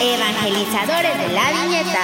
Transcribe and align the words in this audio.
evangelizadores 0.00 1.18
de 1.18 1.28
la 1.28 1.50
viñeta. 1.50 2.00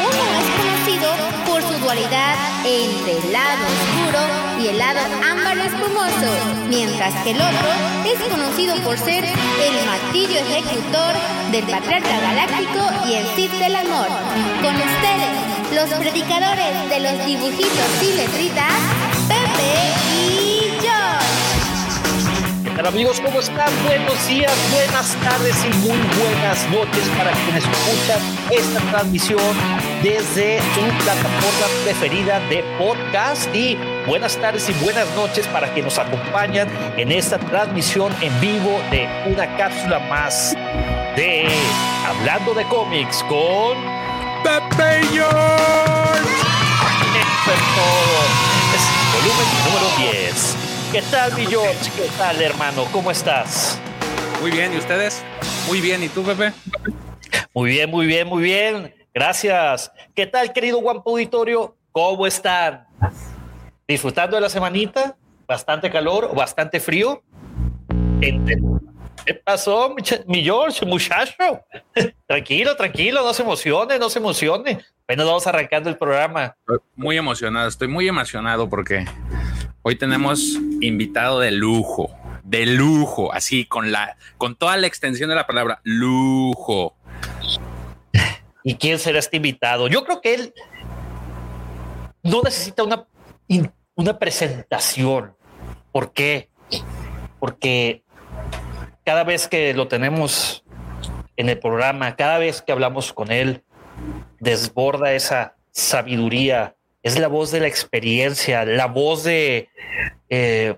Uno 0.00 0.24
es 0.38 0.48
conocido 0.58 1.10
por 1.46 1.62
su 1.62 1.78
dualidad 1.78 2.34
entre 2.64 3.18
el 3.18 3.32
lado 3.32 3.64
oscuro 3.64 4.20
y 4.60 4.66
el 4.68 4.78
lado 4.78 5.00
ámbar 5.30 5.58
espumoso, 5.58 6.30
mientras 6.68 7.14
que 7.22 7.30
el 7.30 7.40
otro 7.40 7.68
es 8.04 8.20
conocido 8.28 8.74
por 8.82 8.98
ser 8.98 9.24
el 9.24 9.86
martillo 9.86 10.40
ejecutor 10.40 11.14
del 11.52 11.64
patriarca 11.64 12.20
galáctico 12.20 12.80
y 13.08 13.14
el 13.14 13.26
Cid 13.36 13.50
del 13.52 13.76
amor. 13.76 14.08
Con 14.62 14.74
ustedes, 14.74 15.48
los 15.72 15.90
predicadores 15.98 16.90
de 16.90 17.00
los 17.00 17.24
dibujitos 17.24 18.02
y 18.02 18.16
letritas, 18.16 18.72
Pepe 19.28 19.98
y 20.14 20.47
George. 22.78 22.78
¿Qué 22.78 22.82
tal 22.82 22.86
amigos? 22.86 23.20
¿Cómo 23.20 23.40
están? 23.40 23.68
Buenos 23.84 24.28
días, 24.28 24.52
buenas 24.72 25.16
tardes 25.16 25.56
y 25.64 25.68
muy 25.78 25.98
buenas 25.98 26.68
noches 26.70 27.08
para 27.16 27.32
quienes 27.32 27.64
escuchan 27.64 28.20
esta 28.52 28.80
transmisión 28.90 29.56
desde 30.02 30.60
su 30.74 30.80
plataforma 31.04 31.66
preferida 31.82 32.38
de 32.48 32.62
podcast 32.78 33.52
y 33.52 33.76
buenas 34.06 34.36
tardes 34.36 34.68
y 34.68 34.72
buenas 34.84 35.12
noches 35.16 35.46
para 35.48 35.66
quienes 35.72 35.96
nos 35.96 35.98
acompañan 35.98 36.68
en 36.96 37.10
esta 37.10 37.38
transmisión 37.38 38.14
en 38.20 38.40
vivo 38.40 38.80
de 38.92 39.08
una 39.26 39.56
cápsula 39.56 39.98
más 39.98 40.54
de 41.16 41.48
Hablando 42.06 42.54
de 42.54 42.64
cómics 42.68 43.24
con 43.24 43.76
Pepe 44.44 45.00
y 45.02 45.14
George. 45.14 46.30
Eso 47.18 47.52
es 47.52 47.62
todo. 47.74 48.18
Es 48.74 48.84
volumen 49.14 49.46
número 49.66 50.12
10. 50.12 50.67
¿Qué 50.90 51.02
tal, 51.10 51.34
mi 51.34 51.44
George? 51.44 51.90
¿Qué 51.96 52.08
tal, 52.16 52.40
hermano? 52.40 52.86
¿Cómo 52.90 53.10
estás? 53.10 53.78
Muy 54.40 54.50
bien, 54.50 54.72
¿y 54.72 54.78
ustedes? 54.78 55.22
Muy 55.66 55.82
bien, 55.82 56.02
¿y 56.02 56.08
tú, 56.08 56.22
Pepe? 56.22 56.50
Muy 57.52 57.70
bien, 57.70 57.90
muy 57.90 58.06
bien, 58.06 58.26
muy 58.26 58.42
bien. 58.42 58.94
Gracias. 59.12 59.92
¿Qué 60.14 60.26
tal, 60.26 60.50
querido 60.50 60.78
Guampo 60.78 61.10
Auditorio? 61.10 61.76
¿Cómo 61.92 62.26
están? 62.26 62.86
¿Disfrutando 63.86 64.36
de 64.36 64.40
la 64.40 64.48
semanita? 64.48 65.14
¿Bastante 65.46 65.90
calor 65.90 66.24
o 66.24 66.34
bastante 66.34 66.80
frío? 66.80 67.22
¿Qué 69.26 69.34
pasó, 69.34 69.94
mi 70.26 70.42
George, 70.42 70.86
muchacho? 70.86 71.34
tranquilo, 72.26 72.74
tranquilo, 72.76 73.22
no 73.22 73.34
se 73.34 73.42
emocione, 73.42 73.98
no 73.98 74.08
se 74.08 74.20
emocione. 74.20 74.78
Apenas 75.04 75.26
vamos 75.26 75.46
arrancando 75.46 75.90
el 75.90 75.98
programa. 75.98 76.56
Muy 76.96 77.18
emocionado, 77.18 77.68
estoy 77.68 77.88
muy 77.88 78.08
emocionado 78.08 78.70
porque 78.70 79.04
hoy 79.82 79.96
tenemos 79.96 80.58
invitado 80.80 81.40
de 81.40 81.50
lujo, 81.50 82.10
de 82.44 82.66
lujo, 82.66 83.32
así 83.32 83.64
con 83.64 83.92
la, 83.92 84.16
con 84.36 84.56
toda 84.56 84.76
la 84.76 84.86
extensión 84.86 85.28
de 85.30 85.36
la 85.36 85.46
palabra 85.46 85.80
lujo. 85.84 86.96
¿Y 88.64 88.74
quién 88.74 88.98
será 88.98 89.18
este 89.18 89.36
invitado? 89.36 89.88
Yo 89.88 90.04
creo 90.04 90.20
que 90.20 90.34
él 90.34 90.54
no 92.22 92.42
necesita 92.42 92.82
una, 92.82 93.06
una 93.94 94.18
presentación. 94.18 95.34
¿Por 95.92 96.12
qué? 96.12 96.50
Porque 97.38 98.02
cada 99.04 99.24
vez 99.24 99.48
que 99.48 99.72
lo 99.74 99.88
tenemos 99.88 100.64
en 101.36 101.48
el 101.48 101.58
programa, 101.58 102.16
cada 102.16 102.38
vez 102.38 102.60
que 102.60 102.72
hablamos 102.72 103.12
con 103.12 103.30
él, 103.30 103.64
desborda 104.40 105.12
esa 105.12 105.56
sabiduría. 105.70 106.76
Es 107.02 107.18
la 107.18 107.28
voz 107.28 107.50
de 107.50 107.60
la 107.60 107.68
experiencia, 107.68 108.64
la 108.64 108.86
voz 108.86 109.24
de, 109.24 109.68
eh, 110.28 110.76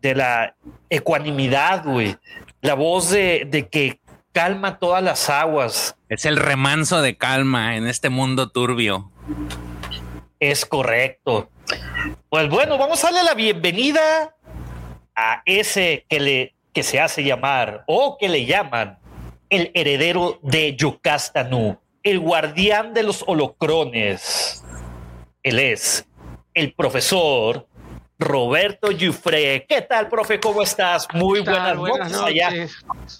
de 0.00 0.14
la 0.14 0.54
ecuanimidad, 0.90 1.84
güey. 1.84 2.16
La 2.60 2.74
voz 2.74 3.10
de, 3.10 3.46
de 3.48 3.68
que 3.68 4.00
calma 4.32 4.78
todas 4.78 5.02
las 5.02 5.30
aguas. 5.30 5.96
Es 6.08 6.24
el 6.24 6.36
remanso 6.36 7.02
de 7.02 7.16
calma 7.16 7.76
en 7.76 7.86
este 7.86 8.08
mundo 8.08 8.50
turbio. 8.50 9.10
Es 10.38 10.64
correcto. 10.66 11.50
Pues 12.28 12.48
bueno, 12.48 12.78
vamos 12.78 13.02
a 13.04 13.08
darle 13.08 13.24
la 13.24 13.34
bienvenida 13.34 14.36
a 15.16 15.42
ese 15.44 16.06
que 16.08 16.20
le 16.20 16.54
que 16.72 16.82
se 16.84 17.00
hace 17.00 17.24
llamar 17.24 17.82
o 17.88 18.16
que 18.18 18.28
le 18.28 18.44
llaman 18.44 18.98
el 19.50 19.72
heredero 19.74 20.38
de 20.42 20.76
Yocastanu, 20.76 21.78
el 22.04 22.20
guardián 22.20 22.94
de 22.94 23.02
los 23.02 23.24
holocrones. 23.26 24.62
Él 25.48 25.60
es 25.60 26.06
el 26.52 26.74
profesor 26.74 27.66
Roberto 28.18 28.90
Yufre. 28.90 29.64
¿Qué 29.66 29.80
tal, 29.80 30.10
profe? 30.10 30.38
¿Cómo 30.38 30.60
estás? 30.60 31.08
Muy 31.14 31.38
¿Qué 31.38 31.46
tal? 31.46 31.78
buenas, 31.78 32.12
noches 32.12 32.26
allá. 32.26 32.68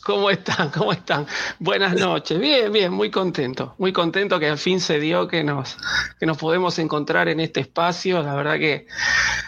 ¿Cómo 0.04 0.28
están? 0.28 0.68
¿Cómo 0.76 0.92
están? 0.92 1.26
Buenas 1.58 1.94
noches. 1.94 2.38
Bien, 2.38 2.70
bien, 2.70 2.92
muy 2.92 3.10
contento. 3.10 3.74
Muy 3.78 3.94
contento 3.94 4.38
que 4.38 4.46
al 4.46 4.58
fin 4.58 4.78
se 4.78 5.00
dio 5.00 5.26
que 5.26 5.42
nos, 5.42 5.78
que 6.20 6.26
nos 6.26 6.36
podemos 6.36 6.78
encontrar 6.78 7.28
en 7.28 7.40
este 7.40 7.60
espacio. 7.60 8.22
La 8.22 8.34
verdad 8.34 8.58
que 8.58 8.86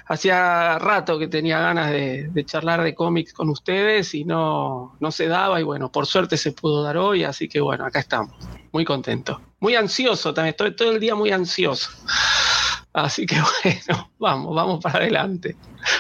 hacía 0.07 0.79
rato 0.79 1.19
que 1.19 1.29
tenía 1.29 1.61
ganas 1.61 1.91
de, 1.91 2.29
de 2.31 2.45
charlar 2.47 2.83
de 2.83 2.95
cómics 2.95 3.35
con 3.35 3.51
ustedes 3.51 4.15
y 4.15 4.25
no, 4.25 4.97
no 5.01 5.11
se 5.11 5.29
daba. 5.29 5.61
Y 5.61 5.65
bueno, 5.65 5.93
por 5.93 6.07
suerte 6.07 6.39
se 6.39 6.53
pudo 6.53 6.83
dar 6.83 6.97
hoy, 6.97 7.25
así 7.25 7.47
que 7.47 7.61
bueno, 7.61 7.85
acá 7.85 7.99
estamos. 7.99 8.33
Muy 8.73 8.87
contento. 8.87 9.39
Muy 9.61 9.77
ansioso 9.77 10.35
también. 10.35 10.51
Estoy 10.51 10.75
todo 10.75 10.91
el 10.91 11.01
día 11.01 11.15
muy 11.15 11.31
ansioso. 11.31 11.91
Así 12.93 13.25
que 13.25 13.37
bueno, 13.65 14.11
vamos, 14.19 14.55
vamos 14.55 14.83
para 14.83 14.99
adelante. 14.99 15.55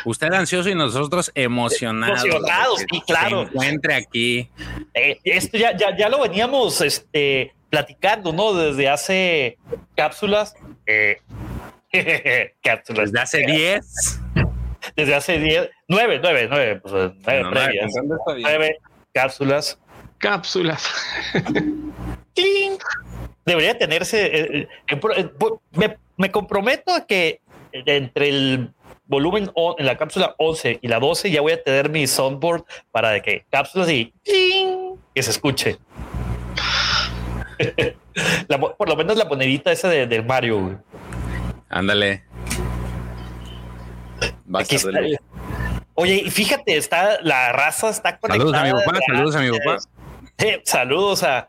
Usted 0.04 0.32
ansioso 0.32 0.68
y 0.68 0.74
nosotros 0.74 1.30
emocionados. 1.34 2.24
Emocionados, 2.24 2.80
sí, 2.90 3.00
claro. 3.06 3.44
Se 3.44 3.50
encuentre 3.50 3.94
aquí. 3.94 4.48
Eh, 4.94 5.18
esto 5.24 5.56
ya, 5.56 5.76
ya, 5.76 5.96
ya 5.96 6.08
lo 6.08 6.20
veníamos 6.20 6.80
este, 6.80 7.54
platicando, 7.68 8.32
¿no? 8.32 8.54
Desde 8.54 8.88
hace 8.88 9.58
cápsulas. 9.94 10.54
Eh, 10.86 11.20
cápsulas. 12.62 13.12
Desde 13.12 13.20
hace 13.20 13.46
10. 13.46 14.20
Desde 14.96 15.14
hace 15.14 15.38
10, 15.38 15.70
9, 15.88 16.20
9, 16.22 16.46
9, 16.50 16.80
pues, 16.80 16.92
nueve 16.92 17.42
No, 17.42 17.42
no, 17.42 17.50
previas. 17.50 17.92
9 18.26 18.78
cápsulas. 19.12 19.78
Cápsulas. 20.18 20.88
¡Cling! 22.34 22.78
Debería 23.46 23.76
tenerse. 23.78 24.26
eh, 24.26 24.68
eh, 24.88 24.96
eh, 25.16 25.26
me, 25.72 25.96
me 26.16 26.30
comprometo 26.30 26.92
a 26.94 27.06
que 27.06 27.40
entre 27.72 28.28
el 28.28 28.72
volumen 29.06 29.50
o- 29.54 29.74
en 29.78 29.86
la 29.86 29.96
cápsula 29.96 30.34
11 30.38 30.78
y 30.82 30.88
la 30.88 30.98
12 31.00 31.30
ya 31.30 31.40
voy 31.40 31.52
a 31.52 31.62
tener 31.62 31.88
mi 31.90 32.06
soundboard 32.06 32.64
para 32.92 33.10
de 33.10 33.22
que 33.22 33.44
cápsulas 33.50 33.88
y 33.90 34.12
que 34.24 35.22
se 35.22 35.30
escuche. 35.30 35.78
La 38.48 38.58
por 38.58 38.88
lo 38.88 38.96
menos 38.96 39.16
la 39.16 39.24
monedita 39.24 39.70
esa 39.72 39.88
de, 39.88 40.06
del 40.06 40.24
Mario. 40.24 40.82
Ándale. 41.68 42.24
De. 44.46 45.18
Oye, 45.94 46.22
y 46.26 46.30
fíjate, 46.30 46.76
está 46.76 47.18
la 47.22 47.52
raza 47.52 47.90
está 47.90 48.18
conectada. 48.18 48.50
Saludos 48.52 48.60
a 48.60 48.64
mi 48.64 48.70
papá, 48.84 48.98
saludos 49.06 49.36
a 49.36 49.40
mi 49.40 49.50
papá. 49.58 49.76
Eh, 50.38 50.62
saludos 50.64 51.22
a 51.22 51.48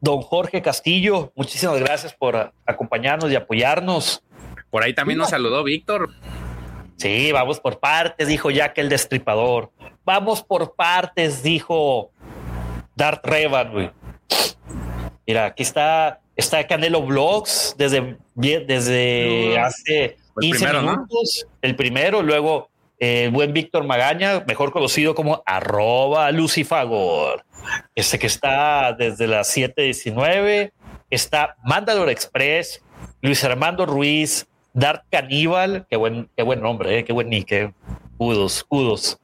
don 0.00 0.22
Jorge 0.22 0.62
Castillo. 0.62 1.32
Muchísimas 1.34 1.78
gracias 1.80 2.14
por 2.14 2.52
acompañarnos 2.66 3.30
y 3.30 3.36
apoyarnos. 3.36 4.22
Por 4.70 4.82
ahí 4.82 4.94
también 4.94 5.18
nos 5.18 5.30
saludó 5.30 5.64
Víctor. 5.64 6.10
Sí, 6.96 7.30
vamos 7.32 7.60
por 7.60 7.78
partes, 7.78 8.28
dijo 8.28 8.50
Jack 8.50 8.78
el 8.78 8.88
Destripador. 8.88 9.70
Vamos 10.04 10.42
por 10.42 10.74
partes, 10.74 11.42
dijo 11.42 12.10
Dart 12.96 13.24
Revan, 13.24 13.72
güey. 13.72 13.90
Mira, 15.26 15.46
aquí 15.46 15.62
está, 15.62 16.20
está 16.34 16.66
Canelo 16.66 17.02
Vlogs 17.02 17.74
desde, 17.78 18.16
desde 18.34 19.58
hace 19.58 20.04
El 20.36 20.40
15 20.40 20.58
primero, 20.58 20.82
¿no? 20.82 20.92
minutos. 20.92 21.46
El 21.62 21.76
primero, 21.76 22.22
luego 22.22 22.70
eh, 22.98 23.24
el 23.24 23.30
buen 23.30 23.52
Víctor 23.52 23.84
Magaña, 23.84 24.42
mejor 24.46 24.72
conocido 24.72 25.14
como 25.14 25.42
arroba 25.46 26.30
Lucifagor. 26.32 27.44
Este 27.94 28.18
que 28.18 28.26
está 28.26 28.92
desde 28.92 29.26
las 29.26 29.54
7.19. 29.56 30.72
Está 31.10 31.56
Mandalore 31.64 32.12
Express, 32.12 32.82
Luis 33.20 33.42
Armando 33.44 33.86
Ruiz, 33.86 34.46
Dark 34.74 35.04
Caníbal, 35.10 35.86
qué 35.88 35.96
buen, 35.96 36.28
qué 36.36 36.42
buen 36.42 36.60
nombre, 36.60 36.98
eh, 36.98 37.04
qué 37.04 37.12
buen 37.12 37.30
nick, 37.30 37.50
eh. 37.52 37.72
kudos, 38.16 38.62
kudos. 38.64 39.18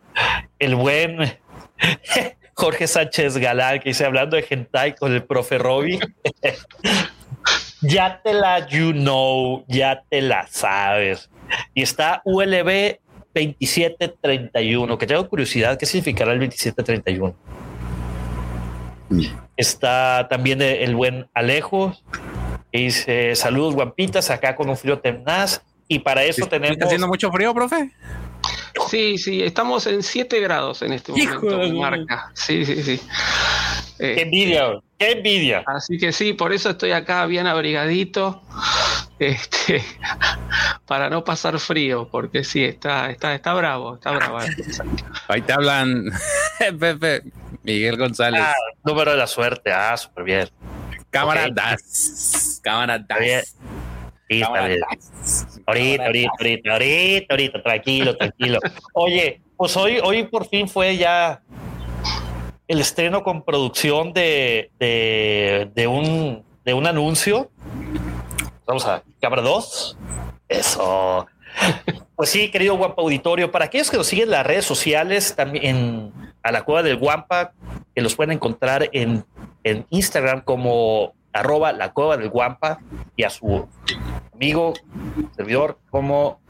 El 0.58 0.74
buen 0.74 1.18
Jorge 2.54 2.86
Sánchez 2.86 3.36
Galán, 3.36 3.80
que 3.80 3.90
dice 3.90 4.04
hablando 4.04 4.36
de 4.36 4.46
hentai 4.48 4.94
con 4.94 5.12
el 5.12 5.24
profe 5.24 5.58
Robbie. 5.58 6.00
ya 7.82 8.20
te 8.22 8.32
la 8.32 8.66
you 8.68 8.92
know, 8.92 9.64
ya 9.68 10.02
te 10.08 10.22
la 10.22 10.46
sabes. 10.48 11.30
Y 11.74 11.82
está 11.82 12.22
ULB 12.24 12.98
2731, 13.34 14.98
que 14.98 15.06
tengo 15.06 15.28
curiosidad, 15.28 15.76
¿qué 15.76 15.86
significará 15.86 16.32
el 16.32 16.38
2731? 16.38 17.34
Está 19.56 20.26
también 20.28 20.60
el 20.62 20.94
buen 20.94 21.28
Alejo, 21.34 21.96
que 22.72 22.78
dice 22.78 23.34
saludos 23.36 23.74
guampitas, 23.74 24.30
acá 24.30 24.56
con 24.56 24.68
un 24.68 24.76
frío 24.76 24.98
tenaz. 24.98 25.62
Y 25.86 25.98
para 25.98 26.24
eso 26.24 26.46
tenemos... 26.46 26.72
¿Está 26.72 26.86
haciendo 26.86 27.08
mucho 27.08 27.30
frío, 27.30 27.52
profe? 27.54 27.90
Sí, 28.88 29.18
sí, 29.18 29.42
estamos 29.42 29.86
en 29.86 30.02
7 30.02 30.40
grados 30.40 30.82
en 30.82 30.92
este 30.92 31.12
momento. 31.12 31.74
Marca. 31.74 32.30
Sí, 32.34 32.64
sí, 32.64 32.82
sí. 32.82 33.00
Qué 33.98 34.22
envidia, 34.22 34.80
qué 34.98 35.12
envidia. 35.12 35.62
Así 35.66 35.98
que 35.98 36.12
sí, 36.12 36.32
por 36.32 36.52
eso 36.52 36.70
estoy 36.70 36.90
acá 36.90 37.24
bien 37.26 37.46
abrigadito, 37.46 38.42
este, 39.18 39.84
para 40.86 41.08
no 41.08 41.22
pasar 41.24 41.58
frío, 41.60 42.08
porque 42.10 42.42
sí, 42.42 42.64
está, 42.64 43.10
está, 43.10 43.34
está 43.34 43.54
bravo, 43.54 43.94
está 43.94 44.10
bravo. 44.10 44.38
Ahí 45.28 45.42
te 45.42 45.52
hablan, 45.52 46.10
Pepe, 46.78 47.22
Miguel 47.64 47.96
González. 47.96 48.42
Ah, 48.44 48.54
número 48.84 49.10
de 49.10 49.16
la 49.16 49.26
suerte, 49.26 49.72
ah, 49.72 49.96
súper 49.96 50.24
bien. 50.24 50.48
Cámara 51.10 51.48
das, 51.50 52.60
cámara 52.62 52.98
das. 52.98 53.56
Ahorita, 55.66 56.06
ahorita, 56.06 56.32
ahorita, 56.38 56.72
ahorita, 56.72 57.26
ahorita, 57.30 57.62
tranquilo, 57.62 58.16
tranquilo. 58.16 58.58
Oye, 58.94 59.40
pues 59.56 59.76
hoy, 59.76 59.98
hoy 60.02 60.24
por 60.24 60.48
fin 60.48 60.68
fue 60.68 60.96
ya 60.96 61.42
el 62.66 62.80
estreno 62.80 63.22
con 63.22 63.44
producción 63.44 64.12
de, 64.12 64.70
de, 64.78 65.86
un, 65.86 66.44
de 66.64 66.74
un 66.74 66.86
anuncio. 66.86 67.50
Vamos 68.66 68.86
a 68.86 69.02
cámara 69.20 69.42
2. 69.42 69.98
Eso. 70.48 71.26
Pues 72.16 72.30
sí, 72.30 72.50
querido 72.50 72.76
Guampa 72.76 73.02
Auditorio, 73.02 73.50
para 73.50 73.64
aquellos 73.64 73.90
que 73.90 73.96
nos 73.96 74.06
siguen 74.06 74.26
en 74.26 74.32
las 74.32 74.46
redes 74.46 74.64
sociales, 74.64 75.34
también 75.34 76.12
a 76.42 76.52
la 76.52 76.62
cueva 76.62 76.82
del 76.82 76.96
Guampa, 76.96 77.52
que 77.94 78.02
los 78.02 78.14
pueden 78.14 78.32
encontrar 78.32 78.88
en, 78.92 79.24
en 79.64 79.84
Instagram 79.90 80.42
como 80.42 81.14
arroba 81.32 81.72
la 81.72 81.92
cueva 81.92 82.16
del 82.16 82.28
Guampa 82.30 82.78
y 83.16 83.24
a 83.24 83.30
su 83.30 83.66
amigo, 84.32 84.74
servidor, 85.36 85.78
como 85.90 86.40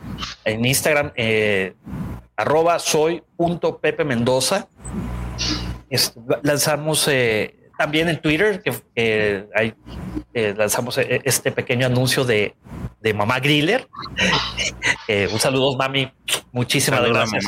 en 0.45 0.65
Instagram, 0.67 1.12
eh, 1.17 1.75
arroba 2.37 2.79
soy 2.79 3.23
punto 3.37 3.79
Pepe 3.79 4.05
Mendoza. 4.05 4.69
Lanzamos 6.43 7.09
eh, 7.09 7.71
también 7.79 8.09
en 8.09 8.21
Twitter, 8.21 8.62
que 8.62 8.73
eh, 8.95 10.55
lanzamos 10.56 10.99
eh, 10.99 11.21
este 11.25 11.53
pequeño 11.53 11.87
anuncio 11.87 12.25
de, 12.25 12.55
de 13.05 13.12
Mamá 13.12 13.39
Griller. 13.39 13.87
un 15.31 15.39
saludo, 15.39 15.77
mami. 15.77 16.11
Muchísimas 16.53 17.06
gracias. 17.06 17.45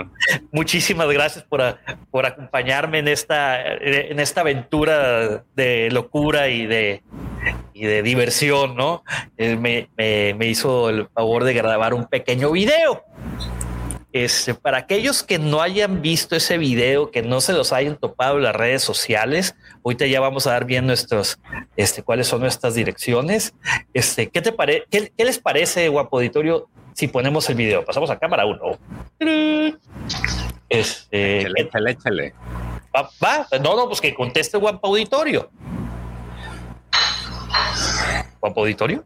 Muchísimas 0.52 1.08
gracias 1.08 1.44
por, 1.44 1.78
por 2.12 2.26
acompañarme 2.26 3.00
en 3.00 3.08
esta, 3.08 3.60
en 3.60 4.20
esta 4.20 4.42
aventura 4.42 5.44
de 5.56 5.90
locura 5.90 6.48
y 6.48 6.66
de, 6.66 7.02
y 7.74 7.86
de 7.86 8.04
diversión, 8.04 8.76
¿no? 8.76 9.02
me, 9.36 9.88
me 9.96 10.46
hizo 10.46 10.88
el 10.88 11.08
favor 11.08 11.42
de 11.42 11.54
grabar 11.54 11.92
un 11.92 12.06
pequeño 12.06 12.52
video 12.52 13.04
este, 14.12 14.54
para 14.54 14.78
aquellos 14.78 15.22
que 15.22 15.38
no 15.38 15.62
hayan 15.62 16.02
visto 16.02 16.34
ese 16.34 16.58
video, 16.58 17.10
que 17.10 17.22
no 17.22 17.40
se 17.40 17.52
los 17.52 17.72
hayan 17.72 17.96
topado 17.96 18.36
en 18.38 18.42
las 18.44 18.56
redes 18.56 18.82
sociales, 18.82 19.54
ahorita 19.84 20.06
ya 20.06 20.20
vamos 20.20 20.46
a 20.46 20.52
dar 20.52 20.64
bien 20.64 20.86
nuestros, 20.86 21.38
este, 21.76 22.02
cuáles 22.02 22.26
son 22.26 22.40
nuestras 22.40 22.74
direcciones. 22.74 23.54
Este, 23.94 24.28
¿qué 24.28 24.42
te 24.42 24.52
parece? 24.52 24.84
Qué, 24.90 25.12
les 25.16 25.38
parece, 25.38 25.88
guapo 25.88 26.16
auditorio, 26.16 26.68
si 26.94 27.06
ponemos 27.08 27.48
el 27.48 27.54
video? 27.54 27.84
Pasamos 27.84 28.10
a 28.10 28.18
cámara 28.18 28.46
uno. 28.46 28.78
Este, 30.68 31.42
échale, 31.60 31.92
échale, 31.92 32.34
Va, 32.94 33.46
no, 33.62 33.76
no, 33.76 33.86
pues 33.86 34.00
que 34.00 34.12
conteste 34.14 34.58
guapo 34.58 34.88
auditorio. 34.88 35.50
Guapo 38.40 38.60
auditorio. 38.60 39.04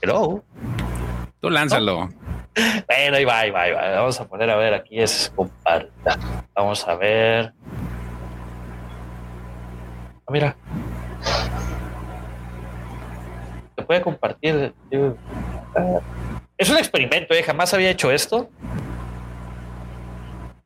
Hello. 0.00 0.42
Tú 1.40 1.50
lánzalo. 1.50 2.08
Bueno, 2.86 3.16
ahí 3.16 3.24
va, 3.24 3.38
ahí 3.38 3.50
va, 3.50 3.62
ahí 3.62 3.72
va. 3.72 3.90
Vamos 3.96 4.20
a 4.20 4.28
poner 4.28 4.50
a 4.50 4.56
ver, 4.56 4.74
aquí 4.74 5.00
es 5.00 5.32
comparta. 5.34 6.18
Vamos 6.54 6.86
a 6.86 6.94
ver. 6.96 7.52
Ah, 10.26 10.30
mira. 10.30 10.56
Se 13.76 13.82
puede 13.82 14.02
compartir. 14.02 14.74
Es 16.58 16.70
un 16.70 16.76
experimento, 16.76 17.34
¿eh? 17.34 17.42
Jamás 17.42 17.72
había 17.74 17.90
hecho 17.90 18.10
esto. 18.10 18.50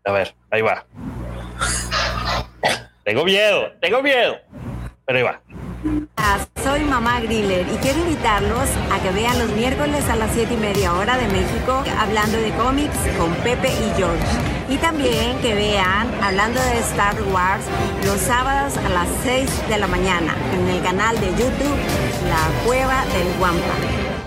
A 0.04 0.12
ver, 0.12 0.34
ahí 0.50 0.62
va. 0.62 0.84
Tengo 3.04 3.24
miedo, 3.24 3.72
tengo 3.80 4.02
miedo. 4.02 4.36
Pero 5.04 5.18
ahí 5.18 5.24
va. 5.24 5.40
Soy 6.62 6.82
Mamá 6.84 7.20
Griller 7.20 7.64
y 7.72 7.76
quiero 7.76 8.00
invitarlos 8.00 8.68
a 8.92 9.00
que 9.00 9.10
vean 9.12 9.38
los 9.38 9.50
miércoles 9.52 10.08
a 10.08 10.16
las 10.16 10.32
7 10.32 10.54
y 10.54 10.56
media 10.56 10.92
hora 10.94 11.16
de 11.16 11.28
México 11.28 11.84
hablando 11.98 12.38
de 12.38 12.50
cómics 12.54 12.98
con 13.16 13.32
Pepe 13.44 13.68
y 13.68 13.96
George. 13.96 14.24
Y 14.68 14.76
también 14.78 15.38
que 15.38 15.54
vean 15.54 16.12
hablando 16.20 16.60
de 16.60 16.78
Star 16.80 17.14
Wars 17.32 17.64
los 18.04 18.20
sábados 18.20 18.76
a 18.78 18.88
las 18.88 19.08
6 19.22 19.68
de 19.68 19.78
la 19.78 19.86
mañana 19.86 20.34
en 20.52 20.68
el 20.68 20.82
canal 20.82 21.20
de 21.20 21.28
YouTube 21.28 21.78
La 22.28 22.66
Cueva 22.66 23.04
del 23.06 23.32
Guampa. 23.38 23.76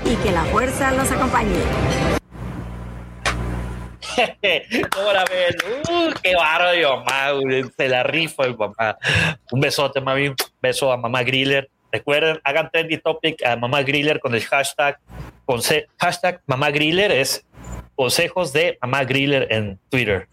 Y 0.05 0.15
que 0.23 0.31
la 0.31 0.45
fuerza 0.45 0.91
los 0.93 1.11
acompañe. 1.11 2.18
Ahora 4.97 5.25
ven, 5.25 5.55
uh, 5.89 6.13
qué 6.21 6.35
bárbaro, 6.35 6.97
mamá, 6.97 7.31
se 7.75 7.89
la 7.89 8.03
rifa 8.03 8.45
el 8.45 8.55
papá. 8.55 8.97
Un 9.51 9.59
besote, 9.59 10.01
mami, 10.01 10.29
un 10.29 10.35
beso 10.61 10.91
a 10.91 10.97
mamá 10.97 11.23
Griller. 11.23 11.69
Recuerden, 11.91 12.39
hagan 12.43 12.69
trendy 12.71 12.97
topic 12.97 13.43
a 13.43 13.55
mamá 13.55 13.81
Griller 13.81 14.19
con 14.19 14.35
el 14.35 14.43
hashtag, 14.43 14.99
hashtag 15.97 16.41
mamá 16.45 16.69
Griller 16.69 17.11
es 17.11 17.43
consejos 17.95 18.53
de 18.53 18.77
mamá 18.81 19.03
Griller 19.03 19.47
en 19.51 19.79
Twitter. 19.89 20.27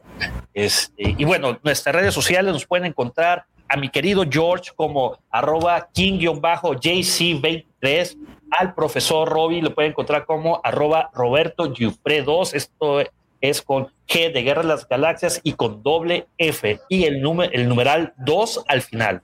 Este, 0.55 1.15
y 1.17 1.25
bueno, 1.25 1.59
nuestras 1.63 1.95
redes 1.95 2.15
sociales 2.15 2.53
nos 2.53 2.67
pueden 2.67 2.87
encontrar 2.87 3.45
a 3.69 3.77
mi 3.77 3.89
querido 3.89 4.25
George 4.29 4.73
como 4.75 5.19
arroba 5.31 5.89
king-jc23, 5.93 8.17
al 8.51 8.75
profesor 8.75 9.29
Robbie 9.29 9.63
lo 9.63 9.73
pueden 9.75 9.91
encontrar 9.91 10.25
como 10.25 10.61
arroba 10.63 11.11
Roberto 11.13 11.69
2. 11.69 12.55
Esto 12.55 13.01
es 13.41 13.63
con 13.63 13.89
G 14.09 14.33
de 14.33 14.43
Guerra 14.43 14.63
de 14.63 14.69
las 14.69 14.89
Galaxias 14.89 15.41
y 15.43 15.55
con 15.55 15.83
doble 15.83 16.27
F 16.39 16.81
y 16.89 17.05
el, 17.05 17.21
número, 17.21 17.53
el 17.53 17.69
numeral 17.69 18.15
2 18.19 18.65
al 18.69 18.83
final. 18.83 19.23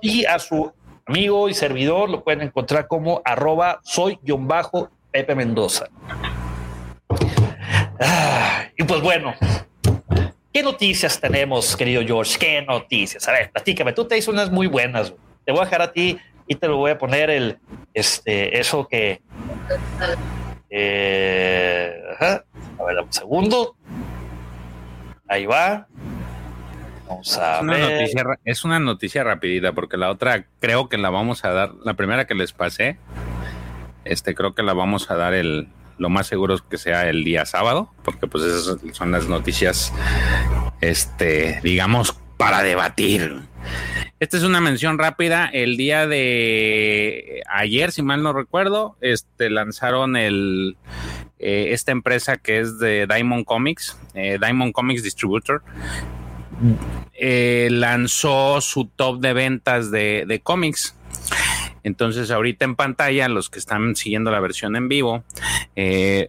Y 0.00 0.24
a 0.24 0.38
su 0.38 0.72
amigo 1.06 1.48
y 1.48 1.54
servidor 1.54 2.08
lo 2.08 2.22
pueden 2.22 2.42
encontrar 2.42 2.86
como 2.86 3.20
arroba 3.24 3.80
soy-pepe 3.82 5.34
Mendoza. 5.34 5.88
Ah, 8.00 8.64
y 8.76 8.84
pues 8.84 9.00
bueno, 9.02 9.34
¿qué 10.52 10.62
noticias 10.62 11.20
tenemos, 11.20 11.76
querido 11.76 12.02
George? 12.02 12.38
¿Qué 12.38 12.62
noticias? 12.62 13.26
A 13.28 13.32
ver, 13.32 13.50
platícame, 13.50 13.92
tú 13.92 14.06
te 14.06 14.16
hizo 14.16 14.30
unas 14.30 14.50
muy 14.50 14.66
buenas. 14.66 15.12
Te 15.44 15.52
voy 15.52 15.62
a 15.62 15.64
dejar 15.64 15.82
a 15.82 15.92
ti 15.92 16.18
y 16.46 16.54
te 16.54 16.66
lo 16.66 16.76
voy 16.76 16.92
a 16.92 16.98
poner 16.98 17.30
el, 17.30 17.58
este, 17.94 18.58
eso 18.58 18.86
que... 18.88 19.20
Eh, 20.70 22.00
a 22.80 22.84
ver, 22.84 22.98
un 22.98 23.12
segundo. 23.12 23.76
Ahí 25.28 25.46
va. 25.46 25.86
Vamos 27.08 27.38
a 27.38 27.56
es 27.56 27.62
una 27.62 27.72
ver. 27.74 27.92
Noticia, 27.92 28.24
es 28.44 28.64
una 28.64 28.78
noticia 28.78 29.24
rapidita 29.24 29.72
porque 29.72 29.96
la 29.96 30.10
otra 30.10 30.46
creo 30.60 30.88
que 30.88 30.98
la 30.98 31.10
vamos 31.10 31.44
a 31.44 31.52
dar, 31.52 31.72
la 31.84 31.94
primera 31.94 32.26
que 32.26 32.34
les 32.34 32.52
pasé, 32.52 32.98
este 34.04 34.34
creo 34.34 34.54
que 34.54 34.62
la 34.62 34.74
vamos 34.74 35.10
a 35.10 35.16
dar 35.16 35.34
el, 35.34 35.68
lo 36.00 36.08
más 36.08 36.26
seguro 36.26 36.54
es 36.54 36.62
que 36.62 36.78
sea 36.78 37.08
el 37.08 37.24
día 37.24 37.44
sábado, 37.44 37.92
porque 38.02 38.26
pues 38.26 38.44
esas 38.44 38.78
son 38.92 39.12
las 39.12 39.28
noticias, 39.28 39.92
este, 40.80 41.60
digamos, 41.62 42.18
para 42.36 42.62
debatir. 42.62 43.42
Esta 44.18 44.38
es 44.38 44.42
una 44.42 44.60
mención 44.60 44.98
rápida. 44.98 45.46
El 45.52 45.76
día 45.76 46.06
de 46.06 47.42
ayer, 47.50 47.92
si 47.92 48.02
mal 48.02 48.22
no 48.22 48.32
recuerdo, 48.32 48.96
este, 49.02 49.50
lanzaron 49.50 50.16
el, 50.16 50.76
eh, 51.42 51.72
esta 51.72 51.90
empresa 51.90 52.36
que 52.36 52.60
es 52.60 52.78
de 52.78 53.06
Diamond 53.06 53.46
Comics, 53.46 53.96
eh, 54.14 54.38
Diamond 54.38 54.72
Comics 54.72 55.02
Distributor, 55.02 55.62
eh, 57.14 57.68
lanzó 57.70 58.60
su 58.60 58.84
top 58.84 59.20
de 59.20 59.32
ventas 59.32 59.90
de, 59.90 60.40
cómics. 60.44 60.94
Entonces 61.82 62.30
ahorita 62.30 62.66
en 62.66 62.76
pantalla, 62.76 63.26
los 63.28 63.48
que 63.48 63.58
están 63.58 63.96
siguiendo 63.96 64.30
la 64.30 64.40
versión 64.40 64.76
en 64.76 64.88
vivo, 64.90 65.24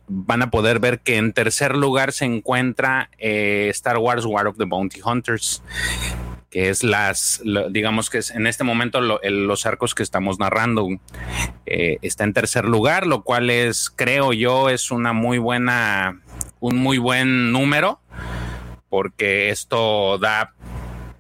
van 0.07 0.41
a 0.41 0.49
poder 0.49 0.79
ver 0.79 1.01
que 1.01 1.17
en 1.17 1.33
tercer 1.33 1.75
lugar 1.75 2.13
se 2.13 2.23
encuentra 2.23 3.09
Star 3.19 3.97
Wars 3.97 4.23
War 4.23 4.47
of 4.47 4.57
the 4.57 4.63
Bounty 4.63 5.01
Hunters 5.03 5.61
que 6.51 6.69
es 6.69 6.83
las, 6.83 7.41
digamos 7.71 8.09
que 8.09 8.17
es 8.19 8.29
en 8.29 8.45
este 8.45 8.65
momento 8.65 8.99
los 8.99 9.65
arcos 9.65 9.95
que 9.95 10.03
estamos 10.03 10.37
narrando. 10.37 10.87
Eh, 11.65 11.97
está 12.01 12.25
en 12.25 12.33
tercer 12.33 12.65
lugar, 12.65 13.07
lo 13.07 13.23
cual 13.23 13.49
es, 13.49 13.89
creo 13.89 14.33
yo, 14.33 14.69
es 14.69 14.91
una 14.91 15.13
muy 15.13 15.37
buena, 15.37 16.21
un 16.59 16.75
muy 16.77 16.97
buen 16.97 17.53
número, 17.53 18.01
porque 18.89 19.49
esto 19.49 20.17
da 20.17 20.53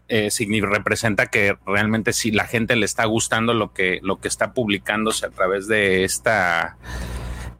eh, 0.09 0.29
representa 0.61 1.27
que 1.27 1.57
realmente 1.65 2.11
si 2.11 2.31
la 2.31 2.43
gente 2.43 2.75
le 2.75 2.85
está 2.85 3.05
gustando 3.05 3.53
lo 3.53 3.73
que, 3.73 3.99
lo 4.03 4.19
que 4.19 4.27
está 4.27 4.53
publicándose 4.53 5.25
a 5.25 5.29
través 5.29 5.69
de 5.69 6.03
esta 6.03 6.75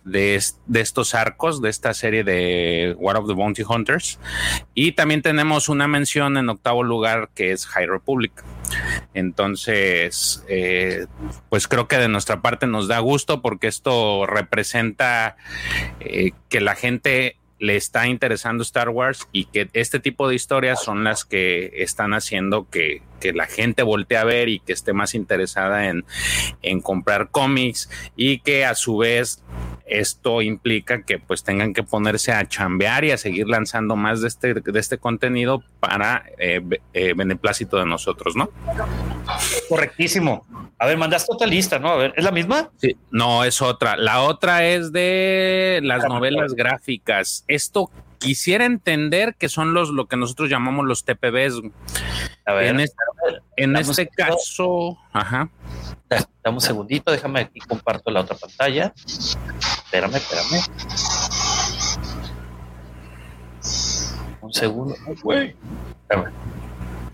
de, 0.03 0.35
estos 0.35 1.15
arcos 1.15 1.61
de 1.61 1.69
esta 1.69 1.93
serie 1.93 2.23
de 2.23 2.95
War 2.97 3.17
of 3.17 3.27
the 3.27 3.33
Bounty 3.33 3.63
Hunters. 3.63 4.19
Y 4.73 4.93
también 4.93 5.21
tenemos 5.21 5.69
una 5.69 5.87
mención 5.87 6.37
en 6.37 6.49
octavo 6.49 6.83
lugar 6.83 7.29
que 7.33 7.51
es 7.51 7.65
High 7.67 7.87
Republic. 7.87 8.31
Entonces, 9.13 10.43
eh, 10.47 11.05
pues 11.49 11.67
creo 11.67 11.87
que 11.87 11.97
de 11.97 12.07
nuestra 12.07 12.41
parte 12.41 12.67
nos 12.67 12.87
da 12.87 12.99
gusto 12.99 13.41
porque 13.41 13.67
esto 13.67 14.25
representa 14.25 15.35
eh, 15.99 16.31
que 16.49 16.61
la 16.61 16.75
gente 16.75 17.37
le 17.61 17.75
está 17.75 18.07
interesando 18.07 18.63
Star 18.63 18.89
Wars 18.89 19.27
y 19.31 19.45
que 19.45 19.69
este 19.73 19.99
tipo 19.99 20.27
de 20.27 20.33
historias 20.33 20.83
son 20.83 21.03
las 21.03 21.25
que 21.25 21.71
están 21.75 22.13
haciendo 22.13 22.67
que, 22.69 23.03
la 23.35 23.45
gente 23.45 23.83
voltee 23.83 24.17
a 24.17 24.23
ver 24.23 24.49
y 24.49 24.59
que 24.61 24.73
esté 24.73 24.93
más 24.93 25.13
interesada 25.13 25.89
en, 25.89 26.05
en 26.63 26.81
comprar 26.81 27.29
cómics 27.29 27.87
y 28.15 28.39
que 28.39 28.65
a 28.65 28.73
su 28.73 28.97
vez 28.97 29.43
esto 29.85 30.41
implica 30.41 31.03
que 31.03 31.19
pues 31.19 31.43
tengan 31.43 31.73
que 31.73 31.83
ponerse 31.83 32.31
a 32.31 32.47
chambear 32.47 33.05
y 33.05 33.11
a 33.11 33.17
seguir 33.17 33.47
lanzando 33.47 33.95
más 33.95 34.21
de 34.21 34.27
este, 34.27 34.53
de 34.53 34.79
este 34.79 34.97
contenido 34.97 35.63
para 35.79 36.23
eh, 36.37 36.61
eh, 36.93 37.13
beneplácito 37.15 37.77
de 37.77 37.85
nosotros, 37.85 38.35
¿no? 38.35 38.49
Correctísimo. 39.69 40.45
A 40.79 40.87
ver, 40.87 40.97
mandaste 40.97 41.31
otra 41.33 41.47
lista, 41.47 41.77
¿no? 41.79 41.89
A 41.89 41.97
ver, 41.97 42.13
¿es 42.17 42.23
la 42.23 42.31
misma? 42.31 42.71
Sí, 42.77 42.95
no, 43.11 43.43
es 43.43 43.61
otra. 43.61 43.97
La 43.97 44.21
otra 44.21 44.65
es 44.65 44.91
de 44.91 45.79
las 45.83 46.03
novelas 46.05 46.53
gráficas. 46.53 47.43
Esto 47.47 47.91
quisiera 48.21 48.65
entender 48.65 49.35
que 49.35 49.49
son 49.49 49.73
los 49.73 49.89
lo 49.89 50.07
que 50.07 50.15
nosotros 50.15 50.49
llamamos 50.49 50.85
los 50.85 51.03
TPBs. 51.03 51.61
A 52.45 52.53
ver, 52.53 52.67
en 52.67 52.79
este, 52.79 52.95
en 53.57 53.75
este 53.75 54.07
caso, 54.07 54.97
ajá. 55.11 55.49
Dame 56.43 56.55
un 56.55 56.61
segundito, 56.61 57.11
déjame 57.11 57.41
aquí 57.41 57.59
comparto 57.59 58.11
la 58.11 58.21
otra 58.21 58.35
pantalla. 58.35 58.93
Espérame, 59.91 60.15
espérame. 60.15 60.63
Un 64.39 64.53
segundo. 64.53 64.95
Güey. 65.21 65.53
Espérame. 66.03 66.31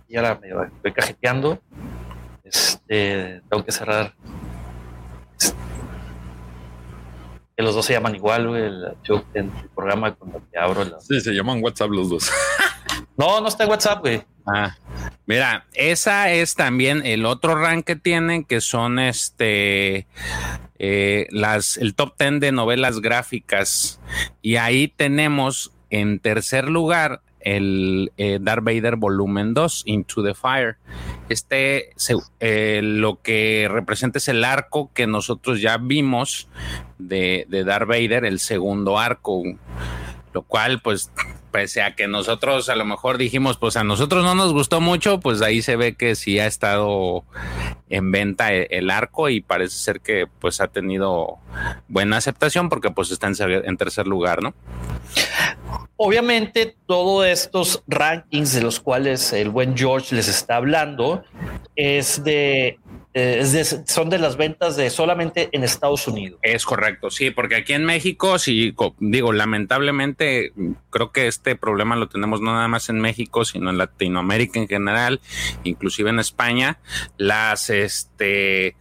Y 0.08 0.16
ahora 0.16 0.40
me 0.40 0.54
voy 0.54 0.94
cajeteando. 0.94 1.60
Este, 2.44 3.42
tengo 3.50 3.66
que 3.66 3.72
cerrar. 3.72 4.14
Que 7.56 7.64
los 7.64 7.74
dos 7.74 7.84
se 7.84 7.94
llaman 7.94 8.14
igual, 8.14 8.48
güey. 8.48 8.62
El, 8.62 8.96
el 9.34 9.50
programa 9.76 10.14
cuando 10.14 10.40
te 10.52 10.60
abro. 10.60 10.86
La... 10.86 11.00
Sí, 11.00 11.20
se 11.20 11.32
llaman 11.32 11.64
WhatsApp 11.64 11.90
los 11.90 12.12
dos. 12.12 12.32
no, 13.18 13.42
no 13.42 13.48
está 13.48 13.64
en 13.64 13.72
WhatsApp, 13.72 14.02
güey. 14.02 14.24
Ah, 14.46 14.78
mira, 15.26 15.66
esa 15.74 16.32
es 16.32 16.54
también 16.54 17.04
el 17.04 17.26
otro 17.26 17.56
rank 17.56 17.86
que 17.86 17.96
tienen, 17.96 18.46
que 18.46 18.62
son 18.62 19.00
este 19.00 20.06
eh, 20.80 21.28
las 21.32 21.78
el 21.78 21.96
top 21.96 22.14
10 22.18 22.40
de 22.40 22.52
novelas 22.52 23.02
gráficas. 23.02 24.00
Y 24.42 24.58
ahí 24.58 24.88
tenemos 24.88 25.72
en 25.90 26.20
tercer 26.20 26.70
lugar 26.70 27.22
el 27.40 28.12
eh, 28.18 28.40
Darth 28.42 28.64
Vader 28.64 28.98
volumen 28.98 29.54
2, 29.54 29.84
Into 29.86 30.24
the 30.24 30.34
Fire. 30.34 30.78
Este 31.30 31.92
eh, 32.40 32.82
lo 32.84 33.22
que 33.22 33.70
representa 33.72 34.18
es 34.18 34.28
el 34.28 34.44
arco 34.44 34.92
que 34.94 35.08
nosotros 35.08 35.62
ya 35.62 35.78
vimos 35.78 36.50
de, 36.98 37.46
de 37.48 37.64
Darth 37.64 37.88
Vader, 37.88 38.26
el 38.26 38.40
segundo 38.40 39.00
arco, 39.00 39.44
lo 40.34 40.44
cual 40.44 40.82
pues 40.82 41.12
pese 41.52 41.82
a 41.82 41.96
que 41.96 42.08
nosotros 42.08 42.70
a 42.70 42.76
lo 42.76 42.86
mejor 42.86 43.18
dijimos, 43.18 43.58
pues 43.58 43.78
a 43.78 43.84
nosotros 43.84 44.24
no 44.24 44.36
nos 44.36 44.54
gustó 44.54 44.82
mucho, 44.82 45.20
pues 45.20 45.42
ahí 45.42 45.62
se 45.62 45.76
ve 45.76 45.96
que 45.96 46.16
sí 46.16 46.40
ha 46.40 46.46
estado 46.46 47.24
en 47.90 48.12
venta 48.12 48.54
e-, 48.54 48.68
el, 48.72 48.92
arco 48.92 49.30
y 49.30 49.42
parece 49.42 49.78
ser 49.78 50.02
que 50.02 50.28
pues 50.40 50.62
ha 50.62 50.68
tenido 50.68 51.38
buena 51.88 52.18
aceptación 52.18 52.70
porque 52.70 52.92
pues 52.92 53.12
está 53.12 53.28
en, 53.28 53.78
tercer 53.78 54.08
lugar, 54.08 54.44
¿no? 54.44 54.54
Obviamente 55.96 56.76
todos 56.86 57.26
estos 57.26 57.84
rankings 57.88 58.54
de 58.54 58.62
los 58.62 58.80
cuales 58.80 59.34
el 59.34 59.50
buen 59.50 59.76
George 59.76 60.16
les 60.16 60.28
está 60.28 60.58
hablando 60.58 61.24
es 61.76 62.24
de 62.24 62.78
eh, 63.20 63.64
son 63.86 64.10
de 64.12 64.20
las 64.20 64.38
ventas 64.38 64.76
de 64.76 64.92
solamente 64.92 65.50
en 65.52 65.64
Estados 65.64 66.08
Unidos. 66.08 66.40
Es 66.44 66.66
correcto, 66.66 67.10
sí, 67.10 67.32
porque 67.32 67.56
aquí 67.56 67.74
en 67.74 67.84
México, 67.84 68.38
sí, 68.38 68.76
digo, 69.00 69.34
lamentablemente 69.34 70.54
creo 70.92 71.12
que 71.12 71.26
este 71.26 71.56
problema 71.56 71.96
lo 71.96 72.10
tenemos 72.10 72.42
no 72.42 72.54
nada 72.54 72.68
más 72.68 72.90
en 72.90 73.00
México, 73.00 73.44
sino 73.44 73.72
en 73.72 73.80
Latinoamérica 73.80 74.60
en 74.60 74.68
general, 74.68 75.20
inclusive 75.64 76.12
en 76.12 76.20
España. 76.20 76.80
Las, 77.18 77.72
este, 77.72 78.76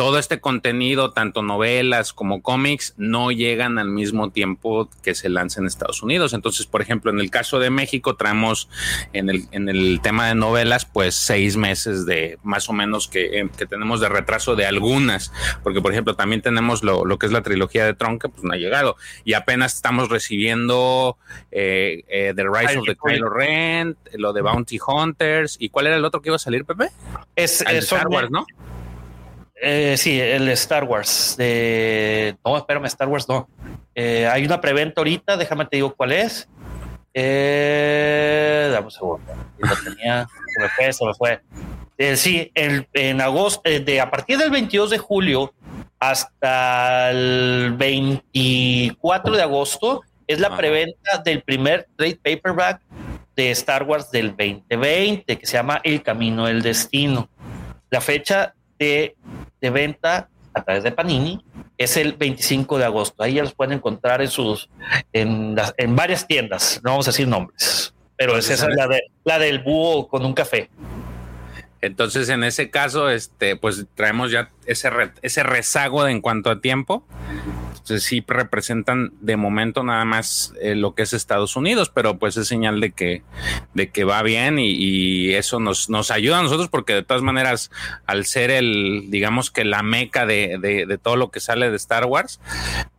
todo 0.00 0.18
este 0.18 0.40
contenido, 0.40 1.10
tanto 1.10 1.42
novelas 1.42 2.14
como 2.14 2.40
cómics, 2.40 2.94
no 2.96 3.32
llegan 3.32 3.78
al 3.78 3.90
mismo 3.90 4.30
tiempo 4.30 4.88
que 5.02 5.14
se 5.14 5.28
lanza 5.28 5.60
en 5.60 5.66
Estados 5.66 6.02
Unidos. 6.02 6.32
Entonces, 6.32 6.64
por 6.64 6.80
ejemplo, 6.80 7.10
en 7.10 7.20
el 7.20 7.30
caso 7.30 7.58
de 7.58 7.68
México, 7.68 8.16
traemos 8.16 8.70
en 9.12 9.28
el, 9.28 9.44
en 9.52 9.68
el 9.68 10.00
tema 10.02 10.26
de 10.28 10.34
novelas, 10.34 10.86
pues 10.86 11.14
seis 11.14 11.58
meses 11.58 12.06
de 12.06 12.38
más 12.42 12.70
o 12.70 12.72
menos 12.72 13.08
que, 13.08 13.40
eh, 13.40 13.50
que 13.58 13.66
tenemos 13.66 14.00
de 14.00 14.08
retraso 14.08 14.56
de 14.56 14.64
algunas, 14.64 15.34
porque 15.62 15.82
por 15.82 15.92
ejemplo, 15.92 16.16
también 16.16 16.40
tenemos 16.40 16.82
lo, 16.82 17.04
lo, 17.04 17.18
que 17.18 17.26
es 17.26 17.32
la 17.32 17.42
trilogía 17.42 17.84
de 17.84 17.92
Tron, 17.92 18.18
que 18.18 18.30
pues 18.30 18.42
no 18.42 18.54
ha 18.54 18.56
llegado, 18.56 18.96
y 19.26 19.34
apenas 19.34 19.74
estamos 19.74 20.08
recibiendo 20.08 21.18
eh, 21.50 22.04
eh, 22.08 22.32
The 22.34 22.44
Rise 22.44 22.78
of 22.78 22.86
the 22.86 22.96
Kylo 22.96 23.28
Ren, 23.28 23.98
lo 24.14 24.32
de 24.32 24.40
Bounty 24.40 24.78
Hunters, 24.80 25.58
¿y 25.60 25.68
cuál 25.68 25.88
era 25.88 25.96
el 25.96 26.06
otro 26.06 26.22
que 26.22 26.30
iba 26.30 26.36
a 26.36 26.38
salir, 26.38 26.64
Pepe? 26.64 26.88
Es, 27.36 27.60
Star 27.60 28.08
Wars, 28.08 28.30
¿no? 28.30 28.46
Eh, 29.62 29.96
sí, 29.96 30.20
el 30.20 30.48
Star 30.50 30.84
Wars. 30.84 31.34
De... 31.36 32.36
No, 32.44 32.56
espérame, 32.56 32.86
Star 32.86 33.08
Wars 33.08 33.28
no. 33.28 33.48
Eh, 33.94 34.26
hay 34.26 34.44
una 34.44 34.60
preventa 34.60 35.00
ahorita, 35.00 35.36
déjame 35.36 35.66
te 35.66 35.76
digo 35.76 35.94
cuál 35.94 36.12
es. 36.12 36.48
Eh, 37.12 38.70
dame 38.72 38.86
un 38.86 38.90
segundo. 38.90 39.32
Lo 39.58 39.76
tenía, 39.76 40.26
se 40.54 40.62
me 40.62 40.68
fue, 40.68 40.92
se 40.92 41.04
me 41.04 41.14
fue. 41.14 41.40
Eh, 41.98 42.16
sí, 42.16 42.50
el, 42.54 42.88
en 42.94 43.20
agosto, 43.20 43.68
de 43.68 44.00
a 44.00 44.10
partir 44.10 44.38
del 44.38 44.50
22 44.50 44.90
de 44.90 44.98
julio 44.98 45.52
hasta 45.98 47.10
el 47.10 47.74
24 47.76 49.36
de 49.36 49.42
agosto 49.42 50.02
es 50.26 50.40
la 50.40 50.56
preventa 50.56 51.18
del 51.22 51.42
primer 51.42 51.88
trade 51.96 52.18
paperback 52.22 52.80
de 53.36 53.50
Star 53.50 53.82
Wars 53.82 54.10
del 54.10 54.28
2020 54.28 55.38
que 55.38 55.46
se 55.46 55.52
llama 55.54 55.80
El 55.84 56.02
Camino 56.02 56.46
del 56.46 56.62
Destino. 56.62 57.28
La 57.90 58.00
fecha 58.00 58.54
de, 58.78 59.16
venta 59.68 60.30
a 60.54 60.64
través 60.64 60.82
de 60.82 60.92
Panini 60.92 61.44
es 61.76 61.96
el 61.96 62.14
25 62.14 62.78
de 62.78 62.84
agosto. 62.84 63.22
Ahí 63.22 63.34
ya 63.34 63.42
los 63.42 63.54
pueden 63.54 63.74
encontrar 63.74 64.22
en 64.22 64.28
sus 64.28 64.70
en, 65.12 65.56
en 65.76 65.96
varias 65.96 66.26
tiendas. 66.26 66.80
No 66.82 66.92
vamos 66.92 67.08
a 67.08 67.10
decir 67.10 67.28
nombres, 67.28 67.94
pero 68.16 68.36
esa 68.38 68.54
es 68.54 68.66
la, 68.74 68.86
de, 68.86 69.02
la 69.24 69.38
del 69.38 69.58
búho 69.58 70.08
con 70.08 70.24
un 70.24 70.32
café. 70.32 70.70
Entonces, 71.82 72.28
en 72.28 72.44
ese 72.44 72.70
caso, 72.70 73.08
este, 73.08 73.56
pues 73.56 73.86
traemos 73.94 74.30
ya 74.30 74.50
ese, 74.66 74.90
ese 75.22 75.42
rezago 75.42 76.06
en 76.06 76.20
cuanto 76.20 76.50
a 76.50 76.60
tiempo. 76.60 77.06
Entonces, 77.90 78.08
sí 78.08 78.24
representan 78.24 79.12
de 79.20 79.36
momento 79.36 79.82
nada 79.82 80.04
más 80.04 80.54
eh, 80.60 80.76
lo 80.76 80.94
que 80.94 81.02
es 81.02 81.12
Estados 81.12 81.56
Unidos, 81.56 81.90
pero 81.92 82.18
pues 82.18 82.36
es 82.36 82.46
señal 82.46 82.80
de 82.80 82.92
que, 82.92 83.24
de 83.74 83.90
que 83.90 84.04
va 84.04 84.22
bien 84.22 84.60
y, 84.60 85.30
eso 85.34 85.58
nos, 85.58 85.90
nos 85.90 86.12
ayuda 86.12 86.38
a 86.38 86.42
nosotros 86.42 86.68
porque 86.68 86.94
de 86.94 87.02
todas 87.02 87.24
maneras, 87.24 87.72
al 88.06 88.26
ser 88.26 88.52
el, 88.52 89.06
digamos 89.08 89.50
que 89.50 89.64
la 89.64 89.82
meca 89.82 90.24
de, 90.24 90.58
de, 90.60 90.98
todo 90.98 91.16
lo 91.16 91.32
que 91.32 91.40
sale 91.40 91.68
de 91.68 91.76
Star 91.76 92.04
Wars, 92.04 92.40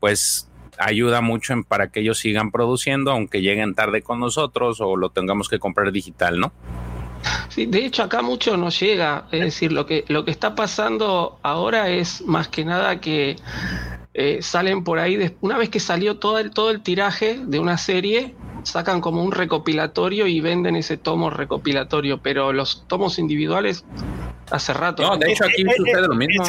pues 0.01 0.49
ayuda 0.77 1.21
mucho 1.21 1.53
en 1.53 1.63
para 1.63 1.89
que 1.89 2.01
ellos 2.01 2.19
sigan 2.19 2.51
produciendo, 2.51 3.11
aunque 3.11 3.41
lleguen 3.41 3.75
tarde 3.75 4.01
con 4.01 4.19
nosotros 4.19 4.81
o 4.81 4.97
lo 4.97 5.09
tengamos 5.11 5.47
que 5.47 5.59
comprar 5.59 5.93
digital, 5.93 6.37
¿no? 6.37 6.51
Sí, 7.47 7.65
de 7.65 7.85
hecho 7.85 8.03
acá 8.03 8.21
mucho 8.21 8.57
no 8.57 8.69
llega, 8.69 9.27
es 9.31 9.39
decir, 9.39 9.71
lo 9.71 9.85
que, 9.85 10.03
lo 10.09 10.25
que 10.25 10.31
está 10.31 10.53
pasando 10.53 11.39
ahora 11.43 11.89
es 11.89 12.21
más 12.23 12.49
que 12.49 12.65
nada 12.65 12.99
que 12.99 13.37
eh, 14.13 14.39
salen 14.41 14.83
por 14.83 14.99
ahí, 14.99 15.35
una 15.41 15.57
vez 15.57 15.69
que 15.69 15.79
salió 15.79 16.17
todo 16.17 16.39
el, 16.39 16.51
todo 16.51 16.69
el 16.69 16.81
tiraje 16.81 17.39
de 17.41 17.59
una 17.59 17.77
serie, 17.77 18.35
sacan 18.63 19.01
como 19.01 19.23
un 19.23 19.31
recopilatorio 19.31 20.27
y 20.27 20.41
venden 20.41 20.75
ese 20.75 20.97
tomo 20.97 21.29
recopilatorio, 21.29 22.21
pero 22.21 22.53
los 22.53 22.85
tomos 22.87 23.19
individuales 23.19 23.85
hace 24.49 24.73
rato. 24.73 25.03
No, 25.03 25.17
de 25.17 25.31
hecho 25.31 25.45
aquí 25.45 25.63
sucede 25.77 26.07
lo 26.07 26.15
mismo. 26.15 26.43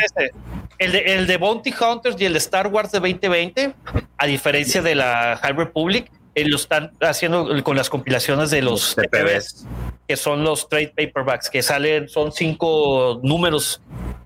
El 0.78 0.92
de, 0.92 0.98
el 0.98 1.26
de 1.26 1.36
Bounty 1.36 1.72
Hunters 1.72 2.20
y 2.20 2.24
el 2.24 2.32
de 2.32 2.38
Star 2.38 2.66
Wars 2.66 2.90
de 2.90 2.98
2020, 2.98 3.74
a 4.18 4.26
diferencia 4.26 4.82
de 4.82 4.96
la 4.96 5.38
High 5.40 5.52
Republic, 5.52 6.10
eh, 6.34 6.48
lo 6.48 6.56
están 6.56 6.92
haciendo 7.00 7.62
con 7.62 7.76
las 7.76 7.90
compilaciones 7.90 8.50
de 8.50 8.62
los, 8.62 8.96
TPBs, 8.96 9.66
que 10.08 10.16
son 10.16 10.42
los 10.42 10.68
trade 10.68 10.92
paperbacks, 10.96 11.50
que 11.50 11.62
salen, 11.62 12.08
son 12.08 12.32
cinco 12.32 13.20
números 13.22 13.82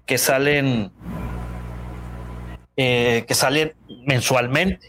que 0.07 0.17
salen, 0.17 0.93
eh, 2.77 3.25
que 3.27 3.35
salen 3.35 3.75
mensualmente. 4.07 4.89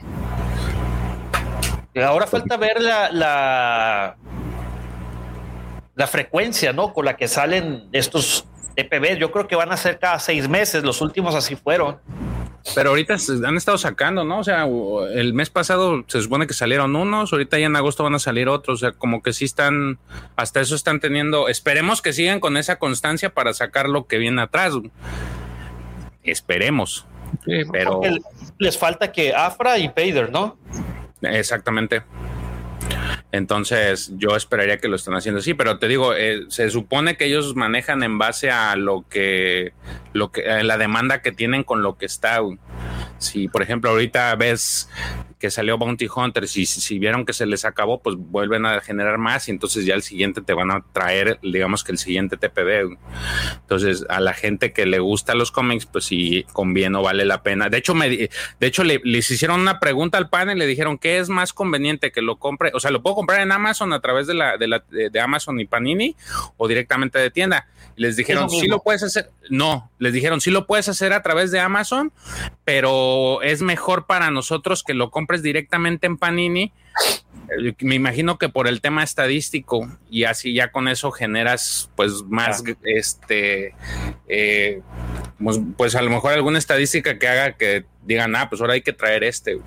Ahora 1.95 2.27
falta 2.27 2.57
ver 2.57 2.81
la, 2.81 3.11
la, 3.11 4.17
la 5.95 6.07
frecuencia, 6.07 6.73
¿no? 6.73 6.93
Con 6.93 7.05
la 7.05 7.17
que 7.17 7.27
salen 7.27 7.89
estos 7.91 8.45
TPB. 8.75 9.17
Yo 9.17 9.31
creo 9.31 9.47
que 9.47 9.55
van 9.55 9.71
a 9.71 9.77
ser 9.77 9.97
cada 9.97 10.19
seis 10.19 10.47
meses. 10.47 10.83
Los 10.83 11.01
últimos 11.01 11.33
así 11.33 11.55
fueron. 11.55 11.99
Pero 12.75 12.89
ahorita 12.89 13.15
han 13.45 13.57
estado 13.57 13.77
sacando, 13.77 14.23
¿no? 14.23 14.39
O 14.39 14.43
sea, 14.43 14.67
el 15.13 15.33
mes 15.33 15.49
pasado 15.49 16.03
se 16.07 16.21
supone 16.21 16.47
que 16.47 16.53
salieron 16.53 16.95
unos, 16.95 17.31
ahorita 17.31 17.57
ya 17.57 17.65
en 17.65 17.75
agosto 17.75 18.03
van 18.03 18.15
a 18.15 18.19
salir 18.19 18.49
otros, 18.49 18.83
o 18.83 18.85
sea, 18.85 18.91
como 18.91 19.21
que 19.23 19.31
sí 19.31 19.45
están, 19.45 19.99
hasta 20.35 20.59
eso 20.59 20.75
están 20.75 20.99
teniendo, 20.99 21.47
esperemos 21.47 22.01
que 22.01 22.11
sigan 22.11 22.41
con 22.41 22.57
esa 22.57 22.77
constancia 22.77 23.33
para 23.33 23.53
sacar 23.53 23.87
lo 23.87 24.05
que 24.07 24.17
viene 24.17 24.41
atrás. 24.41 24.73
Esperemos. 26.23 27.05
Pero 27.71 28.01
les 28.57 28.77
falta 28.77 29.11
que 29.11 29.33
Afra 29.33 29.77
y 29.77 29.89
Pader, 29.89 30.31
¿no? 30.31 30.57
Exactamente. 31.21 32.03
Entonces, 33.31 34.11
yo 34.15 34.35
esperaría 34.35 34.77
que 34.77 34.87
lo 34.87 34.95
estén 34.95 35.13
haciendo 35.13 35.39
así, 35.39 35.53
pero 35.53 35.79
te 35.79 35.87
digo, 35.87 36.13
eh, 36.13 36.45
se 36.47 36.69
supone 36.69 37.17
que 37.17 37.25
ellos 37.25 37.55
manejan 37.55 38.03
en 38.03 38.17
base 38.17 38.51
a 38.51 38.75
lo 38.75 39.05
que, 39.09 39.73
lo 40.13 40.31
que, 40.31 40.43
la 40.63 40.77
demanda 40.77 41.21
que 41.21 41.31
tienen 41.31 41.63
con 41.63 41.81
lo 41.81 41.97
que 41.97 42.05
está. 42.05 42.39
Si, 43.19 43.47
por 43.47 43.61
ejemplo, 43.61 43.89
ahorita 43.89 44.35
ves 44.35 44.89
que 45.39 45.51
salió 45.51 45.77
Bounty 45.77 46.07
Hunter, 46.13 46.47
si, 46.47 46.65
si 46.65 46.99
vieron 46.99 47.25
que 47.25 47.33
se 47.33 47.45
les 47.45 47.65
acabó, 47.65 48.01
pues 48.01 48.15
vuelven 48.17 48.65
a 48.65 48.81
generar 48.81 49.17
más 49.17 49.47
y 49.47 49.51
entonces 49.51 49.85
ya 49.85 49.93
el 49.93 50.01
siguiente 50.01 50.41
te 50.41 50.53
van 50.53 50.71
a 50.71 50.83
traer, 50.93 51.39
digamos 51.43 51.83
que 51.83 51.91
el 51.91 51.97
siguiente 51.97 52.37
TPB. 52.37 52.97
Entonces, 53.61 54.05
a 54.09 54.19
la 54.19 54.33
gente 54.33 54.73
que 54.73 54.85
le 54.85 54.99
gusta 54.99 55.35
los 55.35 55.51
cómics, 55.51 55.85
pues 55.85 56.05
si 56.05 56.43
conviene 56.53 56.97
o 56.97 57.03
vale 57.03 57.25
la 57.25 57.43
pena. 57.43 57.69
De 57.69 57.77
hecho, 57.77 57.93
me, 57.93 58.09
de 58.09 58.29
hecho 58.61 58.83
le, 58.83 58.99
les 59.03 59.29
hicieron 59.29 59.61
una 59.61 59.79
pregunta 59.79 60.17
al 60.17 60.29
panel, 60.29 60.57
le 60.57 60.65
dijeron, 60.65 60.97
¿qué 60.97 61.19
es 61.19 61.29
más 61.29 61.53
conveniente 61.53 62.11
que 62.11 62.21
lo 62.21 62.37
compre? 62.37 62.71
O 62.73 62.79
sea, 62.79 62.91
¿lo 62.91 63.03
puedo 63.03 63.15
comprar 63.15 63.41
en 63.41 63.51
Amazon 63.51 63.93
a 63.93 63.99
través 63.99 64.27
de, 64.27 64.33
la, 64.33 64.57
de, 64.57 64.67
la, 64.67 64.83
de 64.89 65.19
Amazon 65.19 65.59
y 65.59 65.65
Panini 65.65 66.15
o 66.57 66.67
directamente 66.67 67.19
de 67.19 67.31
tienda? 67.31 67.67
les 67.97 68.15
dijeron, 68.15 68.49
sí 68.49 68.67
lo 68.67 68.81
puedes 68.81 69.03
hacer. 69.03 69.31
No, 69.49 69.91
les 69.97 70.13
dijeron, 70.13 70.39
sí 70.39 70.51
lo 70.51 70.67
puedes 70.67 70.87
hacer 70.87 71.13
a 71.13 71.23
través 71.23 71.51
de 71.51 71.59
Amazon, 71.59 72.13
pero 72.67 73.41
es 73.43 73.61
mejor 73.61 74.07
para 74.07 74.29
nosotros 74.29 74.83
que 74.83 74.93
lo 74.93 75.09
compres 75.09 75.41
directamente 75.41 76.05
en 76.05 76.17
Panini. 76.17 76.73
Me 77.79 77.95
imagino 77.95 78.37
que 78.37 78.49
por 78.49 78.67
el 78.67 78.81
tema 78.81 79.03
estadístico 79.03 79.87
y 80.09 80.25
así 80.25 80.53
ya 80.53 80.69
con 80.69 80.89
eso 80.89 81.11
generas 81.11 81.89
pues 81.95 82.23
más 82.27 82.61
este 82.83 83.73
eh, 84.27 84.81
pues, 85.41 85.61
pues, 85.77 85.95
a 85.95 86.01
lo 86.01 86.09
mejor 86.09 86.33
alguna 86.33 86.59
estadística 86.59 87.17
que 87.17 87.29
haga 87.29 87.53
que 87.53 87.85
digan 88.03 88.35
ah 88.35 88.49
pues 88.49 88.59
ahora 88.59 88.73
hay 88.73 88.81
que 88.81 88.91
traer 88.91 89.23
este 89.23 89.59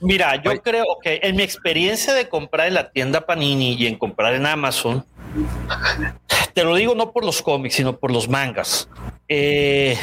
mira 0.00 0.42
yo 0.42 0.62
creo 0.62 0.86
que 1.02 1.20
en 1.22 1.36
mi 1.36 1.42
experiencia 1.42 2.14
de 2.14 2.30
comprar 2.30 2.68
en 2.68 2.74
la 2.74 2.92
tienda 2.92 3.26
Panini 3.26 3.74
y 3.74 3.86
en 3.86 3.98
comprar 3.98 4.32
en 4.32 4.46
Amazon 4.46 5.04
te 6.54 6.64
lo 6.64 6.76
digo 6.76 6.94
no 6.94 7.12
por 7.12 7.24
los 7.24 7.42
cómics, 7.42 7.74
sino 7.74 7.96
por 7.96 8.12
los 8.12 8.28
mangas. 8.28 8.88
Eh, 9.28 9.98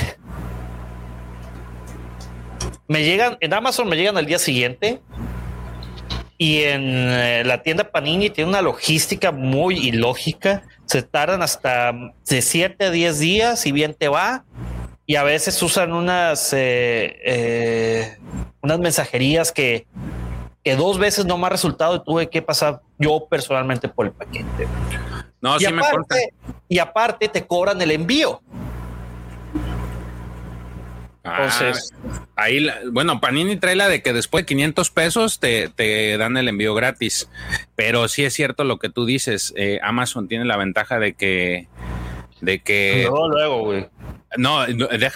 me 2.91 3.05
llegan, 3.05 3.38
en 3.39 3.53
Amazon 3.53 3.88
me 3.88 3.95
llegan 3.95 4.17
al 4.17 4.25
día 4.25 4.38
siguiente. 4.38 5.00
Y 6.38 6.63
en 6.63 6.81
eh, 6.86 7.43
la 7.45 7.63
tienda 7.63 7.89
Panini 7.89 8.29
tiene 8.29 8.50
una 8.50 8.62
logística 8.62 9.31
muy 9.31 9.77
ilógica. 9.77 10.63
Se 10.88 11.01
tardan 11.01 11.41
hasta 11.41 11.93
de 12.27 12.41
7 12.41 12.86
a 12.86 12.91
10 12.91 13.19
días, 13.19 13.65
y 13.65 13.71
bien 13.71 13.93
te 13.93 14.10
va. 14.10 14.43
Y 15.06 15.15
a 15.15 15.23
veces 15.23 15.62
usan 15.63 15.93
unas, 15.93 16.49
eh, 16.51 18.17
unas 18.62 18.80
mensajerías 18.80 19.54
que, 19.54 19.88
que 20.62 20.75
dos 20.75 20.99
veces 20.99 21.25
no 21.25 21.38
me 21.38 21.47
ha 21.47 21.49
resultado 21.49 21.95
y 21.95 22.04
tuve 22.04 22.30
que 22.30 22.41
pasar 22.41 22.82
yo 22.99 23.25
personalmente 23.30 23.88
por 23.88 24.08
el 24.08 24.12
paquete. 24.12 24.67
No, 25.39 25.56
y 25.56 25.60
sí 25.60 25.65
aparte, 25.67 26.34
me 26.45 26.54
Y 26.67 26.80
aparte 26.80 27.30
te 27.30 27.47
cobran 27.47 27.82
el 27.82 27.91
envío. 27.91 28.41
Ah, 31.23 31.43
Entonces, 31.43 31.93
ahí, 32.36 32.67
bueno, 32.91 33.21
Panini 33.21 33.55
trae 33.55 33.75
la 33.75 33.88
de 33.88 34.01
que 34.01 34.12
después 34.12 34.43
de 34.43 34.47
500 34.47 34.89
pesos 34.89 35.39
te, 35.39 35.69
te, 35.69 36.17
dan 36.17 36.36
el 36.36 36.47
envío 36.47 36.73
gratis. 36.73 37.29
Pero 37.75 38.07
sí 38.07 38.23
es 38.23 38.34
cierto 38.34 38.63
lo 38.63 38.79
que 38.79 38.89
tú 38.89 39.05
dices. 39.05 39.53
Eh, 39.55 39.79
Amazon 39.84 40.27
tiene 40.27 40.45
la 40.45 40.57
ventaja 40.57 40.97
de 40.97 41.13
que, 41.13 41.67
de 42.41 42.60
que. 42.60 43.03
Luego, 43.03 43.29
luego, 43.29 43.63
güey. 43.65 43.88
No, 44.38 44.65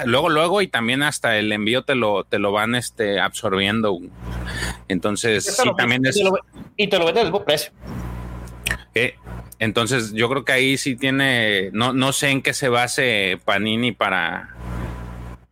luego, 0.05 0.29
luego, 0.29 0.61
y 0.61 0.67
también 0.67 1.01
hasta 1.01 1.37
el 1.37 1.51
envío 1.51 1.83
te 1.83 1.95
lo, 1.95 2.25
te 2.25 2.37
lo 2.37 2.51
van 2.51 2.75
este, 2.75 3.19
absorbiendo. 3.19 3.97
Entonces, 4.89 5.45
sí, 5.45 5.69
también 5.77 6.05
es. 6.05 6.21
y 6.75 6.87
te 6.87 6.99
lo 6.99 7.05
venden 7.05 7.25
al 7.25 7.31
mismo 7.31 7.45
precio. 7.45 7.71
Eh, 8.93 9.15
entonces, 9.59 10.13
yo 10.13 10.29
creo 10.29 10.43
que 10.43 10.51
ahí 10.51 10.77
sí 10.77 10.95
tiene, 10.95 11.69
no, 11.71 11.93
no 11.93 12.11
sé 12.11 12.29
en 12.29 12.41
qué 12.41 12.53
se 12.53 12.67
base 12.67 13.39
Panini 13.45 13.93
para, 13.93 14.55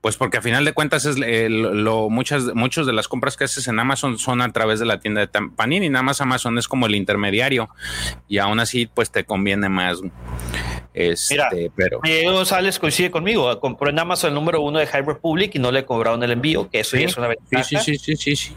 pues 0.03 0.17
porque 0.17 0.35
a 0.35 0.41
final 0.41 0.65
de 0.65 0.73
cuentas 0.73 1.05
es 1.05 1.15
eh, 1.25 1.47
lo, 1.49 2.09
muchas 2.09 2.53
muchos 2.55 2.85
de 2.85 2.91
las 2.91 3.07
compras 3.07 3.37
que 3.37 3.45
haces 3.45 3.69
en 3.69 3.79
Amazon 3.79 4.19
son 4.19 4.41
a 4.41 4.51
través 4.51 4.81
de 4.81 4.85
la 4.85 4.99
tienda 4.99 5.25
de 5.25 5.29
Panini, 5.55 5.89
nada 5.89 6.03
más 6.03 6.19
Amazon 6.19 6.57
es 6.57 6.67
como 6.67 6.87
el 6.87 6.95
intermediario 6.95 7.69
y 8.27 8.39
aún 8.39 8.59
así 8.59 8.85
pues 8.85 9.11
te 9.11 9.23
conviene 9.23 9.69
más. 9.69 10.01
Este, 10.93 11.35
Mira, 11.35 11.49
pero 11.73 12.01
Diego 12.03 12.43
Sales 12.43 12.79
coincide 12.79 13.11
conmigo, 13.11 13.57
compró 13.61 13.89
en 13.89 13.97
Amazon 13.97 14.31
el 14.31 14.33
número 14.35 14.59
uno 14.59 14.77
de 14.79 14.87
High 14.87 15.03
Republic 15.05 15.55
y 15.55 15.59
no 15.59 15.71
le 15.71 15.85
cobraron 15.85 16.21
el 16.21 16.31
envío, 16.31 16.69
que 16.69 16.81
eso 16.81 16.97
es 16.97 17.15
una 17.15 17.29
ventaja. 17.29 17.63
Sí, 17.63 17.77
sí, 17.77 17.95
sí, 17.95 18.17
sí, 18.17 18.35
sí. 18.35 18.53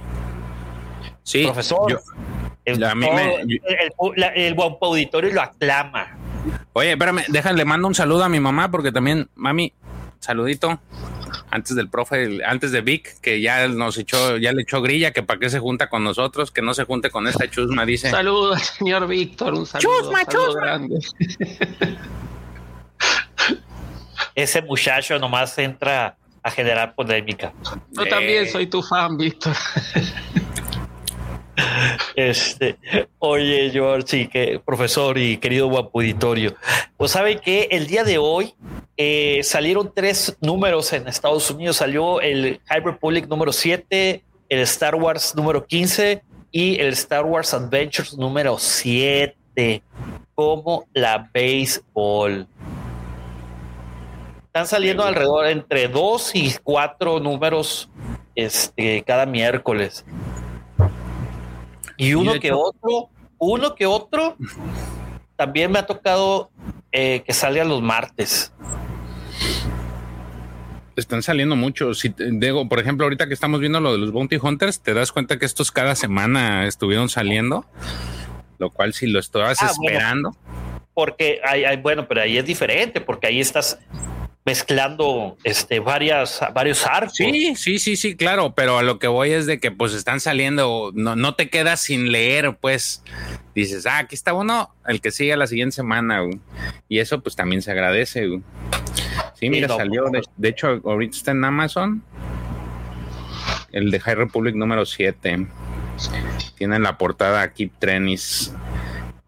Sí, 1.23 1.45
profesor. 1.45 2.03
el, 2.65 2.83
el, 4.35 4.57
auditorio 4.59 5.33
lo 5.33 5.43
aclama. 5.43 6.19
Oye, 6.73 6.91
espérame, 6.91 7.23
déjale, 7.29 7.65
mando 7.65 7.87
un 7.87 7.95
saludo 7.95 8.25
a 8.25 8.29
mi 8.29 8.41
mamá 8.41 8.69
porque 8.69 8.91
también, 8.91 9.29
mami, 9.37 9.73
saludito 10.19 10.81
antes 11.51 11.77
del 11.77 11.89
profe, 11.89 12.41
antes 12.45 12.73
de 12.73 12.81
Vic, 12.81 13.21
que 13.21 13.41
ya 13.41 13.69
nos 13.69 13.99
echó, 13.99 14.37
ya 14.37 14.53
le 14.53 14.63
echó 14.63 14.83
grilla, 14.83 15.13
que 15.13 15.23
para 15.23 15.39
qué 15.41 15.51
se 15.51 15.59
junta 15.59 15.89
con 15.89 16.05
nosotros, 16.05 16.51
que 16.51 16.63
no 16.63 16.75
se 16.75 16.85
junte 16.85 17.11
con 17.11 17.27
esta 17.27 17.49
chusma, 17.51 17.85
dice. 17.85 18.11
Saludos, 18.11 18.63
señor 18.79 19.07
Víctor, 19.07 19.55
un 19.55 19.67
saludo. 19.67 20.01
Chusma, 20.01 20.25
chusma. 20.27 20.61
Grande. 20.61 20.99
Ese 24.35 24.61
muchacho 24.63 25.19
nomás 25.19 25.57
entra 25.59 26.17
a 26.43 26.51
generar 26.51 26.95
polémica. 26.95 27.53
Yo 27.91 28.07
también 28.07 28.49
soy 28.49 28.67
tu 28.67 28.83
fan, 28.83 29.17
Víctor. 29.17 29.55
Este, 32.15 32.77
oye, 33.19 33.71
George, 33.71 34.07
sí, 34.07 34.29
que 34.29 34.61
profesor 34.65 35.19
y 35.19 35.37
querido 35.37 35.69
guapo 35.69 36.01
auditorio, 36.01 36.55
pues 36.97 37.13
sabe 37.13 37.39
que 37.39 37.69
el 37.71 37.87
día 37.87 38.05
de 38.05 38.19
hoy 38.19 38.55
eh, 38.97 39.41
salieron 39.43 39.93
tres 39.95 40.37
números 40.41 40.93
en 40.93 41.07
Estados 41.09 41.51
Unidos. 41.51 41.77
Salió 41.77 42.21
el 42.21 42.61
High 42.67 42.81
Republic 42.81 43.29
número 43.29 43.53
7, 43.53 44.23
el 44.49 44.61
Star 44.61 44.95
Wars 44.95 45.35
número 45.35 45.67
15 45.67 46.23
y 46.51 46.81
el 46.81 46.89
Star 46.95 47.25
Wars 47.25 47.53
Adventures 47.53 48.17
número 48.17 48.59
7, 48.59 49.83
como 50.35 50.87
la 50.95 51.31
béisbol. 51.33 52.47
Están 54.47 54.67
saliendo 54.67 55.05
alrededor 55.05 55.49
entre 55.49 55.89
dos 55.89 56.35
y 56.35 56.55
cuatro 56.63 57.21
números 57.21 57.91
este, 58.35 59.03
cada 59.03 59.27
miércoles. 59.27 60.07
Y 61.97 62.15
uno 62.15 62.39
que 62.41 62.53
otro, 62.53 63.11
uno 63.39 63.75
que 63.75 63.87
otro, 63.87 64.37
también 65.37 65.71
me 65.71 65.79
ha 65.79 65.87
tocado 65.87 66.51
eh, 66.93 67.23
que 67.25 67.33
salga 67.33 67.65
los 67.65 67.83
martes. 67.83 68.53
Están 70.97 71.23
saliendo 71.23 71.57
muchos. 71.57 71.99
Si 71.99 72.15
digo, 72.17 72.69
por 72.69 72.79
ejemplo, 72.79 73.05
ahorita 73.05 73.29
que 73.29 73.35
estamos 73.35 73.61
viendo 73.61 73.81
lo 73.81 73.93
de 73.93 73.99
los 73.99 74.13
Bounty 74.13 74.37
Hunters, 74.37 74.81
te 74.81 74.95
das 74.95 75.13
cuenta 75.13 75.39
que 75.39 75.45
estos 75.45 75.71
cada 75.71 75.95
semana 75.95 76.67
estuvieron 76.67 77.09
saliendo, 77.11 77.67
lo 78.59 78.71
cual 78.71 78.95
si 78.95 79.07
lo 79.07 79.19
estabas 79.19 79.63
ah, 79.63 79.71
esperando. 79.71 80.35
porque 80.95 81.41
hay, 81.45 81.65
hay, 81.65 81.77
bueno, 81.77 82.09
pero 82.09 82.23
ahí 82.23 82.39
es 82.39 82.47
diferente, 82.47 83.03
porque 83.03 83.27
ahí 83.27 83.41
estás 83.41 83.79
mezclando 84.47 85.37
este 85.43 85.81
varias 85.81 86.41
varios 86.55 86.87
arcos. 86.87 87.17
Sí, 87.17 87.57
sí, 87.57 87.81
sí, 87.81 87.97
sí, 87.97 88.17
claro, 88.17 88.55
pero 88.55 88.79
a 88.79 88.85
lo 88.85 89.01
que 89.01 89.09
voy 89.09 89.33
es 89.33 89.45
de 89.45 89.59
que 89.59 89.73
pues 89.73 89.93
están 89.93 90.21
saliendo, 90.21 90.93
no, 90.95 91.17
no 91.17 91.35
te 91.35 91.51
quedas 91.51 91.81
sin 91.81 92.13
leer, 92.13 92.57
pues 92.61 93.03
dices, 93.57 93.87
ah, 93.87 93.99
aquí 93.99 94.15
está 94.15 94.33
uno, 94.33 94.73
el 94.87 95.01
que 95.01 95.11
sigue 95.11 95.37
la 95.37 95.49
siguiente 95.49 95.75
semana, 95.75 96.23
y 96.89 97.01
eso 97.01 97.21
pues 97.21 97.35
también 97.35 97.61
se 97.61 97.73
agradece. 97.73 98.41
Sí, 99.35 99.51
mira, 99.51 99.69
salió, 99.69 100.05
de, 100.37 100.49
hecho, 100.49 100.81
ahorita 100.85 101.17
está 101.17 101.33
en 101.33 101.45
Amazon, 101.45 102.05
el 103.73 103.91
de 103.91 103.99
High 103.99 104.15
Republic 104.15 104.55
número 104.55 104.87
7. 104.87 105.49
Tienen 106.57 106.83
la 106.85 106.97
portada 106.97 107.53
Keep 107.53 107.79
Trenis. 107.79 108.55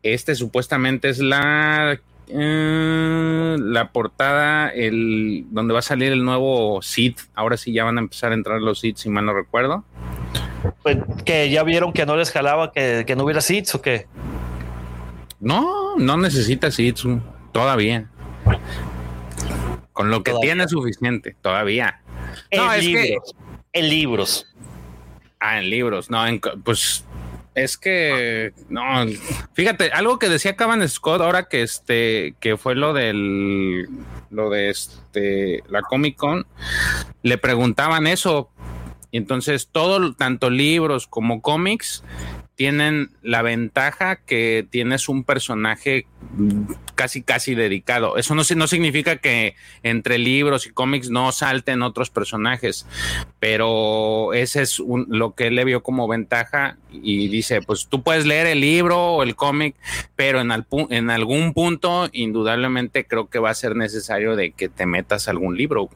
Este 0.02 0.34
supuestamente 0.34 1.08
es 1.08 1.18
la 1.18 1.98
eh, 2.30 3.56
la 3.58 3.92
portada, 3.92 4.68
el 4.68 5.46
donde 5.50 5.72
va 5.72 5.80
a 5.80 5.82
salir 5.82 6.12
el 6.12 6.24
nuevo 6.24 6.80
seed. 6.82 7.14
Ahora 7.34 7.56
sí 7.56 7.72
ya 7.72 7.84
van 7.84 7.98
a 7.98 8.00
empezar 8.00 8.32
a 8.32 8.34
entrar 8.34 8.60
los 8.60 8.80
seeds, 8.80 9.00
si 9.00 9.08
mal 9.08 9.26
no 9.26 9.34
recuerdo. 9.34 9.84
Pues 10.82 10.98
que 11.24 11.50
ya 11.50 11.62
vieron 11.62 11.92
que 11.92 12.06
no 12.06 12.16
les 12.16 12.30
jalaba 12.30 12.72
que, 12.72 13.14
no 13.16 13.24
hubiera 13.24 13.40
seeds 13.40 13.74
o 13.74 13.82
qué. 13.82 14.06
no, 15.40 15.96
no 15.96 16.16
necesitas 16.16 16.78
Itsu 16.78 17.20
todavía. 17.52 18.10
Con 19.92 20.10
lo 20.10 20.22
que 20.22 20.32
tiene 20.40 20.64
es 20.64 20.70
suficiente, 20.70 21.36
todavía. 21.42 22.00
no, 22.54 22.72
es 22.72 22.86
que 22.86 23.16
en 23.72 23.88
libros. 23.88 24.46
Ah, 25.40 25.58
en 25.58 25.70
libros. 25.70 26.10
No, 26.10 26.24
pues 26.64 27.04
es 27.54 27.76
que 27.76 28.52
no, 28.68 28.82
fíjate, 29.52 29.90
algo 29.90 30.18
que 30.18 30.28
decía 30.28 30.56
Cavan 30.56 30.86
Scott 30.88 31.20
ahora 31.20 31.48
que 31.48 31.62
este 31.62 32.34
que 32.40 32.56
fue 32.56 32.74
lo 32.74 32.92
del 32.92 33.88
lo 34.30 34.50
de 34.50 34.70
este 34.70 35.62
la 35.68 35.82
Comic 35.82 36.16
Con, 36.16 36.46
le 37.22 37.38
preguntaban 37.38 38.06
eso. 38.06 38.50
Y 39.10 39.16
entonces 39.16 39.70
todo, 39.72 40.14
tanto 40.14 40.50
libros 40.50 41.06
como 41.06 41.40
cómics, 41.40 42.04
tienen 42.56 43.10
la 43.22 43.40
ventaja 43.40 44.16
que 44.16 44.66
tienes 44.68 45.08
un 45.08 45.24
personaje 45.24 46.06
casi 46.98 47.22
casi 47.22 47.54
dedicado. 47.54 48.16
Eso 48.16 48.34
no, 48.34 48.42
no 48.56 48.66
significa 48.66 49.18
que 49.18 49.54
entre 49.84 50.18
libros 50.18 50.66
y 50.66 50.70
cómics 50.70 51.10
no 51.10 51.30
salten 51.30 51.82
otros 51.82 52.10
personajes, 52.10 52.86
pero 53.38 54.32
ese 54.34 54.62
es 54.62 54.80
lo 54.80 55.36
que 55.36 55.46
él 55.46 55.54
le 55.54 55.64
vio 55.64 55.84
como 55.84 56.08
ventaja 56.08 56.76
y 56.90 57.28
dice, 57.28 57.62
pues 57.62 57.86
tú 57.86 58.02
puedes 58.02 58.26
leer 58.26 58.48
el 58.48 58.60
libro 58.60 58.98
o 58.98 59.22
el 59.22 59.36
cómic, 59.36 59.76
pero 60.16 60.40
en, 60.40 60.50
en 60.90 61.10
algún 61.10 61.54
punto 61.54 62.08
indudablemente 62.12 63.06
creo 63.06 63.28
que 63.28 63.38
va 63.38 63.50
a 63.50 63.54
ser 63.54 63.76
necesario 63.76 64.34
de 64.34 64.50
que 64.50 64.68
te 64.68 64.84
metas 64.84 65.28
algún 65.28 65.56
libro. 65.56 65.90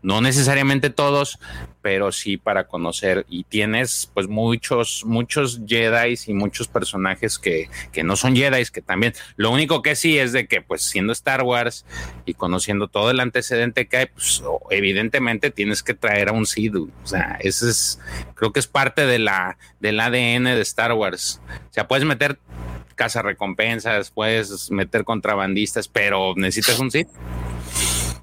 No 0.00 0.22
necesariamente 0.22 0.88
todos, 0.88 1.38
pero 1.82 2.12
sí 2.12 2.36
para 2.36 2.66
conocer 2.66 3.26
y 3.28 3.44
tienes 3.44 4.10
pues 4.14 4.28
muchos, 4.28 5.04
muchos 5.04 5.60
Jedi 5.66 6.14
y 6.26 6.32
muchos 6.32 6.68
personajes 6.68 7.38
que, 7.38 7.68
que 7.92 8.02
no 8.04 8.16
son 8.16 8.36
Jedi, 8.36 8.64
que 8.72 8.82
también, 8.82 9.14
lo 9.36 9.50
único 9.50 9.82
que 9.82 9.96
sí 9.96 10.18
es 10.18 10.29
de 10.32 10.46
que 10.46 10.62
pues 10.62 10.82
siendo 10.82 11.12
Star 11.12 11.42
Wars 11.42 11.84
y 12.24 12.34
conociendo 12.34 12.88
todo 12.88 13.10
el 13.10 13.20
antecedente 13.20 13.88
que 13.88 13.96
hay, 13.96 14.06
pues 14.06 14.42
evidentemente 14.70 15.50
tienes 15.50 15.82
que 15.82 15.94
traer 15.94 16.28
a 16.28 16.32
un 16.32 16.46
Sith, 16.46 16.74
o 16.76 17.06
sea, 17.06 17.38
ese 17.40 17.70
es, 17.70 18.00
creo 18.34 18.52
que 18.52 18.60
es 18.60 18.66
parte 18.66 19.06
de 19.06 19.18
la, 19.18 19.58
del 19.80 20.00
ADN 20.00 20.44
de 20.44 20.60
Star 20.60 20.92
Wars, 20.92 21.40
o 21.48 21.72
sea, 21.72 21.88
puedes 21.88 22.04
meter 22.04 22.38
casa 22.94 23.22
recompensas, 23.22 24.10
puedes 24.10 24.70
meter 24.70 25.04
contrabandistas, 25.04 25.88
pero 25.88 26.34
necesitas 26.36 26.78
un 26.80 26.90
Sith. 26.90 27.08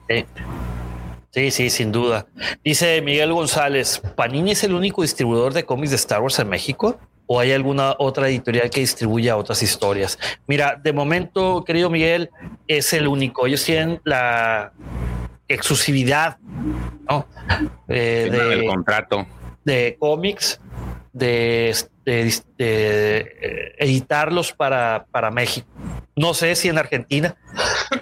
Sí. 0.07 0.25
Sí, 1.31 1.51
sí, 1.51 1.69
sin 1.69 1.91
duda. 1.91 2.27
Dice 2.63 3.01
Miguel 3.01 3.33
González, 3.33 4.01
¿Panini 4.15 4.51
es 4.51 4.63
el 4.63 4.73
único 4.73 5.01
distribuidor 5.01 5.53
de 5.53 5.65
cómics 5.65 5.91
de 5.91 5.97
Star 5.97 6.21
Wars 6.21 6.39
en 6.39 6.49
México? 6.49 6.99
¿O 7.27 7.39
hay 7.39 7.51
alguna 7.51 7.95
otra 7.99 8.29
editorial 8.29 8.69
que 8.69 8.79
distribuya 8.79 9.37
otras 9.37 9.61
historias? 9.61 10.17
Mira, 10.47 10.79
de 10.81 10.93
momento, 10.93 11.63
querido 11.65 11.89
Miguel, 11.89 12.29
es 12.67 12.93
el 12.93 13.07
único. 13.07 13.45
Ellos 13.45 13.63
tienen 13.63 13.99
la 14.05 14.71
exclusividad 15.47 16.37
¿no? 17.09 17.27
Eh, 17.87 18.29
de, 18.31 18.65
contrato 18.65 19.27
de 19.67 19.97
cómics, 19.99 20.61
de, 21.11 21.75
eh, 22.57 23.75
editarlos 23.77 24.53
para, 24.53 25.05
para 25.11 25.29
México. 25.29 25.67
No 26.15 26.33
sé 26.33 26.55
si 26.55 26.69
en 26.69 26.77
Argentina. 26.77 27.35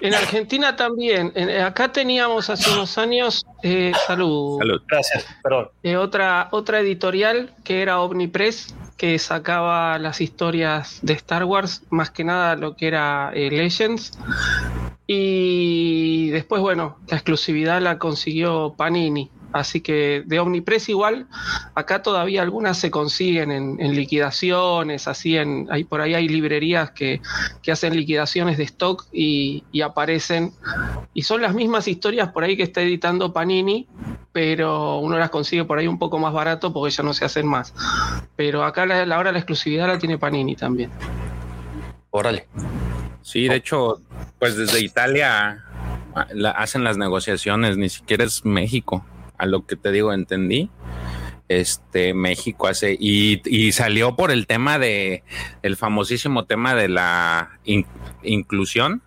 En 0.00 0.14
Argentina 0.14 0.76
también. 0.76 1.32
acá 1.60 1.90
teníamos 1.90 2.48
hace 2.50 2.70
unos 2.70 2.96
años, 2.98 3.44
eh, 3.64 3.92
salud. 4.06 4.58
Salud. 4.58 4.82
Gracias, 4.86 5.26
perdón. 5.42 5.70
Eh, 5.82 5.96
otra, 5.96 6.48
otra 6.52 6.80
editorial 6.80 7.52
que 7.64 7.82
era 7.82 8.00
Omnipress, 8.00 8.74
que 8.96 9.18
sacaba 9.18 9.98
las 9.98 10.20
historias 10.20 10.98
de 11.02 11.12
Star 11.14 11.44
Wars, 11.44 11.82
más 11.90 12.10
que 12.10 12.24
nada 12.24 12.56
lo 12.56 12.76
que 12.76 12.88
era 12.88 13.30
eh, 13.34 13.50
Legends. 13.50 14.18
Y 15.06 16.30
después, 16.30 16.60
bueno, 16.62 16.98
la 17.08 17.16
exclusividad 17.16 17.80
la 17.80 17.98
consiguió 17.98 18.74
Panini. 18.76 19.30
Así 19.56 19.80
que 19.80 20.22
de 20.26 20.38
Omnipress 20.38 20.90
igual, 20.90 21.26
acá 21.74 22.02
todavía 22.02 22.42
algunas 22.42 22.78
se 22.78 22.90
consiguen 22.90 23.50
en, 23.50 23.96
liquidaciones, 23.96 25.08
así 25.08 25.36
en, 25.36 25.66
hay, 25.70 25.84
por 25.84 26.02
ahí 26.02 26.14
hay 26.14 26.28
librerías 26.28 26.90
que, 26.90 27.22
hacen 27.72 27.96
liquidaciones 27.96 28.58
de 28.58 28.64
stock 28.64 29.06
y, 29.12 29.64
aparecen. 29.82 30.52
Y 31.14 31.22
son 31.22 31.40
las 31.40 31.54
mismas 31.54 31.88
historias 31.88 32.28
por 32.32 32.44
ahí 32.44 32.56
que 32.56 32.64
está 32.64 32.82
editando 32.82 33.32
Panini, 33.32 33.88
pero 34.32 34.98
uno 34.98 35.18
las 35.18 35.30
consigue 35.30 35.64
por 35.64 35.78
ahí 35.78 35.86
un 35.86 35.98
poco 35.98 36.18
más 36.18 36.34
barato 36.34 36.72
porque 36.72 36.90
ya 36.94 37.02
no 37.02 37.14
se 37.14 37.24
hacen 37.24 37.46
más. 37.46 37.72
Pero 38.36 38.62
acá 38.62 38.84
la, 38.84 39.06
la 39.06 39.18
hora 39.18 39.32
la 39.32 39.38
exclusividad 39.38 39.86
la 39.86 39.98
tiene 39.98 40.18
Panini 40.18 40.54
también. 40.54 40.90
Órale. 42.10 42.46
Sí, 43.22 43.48
de 43.48 43.56
hecho, 43.56 44.02
pues 44.38 44.56
desde 44.56 44.80
Italia 44.80 45.64
hacen 46.56 46.84
las 46.84 46.98
negociaciones, 46.98 47.76
ni 47.76 47.88
siquiera 47.88 48.24
es 48.24 48.44
México 48.44 49.04
a 49.38 49.46
lo 49.46 49.66
que 49.66 49.76
te 49.76 49.92
digo, 49.92 50.12
entendí. 50.12 50.70
Este 51.48 52.12
México 52.12 52.66
hace 52.66 52.96
y, 52.98 53.70
salió 53.70 54.16
por 54.16 54.32
el 54.32 54.48
tema 54.48 54.80
de 54.80 55.22
el 55.62 55.76
famosísimo 55.76 56.44
tema 56.44 56.74
de 56.74 56.88
la 56.88 57.60
inclusión. 58.22 59.02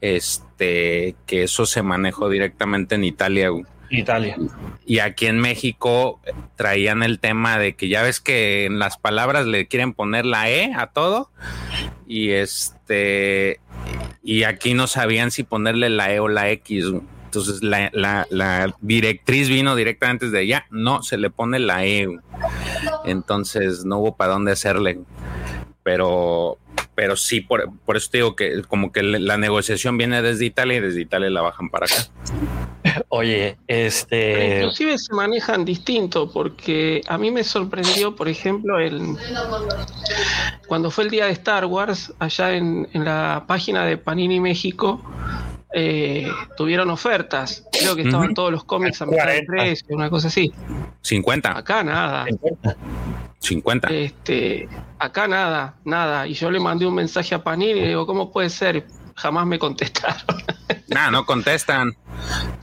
Este 0.00 1.16
que 1.26 1.44
eso 1.44 1.64
se 1.64 1.82
manejó 1.82 2.28
directamente 2.28 2.96
en 2.96 3.04
Italia. 3.04 3.50
Italia. 3.90 4.36
Y 4.84 4.98
aquí 4.98 5.26
en 5.26 5.40
México 5.40 6.20
traían 6.56 7.02
el 7.02 7.18
tema 7.18 7.58
de 7.58 7.74
que 7.74 7.88
ya 7.88 8.02
ves 8.02 8.20
que 8.20 8.66
en 8.66 8.78
las 8.78 8.98
palabras 8.98 9.46
le 9.46 9.66
quieren 9.66 9.94
poner 9.94 10.26
la 10.26 10.50
E 10.50 10.74
a 10.74 10.88
todo. 10.88 11.30
Y 12.06 12.30
este 12.30 13.60
y 14.22 14.42
aquí 14.42 14.74
no 14.74 14.86
sabían 14.86 15.30
si 15.30 15.44
ponerle 15.44 15.88
la 15.88 16.12
E 16.12 16.20
o 16.20 16.28
la 16.28 16.50
X. 16.50 16.92
Entonces 17.40 17.62
la, 17.62 18.74
directriz 18.80 19.48
vino 19.48 19.76
directamente 19.76 20.26
desde 20.26 20.40
allá, 20.40 20.66
no 20.70 21.02
se 21.02 21.16
le 21.18 21.30
pone 21.30 21.58
la 21.58 21.84
E. 21.84 22.08
Entonces 23.04 23.84
no 23.84 23.98
hubo 23.98 24.16
para 24.16 24.32
dónde 24.32 24.52
hacerle. 24.52 25.00
Pero, 25.82 26.58
pero 26.94 27.16
sí, 27.16 27.40
por, 27.40 27.70
por 27.86 27.96
eso 27.96 28.10
digo 28.12 28.36
que 28.36 28.62
como 28.62 28.92
que 28.92 29.02
la 29.02 29.38
negociación 29.38 29.96
viene 29.96 30.20
desde 30.20 30.44
Italia 30.44 30.76
y 30.76 30.80
desde 30.80 31.00
Italia 31.00 31.30
la 31.30 31.40
bajan 31.40 31.70
para 31.70 31.86
acá. 31.86 32.08
Oye, 33.08 33.56
este. 33.66 34.58
inclusive 34.58 34.98
se 34.98 35.14
manejan 35.14 35.64
distinto, 35.64 36.30
porque 36.30 37.02
a 37.06 37.18
mí 37.18 37.30
me 37.30 37.44
sorprendió, 37.44 38.14
por 38.14 38.28
ejemplo, 38.28 38.78
el 38.78 39.16
cuando 40.66 40.90
fue 40.90 41.04
el 41.04 41.10
día 41.10 41.26
de 41.26 41.32
Star 41.32 41.64
Wars, 41.64 42.12
allá 42.18 42.54
en, 42.54 42.88
en 42.92 43.04
la 43.04 43.44
página 43.46 43.84
de 43.84 43.96
Panini 43.96 44.40
México, 44.40 45.02
eh, 45.72 46.26
tuvieron 46.56 46.90
ofertas. 46.90 47.64
Creo 47.72 47.94
que 47.94 48.02
estaban 48.02 48.34
todos 48.34 48.50
los 48.50 48.64
cómics 48.64 49.02
a 49.02 49.06
mitad 49.06 49.26
de 49.26 49.42
precio, 49.44 49.94
una 49.94 50.10
cosa 50.10 50.28
así. 50.28 50.52
50. 51.02 51.56
Acá 51.56 51.82
nada. 51.84 52.26
50. 53.40 53.88
Este, 53.88 54.68
acá 54.98 55.28
nada, 55.28 55.76
nada. 55.84 56.26
Y 56.26 56.34
yo 56.34 56.50
le 56.50 56.60
mandé 56.60 56.86
un 56.86 56.94
mensaje 56.94 57.34
a 57.34 57.42
Panini 57.42 57.72
y 57.72 57.80
le 57.82 57.88
digo, 57.88 58.06
¿cómo 58.06 58.32
puede 58.32 58.50
ser? 58.50 58.86
Jamás 59.16 59.46
me 59.46 59.58
contestaron. 59.58 60.22
Nah, 60.88 61.10
no 61.10 61.26
contestan. 61.26 61.94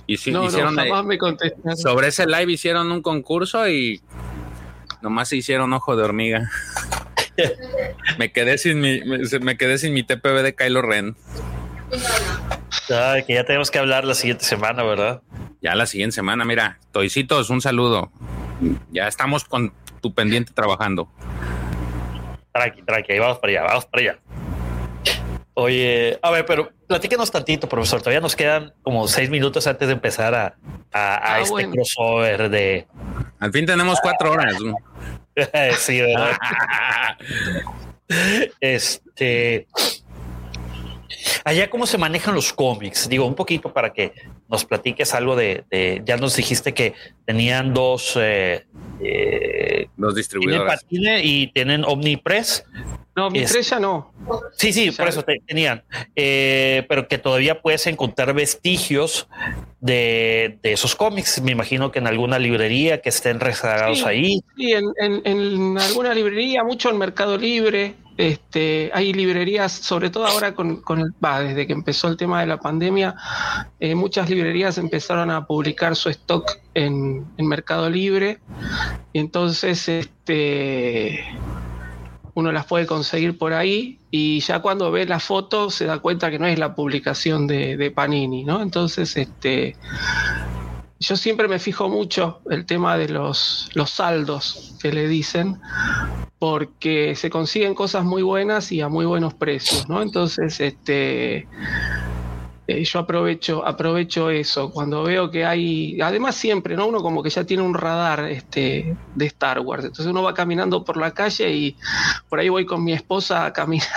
Y 0.08 0.18
si, 0.18 0.32
no, 0.32 0.46
hicieron 0.46 0.76
jamás 0.76 1.06
me 1.06 1.20
contestaron. 1.20 1.78
Sobre 1.78 2.08
ese 2.08 2.26
live 2.26 2.52
hicieron 2.52 2.92
un 2.92 3.04
concurso 3.04 3.70
y 3.70 4.02
nomás 5.04 5.30
se 5.30 5.38
hicieron 5.38 5.72
ojo 5.74 5.96
de 5.96 6.04
hormiga. 6.04 6.50
me 8.18 8.32
quedé 8.32 8.58
sin 8.58 8.82
mi, 8.82 9.00
me, 9.02 9.58
quedé 9.58 9.78
sin 9.78 9.94
mi 9.94 10.02
TPB 10.02 10.42
de 10.42 10.56
Kylo 10.56 10.82
Ren 10.82 11.16
que 13.26 13.34
ya 13.34 13.44
tenemos 13.44 13.72
que 13.72 13.80
hablar 13.80 14.06
la 14.06 14.14
siguiente 14.14 14.46
semana, 14.46 14.84
¿verdad? 14.84 15.22
Ya 15.62 15.76
la 15.76 15.86
siguiente 15.86 16.16
semana, 16.16 16.46
mira, 16.46 16.80
Toicitos, 16.92 17.50
un 17.50 17.62
saludo. 17.62 18.12
Ya 18.92 19.08
estamos 19.08 19.44
con 19.46 19.74
tu 20.02 20.14
pendiente 20.14 20.54
trabajando. 20.54 21.10
Tranqui, 22.54 22.84
tranqui, 22.84 23.14
ahí 23.14 23.20
vamos 23.20 23.40
para 23.40 23.52
allá, 23.52 23.64
vamos 23.64 23.86
para 23.86 24.02
allá. 24.02 24.20
Oye, 25.58 26.20
a 26.22 26.32
ver, 26.32 26.46
pero 26.46 26.70
platíquenos 26.88 27.32
tantito, 27.32 27.70
profesor. 27.70 28.02
Todavía 28.02 28.20
nos 28.20 28.36
quedan 28.36 28.74
como 28.84 29.08
seis 29.08 29.30
minutos 29.30 29.66
antes 29.68 29.88
de 29.88 29.94
empezar 29.94 30.36
a, 30.36 30.58
a, 30.92 31.36
ah, 31.36 31.40
este 31.40 31.70
crossover 31.70 32.50
de. 32.50 32.88
Al 33.40 33.52
fin 33.54 33.66
tenemos 33.66 34.00
cuatro 34.02 34.32
horas. 34.32 34.56
sí, 35.78 36.02
¿verdad? 36.02 36.38
este. 38.60 39.68
Allá, 41.44 41.70
¿cómo 41.70 41.86
se 41.86 41.98
manejan 41.98 42.36
los 42.36 42.54
cómics? 42.54 43.08
Digo, 43.10 43.26
un 43.26 43.36
poquito 43.36 43.72
para 43.72 43.94
que 43.94 44.14
nos 44.50 44.66
platiques 44.66 45.14
algo 45.14 45.36
de, 45.36 46.02
ya 46.06 46.18
nos 46.18 46.36
dijiste 46.36 46.74
que 46.74 46.94
tenían 47.26 47.74
dos, 47.74 48.18
eh, 48.20 48.66
eh, 49.00 49.88
Los 49.98 50.16
distribuidores. 50.16 50.86
y 50.90 51.48
tienen 51.48 51.84
Omnipress. 51.84 52.66
No, 53.16 53.28
Omnipress 53.28 53.70
ya 53.70 53.80
no. 53.80 54.14
Sí, 54.58 54.74
sí, 54.74 54.92
por 54.92 55.08
eso 55.08 55.24
tenían. 55.48 55.84
Eh, 56.16 56.86
pero 56.90 57.08
que 57.08 57.18
todavía 57.18 57.62
puedes 57.62 57.88
encontrar 57.88 58.34
vestigios 58.34 59.28
de, 59.80 60.60
esos 60.64 60.96
cómics. 60.96 61.42
Me 61.42 61.52
imagino 61.52 61.92
que 61.92 62.00
en 62.00 62.08
alguna 62.08 62.40
librería 62.40 63.02
que 63.02 63.10
estén 63.10 63.40
rezagados 63.40 64.06
ahí. 64.06 64.42
Sí, 64.58 64.74
en, 64.74 64.86
en, 65.00 65.78
alguna 65.78 66.14
librería, 66.14 66.64
mucho 66.64 66.90
en 66.90 66.98
Mercado 66.98 67.38
Libre. 67.38 67.96
Este, 68.18 68.92
hay 68.94 69.12
librerías, 69.12 69.74
sobre 69.74 70.10
todo 70.10 70.26
ahora 70.26 70.56
con, 70.56 70.82
con 70.82 71.02
el, 71.02 71.14
va, 71.24 71.42
desde 71.42 71.68
que 71.68 71.74
empezó 71.74 72.08
el 72.08 72.16
tema 72.16 72.40
de 72.40 72.48
la 72.48 72.58
pandemia, 72.58 73.14
eh, 73.78 73.94
muchas 73.94 74.30
librerías 74.36 74.78
empezaron 74.78 75.32
a 75.32 75.46
publicar 75.46 75.96
su 75.96 76.10
stock 76.10 76.50
en, 76.74 77.26
en 77.38 77.48
Mercado 77.48 77.90
Libre. 77.90 78.40
Y 79.14 79.20
entonces, 79.20 79.88
este 79.88 81.24
uno 82.36 82.52
las 82.52 82.66
puede 82.66 82.86
conseguir 82.86 83.38
por 83.38 83.54
ahí 83.54 83.98
y 84.12 84.42
ya 84.42 84.60
cuando 84.60 84.92
ve 84.92 85.06
la 85.06 85.20
foto 85.20 85.70
se 85.70 85.86
da 85.86 86.00
cuenta 86.00 86.30
que 86.30 86.38
no 86.38 86.46
es 86.46 86.60
la 86.60 86.76
publicación 86.76 87.48
de, 87.48 87.92
Panini, 87.96 88.44
¿no? 88.44 88.62
Entonces, 88.62 89.16
este, 89.16 89.78
yo 91.00 91.16
siempre 91.16 91.48
me 91.48 91.60
fijo 91.60 91.88
mucho 91.88 92.42
el 92.50 92.66
tema 92.66 92.98
de 92.98 93.08
los, 93.08 93.70
los 93.74 93.90
saldos 93.90 94.76
que 94.82 94.92
le 94.92 95.08
dicen, 95.08 95.62
porque 96.38 97.16
se 97.16 97.30
consiguen 97.30 97.74
cosas 97.74 98.04
muy 98.04 98.22
buenas 98.22 98.72
y 98.74 98.82
a 98.82 98.90
muy 98.90 99.06
buenos 99.06 99.34
precios, 99.34 99.88
¿no? 99.88 100.02
Entonces, 100.02 100.60
este 100.60 101.48
eh, 102.68 102.84
yo 102.84 103.00
aprovecho, 103.00 103.66
aprovecho 103.66 104.30
eso. 104.32 104.72
Cuando 104.72 105.04
veo 105.04 105.30
que 105.30 105.46
hay, 105.46 106.02
además 106.02 106.36
siempre, 106.36 106.76
¿no? 106.76 106.88
Uno 106.88 107.02
como 107.02 107.22
que 107.22 107.30
ya 107.30 107.44
tiene 107.44 107.62
un 107.62 107.76
radar 107.76 108.26
este, 108.26 108.98
de 109.14 109.26
Star 109.28 109.60
Wars. 109.60 109.86
Entonces 109.86 110.08
uno 110.08 110.24
va 110.24 110.34
caminando 110.34 110.84
por 110.84 110.98
la 110.98 111.12
calle 111.12 111.54
y 111.54 111.78
por 112.28 112.40
ahí 112.40 112.50
voy 112.50 112.66
con 112.66 112.84
mi 112.84 112.94
esposa 112.94 113.54
caminando 113.54 113.92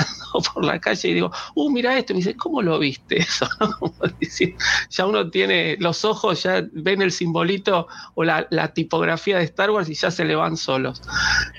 por 0.53 0.65
la 0.65 0.79
calle 0.81 1.09
y 1.09 1.15
digo, 1.15 1.31
uh, 1.55 1.71
mira 1.71 1.97
esto. 1.97 2.13
Y 2.13 2.17
me 2.17 2.19
dice, 2.19 2.37
¿cómo 2.37 2.61
lo 2.61 2.79
viste 2.79 3.19
eso? 3.19 3.49
ya 4.91 5.07
uno 5.07 5.31
tiene 5.31 5.77
los 5.79 6.05
ojos, 6.05 6.43
ya 6.43 6.63
ven 6.73 7.01
el 7.01 7.13
simbolito 7.13 7.89
o 8.15 8.25
la, 8.25 8.47
tipografía 8.75 9.39
de 9.39 9.45
Star 9.45 9.71
Wars 9.71 9.89
y 9.89 9.95
ya 9.95 10.11
se 10.11 10.27
le 10.27 10.35
van 10.35 10.59
solos. 10.59 11.01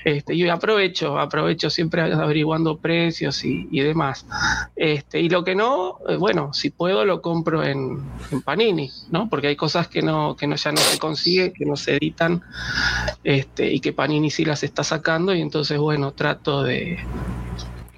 Este, 0.04 0.36
yo 0.36 0.52
aprovecho, 0.52 1.18
aprovecho 1.18 1.70
siempre 1.70 2.02
averiguando 2.02 2.78
precios 2.78 3.44
y, 3.44 3.68
y 3.70 3.80
demás. 3.80 4.26
Este, 4.76 5.20
y 5.20 5.28
lo 5.28 5.42
que 5.42 5.56
no, 5.56 5.98
eh, 6.08 6.16
bueno, 6.16 6.52
si 6.52 6.70
puedo 6.70 6.99
lo 7.04 7.20
compro 7.22 7.62
en, 7.62 8.02
Panini, 8.44 8.90
¿no? 9.10 9.28
Porque 9.28 9.48
hay 9.48 9.56
cosas 9.56 9.88
que 9.88 10.02
no, 10.02 10.36
que 10.36 10.46
no 10.46 10.56
ya 10.56 10.72
no 10.72 10.78
se 10.78 10.98
consigue, 10.98 11.52
que 11.52 11.64
no 11.64 11.76
se 11.76 11.96
editan, 11.96 12.42
este, 13.24 13.72
y 13.72 13.80
que 13.80 13.92
Panini 13.92 14.30
sí 14.30 14.44
las 14.44 14.62
está 14.62 14.84
sacando, 14.84 15.34
y 15.34 15.40
entonces, 15.40 15.78
bueno, 15.78 16.12
trato 16.12 16.62
de, 16.62 16.98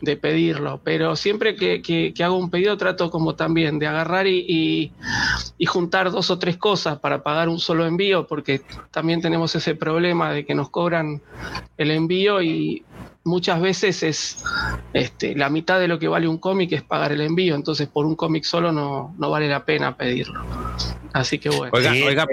de 0.02 0.16
pedirlo. 0.16 0.80
Pero 0.84 1.16
siempre 1.16 1.56
que, 1.56 2.12
hago 2.22 2.36
un 2.36 2.50
pedido 2.50 2.76
trato 2.76 3.10
como 3.10 3.34
también 3.34 3.78
de 3.78 3.86
agarrar 3.86 4.26
y, 4.26 4.92
y, 5.56 5.66
juntar 5.66 6.10
dos 6.10 6.30
o 6.30 6.38
tres 6.38 6.56
cosas 6.58 6.98
para 6.98 7.22
pagar 7.22 7.48
un 7.48 7.58
solo 7.58 7.86
envío, 7.86 8.26
porque 8.26 8.60
también 8.90 9.22
tenemos 9.22 9.54
ese 9.54 9.74
problema 9.74 10.32
de 10.32 10.44
que 10.44 10.54
nos 10.54 10.68
cobran 10.68 11.22
el 11.78 11.90
envío 11.90 12.42
y 12.42 12.84
muchas 13.24 13.60
veces 13.60 14.02
es 14.02 14.42
este, 14.92 15.34
la 15.34 15.48
mitad 15.48 15.80
de 15.80 15.88
lo 15.88 15.98
que 15.98 16.08
vale 16.08 16.28
un 16.28 16.38
cómic 16.38 16.72
es 16.72 16.82
pagar 16.82 17.12
el 17.12 17.20
envío, 17.20 17.54
entonces 17.54 17.88
por 17.88 18.06
un 18.06 18.16
cómic 18.16 18.44
solo 18.44 18.72
no, 18.72 19.14
no 19.18 19.30
vale 19.30 19.48
la 19.48 19.64
pena 19.64 19.96
pedirlo. 19.96 20.40
Así 21.12 21.38
que 21.38 21.50
bueno. 21.50 21.70
Oiga, 21.72 21.92
oiga 21.92 22.26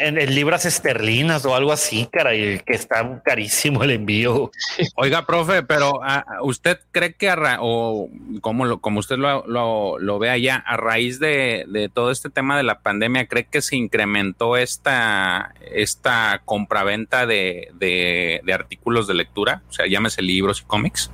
en, 0.00 0.34
libras 0.34 0.66
esterlinas 0.66 1.44
o 1.44 1.54
algo 1.54 1.72
así, 1.72 2.08
cara, 2.10 2.34
y 2.34 2.58
que 2.60 2.74
está 2.74 3.22
carísimo 3.24 3.82
el 3.84 3.90
envío. 3.90 4.50
Oiga, 4.96 5.24
profe, 5.24 5.62
pero 5.62 6.00
ah, 6.02 6.24
¿usted 6.42 6.78
cree 6.92 7.14
que, 7.14 7.32
o 7.60 8.08
como, 8.40 8.66
lo, 8.66 8.80
como 8.80 9.00
usted 9.00 9.16
lo, 9.16 9.46
lo, 9.46 10.18
ve 10.18 10.30
allá, 10.30 10.56
a 10.56 10.76
raíz 10.76 11.18
de, 11.18 11.64
de, 11.68 11.88
todo 11.88 12.10
este 12.10 12.28
tema 12.30 12.56
de 12.56 12.64
la 12.64 12.80
pandemia, 12.80 13.26
cree 13.26 13.46
que 13.46 13.62
se 13.62 13.76
incrementó 13.76 14.56
esta, 14.56 15.54
esta 15.72 16.42
compraventa 16.44 17.26
de, 17.26 17.70
de, 17.74 18.40
de 18.44 18.52
artículos 18.52 19.06
de 19.06 19.14
lectura? 19.14 19.62
O 19.70 19.72
sea, 19.72 19.86
llámese 19.86 20.22
libros 20.22 20.60
y 20.60 20.64
cómics. 20.64 21.10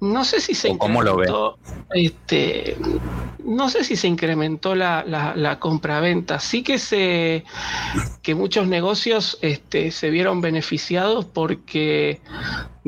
No 0.00 0.24
sé 0.24 0.40
si 0.40 0.54
se 0.54 0.68
incrementó, 0.68 1.58
Este, 1.90 2.76
no 3.44 3.68
sé 3.68 3.84
si 3.84 3.96
se 3.96 4.08
incrementó 4.08 4.74
la, 4.74 5.04
la, 5.06 5.34
la 5.34 5.58
compraventa. 5.58 6.38
Sí 6.38 6.62
que 6.62 6.78
se 6.78 7.44
que 8.22 8.34
muchos 8.34 8.68
negocios 8.68 9.38
este, 9.40 9.90
se 9.90 10.10
vieron 10.10 10.40
beneficiados 10.40 11.24
porque 11.24 12.20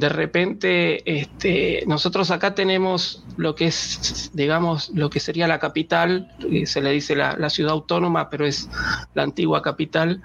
de 0.00 0.08
repente 0.08 1.20
este, 1.20 1.84
nosotros 1.86 2.30
acá 2.30 2.54
tenemos 2.54 3.22
lo 3.36 3.54
que 3.54 3.66
es, 3.66 4.30
digamos, 4.32 4.90
lo 4.94 5.10
que 5.10 5.20
sería 5.20 5.46
la 5.46 5.58
capital, 5.58 6.32
se 6.64 6.80
le 6.80 6.90
dice 6.90 7.14
la, 7.14 7.50
ciudad 7.50 7.72
autónoma, 7.72 8.30
pero 8.30 8.46
es 8.46 8.68
la 9.14 9.22
antigua 9.22 9.62
capital, 9.62 10.22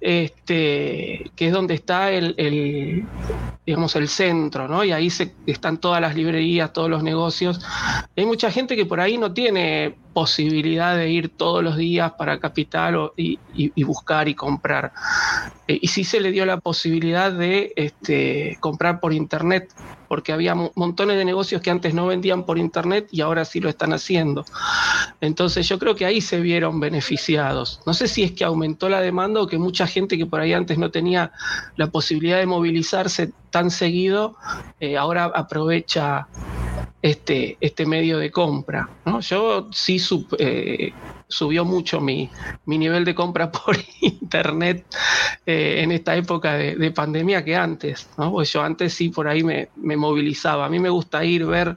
este, 0.00 1.30
que 1.36 1.46
es 1.46 1.52
donde 1.52 1.74
está 1.74 2.10
el, 2.10 3.06
digamos, 3.66 3.94
el 3.96 4.08
centro, 4.08 4.66
¿no? 4.66 4.82
Y 4.82 4.92
ahí 4.92 5.10
se, 5.10 5.34
están 5.46 5.78
todas 5.78 6.00
las 6.00 6.16
librerías, 6.16 6.72
todos 6.72 6.88
los 6.88 7.02
negocios. 7.02 7.60
Hay 8.16 8.24
mucha 8.24 8.50
gente 8.50 8.76
que 8.76 8.86
por 8.86 9.00
ahí 9.00 9.18
no 9.18 9.32
tiene 9.32 9.94
posibilidad 10.12 10.96
de 10.96 11.10
ir 11.10 11.28
todos 11.30 11.62
los 11.62 11.76
días 11.76 12.12
para 12.12 12.38
Capital 12.38 13.12
y, 13.16 13.38
buscar 13.84 14.28
y 14.28 14.34
comprar. 14.34 14.92
Eh, 15.68 15.78
y 15.80 15.88
sí 15.88 16.04
se 16.04 16.20
le 16.20 16.30
dio 16.30 16.46
la 16.46 16.58
posibilidad 16.58 17.32
de 17.32 17.72
este, 17.76 18.56
comprar 18.60 19.00
por 19.00 19.12
Internet, 19.12 19.72
porque 20.08 20.32
había 20.32 20.54
montones 20.74 21.16
de 21.16 21.24
negocios 21.24 21.62
que 21.62 21.70
antes 21.70 21.94
no 21.94 22.06
vendían 22.06 22.44
por 22.44 22.58
Internet 22.58 23.08
y 23.10 23.22
ahora 23.22 23.44
sí 23.44 23.60
lo 23.60 23.68
están 23.68 23.92
haciendo. 23.92 24.44
Entonces 25.20 25.68
yo 25.68 25.78
creo 25.78 25.94
que 25.94 26.04
ahí 26.04 26.20
se 26.20 26.40
vieron 26.40 26.80
beneficiados. 26.80 27.80
No 27.86 27.94
sé 27.94 28.08
si 28.08 28.22
es 28.22 28.32
que 28.32 28.44
aumentó 28.44 28.88
la 28.88 29.00
demanda 29.00 29.40
o 29.40 29.46
que 29.46 29.58
mucha 29.58 29.86
gente 29.86 30.18
que 30.18 30.26
por 30.26 30.40
ahí 30.40 30.52
antes 30.52 30.78
no 30.78 30.90
tenía 30.90 31.32
la 31.76 31.88
posibilidad 31.90 32.38
de 32.38 32.46
movilizarse 32.46 33.32
tan 33.50 33.70
seguido, 33.70 34.36
eh, 34.80 34.96
ahora 34.96 35.24
aprovecha 35.24 36.26
este, 37.02 37.58
este 37.60 37.84
medio 37.84 38.18
de 38.18 38.30
compra. 38.30 38.88
¿no? 39.04 39.20
Yo 39.20 39.68
sí 39.72 39.98
eh, 40.38 40.92
subió 41.32 41.64
mucho 41.64 42.00
mi, 42.00 42.30
nivel 42.66 43.04
de 43.04 43.14
compra 43.14 43.50
por 43.64 43.76
internet 44.00 44.84
eh, 45.46 45.80
en 45.82 45.92
esta 45.92 46.14
época 46.14 46.54
de, 46.54 46.90
pandemia 46.92 47.44
que 47.44 47.56
antes. 47.56 48.08
¿no? 48.18 48.30
Pues 48.32 48.52
yo 48.52 48.62
antes 48.62 48.92
sí 48.92 49.08
por 49.08 49.26
ahí 49.26 49.42
me, 49.42 49.68
movilizaba. 49.96 50.66
A 50.66 50.68
mí 50.68 50.78
me 50.78 50.90
gusta 50.90 51.24
ir, 51.24 51.46
ver, 51.46 51.76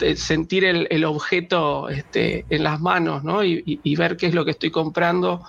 eh, 0.00 0.16
sentir 0.16 0.64
el, 0.64 1.04
objeto 1.04 1.88
este, 1.88 2.44
en 2.48 2.62
las 2.62 2.80
manos 2.80 3.22
¿no? 3.24 3.44
y, 3.44 3.96
ver 3.96 4.16
qué 4.16 4.26
es 4.26 4.34
lo 4.34 4.44
que 4.44 4.50
estoy 4.50 4.70
comprando 4.70 5.42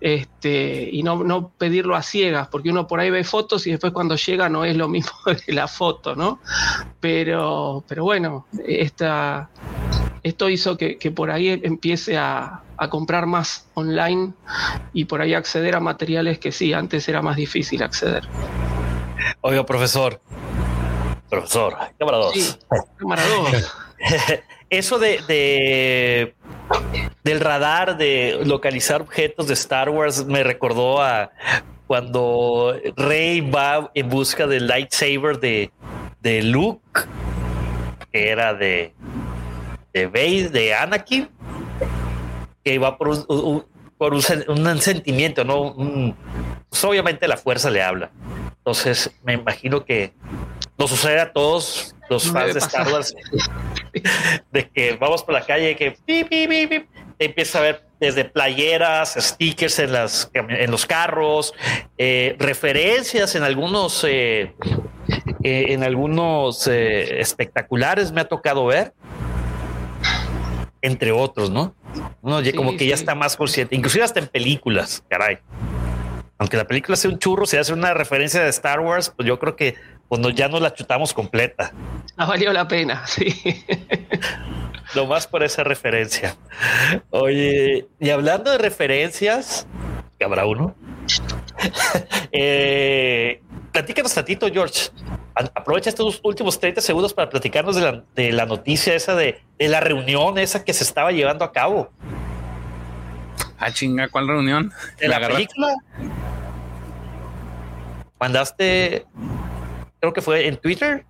este, 0.00 0.88
y 0.92 1.02
no, 1.02 1.24
no 1.24 1.50
pedirlo 1.56 1.96
a 1.96 2.02
ciegas, 2.02 2.48
porque 2.48 2.70
uno 2.70 2.86
por 2.86 3.00
ahí 3.00 3.10
ve 3.10 3.24
fotos 3.24 3.66
y 3.66 3.70
después 3.70 3.92
cuando 3.92 4.16
llega 4.16 4.48
no 4.48 4.64
es 4.64 4.76
lo 4.76 4.88
mismo 4.88 5.12
de 5.46 5.52
la 5.52 5.66
foto, 5.66 6.14
¿no? 6.14 6.40
Pero, 7.00 7.84
pero 7.88 8.04
bueno, 8.04 8.46
esta, 8.66 9.50
esto 10.22 10.48
hizo 10.48 10.76
que, 10.76 10.96
por 11.14 11.30
ahí 11.30 11.48
empiece 11.62 12.16
a, 12.16 12.62
comprar 12.88 13.26
más 13.26 13.68
online 13.74 14.32
y 14.94 15.04
por 15.04 15.20
ahí 15.20 15.34
acceder 15.34 15.74
a 15.76 15.80
materiales 15.80 16.38
que 16.38 16.50
sí, 16.50 16.72
antes 16.72 17.08
era 17.08 17.20
más 17.20 17.36
difícil 17.36 17.82
acceder. 17.82 18.24
Oiga, 19.42 19.66
profesor. 19.66 20.20
Profesor, 21.28 21.76
cámara 21.98 22.16
dos. 22.16 22.58
cámara 22.96 23.22
dos. 23.26 23.74
Eso 24.70 24.98
de, 24.98 26.34
del 27.22 27.40
radar 27.40 27.98
de 27.98 28.40
localizar 28.44 29.02
objetos 29.02 29.46
de 29.48 29.54
Star 29.54 29.90
Wars 29.90 30.24
me 30.24 30.42
recordó 30.42 31.02
a 31.02 31.32
cuando 31.86 32.76
Rey 32.96 33.40
va 33.40 33.90
en 33.94 34.08
busca 34.08 34.46
del 34.46 34.68
lightsaber 34.68 35.40
de, 35.40 35.70
de 36.20 36.42
Luke, 36.44 37.02
que 38.12 38.30
era 38.30 38.54
de 38.54 38.94
de 39.92 40.06
Vader, 40.06 40.50
de 40.50 40.74
Anakin, 40.74 41.28
que 42.64 42.78
va 42.78 42.96
por 42.96 43.08
un, 43.08 43.64
por 43.98 44.14
un, 44.14 44.22
sentimiento, 44.80 45.44
¿no? 45.44 45.74
Pues, 46.68 46.84
obviamente 46.84 47.28
la 47.28 47.36
fuerza 47.36 47.68
le 47.70 47.82
habla. 47.82 48.10
Entonces 48.56 49.10
me 49.22 49.34
imagino 49.34 49.84
que 49.84 50.14
nos 50.78 50.90
sucede 50.90 51.20
a 51.20 51.32
todos 51.32 51.94
los 52.08 52.30
fans 52.30 52.54
de 52.54 52.60
Star 52.60 52.90
Wars 52.90 53.14
de 54.52 54.68
que 54.68 54.96
vamos 54.96 55.22
por 55.22 55.34
la 55.34 55.44
calle 55.44 55.76
que 55.76 55.96
empieza 57.18 57.58
a 57.58 57.62
ver 57.62 57.84
desde 58.00 58.24
playeras, 58.24 59.14
stickers 59.18 59.78
en 59.78 59.92
las 59.92 60.30
en 60.34 60.70
los 60.70 60.86
carros, 60.86 61.52
eh, 61.98 62.36
referencias 62.38 63.34
en 63.34 63.42
algunos 63.42 64.02
eh, 64.04 64.54
eh, 65.42 65.66
en 65.68 65.82
algunos 65.84 66.66
espectaculares 66.66 68.12
me 68.12 68.22
ha 68.22 68.28
tocado 68.28 68.66
ver 68.66 68.94
entre 70.82 71.12
otros, 71.12 71.50
¿no? 71.50 71.74
No, 72.22 72.40
como 72.56 72.76
que 72.76 72.86
ya 72.86 72.94
está 72.94 73.14
más 73.14 73.36
consciente, 73.36 73.76
inclusive 73.76 74.04
hasta 74.04 74.20
en 74.20 74.28
películas, 74.28 75.02
caray. 75.08 75.38
aunque 76.38 76.56
la 76.56 76.66
película 76.66 76.96
sea 76.96 77.10
un 77.10 77.18
churro, 77.18 77.46
si 77.46 77.56
hace 77.56 77.72
una 77.72 77.92
referencia 77.94 78.42
de 78.42 78.48
Star 78.50 78.80
Wars, 78.80 79.12
pues 79.14 79.26
yo 79.26 79.38
creo 79.38 79.56
que 79.56 79.74
cuando 80.08 80.30
ya 80.30 80.48
nos 80.48 80.60
la 80.60 80.74
chutamos 80.74 81.12
completa. 81.12 81.72
Ha 82.16 82.26
valido 82.26 82.52
la 82.52 82.66
pena, 82.66 83.06
sí. 83.06 83.64
Lo 84.94 85.06
más 85.06 85.26
por 85.26 85.42
esa 85.42 85.62
referencia. 85.62 86.36
Oye, 87.10 87.86
y 88.00 88.10
hablando 88.10 88.50
de 88.50 88.58
referencias, 88.58 89.66
que 90.18 90.24
habrá 90.24 90.46
uno. 90.46 90.74
eh, 92.32 93.42
platícanos 93.72 94.14
tantito, 94.14 94.48
George. 94.52 94.90
Aprovecha 95.34 95.90
estos 95.90 96.20
últimos 96.22 96.58
30 96.58 96.80
segundos 96.80 97.14
para 97.14 97.30
platicarnos 97.30 97.76
de 98.14 98.32
la, 98.32 98.46
noticia 98.46 98.94
esa 98.94 99.14
de, 99.14 99.40
la 99.58 99.80
reunión 99.80 100.38
esa 100.38 100.64
que 100.64 100.72
se 100.72 100.84
estaba 100.84 101.12
llevando 101.12 101.44
a 101.44 101.52
cabo. 101.52 101.90
Ah, 103.58 103.72
chinga, 103.72 104.08
¿cuál 104.08 104.28
reunión? 104.28 104.72
De 104.98 105.08
la, 105.08 105.20
película. 105.20 105.74
Mandaste, 108.18 109.06
creo 110.00 110.12
que 110.12 110.20
fue 110.20 110.46
en 110.46 110.56
Twitter. 110.56 111.04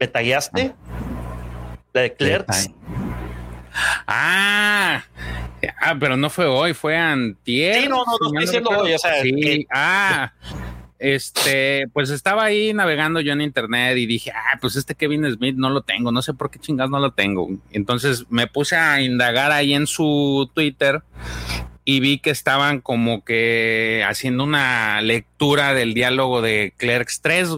¿Le 0.00 0.06
tagueaste? 0.08 0.74
La 1.92 2.02
de 2.02 2.14
Clerks. 2.14 2.70
Ah, 4.06 5.04
ah, 5.80 5.96
pero 5.98 6.16
no 6.16 6.30
fue 6.30 6.46
hoy, 6.46 6.74
fue 6.74 6.96
antier. 6.96 7.82
Sí, 7.82 7.88
no, 7.88 8.04
no, 8.04 8.16
no 8.20 8.26
estoy 8.26 8.40
diciendo 8.40 8.70
hoy, 8.70 8.94
o 8.94 8.98
sea, 8.98 9.22
sí. 9.22 9.66
ah, 9.70 10.32
este, 10.98 11.86
pues 11.92 12.10
estaba 12.10 12.44
ahí 12.44 12.72
navegando 12.74 13.20
yo 13.20 13.32
en 13.32 13.40
internet 13.40 13.96
y 13.96 14.06
dije, 14.06 14.32
ah, 14.32 14.58
pues 14.60 14.76
este 14.76 14.94
Kevin 14.94 15.30
Smith 15.32 15.56
no 15.56 15.70
lo 15.70 15.82
tengo, 15.82 16.10
no 16.10 16.22
sé 16.22 16.34
por 16.34 16.50
qué 16.50 16.58
chingados 16.58 16.90
no 16.90 16.98
lo 16.98 17.12
tengo. 17.12 17.48
Entonces 17.70 18.26
me 18.30 18.46
puse 18.46 18.76
a 18.76 19.00
indagar 19.00 19.52
ahí 19.52 19.74
en 19.74 19.86
su 19.86 20.50
Twitter 20.54 21.02
y 21.84 22.00
vi 22.00 22.18
que 22.18 22.30
estaban 22.30 22.80
como 22.80 23.24
que 23.24 24.04
haciendo 24.06 24.44
una 24.44 25.00
lectura 25.00 25.72
del 25.72 25.94
diálogo 25.94 26.42
de 26.42 26.74
Clerks 26.76 27.20
3. 27.22 27.48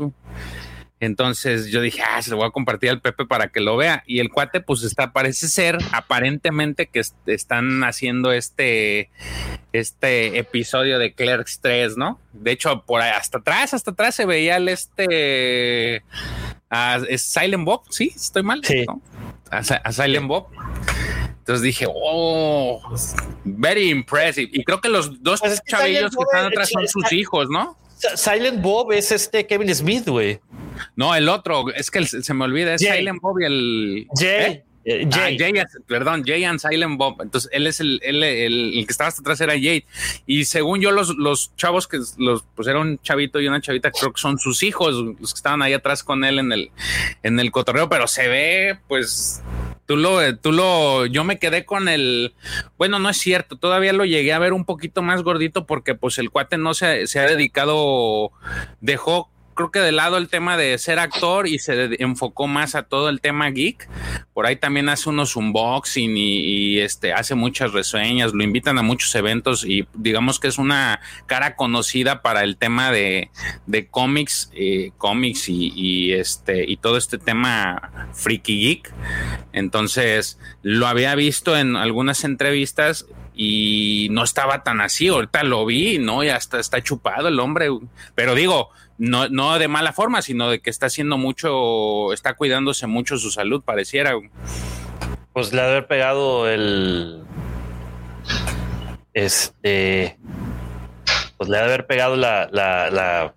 Entonces 1.01 1.69
yo 1.69 1.81
dije, 1.81 2.03
ah, 2.03 2.21
se 2.21 2.31
lo 2.31 2.37
voy 2.37 2.47
a 2.47 2.51
compartir 2.51 2.91
al 2.91 3.01
Pepe 3.01 3.25
para 3.25 3.49
que 3.49 3.61
lo 3.61 3.77
vea. 3.79 4.05
Y 4.07 4.21
el 4.21 4.29
cuate, 4.29 4.61
pues 4.61 4.83
está, 4.83 5.13
parece 5.13 5.49
ser 5.49 5.79
aparentemente 5.93 6.89
que 6.89 7.03
están 7.27 7.83
haciendo 7.85 8.33
este, 8.33 9.09
este 9.73 10.39
episodio 10.39 10.99
de 10.99 11.15
Clerks 11.15 11.61
3, 11.63 11.97
¿no? 11.97 12.21
De 12.35 12.53
hecho, 12.53 12.85
por 12.85 13.01
ahí, 13.01 13.13
hasta 13.17 13.39
atrás, 13.39 13.73
hasta 13.73 13.93
atrás 13.93 14.15
se 14.15 14.27
veía 14.27 14.59
el 14.59 14.69
este. 14.69 16.05
¿Es 17.09 17.23
Silent 17.23 17.65
Bob? 17.65 17.83
Sí, 17.89 18.13
estoy 18.15 18.43
mal. 18.43 18.63
Sí. 18.63 18.85
A, 19.51 19.93
Silent 19.93 20.27
Bob. 20.27 20.49
Entonces 21.39 21.63
dije, 21.63 21.87
oh, 21.89 22.81
very 23.45 23.89
impressive. 23.89 24.51
Y 24.53 24.63
creo 24.65 24.83
que 24.83 24.91
los 24.91 25.23
dos 25.23 25.41
pues 25.41 25.63
chavillos 25.67 26.15
que 26.15 26.23
están 26.23 26.47
atrás 26.47 26.69
son 26.69 26.87
sus 26.87 27.11
hijos, 27.11 27.49
¿no? 27.49 27.79
Silent 28.15 28.63
Bob 28.63 28.93
es 28.93 29.11
este 29.13 29.47
Kevin 29.47 29.75
Smith, 29.75 30.07
güey. 30.07 30.41
No, 30.97 31.15
el 31.15 31.29
otro, 31.29 31.73
es 31.75 31.91
que 31.91 32.05
se 32.05 32.35
me 32.35 32.45
olvida, 32.45 32.75
es 32.75 32.81
Silent 32.81 33.21
Bob 33.21 33.41
y 33.41 33.45
el. 33.45 34.07
Jay. 34.15 34.53
¿Eh? 34.53 34.65
Eh, 34.83 35.07
ah, 35.13 35.29
Jay. 35.39 35.53
perdón, 35.87 36.25
Jay 36.25 36.43
and 36.45 36.59
Silent 36.59 36.97
Bob. 36.97 37.21
Entonces, 37.21 37.51
él 37.53 37.67
es 37.67 37.81
el, 37.81 38.01
el, 38.03 38.23
el, 38.23 38.87
que 38.87 38.91
estaba 38.91 39.09
hasta 39.09 39.21
atrás 39.21 39.41
era 39.41 39.53
Jay. 39.53 39.85
Y 40.27 40.47
según 40.47 40.81
yo, 40.81 40.91
los, 40.91 41.17
los 41.17 41.55
chavos 41.57 41.87
que 41.87 41.99
los, 42.17 42.45
pues 42.55 42.67
era 42.67 42.81
un 42.81 42.99
chavito 42.99 43.41
y 43.41 43.49
una 43.49 43.61
chavita, 43.61 43.91
creo 43.91 44.13
que 44.13 44.21
son 44.21 44.39
sus 44.39 44.63
hijos, 44.63 44.95
los 44.95 45.35
que 45.35 45.39
estaban 45.39 45.61
ahí 45.63 45.75
atrás 45.75 46.03
con 46.03 46.25
él 46.25 46.39
en 46.39 46.53
el, 46.53 46.71
en 47.23 47.39
el 47.41 47.51
cotorreo, 47.51 47.91
pero 47.91 48.07
se 48.07 48.27
ve, 48.29 48.79
pues, 48.89 49.43
tú 49.85 49.97
lo, 49.97 50.37
tú 50.39 50.53
lo, 50.53 51.05
yo 51.07 51.25
me 51.25 51.39
quedé 51.39 51.67
con 51.67 51.89
el, 51.89 52.33
bueno, 52.79 52.99
no 52.99 53.11
es 53.11 53.19
cierto, 53.19 53.57
todavía 53.57 53.93
lo 53.93 54.05
llegué 54.05 54.33
a 54.33 54.39
ver 54.39 54.55
un 54.55 54.65
poquito 54.65 55.03
más 55.03 55.23
gordito 55.23 55.67
porque 55.67 55.95
pues 55.95 56.19
el 56.19 56.31
cuate 56.31 56.59
no 56.59 56.75
se, 56.75 57.07
se 57.07 57.19
ha 57.19 57.27
dedicado, 57.27 58.31
dejó 58.81 59.31
creo 59.61 59.71
que 59.71 59.81
de 59.81 59.93
lado 59.93 60.17
el 60.17 60.29
tema 60.29 60.57
de 60.57 60.79
ser 60.79 60.99
actor 60.99 61.47
y 61.47 61.59
se 61.59 62.03
enfocó 62.03 62.47
más 62.47 62.75
a 62.75 62.85
todo 62.85 63.11
el 63.11 63.21
tema 63.21 63.51
geek. 63.51 63.89
Por 64.33 64.47
ahí 64.47 64.57
también 64.57 64.89
hace 64.89 65.11
unos 65.11 65.37
unboxing 65.37 66.17
y, 66.17 66.79
este 66.79 67.13
hace 67.13 67.35
muchas 67.35 67.73
reseñas, 67.73 68.33
lo 68.33 68.43
invitan 68.43 68.79
a 68.79 68.83
muchos 68.83 69.15
eventos 69.15 69.65
y 69.67 69.87
digamos 69.95 70.41
que 70.41 70.49
es 70.49 70.57
una 70.57 71.01
cara 71.27 71.57
conocida 71.57 72.23
para 72.23 72.43
el 72.43 72.57
tema 72.57 72.91
de, 72.91 73.31
de 73.67 73.87
cómics, 73.89 74.51
eh, 74.55 74.93
cómics 74.97 75.49
y, 75.49 76.13
este 76.13 76.65
y 76.71 76.79
todo 76.79 76.97
este 76.97 77.19
tema 77.19 78.09
freaky 78.15 78.61
geek. 78.61 78.95
Entonces 79.53 80.39
lo 80.63 80.87
había 80.87 81.15
visto 81.17 81.57
en 81.57 81.77
algunas 81.77 82.25
entrevistas 82.25 83.07
y 83.35 84.09
no 84.11 84.25
estaba 84.25 84.63
tan 84.63 84.81
así. 84.81 85.09
Ahorita 85.09 85.43
lo 85.45 85.67
vi, 85.67 85.99
¿no? 85.99 86.23
Ya 86.23 86.37
está, 86.37 86.59
está 86.61 86.83
chupado 86.83 87.29
el 87.29 87.41
hombre. 87.41 87.69
Pero 88.15 88.35
digo, 88.35 88.71
no, 89.01 89.31
no 89.31 89.59
de 89.59 89.67
mala 89.67 89.95
forma, 89.95 90.21
sino 90.21 90.51
de 90.51 90.61
que 90.61 90.69
está 90.69 90.87
haciendo 90.87 91.17
mucho, 91.17 92.13
está 92.13 92.35
cuidándose 92.35 92.87
mucho 92.87 93.17
su 93.17 93.31
salud, 93.31 93.63
pareciera. 93.65 94.13
Pues 95.33 95.55
le 95.55 95.63
haber 95.63 95.87
pegado 95.87 96.47
el. 96.47 97.23
Este. 99.15 100.19
Pues 101.39 101.49
le 101.49 101.59
haber 101.59 101.87
pegado 101.87 102.15
la. 102.17 102.51
la, 102.53 102.91
la 102.91 103.35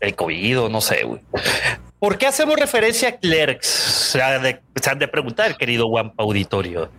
el, 0.00 0.14
COVID 0.14 0.60
o 0.62 0.68
no 0.70 0.80
sé, 0.80 1.04
güey. 1.04 1.20
¿Por 1.98 2.16
qué 2.16 2.26
hacemos 2.26 2.56
referencia 2.58 3.10
a 3.10 3.16
Clerks? 3.16 3.66
Se 3.66 4.22
han 4.22 4.42
de, 4.42 4.62
se 4.74 4.90
han 4.90 4.98
de 4.98 5.08
preguntar, 5.08 5.54
querido 5.58 5.86
Wampa 5.86 6.22
Auditorio, 6.22 6.90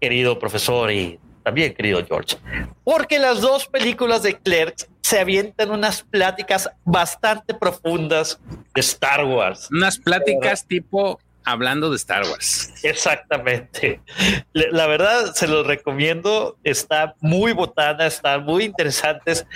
querido 0.00 0.38
profesor 0.40 0.90
y 0.90 1.20
también, 1.44 1.74
querido 1.74 2.04
George. 2.04 2.38
Porque 2.82 3.20
las 3.20 3.40
dos 3.40 3.66
películas 3.66 4.24
de 4.24 4.34
Clerks 4.36 4.88
se 5.04 5.20
avientan 5.20 5.70
unas 5.70 6.02
pláticas 6.02 6.70
bastante 6.82 7.52
profundas 7.52 8.40
de 8.74 8.80
Star 8.80 9.22
Wars. 9.26 9.68
Unas 9.70 9.98
pláticas 9.98 10.66
tipo 10.66 11.20
hablando 11.44 11.90
de 11.90 11.96
Star 11.96 12.22
Wars. 12.22 12.72
Exactamente. 12.82 14.00
La 14.54 14.86
verdad, 14.86 15.34
se 15.34 15.46
los 15.46 15.66
recomiendo. 15.66 16.56
Está 16.64 17.16
muy 17.20 17.52
botana, 17.52 18.06
están 18.06 18.46
muy 18.46 18.64
interesantes. 18.64 19.46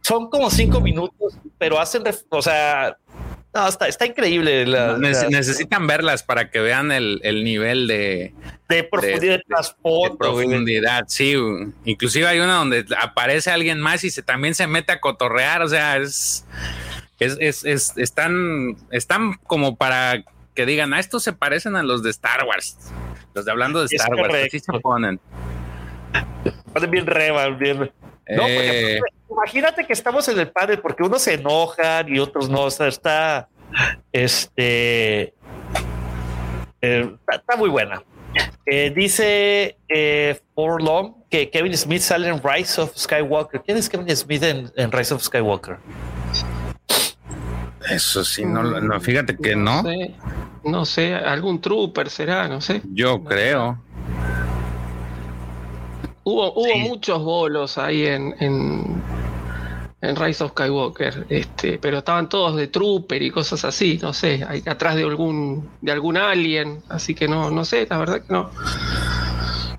Son 0.00 0.30
como 0.30 0.50
cinco 0.50 0.80
minutos, 0.80 1.36
pero 1.58 1.78
hacen, 1.78 2.04
o 2.30 2.40
sea, 2.40 2.96
no, 3.58 3.68
está, 3.68 3.88
está 3.88 4.06
increíble. 4.06 4.66
necesitan 5.28 5.86
verlas 5.86 6.22
para 6.22 6.50
que 6.50 6.60
vean 6.60 6.92
el, 6.92 7.20
nivel 7.44 7.86
de, 7.86 8.32
de 8.68 8.84
profundidad 8.84 9.38
de, 9.38 10.16
profundidad, 10.16 11.04
sí. 11.08 11.34
Inclusive 11.84 12.26
hay 12.26 12.38
una 12.38 12.54
donde 12.54 12.84
aparece 13.00 13.50
alguien 13.50 13.80
más 13.80 14.04
y 14.04 14.10
se 14.10 14.22
también 14.22 14.54
se 14.54 14.66
mete 14.66 14.92
a 14.92 15.00
cotorrear. 15.00 15.62
O 15.62 15.68
sea, 15.68 15.96
es, 15.96 16.46
es, 17.18 17.64
es, 17.64 17.96
están, 17.96 18.76
están 18.90 19.34
como 19.46 19.76
para 19.76 20.22
que 20.54 20.66
digan, 20.66 20.92
a 20.92 20.96
ah, 20.96 21.00
estos 21.00 21.22
se 21.22 21.32
parecen 21.32 21.76
a 21.76 21.82
los 21.82 22.02
de 22.02 22.10
Star 22.10 22.44
Wars. 22.44 22.76
Los 23.34 23.44
de 23.44 23.50
hablando 23.50 23.80
de 23.80 23.86
Star 23.86 24.14
Wars, 24.14 24.34
así 24.46 24.60
se 24.60 24.72
ponen. 24.80 25.20
bien 26.90 27.06
reba, 27.06 27.48
bien. 27.50 27.90
No, 28.28 28.42
porque 28.42 28.96
eh, 28.96 29.00
imagínate 29.30 29.86
que 29.86 29.92
estamos 29.92 30.28
en 30.28 30.38
el 30.38 30.50
panel 30.50 30.78
porque 30.80 31.02
unos 31.02 31.22
se 31.22 31.34
enojan 31.34 32.14
y 32.14 32.18
otros 32.18 32.48
no. 32.48 32.62
O 32.62 32.70
sea, 32.70 32.88
está. 32.88 33.48
Este. 34.12 35.34
Eh, 36.80 37.16
está, 37.32 37.56
muy 37.56 37.70
buena. 37.70 38.02
Eh, 38.66 38.92
dice 38.94 39.78
For 40.54 40.82
Long 40.82 41.14
que 41.30 41.50
Kevin 41.50 41.76
Smith 41.76 42.02
sale 42.02 42.28
en 42.28 42.40
Rise 42.42 42.80
of 42.80 42.96
Skywalker. 42.96 43.62
¿Quién 43.62 43.78
es 43.78 43.88
Kevin 43.88 44.14
Smith 44.14 44.42
en, 44.42 44.92
Rise 44.92 45.14
of 45.14 45.22
Skywalker? 45.22 45.78
Eso 47.90 48.22
sí, 48.22 48.44
no, 48.44 48.62
no 48.62 49.00
fíjate 49.00 49.36
que 49.36 49.56
no. 49.56 49.82
No 50.64 50.84
sé, 50.84 51.14
algún 51.14 51.60
trooper 51.60 52.10
será, 52.10 52.46
no 52.48 52.60
sé. 52.60 52.82
Yo 52.92 53.24
creo. 53.24 53.82
Hubo, 56.28 56.52
hubo 56.52 56.76
muchos 56.76 57.22
bolos 57.22 57.78
ahí 57.78 58.04
en, 58.04 58.34
en, 58.38 60.16
Rise 60.16 60.44
of 60.44 60.50
Skywalker, 60.50 61.24
este, 61.30 61.78
pero 61.78 61.98
estaban 61.98 62.28
todos 62.28 62.54
de 62.54 62.66
trooper 62.66 63.22
y 63.22 63.30
cosas 63.30 63.64
así, 63.64 63.98
no 64.02 64.12
sé, 64.12 64.44
ahí 64.46 64.62
atrás 64.66 64.96
de 64.96 65.04
algún, 65.04 65.70
de 65.80 65.90
algún 65.90 66.18
alien, 66.18 66.82
así 66.90 67.14
que 67.14 67.26
no, 67.28 67.50
no 67.50 67.64
sé, 67.64 67.86
la 67.88 67.96
verdad 67.96 68.20
que 68.20 68.30
no. 68.30 68.50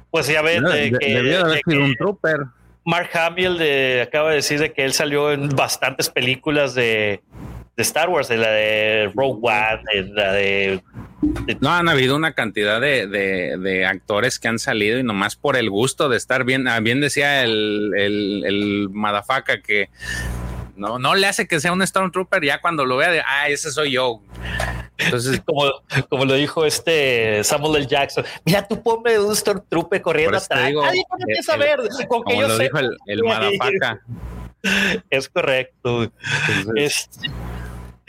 Pues 0.10 0.28
ya 0.28 0.42
ves 0.42 0.60
que, 1.00 1.78
un 1.78 1.96
trooper. 1.96 2.40
Mark 2.84 3.12
Hamill 3.14 3.60
de, 3.60 4.02
acaba 4.08 4.30
de 4.30 4.38
decir 4.38 4.60
de 4.60 4.74
que 4.74 4.86
él 4.86 4.94
salió 4.94 5.32
en 5.32 5.50
bastantes 5.50 6.10
películas 6.10 6.74
de, 6.74 7.22
de 7.78 7.84
Star 7.84 8.10
Wars, 8.10 8.28
de 8.28 8.38
la 8.38 8.50
de 8.50 9.12
Rogue 9.16 9.40
One, 9.44 9.84
de 9.94 10.04
la 10.16 10.32
de, 10.34 10.82
No, 11.60 11.70
han 11.72 11.90
habido 11.90 12.16
una 12.16 12.34
cantidad 12.34 12.80
de, 12.80 13.08
de, 13.08 13.86
actores 13.86 14.40
que 14.40 14.48
han 14.48 14.60
salido 14.60 15.00
y 15.00 15.04
nomás 15.04 15.36
por 15.36 15.58
el 15.58 15.70
gusto 15.70 16.08
de 16.08 16.18
estar 16.18 16.46
bien, 16.46 16.68
ah, 16.68 16.80
bien 16.80 17.02
decía 17.02 17.44
el, 17.44 17.92
el, 17.98 18.44
el 18.46 18.90
Madafaka 18.90 19.62
que 19.62 19.90
no, 20.80 20.98
no 20.98 21.14
le 21.14 21.28
hace 21.28 21.48
que 21.48 21.60
sea 21.60 21.74
un 21.74 21.86
Stormtrooper 21.86 22.44
ya 22.44 22.62
cuando 22.62 22.86
lo 22.86 22.96
vea 22.96 23.12
de, 23.12 23.20
ah, 23.20 23.50
ese 23.50 23.70
soy 23.72 23.92
yo. 23.92 24.22
Entonces, 24.98 25.42
como, 25.46 25.64
como 26.08 26.26
lo 26.26 26.34
dijo 26.36 26.66
este 26.66 27.44
Samuel 27.44 27.84
L. 27.84 27.88
Jackson, 27.88 28.24
mira, 28.46 28.66
tú 28.68 28.82
ponme 28.82 29.20
un 29.20 29.36
Stormtrooper 29.36 30.02
corriendo 30.02 30.38
atrás. 30.38 30.68
Digo, 30.68 30.82
Nadie 30.84 31.04
el, 31.28 31.44
saber. 31.44 31.80
Con 32.08 32.24
que 32.24 32.38
yo 32.38 32.48
lo 32.48 32.58
dijo 32.58 32.80
el, 32.80 32.98
el 33.08 33.22
Es 35.10 35.30
correcto. 35.30 36.12
Este, 36.76 37.30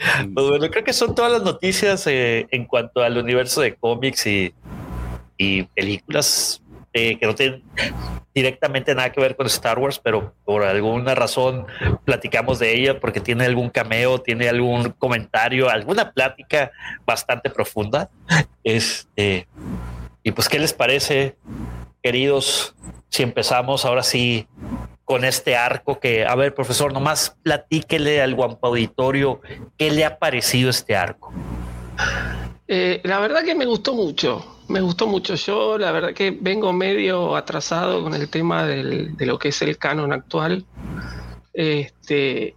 pues 0.33 0.47
bueno, 0.47 0.69
creo 0.69 0.83
que 0.83 0.93
son 0.93 1.15
todas 1.15 1.31
las 1.31 1.43
noticias 1.43 2.05
eh, 2.07 2.47
en 2.51 2.65
cuanto 2.65 3.01
al 3.01 3.17
universo 3.17 3.61
de 3.61 3.75
cómics 3.75 4.27
y, 4.27 4.53
películas 5.73 6.61
eh, 6.93 7.17
que 7.17 7.25
no 7.25 7.33
tienen 7.33 7.63
directamente 8.35 8.93
nada 8.93 9.11
que 9.11 9.19
ver 9.19 9.35
con 9.35 9.47
Star 9.47 9.79
Wars, 9.79 9.97
pero 9.97 10.35
por 10.45 10.61
alguna 10.61 11.15
razón 11.15 11.65
platicamos 12.05 12.59
de 12.59 12.75
ella 12.75 12.99
porque 12.99 13.21
tiene 13.21 13.45
algún 13.45 13.71
cameo, 13.71 14.21
tiene 14.21 14.47
algún 14.47 14.91
comentario, 14.91 15.67
alguna 15.67 16.11
plática 16.11 16.71
bastante 17.07 17.49
profunda. 17.49 18.11
Este, 18.63 19.47
y 20.21 20.31
pues, 20.31 20.47
¿qué 20.47 20.59
les 20.59 20.73
parece, 20.73 21.37
queridos? 22.03 22.75
Si 23.09 23.23
empezamos 23.23 23.83
ahora 23.83 24.03
sí 24.03 24.47
con 25.11 25.25
este 25.25 25.57
arco 25.57 25.99
que, 25.99 26.25
a 26.25 26.35
ver, 26.35 26.55
profesor, 26.55 26.93
nomás 26.93 27.35
platíquele 27.43 28.21
al 28.21 28.33
guampa 28.33 28.69
auditorio 28.69 29.41
qué 29.77 29.91
le 29.91 30.05
ha 30.05 30.17
parecido 30.17 30.69
este 30.69 30.95
arco. 30.95 31.33
Eh, 32.65 33.01
la 33.03 33.19
verdad 33.19 33.43
que 33.43 33.53
me 33.53 33.65
gustó 33.65 33.93
mucho 33.93 34.41
me 34.69 34.79
gustó 34.79 35.05
mucho. 35.07 35.35
Yo 35.35 35.77
la 35.77 35.91
verdad 35.91 36.13
que 36.13 36.31
vengo 36.31 36.71
medio 36.71 37.35
atrasado 37.35 38.01
con 38.03 38.13
el 38.13 38.29
tema 38.29 38.65
del, 38.65 39.17
de 39.17 39.25
lo 39.25 39.37
que 39.37 39.49
es 39.49 39.61
el 39.61 39.77
canon 39.77 40.13
actual. 40.13 40.63
Este, 41.53 41.91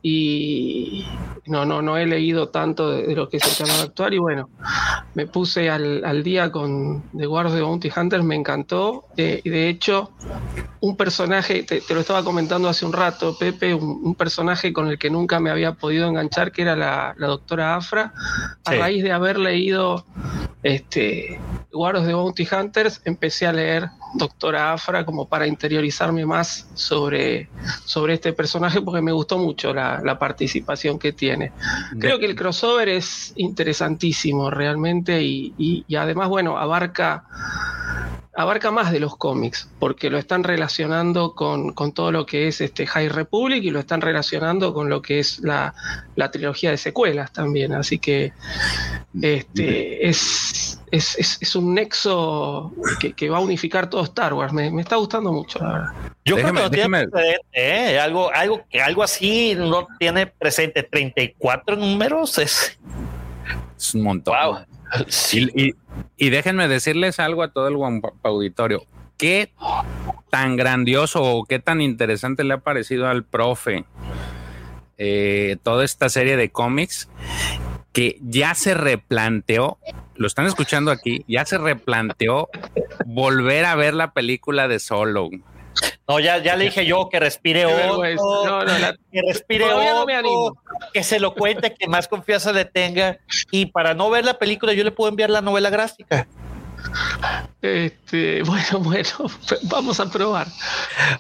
y 0.02 1.05
no, 1.46 1.66
no, 1.66 1.82
no 1.82 1.98
he 1.98 2.07
leído 2.07 2.48
tanto 2.48 2.90
de, 2.90 3.14
lo 3.14 3.28
que 3.28 3.36
es 3.36 3.61
el 3.61 3.70
actual. 3.70 4.14
Y 4.14 4.18
bueno, 4.18 4.48
me 5.14 5.26
puse 5.26 5.68
al, 5.70 6.22
día 6.22 6.50
con 6.50 7.02
The 7.16 7.26
Wars 7.26 7.52
de 7.52 7.62
Bounty 7.62 7.90
Hunters, 7.94 8.24
me 8.24 8.34
encantó. 8.34 9.07
Eh, 9.16 9.40
y 9.44 9.50
de 9.50 9.68
hecho, 9.68 10.11
un 10.80 10.96
personaje, 10.96 11.62
te, 11.62 11.82
lo 11.92 12.00
estaba 12.00 12.24
comentando 12.24 12.68
hace 12.68 12.86
un 12.86 12.92
rato, 12.92 13.36
Pepe, 13.38 13.74
un, 13.74 14.14
personaje 14.14 14.72
con 14.72 14.88
el 14.88 14.98
que 14.98 15.11
nunca 15.11 15.40
me 15.40 15.50
había 15.50 15.72
podido 15.72 16.09
enganchar, 16.09 16.52
que 16.52 16.62
era 16.62 16.76
la, 16.76 17.14
doctora 17.18 17.76
Afra, 17.76 18.12
a 18.64 18.74
raíz 18.74 19.02
de 19.02 19.12
haber 19.12 19.38
leído 19.38 20.05
este, 20.62 21.38
Guardos 21.72 22.07
de 22.07 22.14
Bounty 22.14 22.48
Hunters, 22.50 23.02
empecé 23.05 23.46
a 23.46 23.52
leer 23.52 23.90
Doctora 24.14 24.72
Afra 24.72 25.05
como 25.05 25.28
para 25.28 25.46
interiorizarme 25.46 26.24
más 26.24 26.68
sobre, 26.74 27.48
sobre 27.84 28.14
este 28.14 28.32
personaje 28.32 28.80
porque 28.80 29.02
me 29.02 29.12
gustó 29.12 29.38
mucho 29.45 29.74
la, 29.74 30.18
participación 30.18 30.99
que 30.99 31.12
tiene. 31.12 31.53
Creo 31.99 32.18
que 32.18 32.26
el 32.26 32.34
crossover 32.34 32.88
es 32.88 33.32
interesantísimo 33.36 34.51
realmente 34.51 35.22
y 35.22 35.97
además, 35.97 36.28
bueno, 36.28 36.57
abarca 36.59 37.24
abarca 38.37 38.70
más 38.70 38.91
de 38.91 39.01
los 39.01 39.16
cómics, 39.16 39.68
porque 39.78 40.11
lo 40.11 40.18
están 40.18 40.43
relacionando 40.43 41.35
con, 41.35 41.74
todo 41.93 42.11
lo 42.11 42.26
que 42.26 42.49
es 42.49 42.61
este 42.61 42.87
High 42.87 43.09
Republic 43.09 43.62
y 43.62 43.70
lo 43.70 43.80
están 43.80 44.01
relacionando 44.01 44.74
con 44.74 44.89
lo 44.89 45.03
que 45.03 45.20
es 45.20 45.39
la, 45.41 45.74
trilogía 46.32 46.70
de 46.70 46.76
secuelas 46.76 47.32
también. 47.32 47.72
Así 47.72 47.99
que 47.99 48.32
este, 49.20 50.09
es, 50.09 50.80
es, 50.91 51.57
un 51.57 51.74
nexo 51.74 52.72
que, 53.16 53.30
va 53.30 53.39
a 53.39 53.41
unificar 53.41 53.89
todo 53.89 54.03
Star 54.03 54.35
Wars. 54.35 54.53
Me, 54.53 54.68
está 54.80 54.97
gustando 54.97 55.32
mucho, 55.32 55.61
la 55.61 55.72
verdad. 55.72 55.93
Yo 56.24 56.37
creo 56.37 56.53
que 56.53 56.61
no 56.61 56.70
tiene 56.70 57.07
¿eh? 57.53 57.99
algo, 58.01 58.32
algo, 58.32 58.62
algo 58.82 59.03
así 59.03 59.55
no 59.55 59.87
tiene 59.99 60.26
presente. 60.26 60.82
34 60.82 61.76
números 61.76 62.39
es, 62.39 62.78
es 63.76 63.95
un 63.95 64.03
montón. 64.03 64.35
Sí. 65.09 65.49
Y, 65.55 65.72
déjenme 66.30 66.68
decirles 66.68 67.20
algo 67.20 67.42
a 67.42 67.52
todo 67.52 67.68
el 67.68 68.02
auditorio. 68.22 68.84
¿Qué 69.16 69.52
tan 70.30 70.56
grandioso 70.56 71.22
o 71.22 71.44
qué 71.44 71.58
tan 71.58 71.80
interesante 71.80 72.44
le 72.44 72.54
ha 72.54 72.58
parecido 72.58 73.08
al 73.08 73.24
profe 73.24 73.84
eh, 74.98 75.56
toda 75.62 75.84
esta 75.84 76.08
serie 76.08 76.36
de 76.36 76.50
cómics 76.50 77.08
que 77.92 78.18
ya 78.20 78.54
se 78.54 78.74
replanteó, 78.74 79.78
lo 80.16 80.26
están 80.26 80.46
escuchando 80.46 80.90
aquí, 80.90 81.24
ya 81.28 81.44
se 81.44 81.58
replanteó 81.58 82.48
volver 83.06 83.64
a 83.64 83.76
ver 83.76 83.94
la 83.94 84.12
película 84.12 84.66
de 84.66 84.80
Solo. 84.80 85.30
No, 86.07 86.20
ya, 86.20 86.39
ya 86.39 86.57
le 86.57 86.66
dije 86.66 86.85
yo 86.85 87.09
que 87.09 87.18
respire 87.18 87.66
hondo, 87.66 88.03
que 88.03 89.22
respire 89.27 89.64
hondo, 89.72 90.57
que 90.93 91.03
se 91.03 91.18
lo 91.18 91.35
cuente, 91.35 91.75
que 91.75 91.89
más 91.89 92.09
confianza 92.09 92.53
le 92.53 92.64
tenga. 92.64 93.18
Y 93.51 93.66
para 93.66 93.95
no 93.95 94.11
ver 94.11 94.25
la 94.25 94.39
película, 94.39 94.72
yo 94.72 94.85
le 94.85 94.91
puedo 94.91 95.09
enviar 95.09 95.31
la 95.31 95.41
novela 95.41 95.70
gráfica. 95.70 96.27
Este, 97.62 98.43
bueno, 98.43 98.81
bueno, 98.81 99.09
vamos 99.62 99.99
a 100.01 100.11
probar. 100.11 100.47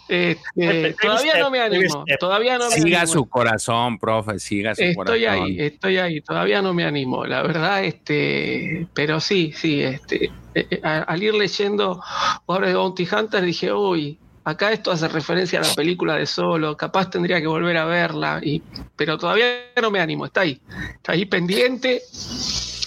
Este, 0.08 0.94
todavía 1.00 1.38
no 1.38 1.50
me 1.50 1.60
animo, 1.60 2.04
todavía 2.20 2.58
no 2.58 2.68
me 2.68 2.76
Siga 2.76 3.06
su 3.06 3.26
corazón, 3.26 3.98
profe, 3.98 4.38
siga 4.38 4.74
su 4.74 4.82
corazón. 4.94 5.16
Estoy 5.16 5.24
ahí, 5.24 5.60
estoy 5.60 5.96
ahí, 5.98 6.20
todavía 6.20 6.60
no 6.60 6.74
me 6.74 6.84
animo, 6.84 7.24
la 7.24 7.42
verdad, 7.42 7.84
este, 7.84 8.86
pero 8.92 9.20
sí, 9.20 9.52
sí, 9.56 9.82
este, 9.82 10.26
eh, 10.54 10.66
eh, 10.70 10.80
al 10.82 11.22
ir 11.22 11.34
leyendo 11.34 12.02
ahora 12.46 12.68
de 12.68 12.74
Bounty 12.74 13.08
Hunter 13.10 13.42
dije, 13.42 13.72
uy, 13.72 14.18
acá 14.44 14.72
esto 14.72 14.90
hace 14.90 15.08
referencia 15.08 15.58
a 15.58 15.62
la 15.62 15.74
película 15.74 16.16
de 16.16 16.26
Solo, 16.26 16.76
capaz 16.76 17.10
tendría 17.10 17.40
que 17.40 17.46
volver 17.46 17.76
a 17.76 17.84
verla, 17.84 18.40
y, 18.42 18.62
pero 18.96 19.18
todavía 19.18 19.46
no 19.80 19.90
me 19.90 20.00
animo, 20.00 20.26
está 20.26 20.42
ahí, 20.42 20.60
está 20.94 21.12
ahí 21.12 21.24
pendiente. 21.24 22.02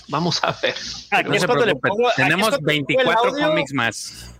Vamos 0.09 0.41
a 0.43 0.55
ver. 0.61 0.75
Tenemos 2.15 2.57
24 2.61 3.33
cómics 3.33 3.73
más. 3.73 4.33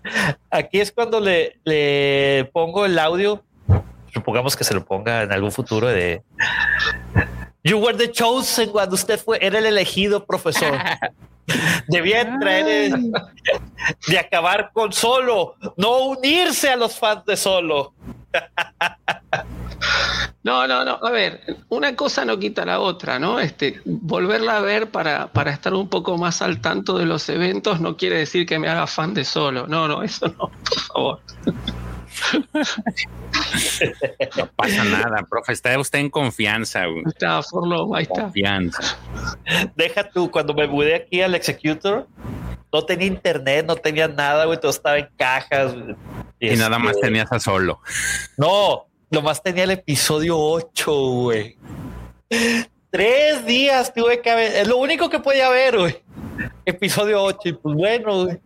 Aquí 0.49 0.79
es 0.79 0.93
cuando 0.93 1.19
le, 1.19 1.59
le 1.65 2.49
pongo 2.53 2.85
el 2.85 2.97
audio. 2.97 3.43
Supongamos 4.13 4.55
que 4.55 4.63
se 4.63 4.73
lo 4.73 4.85
ponga 4.85 5.23
en 5.23 5.31
algún 5.33 5.51
futuro 5.51 5.87
de 5.87 6.23
You 7.63 7.79
were 7.79 7.97
the 7.97 8.09
chosen 8.09 8.69
cuando 8.69 8.95
usted 8.95 9.19
fue, 9.19 9.39
era 9.41 9.59
el 9.59 9.65
elegido 9.65 10.25
profesor. 10.25 10.71
Debía 11.87 12.37
traer 12.39 12.91
de 14.07 14.19
acabar 14.19 14.71
con 14.73 14.91
solo, 14.91 15.55
no 15.77 15.99
unirse 16.07 16.69
a 16.69 16.75
los 16.75 16.97
fans 16.97 17.25
de 17.25 17.37
solo. 17.37 17.93
No, 20.43 20.65
no, 20.65 20.85
no. 20.85 20.97
A 21.03 21.11
ver, 21.11 21.57
una 21.67 21.93
cosa 21.93 22.23
no 22.23 22.39
quita 22.39 22.65
la 22.65 22.79
otra, 22.79 23.19
¿no? 23.19 23.37
Este, 23.37 23.81
volverla 23.83 24.57
a 24.57 24.61
ver 24.61 24.89
para, 24.89 25.27
para 25.27 25.51
estar 25.51 25.73
un 25.73 25.89
poco 25.89 26.17
más 26.17 26.41
al 26.41 26.61
tanto 26.61 26.97
de 26.97 27.05
los 27.05 27.27
eventos 27.27 27.81
no 27.81 27.97
quiere 27.97 28.19
decir 28.19 28.45
que 28.45 28.57
me 28.57 28.69
haga 28.69 28.87
fan 28.87 29.13
de 29.13 29.25
solo. 29.25 29.67
No, 29.67 29.89
no, 29.89 30.03
eso 30.03 30.27
no, 30.29 30.49
por 30.49 30.79
favor. 30.79 31.19
No 34.37 34.47
pasa 34.55 34.83
nada, 34.83 35.25
profe. 35.29 35.53
Está 35.53 35.77
usted 35.79 35.99
en 35.99 36.09
confianza. 36.09 36.85
Está, 37.05 37.41
Forlo, 37.43 37.93
ahí 37.95 38.03
está. 38.03 38.23
Confianza. 38.23 38.97
Deja 39.75 40.09
tú, 40.09 40.29
cuando 40.31 40.53
me 40.53 40.67
mudé 40.67 40.95
aquí 40.95 41.21
al 41.21 41.35
Executor, 41.35 42.07
no 42.71 42.85
tenía 42.85 43.07
internet, 43.07 43.65
no 43.65 43.75
tenía 43.75 44.07
nada, 44.07 44.45
güey. 44.45 44.59
Todo 44.59 44.71
estaba 44.71 44.97
en 44.97 45.09
cajas. 45.17 45.75
Y, 46.39 46.55
nada 46.55 46.79
más 46.79 46.95
este, 46.95 47.07
tenías 47.07 47.31
a 47.31 47.39
solo. 47.39 47.81
No, 48.37 48.87
lo 49.09 49.21
más 49.21 49.41
tenía 49.41 49.63
el 49.63 49.71
episodio 49.71 50.37
8, 50.37 50.91
güey. 50.91 51.57
Tres 52.89 53.45
días 53.45 53.93
tuve 53.93 54.21
que 54.21 54.33
ver. 54.35 54.55
Es 54.55 54.67
lo 54.67 54.77
único 54.77 55.09
que 55.09 55.19
podía 55.19 55.49
ver, 55.49 55.77
güey. 55.77 56.03
Episodio 56.65 57.23
8. 57.23 57.39
Y 57.45 57.53
pues 57.53 57.75
bueno, 57.75 58.25
güey. 58.25 58.37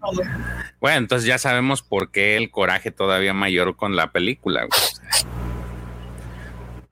Bueno, 0.81 0.97
entonces 0.97 1.27
ya 1.27 1.37
sabemos 1.37 1.83
por 1.83 2.09
qué 2.09 2.35
el 2.37 2.49
coraje 2.49 2.89
todavía 2.89 3.35
mayor 3.35 3.75
con 3.75 3.95
la 3.95 4.11
película. 4.11 4.67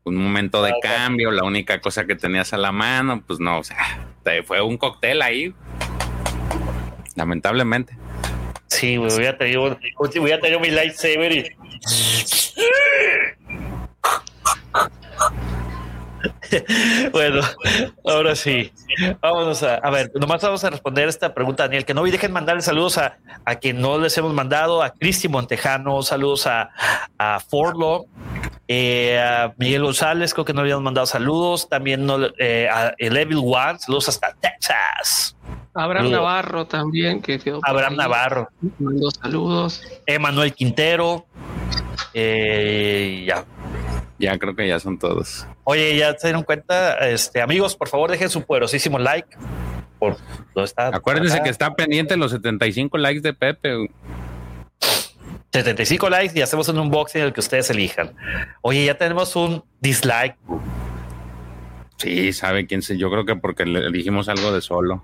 Un 0.04 0.16
momento 0.16 0.62
de 0.62 0.74
cambio, 0.80 1.32
la 1.32 1.44
única 1.44 1.82
cosa 1.82 2.06
que 2.06 2.16
tenías 2.16 2.54
a 2.54 2.58
la 2.58 2.72
mano, 2.72 3.24
pues 3.26 3.40
no, 3.40 3.58
o 3.58 3.64
sea, 3.64 4.08
fue 4.46 4.62
un 4.62 4.78
cóctel 4.78 5.24
ahí. 5.24 5.56
Lamentablemente. 7.16 7.98
Sí, 8.68 8.98
güey, 8.98 9.10
voy 9.10 9.26
a 9.26 9.36
tener, 9.36 9.58
voy 9.58 10.32
a 10.32 10.40
tener 10.40 10.60
mi 10.60 10.70
lightsaber 10.70 11.32
y. 11.32 11.56
bueno, 17.12 17.42
ahora 18.06 18.36
sí. 18.36 18.72
Vámonos 19.22 19.64
a, 19.64 19.76
a 19.76 19.90
ver, 19.90 20.12
nomás 20.16 20.42
vamos 20.42 20.64
a 20.64 20.70
responder 20.70 21.08
esta 21.08 21.34
pregunta, 21.34 21.64
Daniel. 21.64 21.86
Que 21.86 21.94
no 21.94 22.06
y 22.06 22.12
dejen 22.12 22.32
mandarle 22.32 22.62
saludos 22.62 22.98
a, 22.98 23.18
a 23.46 23.56
quien 23.56 23.82
no 23.82 23.98
les 23.98 24.18
hemos 24.18 24.34
mandado, 24.34 24.84
a 24.84 24.92
Cristi 24.92 25.28
Montejano, 25.28 26.02
saludos 26.02 26.48
a, 26.48 26.72
a 27.18 27.40
Forlo, 27.40 28.06
eh, 28.68 29.20
a 29.20 29.54
Miguel 29.58 29.84
González, 29.84 30.34
creo 30.34 30.46
que 30.46 30.54
no 30.54 30.62
habíamos 30.62 30.84
mandado 30.84 31.06
saludos. 31.08 31.70
También 31.70 32.06
no, 32.06 32.18
eh, 32.38 32.68
a 32.72 32.94
Evil 32.98 33.42
One, 33.44 33.80
saludos 33.80 34.10
hasta 34.10 34.36
Texas. 34.40 35.36
Abraham 35.74 36.12
Navarro 36.12 36.66
también, 36.66 37.22
que 37.22 37.40
quedó. 37.40 37.60
Abraham 37.64 37.96
Navarro. 37.96 38.50
Mando 38.80 39.12
saludos. 39.12 39.82
Emanuel 40.06 40.54
Quintero. 40.54 41.26
Eh, 42.14 43.26
ya, 43.28 43.46
ya 44.20 44.38
creo 44.38 44.56
que 44.56 44.68
ya 44.68 44.80
son 44.80 45.00
todos. 45.00 45.48
Oye, 45.64 45.96
ya 45.98 46.14
se 46.18 46.28
dieron 46.28 46.44
cuenta, 46.44 46.98
este 47.10 47.42
amigos, 47.42 47.76
por 47.76 47.88
favor 47.88 48.12
dejen 48.12 48.30
su 48.30 48.44
poderosísimo 48.44 49.00
like. 49.00 49.30
por. 49.98 50.18
Acuérdense 50.76 51.36
Acá. 51.36 51.44
que 51.44 51.50
está 51.50 51.74
pendiente 51.76 52.18
los 52.18 52.32
75 52.32 52.98
likes 52.98 53.22
de 53.22 53.34
Pepe. 53.34 53.90
75 55.52 56.10
likes 56.10 56.38
y 56.38 56.42
hacemos 56.42 56.70
un 56.70 56.78
unboxing 56.80 57.22
el 57.22 57.34
que 57.34 57.40
ustedes 57.40 57.70
elijan. 57.70 58.14
Oye, 58.62 58.86
ya 58.86 58.98
tenemos 58.98 59.36
un 59.36 59.64
dislike. 59.80 60.36
Sí, 61.98 62.32
sabe 62.34 62.68
quién 62.68 62.82
se. 62.82 62.98
Yo 62.98 63.10
creo 63.10 63.26
que 63.26 63.36
porque 63.36 63.66
le 63.66 63.92
dijimos 63.92 64.30
algo 64.30 64.52
de 64.54 64.62
solo. 64.62 65.04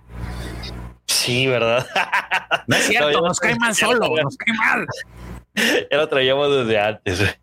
Sí, 1.08 1.48
¿verdad? 1.48 1.86
No 2.68 2.76
es 2.76 2.84
cierto, 2.84 3.12
No, 3.22 3.28
nos 3.28 3.40
cae 3.40 3.56
mal 3.56 3.74
solo, 3.76 4.08
nos 4.22 4.38
cae 4.38 4.54
mal. 4.54 4.86
Ya 5.90 5.98
lo 5.98 6.08
traíamos 6.08 6.56
desde 6.56 6.80
antes. 6.80 7.38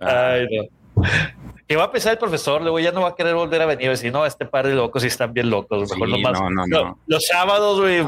Ah. 0.00 0.32
Ay, 0.32 0.46
no. 0.50 0.83
Que 1.66 1.76
va 1.76 1.84
a 1.84 1.90
pensar 1.90 2.12
el 2.12 2.18
profesor, 2.18 2.60
luego 2.60 2.78
ya 2.78 2.92
no 2.92 3.00
va 3.00 3.08
a 3.08 3.14
querer 3.14 3.34
volver 3.34 3.62
a 3.62 3.64
venir. 3.64 3.96
Si 3.96 4.10
no, 4.10 4.26
este 4.26 4.44
par 4.44 4.66
de 4.66 4.74
locos 4.74 5.00
sí 5.00 5.08
están 5.08 5.32
bien 5.32 5.48
locos. 5.48 5.90
Mejor 5.92 6.08
Sí, 6.08 6.12
nomás- 6.12 6.38
no, 6.38 6.50
no, 6.50 6.66
no. 6.66 6.98
Los 7.06 7.26
sábados, 7.26 7.80
güey, 7.80 8.04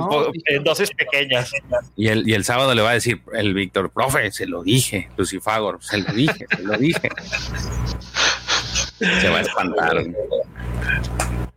en 0.50 0.62
dosis 0.62 0.90
pequeñas. 0.90 1.50
Y 1.96 2.08
el, 2.08 2.28
y 2.28 2.34
el 2.34 2.44
sábado 2.44 2.74
le 2.74 2.82
va 2.82 2.90
a 2.90 2.92
decir 2.92 3.22
el 3.32 3.54
Víctor, 3.54 3.88
profe, 3.90 4.30
se 4.30 4.46
lo 4.46 4.62
dije, 4.62 5.08
Lucifagor, 5.16 5.82
se 5.82 5.96
lo 5.96 6.12
dije, 6.12 6.44
se 6.54 6.62
lo 6.64 6.76
dije. 6.76 7.08
Se 8.98 9.28
va 9.30 9.38
a 9.38 9.40
espantar. 9.40 10.04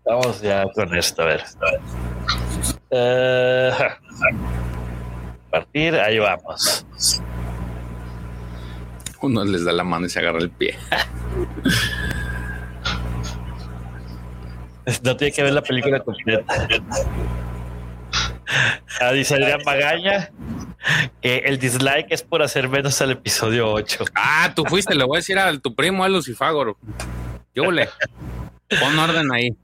Vamos 0.05 0.41
ya 0.41 0.63
con 0.73 0.95
esto, 0.95 1.21
a 1.21 1.25
ver. 1.25 1.43
Eh, 2.91 3.71
partir, 5.51 5.95
ahí 5.95 6.17
vamos. 6.17 6.85
Uno 9.21 9.43
les 9.43 9.65
da 9.65 9.71
la 9.71 9.83
mano 9.83 10.05
y 10.05 10.09
se 10.09 10.19
agarra 10.19 10.39
el 10.39 10.49
pie. 10.49 10.77
No 15.03 15.15
tiene 15.15 15.31
que 15.31 15.43
ver 15.43 15.53
la 15.53 15.61
película 15.61 15.99
completa. 15.99 16.67
Ah, 18.99 19.11
dice 19.11 19.35
Adrián 19.35 19.61
Magaña 19.63 20.31
que 21.21 21.37
el 21.39 21.59
dislike 21.59 22.07
es 22.11 22.23
por 22.23 22.41
hacer 22.41 22.67
menos 22.69 22.99
al 23.01 23.11
episodio 23.11 23.71
8. 23.71 24.05
Ah, 24.15 24.51
tú 24.55 24.65
fuiste, 24.65 24.95
le 24.95 25.03
voy 25.03 25.17
a 25.17 25.19
decir 25.19 25.37
a 25.37 25.57
tu 25.59 25.75
primo, 25.75 26.03
a 26.03 26.09
Lucifagor. 26.09 26.75
Yo 27.53 27.71
le 27.71 27.89
pon 28.79 28.97
orden 28.97 29.31
ahí. 29.31 29.55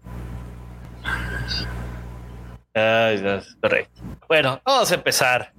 Ay, 2.73 3.21
Dios, 3.21 3.57
correcto. 3.61 4.01
Bueno, 4.27 4.61
vamos 4.65 4.91
a 4.91 4.95
empezar. 4.95 5.53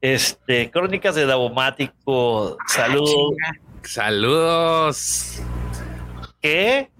Este, 0.00 0.70
Crónicas 0.70 1.14
de 1.14 1.26
Davomático. 1.26 2.56
Saludos. 2.66 3.34
Saludos. 3.82 5.42
¿Qué? 6.40 6.90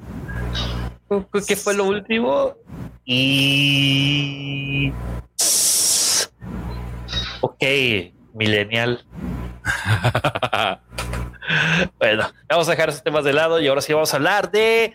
¿Qué 1.47 1.57
fue 1.57 1.75
lo 1.75 1.85
último? 1.85 2.55
Y. 3.05 4.93
Ok, 7.41 7.65
Millennial. 8.35 9.05
Bueno, 11.99 12.31
vamos 12.49 12.69
a 12.69 12.73
dejar 12.73 12.91
esos 12.91 13.03
temas 13.03 13.25
de 13.25 13.33
lado 13.33 13.61
y 13.61 13.69
ahora 13.69 13.81
sí 13.81 13.93
vamos 13.93 14.13
a 14.13 14.17
hablar 14.17 14.51
de. 14.51 14.95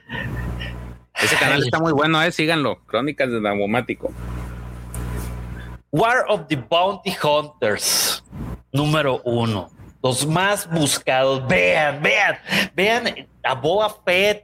Ese 1.22 1.36
canal 1.38 1.64
está 1.64 1.80
muy 1.80 1.92
bueno, 1.92 2.22
eh, 2.22 2.32
síganlo. 2.32 2.80
Crónicas 2.86 3.30
de 3.30 3.42
Davomático. 3.42 4.14
War 5.94 6.26
of 6.28 6.48
the 6.48 6.56
Bounty 6.56 7.16
Hunters, 7.22 8.24
número 8.72 9.22
uno. 9.26 9.70
Los 10.02 10.26
más 10.26 10.68
buscados. 10.68 11.48
Vean, 11.48 12.02
vean, 12.02 12.36
vean 12.74 13.28
a 13.44 13.54
Boba 13.54 13.96
Fett 14.04 14.44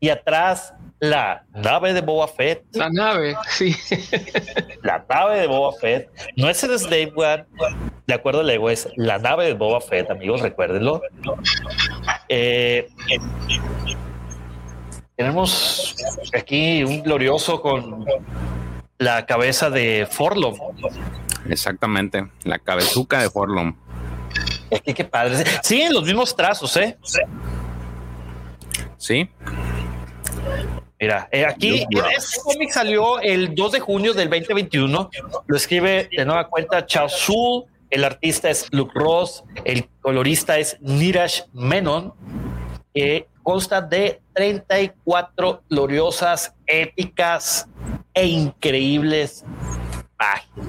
y 0.00 0.08
atrás 0.08 0.72
la 0.98 1.44
nave 1.52 1.92
de 1.92 2.00
Boba 2.00 2.26
Fett. 2.26 2.64
La 2.72 2.88
nave, 2.88 3.36
sí. 3.48 3.76
La 4.82 5.04
nave 5.06 5.40
de 5.40 5.46
Boba 5.46 5.72
Fett. 5.78 6.08
No 6.36 6.48
es 6.48 6.64
el 6.64 6.78
Slave 6.78 7.12
One, 7.14 7.44
de 8.06 8.14
acuerdo 8.14 8.40
al 8.40 8.48
ego, 8.48 8.70
es 8.70 8.88
la 8.96 9.18
nave 9.18 9.44
de 9.44 9.52
Boba 9.52 9.82
Fett, 9.82 10.10
amigos, 10.10 10.40
recuérdenlo. 10.40 11.02
Eh, 12.30 12.88
tenemos 15.16 15.94
aquí 16.32 16.82
un 16.82 17.02
glorioso 17.02 17.60
con 17.60 18.06
la 18.98 19.26
cabeza 19.26 19.70
de 19.70 20.06
Forlom. 20.10 20.56
Exactamente, 21.48 22.28
la 22.44 22.58
cabezuca 22.58 23.22
de 23.22 23.30
Forlom. 23.30 23.74
Aquí 24.74 24.92
qué 24.92 25.04
padre. 25.04 25.44
Siguen 25.62 25.94
los 25.94 26.04
mismos 26.04 26.34
trazos, 26.36 26.76
¿eh? 26.76 26.98
Sí, 28.96 29.30
Mira, 31.00 31.28
eh, 31.30 31.46
aquí 31.46 31.86
este 32.16 32.40
cómic 32.42 32.70
salió 32.70 33.20
el 33.20 33.54
2 33.54 33.72
de 33.72 33.80
junio 33.80 34.14
del 34.14 34.28
2021. 34.28 35.10
Lo 35.46 35.56
escribe 35.56 36.08
de 36.10 36.24
nueva 36.24 36.48
cuenta 36.48 36.84
Charles 36.86 37.12
Soule. 37.12 37.66
El 37.90 38.04
artista 38.04 38.50
es 38.50 38.66
Luke 38.72 38.92
Ross. 38.96 39.44
El 39.64 39.88
colorista 40.00 40.58
es 40.58 40.76
Niraj 40.80 41.44
Menon. 41.52 42.12
Eh, 42.94 43.28
consta 43.44 43.80
de 43.80 44.20
34 44.34 45.62
gloriosas, 45.70 46.52
épicas 46.66 47.68
e 48.14 48.26
increíbles 48.26 49.44
páginas. 50.16 50.68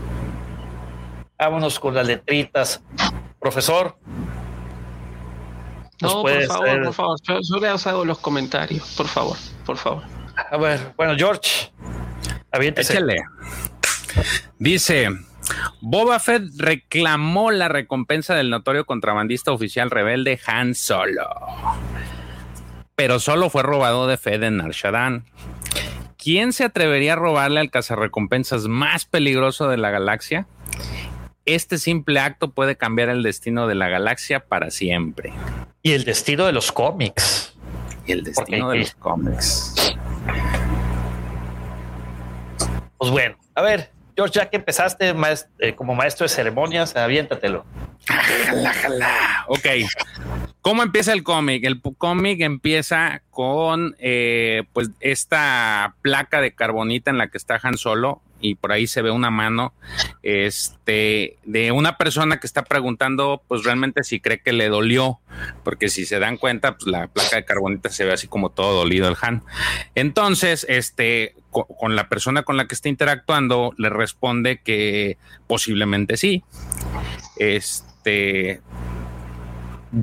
Vámonos 1.38 1.80
con 1.80 1.94
las 1.96 2.06
letritas. 2.06 2.84
Profesor, 3.40 3.98
No, 6.02 6.22
por 6.22 6.44
favor, 6.44 6.84
por 6.84 6.94
favor. 6.94 7.18
Yo, 7.24 7.40
yo 7.42 7.60
les 7.60 7.88
hago 7.88 8.04
los 8.06 8.20
comentarios, 8.20 8.94
por 8.96 9.08
favor, 9.08 9.38
por 9.66 9.78
favor. 9.78 10.04
a 10.52 10.58
ver, 10.58 10.94
bueno, 10.98 11.14
George, 11.18 11.72
aviéntese. 12.52 12.94
échale. 12.94 13.22
Dice, 14.58 15.10
Boba 15.82 16.20
Fett 16.20 16.44
reclamó 16.58 17.52
la 17.52 17.70
recompensa 17.70 18.36
del 18.36 18.50
notorio 18.50 18.86
contrabandista 18.86 19.52
oficial 19.54 19.90
rebelde 19.90 20.40
Han 20.46 20.76
Solo. 20.76 21.28
Pero 22.96 23.20
solo 23.20 23.50
fue 23.50 23.64
robado 23.64 24.08
de 24.08 24.18
Fed 24.18 24.44
en 24.44 24.58
Nar 24.58 24.72
Shaddaa. 24.72 25.22
¿Quién 26.32 26.53
se 26.53 26.63
atrevería 26.63 27.13
a 27.13 27.15
robarle 27.15 27.59
al 27.59 27.71
cazarrecompensas 27.71 28.67
más 28.67 29.05
peligroso 29.05 29.67
de 29.67 29.77
la 29.77 29.89
galaxia? 29.89 30.45
Este 31.45 31.80
simple 31.80 32.19
acto 32.19 32.51
puede 32.51 32.75
cambiar 32.75 33.09
el 33.09 33.23
destino 33.23 33.65
de 33.65 33.73
la 33.73 33.89
galaxia 33.89 34.39
para 34.39 34.69
siempre. 34.69 35.34
Y 35.82 35.93
el 35.93 36.05
destino 36.05 36.45
de 36.45 36.51
los 36.51 36.71
cómics. 36.71 37.57
Y 38.05 38.11
el 38.11 38.23
destino 38.23 38.69
de 38.69 38.77
los 38.77 38.93
cómics. 38.93 39.95
Pues 42.99 43.09
bueno, 43.09 43.36
a 43.55 43.63
ver, 43.63 43.89
George, 44.20 44.38
ya 44.38 44.49
que 44.49 44.57
empezaste 44.57 45.13
maes- 45.15 45.47
eh, 45.59 45.76
como 45.76 45.95
maestro 45.95 46.26
de 46.26 46.30
ceremonias, 46.30 46.93
aviéntatelo. 46.97 47.65
Jala, 48.05 48.74
jala. 48.74 49.45
Ok. 49.47 49.65
¿Cómo 50.61 50.84
empieza 50.84 51.13
el 51.13 51.24
cómic? 51.24 51.63
El 51.63 51.82
cómic 51.97 52.41
empieza 52.41 53.22
con 53.30 53.95
eh, 53.97 54.63
pues 54.74 54.89
esta 54.99 55.95
placa 56.01 56.41
de 56.41 56.53
carbonita 56.53 57.11
en 57.11 57.17
la 57.17 57.30
que 57.30 57.38
está 57.38 57.57
Han 57.63 57.78
Solo 57.78 58.22
y 58.42 58.56
por 58.56 58.72
ahí 58.72 58.88
se 58.88 59.02
ve 59.02 59.12
una 59.12 59.30
mano 59.32 59.74
este 60.24 61.38
de 61.44 61.72
una 61.72 61.98
persona 61.98 62.40
que 62.40 62.48
está 62.48 62.64
preguntando 62.64 63.42
pues 63.48 63.64
realmente 63.64 64.04
si 64.04 64.20
cree 64.20 64.40
que 64.42 64.54
le 64.54 64.70
dolió 64.70 65.20
porque 65.64 65.90
si 65.90 66.06
se 66.06 66.20
dan 66.20 66.38
cuenta 66.38 66.76
pues 66.78 66.88
la 66.88 67.08
placa 67.08 67.36
de 67.36 67.46
carbonita 67.46 67.90
se 67.90 68.06
ve 68.06 68.14
así 68.14 68.28
como 68.28 68.50
todo 68.50 68.74
dolido 68.80 69.08
el 69.08 69.16
Han 69.22 69.44
entonces 69.96 70.66
este 70.70 71.36
co- 71.52 71.66
con 71.66 71.96
la 71.96 72.10
persona 72.10 72.44
con 72.44 72.58
la 72.58 72.68
que 72.68 72.76
está 72.76 72.90
interactuando 72.90 73.74
le 73.78 73.90
responde 73.90 74.62
que 74.62 75.18
posiblemente 75.48 76.18
sí. 76.18 76.44
Este 77.38 78.62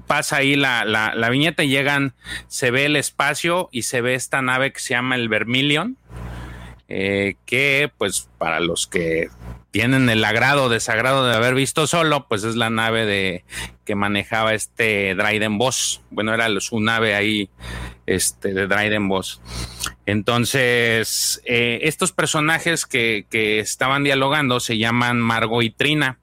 pasa 0.09 0.39
ahí 0.39 0.57
la, 0.57 0.85
la, 0.85 1.15
la 1.15 1.31
viñeta 1.31 1.63
y 1.63 1.69
llegan, 1.69 2.15
se 2.49 2.73
ve 2.73 2.87
el 2.87 2.97
espacio 2.97 3.69
y 3.71 3.83
se 3.83 4.01
ve 4.01 4.15
esta 4.15 4.43
nave 4.43 4.73
que 4.73 4.81
se 4.81 4.95
llama 4.95 5.15
el 5.15 5.29
Vermilion, 5.29 5.97
eh, 6.89 7.37
que 7.47 7.91
pues 7.99 8.29
para 8.39 8.61
los 8.61 8.87
que 8.87 9.29
tienen 9.71 10.09
el 10.09 10.25
agrado 10.25 10.65
o 10.65 10.69
desagrado 10.69 11.27
de 11.27 11.35
haber 11.35 11.55
visto 11.55 11.87
solo, 11.87 12.27
pues 12.29 12.45
es 12.45 12.57
la 12.57 12.71
nave 12.71 13.05
de 13.05 13.45
que 13.85 13.95
manejaba 13.95 14.55
este 14.55 15.15
Dryden 15.15 15.59
Boss. 15.59 16.01
Bueno, 16.11 16.33
era 16.33 16.49
su 16.61 16.81
nave 16.81 17.15
ahí, 17.15 17.51
este 18.07 18.55
de 18.55 18.67
Dryden 18.67 19.09
Boss. 19.09 19.43
Entonces, 20.07 21.43
eh, 21.45 21.81
estos 21.83 22.13
personajes 22.13 22.87
que, 22.87 23.27
que 23.29 23.59
estaban 23.59 24.05
dialogando 24.05 24.61
se 24.61 24.79
llaman 24.79 25.21
Margo 25.21 25.61
y 25.61 25.71
Trina 25.71 26.21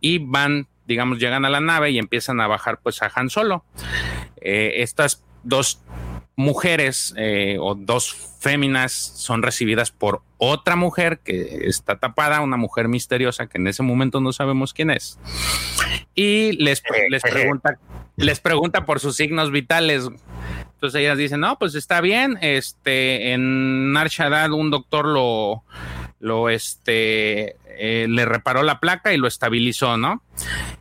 y 0.00 0.18
van, 0.18 0.68
digamos, 0.86 1.18
llegan 1.18 1.44
a 1.44 1.50
la 1.50 1.60
nave 1.60 1.92
y 1.92 1.98
empiezan 1.98 2.40
a 2.40 2.46
bajar 2.46 2.80
pues 2.82 3.00
a 3.02 3.10
Han 3.14 3.30
Solo. 3.30 3.64
Eh, 4.40 4.82
estas 4.82 5.24
dos 5.44 5.80
mujeres 6.36 7.14
eh, 7.16 7.56
o 7.60 7.74
dos 7.74 8.36
féminas 8.40 8.92
son 8.92 9.42
recibidas 9.42 9.90
por 9.90 10.22
otra 10.38 10.76
mujer 10.76 11.20
que 11.20 11.68
está 11.68 11.98
tapada, 11.98 12.40
una 12.40 12.56
mujer 12.56 12.88
misteriosa 12.88 13.46
que 13.46 13.58
en 13.58 13.68
ese 13.68 13.82
momento 13.82 14.20
no 14.20 14.32
sabemos 14.32 14.72
quién 14.72 14.90
es. 14.90 15.18
Y 16.14 16.52
les, 16.52 16.82
les 17.08 17.22
pregunta, 17.22 17.78
les 18.16 18.40
pregunta 18.40 18.84
por 18.84 19.00
sus 19.00 19.16
signos 19.16 19.50
vitales. 19.50 20.08
Entonces 20.74 21.00
ellas 21.00 21.16
dicen, 21.16 21.40
no, 21.40 21.58
pues 21.58 21.74
está 21.76 22.00
bien, 22.00 22.38
este, 22.40 23.32
en 23.32 23.92
Nar 23.92 24.08
Shaddaa 24.08 24.52
un 24.52 24.70
doctor 24.70 25.06
lo, 25.06 25.62
lo 26.22 26.48
este, 26.48 27.56
eh, 27.66 28.06
le 28.08 28.24
reparó 28.24 28.62
la 28.62 28.78
placa 28.78 29.12
y 29.12 29.16
lo 29.16 29.26
estabilizó, 29.26 29.96
¿no? 29.96 30.22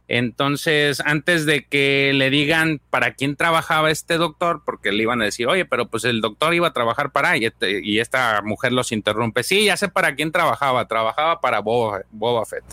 Entonces, 0.08 1.02
antes 1.04 1.48
de 1.48 1.66
que 1.66 2.12
le 2.14 2.30
digan 2.30 2.80
para 2.92 3.16
quién 3.16 3.36
trabajaba 3.36 3.90
este 3.90 4.18
doctor, 4.18 4.62
porque 4.64 4.92
le 4.92 5.02
iban 5.02 5.20
a 5.20 5.26
decir, 5.26 5.48
oye, 5.48 5.66
pero 5.66 5.88
pues 5.88 6.06
el 6.06 6.22
doctor 6.22 6.54
iba 6.54 6.68
a 6.68 6.74
trabajar 6.74 7.12
para, 7.12 7.38
y, 7.38 7.46
este, 7.46 7.84
y 7.84 8.00
esta 8.00 8.44
mujer 8.44 8.72
los 8.72 8.92
interrumpe, 8.92 9.42
sí, 9.42 9.66
ya 9.66 9.78
sé 9.78 9.90
para 9.90 10.14
quién 10.14 10.32
trabajaba, 10.32 10.88
trabajaba 10.88 11.42
para 11.42 11.60
Boba, 11.60 12.04
Boba 12.12 12.46
Fett. 12.46 12.64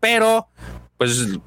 Pero, 0.00 0.48
pues 0.96 1.38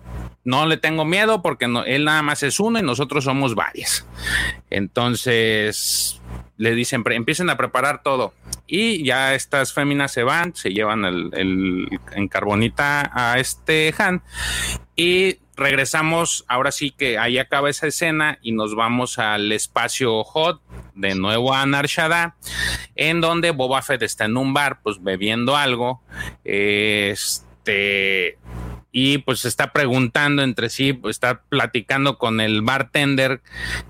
no 0.43 0.67
le 0.67 0.77
tengo 0.77 1.05
miedo 1.05 1.41
porque 1.41 1.67
no, 1.67 1.85
él 1.85 2.05
nada 2.05 2.21
más 2.21 2.43
es 2.43 2.59
uno 2.59 2.77
y 2.77 2.83
nosotros 2.83 3.23
somos 3.23 3.55
varios. 3.55 4.05
Entonces 4.69 6.20
le 6.57 6.75
dicen, 6.75 7.03
empiecen 7.05 7.49
a 7.49 7.57
preparar 7.57 8.03
todo. 8.03 8.33
Y 8.67 9.03
ya 9.03 9.33
estas 9.35 9.73
féminas 9.73 10.11
se 10.11 10.23
van, 10.23 10.55
se 10.55 10.71
llevan 10.71 11.05
el, 11.05 11.89
en 12.13 12.27
carbonita 12.27 13.11
a 13.13 13.39
este 13.39 13.93
Han. 13.97 14.21
Y 14.95 15.39
regresamos, 15.55 16.45
ahora 16.47 16.71
sí 16.71 16.91
que 16.91 17.17
ahí 17.17 17.37
acaba 17.37 17.69
esa 17.69 17.87
escena 17.87 18.39
y 18.41 18.51
nos 18.51 18.75
vamos 18.75 19.19
al 19.19 19.51
espacio 19.51 20.23
hot, 20.23 20.61
de 20.95 21.15
nuevo 21.15 21.53
a 21.53 21.65
Narshada, 21.65 22.35
en 22.95 23.21
donde 23.21 23.51
Boba 23.51 23.81
Fett 23.81 24.01
está 24.01 24.25
en 24.25 24.37
un 24.37 24.53
bar, 24.53 24.81
pues 24.81 25.01
bebiendo 25.01 25.55
algo. 25.55 26.01
Este 26.43 28.37
y 28.91 29.19
pues 29.19 29.45
está 29.45 29.71
preguntando 29.71 30.43
entre 30.43 30.69
sí, 30.69 30.93
pues 30.93 31.15
está 31.15 31.43
platicando 31.47 32.17
con 32.17 32.41
el 32.41 32.61
bartender 32.61 33.41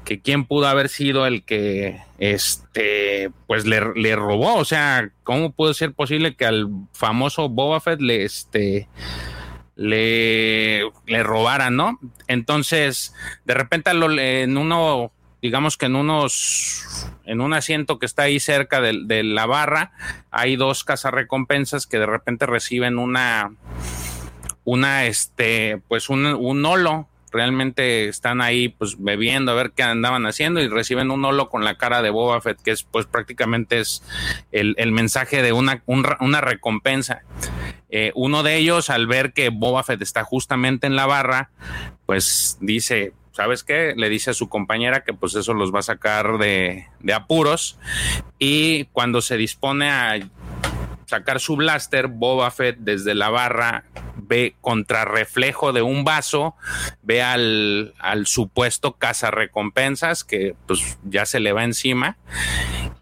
que 0.06 0.22
quién 0.22 0.46
pudo 0.46 0.68
haber 0.68 0.90
sido 0.90 1.26
el 1.26 1.44
que 1.44 2.02
este 2.20 3.32
pues 3.48 3.66
le, 3.66 3.82
le, 3.96 4.16
robó, 4.16 4.56
o 4.56 4.66
sea, 4.66 5.10
cómo 5.24 5.54
pudo 5.54 5.74
ser 5.74 5.94
posible 5.94 6.36
que 6.36 6.46
al 6.46 6.70
famoso 6.94 7.50
Boba 7.50 7.80
Fett 7.80 8.00
le 8.00 8.24
este 8.24 8.88
le, 9.76 10.84
le 11.08 11.24
robaran, 11.24 11.76
¿no? 11.76 12.00
Entonces, 12.28 13.16
de 13.46 13.56
repente 13.56 13.90
en 13.90 14.58
uno 14.58 15.12
digamos 15.42 15.78
que 15.78 15.88
en 15.88 15.96
unos 15.96 17.08
en 17.26 17.42
un 17.42 17.56
asiento 17.56 17.98
que 17.98 18.06
está 18.06 18.24
ahí 18.24 18.40
cerca 18.40 18.80
de, 18.82 19.02
de 19.06 19.24
la 19.24 19.48
barra 19.48 19.94
hay 20.30 20.56
dos 20.56 20.84
cazarrecompensas 20.84 21.88
que 21.88 21.98
de 21.98 22.06
repente 22.06 22.46
reciben 22.46 23.00
una 23.00 23.56
una, 24.64 25.06
este, 25.06 25.82
pues 25.88 26.10
un, 26.10 26.26
un 26.26 26.66
holo. 26.66 27.08
Realmente 27.34 28.10
están 28.10 28.42
ahí, 28.42 28.68
pues 28.68 29.02
bebiendo 29.02 29.54
a 29.54 29.56
ver 29.56 29.72
qué 29.72 29.84
andaban 29.84 30.26
haciendo 30.26 30.60
y 30.60 30.68
reciben 30.68 31.12
un 31.12 31.24
holo 31.24 31.48
con 31.48 31.64
la 31.64 31.78
cara 31.78 32.02
de 32.02 32.10
Boba 32.10 32.42
Fett, 32.42 32.62
que 32.62 32.72
es, 32.72 32.84
pues 32.84 33.06
prácticamente 33.06 33.80
es 33.80 34.04
el, 34.52 34.92
mensaje 34.92 35.42
de 35.42 35.54
una, 35.54 35.82
una 35.86 36.42
recompensa. 36.42 37.22
Eh, 37.90 38.12
uno 38.16 38.44
de 38.44 38.58
ellos, 38.58 38.90
al 38.90 39.08
ver 39.08 39.32
que 39.32 39.48
Boba 39.48 39.84
Fett 39.84 40.02
está 40.02 40.26
justamente 40.26 40.88
en 40.88 40.98
la 40.98 41.06
barra, 41.06 41.52
pues 42.06 42.58
dice, 42.60 43.14
¿sabes 43.32 43.64
qué? 43.64 43.94
Le 43.96 44.10
dice 44.10 44.32
a 44.32 44.34
su 44.34 44.50
compañera 44.50 45.06
que 45.06 45.14
pues 45.14 45.36
eso 45.36 45.54
los 45.54 45.74
va 45.74 45.80
a 45.80 45.84
sacar 45.84 46.38
de, 46.38 46.88
de 47.00 47.14
apuros 47.14 47.78
y 48.40 48.86
cuando 48.86 49.22
se 49.22 49.38
dispone 49.38 49.90
a 49.90 50.20
sacar 51.06 51.40
su 51.40 51.56
blaster, 51.56 52.08
Boba 52.08 52.52
Fett 52.52 52.78
desde 52.80 53.16
la 53.16 53.30
barra 53.30 53.86
ve 54.32 54.56
contrarreflejo 54.62 55.74
de 55.74 55.82
un 55.82 56.06
vaso, 56.06 56.56
ve 57.02 57.22
al, 57.22 57.94
al 58.00 58.28
supuesto 58.28 58.96
recompensas 59.30 60.24
que 60.24 60.56
pues 60.68 60.98
ya 61.04 61.26
se 61.26 61.42
le 61.42 61.52
va 61.52 61.66
encima 61.66 62.18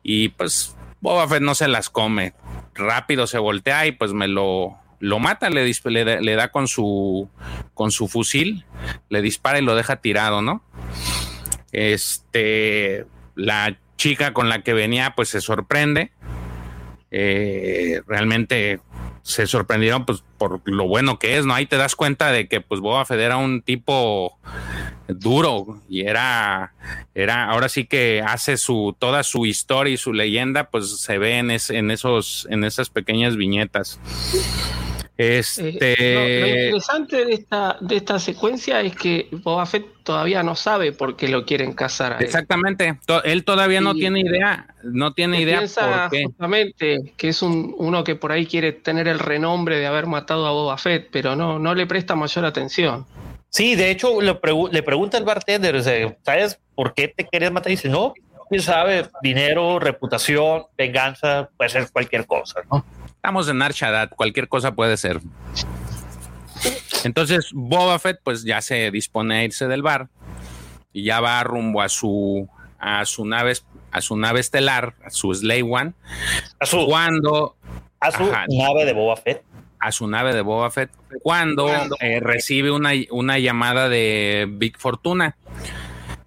y 0.02 0.30
pues 0.30 0.76
Boba 1.02 1.28
Fett 1.28 1.44
no 1.44 1.54
se 1.54 1.68
las 1.68 1.92
come. 1.92 2.34
Rápido 2.74 3.28
se 3.28 3.38
voltea 3.38 3.86
y 3.86 3.92
pues 3.92 4.12
me 4.12 4.28
lo, 4.28 4.76
lo 5.00 5.20
mata, 5.20 5.52
le, 5.52 5.72
le, 5.86 6.22
le, 6.22 6.36
da 6.36 6.52
con 6.52 6.68
su, 6.68 7.30
con 7.76 7.92
su 7.92 8.08
fusil, 8.08 8.66
le 9.10 9.22
dispara 9.22 9.60
y 9.60 9.62
lo 9.62 9.76
deja 9.76 9.98
tirado, 9.98 10.42
¿no? 10.42 10.64
Este, 11.72 13.06
la 13.36 13.78
chica 13.98 14.34
con 14.34 14.50
la 14.50 14.64
que 14.64 14.74
venía 14.74 15.14
pues 15.16 15.30
se 15.30 15.42
sorprende 15.42 16.12
eh, 17.12 18.02
realmente 18.08 18.80
se 19.30 19.46
sorprendieron 19.46 20.06
pues 20.06 20.24
por 20.40 20.60
lo 20.66 20.88
bueno 20.88 21.20
que 21.20 21.38
es, 21.38 21.46
¿no? 21.46 21.54
Ahí 21.54 21.68
te 21.68 21.78
das 21.78 21.96
cuenta 21.96 22.32
de 22.32 22.48
que 22.48 22.62
pues 22.62 22.82
Boba 22.82 23.06
Fett 23.06 23.20
era 23.20 23.38
un 23.38 23.62
tipo 23.62 24.40
duro 25.08 25.84
y 25.88 26.02
era, 26.02 26.74
era, 27.14 27.46
ahora 27.46 27.70
sí 27.70 27.86
que 27.86 28.24
hace 28.26 28.58
su, 28.58 28.96
toda 28.98 29.22
su 29.22 29.46
historia 29.46 29.94
y 29.94 29.98
su 29.98 30.14
leyenda 30.14 30.72
pues 30.72 31.00
se 31.00 31.20
ve 31.20 31.38
en, 31.38 31.52
en 31.52 31.92
esos, 31.92 32.48
en 32.50 32.64
esas 32.64 32.90
pequeñas 32.90 33.36
viñetas. 33.36 34.00
Este... 35.20 35.74
lo, 36.40 36.48
interesante 36.48 37.26
de 37.26 37.34
esta, 37.34 37.76
de 37.82 37.98
esta 37.98 38.20
secuencia 38.20 38.80
es 38.80 38.96
que 38.96 39.28
Boba 39.34 39.66
Fett 39.66 39.86
todavía 40.04 40.44
no 40.44 40.56
sabe 40.56 40.94
por 40.94 41.18
qué 41.18 41.28
lo 41.28 41.46
quieren 41.46 41.74
casar. 41.74 42.24
Exactamente. 42.24 42.98
él 43.26 43.44
todavía 43.44 43.82
no 43.82 43.94
tiene 43.94 44.22
idea, 44.22 44.74
no 44.82 45.12
tiene 45.12 45.42
idea 45.42 45.60
por 45.60 46.10
qué. 46.10 46.24
Justamente 46.24 47.14
que 47.18 47.28
es 47.28 47.42
un, 47.42 47.76
uno 47.78 48.06
que 48.06 48.16
por 48.16 48.32
ahí 48.32 48.46
quiere 48.46 48.72
tener 48.72 49.10
el 49.10 49.20
renombre 49.20 49.78
de 49.78 49.88
haber 49.88 50.06
matado 50.06 50.48
a 50.48 50.52
Boba 50.52 50.78
Fett, 50.78 51.10
pero 51.12 51.36
no, 51.36 51.60
no 51.60 51.76
le 51.76 51.86
presta 51.86 52.16
mayor 52.16 52.46
atención. 52.46 53.06
Sí, 53.50 53.76
de 53.76 53.92
hecho 53.92 54.22
le, 54.22 54.40
le 54.72 54.84
pregunta 54.84 55.18
al 55.18 55.26
bartender, 55.26 55.84
¿sabes 56.24 56.62
por 56.76 56.94
qué 56.94 57.10
te 57.10 57.28
querías 57.28 57.52
matar? 57.52 57.74
Y 57.74 57.76
dice, 57.76 57.90
no, 57.90 58.14
quién 58.48 58.62
sabe, 58.62 59.10
dinero, 59.22 59.80
reputación, 59.80 60.64
venganza, 60.78 61.50
puede 61.58 61.72
ser 61.72 61.92
cualquier 61.92 62.26
cosa, 62.26 62.62
¿no? 62.72 62.86
Estamos 63.20 63.50
en 63.50 63.62
Archadat, 63.62 64.16
cualquier 64.16 64.48
cosa 64.48 64.76
puede 64.76 64.96
ser. 64.96 65.20
Entonces 67.04 67.50
Boba 67.52 68.00
Fett 68.00 68.22
pues 68.24 68.46
ya 68.46 68.62
se 68.62 68.92
dispone 68.92 69.40
a 69.40 69.44
irse 69.44 69.68
del 69.68 69.82
bar 69.82 70.08
y 70.94 71.04
ya 71.04 71.20
va 71.20 71.44
rumbo 71.44 71.82
a 71.82 71.90
su 71.90 72.48
a 72.80 73.04
su 73.04 73.26
nave 73.26 73.58
a 73.92 74.00
su 74.00 74.16
nave 74.16 74.40
estelar, 74.40 74.96
a 75.04 75.10
su 75.10 75.34
Slave 75.34 75.64
One. 75.64 75.94
A 76.62 76.66
su 76.66 76.86
cuando 76.86 77.58
a 78.00 78.10
su 78.10 78.24
nave 78.24 78.86
de 78.86 78.94
Boba 78.94 79.18
Fett. 79.18 79.44
A 79.80 79.92
su 79.92 80.08
nave 80.08 80.34
de 80.34 80.42
Boba 80.42 80.72
Fett 80.72 80.90
cuando, 81.22 81.70
eh, 82.00 82.22
recibe 82.22 82.72
una, 82.72 82.92
una 83.12 83.38
llamada 83.38 83.90
de 83.90 84.48
Big 84.50 84.78
Fortuna. 84.78 85.36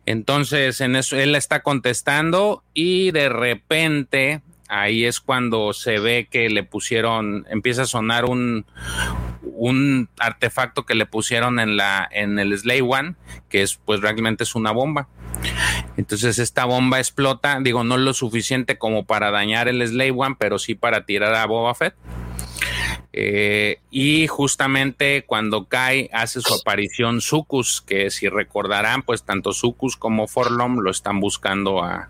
Entonces, 0.05 0.82
en 0.82 0.97
eso 0.97 1.16
él 1.16 1.34
está 1.36 1.62
contestando 1.62 2.64
y 2.74 3.12
de 3.12 3.30
repente 3.30 4.43
ahí 4.73 5.05
es 5.05 5.20
cuando 5.20 5.73
se 5.73 5.99
ve 5.99 6.29
que 6.31 6.49
le 6.49 6.62
pusieron, 6.62 7.47
empieza 7.51 7.83
a 7.83 7.87
sonar 7.87 8.25
un, 8.25 8.64
un 9.43 10.09
artefacto 10.18 10.87
que 10.87 10.95
le 10.95 11.05
pusieron 11.05 11.61
en 11.61 11.77
la 11.77 12.09
en 12.11 12.39
el 12.39 12.59
Slay 12.59 12.81
One, 12.81 13.14
que 13.51 13.62
es 13.62 13.77
pues 13.77 14.01
realmente 14.01 14.45
es 14.45 14.55
una 14.55 14.73
bomba. 14.73 15.09
Entonces 15.97 16.39
esta 16.39 16.64
bomba 16.64 16.99
explota, 16.99 17.59
digo, 17.61 17.85
no 17.85 17.99
lo 17.99 18.14
suficiente 18.14 18.79
como 18.79 19.05
para 19.05 19.31
dañar 19.31 19.68
el 19.68 19.87
Slay 19.87 20.11
One, 20.11 20.37
pero 20.39 20.59
sí 20.59 20.75
para 20.75 21.05
tirar 21.05 21.35
a 21.35 21.47
Boba 21.47 21.75
Fett. 21.75 21.95
Eh, 23.12 23.78
y 23.91 24.26
justamente 24.26 25.24
cuando 25.26 25.66
cae 25.66 26.09
hace 26.12 26.41
su 26.41 26.55
aparición 26.55 27.20
Sucus, 27.20 27.83
que 27.83 28.11
si 28.11 28.28
recordarán, 28.28 29.03
pues 29.03 29.22
tanto 29.22 29.53
Sucus 29.53 29.97
como 29.97 30.26
Forlom 30.26 30.78
lo 30.78 30.91
están 30.91 31.20
buscando 31.20 31.83
a 31.83 32.09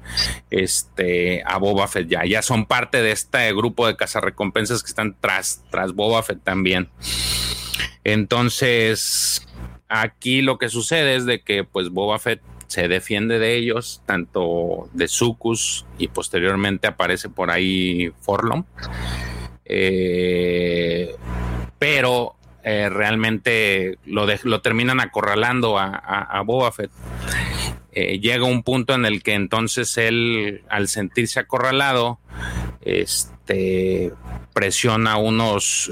este 0.51 1.43
a 1.45 1.59
Boba 1.59 1.89
Fett 1.89 2.09
ya. 2.09 2.25
Ya 2.25 2.43
son 2.43 2.67
parte 2.67 3.03
de 3.03 3.13
este 3.13 3.53
grupo 3.53 3.87
de 3.87 3.97
cazarrecompensas 3.97 4.83
que 4.83 4.89
están 4.89 5.17
tras, 5.21 5.65
tras 5.71 5.93
Boba 5.93 6.23
Fett 6.23 6.43
también. 6.43 6.89
Entonces, 8.05 9.47
aquí 9.89 10.43
lo 10.43 10.59
que 10.59 10.69
sucede 10.69 11.17
es 11.17 11.27
de 11.27 11.43
que 11.43 11.65
pues 11.65 11.91
Boba 11.91 12.19
Fett 12.19 12.41
se 12.73 12.89
defiende 12.89 13.39
de 13.39 13.57
ellos, 13.57 14.01
tanto 14.07 14.89
de 14.95 15.07
Sucus 15.07 15.85
y 15.99 16.09
posteriormente 16.09 16.87
aparece 16.87 17.29
por 17.29 17.51
ahí 17.51 18.13
Forlom. 18.21 18.65
Eh, 19.75 21.17
pero 21.79 22.35
eh, 22.63 22.91
realmente 22.91 23.99
lo, 24.05 24.61
terminan 24.61 25.01
acorralando 25.01 25.79
a, 25.79 25.87
a, 25.89 26.73
Fett. 26.73 26.91
Eh, 27.93 28.21
llega 28.21 28.45
un 28.45 28.63
punto 28.65 28.93
en 28.95 29.07
el 29.07 29.23
que 29.23 29.33
entonces 29.33 29.97
él, 29.97 30.63
al 30.69 30.89
sentirse 30.89 31.41
acorralado, 31.41 32.19
este, 32.83 34.13
presiona 34.53 35.17
unos, 35.17 35.91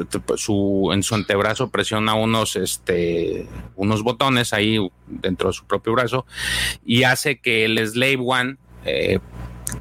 en 0.92 1.02
su 1.02 1.14
antebrazo 1.14 1.70
presiona 1.70 2.12
unos, 2.14 2.56
este, 2.56 3.46
unos 3.76 4.02
botones 4.02 4.52
ahí 4.52 4.78
dentro 5.06 5.48
de 5.48 5.54
su 5.54 5.66
propio 5.66 5.94
brazo 5.94 6.26
y 6.84 7.04
hace 7.04 7.38
que 7.38 7.64
el 7.64 7.78
Slave 7.86 8.18
One 8.18 8.56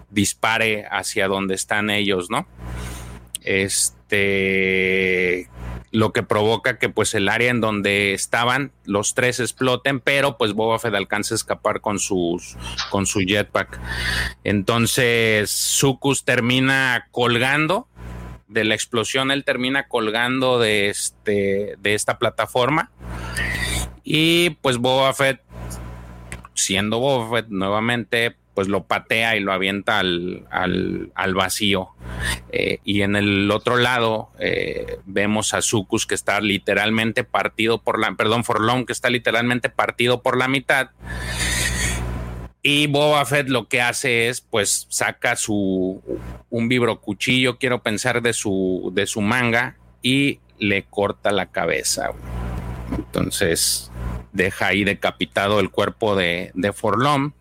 dispare 0.10 0.86
hacia 0.90 1.28
donde 1.28 1.56
están 1.56 1.90
ellos, 1.90 2.30
¿no? 2.30 2.48
Este 3.42 5.10
lo 5.92 6.14
que 6.14 6.22
provoca 6.22 6.78
que 6.78 6.90
pues 6.90 7.16
el 7.16 7.30
área 7.30 7.50
en 7.50 7.62
donde 7.62 8.14
estaban 8.14 8.72
los 8.86 9.16
tres 9.16 9.40
exploten, 9.40 10.00
pero 10.00 10.38
pues 10.38 10.54
Boba 10.54 10.78
Fett 10.78 10.94
alcanza 10.94 11.34
a 11.34 11.38
escapar 11.38 11.82
con 11.82 11.98
sus 11.98 12.58
con 12.92 13.08
su 13.08 13.22
jetpack. 13.22 13.80
Entonces 14.44 15.50
Sucus 15.50 16.26
termina 16.26 17.08
colgando 17.12 17.88
de 18.50 18.64
la 18.66 18.74
explosión 18.74 19.32
él 19.32 19.46
termina 19.46 19.88
colgando 19.88 20.60
de, 20.60 20.90
este, 20.90 21.76
de 21.80 21.94
esta 21.94 22.18
plataforma. 22.18 22.92
Y 24.04 24.52
pues 24.62 24.78
Boba 24.78 25.14
Fett, 25.14 25.42
siendo 26.56 27.00
Boba 27.00 27.38
Fett 27.38 27.50
nuevamente, 27.50 28.36
pues 28.60 28.68
lo 28.68 28.84
patea 28.84 29.38
y 29.38 29.40
lo 29.40 29.54
avienta 29.54 30.00
al, 30.00 30.46
al, 30.52 31.34
vacío. 31.34 31.92
Eh, 32.52 32.80
y 32.84 33.04
en 33.04 33.16
el 33.16 33.50
otro 33.52 33.78
lado 33.78 34.32
eh, 34.38 34.98
vemos 35.06 35.54
a 35.54 35.62
Sucus 35.62 36.06
que 36.06 36.14
está 36.14 36.42
literalmente 36.42 37.24
partido 37.24 37.82
por 37.82 38.02
la, 38.02 38.14
perdón, 38.16 38.44
Forlón 38.44 38.86
que 38.86 38.92
está 38.92 39.10
literalmente 39.10 39.70
partido 39.70 40.22
por 40.22 40.36
la 40.36 40.50
mitad. 40.50 40.90
Y 42.62 42.88
Boba 42.88 43.26
Fett 43.26 43.48
lo 43.48 43.70
que 43.70 43.82
hace 43.82 44.28
es, 44.28 44.42
pues, 44.42 44.88
saca 44.90 45.38
su 45.38 46.04
un 46.50 46.68
vibro 46.68 47.00
cuchillo, 47.00 47.60
quiero 47.60 47.82
pensar, 47.82 48.22
de 48.22 48.34
su, 48.34 48.92
de 48.94 49.08
su 49.08 49.22
manga 49.22 49.78
y 50.02 50.42
le 50.58 50.84
corta 50.84 51.32
la 51.32 51.46
cabeza. 51.46 52.10
Entonces 52.94 53.90
deja 54.34 54.68
ahí 54.68 54.84
decapitado 54.84 55.62
el 55.62 55.70
cuerpo 55.70 56.18
de, 56.18 56.52
de 56.56 56.74
Forlom 56.74 57.32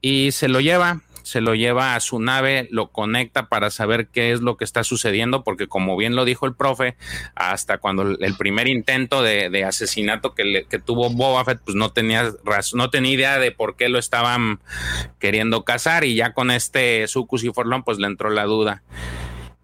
y 0.00 0.32
se 0.32 0.48
lo 0.48 0.60
lleva, 0.60 1.00
se 1.22 1.40
lo 1.40 1.54
lleva 1.54 1.94
a 1.94 2.00
su 2.00 2.18
nave, 2.18 2.66
lo 2.70 2.88
conecta 2.88 3.48
para 3.48 3.70
saber 3.70 4.08
qué 4.08 4.32
es 4.32 4.40
lo 4.40 4.56
que 4.56 4.64
está 4.64 4.84
sucediendo, 4.84 5.44
porque 5.44 5.68
como 5.68 5.96
bien 5.96 6.16
lo 6.16 6.24
dijo 6.24 6.46
el 6.46 6.54
profe, 6.54 6.96
hasta 7.34 7.78
cuando 7.78 8.02
el 8.02 8.36
primer 8.36 8.68
intento 8.68 9.22
de, 9.22 9.64
asesinato 9.64 10.34
que, 10.34 10.66
tuvo 10.84 11.10
Boba 11.10 11.44
Fett, 11.44 11.60
pues 11.64 11.76
no 11.76 11.92
tenía 11.92 12.32
no 12.74 12.90
tenía 12.90 13.12
idea 13.12 13.38
de 13.38 13.52
por 13.52 13.76
qué 13.76 13.88
lo 13.88 13.98
estaban 13.98 14.60
queriendo 15.18 15.64
cazar, 15.64 16.04
y 16.04 16.14
ya 16.14 16.32
con 16.32 16.50
este 16.50 17.06
Sucus 17.06 17.44
y 17.44 17.52
Forlón, 17.52 17.84
pues 17.84 17.98
le 17.98 18.06
entró 18.06 18.30
la 18.30 18.44
duda. 18.44 18.82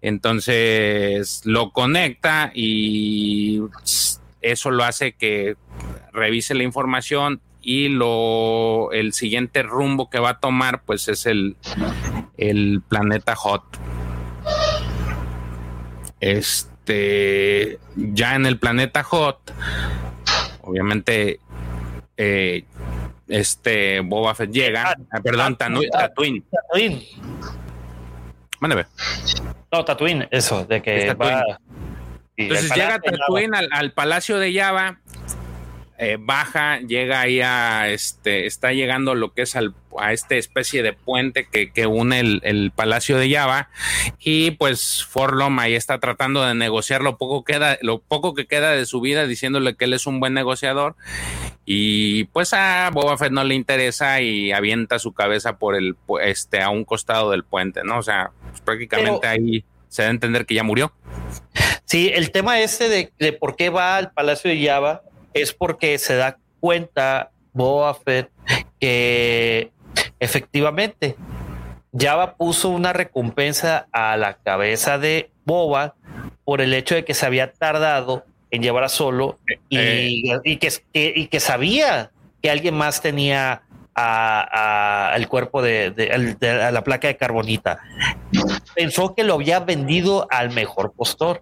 Entonces 0.01 1.41
lo 1.43 1.71
conecta 1.71 2.51
y 2.53 3.61
eso 4.41 4.71
lo 4.71 4.83
hace 4.83 5.13
que 5.13 5.55
revise 6.13 6.53
la 6.53 6.63
información, 6.63 7.41
y 7.67 7.89
lo 7.89 8.93
el 8.93 9.11
siguiente 9.11 9.61
rumbo 9.61 10.09
que 10.09 10.19
va 10.19 10.29
a 10.29 10.39
tomar 10.39 10.83
pues 10.83 11.09
es 11.09 11.25
el, 11.25 11.57
el 12.37 12.81
planeta 12.87 13.35
Hot. 13.35 13.61
Este 16.21 17.77
ya 17.97 18.35
en 18.35 18.45
el 18.45 18.57
planeta 18.57 19.03
Hot, 19.03 19.51
obviamente 20.61 21.41
eh, 22.15 22.63
este 23.27 23.99
Boba 23.99 24.33
Fett 24.33 24.49
llega, 24.49 24.95
ah, 25.11 25.19
perdón, 25.21 25.57
Tatooine. 25.57 25.91
Tatooine. 25.91 27.05
Mándeme. 28.61 28.85
No, 29.73 29.83
Tatooine, 29.83 30.29
eso, 30.31 30.63
de 30.63 30.81
que 30.81 31.13
va. 31.15 31.43
Entonces 32.37 32.73
llega 32.73 33.01
Tatooine 33.01 33.55
al, 33.55 33.67
al, 33.73 33.91
Palacio 33.91 34.39
de 34.39 34.57
Java 34.57 35.01
eh, 35.99 36.17
baja, 36.19 36.79
llega 36.79 37.21
ahí 37.21 37.41
a 37.41 37.89
este, 37.89 38.45
está 38.45 38.71
llegando 38.71 39.15
lo 39.15 39.33
que 39.33 39.41
es 39.41 39.55
al, 39.55 39.73
a 39.97 40.13
esta 40.13 40.35
especie 40.35 40.83
de 40.83 40.93
puente 40.93 41.47
que, 41.47 41.87
une 41.87 42.19
el, 42.19 42.71
Palacio 42.75 43.17
de 43.17 43.31
Java 43.31 43.69
y 44.19 44.51
pues 44.51 45.03
Forlom 45.03 45.57
ahí 45.57 45.73
está 45.73 45.99
tratando 45.99 46.45
de 46.45 46.53
negociar 46.53 47.01
lo 47.01 47.17
poco, 47.17 47.43
queda, 47.43 47.79
lo 47.81 47.97
poco 47.97 48.35
que 48.35 48.45
queda 48.45 48.71
de 48.73 48.85
su 48.85 49.01
vida 49.01 49.25
diciéndole 49.25 49.75
que 49.75 49.85
él 49.85 49.93
es 49.93 50.05
un 50.05 50.19
buen 50.19 50.35
negociador 50.35 50.95
y 51.65 52.25
pues 52.25 52.53
a 52.53 52.91
Boba 52.93 53.17
Fett 53.17 53.31
no 53.31 53.43
le 53.43 53.55
interesa 53.55 54.21
y 54.21 54.51
avienta 54.51 54.99
su 54.99 55.13
cabeza 55.13 55.57
por 55.57 55.75
el, 55.75 55.95
este, 56.21 56.61
a 56.61 56.69
un 56.69 56.85
costado 56.85 57.31
del 57.31 57.43
puente, 57.43 57.83
¿no? 57.83 57.97
O 57.97 58.03
sea, 58.03 58.31
pues, 58.51 58.61
prácticamente 58.61 59.25
ahí 59.25 59.65
se 59.89 60.03
da 60.03 60.09
a 60.09 60.11
entender 60.11 60.45
que 60.45 60.53
ya 60.53 60.63
murió. 60.63 60.93
Sí, 61.85 62.11
el 62.13 62.31
tema 62.31 62.59
este 62.59 62.87
de, 62.87 63.11
de 63.17 63.33
por 63.33 63.55
qué 63.55 63.69
va 63.69 63.97
al 63.97 64.11
Palacio 64.11 64.51
de 64.51 64.63
Java 64.63 65.01
es 65.41 65.53
porque 65.53 65.97
se 65.97 66.15
da 66.15 66.37
cuenta 66.59 67.31
Boba 67.53 67.93
Fett 67.93 68.29
que 68.79 69.71
efectivamente 70.19 71.15
Java 71.97 72.35
puso 72.35 72.69
una 72.69 72.93
recompensa 72.93 73.87
a 73.91 74.17
la 74.17 74.35
cabeza 74.35 74.97
de 74.97 75.31
Boba 75.45 75.95
por 76.43 76.61
el 76.61 76.73
hecho 76.73 76.95
de 76.95 77.05
que 77.05 77.13
se 77.13 77.25
había 77.25 77.51
tardado 77.53 78.25
en 78.51 78.61
llevar 78.61 78.83
a 78.83 78.89
solo 78.89 79.37
y, 79.69 79.77
eh. 79.77 80.59
que, 80.59 80.71
y 80.93 81.27
que 81.27 81.39
sabía 81.39 82.11
que 82.41 82.49
alguien 82.49 82.75
más 82.75 83.01
tenía 83.01 83.63
a, 83.97 85.13
el 85.15 85.27
cuerpo 85.27 85.61
de, 85.61 86.37
la 86.71 86.83
placa 86.83 87.07
de 87.07 87.17
carbonita. 87.17 87.79
Pensó 88.75 89.15
que 89.15 89.23
lo 89.23 89.33
había 89.33 89.59
vendido 89.59 90.27
al 90.29 90.51
mejor 90.51 90.93
postor, 90.93 91.41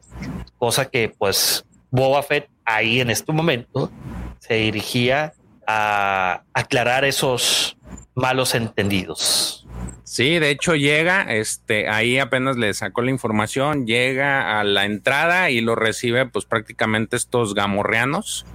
cosa 0.58 0.86
que 0.86 1.10
pues 1.10 1.66
Boba 1.92 2.24
Fett 2.24 2.50
ahí 2.66 3.00
en 3.00 3.10
este 3.10 3.32
momento 3.32 3.92
se 4.40 4.56
dirigía 4.56 5.34
a 5.68 6.44
aclarar 6.54 7.06
esos 7.06 7.78
malos 8.16 8.56
entendidos. 8.56 9.66
Sí, 10.04 10.40
de 10.40 10.52
hecho 10.52 10.76
llega, 10.76 11.24
este, 11.34 11.90
ahí 11.90 12.20
apenas 12.20 12.58
le 12.58 12.74
sacó 12.74 13.02
la 13.02 13.10
información, 13.10 13.88
llega 13.88 14.60
a 14.60 14.64
la 14.64 14.86
entrada 14.86 15.50
y 15.50 15.62
lo 15.62 15.76
recibe 15.76 16.26
pues 16.28 16.46
prácticamente 16.46 17.16
estos 17.16 17.56
gamorreanos 17.56 18.46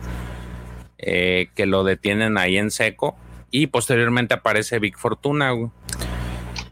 eh, 0.99 1.49
que 1.57 1.67
lo 1.67 1.83
detienen 1.83 2.39
ahí 2.39 2.57
en 2.57 2.71
seco 2.71 3.17
y 3.51 3.67
posteriormente 3.67 4.35
aparece 4.35 4.79
Big 4.79 4.97
Fortuna. 4.97 5.53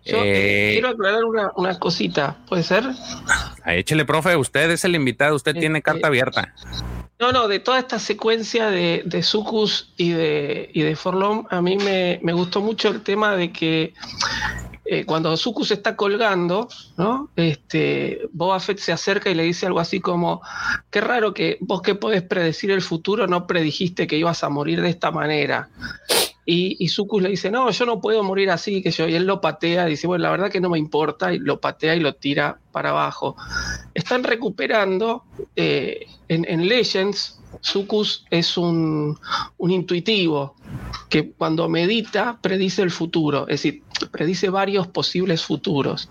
Eh, 0.04 0.70
quiero 0.74 0.88
aclarar 0.88 1.24
una, 1.24 1.78
cosita, 1.78 2.38
¿puede 2.48 2.62
ser? 2.62 2.84
Échele, 3.66 4.04
profe, 4.04 4.36
usted 4.36 4.70
es 4.70 4.84
el 4.84 4.94
invitado, 4.94 5.34
usted 5.34 5.54
tiene 5.54 5.82
carta 5.82 6.06
abierta. 6.06 6.54
No, 7.20 7.32
no, 7.32 7.48
de 7.48 7.58
toda 7.58 7.80
esta 7.80 7.98
secuencia 7.98 8.70
de, 8.70 9.02
de 9.04 9.22
Sucus 9.24 9.92
y 9.96 10.10
de, 10.10 10.70
y 10.72 10.82
de 10.82 10.94
Forlom, 10.94 11.46
a 11.50 11.60
mí 11.60 11.76
me, 11.76 12.32
gustó 12.32 12.60
mucho 12.60 12.90
el 12.90 13.02
tema 13.02 13.34
de 13.34 13.52
que 13.52 13.92
eh, 14.84 15.04
cuando 15.04 15.36
Sucus 15.36 15.72
está 15.72 15.96
colgando, 15.96 16.68
¿no? 16.96 17.28
Este, 17.34 18.20
Boba 18.32 18.60
Fett 18.60 18.78
se 18.78 18.92
acerca 18.92 19.30
y 19.30 19.34
le 19.34 19.42
dice 19.42 19.66
algo 19.66 19.80
así 19.80 20.00
como, 20.00 20.42
qué 20.90 21.00
raro 21.00 21.34
que 21.34 21.58
vos 21.60 21.82
que 21.82 21.96
podés 21.96 22.22
predecir 22.22 22.70
el 22.70 22.82
futuro 22.82 23.26
no 23.26 23.48
predijiste 23.48 24.06
que 24.06 24.16
ibas 24.16 24.44
a 24.44 24.48
morir 24.48 24.80
de 24.80 24.90
esta 24.90 25.10
manera. 25.10 25.68
Y, 26.50 26.78
y 26.82 26.88
Sucus 26.88 27.20
le 27.22 27.28
dice, 27.28 27.50
no, 27.50 27.70
yo 27.70 27.84
no 27.84 28.00
puedo 28.00 28.22
morir 28.22 28.48
así, 28.50 28.80
que 28.80 28.90
yo, 28.90 29.06
y 29.06 29.14
él 29.14 29.26
lo 29.26 29.38
patea, 29.38 29.84
dice, 29.84 30.06
bueno, 30.06 30.22
la 30.22 30.30
verdad 30.30 30.50
que 30.50 30.62
no 30.62 30.70
me 30.70 30.78
importa, 30.78 31.30
y 31.34 31.38
lo 31.38 31.60
patea 31.60 31.94
y 31.94 32.00
lo 32.00 32.14
tira 32.14 32.58
para 32.72 32.88
abajo. 32.88 33.36
Están 33.92 34.24
recuperando 34.24 35.24
eh, 35.56 36.06
en, 36.28 36.66
Legends, 36.66 37.38
Sucus 37.60 38.24
es 38.30 38.56
un, 38.56 39.18
un 39.58 39.70
intuitivo 39.70 40.54
que 41.10 41.32
cuando 41.32 41.68
medita 41.68 42.38
predice 42.40 42.80
el 42.80 42.90
futuro, 42.90 43.42
es 43.42 43.62
decir, 43.62 43.82
predice 44.06 44.50
varios 44.50 44.86
posibles 44.86 45.44
futuros. 45.44 46.08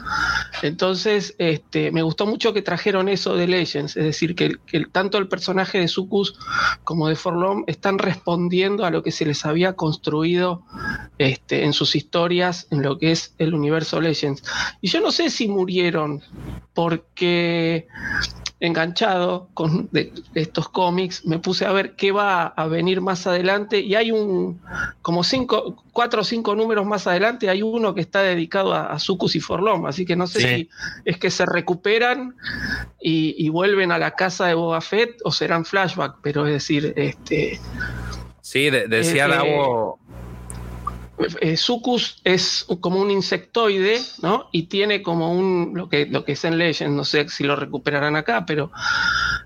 Entonces, 0.61 1.35
este, 1.37 1.91
me 1.91 2.01
gustó 2.01 2.25
mucho 2.25 2.53
que 2.53 2.61
trajeron 2.61 3.09
eso 3.09 3.35
de 3.35 3.47
Legends, 3.47 3.95
es 3.97 4.03
decir, 4.03 4.35
que, 4.35 4.57
tanto 4.91 5.17
el 5.17 5.27
personaje 5.27 5.79
de 5.79 5.87
Sucus 5.87 6.35
como 6.83 7.07
de 7.07 7.15
Forlom 7.15 7.63
están 7.67 7.97
respondiendo 7.97 8.85
a 8.85 8.91
lo 8.91 9.03
que 9.03 9.11
se 9.11 9.25
les 9.25 9.45
había 9.45 9.73
construido 9.73 10.63
este, 11.17 11.65
en 11.65 11.73
sus 11.73 11.95
historias, 11.95 12.67
en 12.71 12.81
lo 12.81 12.97
que 12.97 13.11
es 13.11 13.33
el 13.37 13.53
universo 13.53 14.01
Legends. 14.01 14.43
Y 14.81 14.89
yo 14.89 15.01
no 15.01 15.11
sé 15.11 15.29
si 15.29 15.47
murieron 15.47 16.21
porque 16.73 17.87
enganchado 18.59 19.49
con 19.53 19.89
estos 20.33 20.69
cómics, 20.69 21.25
me 21.25 21.37
puse 21.37 21.65
a 21.65 21.71
ver 21.71 21.95
qué 21.95 22.11
va 22.11 22.47
a 22.47 22.65
venir 22.67 23.01
más 23.01 23.27
adelante 23.27 23.79
y 23.79 23.93
hay 23.93 24.11
un, 24.11 24.59
como 25.03 25.23
cinco, 25.23 25.83
cuatro 25.93 26.21
o 26.21 26.23
cinco 26.23 26.55
números 26.55 26.85
más 26.85 27.05
adelante, 27.05 27.49
hay 27.49 27.61
uno 27.61 27.93
que 27.93 28.01
está 28.01 28.23
dedicado 28.23 28.73
a, 28.73 28.97
Sucus 28.97 29.35
y 29.35 29.39
Forlom, 29.39 29.85
así 29.85 30.05
que 30.05 30.15
no 30.15 30.25
sé 30.25 30.39
si 30.39 30.69
es 31.05 31.19
que 31.19 31.29
se 31.29 31.45
recuperan 31.45 32.35
y, 32.99 33.47
vuelven 33.49 33.91
a 33.91 33.97
la 33.97 34.11
casa 34.11 34.47
de 34.47 34.55
Boba 34.55 34.81
Fett 34.81 35.19
o 35.23 35.31
serán 35.31 35.63
flashback, 35.63 36.17
pero 36.21 36.45
es 36.47 36.53
decir, 36.53 36.93
este... 36.95 37.59
Sí, 38.41 38.69
decía 38.69 39.27
Davo 39.27 39.99
eh, 41.41 41.57
Sucus 41.57 42.21
es 42.23 42.65
como 42.79 43.01
un 43.01 43.09
insectoide, 43.09 43.99
¿no? 44.21 44.49
Y 44.51 44.63
tiene 44.63 45.01
como 45.01 45.33
un, 45.33 45.73
lo 45.75 45.89
que, 45.89 46.05
lo 46.05 46.23
que 46.23 46.33
es 46.33 46.45
en 46.45 46.57
Legends, 46.57 46.95
no 46.95 47.03
sé 47.05 47.27
si 47.29 47.43
lo 47.43 47.55
recuperarán 47.55 48.15
acá, 48.15 48.45
pero 48.45 48.71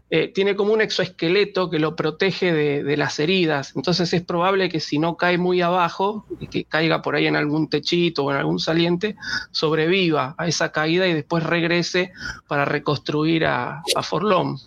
eh, 0.09 0.28
tiene 0.28 0.57
como 0.57 0.74
un 0.74 0.82
exoesqueleto 0.82 1.69
que 1.69 1.80
lo 1.80 1.95
protege 1.95 2.51
de, 2.51 2.97
las 2.97 3.19
heridas. 3.19 3.74
Entonces 3.78 4.13
es 4.13 4.22
probable 4.22 4.67
que 4.67 4.82
si 4.82 4.99
no 4.99 5.15
cae 5.15 5.38
muy 5.38 5.61
abajo, 5.61 6.26
que 6.51 6.65
caiga 6.65 7.01
por 7.01 7.15
ahí 7.15 7.28
en 7.28 7.38
algún 7.38 7.69
techito 7.69 8.26
o 8.26 8.32
en 8.32 8.38
algún 8.38 8.59
saliente, 8.59 9.15
sobreviva 9.51 10.36
a 10.38 10.47
esa 10.47 10.74
caída 10.74 11.07
y 11.07 11.13
después 11.13 11.43
regrese 11.43 12.11
para 12.47 12.65
reconstruir 12.65 13.45
a, 13.45 13.82
a 13.95 14.03
Forlom. 14.03 14.57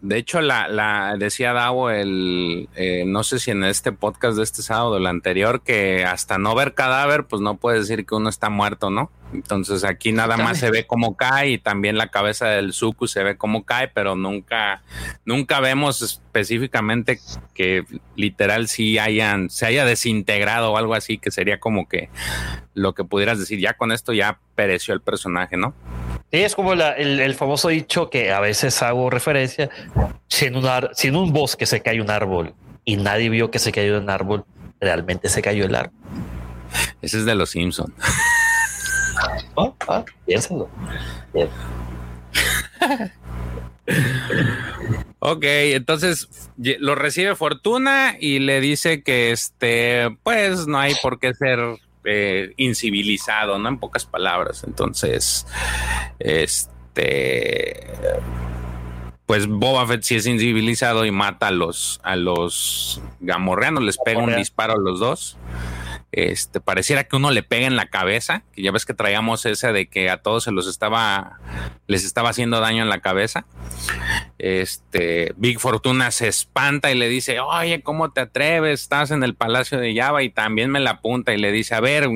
De 0.00 0.16
hecho, 0.16 0.40
la, 0.40 0.68
la 0.68 1.16
decía 1.18 1.52
Davo, 1.52 1.90
el, 1.90 2.68
eh, 2.76 3.04
no 3.04 3.24
sé 3.24 3.40
si 3.40 3.50
en 3.50 3.64
este 3.64 3.90
podcast 3.90 4.36
de 4.36 4.44
este 4.44 4.62
sábado 4.62 4.90
o 4.90 4.96
el 4.96 5.06
anterior, 5.06 5.62
que 5.62 6.04
hasta 6.04 6.38
no 6.38 6.54
ver 6.54 6.74
cadáver, 6.74 7.24
pues 7.26 7.42
no 7.42 7.56
puede 7.56 7.80
decir 7.80 8.06
que 8.06 8.14
uno 8.14 8.28
está 8.28 8.48
muerto, 8.48 8.90
¿no? 8.90 9.10
Entonces 9.32 9.84
aquí 9.84 10.12
nada 10.12 10.36
más 10.36 10.58
se 10.58 10.70
ve 10.70 10.86
cómo 10.86 11.16
cae 11.16 11.50
y 11.50 11.58
también 11.58 11.98
la 11.98 12.08
cabeza 12.08 12.46
del 12.46 12.72
Suku 12.72 13.08
se 13.08 13.22
ve 13.24 13.36
cómo 13.36 13.64
cae, 13.64 13.88
pero 13.88 14.14
nunca, 14.14 14.82
nunca 15.24 15.60
vemos 15.60 16.00
específicamente 16.00 17.20
que 17.52 17.84
literal 18.14 18.68
sí 18.68 18.98
hayan, 18.98 19.50
se 19.50 19.66
haya 19.66 19.84
desintegrado 19.84 20.72
o 20.72 20.78
algo 20.78 20.94
así, 20.94 21.18
que 21.18 21.30
sería 21.30 21.58
como 21.58 21.88
que 21.88 22.08
lo 22.74 22.94
que 22.94 23.04
pudieras 23.04 23.38
decir, 23.38 23.58
ya 23.58 23.74
con 23.74 23.92
esto 23.92 24.12
ya 24.12 24.38
pereció 24.54 24.94
el 24.94 25.00
personaje, 25.00 25.56
¿no? 25.56 25.74
Sí, 26.30 26.42
es 26.42 26.54
como 26.54 26.74
el, 26.74 27.34
famoso 27.34 27.68
dicho 27.68 28.10
que 28.10 28.32
a 28.32 28.40
veces 28.40 28.82
hago 28.82 29.08
referencia. 29.08 29.70
Si 30.28 30.44
en, 30.44 30.56
un 30.56 30.68
si 30.94 31.08
en 31.08 31.16
un 31.16 31.32
bosque 31.32 31.64
se 31.64 31.80
cae 31.80 32.02
un 32.02 32.10
árbol 32.10 32.54
y 32.84 32.96
nadie 32.96 33.30
vio 33.30 33.50
que 33.50 33.58
se 33.58 33.72
cayó 33.72 33.98
un 33.98 34.10
árbol, 34.10 34.44
realmente 34.78 35.30
se 35.30 35.40
cayó 35.40 35.64
el 35.64 35.74
árbol. 35.74 35.98
Ese 37.00 37.18
es 37.18 37.24
de 37.24 37.34
los 37.34 37.50
Simpson. 37.50 37.94
Oh, 39.56 39.74
ah, 39.88 40.04
piénsalo. 40.26 40.68
ok, 45.18 45.42
entonces 45.42 46.28
lo 46.56 46.94
recibe 46.94 47.34
Fortuna 47.34 48.14
y 48.20 48.38
le 48.38 48.60
dice 48.60 49.02
que 49.02 49.32
este, 49.32 50.16
pues 50.22 50.68
no 50.68 50.78
hay 50.78 50.94
por 51.02 51.18
qué 51.18 51.34
ser 51.34 51.58
eh, 52.04 52.52
incivilizado, 52.56 53.58
¿no? 53.58 53.68
En 53.68 53.78
pocas 53.78 54.04
palabras. 54.04 54.64
Entonces, 54.64 55.46
este, 56.18 57.86
pues 59.26 59.46
Boba 59.46 59.86
Fett 59.86 60.02
sí 60.02 60.16
es 60.16 60.26
incivilizado 60.26 61.04
y 61.04 61.10
mata 61.10 61.48
a 61.48 61.50
los, 61.50 62.00
a 62.02 62.16
los 62.16 63.02
gamorreanos, 63.20 63.82
les 63.82 63.98
pega 63.98 64.20
un 64.20 64.34
disparo 64.34 64.74
a 64.74 64.78
los 64.78 65.00
dos. 65.00 65.36
Este, 66.10 66.60
pareciera 66.60 67.04
que 67.04 67.16
uno 67.16 67.30
le 67.30 67.42
pega 67.42 67.66
en 67.66 67.76
la 67.76 67.90
cabeza, 67.90 68.42
que 68.52 68.62
ya 68.62 68.72
ves 68.72 68.86
que 68.86 68.94
traíamos 68.94 69.44
esa 69.44 69.72
de 69.72 69.88
que 69.88 70.08
a 70.08 70.22
todos 70.22 70.44
se 70.44 70.52
los 70.52 70.66
estaba, 70.66 71.38
les 71.86 72.04
estaba 72.04 72.30
haciendo 72.30 72.60
daño 72.60 72.82
en 72.82 72.88
la 72.88 73.00
cabeza. 73.00 73.44
Este, 74.38 75.34
Big 75.36 75.60
Fortuna 75.60 76.10
se 76.10 76.28
espanta 76.28 76.90
y 76.90 76.94
le 76.94 77.08
dice, 77.08 77.40
oye, 77.40 77.82
¿cómo 77.82 78.10
te 78.10 78.22
atreves? 78.22 78.80
Estás 78.80 79.10
en 79.10 79.22
el 79.22 79.34
Palacio 79.34 79.78
de 79.78 79.94
Java 79.94 80.22
y 80.22 80.30
también 80.30 80.70
me 80.70 80.80
la 80.80 80.92
apunta 80.92 81.34
y 81.34 81.38
le 81.38 81.52
dice, 81.52 81.74
a 81.74 81.80
ver, 81.80 82.08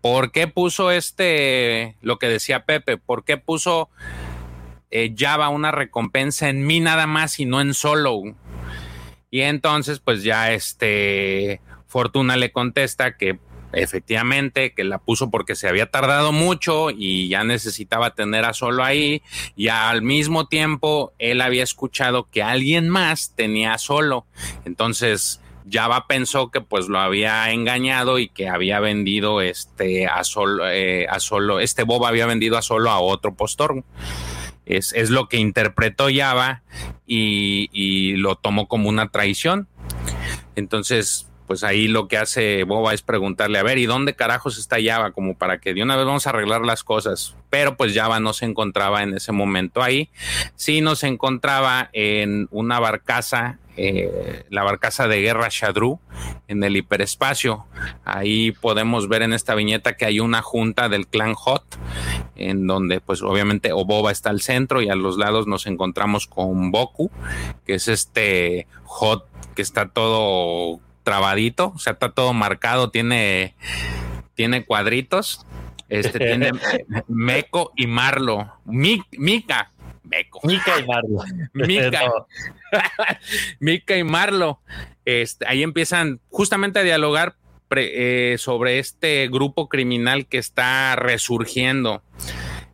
¿por 0.00 0.30
qué 0.30 0.46
puso 0.46 0.92
este, 0.92 1.96
lo 2.02 2.20
que 2.20 2.28
decía 2.28 2.66
Pepe, 2.66 2.98
¿por 2.98 3.24
qué 3.24 3.36
puso 3.36 3.88
eh, 4.92 5.12
Java 5.18 5.48
una 5.48 5.72
recompensa 5.72 6.48
en 6.48 6.64
mí 6.64 6.78
nada 6.78 7.08
más 7.08 7.40
y 7.40 7.46
no 7.46 7.60
en 7.60 7.74
solo? 7.74 8.22
Y 9.32 9.40
entonces, 9.40 9.98
pues 9.98 10.22
ya 10.22 10.52
este 10.52 11.60
Fortuna 11.94 12.36
le 12.36 12.50
contesta 12.50 13.16
que 13.16 13.38
efectivamente 13.72 14.74
que 14.74 14.82
la 14.82 14.98
puso 14.98 15.30
porque 15.30 15.54
se 15.54 15.68
había 15.68 15.92
tardado 15.92 16.32
mucho 16.32 16.90
y 16.90 17.28
ya 17.28 17.44
necesitaba 17.44 18.16
tener 18.16 18.44
a 18.44 18.52
solo 18.52 18.82
ahí. 18.82 19.22
Y 19.54 19.68
al 19.68 20.02
mismo 20.02 20.48
tiempo 20.48 21.12
él 21.20 21.40
había 21.40 21.62
escuchado 21.62 22.28
que 22.28 22.42
alguien 22.42 22.88
más 22.88 23.36
tenía 23.36 23.74
a 23.74 23.78
solo. 23.78 24.26
Entonces 24.64 25.40
Java 25.70 26.08
pensó 26.08 26.50
que 26.50 26.60
pues 26.60 26.88
lo 26.88 26.98
había 26.98 27.52
engañado 27.52 28.18
y 28.18 28.28
que 28.28 28.48
había 28.48 28.80
vendido 28.80 29.40
este 29.40 30.08
a 30.08 30.24
solo 30.24 30.68
eh, 30.68 31.06
a 31.08 31.20
solo 31.20 31.60
este 31.60 31.84
Bob 31.84 32.06
había 32.06 32.26
vendido 32.26 32.58
a 32.58 32.62
solo 32.62 32.90
a 32.90 32.98
otro 32.98 33.36
postor. 33.36 33.84
Es, 34.66 34.92
es 34.94 35.10
lo 35.10 35.28
que 35.28 35.36
interpretó 35.36 36.08
Java 36.12 36.64
y, 37.06 37.68
y 37.70 38.16
lo 38.16 38.34
tomó 38.34 38.66
como 38.66 38.88
una 38.88 39.10
traición. 39.10 39.68
Entonces 40.56 41.28
pues 41.46 41.62
ahí 41.62 41.88
lo 41.88 42.08
que 42.08 42.16
hace 42.16 42.64
Boba 42.64 42.94
es 42.94 43.02
preguntarle, 43.02 43.58
a 43.58 43.62
ver, 43.62 43.78
¿y 43.78 43.86
dónde 43.86 44.14
carajos 44.14 44.58
está 44.58 44.76
Java? 44.82 45.12
Como 45.12 45.36
para 45.36 45.58
que 45.58 45.74
de 45.74 45.82
una 45.82 45.96
vez 45.96 46.06
vamos 46.06 46.26
a 46.26 46.30
arreglar 46.30 46.62
las 46.62 46.84
cosas. 46.84 47.36
Pero 47.50 47.76
pues 47.76 47.94
Java 47.94 48.18
no 48.20 48.32
se 48.32 48.46
encontraba 48.46 49.02
en 49.02 49.14
ese 49.14 49.32
momento 49.32 49.82
ahí. 49.82 50.08
Sí 50.56 50.80
nos 50.80 51.04
encontraba 51.04 51.90
en 51.92 52.48
una 52.50 52.80
barcaza, 52.80 53.58
eh, 53.76 54.44
la 54.48 54.62
barcaza 54.62 55.06
de 55.06 55.20
guerra 55.20 55.48
Shadru, 55.50 56.00
en 56.48 56.64
el 56.64 56.76
hiperespacio. 56.76 57.66
Ahí 58.04 58.52
podemos 58.52 59.08
ver 59.08 59.20
en 59.22 59.34
esta 59.34 59.54
viñeta 59.54 59.96
que 59.96 60.06
hay 60.06 60.20
una 60.20 60.40
junta 60.40 60.88
del 60.88 61.06
clan 61.06 61.34
Hot, 61.34 61.64
en 62.36 62.66
donde 62.66 63.00
pues 63.00 63.20
obviamente 63.22 63.72
Oboba 63.72 64.12
está 64.12 64.30
al 64.30 64.40
centro 64.40 64.80
y 64.80 64.88
a 64.88 64.94
los 64.94 65.18
lados 65.18 65.46
nos 65.46 65.66
encontramos 65.66 66.26
con 66.26 66.70
Boku, 66.70 67.10
que 67.66 67.74
es 67.74 67.88
este 67.88 68.66
Hot 68.84 69.28
que 69.54 69.62
está 69.62 69.88
todo 69.88 70.80
trabadito, 71.04 71.72
o 71.74 71.78
sea, 71.78 71.92
está 71.92 72.10
todo 72.10 72.32
marcado, 72.32 72.90
tiene, 72.90 73.54
tiene 74.34 74.64
cuadritos. 74.64 75.46
Este 75.88 76.18
tiene 76.18 76.50
Meco 77.08 77.72
y 77.76 77.86
Marlo. 77.86 78.52
Mica. 78.64 79.70
Meco. 80.02 80.40
Mica 80.42 80.80
y 80.80 80.86
Marlo. 80.86 81.24
Mica. 81.52 82.00
Mica 83.60 83.96
y 83.96 84.04
Marlo. 84.04 84.60
Este, 85.04 85.46
ahí 85.46 85.62
empiezan 85.62 86.20
justamente 86.30 86.80
a 86.80 86.82
dialogar 86.82 87.36
eh, 87.76 88.36
sobre 88.38 88.78
este 88.78 89.28
grupo 89.28 89.68
criminal 89.68 90.26
que 90.26 90.38
está 90.38 90.96
resurgiendo. 90.96 92.02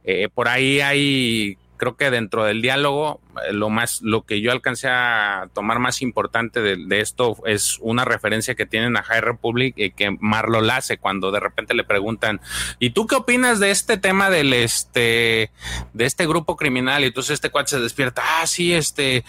Eh, 0.04 0.28
por 0.32 0.48
ahí 0.48 0.80
hay 0.80 1.58
creo 1.80 1.96
que 1.96 2.10
dentro 2.10 2.44
del 2.44 2.60
diálogo, 2.60 3.20
eh, 3.48 3.54
lo 3.54 3.70
más, 3.70 4.02
lo 4.02 4.22
que 4.22 4.42
yo 4.42 4.52
alcancé 4.52 4.88
a 4.88 5.48
tomar 5.54 5.78
más 5.78 6.02
importante 6.02 6.60
de, 6.60 7.00
esto 7.00 7.38
es 7.46 7.78
una 7.80 8.04
referencia 8.04 8.54
que 8.54 8.66
tienen 8.66 8.98
a 8.98 9.02
High 9.02 9.22
Republic 9.22 9.74
y 9.78 9.90
que 9.90 10.16
Marlo 10.20 10.60
la 10.60 10.76
hace 10.76 10.98
cuando 10.98 11.32
de 11.32 11.40
repente 11.40 11.72
le 11.74 11.82
preguntan, 11.84 12.40
¿y 12.78 12.90
tú 12.90 13.06
qué 13.06 13.16
opinas 13.16 13.58
de 13.60 13.70
este 13.70 13.96
tema 13.96 14.28
del 14.28 14.52
este, 14.52 15.50
de 15.94 16.04
este 16.04 16.26
grupo 16.26 16.56
criminal? 16.56 17.02
Y 17.02 17.06
entonces 17.06 17.34
este 17.34 17.48
cuate 17.48 17.70
se 17.70 17.80
despierta, 17.80 18.22
ah, 18.24 18.46
sí, 18.46 18.74
este, 18.74 19.24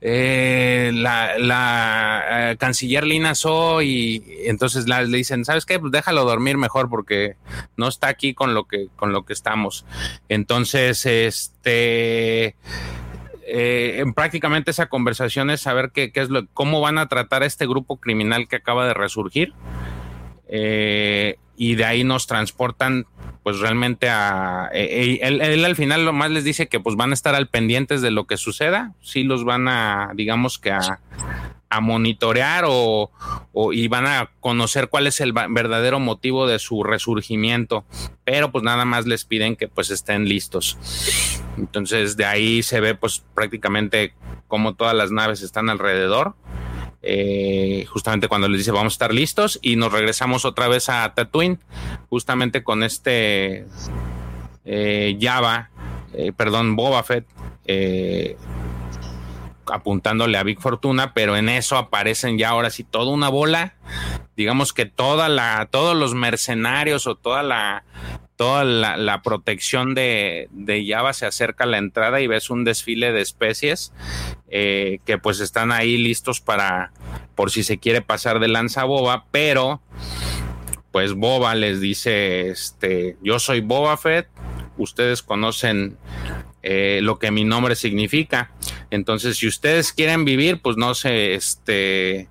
eh, 0.00 0.92
la, 0.94 1.38
la 1.38 2.52
eh, 2.52 2.56
canciller 2.56 3.04
Lina 3.04 3.34
So 3.34 3.82
y 3.82 4.24
entonces 4.46 4.88
le 4.88 5.04
dicen, 5.06 5.44
¿sabes 5.44 5.66
qué? 5.66 5.78
Pues 5.78 5.92
déjalo 5.92 6.24
dormir 6.24 6.56
mejor 6.56 6.88
porque 6.88 7.36
no 7.76 7.88
está 7.88 8.08
aquí 8.08 8.32
con 8.32 8.54
lo 8.54 8.64
que, 8.64 8.88
con 8.96 9.12
lo 9.12 9.26
que 9.26 9.34
estamos. 9.34 9.84
Entonces, 10.30 11.04
este, 11.04 11.52
este, 11.62 12.56
eh, 13.46 14.00
en 14.00 14.14
prácticamente 14.14 14.72
esa 14.72 14.88
conversación 14.88 15.50
es 15.50 15.60
saber 15.60 15.92
qué, 15.92 16.10
es 16.12 16.28
lo, 16.28 16.46
cómo 16.48 16.80
van 16.80 16.98
a 16.98 17.06
tratar 17.06 17.44
a 17.44 17.46
este 17.46 17.66
grupo 17.66 17.98
criminal 17.98 18.48
que 18.48 18.56
acaba 18.56 18.86
de 18.86 18.94
resurgir. 18.94 19.52
Eh, 20.48 21.36
y 21.56 21.76
de 21.76 21.84
ahí 21.84 22.02
nos 22.02 22.26
transportan 22.26 23.06
pues 23.44 23.58
realmente 23.60 24.08
a 24.08 24.70
eh, 24.72 25.18
él, 25.22 25.64
al 25.64 25.76
final 25.76 26.04
lo 26.04 26.12
más 26.12 26.30
les 26.30 26.44
dice 26.44 26.68
que 26.68 26.80
pues 26.80 26.96
van 26.96 27.10
a 27.10 27.14
estar 27.14 27.34
al 27.34 27.48
pendientes 27.48 28.02
de 28.02 28.10
lo 28.10 28.26
que 28.26 28.36
suceda, 28.36 28.92
sí 29.00 29.22
los 29.22 29.44
van 29.44 29.68
a 29.68 30.10
digamos 30.14 30.58
que 30.58 30.70
a, 30.72 31.00
a 31.72 31.80
monitorear 31.80 32.64
o, 32.68 33.10
y 33.72 33.88
van 33.88 34.06
a 34.06 34.30
conocer 34.40 34.88
cuál 34.88 35.06
es 35.06 35.22
el 35.22 35.32
verdadero 35.32 36.00
motivo 36.00 36.46
de 36.46 36.58
su 36.58 36.84
resurgimiento, 36.84 37.86
pero 38.24 38.52
pues 38.52 38.62
nada 38.62 38.84
más 38.84 39.06
les 39.06 39.24
piden 39.24 39.56
que 39.56 39.68
pues 39.68 39.90
estén 39.90 40.28
listos. 40.28 40.76
Entonces 41.56 42.18
de 42.18 42.26
ahí 42.26 42.62
se 42.62 42.80
ve 42.80 42.94
pues 42.94 43.24
prácticamente 43.34 44.14
como 44.48 44.74
todas 44.74 44.94
las 44.94 45.10
naves 45.10 45.40
están 45.40 45.70
alrededor. 45.70 46.34
Eh, 47.00 47.86
justamente 47.88 48.28
cuando 48.28 48.48
les 48.48 48.58
dice 48.58 48.70
vamos 48.70 48.92
a 48.92 48.94
estar 48.94 49.14
listos 49.14 49.58
y 49.62 49.76
nos 49.76 49.92
regresamos 49.92 50.44
otra 50.44 50.68
vez 50.68 50.90
a 50.90 51.14
Tatooine, 51.14 51.58
justamente 52.10 52.62
con 52.62 52.82
este 52.82 53.66
eh, 54.66 55.18
Java, 55.18 55.70
eh, 56.12 56.32
perdón, 56.36 56.76
Boba 56.76 57.02
Fett, 57.02 57.26
apuntándole 59.72 60.38
a 60.38 60.42
Big 60.42 60.60
Fortuna, 60.60 61.14
pero 61.14 61.36
en 61.36 61.48
eso 61.48 61.76
aparecen 61.76 62.38
ya 62.38 62.50
ahora 62.50 62.70
sí 62.70 62.84
toda 62.84 63.10
una 63.10 63.28
bola, 63.28 63.74
digamos 64.36 64.72
que 64.72 64.86
toda 64.86 65.28
la, 65.28 65.68
todos 65.70 65.96
los 65.96 66.14
mercenarios 66.14 67.06
o 67.06 67.14
toda 67.14 67.42
la, 67.42 67.84
toda 68.36 68.64
la, 68.64 69.22
protección 69.22 69.94
de, 69.94 70.48
de, 70.50 70.86
Java 70.86 71.12
se 71.12 71.26
acerca 71.26 71.64
a 71.64 71.66
la 71.66 71.78
entrada 71.78 72.20
y 72.20 72.26
ves 72.26 72.50
un 72.50 72.64
desfile 72.64 73.12
de 73.12 73.20
especies 73.20 73.92
eh, 74.48 74.98
que 75.06 75.18
pues 75.18 75.40
están 75.40 75.72
ahí 75.72 75.96
listos 75.96 76.40
para, 76.40 76.92
por 77.34 77.50
si 77.50 77.62
se 77.62 77.78
quiere 77.78 78.02
pasar 78.02 78.40
de 78.40 78.48
lanza 78.48 78.84
Boba, 78.84 79.24
pero 79.30 79.80
pues 80.90 81.14
Boba 81.14 81.54
les 81.54 81.80
dice, 81.80 82.50
este, 82.50 83.16
yo 83.22 83.38
soy 83.38 83.60
Boba 83.60 83.96
Fett, 83.96 84.28
ustedes 84.76 85.22
conocen 85.22 85.96
eh, 86.62 87.00
lo 87.02 87.18
que 87.18 87.30
mi 87.30 87.44
nombre 87.44 87.74
significa. 87.74 88.50
Entonces, 88.92 89.38
si 89.38 89.46
ustedes 89.46 89.90
quieren 89.94 90.26
vivir, 90.26 90.60
pues 90.60 90.76
no 90.76 90.94
se, 90.94 91.32
este, 91.32 92.28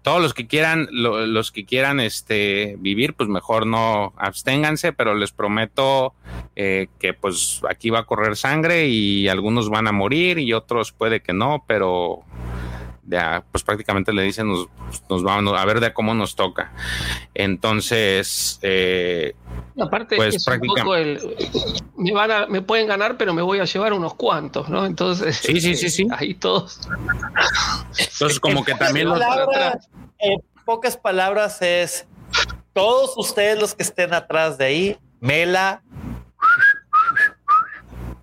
todos 0.00 0.22
los 0.22 0.32
que 0.32 0.46
quieran, 0.46 0.88
los 0.90 1.52
que 1.52 1.66
quieran 1.66 2.00
este 2.00 2.76
vivir, 2.78 3.12
pues 3.12 3.28
mejor 3.28 3.66
no 3.66 4.14
absténganse, 4.16 4.94
pero 4.94 5.14
les 5.14 5.30
prometo 5.30 6.14
eh, 6.56 6.88
que 6.98 7.12
pues 7.12 7.60
aquí 7.68 7.90
va 7.90 7.98
a 7.98 8.06
correr 8.06 8.34
sangre 8.36 8.86
y 8.88 9.28
algunos 9.28 9.68
van 9.68 9.86
a 9.88 9.92
morir 9.92 10.38
y 10.38 10.54
otros 10.54 10.92
puede 10.92 11.20
que 11.20 11.34
no, 11.34 11.62
pero 11.66 12.24
ya, 13.04 13.44
pues 13.52 13.62
prácticamente 13.62 14.14
le 14.14 14.22
dicen 14.22 14.48
nos, 14.48 14.68
nos 15.10 15.22
vamos 15.22 15.52
a 15.54 15.66
ver 15.66 15.80
de 15.80 15.92
cómo 15.92 16.14
nos 16.14 16.34
toca. 16.34 16.72
Entonces, 17.34 18.58
eh, 18.62 19.34
aparte 19.80 20.16
pues 20.16 20.36
es 20.36 20.44
prácticamente 20.44 21.20
me 21.96 22.12
van 22.12 22.30
a, 22.30 22.46
me 22.46 22.62
pueden 22.62 22.86
ganar, 22.86 23.16
pero 23.16 23.34
me 23.34 23.42
voy 23.42 23.58
a 23.60 23.64
llevar 23.64 23.92
unos 23.92 24.14
cuantos, 24.14 24.68
¿no? 24.68 24.86
Entonces, 24.86 25.36
sí, 25.36 25.60
sí, 25.60 25.74
sí, 25.74 25.90
sí. 25.90 26.06
ahí 26.10 26.34
todos. 26.34 26.80
Entonces, 27.98 28.40
como 28.40 28.64
que 28.64 28.74
también 28.74 29.08
los 29.08 29.20
en 30.18 30.40
pocas 30.64 30.96
palabras 30.96 31.62
es 31.62 32.06
todos 32.72 33.16
ustedes 33.16 33.58
los 33.60 33.74
que 33.74 33.82
estén 33.82 34.14
atrás 34.14 34.58
de 34.58 34.64
ahí, 34.64 34.98
Mela. 35.20 35.82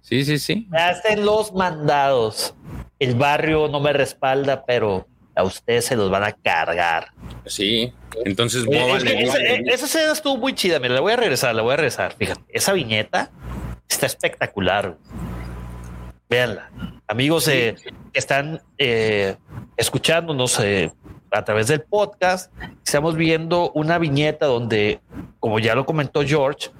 Sí, 0.01 0.23
sí, 0.23 0.37
sí. 0.37 0.69
Hacen 0.71 1.25
los 1.25 1.53
mandados 1.53 2.55
el 2.99 3.15
barrio 3.15 3.67
no 3.67 3.79
me 3.79 3.93
respalda, 3.93 4.65
pero 4.65 5.07
a 5.35 5.43
ustedes 5.43 5.85
se 5.85 5.95
los 5.95 6.09
van 6.09 6.23
a 6.23 6.31
cargar. 6.31 7.11
Sí, 7.45 7.93
entonces 8.23 8.65
eh, 8.71 9.63
esa 9.67 9.85
escena 9.85 10.13
estuvo 10.13 10.37
muy 10.37 10.53
chida. 10.53 10.79
Mira, 10.79 10.95
la 10.95 11.01
voy 11.01 11.13
a 11.13 11.17
regresar, 11.17 11.53
la 11.53 11.61
voy 11.61 11.73
a 11.73 11.77
regresar. 11.77 12.13
Fíjate, 12.13 12.41
esa 12.49 12.73
viñeta 12.73 13.31
está 13.87 14.05
espectacular. 14.05 14.97
Véanla. 16.29 16.71
Amigos 17.07 17.47
eh, 17.49 17.75
que 18.11 18.19
están 18.19 18.61
eh, 18.77 19.35
escuchándonos 19.77 20.59
a 21.31 21.43
través 21.43 21.67
del 21.67 21.81
podcast, 21.81 22.51
estamos 22.83 23.15
viendo 23.15 23.71
una 23.71 23.99
viñeta 23.99 24.45
donde, 24.45 25.01
como 25.39 25.59
ya 25.59 25.75
lo 25.75 25.85
comentó 25.85 26.23
George, 26.23 26.71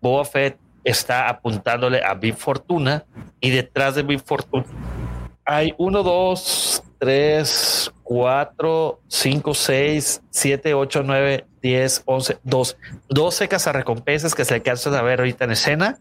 Boba 0.00 0.24
Fett 0.24 0.58
está 0.84 1.28
apuntándole 1.28 2.02
a 2.04 2.14
Big 2.14 2.36
Fortuna 2.36 3.04
y 3.40 3.50
detrás 3.50 3.94
de 3.94 4.02
Big 4.02 4.20
Fortuna 4.20 4.66
hay 5.44 5.74
1, 5.76 6.02
2, 6.02 6.82
3, 6.98 7.92
4, 8.12 9.00
5, 9.08 9.54
6, 9.54 10.22
7, 10.28 10.74
8, 10.74 11.02
9, 11.02 11.46
10, 11.62 12.02
11, 12.04 12.38
12. 12.42 12.76
12 13.08 13.48
cazarrecompensas 13.48 14.34
que 14.34 14.44
se 14.44 14.52
alcanzan 14.52 14.94
a 14.94 15.00
ver 15.00 15.20
ahorita 15.20 15.46
en 15.46 15.52
escena 15.52 15.98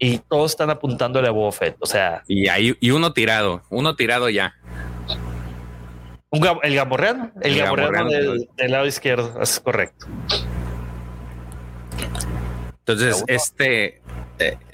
y 0.00 0.18
todos 0.18 0.50
están 0.50 0.70
apuntándole 0.70 1.28
a 1.28 1.30
Boba 1.30 1.52
Fett. 1.52 1.76
O 1.78 1.86
sea, 1.86 2.24
y 2.26 2.48
hay 2.48 2.76
y 2.80 2.90
uno 2.90 3.12
tirado, 3.12 3.62
uno 3.70 3.94
tirado 3.94 4.30
ya. 4.30 4.54
el 6.32 6.74
gamorreano, 6.74 7.30
el, 7.40 7.56
gamorreano, 7.56 8.10
del, 8.10 8.72
lado 8.72 8.86
izquierdo, 8.86 9.40
es 9.40 9.60
correcto. 9.60 10.06
Entonces, 12.80 13.22
este, 13.28 14.02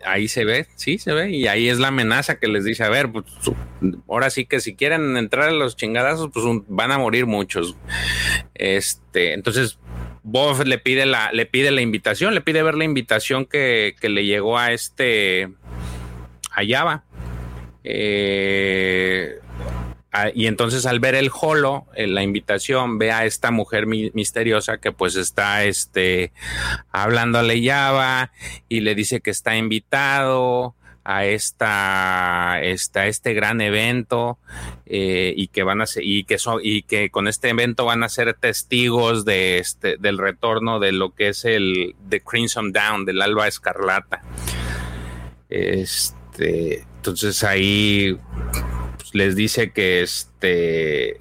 ahí 0.04 0.28
se 0.28 0.44
ve, 0.44 0.66
sí, 0.74 0.98
se 0.98 1.12
ve, 1.12 1.30
y 1.30 1.46
ahí 1.46 1.68
es 1.68 1.78
la 1.78 1.88
amenaza 1.88 2.38
que 2.38 2.48
les 2.48 2.64
dice, 2.64 2.84
a 2.84 2.88
ver, 2.88 3.10
pues 3.10 3.24
ahora 4.08 4.30
sí 4.30 4.46
que 4.46 4.60
si 4.60 4.74
quieren 4.74 5.16
entrar 5.16 5.48
a 5.48 5.52
los 5.52 5.76
chingadazos, 5.76 6.30
pues 6.32 6.44
van 6.68 6.92
a 6.92 6.98
morir 6.98 7.26
muchos. 7.26 7.76
Este, 8.54 9.34
entonces, 9.34 9.78
Bob 10.22 10.64
le 10.64 10.78
pide 10.78 11.06
la, 11.06 11.32
le 11.32 11.46
pide 11.46 11.70
la 11.70 11.80
invitación, 11.80 12.34
le 12.34 12.40
pide 12.40 12.62
ver 12.62 12.74
la 12.74 12.84
invitación 12.84 13.46
que, 13.46 13.94
que 14.00 14.08
le 14.08 14.24
llegó 14.24 14.58
a 14.58 14.72
este, 14.72 15.48
a 16.50 16.62
Java. 16.68 17.04
Eh, 17.84 19.38
Ah, 20.10 20.30
y 20.34 20.46
entonces 20.46 20.86
al 20.86 21.00
ver 21.00 21.14
el 21.14 21.30
holo, 21.30 21.86
en 21.94 22.14
la 22.14 22.22
invitación, 22.22 22.98
ve 22.98 23.12
a 23.12 23.26
esta 23.26 23.50
mujer 23.50 23.86
misteriosa 23.86 24.78
que 24.78 24.90
pues 24.90 25.16
está 25.16 25.64
este, 25.64 26.32
hablándole 26.90 27.62
Java 27.62 28.32
y 28.68 28.80
le 28.80 28.94
dice 28.94 29.20
que 29.20 29.30
está 29.30 29.56
invitado 29.56 30.74
a 31.04 31.24
esta, 31.24 32.60
esta 32.62 33.06
este 33.06 33.32
gran 33.32 33.62
evento 33.62 34.38
eh, 34.84 35.32
y 35.36 35.48
que 35.48 35.62
van 35.62 35.80
a 35.80 35.86
ser, 35.86 36.04
y 36.04 36.24
que 36.24 36.36
y 36.62 36.82
que 36.82 37.10
con 37.10 37.28
este 37.28 37.48
evento 37.48 37.86
van 37.86 38.02
a 38.02 38.10
ser 38.10 38.34
testigos 38.34 39.24
de 39.24 39.58
este 39.58 39.96
del 39.96 40.18
retorno 40.18 40.80
de 40.80 40.92
lo 40.92 41.14
que 41.14 41.28
es 41.28 41.46
el 41.46 41.96
The 42.08 42.20
Crimson 42.20 42.72
Down 42.72 43.04
del 43.04 43.22
Alba 43.22 43.48
Escarlata. 43.48 44.22
Este, 45.48 46.86
entonces 46.96 47.42
ahí 47.42 48.18
les 49.14 49.36
dice 49.36 49.70
que 49.72 50.02
este 50.02 51.20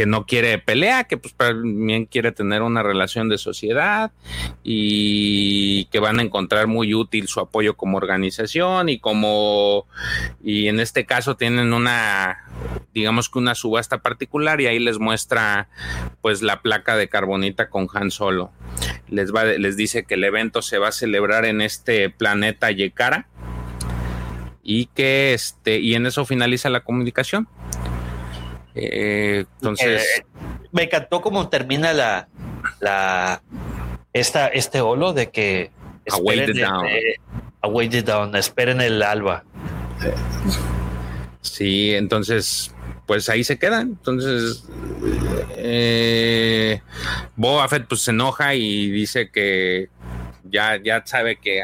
que 0.00 0.06
no 0.06 0.24
quiere 0.24 0.56
pelea, 0.58 1.04
que 1.04 1.18
pues 1.18 1.34
también 1.34 2.06
quiere 2.06 2.32
tener 2.32 2.62
una 2.62 2.82
relación 2.82 3.28
de 3.28 3.36
sociedad 3.36 4.12
y 4.62 5.86
que 5.86 5.98
van 5.98 6.20
a 6.20 6.22
encontrar 6.22 6.68
muy 6.68 6.94
útil 6.94 7.28
su 7.28 7.38
apoyo 7.38 7.76
como 7.76 7.98
organización 7.98 8.88
y 8.88 8.98
como 8.98 9.86
y 10.42 10.68
en 10.68 10.80
este 10.80 11.04
caso 11.04 11.36
tienen 11.36 11.74
una 11.74 12.48
digamos 12.94 13.28
que 13.28 13.40
una 13.40 13.54
subasta 13.54 13.98
particular 13.98 14.60
y 14.62 14.68
ahí 14.68 14.78
les 14.78 14.98
muestra 14.98 15.68
pues 16.22 16.40
la 16.40 16.62
placa 16.62 16.96
de 16.96 17.08
carbonita 17.08 17.68
con 17.68 17.86
Han 17.92 18.10
Solo. 18.10 18.52
Les 19.08 19.34
va 19.34 19.44
les 19.44 19.76
dice 19.76 20.04
que 20.04 20.14
el 20.14 20.24
evento 20.24 20.62
se 20.62 20.78
va 20.78 20.88
a 20.88 20.92
celebrar 20.92 21.44
en 21.44 21.60
este 21.60 22.10
planeta 22.10 22.70
Yekara 22.70 23.26
y 24.70 24.86
que 24.86 25.34
este 25.34 25.80
y 25.80 25.96
en 25.96 26.06
eso 26.06 26.24
finaliza 26.24 26.70
la 26.70 26.84
comunicación. 26.84 27.48
Eh, 28.76 29.44
entonces 29.56 30.02
eh, 30.02 30.26
me 30.70 30.84
encantó 30.84 31.20
cómo 31.20 31.48
termina 31.48 31.92
la 31.92 32.28
la 32.78 33.42
esta 34.12 34.46
este 34.46 34.80
holo 34.80 35.12
de 35.12 35.30
que 35.30 35.72
esperen 36.04 36.56
down. 36.56 36.86
Eh, 36.86 38.02
down, 38.04 38.36
esperen 38.36 38.80
el 38.80 39.02
alba. 39.02 39.42
Sí, 41.40 41.92
entonces 41.96 42.72
pues 43.06 43.28
ahí 43.28 43.42
se 43.42 43.58
quedan. 43.58 43.88
Entonces, 43.88 44.62
eh, 45.56 46.80
Boba 47.34 47.66
Fett 47.66 47.88
pues 47.88 48.02
se 48.02 48.12
enoja 48.12 48.54
y 48.54 48.88
dice 48.88 49.30
que 49.30 49.88
ya, 50.44 50.80
ya 50.80 51.02
sabe 51.04 51.34
que 51.34 51.60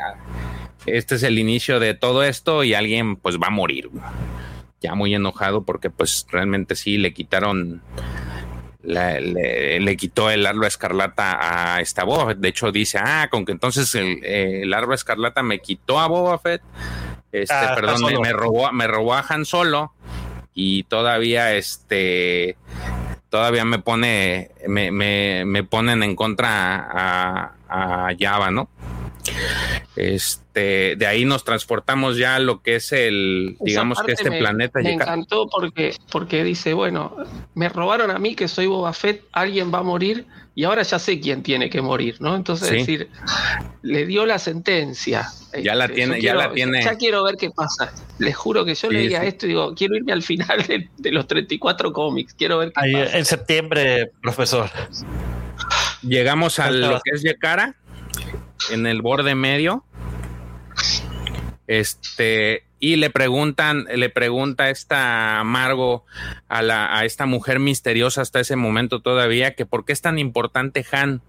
este 0.86 1.16
es 1.16 1.22
el 1.22 1.38
inicio 1.38 1.80
de 1.80 1.94
todo 1.94 2.22
esto 2.22 2.64
y 2.64 2.74
alguien 2.74 3.16
pues 3.16 3.38
va 3.38 3.48
a 3.48 3.50
morir. 3.50 3.90
Ya 4.80 4.94
muy 4.94 5.14
enojado 5.14 5.64
porque 5.64 5.90
pues 5.90 6.26
realmente 6.30 6.76
sí 6.76 6.98
le 6.98 7.12
quitaron, 7.12 7.82
le, 8.82 9.96
quitó 9.96 10.30
el 10.30 10.46
arma 10.46 10.66
escarlata 10.66 11.74
a 11.76 11.80
esta 11.80 12.04
Boba 12.04 12.26
Fett. 12.26 12.38
De 12.38 12.48
hecho 12.48 12.72
dice, 12.72 12.98
ah, 13.02 13.28
con 13.30 13.44
que 13.44 13.52
entonces 13.52 13.94
el, 13.94 14.24
el 14.24 14.72
arma 14.72 14.94
escarlata 14.94 15.42
me 15.42 15.60
quitó 15.60 15.98
a 15.98 16.06
Boba 16.06 16.38
Fett. 16.38 16.62
Este, 17.32 17.54
ah, 17.54 17.72
perdón, 17.74 18.20
me, 18.22 18.32
robó, 18.32 18.70
me 18.72 18.86
robó 18.86 19.14
a 19.14 19.24
Han 19.28 19.44
Solo 19.44 19.92
y 20.54 20.84
todavía 20.84 21.54
este 21.54 22.56
todavía 23.28 23.64
me 23.64 23.78
pone 23.78 24.52
me, 24.66 24.90
me, 24.90 25.44
me 25.44 25.64
ponen 25.64 26.02
en 26.02 26.16
contra 26.16 26.76
a, 26.76 27.52
a 27.68 28.08
Java, 28.18 28.50
¿no? 28.50 28.70
Este, 29.96 30.96
de 30.96 31.06
ahí 31.06 31.24
nos 31.24 31.44
transportamos 31.44 32.16
ya 32.16 32.36
a 32.36 32.38
lo 32.38 32.62
que 32.62 32.76
es 32.76 32.92
el, 32.92 33.56
digamos 33.60 34.02
que 34.02 34.12
este 34.12 34.30
planeta. 34.30 34.80
Me 34.80 34.92
encantó 34.92 35.48
porque, 35.48 35.94
porque 36.10 36.44
dice, 36.44 36.74
bueno, 36.74 37.16
me 37.54 37.68
robaron 37.68 38.10
a 38.10 38.18
mí 38.18 38.34
que 38.34 38.48
soy 38.48 38.66
Boba 38.66 38.92
Fett, 38.92 39.22
alguien 39.32 39.72
va 39.72 39.78
a 39.78 39.82
morir 39.82 40.26
y 40.54 40.64
ahora 40.64 40.82
ya 40.82 40.98
sé 40.98 41.20
quién 41.20 41.42
tiene 41.42 41.68
que 41.68 41.82
morir, 41.82 42.16
¿no? 42.20 42.34
Entonces, 42.34 42.70
es 42.70 42.78
decir, 42.78 43.10
le 43.82 44.06
dio 44.06 44.24
la 44.24 44.38
sentencia. 44.38 45.28
Ya 45.62 45.74
la 45.74 45.84
este, 45.84 45.96
tiene, 45.96 46.20
ya 46.22 46.34
la 46.34 46.52
tiene. 46.52 46.82
Ya 46.82 46.94
quiero 46.96 47.22
ver 47.24 47.36
qué 47.36 47.50
pasa. 47.50 47.92
Les 48.18 48.34
juro 48.34 48.64
que 48.64 48.74
yo 48.74 48.90
leía 48.90 49.22
esto 49.24 49.44
y 49.44 49.50
digo, 49.50 49.74
quiero 49.74 49.96
irme 49.96 50.12
al 50.12 50.22
final 50.22 50.64
de, 50.66 51.12
los 51.12 51.26
34 51.26 51.92
cómics, 51.92 52.32
quiero 52.32 52.58
ver 52.58 52.68
qué 52.68 52.92
pasa. 52.92 53.18
En 53.18 53.24
septiembre, 53.26 54.12
profesor. 54.22 54.70
Llegamos 56.02 56.58
a 56.58 56.70
lo 56.70 57.00
que 57.04 57.10
es 57.14 57.22
Yekara 57.22 57.76
en 58.70 58.86
el 58.86 59.02
borde 59.02 59.34
medio. 59.34 59.84
Este, 61.66 62.64
y 62.78 62.96
le 62.96 63.10
preguntan, 63.10 63.86
le 63.94 64.10
pregunta 64.10 64.70
esta 64.70 65.42
Margo 65.44 66.04
a, 66.48 66.62
la, 66.62 66.96
a 66.96 67.04
esta 67.04 67.26
mujer 67.26 67.58
misteriosa 67.58 68.22
hasta 68.22 68.40
ese 68.40 68.56
momento 68.56 69.00
todavía 69.00 69.54
que 69.54 69.66
por 69.66 69.84
qué 69.84 69.92
es 69.92 70.02
tan 70.02 70.18
importante 70.18 70.84
Han. 70.92 71.22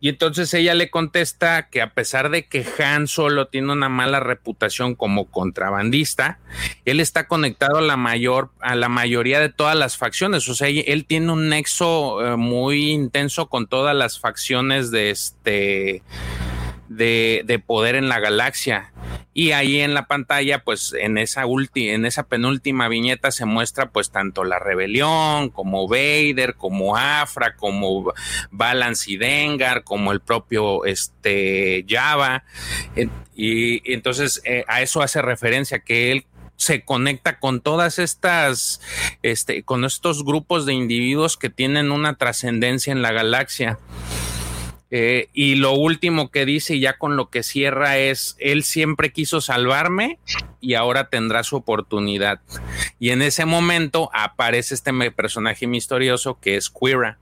Y 0.00 0.08
entonces 0.08 0.52
ella 0.54 0.74
le 0.74 0.90
contesta 0.90 1.68
que 1.68 1.82
a 1.82 1.92
pesar 1.92 2.30
de 2.30 2.46
que 2.46 2.66
Han 2.82 3.06
solo 3.06 3.48
tiene 3.48 3.72
una 3.72 3.90
mala 3.90 4.18
reputación 4.18 4.94
como 4.94 5.26
contrabandista, 5.26 6.38
él 6.86 7.00
está 7.00 7.28
conectado 7.28 7.78
a 7.78 7.82
la 7.82 7.98
mayor, 7.98 8.50
a 8.60 8.74
la 8.74 8.88
mayoría 8.88 9.40
de 9.40 9.50
todas 9.50 9.76
las 9.76 9.98
facciones. 9.98 10.48
O 10.48 10.54
sea, 10.54 10.68
él 10.68 11.04
tiene 11.04 11.30
un 11.32 11.50
nexo 11.50 12.26
eh, 12.26 12.36
muy 12.36 12.90
intenso 12.90 13.48
con 13.48 13.66
todas 13.66 13.94
las 13.94 14.18
facciones 14.18 14.90
de 14.90 15.10
este 15.10 16.02
de, 16.88 17.42
de, 17.44 17.58
poder 17.60 17.94
en 17.94 18.08
la 18.08 18.18
galaxia 18.18 18.92
Y 19.32 19.52
ahí 19.52 19.80
en 19.80 19.94
la 19.94 20.06
pantalla, 20.06 20.64
pues 20.64 20.92
en 20.92 21.16
esa 21.16 21.46
ulti, 21.46 21.90
en 21.90 22.04
esa 22.04 22.24
penúltima 22.24 22.88
viñeta 22.88 23.30
se 23.30 23.44
muestra 23.44 23.90
pues 23.90 24.10
tanto 24.10 24.42
la 24.42 24.58
rebelión, 24.58 25.50
como 25.50 25.86
Vader, 25.86 26.56
como 26.56 26.96
Afra, 26.96 27.54
como 27.54 28.12
Balance 28.50 29.12
y 29.12 29.16
Dengar, 29.16 29.84
como 29.84 30.10
el 30.10 30.20
propio 30.20 30.84
este 30.84 31.84
Java. 31.88 32.44
Y, 33.36 33.92
entonces 33.92 34.42
eh, 34.44 34.64
a 34.66 34.82
eso 34.82 35.00
hace 35.00 35.22
referencia 35.22 35.78
que 35.78 36.10
él 36.10 36.26
se 36.56 36.84
conecta 36.84 37.38
con 37.38 37.62
todas 37.62 37.98
estas, 37.98 38.82
este, 39.22 39.62
con 39.62 39.86
estos 39.86 40.24
grupos 40.24 40.66
de 40.66 40.74
individuos 40.74 41.38
que 41.38 41.48
tienen 41.48 41.90
una 41.90 42.16
trascendencia 42.16 42.92
en 42.92 43.00
la 43.00 43.12
galaxia. 43.12 43.78
Eh, 44.92 45.28
y 45.32 45.54
lo 45.54 45.72
último 45.72 46.30
que 46.30 46.44
dice, 46.44 46.74
y 46.74 46.80
ya 46.80 46.98
con 46.98 47.16
lo 47.16 47.30
que 47.30 47.44
cierra, 47.44 47.98
es, 47.98 48.36
él 48.40 48.64
siempre 48.64 49.12
quiso 49.12 49.40
salvarme 49.40 50.18
y 50.60 50.74
ahora 50.74 51.08
tendrá 51.08 51.44
su 51.44 51.56
oportunidad. 51.56 52.40
Y 52.98 53.10
en 53.10 53.22
ese 53.22 53.44
momento 53.44 54.10
aparece 54.12 54.74
este 54.74 54.92
personaje 55.12 55.68
misterioso 55.68 56.38
que 56.40 56.56
es 56.56 56.70
Quira, 56.70 57.18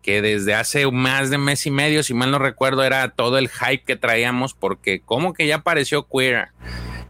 que 0.00 0.22
desde 0.22 0.54
hace 0.54 0.90
más 0.90 1.28
de 1.28 1.38
mes 1.38 1.66
y 1.66 1.70
medio, 1.70 2.02
si 2.02 2.14
mal 2.14 2.30
no 2.30 2.38
recuerdo, 2.38 2.82
era 2.82 3.10
todo 3.10 3.36
el 3.36 3.50
hype 3.50 3.84
que 3.84 3.96
traíamos, 3.96 4.54
porque 4.54 5.00
como 5.00 5.34
que 5.34 5.46
ya 5.46 5.56
apareció 5.56 6.06
Quira. 6.08 6.54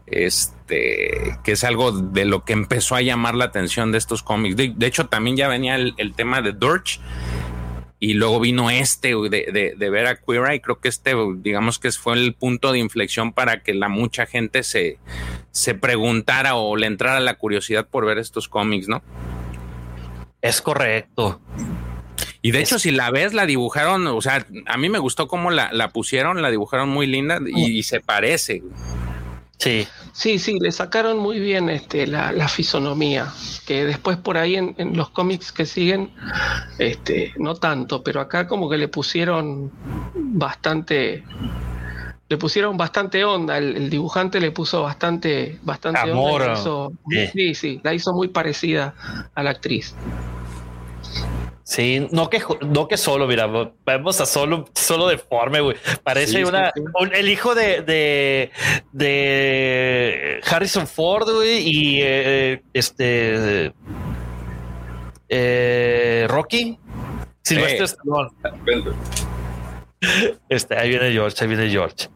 Este, 0.05 1.39
que 1.43 1.53
es 1.53 1.63
algo 1.63 1.91
de 1.91 2.25
lo 2.25 2.43
que 2.43 2.53
empezó 2.53 2.95
a 2.95 3.01
llamar 3.01 3.35
la 3.35 3.45
atención 3.45 3.91
de 3.91 3.97
estos 3.97 4.21
cómics. 4.21 4.57
De, 4.57 4.85
hecho, 4.85 5.07
también 5.07 5.37
ya 5.37 5.47
venía 5.47 5.75
el, 5.75 5.95
el 5.97 6.13
tema 6.13 6.41
de 6.41 6.51
Durch, 6.51 6.99
y 8.03 8.15
luego 8.15 8.41
vino 8.41 8.69
este 8.69 9.15
de, 9.15 9.73
de, 9.77 9.89
ver 9.89 10.07
a 10.07 10.17
Queer 10.17 10.55
y 10.55 10.59
creo 10.59 10.77
que 10.81 10.89
este, 10.89 11.15
digamos 11.37 11.79
que 11.79 11.89
fue 11.93 12.15
el 12.15 12.33
punto 12.33 12.73
de 12.73 12.79
inflexión 12.79 13.31
para 13.31 13.63
que 13.63 13.73
la 13.73 13.87
mucha 13.87 14.25
gente 14.25 14.63
se, 14.63 14.97
se 15.51 15.73
preguntara 15.73 16.55
o 16.55 16.75
le 16.75 16.87
entrara 16.87 17.21
la 17.21 17.35
curiosidad 17.35 17.87
por 17.87 18.05
ver 18.05 18.17
estos 18.17 18.49
cómics, 18.49 18.89
¿no? 18.89 19.01
Es 20.41 20.61
correcto. 20.61 21.39
Y 22.41 22.51
de 22.51 22.59
hecho, 22.59 22.77
si 22.77 22.91
la 22.91 23.09
ves, 23.09 23.33
la 23.33 23.45
dibujaron, 23.45 24.05
o 24.07 24.19
sea, 24.19 24.45
a 24.65 24.75
mí 24.75 24.89
me 24.89 24.99
gustó 24.99 25.29
cómo 25.29 25.49
la, 25.49 25.89
pusieron, 25.93 26.41
la 26.41 26.51
dibujaron 26.51 26.89
muy 26.89 27.07
linda 27.07 27.39
y 27.55 27.83
se 27.83 28.01
parece. 28.01 28.63
Sí. 29.57 29.87
Sí, 30.11 30.39
sí, 30.39 30.59
le 30.59 30.71
sacaron 30.71 31.17
muy 31.17 31.39
bien 31.39 31.69
este, 31.69 32.05
la, 32.05 32.47
fisonomía, 32.47 33.33
que 33.65 33.85
después 33.85 34.17
por 34.17 34.37
ahí 34.37 34.55
en, 34.55 34.75
los 34.95 35.09
cómics 35.09 35.51
que 35.51 35.65
siguen, 35.65 36.11
este, 36.77 37.33
no 37.37 37.55
tanto, 37.55 38.03
pero 38.03 38.21
acá 38.21 38.45
como 38.47 38.69
que 38.69 38.77
le 38.77 38.87
pusieron 38.89 39.71
bastante, 40.13 41.23
le 42.29 42.37
pusieron 42.37 42.77
bastante 42.77 43.25
onda, 43.25 43.57
el, 43.57 43.89
dibujante 43.89 44.39
le 44.39 44.51
puso 44.51 44.83
bastante, 44.83 45.59
bastante 45.63 46.11
onda. 46.11 46.55
Sí, 47.33 47.55
sí, 47.55 47.81
la 47.83 47.93
hizo 47.93 48.13
muy 48.13 48.27
parecida 48.27 48.93
a 49.33 49.43
la 49.43 49.49
actriz. 49.49 49.95
Sí, 51.73 52.07
no 52.11 52.29
que, 52.29 52.39
no 52.61 52.87
que 52.87 52.97
solo, 52.97 53.25
mira, 53.25 53.49
vemos 53.83 54.21
a 54.21 54.27
solo, 54.27 54.65
solo 54.75 55.07
deforme, 55.07 55.59
güey. 55.59 55.75
Parece 56.03 56.45
una, 56.45 56.71
el 57.13 57.27
hijo 57.27 57.55
de, 57.55 57.81
de, 57.81 58.51
de 58.91 60.39
Harrison 60.47 60.85
Ford, 60.85 61.27
güey, 61.33 61.67
y 61.67 61.99
eh, 62.03 62.61
este 62.73 63.73
eh, 65.29 66.27
Rocky. 66.29 66.77
Silvestre 67.41 67.85
Stallone. 67.85 68.29
Este, 70.49 70.77
ahí 70.77 70.89
viene 70.89 71.11
George, 71.11 71.37
ahí 71.41 71.47
viene 71.47 71.69
George. 71.71 72.07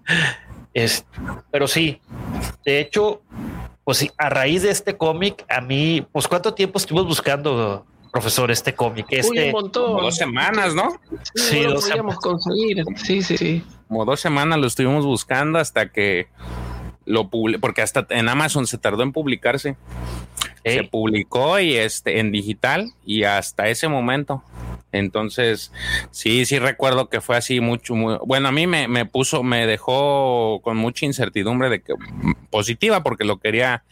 Es, 0.72 1.04
pero 1.50 1.68
sí, 1.68 2.00
de 2.64 2.80
hecho, 2.80 3.24
pues 3.84 3.98
sí, 3.98 4.12
a 4.20 4.30
raíz 4.30 4.62
de 4.62 4.70
este 4.70 4.98
cómic, 4.98 5.44
a 5.50 5.62
mí, 5.62 6.06
pues 6.12 6.28
cuánto 6.28 6.54
tiempo 6.54 6.78
estuvimos 6.78 7.08
buscando 7.08 7.88
profesor, 8.18 8.50
este 8.50 8.74
cómic. 8.74 9.06
Este, 9.12 9.46
un 9.46 9.52
montón. 9.52 9.92
Como 9.92 10.02
dos 10.02 10.16
semanas, 10.16 10.74
¿no? 10.74 11.00
Sí, 11.36 11.62
lo 11.62 11.80
podíamos 11.80 12.16
conseguir. 12.16 12.84
Sí, 12.96 13.22
sí, 13.22 13.38
sí. 13.38 13.64
Como 13.88 14.06
dos 14.06 14.20
semanas 14.20 14.60
lo 14.60 14.66
estuvimos 14.66 15.06
buscando 15.06 15.60
hasta 15.60 15.92
que 15.92 16.28
lo 17.06 17.30
publicó, 17.30 17.62
porque 17.62 17.84
hasta 17.84 18.08
en 18.10 18.28
Amazon 18.28 18.66
se 18.66 18.80
tardó 18.80 19.04
en 19.04 19.12
publicarse. 19.12 19.78
Se 20.66 20.84
publicó 20.84 21.60
y 21.60 21.76
este 21.76 22.20
en 22.20 22.32
digital 22.32 22.92
y 23.06 23.24
hasta 23.24 23.70
ese 23.70 23.88
momento 23.88 24.44
entonces, 24.92 25.72
sí, 26.12 26.46
sí 26.46 26.60
recuerdo 26.60 27.10
que 27.10 27.22
fue 27.22 27.38
así 27.38 27.60
mucho, 27.60 27.94
bueno, 28.26 28.48
a 28.48 28.52
mí 28.52 28.68
me, 28.68 28.88
me, 28.88 29.06
puso, 29.06 29.44
me 29.44 29.68
dejó 29.68 30.62
con 30.64 30.78
mucha 30.78 31.06
incertidumbre 31.06 31.70
de 31.70 31.82
que 31.82 31.94
positiva 32.50 33.04
porque 33.04 33.26
lo 33.26 33.38
quería, 33.38 33.84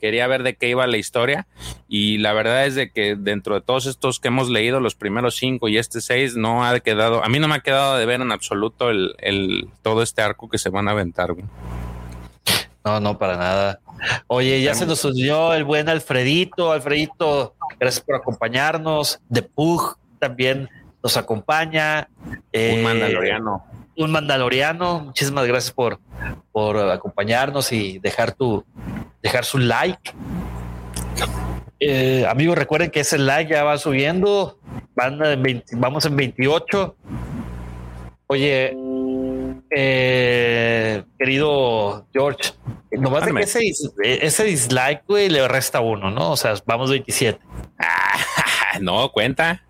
quería 0.00 0.26
ver 0.26 0.42
de 0.42 0.56
qué 0.56 0.68
iba 0.68 0.86
la 0.86 0.96
historia 0.96 1.46
y 1.88 2.18
la 2.18 2.32
verdad 2.32 2.66
es 2.66 2.74
de 2.74 2.90
que 2.90 3.16
dentro 3.16 3.54
de 3.54 3.60
todos 3.60 3.86
estos 3.86 4.18
que 4.18 4.28
hemos 4.28 4.50
leído, 4.50 4.80
los 4.80 4.94
primeros 4.94 5.36
cinco 5.36 5.68
y 5.68 5.78
este 5.78 6.00
seis, 6.00 6.36
no 6.36 6.64
ha 6.64 6.80
quedado, 6.80 7.24
a 7.24 7.28
mí 7.28 7.38
no 7.38 7.48
me 7.48 7.54
ha 7.54 7.60
quedado 7.60 7.96
de 7.96 8.06
ver 8.06 8.20
en 8.20 8.32
absoluto 8.32 8.90
el, 8.90 9.14
el 9.18 9.68
todo 9.82 10.02
este 10.02 10.22
arco 10.22 10.48
que 10.48 10.58
se 10.58 10.70
van 10.70 10.88
a 10.88 10.92
aventar. 10.92 11.34
No, 12.84 12.98
no, 12.98 13.16
para 13.16 13.36
nada. 13.36 13.80
Oye, 14.26 14.60
ya 14.60 14.74
se 14.74 14.86
nos 14.86 15.04
unió 15.04 15.54
el 15.54 15.64
buen 15.64 15.88
Alfredito. 15.88 16.72
Alfredito, 16.72 17.54
gracias 17.78 18.04
por 18.04 18.16
acompañarnos. 18.16 19.20
De 19.28 19.42
Pug, 19.42 19.96
también 20.22 20.70
nos 21.02 21.16
acompaña. 21.16 22.08
un 22.16 22.38
eh, 22.52 22.80
mandaloriano. 22.80 23.64
Un 23.96 24.12
mandaloriano. 24.12 25.00
Muchísimas 25.00 25.48
gracias 25.48 25.72
por, 25.72 25.98
por 26.52 26.78
acompañarnos 26.78 27.72
y 27.72 27.98
dejar 27.98 28.32
tu 28.32 28.64
dejar 29.20 29.44
su 29.44 29.58
like. 29.58 30.12
Eh, 31.80 32.24
amigos, 32.28 32.56
recuerden 32.56 32.92
que 32.92 33.00
ese 33.00 33.18
like 33.18 33.52
ya 33.52 33.64
va 33.64 33.76
subiendo. 33.78 34.60
Van 34.94 35.18
vamos 35.72 36.06
en 36.06 36.14
28. 36.14 36.96
Oye, 38.28 38.76
eh, 39.70 41.02
querido 41.18 42.06
George, 42.12 42.52
nomás 42.92 43.26
de 43.26 43.34
que 43.34 43.42
ese, 43.42 43.60
ese 44.04 44.44
dislike, 44.44 45.02
güey, 45.08 45.28
le 45.28 45.48
resta 45.48 45.80
uno, 45.80 46.12
¿no? 46.12 46.30
O 46.30 46.36
sea, 46.36 46.54
vamos 46.64 46.90
27. 46.90 47.40
no, 48.80 49.10
cuenta. 49.10 49.62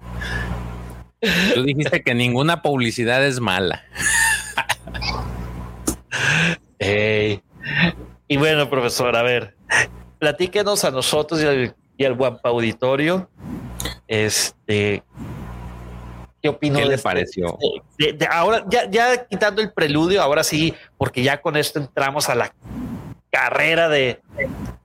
Tú 1.55 1.63
dijiste 1.63 2.03
que 2.03 2.15
ninguna 2.15 2.63
publicidad 2.63 3.25
es 3.25 3.41
mala. 3.41 3.85
Y 8.29 8.37
bueno, 8.37 8.69
profesor, 8.69 9.15
a 9.15 9.23
ver, 9.23 9.57
platíquenos 10.19 10.85
a 10.85 10.91
nosotros 10.91 11.43
y 11.43 11.47
al, 11.47 11.77
y 11.97 12.05
al 12.05 12.15
Guampa 12.15 12.49
Auditorio. 12.49 13.29
Este, 14.09 15.03
¿qué 16.43 16.49
opinó? 16.49 16.79
¿Qué 16.79 16.87
le 16.87 16.95
este 16.95 17.03
pareció? 17.03 17.59
ahora, 18.31 18.65
ya, 18.69 18.91
ya 18.91 19.27
quitando 19.27 19.63
el 19.63 19.73
preludio, 19.73 20.23
ahora 20.23 20.43
sí, 20.45 20.75
porque 20.97 21.23
ya 21.23 21.41
con 21.41 21.57
esto 21.57 21.79
entramos 21.79 22.29
a 22.29 22.35
la 22.35 22.55
carrera 23.31 23.89
de 23.89 24.21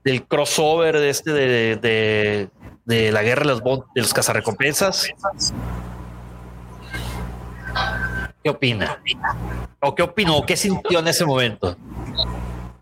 del 0.03 0.25
crossover 0.25 0.99
de 0.99 1.09
este 1.09 1.31
de, 1.31 2.49
de, 2.85 3.11
la 3.11 3.21
guerra 3.23 3.41
de 3.41 3.47
los, 3.47 3.63
de 3.63 4.01
los 4.01 4.13
cazarrecompensas. 4.13 5.07
¿Qué 8.43 8.49
opina? 8.49 9.01
¿O 9.79 9.93
qué 9.93 10.03
opinó? 10.03 10.45
¿Qué 10.45 10.55
sintió 10.55 10.99
en 10.99 11.07
ese 11.07 11.25
momento? 11.25 11.75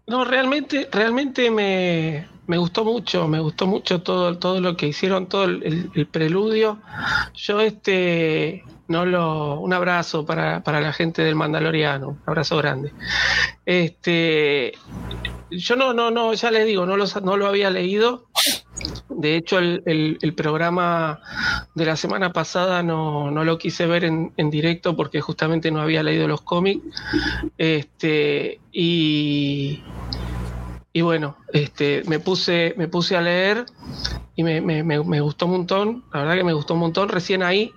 No, 0.07 0.23
realmente, 0.23 0.87
realmente 0.91 1.49
me, 1.49 2.27
gustó 2.57 2.85
mucho, 2.85 3.27
me 3.27 3.39
gustó 3.39 3.65
mucho 3.65 4.01
todo, 4.01 4.37
todo 4.37 4.61
lo 4.61 4.77
que 4.77 4.87
hicieron, 4.87 5.27
todo 5.27 5.45
el, 5.45 6.07
preludio. 6.11 6.79
Yo 7.33 7.59
este 7.59 8.63
no 8.87 9.05
lo, 9.05 9.59
un 9.59 9.73
abrazo 9.73 10.25
para, 10.25 10.63
para, 10.63 10.81
la 10.81 10.93
gente 10.93 11.23
del 11.23 11.35
Mandaloriano, 11.35 12.09
un 12.09 12.21
abrazo 12.25 12.57
grande. 12.57 12.91
Este, 13.65 14.73
yo 15.49 15.75
no, 15.75 15.93
no, 15.93 16.11
no, 16.11 16.33
ya 16.33 16.51
les 16.51 16.65
digo, 16.65 16.85
no 16.85 16.97
lo, 16.97 17.05
no 17.23 17.37
lo 17.37 17.47
había 17.47 17.69
leído. 17.69 18.25
De 19.09 19.37
hecho, 19.37 19.57
el, 19.59 20.33
programa 20.35 21.21
de 21.73 21.85
la 21.85 21.95
semana 21.95 22.33
pasada 22.33 22.83
no, 22.83 23.31
lo 23.31 23.57
quise 23.57 23.87
ver 23.87 24.03
en, 24.03 24.49
directo 24.49 24.95
porque 24.95 25.21
justamente 25.21 25.71
no 25.71 25.81
había 25.81 26.03
leído 26.03 26.27
los 26.27 26.41
cómics. 26.41 26.83
Este, 27.57 28.59
y, 28.71 29.83
y 30.95 31.01
bueno, 31.01 31.35
este, 31.51 32.03
me 32.07 32.19
puse, 32.19 32.73
me 32.77 32.87
puse 32.87 33.17
a 33.17 33.21
leer 33.21 33.65
y 34.37 34.43
me, 34.43 34.61
me, 34.61 35.19
gustó 35.19 35.45
un 35.45 35.51
montón, 35.51 36.05
la 36.13 36.21
verdad 36.21 36.35
que 36.35 36.45
me 36.45 36.53
gustó 36.53 36.73
un 36.75 36.79
montón. 36.79 37.09
Recién 37.09 37.43
ahí 37.43 37.73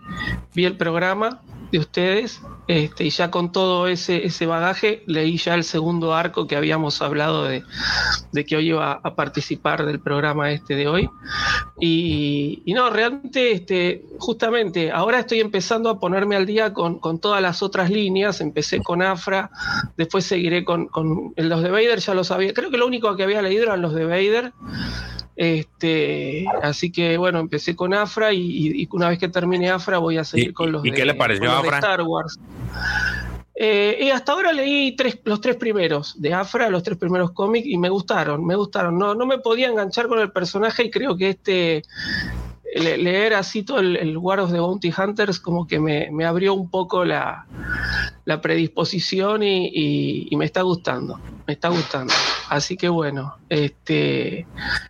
vi 0.55 0.67
el 0.67 0.77
programa 0.77 1.43
de 1.71 1.79
ustedes 1.79 2.41
este, 2.69 3.05
y 3.05 3.11
ya 3.11 3.31
con 3.31 3.51
todo 3.51 3.89
ese, 3.89 4.27
ese 4.27 4.45
bagaje 4.45 5.03
leí 5.07 5.39
ya 5.39 5.55
el 5.55 5.65
segundo 5.65 6.13
arco 6.15 6.47
que 6.47 6.55
habíamos 6.55 7.01
hablado 7.01 7.45
de, 7.45 7.65
que 8.45 8.57
hoy 8.57 8.69
iba 8.69 9.01
a 9.03 9.15
participar 9.15 9.87
del 9.87 10.01
programa 10.01 10.53
este 10.53 10.75
de 10.75 10.87
hoy. 10.87 11.09
Y, 11.81 12.63
no, 12.75 12.91
realmente, 12.91 13.53
este, 13.53 14.05
justamente, 14.19 14.93
ahora 14.93 15.21
estoy 15.21 15.41
empezando 15.41 15.89
a 15.89 15.99
ponerme 15.99 16.37
al 16.37 16.45
día 16.45 16.75
con, 16.75 17.01
todas 17.21 17.41
las 17.41 17.63
otras 17.63 17.89
líneas. 17.89 18.43
Empecé 18.43 18.83
con 18.83 19.01
Afra, 19.01 19.51
después 19.97 20.27
seguiré 20.27 20.63
con, 20.63 20.89
con 20.89 21.33
los 21.37 21.63
de 21.63 21.71
Vader, 21.71 22.01
ya 22.01 22.13
lo 22.13 22.23
sabía. 22.23 22.53
Creo 22.53 22.71
que 22.71 22.77
lo 22.77 22.87
único 22.87 23.17
que 23.17 23.23
había 23.23 23.41
leído 23.41 23.63
eran 23.63 23.81
los 23.81 23.95
de 23.95 24.05
Vader. 24.05 24.53
Este, 25.41 26.47
así 26.65 26.91
que 26.91 27.17
bueno, 27.17 27.39
empecé 27.39 27.77
con 27.77 27.95
Afra 27.95 28.33
y, 28.33 28.89
una 28.91 29.09
vez 29.09 29.21
que 29.21 29.29
termine 29.29 29.71
Afra 29.71 29.99
voy 29.99 30.19
a 30.19 30.25
seguir 30.25 30.53
con 30.53 30.73
los, 30.73 30.85
¿y 30.85 30.91
qué 30.91 31.05
le 31.05 31.15
pareció 31.15 31.53
Afra? 31.53 31.79
Star 31.79 32.03
Wars. 32.03 32.41
Eh, 33.55 33.99
y 34.03 34.11
hasta 34.11 34.33
ahora 34.33 34.53
leí 34.53 34.97
tres, 34.97 35.21
los 35.23 35.41
tres 35.41 35.55
primeros 35.55 36.21
de 36.21 36.35
Afra, 36.35 36.69
los 36.69 36.83
tres 36.83 36.99
primeros 36.99 37.31
cómics, 37.31 37.69
y 37.69 37.79
me 37.79 37.89
gustaron, 37.89 38.45
me 38.45 38.57
gustaron. 38.57 38.99
No, 38.99 39.15
no 39.15 39.27
me 39.27 39.39
podía 39.39 39.69
enganchar 39.69 40.09
con 40.09 40.19
el 40.19 40.33
personaje 40.33 40.87
y 40.87 40.91
creo 40.91 41.17
que 41.17 41.29
este 41.31 41.85
leer 42.75 43.35
así 43.35 43.63
todo 43.63 43.79
el, 43.79 43.97
el, 43.97 44.19
War 44.19 44.41
of 44.41 44.53
the 44.53 44.59
Bounty 44.59 44.93
Hunters 44.97 45.39
como 45.39 45.67
que 45.67 45.79
me, 45.79 46.25
abrió 46.25 46.55
un 46.55 46.69
poco 46.69 47.05
la, 47.05 47.47
predisposición 48.41 49.43
y, 49.43 50.29
me 50.37 50.45
está 50.45 50.63
gustando, 50.63 51.19
me 51.47 51.55
está 51.55 51.69
gustando. 51.69 52.13
Así 52.49 52.77
que 52.77 52.89
bueno, 52.89 53.37
este, 53.49 54.47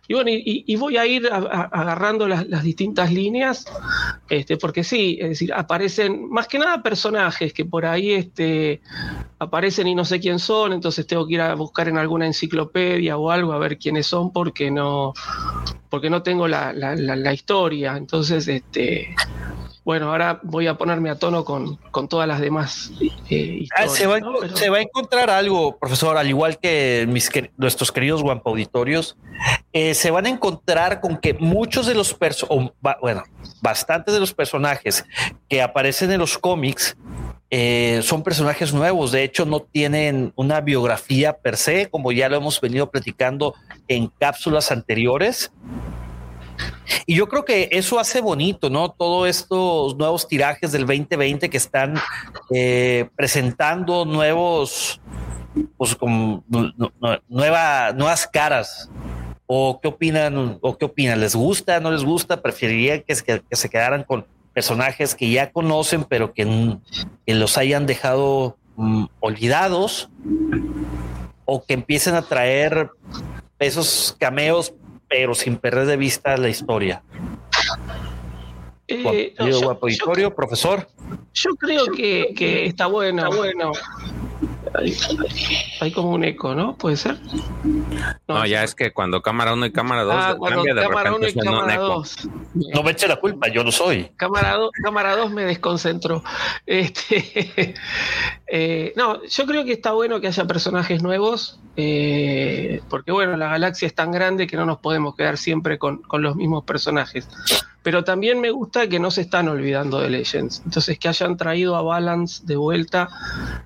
y 0.07 0.13
bueno, 0.13 0.29
y, 0.31 0.75
voy 0.75 0.97
a 0.97 1.05
ir 1.05 1.29
agarrando 1.31 2.27
las, 2.27 2.63
distintas 2.63 3.11
líneas, 3.11 3.65
este, 4.29 4.57
porque 4.57 4.83
sí, 4.83 5.17
es 5.21 5.29
decir, 5.29 5.53
aparecen 5.53 6.29
más 6.29 6.47
que 6.47 6.59
nada 6.59 6.83
personajes 6.83 7.53
que 7.53 7.65
por 7.65 7.85
ahí 7.85 8.11
este, 8.11 8.81
aparecen 9.39 9.87
y 9.87 9.95
no 9.95 10.03
sé 10.05 10.19
quién 10.19 10.39
son, 10.39 10.73
entonces 10.73 11.07
tengo 11.07 11.25
que 11.25 11.35
ir 11.35 11.41
a 11.41 11.55
buscar 11.55 11.87
en 11.87 11.97
alguna 11.97 12.27
enciclopedia 12.27 13.17
o 13.17 13.31
algo 13.31 13.53
a 13.53 13.57
ver 13.57 13.77
quiénes 13.77 14.05
son 14.05 14.31
porque 14.31 14.69
no, 14.69 15.13
porque 15.89 16.09
no 16.09 16.21
tengo 16.21 16.47
la, 16.47 16.73
la, 16.73 17.33
historia. 17.33 17.97
Entonces, 17.97 18.47
este, 18.47 19.15
bueno, 19.89 20.11
ahora 20.11 20.39
voy 20.43 20.67
a 20.67 20.75
ponerme 20.75 21.09
a 21.09 21.15
tono 21.15 21.43
con, 21.43 21.79
todas 22.07 22.27
las 22.27 22.39
demás 22.39 22.91
eh, 23.31 23.65
ah, 23.75 23.87
se, 23.87 24.05
va, 24.05 24.17
a 24.17 24.81
encontrar 24.81 25.31
algo, 25.31 25.79
profesor, 25.79 26.15
al 26.15 26.29
igual 26.29 26.59
que 26.59 27.07
mis, 27.09 27.27
nuestros 27.57 27.91
queridos 27.91 28.21
Guampa 28.21 28.51
Auditorios, 28.51 29.17
eh, 29.73 29.95
se 29.95 30.11
van 30.11 30.27
a 30.27 30.29
encontrar 30.29 31.01
con 31.01 31.17
que 31.17 31.33
muchos 31.33 31.87
de 31.87 31.95
los 31.95 32.13
personajes, 32.13 32.71
bueno, 33.01 33.23
bastantes 33.63 34.13
de 34.13 34.19
los 34.19 34.31
personajes 34.31 35.05
que 35.47 35.59
aparecen 35.59 36.11
en 36.11 36.19
los 36.19 36.37
cómics 36.37 36.95
eh, 37.49 38.01
son 38.03 38.21
personajes 38.21 38.71
nuevos. 38.71 39.11
De 39.11 39.23
hecho, 39.23 39.47
no 39.47 39.61
tienen 39.61 40.33
una 40.35 40.61
biografía 40.61 41.33
per 41.33 41.57
se, 41.57 41.89
como 41.89 42.11
ya 42.11 42.29
lo 42.29 42.37
hemos 42.37 42.61
venido 42.61 42.91
platicando 42.91 43.55
en 43.87 44.05
cápsulas 44.19 44.71
anteriores. 44.71 45.51
Y 47.05 47.15
yo 47.15 47.27
creo 47.27 47.45
que 47.45 47.69
eso 47.71 47.99
hace 47.99 48.21
bonito, 48.21 48.69
¿no? 48.69 48.91
Todos 48.91 49.27
estos 49.27 49.95
nuevos 49.97 50.27
tirajes 50.27 50.71
del 50.71 50.85
2020 50.85 51.49
que 51.49 51.57
están 51.57 51.95
eh, 52.53 53.09
presentando 53.15 54.05
nuevos, 54.05 55.01
pues 55.77 55.95
como 55.95 56.43
nuevas 57.27 58.27
caras. 58.27 58.89
¿O 59.47 59.79
qué 59.81 59.87
opinan? 59.87 60.59
¿O 60.61 60.77
qué 60.77 60.85
opinan? 60.85 61.19
¿Les 61.19 61.35
gusta? 61.35 61.79
¿No 61.79 61.89
les 61.89 62.03
gusta? 62.03 62.41
¿Preferirían 62.41 63.01
que, 63.01 63.15
que 63.15 63.55
se 63.55 63.69
quedaran 63.69 64.03
con 64.03 64.25
personajes 64.53 65.15
que 65.15 65.31
ya 65.31 65.51
conocen, 65.51 66.03
pero 66.03 66.33
que, 66.33 66.45
los 67.25 67.57
hayan 67.57 67.87
dejado 67.87 68.57
mm, 68.75 69.05
olvidados? 69.19 70.09
¿O 71.45 71.63
que 71.63 71.73
empiecen 71.73 72.13
a 72.13 72.21
traer 72.21 72.91
esos 73.57 74.15
cameos 74.19 74.73
pero 75.09 75.33
sin 75.33 75.57
perder 75.57 75.87
de 75.87 75.97
vista 75.97 76.37
la 76.37 76.49
historia. 76.49 77.01
Eh, 78.89 79.35
profesor. 80.35 80.87
Yo 81.33 81.51
creo 81.55 81.85
que, 81.87 82.33
que 82.35 82.65
está 82.65 82.87
bueno. 82.87 83.27
Está 83.27 83.37
bueno. 83.37 83.71
Hay, 85.81 85.91
como 85.91 86.11
un 86.11 86.23
eco, 86.23 86.53
¿no? 86.53 86.75
¿Puede 86.75 86.95
ser? 86.95 87.17
No, 88.27 88.45
ya 88.45 88.63
es 88.63 88.75
que 88.75 88.91
cuando 88.93 89.21
cámara 89.21 89.53
1 89.53 89.65
y 89.65 89.71
cámara 89.71 90.03
2 90.03 90.13
ah, 90.15 90.37
cambia 90.47 90.73
de 90.73 90.81
cámara 90.81 91.13
1 91.13 91.27
y 91.27 91.33
cámara 91.33 91.77
2. 91.77 92.29
No 92.73 92.83
me 92.83 92.91
eche 92.91 93.07
la 93.07 93.15
culpa, 93.17 93.47
yo 93.47 93.63
lo 93.63 93.71
soy. 93.71 94.11
Cámara 94.15 94.53
2 94.55 94.71
cámara 94.83 95.15
dos 95.15 95.31
me 95.31 95.43
desconcentró. 95.43 96.23
Este, 96.65 97.73
eh, 98.47 98.93
no, 98.95 99.25
yo 99.25 99.45
creo 99.45 99.65
que 99.65 99.73
está 99.73 99.91
bueno 99.93 100.21
que 100.21 100.27
haya 100.27 100.45
personajes 100.45 101.01
nuevos, 101.01 101.59
eh, 101.75 102.81
porque 102.89 103.11
bueno, 103.11 103.37
la 103.37 103.47
galaxia 103.49 103.87
es 103.87 103.95
tan 103.95 104.11
grande 104.11 104.47
que 104.47 104.55
no 104.55 104.65
nos 104.65 104.79
podemos 104.79 105.15
quedar 105.15 105.37
siempre 105.37 105.79
con, 105.79 106.01
con 106.03 106.21
los 106.21 106.35
mismos 106.35 106.63
personajes 106.63 107.27
pero 107.81 108.03
también 108.03 108.41
me 108.41 108.51
gusta 108.51 108.87
que 108.87 108.99
no 108.99 109.09
se 109.09 109.21
están 109.21 109.47
olvidando 109.47 109.99
de 109.99 110.09
Legends. 110.09 110.61
Entonces, 110.65 110.99
que 110.99 111.07
hayan 111.07 111.37
traído 111.37 111.75
a 111.75 111.81
Balance 111.81 112.43
de 112.45 112.57
vuelta, 112.57 113.09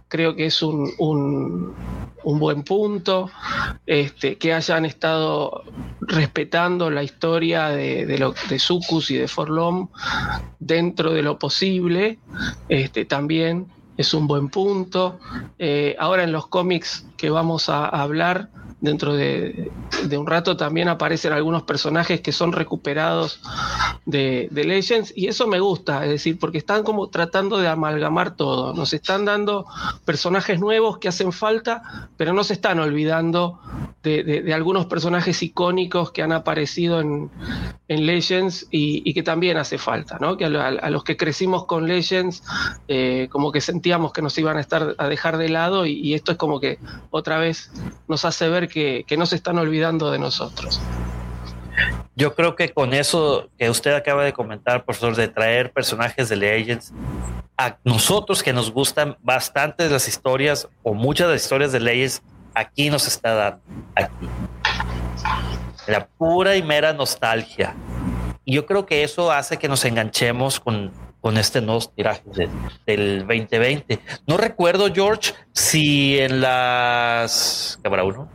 creo 0.07 0.35
que 0.35 0.45
es 0.45 0.61
un, 0.61 0.91
un, 0.99 2.39
buen 2.39 2.63
punto. 2.63 3.31
Este, 3.85 4.37
que 4.37 4.53
hayan 4.53 4.85
estado 4.85 5.63
respetando 6.01 6.89
la 6.89 7.03
historia 7.03 7.69
de, 7.69 8.05
de, 8.05 8.59
Sucus 8.59 9.09
y 9.11 9.17
de 9.17 9.27
Forlom 9.27 9.89
dentro 10.59 11.11
de 11.11 11.21
lo 11.21 11.39
posible, 11.39 12.19
este, 12.69 13.05
también 13.05 13.67
es 13.97 14.13
un 14.13 14.27
buen 14.27 14.49
punto. 14.49 15.19
Eh, 15.57 15.95
ahora 15.99 16.23
en 16.23 16.31
los 16.31 16.47
cómics 16.47 17.05
que 17.17 17.29
vamos 17.29 17.69
a 17.69 17.87
hablar, 17.87 18.49
dentro 18.83 19.15
de, 19.15 19.71
un 20.11 20.27
rato 20.27 20.57
también 20.57 20.89
aparecen 20.89 21.31
algunos 21.31 21.63
personajes 21.63 22.19
que 22.19 22.33
son 22.33 22.51
recuperados 22.51 23.39
de, 24.05 24.49
Legends 24.51 25.13
y 25.15 25.27
eso 25.27 25.47
me 25.47 25.61
gusta, 25.61 26.03
es 26.03 26.09
decir, 26.09 26.37
porque 26.37 26.57
están 26.57 26.83
como 26.83 27.07
tratando 27.07 27.59
de 27.59 27.69
amalgamar 27.69 28.35
todo, 28.35 28.73
nos 28.73 28.93
están 28.93 29.23
dando 29.23 29.65
personajes 30.03 30.59
nuevos 30.59 30.97
que 30.97 31.07
hacen 31.07 31.31
falta, 31.31 32.09
pero 32.17 32.33
no 32.33 32.43
se 32.43 32.53
están 32.53 32.79
olvidando 32.79 33.61
de, 34.03 34.53
algunos 34.53 34.87
personajes 34.87 35.41
icónicos 35.41 36.11
que 36.11 36.21
han 36.21 36.33
aparecido 36.33 36.99
en, 36.99 37.31
Legends 37.87 38.67
y, 38.71 39.13
que 39.13 39.21
también 39.21 39.55
hace 39.57 39.77
falta, 39.77 40.17
¿no? 40.19 40.35
que 40.35 40.45
a, 40.45 40.89
los 40.89 41.03
que 41.03 41.15
crecimos 41.15 41.65
con 41.65 41.87
Legends 41.87 42.43
eh, 42.87 43.27
como 43.29 43.51
que 43.51 43.61
sentíamos 43.61 44.11
que 44.11 44.23
nos 44.23 44.35
iban 44.39 44.57
a 44.57 44.61
estar 44.61 44.95
a 44.97 45.07
dejar 45.07 45.37
de 45.37 45.47
lado 45.47 45.85
y, 45.85 45.93
y 45.99 46.15
esto 46.15 46.31
es 46.31 46.39
como 46.39 46.59
que 46.59 46.79
otra 47.11 47.37
vez 47.37 47.71
nos 48.07 48.25
hace 48.25 48.49
ver 48.49 48.67
que, 48.67 48.72
no 49.17 49.25
se 49.25 49.35
están 49.35 49.57
olvidando 49.57 50.11
de 50.11 50.19
nosotros. 50.19 50.81
Yo 52.15 52.35
creo 52.35 52.55
que 52.55 52.69
con 52.69 52.93
eso 52.93 53.49
que 53.57 53.69
usted 53.69 53.93
acaba 53.93 54.23
de 54.23 54.33
comentar, 54.33 54.85
profesor, 54.85 55.15
de 55.15 55.27
traer 55.27 55.71
personajes 55.71 56.29
de 56.29 56.35
Legends, 56.35 56.93
a 57.57 57.77
nosotros 57.83 58.43
que 58.43 58.53
nos 58.53 58.71
gustan 58.71 59.17
bastante 59.21 59.89
las 59.89 60.07
historias 60.07 60.67
o 60.83 60.93
muchas 60.93 61.27
de 61.27 61.33
las 61.33 61.43
historias 61.43 61.71
de 61.71 61.79
Legends, 61.79 62.21
aquí 62.53 62.89
nos 62.89 63.07
está 63.07 63.33
dando. 63.33 63.61
Aquí. 63.95 64.27
La 65.87 66.05
pura 66.05 66.55
y 66.55 66.63
mera 66.63 66.93
nostalgia. 66.93 67.75
Y 68.45 68.55
yo 68.55 68.65
creo 68.65 68.85
que 68.85 69.03
eso 69.03 69.31
hace 69.31 69.57
que 69.57 69.67
nos 69.67 69.83
enganchemos 69.85 70.59
con, 70.59 70.91
con 71.19 71.37
este 71.37 71.61
nuevo 71.61 71.79
tiraje 71.95 72.21
del 72.85 73.19
2020. 73.19 73.99
No 74.27 74.37
recuerdo, 74.37 74.93
George, 74.93 75.33
si 75.51 76.19
en 76.19 76.41
las 76.41 77.79
cámara 77.81 78.03
uno, 78.03 78.29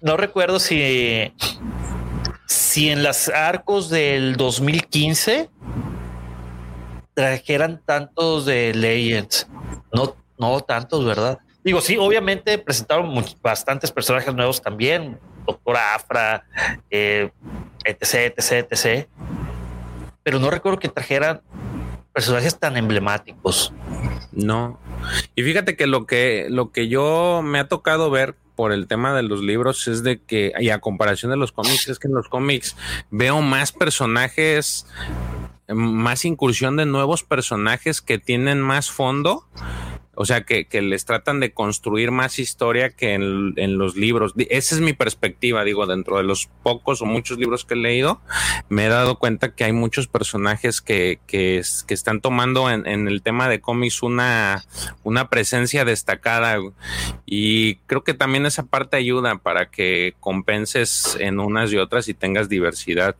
no 0.00 0.16
recuerdo 0.16 0.58
si 0.58 1.32
si 2.46 2.90
en 2.90 3.02
las 3.02 3.28
arcos 3.28 3.88
del 3.88 4.36
2015 4.36 5.48
trajeran 7.14 7.80
tantos 7.84 8.46
de 8.46 8.74
Legends. 8.74 9.48
No, 9.92 10.16
no 10.38 10.60
tantos, 10.60 11.04
¿verdad? 11.04 11.38
Digo, 11.64 11.80
sí, 11.80 11.96
obviamente 11.98 12.58
presentaron 12.58 13.24
bastantes 13.42 13.92
personajes 13.92 14.34
nuevos 14.34 14.60
también, 14.60 15.18
Doctora 15.46 15.94
Afra, 15.94 16.44
eh, 16.90 17.30
etc, 17.84 18.34
etc, 18.36 18.66
etc. 18.70 19.08
Pero 20.22 20.38
no 20.38 20.50
recuerdo 20.50 20.78
que 20.78 20.88
trajeran 20.88 21.40
personajes 22.12 22.58
tan 22.58 22.76
emblemáticos. 22.76 23.72
No. 24.32 24.78
Y 25.34 25.42
fíjate 25.42 25.76
que 25.76 25.86
lo 25.86 26.06
que 26.06 26.46
lo 26.48 26.70
que 26.70 26.88
yo 26.88 27.42
me 27.42 27.58
ha 27.58 27.68
tocado 27.68 28.10
ver 28.10 28.34
por 28.54 28.72
el 28.72 28.86
tema 28.86 29.14
de 29.14 29.22
los 29.22 29.42
libros 29.42 29.88
es 29.88 30.02
de 30.02 30.20
que 30.20 30.52
y 30.60 30.70
a 30.70 30.80
comparación 30.80 31.30
de 31.30 31.36
los 31.36 31.52
cómics 31.52 31.88
es 31.88 31.98
que 31.98 32.08
en 32.08 32.14
los 32.14 32.28
cómics 32.28 32.76
veo 33.10 33.40
más 33.40 33.72
personajes 33.72 34.86
más 35.68 36.24
incursión 36.24 36.76
de 36.76 36.86
nuevos 36.86 37.22
personajes 37.22 38.00
que 38.00 38.18
tienen 38.18 38.60
más 38.60 38.90
fondo 38.90 39.46
o 40.14 40.26
sea, 40.26 40.42
que, 40.42 40.66
que 40.66 40.82
les 40.82 41.06
tratan 41.06 41.40
de 41.40 41.52
construir 41.52 42.10
más 42.10 42.38
historia 42.38 42.90
que 42.90 43.14
en, 43.14 43.54
en, 43.56 43.78
los 43.78 43.96
libros. 43.96 44.34
Esa 44.50 44.74
es 44.74 44.80
mi 44.82 44.92
perspectiva, 44.92 45.64
digo, 45.64 45.86
dentro 45.86 46.18
de 46.18 46.22
los 46.22 46.50
pocos 46.62 47.00
o 47.00 47.06
muchos 47.06 47.38
libros 47.38 47.64
que 47.64 47.74
he 47.74 47.78
leído, 47.78 48.20
me 48.68 48.86
he 48.86 48.88
dado 48.88 49.18
cuenta 49.18 49.54
que 49.54 49.64
hay 49.64 49.72
muchos 49.72 50.08
personajes 50.08 50.82
que, 50.82 51.18
que, 51.26 51.62
que 51.86 51.94
están 51.94 52.20
tomando 52.20 52.70
en, 52.70 53.08
el 53.08 53.22
tema 53.22 53.48
de 53.48 53.60
cómics 53.60 54.02
una, 54.02 54.64
una 55.02 55.28
presencia 55.30 55.84
destacada 55.84 56.58
y 57.24 57.76
creo 57.86 58.04
que 58.04 58.14
también 58.14 58.44
esa 58.44 58.64
parte 58.64 58.98
ayuda 58.98 59.38
para 59.38 59.70
que 59.70 60.14
compenses 60.20 61.16
en 61.20 61.40
unas 61.40 61.72
y 61.72 61.78
otras 61.78 62.08
y 62.08 62.14
tengas 62.14 62.50
diversidad. 62.50 63.16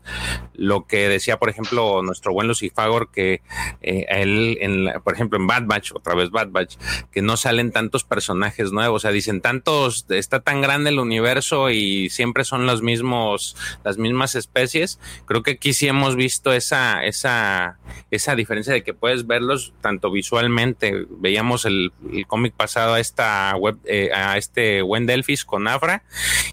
Lo 0.54 0.86
que 0.86 1.08
decía, 1.08 1.38
por 1.38 1.48
ejemplo, 1.48 2.02
nuestro 2.02 2.32
buen 2.32 2.48
Lucifagor, 2.48 3.10
que 3.10 3.40
eh, 3.80 4.04
él, 4.08 4.58
en 4.60 4.92
por 5.02 5.14
ejemplo, 5.14 5.38
en 5.38 5.46
Bad 5.46 5.64
Batch, 5.64 5.92
otra 5.92 6.14
vez 6.14 6.30
Bad 6.30 6.48
Batch, 6.50 6.76
que 7.10 7.22
no 7.22 7.36
salen 7.36 7.72
tantos 7.72 8.04
personajes 8.04 8.72
nuevos, 8.72 8.96
o 8.96 9.00
sea, 9.00 9.10
dicen 9.10 9.40
tantos, 9.40 10.06
está 10.08 10.40
tan 10.40 10.60
grande 10.60 10.90
el 10.90 10.98
universo 10.98 11.70
y 11.70 12.10
siempre 12.10 12.44
son 12.44 12.66
los 12.66 12.82
mismos, 12.82 13.56
las 13.84 13.98
mismas 13.98 14.34
especies. 14.34 14.98
Creo 15.26 15.42
que 15.42 15.52
aquí 15.52 15.72
sí 15.72 15.88
hemos 15.88 16.16
visto 16.16 16.52
esa, 16.52 17.04
esa, 17.04 17.78
esa 18.10 18.34
diferencia 18.34 18.72
de 18.72 18.82
que 18.82 18.94
puedes 18.94 19.26
verlos 19.26 19.72
tanto 19.80 20.10
visualmente. 20.10 21.06
Veíamos 21.10 21.64
el, 21.64 21.92
el 22.12 22.26
cómic 22.26 22.54
pasado 22.54 22.94
a 22.94 23.00
esta 23.00 23.54
web, 23.56 23.78
eh, 23.84 24.10
a 24.14 24.36
este 24.36 24.82
con 25.46 25.68
Afra 25.68 26.02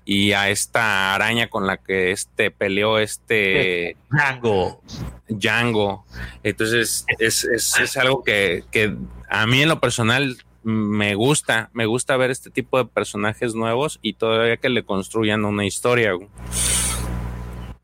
y 0.06 0.32
a 0.34 0.50
esta 0.50 1.14
araña 1.14 1.50
con 1.50 1.68
la 1.68 1.78
que 1.78 2.12
este 2.12 2.52
peleó 2.52 3.00
este 3.00 3.98
Django. 4.10 4.82
Django. 5.30 6.06
Entonces 6.44 7.06
es, 7.20 7.44
es, 7.46 7.80
es 7.80 7.98
algo 7.98 8.24
que, 8.24 8.64
que 8.72 8.96
a 9.30 9.48
mí 9.48 9.62
en 9.62 9.70
lo 9.70 9.80
personal 9.80 10.38
me 10.64 11.16
gusta, 11.16 11.70
me 11.74 11.86
gusta 11.86 12.18
ver 12.18 12.32
este 12.32 12.50
tipo 12.50 12.78
de 12.78 12.86
personajes 12.86 13.56
nuevos 13.56 14.00
y 14.02 14.14
todavía 14.14 14.58
que 14.58 14.70
le 14.70 14.84
construyan 14.84 15.46
una 15.46 15.66
historia. 15.66 16.12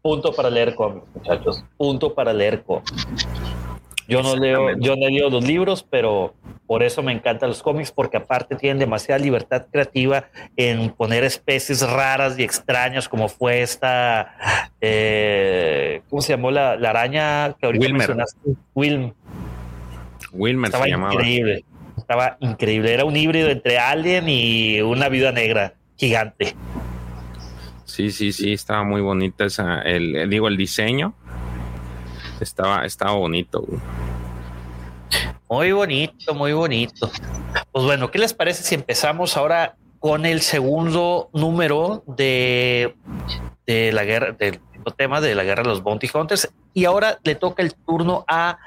Punto 0.02 0.34
para 0.34 0.50
leer 0.50 0.76
cómics, 0.76 1.08
muchachos. 1.16 1.64
Punto 1.78 2.14
para 2.14 2.34
leer 2.34 2.64
cómics. 2.64 3.08
Yo 4.08 4.22
no 4.22 4.36
leo, 4.36 4.78
yo 4.80 4.96
no 4.96 5.08
leo 5.10 5.30
los 5.30 5.44
libros, 5.44 5.86
pero 5.90 6.36
por 6.68 6.84
eso 6.84 7.02
me 7.02 7.12
encantan 7.12 7.50
los 7.50 7.64
cómics, 7.64 7.92
porque 7.92 8.18
aparte 8.18 8.56
tienen 8.56 8.78
demasiada 8.80 9.18
libertad 9.20 9.66
creativa 9.72 10.26
en 10.56 10.92
poner 10.92 11.24
especies 11.24 11.82
raras 11.88 12.38
y 12.38 12.44
extrañas, 12.44 13.10
como 13.10 13.28
fue 13.30 13.62
esta, 13.62 14.36
eh, 14.82 16.02
¿cómo 16.10 16.22
se 16.22 16.34
llamó 16.34 16.52
la, 16.52 16.76
la 16.76 16.92
araña 16.92 17.56
que 17.60 17.66
ahorita 17.66 17.84
Wilmer. 17.84 17.98
mencionaste? 18.00 18.40
Wilm. 18.76 19.14
Wilmer 20.32 20.68
Estaba 20.68 20.84
se 20.84 20.90
llamaba. 20.92 21.14
increíble. 21.14 21.66
Estaba 21.98 22.38
increíble. 22.42 22.94
Era 22.94 23.06
un 23.06 23.16
híbrido 23.16 23.50
entre 23.50 23.80
Alien 23.80 24.26
y 24.30 24.82
una 24.82 25.10
viuda 25.10 25.32
negra 25.32 25.74
gigante. 25.98 26.56
Sí, 27.86 28.12
sí, 28.12 28.34
sí, 28.34 28.54
estaba 28.54 28.84
muy 28.84 29.02
bonita 29.02 29.46
esa, 29.46 29.82
el, 29.82 30.16
el- 30.16 30.30
digo, 30.30 30.48
el 30.48 30.58
diseño. 30.58 31.14
Estaba, 32.40 32.86
estaba 32.86 33.14
bonito. 33.14 33.62
güey. 33.62 33.80
Muy 35.50 35.72
bonito, 35.72 36.34
muy 36.34 36.54
bonito. 36.54 37.10
Pues 37.72 37.86
bueno, 37.86 38.10
¿qué 38.10 38.20
les 38.20 38.34
parece 38.34 38.64
si 38.64 38.76
empezamos 38.76 39.38
ahora 39.38 39.76
con 40.00 40.26
el 40.26 40.42
segundo 40.42 41.30
número 41.34 42.04
de, 42.08 42.96
de 43.66 43.92
la 43.92 44.04
guerra, 44.04 44.32
del 44.32 44.60
tema 44.98 45.22
de 45.22 45.36
la 45.36 45.44
guerra 45.44 45.64
de 45.64 45.70
los 45.70 45.84
Bounty 45.84 46.10
Hunters? 46.14 46.50
Y 46.74 46.86
ahora 46.86 47.20
le 47.24 47.36
toca 47.36 47.62
el 47.62 47.76
turno 47.76 48.26
a 48.28 48.58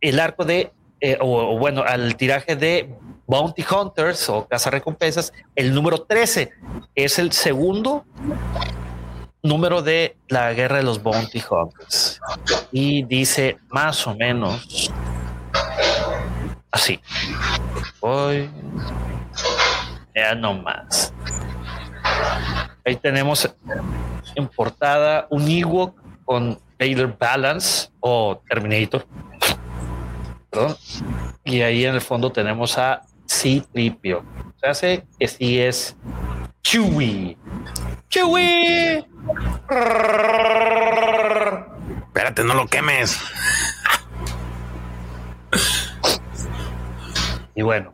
el 0.00 0.20
arco 0.20 0.44
de, 0.44 0.72
eh, 1.00 1.18
o, 1.20 1.58
bueno, 1.58 1.82
al 1.82 2.16
tiraje 2.16 2.56
de 2.56 2.94
Bounty 3.26 3.64
Hunters 3.68 4.28
o 4.28 4.46
Casa 4.46 4.70
Recompensas, 4.70 5.32
el 5.54 5.74
número 5.74 6.02
13. 6.02 6.52
Es 6.94 7.18
el 7.18 7.32
segundo 7.32 8.04
número 9.42 9.82
de 9.82 10.16
la 10.28 10.52
guerra 10.52 10.76
de 10.76 10.82
los 10.84 11.02
Bounty 11.02 11.42
Hunters. 11.48 12.20
Y 12.70 13.02
dice 13.04 13.58
más 13.68 14.06
o 14.06 14.14
menos 14.14 14.92
así. 16.70 17.00
Voy. 18.00 18.50
Ya 20.14 20.34
no 20.34 20.54
más. 20.54 21.12
Ahí 22.84 22.96
tenemos 22.96 23.48
en 24.34 24.48
portada 24.48 25.26
un 25.30 25.48
Ewok 25.48 26.00
con 26.24 26.58
Taylor 26.78 27.16
Balance 27.18 27.90
o 28.00 28.40
Terminator. 28.48 29.06
Perdón. 30.50 30.76
Y 31.44 31.60
ahí 31.62 31.84
en 31.84 31.94
el 31.94 32.00
fondo 32.00 32.30
tenemos 32.30 32.76
a 32.78 33.02
C-Tripio. 33.26 34.24
Se 34.60 34.66
hace 34.66 35.06
que 35.18 35.28
sí 35.28 35.58
es 35.60 35.96
Chewie. 36.62 37.36
Chewie. 38.08 39.04
Espérate, 42.06 42.44
no 42.44 42.54
lo 42.54 42.66
quemes. 42.66 43.18
Y 47.54 47.60
bueno, 47.62 47.92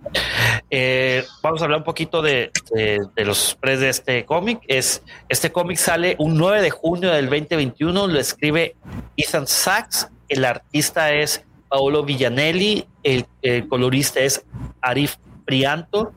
eh, 0.71 1.25
vamos 1.43 1.61
a 1.61 1.65
hablar 1.65 1.79
un 1.81 1.85
poquito 1.85 2.23
de, 2.23 2.53
de, 2.73 3.01
de 3.17 3.25
los 3.25 3.51
spreads 3.51 3.81
de 3.81 3.89
este 3.89 4.25
cómic. 4.25 4.61
Es 4.69 5.03
este 5.29 5.51
cómic 5.51 5.79
sale 5.79 6.15
un 6.19 6.37
9 6.37 6.63
de 6.63 6.71
junio 6.71 7.11
del 7.11 7.27
2021. 7.29 8.07
Lo 8.07 8.21
escribe 8.21 8.77
Ethan 9.17 9.47
Sachs. 9.49 10.09
El 10.29 10.45
artista 10.45 11.13
es 11.13 11.45
Paolo 11.69 12.05
Villanelli. 12.05 12.87
El, 13.03 13.27
el 13.43 13.67
colorista 13.67 14.21
es 14.21 14.45
Arif 14.81 15.17
Prianto. 15.45 16.13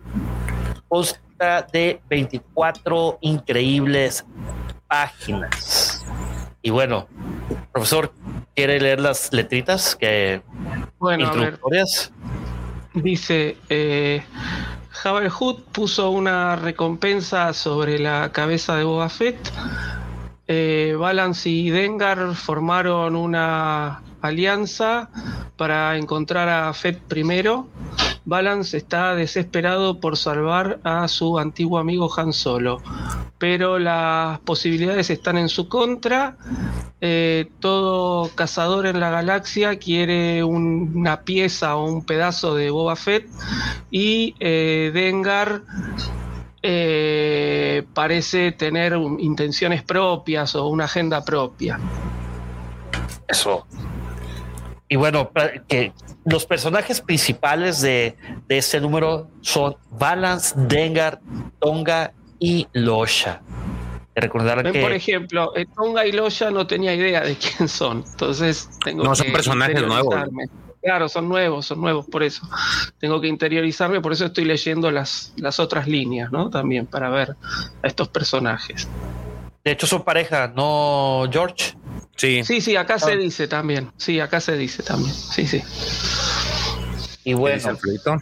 Consta 1.42 1.68
de 1.74 2.00
24 2.08 3.18
increíbles 3.22 4.24
páginas. 4.88 6.06
Y 6.62 6.70
bueno, 6.70 7.08
profesor, 7.72 8.14
¿quiere 8.56 8.80
leer 8.80 9.00
las 9.00 9.34
letritas 9.34 9.96
que 9.96 10.44
Bueno, 11.00 11.26
introductorias? 11.26 12.12
dice, 12.94 13.58
eh, 13.70 14.24
Jabal 14.92 15.30
Hood 15.30 15.64
puso 15.72 16.12
una 16.12 16.58
recompensa 16.58 17.54
sobre 17.54 17.98
la 17.98 18.32
cabeza 18.32 18.76
de 18.76 18.84
Boba 18.84 19.10
Fett. 19.10 19.52
Eh, 20.48 20.96
Balance 21.00 21.50
y 21.50 21.72
Dengar 21.72 22.36
formaron 22.36 23.16
una 23.16 24.04
alianza 24.22 25.10
para 25.58 25.98
encontrar 25.98 26.50
a 26.50 26.72
Fett 26.74 27.00
primero. 27.00 27.68
Balance 28.36 28.78
está 28.78 29.14
desesperado 29.14 30.00
por 30.00 30.16
salvar 30.16 30.80
a 30.86 31.06
su 31.10 31.38
antiguo 31.38 31.80
amigo 31.80 32.10
Han 32.18 32.32
Solo, 32.32 32.82
pero 33.38 33.78
las 33.78 34.40
posibilidades 34.40 35.10
están 35.10 35.38
en 35.38 35.50
su 35.50 35.68
contra. 35.68 36.38
Eh, 37.02 37.50
todo 37.60 38.30
cazador 38.34 38.86
en 38.86 39.02
la 39.02 39.10
galaxia 39.10 39.78
quiere 39.78 40.46
un- 40.46 40.94
una 40.96 41.24
pieza 41.24 41.76
o 41.76 41.86
un 41.92 42.06
pedazo 42.06 42.56
de 42.56 42.70
Boba 42.70 42.96
Fett 42.96 43.28
y 43.92 44.34
eh, 44.40 44.92
Dengar 44.94 45.64
eh, 46.64 47.84
parece 47.94 48.54
tener 48.54 48.94
intenciones 49.20 49.84
propias 49.84 50.56
o 50.56 50.68
una 50.68 50.86
agenda 50.86 51.22
propia. 51.26 51.78
Eso. 53.28 53.66
Y 54.92 54.98
bueno, 54.98 55.32
que 55.70 55.94
los 56.26 56.46
personajes 56.46 57.00
principales 57.00 57.80
de, 57.80 58.18
de 58.50 58.58
este 58.58 58.82
número 58.82 59.30
son 59.40 59.78
Balance, 59.92 60.54
Dengar, 60.58 61.22
Tonga 61.60 62.12
y 62.40 62.68
Losha. 62.74 63.42
Recordar 64.14 64.62
Ven, 64.62 64.74
que 64.74 64.82
Por 64.82 64.92
ejemplo, 64.92 65.56
eh, 65.56 65.66
Tonga 65.74 66.06
y 66.06 66.12
Loya 66.12 66.52
no 66.52 66.68
tenía 66.68 66.94
idea 66.94 67.22
de 67.22 67.38
quién 67.38 67.70
son, 67.70 68.04
entonces 68.06 68.70
tengo 68.84 69.06
No, 69.06 69.12
que 69.12 69.16
son 69.16 69.32
personajes 69.32 69.80
interiorizarme. 69.80 70.50
Claro, 70.82 71.08
son 71.08 71.30
nuevos, 71.30 71.68
son 71.68 71.80
nuevos, 71.80 72.08
por 72.08 72.24
eso. 72.24 72.46
Tengo 73.00 73.22
que 73.22 73.30
interiorizarme, 73.30 74.02
por 74.02 74.12
eso 74.12 74.26
estoy 74.26 74.44
leyendo 74.44 74.92
las, 74.92 75.32
las 75.38 75.62
otras 75.62 75.88
líneas, 75.88 76.34
¿no? 76.34 76.50
También 76.50 76.86
para 76.86 77.10
ver 77.10 77.38
a 77.82 77.88
estos 77.88 78.10
personajes. 78.10 78.90
De 79.64 79.72
hecho 79.72 79.88
son 79.88 80.04
pareja, 80.04 80.52
¿no, 80.56 81.24
George? 81.32 81.76
Sí, 82.16 82.44
Sí, 82.44 82.62
sí, 82.62 82.76
acá 82.76 83.00
se 83.00 83.14
Ah. 83.14 83.16
dice 83.16 83.48
también. 83.48 83.92
Sí, 83.98 84.20
acá 84.20 84.40
se 84.42 84.56
dice 84.58 84.84
también. 84.84 85.14
Sí, 85.14 85.48
sí. 85.48 85.64
Y 87.24 87.36
¿qué 87.36 87.54
dice 87.54 87.72
bueno? 88.06 88.22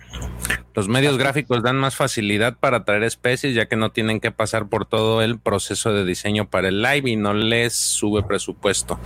Los 0.74 0.88
medios 0.88 1.18
gráficos 1.18 1.64
dan 1.64 1.78
más 1.78 1.96
facilidad 1.96 2.58
para 2.58 2.84
traer 2.86 3.04
especies 3.04 3.56
ya 3.56 3.66
que 3.68 3.76
no 3.76 3.92
tienen 3.92 4.20
que 4.20 4.32
pasar 4.32 4.68
por 4.68 4.86
todo 4.86 5.22
el 5.22 5.40
proceso 5.40 5.92
de 5.94 6.06
diseño 6.06 6.50
para 6.50 6.68
el 6.70 6.82
live 6.82 7.10
y 7.10 7.16
no 7.16 7.34
les 7.34 7.76
sube 7.76 8.24
presupuesto. 8.24 9.00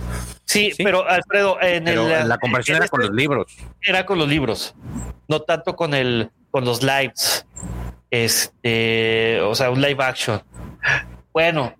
sí, 0.44 0.72
sí. 0.76 0.82
pero 0.84 1.08
Alfredo, 1.08 1.60
en 1.60 1.84
Pero 1.84 2.08
el, 2.08 2.28
la 2.28 2.38
comparación 2.38 2.76
en 2.76 2.82
era 2.82 2.88
con 2.88 3.00
este- 3.00 3.10
los 3.12 3.16
libros. 3.16 3.56
era 3.82 4.06
con 4.06 4.18
los 4.18 4.28
libros, 4.28 4.74
no 5.28 5.40
tanto 5.42 5.74
con 5.76 5.94
el 5.94 6.30
con 6.50 6.64
los 6.64 6.82
lives. 6.82 7.46
Este, 8.10 9.40
o 9.40 9.54
sea, 9.56 9.70
un 9.70 9.80
live 9.80 10.02
action. 10.04 10.40
Bueno, 11.32 11.74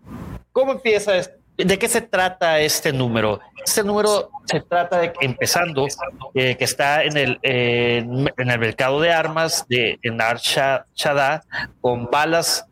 ¿cómo 0.54 0.72
empieza 0.72 1.12
¿De 1.56 1.78
qué 1.78 1.88
se 1.88 2.00
trata 2.00 2.58
este 2.60 2.92
número? 2.92 3.40
Este 3.64 3.84
número 3.84 4.30
se 4.44 4.60
trata 4.60 4.98
de 4.98 5.12
empezando 5.20 5.86
eh, 6.34 6.56
que 6.56 6.64
está 6.64 7.04
en 7.04 7.16
el, 7.16 7.38
en 7.42 8.50
el 8.50 8.58
mercado 8.58 9.00
de 9.00 9.12
armas 9.12 9.64
de 9.68 9.98
Nar 10.02 10.38
Shaddaa 10.38 11.42
con 11.80 12.06
balas 12.06 12.66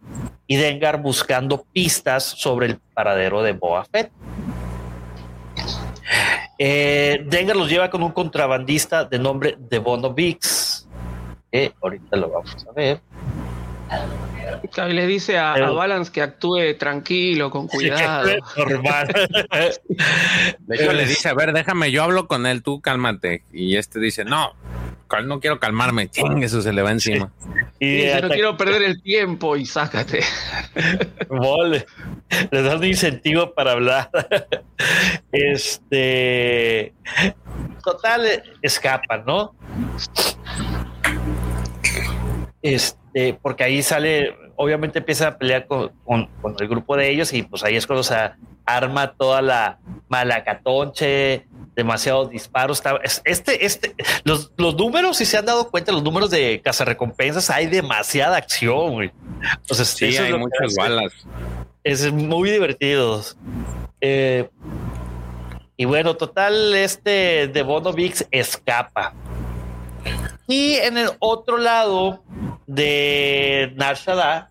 y 0.49 0.57
Dengar 0.57 1.01
buscando 1.01 1.65
pistas 1.73 2.25
sobre 2.25 2.67
el 2.67 2.79
paradero 2.93 3.43
de 3.43 3.53
Boa 3.53 3.85
Fett. 3.85 4.11
Eh, 6.59 7.23
Dengar 7.27 7.55
los 7.55 7.69
lleva 7.69 7.89
con 7.89 8.03
un 8.03 8.11
contrabandista 8.11 9.05
de 9.05 9.19
nombre 9.19 9.57
de 9.59 9.79
Bono 9.79 10.13
Vix. 10.13 10.89
ahorita 11.81 12.17
lo 12.17 12.31
vamos 12.31 12.67
a 12.69 12.73
ver. 12.73 13.01
Y 14.89 14.93
le 14.93 15.07
dice 15.07 15.39
a, 15.39 15.55
Balance 15.71 16.11
que 16.11 16.23
actúe 16.23 16.77
tranquilo, 16.79 17.51
con 17.51 17.69
cuidado. 17.69 18.31
normal. 18.57 19.09
De 20.61 20.77
hecho, 20.77 20.93
le 20.93 21.07
dice, 21.07 21.29
a 21.29 21.35
ver, 21.35 21.53
déjame, 21.53 21.91
yo 21.91 22.03
hablo 22.03 22.27
con 22.27 22.47
él, 22.47 22.63
tú 22.63 22.81
cálmate. 22.81 23.45
Y 23.53 23.77
este 23.77 24.01
dice, 24.01 24.25
no, 24.25 24.55
no 25.21 25.41
quiero 25.41 25.61
calmarme. 25.61 26.09
eso 26.41 26.63
se 26.63 26.73
le 26.73 26.83
va 26.83 26.91
encima. 26.91 27.31
Y 27.79 28.05
no 28.21 28.29
quiero 28.31 28.57
perder 28.57 28.83
el 28.83 29.03
tiempo 29.03 29.57
y 29.57 29.67
sácate. 29.67 30.21
Vale. 31.29 31.87
Le 32.51 32.63
das 32.63 32.77
un 32.77 32.85
incentivo 32.85 33.53
para 33.53 33.73
hablar. 33.73 34.11
Este. 35.33 36.93
Total, 37.83 38.43
escapa, 38.61 39.19
¿no? 39.19 39.55
Este, 42.61 43.02
porque 43.43 43.65
ahí 43.65 43.83
sale, 43.83 44.35
obviamente 44.57 45.01
empieza 45.01 45.29
a 45.29 45.39
pelear 45.39 45.67
con, 45.67 45.93
el 46.59 46.69
grupo 46.69 46.97
de 46.97 47.11
ellos 47.11 47.33
y 47.33 47.43
pues 47.43 47.63
ahí 47.65 47.77
es 47.77 47.87
cuando 47.87 48.03
se 48.03 48.15
arma 48.65 49.13
toda 49.13 49.43
la 49.43 49.79
malacatonche, 50.09 51.47
demasiados 51.75 52.31
disparos. 52.31 52.83
Este, 53.25 53.65
este, 53.65 53.95
los, 54.25 54.53
los 54.57 54.75
números, 54.77 55.17
si 55.17 55.25
se 55.25 55.39
han 55.39 55.47
dado 55.47 55.71
cuenta, 55.71 55.93
los 55.93 56.03
números 56.03 56.31
de 56.31 56.61
cazarrecompensas, 56.63 57.51
hay 57.51 57.67
demasiada 57.67 58.37
acción, 58.37 58.93
güey. 58.93 59.13
sí, 59.71 60.17
hay 60.17 60.33
muchas 60.35 60.75
balas. 60.77 61.13
Es 61.85 62.13
muy 62.13 62.51
divertido. 62.51 63.23
Eh, 64.01 64.49
y 65.77 65.85
bueno, 65.85 66.17
total, 66.17 66.75
este 66.75 67.49
de 67.49 67.63
Bono 67.63 67.93
Vix 67.93 68.27
escapa. 68.31 69.15
Y 70.47 70.75
en 70.75 70.99
el 70.99 71.11
otro 71.19 71.57
lado 71.59 72.23
de 72.67 73.73
Narshada, 73.77 74.51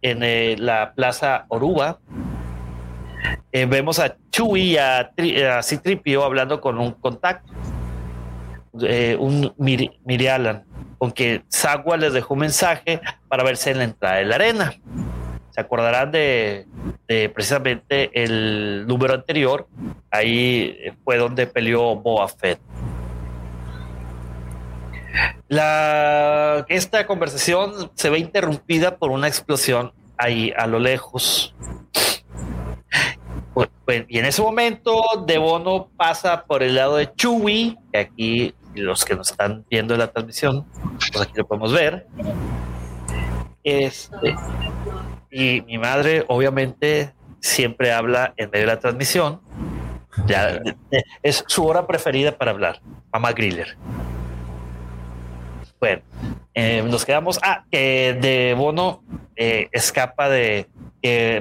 en 0.00 0.22
eh, 0.22 0.56
la 0.58 0.94
plaza 0.94 1.46
Oruba, 1.48 1.98
eh, 3.52 3.66
vemos 3.66 3.98
a 3.98 4.16
Chewie 4.30 4.62
y 4.64 4.76
a, 4.76 5.62
Citripio 5.62 6.24
hablando 6.24 6.60
con 6.60 6.78
un 6.78 6.92
contacto, 6.92 7.52
eh, 8.82 9.16
un 9.18 9.54
Mirialan, 9.58 10.64
con 10.98 11.12
que 11.12 11.42
Sagua 11.48 11.96
les 11.96 12.12
dejó 12.12 12.34
un 12.34 12.40
mensaje 12.40 13.00
para 13.28 13.44
verse 13.44 13.70
en 13.70 13.78
la 13.78 13.84
entrada 13.84 14.16
de 14.16 14.24
la 14.24 14.34
arena. 14.36 14.74
Se 15.50 15.60
acordarán 15.60 16.10
de, 16.10 16.66
precisamente 17.34 18.10
el 18.14 18.86
número 18.86 19.12
anterior, 19.12 19.68
ahí 20.10 20.74
fue 21.04 21.18
donde 21.18 21.46
peleó 21.46 21.94
Boa 21.94 22.26
Fett. 22.26 22.58
La, 25.48 26.64
esta 26.68 27.06
conversación 27.06 27.90
se 27.94 28.10
ve 28.10 28.18
interrumpida 28.18 28.96
por 28.96 29.10
una 29.10 29.28
explosión 29.28 29.92
ahí 30.16 30.52
a 30.56 30.66
lo 30.66 30.78
lejos. 30.78 31.54
Pues, 33.54 33.68
pues, 33.84 34.04
y 34.08 34.18
en 34.18 34.24
ese 34.24 34.40
momento, 34.40 35.02
De 35.26 35.38
Bono 35.38 35.90
pasa 35.96 36.44
por 36.44 36.62
el 36.62 36.74
lado 36.74 36.96
de 36.96 37.12
Chewie, 37.14 37.76
que 37.92 37.98
aquí 37.98 38.54
los 38.74 39.04
que 39.04 39.14
nos 39.14 39.30
están 39.30 39.64
viendo 39.68 39.94
en 39.94 40.00
la 40.00 40.10
transmisión, 40.10 40.66
pues 41.12 41.20
aquí 41.20 41.34
lo 41.36 41.46
podemos 41.46 41.72
ver. 41.72 42.06
Este, 43.64 44.34
y 45.30 45.60
mi 45.62 45.78
madre, 45.78 46.24
obviamente, 46.28 47.14
siempre 47.40 47.92
habla 47.92 48.32
en 48.36 48.50
medio 48.50 48.66
de 48.66 48.74
la 48.74 48.80
transmisión. 48.80 49.40
Ya, 50.26 50.60
es 51.22 51.44
su 51.46 51.64
hora 51.66 51.86
preferida 51.86 52.36
para 52.36 52.50
hablar, 52.50 52.80
mamá 53.12 53.32
Griller. 53.32 53.76
Bueno, 55.82 56.00
eh, 56.54 56.80
nos 56.84 57.04
quedamos. 57.04 57.40
Ah, 57.42 57.64
que 57.68 58.16
de 58.20 58.54
Bono 58.56 59.02
eh, 59.34 59.68
escapa 59.72 60.28
de, 60.28 60.68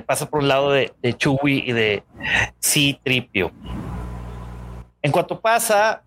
pasa 0.07 0.27
por 0.27 0.39
un 0.39 0.47
lado 0.47 0.72
de, 0.72 0.91
de 1.03 1.15
y 1.43 1.72
de 1.72 2.03
C-Tripio. 2.57 3.51
En 5.03 5.11
cuanto 5.11 5.39
pasa, 5.39 6.01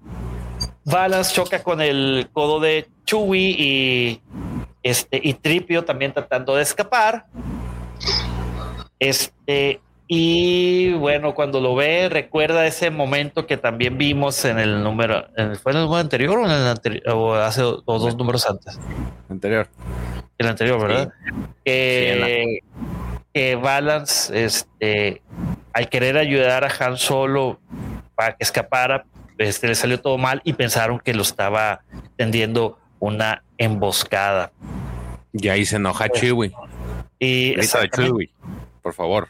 Balance 0.85 1.33
choca 1.33 1.63
con 1.63 1.81
el 1.81 2.29
codo 2.33 2.59
de 2.59 2.89
Chewie 3.05 3.55
y 3.57 4.21
este 4.83 5.21
y 5.23 5.35
Tripio 5.35 5.85
también 5.85 6.13
tratando 6.13 6.57
de 6.57 6.63
escapar. 6.65 7.27
Este 8.99 9.81
y 10.07 10.93
bueno, 10.95 11.35
cuando 11.35 11.61
lo 11.61 11.75
ve, 11.75 12.09
recuerda 12.11 12.67
ese 12.67 12.91
momento 12.91 13.47
que 13.47 13.57
también 13.57 13.97
vimos 13.97 14.45
en 14.45 14.59
el 14.59 14.83
número, 14.83 15.27
¿fue 15.63 15.73
en 15.73 15.79
el 15.79 15.85
número 15.85 16.01
anterior 16.01 16.39
o 16.39 16.45
en 16.45 16.51
el 16.51 16.67
anterior 16.67 17.03
o 17.09 17.35
hace 17.35 17.63
dos 17.63 18.17
números 18.17 18.49
antes? 18.49 18.79
Anterior. 19.31 19.69
El 20.37 20.49
anterior, 20.49 20.81
¿verdad? 20.81 21.13
Que, 21.65 22.61
que 23.33 23.57
Balance, 23.57 24.45
este, 24.45 25.23
al 25.73 25.89
querer 25.89 26.19
ayudar 26.19 26.65
a 26.65 26.85
Han 26.85 26.99
Solo 26.99 27.59
para 28.15 28.37
que 28.37 28.45
escapara, 28.45 29.07
este, 29.39 29.69
le 29.69 29.75
salió 29.75 30.01
todo 30.01 30.19
mal 30.19 30.43
y 30.45 30.53
pensaron 30.53 31.01
que 31.01 31.15
lo 31.15 31.23
estaba 31.23 31.83
tendiendo 32.17 32.79
una 32.99 33.43
emboscada. 33.57 34.53
Y 35.33 35.49
ahí 35.49 35.65
se 35.65 35.77
enoja 35.77 36.09
Chewie. 36.11 36.53
Y 37.19 37.57
Chewie, 37.61 38.31
por 38.83 38.93
favor. 38.93 39.29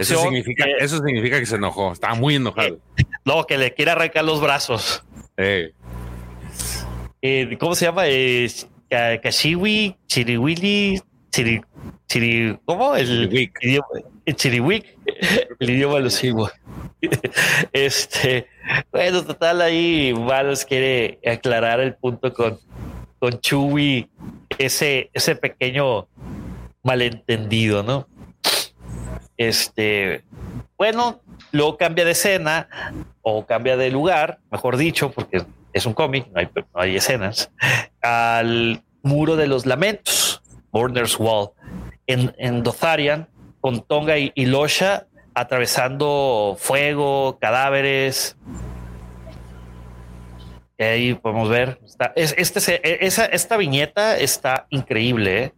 Eso 0.00 0.22
significa, 0.22 0.66
eso 0.78 0.96
significa 0.98 1.38
que 1.38 1.46
se 1.46 1.56
enojó, 1.56 1.92
estaba 1.92 2.14
muy 2.14 2.36
enojado. 2.36 2.78
No, 3.24 3.44
que 3.44 3.58
le 3.58 3.74
quiere 3.74 3.90
arrancar 3.90 4.24
los 4.24 4.40
brazos. 4.40 5.04
Eh, 5.36 5.74
¿Cómo 7.60 7.74
se 7.74 7.84
llama? 7.84 8.04
Eh, 8.06 8.48
Kashiwi, 8.88 9.98
Chiriwili, 10.06 11.02
Chiri, 11.30 11.60
Chiri, 12.08 12.58
¿cómo? 12.64 12.96
El 12.96 13.30
idioma, 13.60 13.86
el 14.24 14.34
Chiriwik, 14.34 14.96
el 15.60 15.70
idioma 15.70 15.98
los 16.00 16.20
Este, 17.72 18.46
bueno, 18.90 19.24
total, 19.24 19.60
ahí 19.60 20.12
Valos 20.12 20.64
quiere 20.64 21.18
aclarar 21.26 21.80
el 21.80 21.94
punto 21.94 22.32
con, 22.32 22.58
con 23.18 23.38
Chewie, 23.40 24.08
ese, 24.56 25.10
ese 25.12 25.36
pequeño 25.36 26.08
malentendido, 26.82 27.82
¿no? 27.82 28.08
Este, 29.36 30.24
bueno, 30.78 31.20
luego 31.52 31.76
cambia 31.76 32.06
de 32.06 32.12
escena 32.12 32.68
o 33.20 33.44
cambia 33.44 33.76
de 33.76 33.90
lugar, 33.90 34.38
mejor 34.50 34.78
dicho, 34.78 35.10
porque 35.12 35.44
es 35.74 35.84
un 35.86 35.92
cómic, 35.92 36.26
no 36.32 36.40
hay, 36.40 36.48
no 36.54 36.80
hay 36.80 36.96
escenas, 36.96 37.52
al 38.00 38.82
muro 39.02 39.36
de 39.36 39.46
los 39.46 39.66
lamentos, 39.66 40.42
Border's 40.72 41.18
Wall, 41.18 41.50
en, 42.08 42.34
en 42.38 42.64
Dotharian, 42.64 43.28
con 43.60 43.82
Tonga 43.82 44.18
y, 44.18 44.32
y 44.34 44.46
Losha 44.46 45.06
atravesando 45.34 46.56
fuego, 46.58 47.38
cadáveres. 47.40 48.36
Y 50.76 50.82
ahí 50.82 51.14
podemos 51.14 51.48
ver. 51.48 51.80
es, 52.16 52.34
este, 52.36 53.06
esa, 53.06 53.26
esta 53.26 53.56
viñeta 53.56 54.18
está 54.18 54.66
increíble. 54.70 55.44
¿eh? 55.44 55.52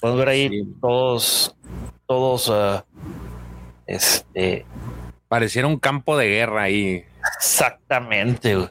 Podemos 0.00 0.18
ver 0.18 0.28
ahí 0.28 0.50
todos, 0.80 1.56
todos, 2.06 2.48
uh, 2.48 2.82
este. 3.86 4.64
Pareciera 5.28 5.68
un 5.68 5.78
campo 5.78 6.16
de 6.16 6.28
guerra 6.28 6.62
ahí. 6.64 7.04
Exactamente. 7.36 8.68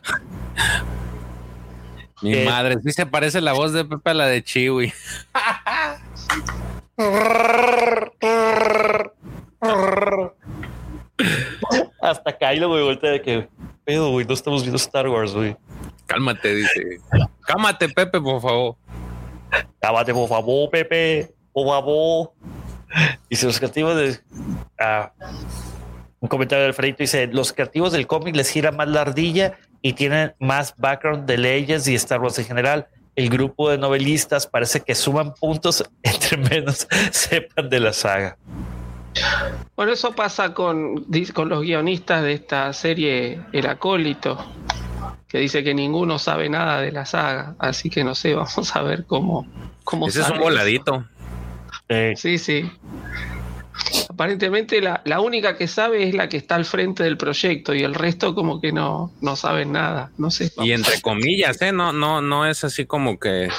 Mi 2.22 2.34
eh, 2.34 2.46
madre, 2.46 2.78
sí 2.84 2.92
se 2.92 3.06
parece 3.06 3.40
la 3.42 3.54
voz 3.54 3.72
de 3.74 3.86
Pepe 3.86 4.10
a 4.10 4.14
la 4.14 4.28
de 4.28 4.44
Chiwi. 4.44 4.94
Hasta 12.02 12.38
Kylo, 12.38 12.68
güey, 12.70 12.84
vuelta 12.84 13.08
de 13.08 13.22
que 13.22 13.48
pedo, 13.86 14.12
güey, 14.12 14.26
no 14.26 14.34
estamos 14.34 14.62
viendo 14.64 14.78
Star 14.78 15.08
Wars, 15.08 15.34
güey. 15.34 15.56
Cálmate, 16.06 16.56
dice. 16.56 17.00
Cálmate, 17.42 17.90
Pepe, 17.90 18.20
por 18.20 18.42
favor. 18.42 18.76
Cálmate, 19.80 20.14
por 20.14 20.28
favor, 20.28 20.70
Pepe, 20.70 21.34
por 21.54 21.68
favor. 21.68 22.32
Dice 23.30 23.46
los 23.46 23.58
creativos 23.60 23.96
de. 23.96 24.20
Ah, 24.80 25.12
un 26.20 26.28
comentario 26.28 26.64
del 26.64 26.70
Alfredito 26.70 27.04
dice: 27.04 27.28
Los 27.28 27.54
creativos 27.54 27.92
del 27.92 28.08
cómic 28.08 28.36
les 28.36 28.50
gira 28.50 28.72
más 28.72 28.88
la 28.90 29.02
ardilla 29.02 29.58
y 29.82 29.94
tienen 29.94 30.34
más 30.40 30.76
background 30.78 31.26
de 31.26 31.38
Legends 31.38 31.88
y 31.88 31.96
Star 31.96 32.22
Wars 32.22 32.40
en 32.40 32.46
general. 32.46 32.88
el 33.16 33.30
grupo 33.30 33.70
de 33.70 33.78
novelistas 33.78 34.48
parece 34.48 34.80
que 34.80 34.96
suman 34.96 35.34
puntos 35.34 35.84
entre 36.04 36.38
menos 36.38 36.88
sepan 37.12 37.70
de 37.70 37.80
la 37.80 37.94
saga. 37.94 38.38
Bueno, 39.76 39.92
eso 39.92 40.14
pasa 40.14 40.54
con, 40.54 41.06
con 41.34 41.50
los 41.50 41.62
guionistas 41.62 42.24
de 42.24 42.34
esta 42.34 42.72
serie 42.74 43.42
El 43.52 43.68
Acólito, 43.68 44.38
que 45.28 45.40
dice 45.40 45.64
que 45.64 45.74
ninguno 45.74 46.20
sabe 46.20 46.48
nada 46.50 46.80
de 46.82 46.92
la 46.92 47.06
saga, 47.06 47.56
así 47.60 47.90
que 47.90 48.04
no 48.04 48.16
sé, 48.16 48.36
vamos 48.36 48.76
a 48.76 48.82
ver 48.82 49.06
cómo... 49.06 49.48
cómo 49.84 50.08
Ese 50.08 50.22
es 50.22 50.30
un 50.30 50.40
voladito. 50.40 51.06
Sí, 52.16 52.38
sí. 52.38 52.72
Aparentemente 54.10 54.82
la, 54.82 55.02
la, 55.06 55.20
única 55.22 55.58
que 55.58 55.68
sabe 55.68 56.08
es 56.08 56.14
la 56.14 56.30
que 56.30 56.38
está 56.38 56.56
al 56.56 56.66
frente 56.66 57.04
del 57.04 57.18
proyecto 57.18 57.74
y 57.74 57.84
el 57.84 57.94
resto 57.94 58.36
como 58.36 58.60
que 58.60 58.72
no, 58.72 59.12
no 59.22 59.36
saben 59.36 59.72
nada, 59.72 60.12
no 60.18 60.32
sé. 60.32 60.52
Y 60.58 60.72
entre 60.72 61.02
comillas, 61.02 61.62
¿eh? 61.62 61.72
no, 61.72 61.94
no, 61.94 62.22
no 62.22 62.46
es 62.46 62.64
así 62.64 62.86
como 62.86 63.20
que, 63.20 63.50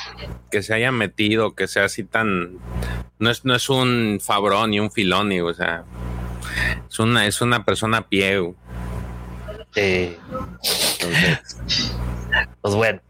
que 0.50 0.62
se 0.62 0.74
haya 0.74 0.92
metido, 0.92 1.54
que 1.54 1.66
sea 1.66 1.84
así 1.84 2.04
tan, 2.04 2.58
no 3.18 3.30
es, 3.30 3.44
no 3.44 3.54
es 3.54 3.68
un 3.68 4.18
Fabrón 4.20 4.70
ni 4.70 4.80
un 4.80 4.90
Filoni, 4.90 5.40
o 5.40 5.54
sea, 5.54 5.84
es 6.88 6.98
una, 6.98 7.26
es 7.26 7.40
una 7.40 7.64
persona 7.64 7.98
a 7.98 8.08
pie. 8.08 8.54
pues 12.60 12.74
bueno, 12.74 13.00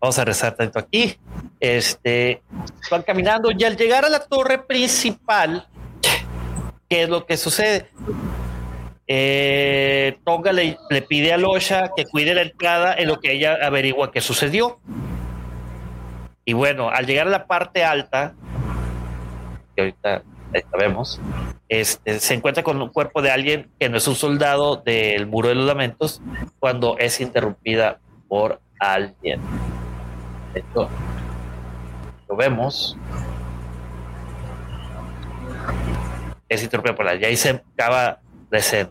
vamos 0.00 0.18
a 0.18 0.24
rezar 0.24 0.54
tanto 0.54 0.78
aquí. 0.78 1.16
Este 1.58 2.42
van 2.90 3.02
caminando 3.02 3.50
y 3.56 3.64
al 3.64 3.76
llegar 3.76 4.04
a 4.04 4.08
la 4.08 4.20
torre 4.20 4.58
principal, 4.58 5.66
¿qué 6.90 7.04
es 7.04 7.08
lo 7.08 7.24
que 7.24 7.36
sucede? 7.36 7.88
Eh, 9.06 10.18
Tonga 10.24 10.52
le, 10.52 10.76
pide 11.08 11.32
a 11.32 11.38
Losha 11.38 11.90
que 11.96 12.04
cuide 12.04 12.34
la 12.34 12.42
entrada 12.42 12.94
en 12.94 13.08
lo 13.08 13.20
que 13.20 13.32
ella 13.32 13.56
averigua 13.62 14.10
qué 14.10 14.20
sucedió. 14.20 14.80
Y 16.44 16.52
bueno, 16.52 16.90
al 16.90 17.06
llegar 17.06 17.28
a 17.28 17.30
la 17.30 17.46
parte 17.46 17.84
alta, 17.84 18.34
que 19.74 19.82
ahorita 19.82 20.22
vemos, 20.76 21.20
este, 21.68 22.18
se 22.18 22.34
encuentra 22.34 22.64
con 22.64 22.82
un 22.82 22.88
cuerpo 22.88 23.22
de 23.22 23.30
alguien 23.30 23.70
que 23.78 23.88
no 23.88 23.96
es 23.96 24.08
un 24.08 24.16
soldado 24.16 24.76
del 24.76 25.26
Muro 25.26 25.48
de 25.48 25.54
los 25.54 25.66
Lamentos 25.66 26.20
cuando 26.58 26.98
es 26.98 27.20
interrumpida 27.20 28.00
por 28.26 28.60
alguien. 28.80 29.40
Esto 30.54 30.88
lo 32.28 32.36
vemos. 32.36 32.96
Por 36.96 37.08
alguien. 37.08 37.22
Y 37.22 37.24
ahí 37.30 37.36
se 37.36 37.50
acaba 37.50 38.20
de 38.50 38.58
escena. 38.58 38.90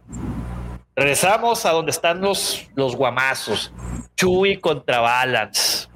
Regresamos 0.95 1.65
a 1.65 1.71
donde 1.71 1.91
están 1.91 2.21
los, 2.21 2.67
los 2.75 2.95
guamazos. 2.95 3.73
Chuy 4.15 4.57
contra 4.57 4.99
Balance. 4.99 5.87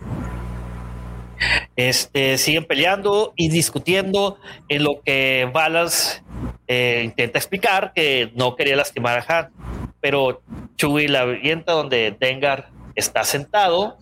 Este, 1.76 2.38
siguen 2.38 2.66
peleando 2.66 3.34
y 3.36 3.50
discutiendo 3.50 4.38
en 4.70 4.84
lo 4.84 5.02
que 5.04 5.50
Balance 5.54 6.24
eh, 6.68 7.02
intenta 7.04 7.38
explicar 7.38 7.92
que 7.94 8.32
no 8.36 8.56
quería 8.56 8.76
lastimar 8.76 9.20
a 9.20 9.40
Han, 9.40 9.52
pero 10.00 10.42
Chewie 10.78 11.10
la 11.10 11.22
avienta 11.22 11.74
donde 11.74 12.16
Dengar 12.18 12.70
está 12.96 13.24
sentado 13.24 13.98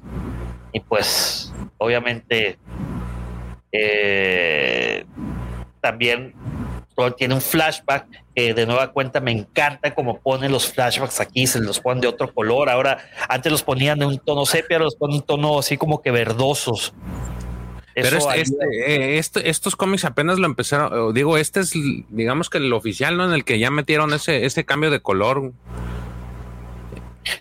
y 0.71 0.79
pues 0.81 1.51
obviamente 1.77 2.59
eh, 3.71 5.05
también 5.81 6.35
tiene 7.17 7.33
un 7.33 7.41
flashback 7.41 8.05
que 8.35 8.53
de 8.53 8.65
nueva 8.65 8.91
cuenta 8.91 9.19
me 9.19 9.31
encanta 9.31 9.93
como 9.93 10.19
ponen 10.19 10.51
los 10.51 10.71
flashbacks 10.71 11.19
aquí, 11.19 11.47
se 11.47 11.59
los 11.59 11.79
ponen 11.79 12.01
de 12.01 12.07
otro 12.07 12.33
color. 12.33 12.69
Ahora, 12.69 12.99
antes 13.27 13.51
los 13.51 13.63
ponían 13.63 13.99
de 13.99 14.05
un 14.05 14.19
tono 14.19 14.45
sepia, 14.45 14.79
los 14.79 14.95
ponen 14.95 15.17
un 15.17 15.21
tono 15.23 15.59
así 15.59 15.77
como 15.77 16.01
que 16.01 16.11
verdosos. 16.11 16.93
Pero 17.93 18.17
este, 18.17 18.41
este, 18.41 18.65
eh, 18.85 19.17
este, 19.17 19.49
estos 19.49 19.75
cómics 19.75 20.05
apenas 20.05 20.39
lo 20.39 20.45
empezaron, 20.45 21.13
digo, 21.13 21.37
este 21.37 21.59
es, 21.59 21.73
digamos 22.09 22.49
que 22.49 22.57
el 22.57 22.71
oficial, 22.71 23.17
¿no? 23.17 23.25
En 23.25 23.33
el 23.33 23.43
que 23.43 23.59
ya 23.59 23.69
metieron 23.69 24.13
ese, 24.13 24.45
ese 24.45 24.63
cambio 24.63 24.91
de 24.91 25.01
color. 25.01 25.51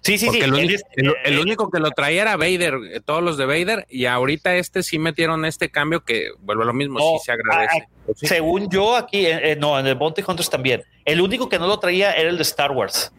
Sí, 0.02 0.19
sí, 0.19 0.28
sí. 0.28 0.40
El, 0.40 1.15
el, 1.24 1.39
único 1.39 1.70
que 1.70 1.78
lo 1.78 1.90
traía 1.90 2.23
era 2.23 2.36
Vader, 2.36 2.74
eh, 2.93 3.01
todos 3.02 3.23
los 3.23 3.39
de 3.39 3.47
Vader, 3.47 3.86
y 3.89 4.07
ahorita 4.07 4.57
este 4.57 4.82
sí 4.82 4.98
metieron 4.98 5.44
este 5.44 5.70
cambio 5.70 6.05
que 6.05 6.31
vuelve 6.40 6.65
a 6.65 6.66
lo 6.66 6.74
mismo, 6.74 6.98
sí 6.98 7.24
se 7.24 7.32
agradece. 7.32 7.89
Según 8.15 8.69
yo, 8.70 8.97
aquí, 8.97 9.24
eh, 9.27 9.57
no, 9.59 9.78
en 9.78 9.86
el 9.86 9.94
Bounty 9.94 10.23
Hunters 10.27 10.51
también. 10.51 10.82
El 11.05 11.20
único 11.20 11.48
que 11.48 11.59
no 11.59 11.66
lo 11.66 11.78
traía 11.78 12.12
era 12.12 12.28
el 12.28 12.36
de 12.36 12.43
Star 12.43 12.73
Wars 12.73 13.12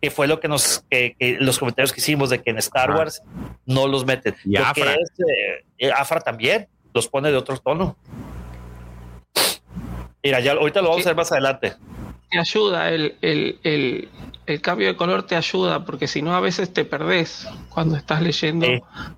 que 0.00 0.10
fue 0.10 0.26
lo 0.26 0.40
que 0.40 0.48
nos 0.48 0.84
que, 0.88 1.14
los 1.40 1.58
comentarios 1.58 1.92
que 1.92 2.00
hicimos 2.00 2.30
de 2.30 2.42
que 2.42 2.50
en 2.50 2.58
Star 2.58 2.90
Wars 2.90 3.22
no 3.66 3.86
los 3.86 4.06
meten. 4.06 4.34
Y 4.44 4.56
Afra. 4.56 4.94
Eh, 5.78 5.92
Afra 5.92 6.20
también 6.20 6.68
los 6.94 7.08
pone 7.08 7.30
de 7.30 7.36
otro 7.36 7.58
tono. 7.58 7.96
Mira, 10.22 10.40
ya 10.40 10.52
ahorita 10.52 10.82
lo 10.82 10.90
vamos 10.90 11.04
a 11.06 11.10
ver 11.10 11.16
más 11.16 11.32
adelante. 11.32 11.74
Te 12.30 12.38
ayuda, 12.38 12.90
el, 12.90 13.16
el, 13.22 13.58
el, 13.64 14.08
el, 14.46 14.60
cambio 14.60 14.86
de 14.86 14.96
color 14.96 15.24
te 15.24 15.34
ayuda, 15.34 15.84
porque 15.84 16.06
si 16.06 16.22
no 16.22 16.34
a 16.34 16.40
veces 16.40 16.72
te 16.72 16.84
perdés 16.84 17.48
cuando 17.70 17.96
estás 17.96 18.22
leyendo. 18.22 18.66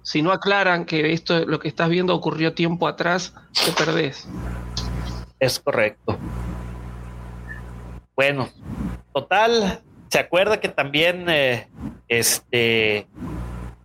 Si 0.02 0.22
no 0.22 0.32
aclaran 0.32 0.86
que 0.86 1.12
esto, 1.12 1.44
lo 1.44 1.58
que 1.58 1.68
estás 1.68 1.90
viendo 1.90 2.14
ocurrió 2.14 2.54
tiempo 2.54 2.88
atrás, 2.88 3.34
te 3.64 3.72
perdés. 3.72 4.26
Es 5.38 5.58
correcto. 5.58 6.18
Bueno, 8.16 8.48
total, 9.12 9.82
se 10.08 10.18
acuerda 10.18 10.60
que 10.60 10.68
también 10.68 11.26
eh, 11.28 11.68
este 12.08 13.06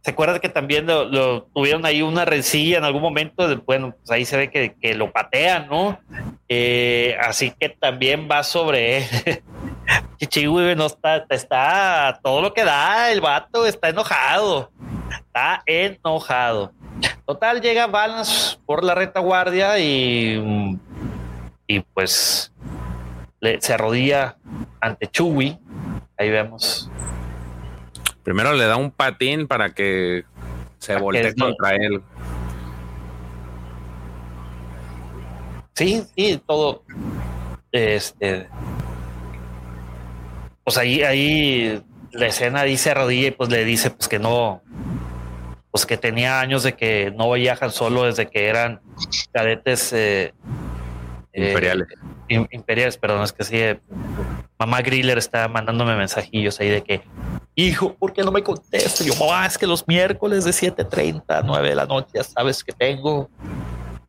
se 0.08 0.12
acuerda 0.12 0.40
que 0.40 0.48
también 0.48 0.88
lo, 0.88 1.44
tuvieron 1.54 1.86
ahí 1.86 2.02
una 2.02 2.24
rencilla 2.24 2.78
en 2.78 2.86
algún 2.86 3.02
momento 3.02 3.46
bueno 3.66 3.94
pues 3.94 4.10
ahí 4.10 4.24
se 4.24 4.38
ve 4.38 4.50
que, 4.50 4.96
lo 4.96 5.12
patean 5.12 5.68
no 5.68 6.00
eh, 6.48 7.18
así 7.20 7.52
que 7.52 7.68
también 7.68 8.30
va 8.32 8.42
sobre 8.44 9.06
Chichihui 10.18 10.78
no 10.78 10.86
está 10.86 11.26
está 11.30 12.22
todo 12.24 12.42
lo 12.42 12.54
que 12.54 12.64
da 12.64 13.12
el 13.12 13.20
vato 13.20 13.66
está 13.66 13.90
enojado. 13.90 14.72
Está 15.12 15.62
enojado. 15.66 16.72
Total 17.26 17.60
llega 17.60 17.88
Balance 17.88 18.58
por 18.66 18.86
la 18.86 18.96
retaguardia 18.96 19.78
y 19.78 20.80
y 21.68 21.82
pues 21.82 22.54
se 23.60 23.74
arrodilla 23.74 24.38
ante 24.80 25.08
Chewie. 25.08 25.60
Ahí 26.18 26.30
vemos. 26.30 26.90
Primero 28.28 28.52
le 28.52 28.66
da 28.66 28.76
un 28.76 28.92
patín 28.92 29.48
para 29.48 29.70
que 29.74 30.26
se 30.80 30.98
voltee 30.98 31.34
contra 31.34 31.76
él. 31.76 32.02
Sí, 35.74 36.04
sí, 36.14 36.42
todo. 36.46 36.84
Este. 37.72 38.50
Pues 40.66 40.78
ahí, 40.78 41.04
ahí 41.04 41.82
la 42.12 42.28
escena 42.28 42.64
dice 42.64 42.94
rodilla 42.94 43.30
y 43.30 43.32
pues 43.32 43.50
le 43.50 43.64
dice 43.64 43.92
pues 43.92 44.10
que 44.10 44.20
no, 44.20 44.62
pues 45.72 45.86
que 45.86 45.96
tenía 45.96 46.42
años 46.42 46.64
de 46.64 46.74
que 46.74 47.14
no 47.16 47.32
viajan 47.32 47.72
solo 47.72 48.04
desde 48.04 48.30
que 48.30 48.48
eran 48.48 48.82
cadetes 49.32 49.94
eh, 49.94 50.34
eh, 51.32 51.48
imperiales. 51.48 51.88
imperiales, 52.28 52.98
perdón, 52.98 53.24
es 53.24 53.32
que 53.32 53.46
sí, 53.46 53.58
eh, 53.58 53.80
mamá 54.60 54.82
Griller 54.82 55.18
está 55.18 55.48
mandándome 55.48 55.96
mensajillos 55.96 56.60
ahí 56.60 56.68
de 56.68 56.84
que, 56.84 57.04
hijo, 57.58 57.94
¿por 57.96 58.14
qué 58.14 58.24
no 58.24 58.32
me 58.32 58.44
contestas? 58.44 59.06
Yo, 59.06 59.14
mamá, 59.16 59.46
es 59.46 59.58
que 59.58 59.66
los 59.68 59.86
miércoles 59.88 60.46
de 60.46 60.52
7:30 60.52 61.24
a 61.28 61.42
9 61.42 61.70
de 61.70 61.76
la 61.76 61.86
noche, 61.86 62.24
sabes 62.24 62.64
que 62.64 62.72
tengo 62.72 63.30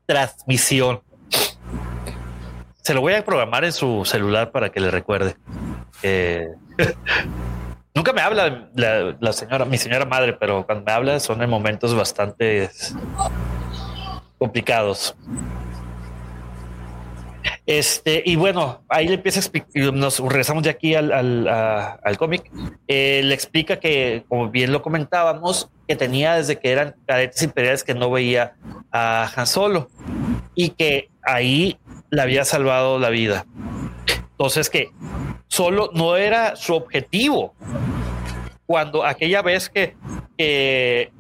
transmisión. 0.07 1.01
Se 2.83 2.95
lo 2.95 3.01
voy 3.01 3.15
a 3.15 3.25
programar 3.25 3.65
en 3.65 3.73
su 3.73 4.05
celular 4.05 4.53
para 4.53 4.70
que 4.70 4.81
le 4.81 4.91
recuerde. 4.91 5.37
nunca 7.95 8.12
me 8.12 8.20
habla 8.20 8.70
la, 8.75 9.33
señora, 9.33 9.65
mi 9.65 9.79
señora 9.79 10.05
madre, 10.05 10.35
pero 10.35 10.65
cuando 10.65 10.85
me 10.85 10.93
habla 10.93 11.19
son 11.19 11.43
en 11.43 11.51
momentos 11.51 11.95
bastante 11.95 12.70
complicados. 14.39 15.16
Este, 17.69 18.23
y 18.24 18.36
bueno, 18.36 18.82
ahí 18.89 19.09
le 19.09 19.16
empieza 19.16 19.40
a 19.40 19.43
explicar, 19.43 19.93
nos 19.93 20.20
regresamos 20.20 20.62
de 20.62 20.70
aquí 20.70 20.95
al, 20.95 21.12
al, 21.12 22.16
cómic. 22.16 22.51
Eh, 22.89 23.20
le 23.23 23.35
explica 23.35 23.78
que, 23.78 24.24
como 24.27 24.49
bien 24.49 24.73
lo 24.73 24.81
comentábamos, 24.81 25.69
que 25.86 25.95
tenía 25.95 26.36
desde 26.36 26.59
que 26.59 26.73
eran 26.73 26.97
cadetes 27.07 27.43
imperiales 27.43 27.85
que 27.85 27.93
no 27.93 28.11
veía 28.11 28.55
a 28.90 29.31
Han 29.36 29.47
Solo 29.47 29.90
y 30.55 30.70
que 30.70 31.11
ahí 31.23 31.78
le 32.09 32.23
había 32.23 32.47
salvado 32.47 32.99
la 32.99 33.11
vida. 33.11 33.45
Entonces, 34.31 34.70
que 34.70 34.89
solo 35.49 35.90
no 35.93 36.16
era 36.16 36.57
su 36.57 36.74
objetivo. 36.74 37.55
Cuando 38.65 39.05
aquella 39.05 39.43
vez 39.43 39.69
que, 39.69 39.95
que, 40.39 41.12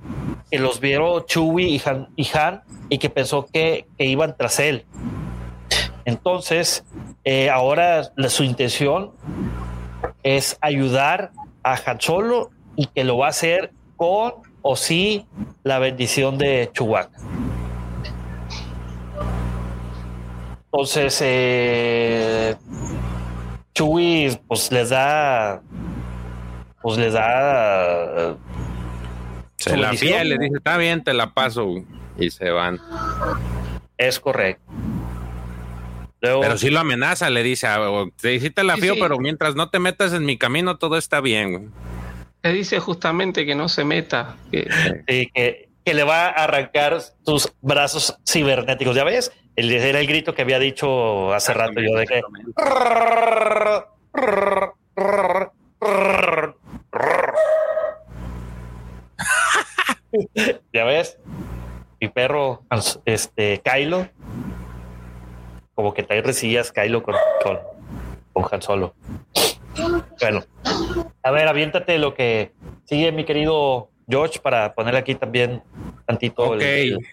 los 0.52 0.80
vieron 0.80 1.26
Chewie 1.26 1.68
y 1.68 1.82
Han, 1.84 2.08
y 2.16 2.26
Han 2.32 2.62
y 2.88 2.96
que 2.96 3.10
pensó 3.10 3.44
que, 3.44 3.84
que 3.98 4.06
iban 4.06 4.34
tras 4.34 4.60
él 4.60 4.86
entonces, 6.08 6.86
eh, 7.22 7.50
ahora 7.50 8.10
su 8.28 8.42
intención 8.42 9.10
es 10.22 10.56
ayudar 10.62 11.32
a 11.62 11.74
Hacholo 11.74 12.48
y 12.76 12.86
que 12.86 13.04
lo 13.04 13.18
va 13.18 13.26
a 13.26 13.28
hacer 13.28 13.72
con 13.98 14.32
o 14.62 14.74
sí 14.74 15.26
la 15.64 15.78
bendición 15.78 16.38
de 16.38 16.70
Chuhuaca. 16.72 17.18
Entonces, 20.64 21.20
eh, 21.22 22.56
pues 24.46 24.72
les 24.72 24.88
da, 24.88 25.60
pues 26.80 26.96
les 26.96 27.12
da... 27.12 28.30
Eh, 28.30 28.36
se 29.56 29.76
la 29.76 29.88
bendición. 29.88 30.12
pía 30.12 30.24
le 30.24 30.38
dice, 30.38 30.56
está 30.56 30.78
bien, 30.78 31.04
te 31.04 31.12
la 31.12 31.34
paso, 31.34 31.68
y 32.18 32.30
se 32.30 32.48
van. 32.48 32.80
Es 33.98 34.18
correcto 34.18 34.72
pero 36.20 36.58
si 36.58 36.70
lo 36.70 36.80
amenaza, 36.80 37.30
le 37.30 37.42
dice, 37.42 37.66
ah, 37.66 38.04
sí, 38.16 38.50
te 38.50 38.64
la 38.64 38.76
fío, 38.76 38.94
pero 39.00 39.18
mientras 39.18 39.54
no 39.54 39.70
te 39.70 39.78
metas 39.78 40.12
en 40.12 40.24
mi 40.24 40.36
camino, 40.36 40.76
todo 40.78 40.98
está 40.98 41.20
bien. 41.20 41.72
Le 42.42 42.52
dice 42.52 42.78
justamente 42.80 43.46
que 43.46 43.54
no 43.54 43.68
se 43.68 43.84
meta. 43.84 44.36
Que, 44.50 44.68
que, 45.34 45.68
le 45.94 46.04
va 46.04 46.26
a 46.26 46.44
arrancar 46.44 47.00
tus 47.24 47.50
brazos 47.62 48.18
cibernéticos. 48.28 48.94
¿Ya 48.94 49.04
ves? 49.04 49.32
El, 49.56 49.72
era 49.72 50.00
el 50.00 50.06
grito 50.06 50.34
que 50.34 50.42
había 50.42 50.58
dicho 50.58 51.32
hace 51.32 51.54
rato 51.54 51.80
yo 51.80 51.94
de 51.96 52.06
que... 52.06 52.20
¿Ya 60.72 60.84
ves? 60.84 61.18
Mi 62.00 62.08
perro, 62.08 62.62
este, 63.04 63.60
Kylo, 63.64 64.08
como 65.78 65.94
que 65.94 66.02
trae 66.02 66.22
resillas 66.22 66.72
Kylo 66.72 67.04
con, 67.04 67.14
con, 67.40 67.56
con 68.32 68.44
Han 68.50 68.60
Solo. 68.60 68.96
Bueno, 70.20 70.44
a 71.22 71.30
ver, 71.30 71.46
aviéntate 71.46 71.98
lo 71.98 72.14
que 72.14 72.50
sigue 72.84 73.12
mi 73.12 73.24
querido 73.24 73.88
George 74.08 74.40
para 74.40 74.74
poner 74.74 74.96
aquí 74.96 75.14
también 75.14 75.62
tantito. 76.04 76.50
Ok, 76.50 76.62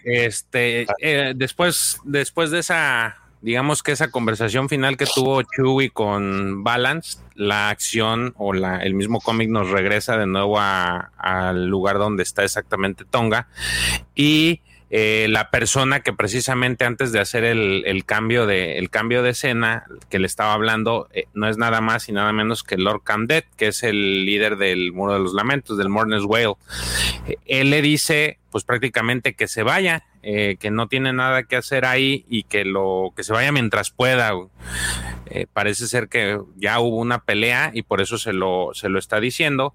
este, 0.02 0.84
eh, 1.00 1.32
después, 1.36 2.00
después 2.02 2.50
de 2.50 2.58
esa, 2.58 3.16
digamos 3.40 3.84
que 3.84 3.92
esa 3.92 4.10
conversación 4.10 4.68
final 4.68 4.96
que 4.96 5.06
tuvo 5.06 5.42
Chewie 5.42 5.90
con 5.90 6.64
Balance, 6.64 7.20
la 7.36 7.68
acción 7.68 8.34
o 8.36 8.52
la, 8.52 8.78
el 8.78 8.94
mismo 8.94 9.20
cómic 9.20 9.48
nos 9.48 9.70
regresa 9.70 10.18
de 10.18 10.26
nuevo 10.26 10.58
al 10.58 11.66
lugar 11.68 11.98
donde 11.98 12.24
está 12.24 12.42
exactamente 12.42 13.04
Tonga 13.04 13.46
y 14.16 14.60
eh, 14.88 15.26
la 15.28 15.50
persona 15.50 15.98
que 16.00 16.12
precisamente 16.12 16.84
antes 16.84 17.10
de 17.10 17.18
hacer 17.18 17.42
el, 17.42 18.04
cambio 18.04 18.46
de 18.46 18.78
el 18.78 18.88
cambio 18.88 19.24
de 19.24 19.30
escena 19.30 19.84
que 20.10 20.20
le 20.20 20.28
estaba 20.28 20.52
hablando 20.52 21.08
eh, 21.12 21.24
no 21.34 21.48
es 21.48 21.58
nada 21.58 21.80
más 21.80 22.08
y 22.08 22.12
nada 22.12 22.32
menos 22.32 22.62
que 22.62 22.76
Lord 22.76 23.02
Camdet, 23.02 23.46
que 23.56 23.68
es 23.68 23.82
el 23.82 24.24
líder 24.24 24.56
del 24.56 24.92
Muro 24.92 25.14
de 25.14 25.18
los 25.18 25.34
Lamentos, 25.34 25.76
del 25.76 25.88
Mourner's 25.88 26.24
Whale. 26.24 26.54
Eh, 27.26 27.36
él 27.46 27.70
le 27.70 27.82
dice, 27.82 28.38
pues 28.50 28.62
prácticamente 28.62 29.34
que 29.34 29.48
se 29.48 29.64
vaya, 29.64 30.04
que 30.22 30.70
no 30.72 30.88
tiene 30.88 31.12
nada 31.12 31.44
que 31.44 31.54
hacer 31.54 31.84
ahí 31.84 32.24
y 32.28 32.42
que 32.42 32.64
lo 32.64 33.12
que 33.14 33.22
se 33.22 33.32
vaya 33.32 33.52
mientras 33.52 33.92
pueda. 33.92 34.32
parece 35.52 35.86
ser 35.86 36.08
que 36.08 36.40
ya 36.56 36.80
hubo 36.80 36.96
una 36.96 37.22
pelea 37.22 37.70
y 37.72 37.82
por 37.82 38.00
eso 38.00 38.18
se 38.18 38.32
lo, 38.32 38.70
se 38.74 38.88
lo 38.88 38.98
está 38.98 39.20
diciendo. 39.20 39.72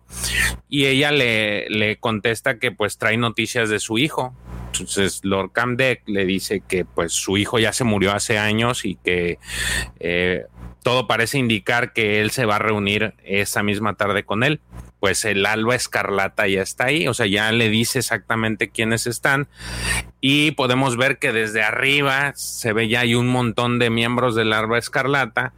Y 0.68 0.88
ella 0.88 1.14
le, 1.14 1.70
le 1.70 1.96
contesta 1.96 2.60
que 2.60 2.74
pues 2.74 2.98
trae 2.98 3.16
noticias 3.16 3.70
de 3.70 3.80
su 3.80 3.98
hijo, 3.98 4.36
entonces 4.72 5.22
Lord 5.24 5.52
Camdeck 5.52 6.04
le 6.08 6.26
dice 6.26 6.62
que 6.68 6.86
pues 6.86 7.14
su 7.14 7.38
hijo 7.38 7.60
ya 7.60 7.74
se 7.74 7.84
murió 7.84 8.14
hace 8.14 8.38
años 8.38 8.86
y 8.86 8.96
que 8.96 9.40
eh, 10.00 10.46
todo 10.84 11.08
parece 11.08 11.38
indicar 11.38 11.94
que 11.94 12.22
él 12.22 12.32
se 12.32 12.46
va 12.46 12.56
a 12.56 12.60
reunir 12.60 13.14
esa 13.24 13.64
misma 13.64 13.96
tarde 13.96 14.24
con 14.24 14.44
él. 14.44 14.62
Pues 15.00 15.26
el 15.26 15.46
alba 15.48 15.76
escarlata 15.76 16.48
ya 16.48 16.62
está 16.62 16.86
ahí, 16.86 17.08
o 17.08 17.16
sea, 17.16 17.26
ya 17.26 17.52
le 17.52 17.70
dice 17.70 18.00
exactamente 18.00 18.70
quiénes 18.70 19.08
están 19.08 19.48
y 20.20 20.52
podemos 20.52 20.96
ver 20.96 21.18
que 21.18 21.32
desde 21.32 21.64
arriba 21.64 22.34
se 22.36 22.72
ve 22.72 22.88
ya 22.88 23.00
hay 23.00 23.16
un 23.16 23.28
montón 23.28 23.80
de 23.80 23.90
miembros 23.90 24.36
del 24.36 24.54
alba 24.54 24.78
escarlata 24.78 25.54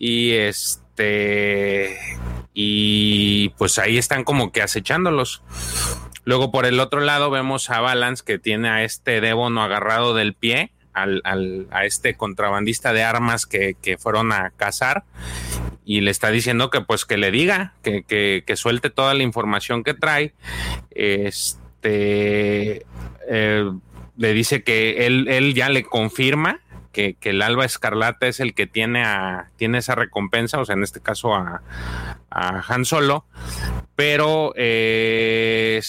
y 0.00 0.32
este 0.32 1.96
y 2.54 3.50
pues 3.50 3.78
ahí 3.78 3.98
están 3.98 4.24
como 4.24 4.50
que 4.50 4.62
acechándolos. 4.62 5.42
Luego 6.24 6.50
por 6.50 6.66
el 6.66 6.80
otro 6.80 7.00
lado 7.00 7.30
vemos 7.30 7.70
a 7.70 7.80
Balance 7.80 8.22
que 8.24 8.38
tiene 8.38 8.68
a 8.68 8.84
este 8.84 9.20
Debono 9.20 9.62
agarrado 9.62 10.14
del 10.14 10.34
pie, 10.34 10.72
al, 10.92 11.22
a 11.70 11.84
este 11.84 12.14
contrabandista 12.14 12.92
de 12.92 13.02
armas 13.02 13.46
que, 13.46 13.76
fueron 13.98 14.32
a 14.32 14.50
cazar 14.50 15.04
y 15.84 16.00
le 16.00 16.10
está 16.10 16.30
diciendo 16.30 16.70
que 16.70 16.80
pues 16.80 17.04
que 17.04 17.16
le 17.16 17.30
diga, 17.30 17.74
que, 17.82 18.04
que, 18.04 18.56
suelte 18.56 18.90
toda 18.90 19.14
la 19.14 19.22
información 19.22 19.84
que 19.84 19.94
trae. 19.94 20.34
Este 20.90 22.86
eh, 23.28 23.70
le 24.16 24.32
dice 24.32 24.62
que 24.62 25.06
él, 25.06 25.26
él 25.28 25.54
ya 25.54 25.68
le 25.68 25.82
confirma 25.82 26.60
que, 26.92 27.16
el 27.22 27.42
Alba 27.42 27.64
Escarlata 27.64 28.28
es 28.28 28.38
el 28.38 28.54
que 28.54 28.66
tiene, 28.66 29.02
a, 29.02 29.50
tiene 29.56 29.78
esa 29.78 29.94
recompensa, 29.94 30.60
o 30.60 30.64
sea, 30.64 30.74
en 30.74 30.82
este 30.82 31.00
caso 31.00 31.34
a, 31.34 31.62
a 32.30 32.64
Han 32.68 32.84
Solo, 32.84 33.24
pero 33.96 34.52
eh, 34.56 35.80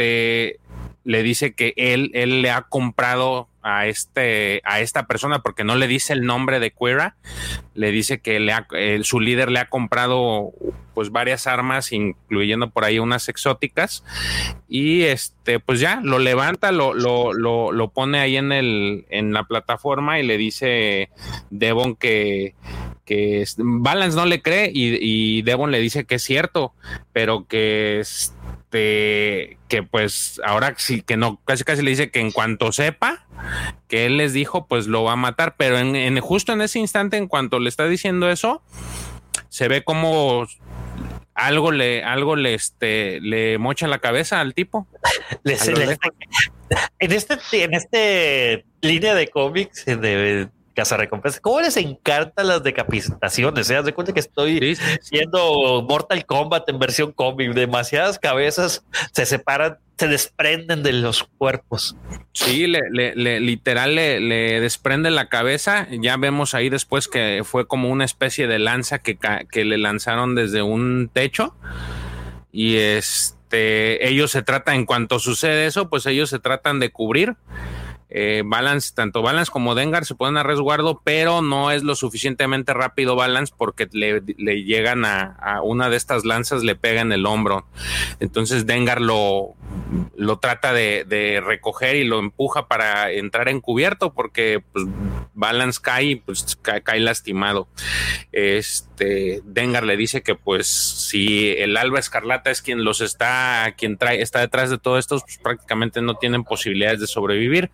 este, 0.00 0.60
le 1.04 1.22
dice 1.22 1.54
que 1.54 1.72
él, 1.76 2.10
él 2.14 2.42
le 2.42 2.50
ha 2.50 2.62
comprado 2.62 3.48
a 3.62 3.86
este 3.86 4.62
a 4.64 4.80
esta 4.80 5.06
persona 5.06 5.40
porque 5.40 5.64
no 5.64 5.76
le 5.76 5.86
dice 5.86 6.14
el 6.14 6.22
nombre 6.22 6.60
de 6.60 6.70
Quira, 6.70 7.16
le 7.74 7.90
dice 7.90 8.20
que 8.20 8.40
le 8.40 8.54
su 9.02 9.20
líder 9.20 9.50
le 9.50 9.58
ha 9.58 9.68
comprado 9.68 10.52
pues 10.94 11.10
varias 11.10 11.46
armas 11.46 11.92
incluyendo 11.92 12.70
por 12.70 12.84
ahí 12.84 12.98
unas 12.98 13.28
exóticas 13.28 14.02
y 14.66 15.02
este 15.02 15.60
pues 15.60 15.78
ya 15.78 16.00
lo 16.02 16.18
levanta 16.18 16.72
lo, 16.72 16.94
lo, 16.94 17.34
lo, 17.34 17.88
pone 17.90 18.18
ahí 18.18 18.36
en 18.36 18.52
el 18.52 19.04
en 19.10 19.34
la 19.34 19.44
plataforma 19.44 20.20
y 20.20 20.26
le 20.26 20.38
dice 20.38 21.10
Devon 21.50 21.96
que 21.96 22.54
que 23.04 23.44
Balance 23.58 24.16
no 24.16 24.24
le 24.24 24.40
cree 24.40 24.70
y 24.72 25.42
Devon 25.42 25.70
le 25.70 25.80
dice 25.80 26.06
que 26.06 26.14
es 26.14 26.22
cierto 26.22 26.72
pero 27.12 27.46
que 27.46 28.02
este 28.70 29.58
que 29.68 29.82
pues 29.82 30.40
ahora 30.44 30.74
sí 30.76 31.02
que 31.02 31.16
no 31.16 31.40
casi 31.44 31.64
casi 31.64 31.82
le 31.82 31.90
dice 31.90 32.10
que 32.10 32.20
en 32.20 32.30
cuanto 32.30 32.72
sepa 32.72 33.26
que 33.88 34.06
él 34.06 34.16
les 34.16 34.32
dijo, 34.32 34.66
pues 34.66 34.86
lo 34.86 35.02
va 35.04 35.12
a 35.12 35.16
matar. 35.16 35.56
Pero 35.56 35.78
en, 35.78 36.18
justo 36.20 36.52
en 36.52 36.60
ese 36.60 36.78
instante, 36.78 37.16
en 37.16 37.26
cuanto 37.26 37.58
le 37.58 37.68
está 37.68 37.86
diciendo 37.86 38.30
eso, 38.30 38.62
se 39.48 39.68
ve 39.68 39.82
como 39.82 40.46
algo 41.34 41.72
le, 41.72 42.04
algo 42.04 42.36
le, 42.36 42.54
este, 42.54 43.20
le 43.20 43.58
mocha 43.58 43.88
la 43.88 43.98
cabeza 43.98 44.40
al 44.40 44.54
tipo. 44.54 44.86
en 46.98 47.12
este, 47.12 47.64
en 47.64 47.74
este 47.74 48.64
línea 48.82 49.14
de 49.14 49.28
cómics 49.28 49.84
de 49.86 50.48
casa 50.80 50.96
recompensa, 50.96 51.40
¿cómo 51.40 51.60
les 51.60 51.76
encantan 51.76 52.48
las 52.48 52.62
decapitaciones? 52.62 53.66
Se 53.66 53.82
de 53.82 53.92
cuenta 53.92 54.14
que 54.14 54.20
estoy 54.20 54.78
viendo 55.10 55.84
Mortal 55.86 56.24
Kombat 56.24 56.66
en 56.70 56.78
versión 56.78 57.12
cómic, 57.12 57.52
demasiadas 57.52 58.18
cabezas 58.18 58.82
se 59.12 59.26
separan 59.26 59.76
se 59.98 60.08
desprenden 60.08 60.82
de 60.82 60.94
los 60.94 61.24
cuerpos. 61.24 61.94
Sí, 62.32 62.66
le, 62.66 63.14
literal 63.40 63.94
le, 63.94 64.60
desprende 64.62 65.10
la 65.10 65.28
cabeza. 65.28 65.86
Ya 65.90 66.16
vemos 66.16 66.54
ahí 66.54 66.70
después 66.70 67.06
que 67.06 67.42
fue 67.44 67.66
como 67.66 67.90
una 67.90 68.06
especie 68.06 68.46
de 68.46 68.58
lanza 68.58 69.00
que, 69.00 69.18
que 69.50 69.66
le 69.66 69.76
lanzaron 69.76 70.34
desde 70.34 70.62
un 70.62 71.10
techo. 71.12 71.54
Y 72.50 72.76
este, 72.76 74.08
ellos 74.08 74.30
se 74.30 74.40
tratan, 74.40 74.76
en 74.76 74.86
cuanto 74.86 75.18
sucede 75.18 75.66
eso, 75.66 75.90
pues 75.90 76.06
ellos 76.06 76.30
se 76.30 76.38
tratan 76.38 76.80
de 76.80 76.88
cubrir 76.90 77.36
eh, 78.10 78.42
Balance, 78.44 78.92
tanto 78.94 79.22
Balance 79.22 79.52
como 79.52 79.74
Dengar 79.74 80.04
se 80.04 80.16
ponen 80.16 80.36
a 80.36 80.42
resguardo, 80.42 81.00
pero 81.04 81.42
no 81.42 81.70
es 81.70 81.84
lo 81.84 81.94
suficientemente 81.94 82.74
rápido 82.74 83.14
Balance 83.14 83.54
porque 83.56 83.88
le, 83.92 84.20
llegan 84.64 85.04
a, 85.04 85.60
una 85.62 85.88
de 85.88 85.96
estas 85.96 86.24
lanzas, 86.24 86.64
le 86.64 86.74
pega 86.74 87.00
en 87.00 87.12
el 87.12 87.24
hombro. 87.24 87.66
Entonces 88.18 88.66
Dengar 88.66 89.00
lo, 89.00 89.54
lo 90.16 90.38
trata 90.38 90.72
de, 90.72 91.42
recoger 91.44 91.96
y 91.96 92.04
lo 92.04 92.18
empuja 92.18 92.68
para 92.68 93.10
entrar 93.10 93.48
en 93.48 93.60
cubierto 93.60 94.12
porque 94.12 94.62
pues, 94.72 94.86
Balance 95.34 95.80
cae, 95.82 96.22
pues 96.24 96.58
cae, 96.62 97.00
lastimado. 97.00 97.68
Este 98.32 99.40
Dengar 99.44 99.84
le 99.84 99.96
dice 99.96 100.22
que 100.22 100.34
pues 100.34 100.66
si 100.66 101.50
el 101.50 101.76
Alba 101.76 101.98
Escarlata 101.98 102.50
es 102.50 102.62
quien 102.62 102.84
los 102.84 103.00
está, 103.00 103.74
quien 103.76 103.96
trae, 103.96 104.22
está 104.22 104.40
detrás 104.40 104.70
de 104.70 104.78
todo 104.78 104.98
esto, 104.98 105.18
pues 105.20 105.38
prácticamente 105.38 106.02
no 106.02 106.14
tienen 106.14 106.44
posibilidades 106.44 107.00
de 107.00 107.06
sobrevivir 107.06 107.70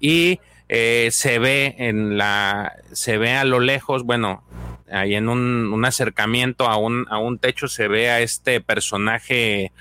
y 0.00 0.40
eh, 0.68 1.08
se 1.12 1.38
ve 1.38 1.74
en 1.78 2.18
la, 2.18 2.76
se 2.92 3.16
ve 3.16 3.34
a 3.34 3.44
lo 3.44 3.58
lejos, 3.58 4.04
bueno, 4.04 4.44
ahí 4.90 5.14
en 5.14 5.28
un, 5.28 5.84
acercamiento 5.84 6.68
a 6.68 6.76
un, 6.76 7.06
a 7.10 7.18
un, 7.18 7.38
techo 7.38 7.68
se 7.68 7.88
ve 7.88 8.10
a 8.10 8.20
este 8.20 8.60
personaje 8.60 9.72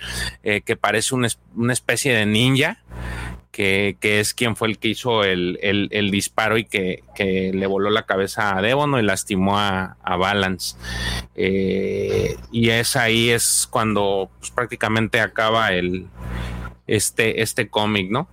eh, 0.44 0.62
que 0.62 0.76
parece 0.76 1.16
una 1.16 1.74
especie 1.74 2.14
de 2.14 2.26
ninja. 2.26 2.80
Que, 3.52 3.98
es 4.04 4.36
quien 4.36 4.56
fue 4.56 4.68
el 4.68 4.78
que 4.78 4.90
hizo 4.90 5.24
el, 5.24 6.10
disparo 6.12 6.60
y 6.60 6.66
que, 6.66 7.02
le 7.18 7.66
voló 7.66 7.90
la 7.90 8.04
cabeza 8.04 8.56
a 8.56 8.62
Debono 8.62 9.00
y 9.00 9.04
lastimó 9.04 9.58
a, 9.58 9.98
Balance. 10.04 10.78
Eh, 11.36 12.36
y 12.52 12.70
es 12.70 12.96
ahí 12.96 13.30
es 13.30 13.68
cuando 13.70 14.30
pues, 14.40 14.52
prácticamente 14.52 15.20
acaba 15.22 15.74
el 15.74 16.06
este, 16.86 17.42
este 17.42 17.68
cómic, 17.68 18.12
¿no? 18.12 18.28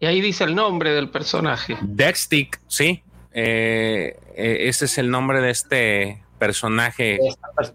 Y 0.00 0.06
ahí 0.06 0.20
dice 0.20 0.44
el 0.44 0.54
nombre 0.54 0.92
del 0.92 1.10
personaje. 1.10 1.76
Deathstick, 1.82 2.60
sí. 2.68 3.02
Eh, 3.40 4.16
eh, 4.34 4.68
ese 4.68 4.86
es 4.86 4.98
el 4.98 5.10
nombre 5.10 5.40
de 5.40 5.50
este 5.50 6.22
personaje 6.40 7.20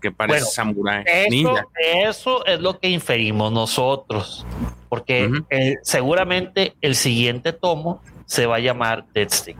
que 0.02 0.12
parece 0.12 0.40
Bueno, 0.40 0.46
samurái. 0.52 1.04
Eso, 1.06 1.30
Ninja. 1.30 1.66
eso 2.06 2.46
es 2.46 2.60
lo 2.60 2.80
que 2.80 2.90
inferimos 2.90 3.52
nosotros, 3.54 4.46
porque 4.90 5.30
eh, 5.50 5.76
seguramente 5.82 6.76
el 6.82 6.96
siguiente 6.96 7.54
tomo 7.54 8.02
se 8.26 8.46
va 8.46 8.58
a 8.58 8.60
llamar 8.60 9.06
Dead 9.14 9.30
Stick. 9.30 9.58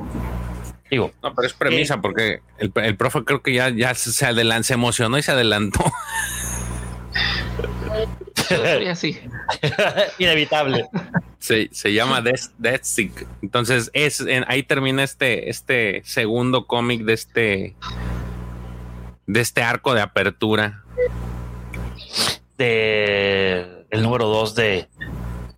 Digo, 0.92 1.12
No, 1.24 1.34
pero 1.34 1.48
es 1.48 1.54
premisa 1.54 2.02
porque 2.02 2.42
el, 2.58 2.72
el 2.76 2.98
profe 2.98 3.24
creo 3.24 3.42
que 3.42 3.54
ya, 3.54 3.70
ya 3.70 3.96
se 3.96 4.26
adelantó, 4.26 4.64
se 4.64 4.74
emocionó 4.74 5.18
y 5.18 5.24
se 5.24 5.32
adelantó. 5.32 5.80
Soy 8.48 8.88
así. 8.88 9.20
inevitable. 10.20 10.88
Se, 11.40 11.70
se 11.72 11.94
llama 11.94 12.22
Death, 12.22 12.52
Death 12.58 12.84
Stick. 12.84 13.28
Entonces, 13.42 13.90
es, 13.94 14.22
en- 14.22 14.46
ahí 14.48 14.64
termina 14.64 15.04
este, 15.04 15.50
este 15.50 16.02
segundo 16.06 16.66
cómic 16.68 17.02
de 17.04 17.14
este 17.14 17.76
de 19.26 19.40
este 19.42 19.62
arco 19.64 19.94
de 19.94 20.02
apertura. 20.02 20.84
de 22.58 23.86
el 23.90 24.02
número 24.04 24.28
dos 24.28 24.56
de, 24.56 24.88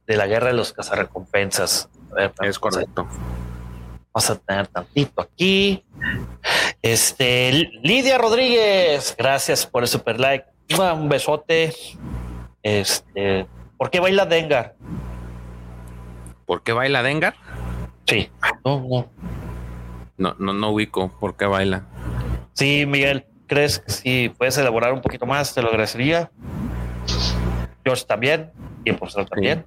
de 0.07 0.17
la 0.17 0.27
guerra 0.27 0.47
de 0.47 0.53
los 0.53 0.73
cazarrecompensas. 0.73 1.89
A 2.11 2.15
ver, 2.15 2.33
Es 2.41 2.59
correcto. 2.59 3.07
Vamos 4.13 4.29
a 4.29 4.35
tener 4.37 4.67
tantito 4.67 5.21
aquí. 5.21 5.83
Este 6.81 7.69
Lidia 7.83 8.17
Rodríguez, 8.17 9.13
gracias 9.17 9.65
por 9.65 9.83
el 9.83 9.89
super 9.89 10.19
like. 10.19 10.45
Un 10.79 11.09
besote. 11.09 11.73
Este, 12.65 13.45
¿por 13.77 13.91
qué 13.91 13.99
baila 13.99 14.25
Dengar? 14.25 14.73
¿Por 16.47 16.63
qué 16.63 16.73
baila 16.73 17.03
Dengar? 17.03 17.35
Sí, 18.07 18.31
no, 18.65 18.79
no. 18.79 19.11
No, 20.17 20.35
no, 20.39 20.51
no 20.51 20.69
ubico 20.71 21.11
por 21.19 21.35
qué 21.37 21.45
baila. 21.45 21.83
Sí, 22.53 22.87
Miguel, 22.87 23.27
¿crees 23.45 23.77
que 23.77 23.91
si 23.91 24.29
puedes 24.29 24.57
elaborar 24.57 24.93
un 24.93 25.01
poquito 25.01 25.27
más? 25.27 25.53
Te 25.53 25.61
lo 25.61 25.67
agradecería. 25.67 26.31
George 27.83 28.05
también, 28.07 28.51
y 28.83 28.89
el 28.89 28.97
profesor 28.97 29.27
también. 29.27 29.63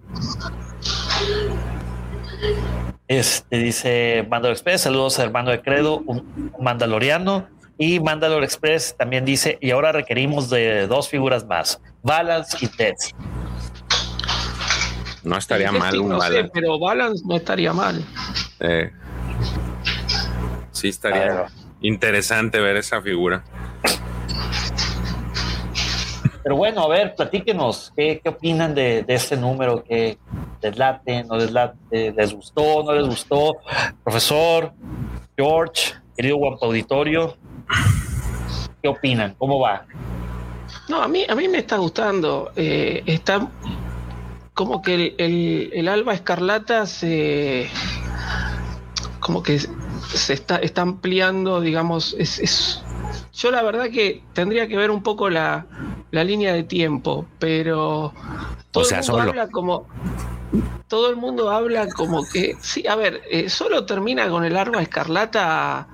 Este 3.07 3.59
dice 3.59 4.27
Mandalor 4.29 4.57
Express, 4.57 4.81
saludos 4.81 5.21
a 5.21 5.23
hermano 5.23 5.53
de 5.53 5.63
Credo, 5.63 5.99
un 5.99 6.19
un 6.37 6.65
mandaloriano. 6.65 7.47
Y 7.79 8.01
Mandalor 8.01 8.43
Express 8.43 8.97
también 8.99 9.25
dice, 9.25 9.57
y 9.61 9.71
ahora 9.71 9.93
requerimos 9.93 10.51
de 10.51 10.89
dos 10.89 11.09
figuras 11.09 11.47
más, 11.47 11.81
Balance 12.03 12.59
y 12.61 12.67
Tets. 12.67 13.15
No 15.23 15.37
estaría 15.37 15.71
mal 15.71 15.93
sí, 15.93 15.99
un 15.99 16.09
no 16.09 16.21
sé, 16.21 16.29
balance. 16.29 16.51
pero 16.53 16.79
Balance 16.79 17.23
no 17.25 17.37
estaría 17.37 17.73
mal. 17.73 18.05
Eh, 18.61 18.91
sí, 20.73 20.89
estaría 20.89 21.47
interesante 21.81 22.59
ver 22.61 22.77
esa 22.77 23.01
figura. 23.01 23.45
Pero 26.43 26.57
bueno, 26.57 26.83
a 26.83 26.89
ver, 26.89 27.15
platíquenos, 27.15 27.93
¿qué, 27.95 28.21
qué 28.23 28.29
opinan 28.31 28.75
de, 28.75 29.03
de 29.03 29.15
este 29.15 29.37
número? 29.37 29.85
¿Qué 29.85 30.19
les 30.63 30.79
late, 30.79 31.23
no 31.25 31.37
les 31.37 31.51
late, 31.53 32.13
les 32.17 32.33
gustó, 32.33 32.83
no 32.83 32.93
les 32.93 33.07
gustó? 33.07 33.59
Profesor, 34.03 34.73
George, 35.37 35.95
querido 36.17 36.39
Guampa 36.39 36.65
Auditorio, 36.65 37.37
¿qué 38.83 38.89
opinan? 38.89 39.35
¿Cómo 39.39 39.59
va? 39.61 39.85
No, 40.89 41.03
a 41.03 41.09
mí, 41.09 41.25
a 41.29 41.35
mí 41.35 41.49
me 41.49 41.59
está 41.59 41.77
gustando. 41.77 42.51
Eh, 42.57 43.03
está 43.07 43.49
como 44.55 44.83
que 44.83 44.95
el, 44.95 45.15
el- 45.19 45.71
el 45.73 45.89
alba 45.89 46.15
escarlata 46.15 46.87
se. 46.87 47.69
como 49.21 49.43
que 49.43 49.59
se 49.59 50.33
está, 50.33 50.57
está 50.57 50.83
ampliando, 50.83 51.61
digamos. 51.61 52.15
Es, 52.19 52.39
es- 52.39 52.83
yo 53.35 53.51
la 53.51 53.63
verdad 53.63 53.91
que 53.91 54.23
tendría 54.33 54.67
que 54.67 54.77
ver 54.77 54.91
un 54.91 55.03
poco 55.03 55.31
la, 55.31 55.67
la 56.11 56.25
línea 56.25 56.53
de 56.53 56.65
tiempo, 56.65 57.27
pero 57.39 58.13
todo 58.73 58.85
sea, 58.85 58.99
el 59.01 59.05
mundo 59.05 59.19
solo. 59.19 59.31
habla 59.31 59.49
como. 59.49 59.87
Todo 60.89 61.11
el 61.11 61.17
mundo 61.17 61.51
habla 61.51 61.87
como 61.91 62.25
que. 62.33 62.57
Sí, 62.61 62.87
a 62.87 62.97
ver, 62.97 63.21
eh, 63.31 63.51
solo 63.51 63.85
termina 63.85 64.29
con 64.31 64.45
el 64.45 64.57
alba 64.57 64.81
escarlata 64.81 65.87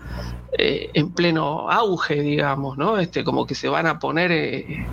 eh, 0.58 0.90
en 0.94 1.12
pleno 1.12 1.70
auge, 1.70 2.20
digamos, 2.22 2.76
¿no? 2.78 2.98
Este, 2.98 3.24
como 3.24 3.46
que 3.46 3.54
se 3.54 3.68
van 3.68 3.86
a 3.86 3.98
poner 3.98 4.32
eh, 4.32 4.86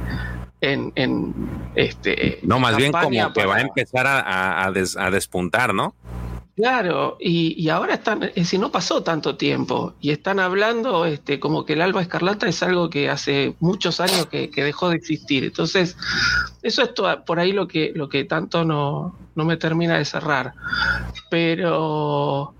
en, 0.62 0.92
en, 0.96 1.34
este. 1.76 2.40
No, 2.44 2.60
más 2.60 2.76
bien 2.78 2.92
como 2.92 3.34
que 3.34 3.46
va 3.46 3.56
a 3.58 3.62
empezar 3.62 4.06
a, 4.08 4.64
a- 4.66 4.72
des- 4.72 4.98
a 4.98 5.10
despuntar, 5.12 5.74
¿no? 5.74 5.96
Claro, 6.54 7.18
y, 7.20 7.60
y 7.60 7.70
ahora 7.70 7.96
están, 7.96 8.22
es 8.24 8.36
decir, 8.36 8.60
no 8.60 8.72
pasó 8.72 9.02
tanto 9.02 9.36
tiempo 9.38 9.94
y 10.02 10.12
están 10.12 10.38
hablando 10.40 11.06
este, 11.06 11.40
como 11.40 11.66
que 11.66 11.74
el 11.74 11.82
alba 11.82 12.02
escarlata 12.02 12.48
es 12.48 12.62
algo 12.62 12.90
que 12.90 13.10
hace 13.10 13.56
muchos 13.62 14.00
años 14.02 14.26
que, 14.28 14.52
que 14.52 14.64
dejó 14.64 14.90
de 14.90 14.98
existir. 14.98 15.46
Entonces, 15.46 15.96
eso 16.62 16.84
es 16.84 16.94
toda- 16.94 17.24
por 17.24 17.40
ahí 17.40 17.54
lo 17.54 17.68
que, 17.68 17.94
lo 17.96 18.10
que 18.10 18.26
tanto 18.26 18.66
no, 18.66 19.18
no 19.34 19.46
me 19.46 19.58
termina 19.58 19.98
de 19.98 20.06
cerrar. 20.06 20.54
Pero, 21.32 22.54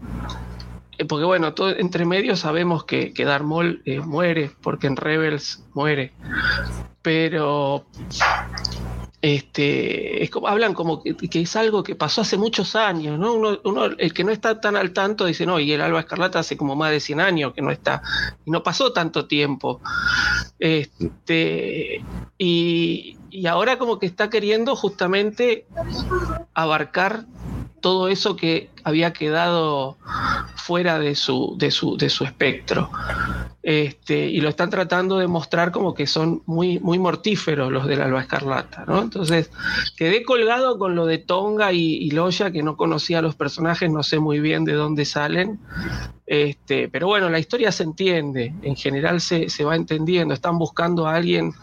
porque 1.08 1.26
bueno, 1.26 1.54
todo, 1.54 1.70
entre 1.70 2.06
medio 2.06 2.36
sabemos 2.36 2.84
que, 2.84 3.14
que 3.14 3.26
Darth 3.26 3.46
eh, 3.86 4.00
muere, 4.00 4.52
porque 4.62 4.88
en 4.88 4.96
Rebels 4.96 5.64
muere. 5.74 6.14
Pero 7.02 7.86
este, 9.22 10.30
hablan 10.48 10.74
como 10.74 11.04
que, 11.04 11.42
es 11.42 11.56
algo 11.56 11.84
que 11.84 11.96
pasó 11.96 12.22
hace 12.22 12.38
muchos 12.38 12.76
años, 12.76 13.20
¿no? 13.20 13.34
Uno, 13.34 13.60
uno, 13.64 13.86
el 13.86 14.14
que 14.14 14.24
no 14.24 14.32
está 14.32 14.60
tan 14.60 14.76
al 14.76 14.94
tanto 14.94 15.26
dice, 15.26 15.46
no, 15.46 15.60
y 15.60 15.72
el 15.72 15.82
Alba 15.82 16.00
Escarlata 16.00 16.40
hace 16.40 16.58
como 16.58 16.76
más 16.76 16.92
de 16.92 17.00
100 17.00 17.20
años 17.22 17.54
que 17.54 17.62
no 17.62 17.72
está, 17.72 18.02
y 18.46 18.52
no 18.52 18.64
pasó 18.64 18.94
tanto 18.94 19.28
tiempo. 19.28 19.80
Este, 20.58 22.04
y, 22.40 23.18
y 23.30 23.48
ahora 23.48 23.78
como 23.78 24.00
que 24.00 24.08
está 24.08 24.30
queriendo 24.30 24.76
justamente 24.76 25.68
abarcar 26.56 27.26
todo 27.80 28.08
eso 28.08 28.36
que 28.36 28.70
había 28.84 29.14
quedado 29.14 29.98
fuera 30.56 31.00
de 31.00 31.16
su, 31.16 31.56
de 31.58 31.72
su, 31.72 31.98
de 31.98 32.10
su 32.10 32.24
espectro. 32.24 32.90
Este, 33.64 34.26
y 34.26 34.42
lo 34.42 34.50
están 34.50 34.72
tratando 34.72 35.20
de 35.20 35.28
mostrar 35.28 35.72
como 35.72 35.94
que 35.94 36.08
son 36.08 36.42
muy, 36.48 36.80
muy 36.80 36.98
mortíferos 36.98 37.72
los 37.72 37.86
del 37.86 38.02
Alba 38.02 38.22
Escarlata, 38.22 38.86
¿no? 38.88 39.00
Entonces, 39.02 39.52
quedé 39.96 40.24
colgado 40.24 40.80
con 40.80 40.96
lo 40.96 41.06
de 41.06 41.20
Tonga 41.20 41.72
y, 41.72 41.98
y 41.98 42.10
Loya, 42.10 42.50
que 42.52 42.64
no 42.64 42.76
conocía 42.76 43.20
a 43.20 43.22
los 43.22 43.36
personajes, 43.36 43.92
no 43.92 44.02
sé 44.02 44.18
muy 44.18 44.40
bien 44.40 44.66
de 44.66 44.74
dónde 44.74 45.06
salen. 45.06 45.60
Este, 46.26 46.88
pero 46.88 47.08
bueno, 47.08 47.30
la 47.30 47.40
historia 47.40 47.74
se 47.74 47.84
entiende, 47.84 48.54
en 48.62 48.76
general 48.78 49.20
se, 49.20 49.50
se 49.50 49.66
va 49.66 49.76
entendiendo. 49.76 50.34
Están 50.34 50.58
buscando 50.58 51.06
a 51.06 51.16
alguien 51.16 51.54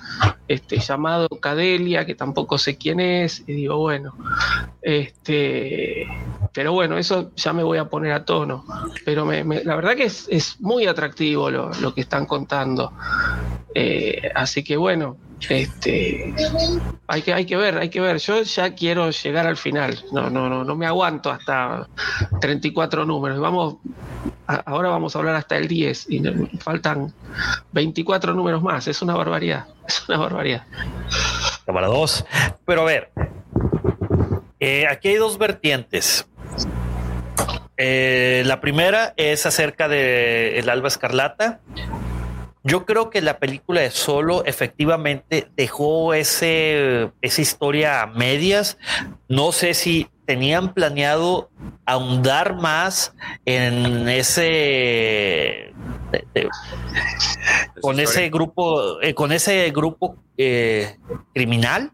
este, 0.46 0.78
llamado 0.78 1.26
Cadelia, 1.28 2.04
que 2.04 2.14
tampoco 2.14 2.58
sé 2.58 2.76
quién 2.76 3.00
es, 3.00 3.42
y 3.46 3.54
digo, 3.54 3.78
bueno, 3.78 4.14
este, 4.82 6.06
pero 6.52 6.72
bueno, 6.72 6.98
eso 7.08 7.32
ya 7.36 7.54
me 7.54 7.62
voy 7.62 7.78
a 7.78 7.86
poner 7.86 8.12
a 8.12 8.24
tono. 8.24 8.64
Pero 9.04 9.24
me- 9.24 9.42
la 9.64 9.76
verdad 9.76 9.96
que 9.96 10.04
es, 10.04 10.56
muy 10.60 10.86
atractivo 10.86 11.50
lo, 11.50 11.94
que 11.94 12.02
están 12.02 12.26
contando. 12.26 12.92
Eh, 13.74 14.30
así 14.34 14.62
que 14.62 14.76
bueno, 14.76 15.16
este, 15.48 16.34
hay 17.06 17.22
que, 17.22 17.32
hay 17.32 17.46
que 17.46 17.56
ver, 17.56 17.78
hay 17.78 17.88
que 17.88 18.00
ver. 18.00 18.18
Yo 18.18 18.42
ya 18.42 18.74
quiero 18.74 19.10
llegar 19.10 19.46
al 19.46 19.56
final. 19.56 19.98
No, 20.12 20.28
no, 20.28 20.48
no, 20.50 20.64
no 20.64 20.76
me 20.76 20.86
aguanto 20.86 21.30
hasta 21.30 21.88
34 22.40 23.06
números. 23.06 23.40
Vamos, 23.40 23.76
ahora 24.46 24.90
vamos 24.90 25.16
a 25.16 25.18
hablar 25.20 25.36
hasta 25.36 25.56
el 25.56 25.66
10 25.66 26.10
y 26.10 26.22
faltan 26.58 27.14
24 27.72 28.34
números 28.34 28.62
más. 28.62 28.86
Es 28.86 29.00
una 29.00 29.14
barbaridad. 29.14 29.66
Es 29.86 30.06
una 30.08 30.18
barbaridad. 30.18 30.66
Cámara 31.64 31.86
2. 31.86 32.24
Pero 32.66 32.82
a 32.82 32.84
ver, 32.84 33.12
eh, 34.60 34.86
aquí 34.86 35.08
hay 35.08 35.16
dos 35.16 35.38
vertientes. 35.38 36.28
Eh, 37.78 38.42
la 38.44 38.60
primera 38.60 39.14
es 39.16 39.46
acerca 39.46 39.88
de 39.88 40.58
El 40.58 40.68
Alba 40.68 40.88
Escarlata. 40.88 41.60
Yo 42.64 42.84
creo 42.84 43.08
que 43.08 43.22
la 43.22 43.38
película 43.38 43.80
de 43.80 43.90
Solo 43.92 44.44
efectivamente 44.44 45.46
dejó 45.56 46.12
ese, 46.12 47.10
esa 47.22 47.40
historia 47.40 48.02
a 48.02 48.06
medias. 48.06 48.76
No 49.28 49.52
sé 49.52 49.74
si 49.74 50.08
tenían 50.26 50.74
planeado 50.74 51.48
ahondar 51.86 52.56
más 52.56 53.14
en 53.46 54.08
ese 54.08 54.42
de- 56.10 56.24
de- 56.34 56.48
con 57.80 58.00
ese 58.00 58.28
grupo, 58.28 59.00
eh, 59.00 59.14
con 59.14 59.32
ese 59.32 59.70
grupo 59.70 60.16
eh, 60.36 60.96
criminal. 61.32 61.92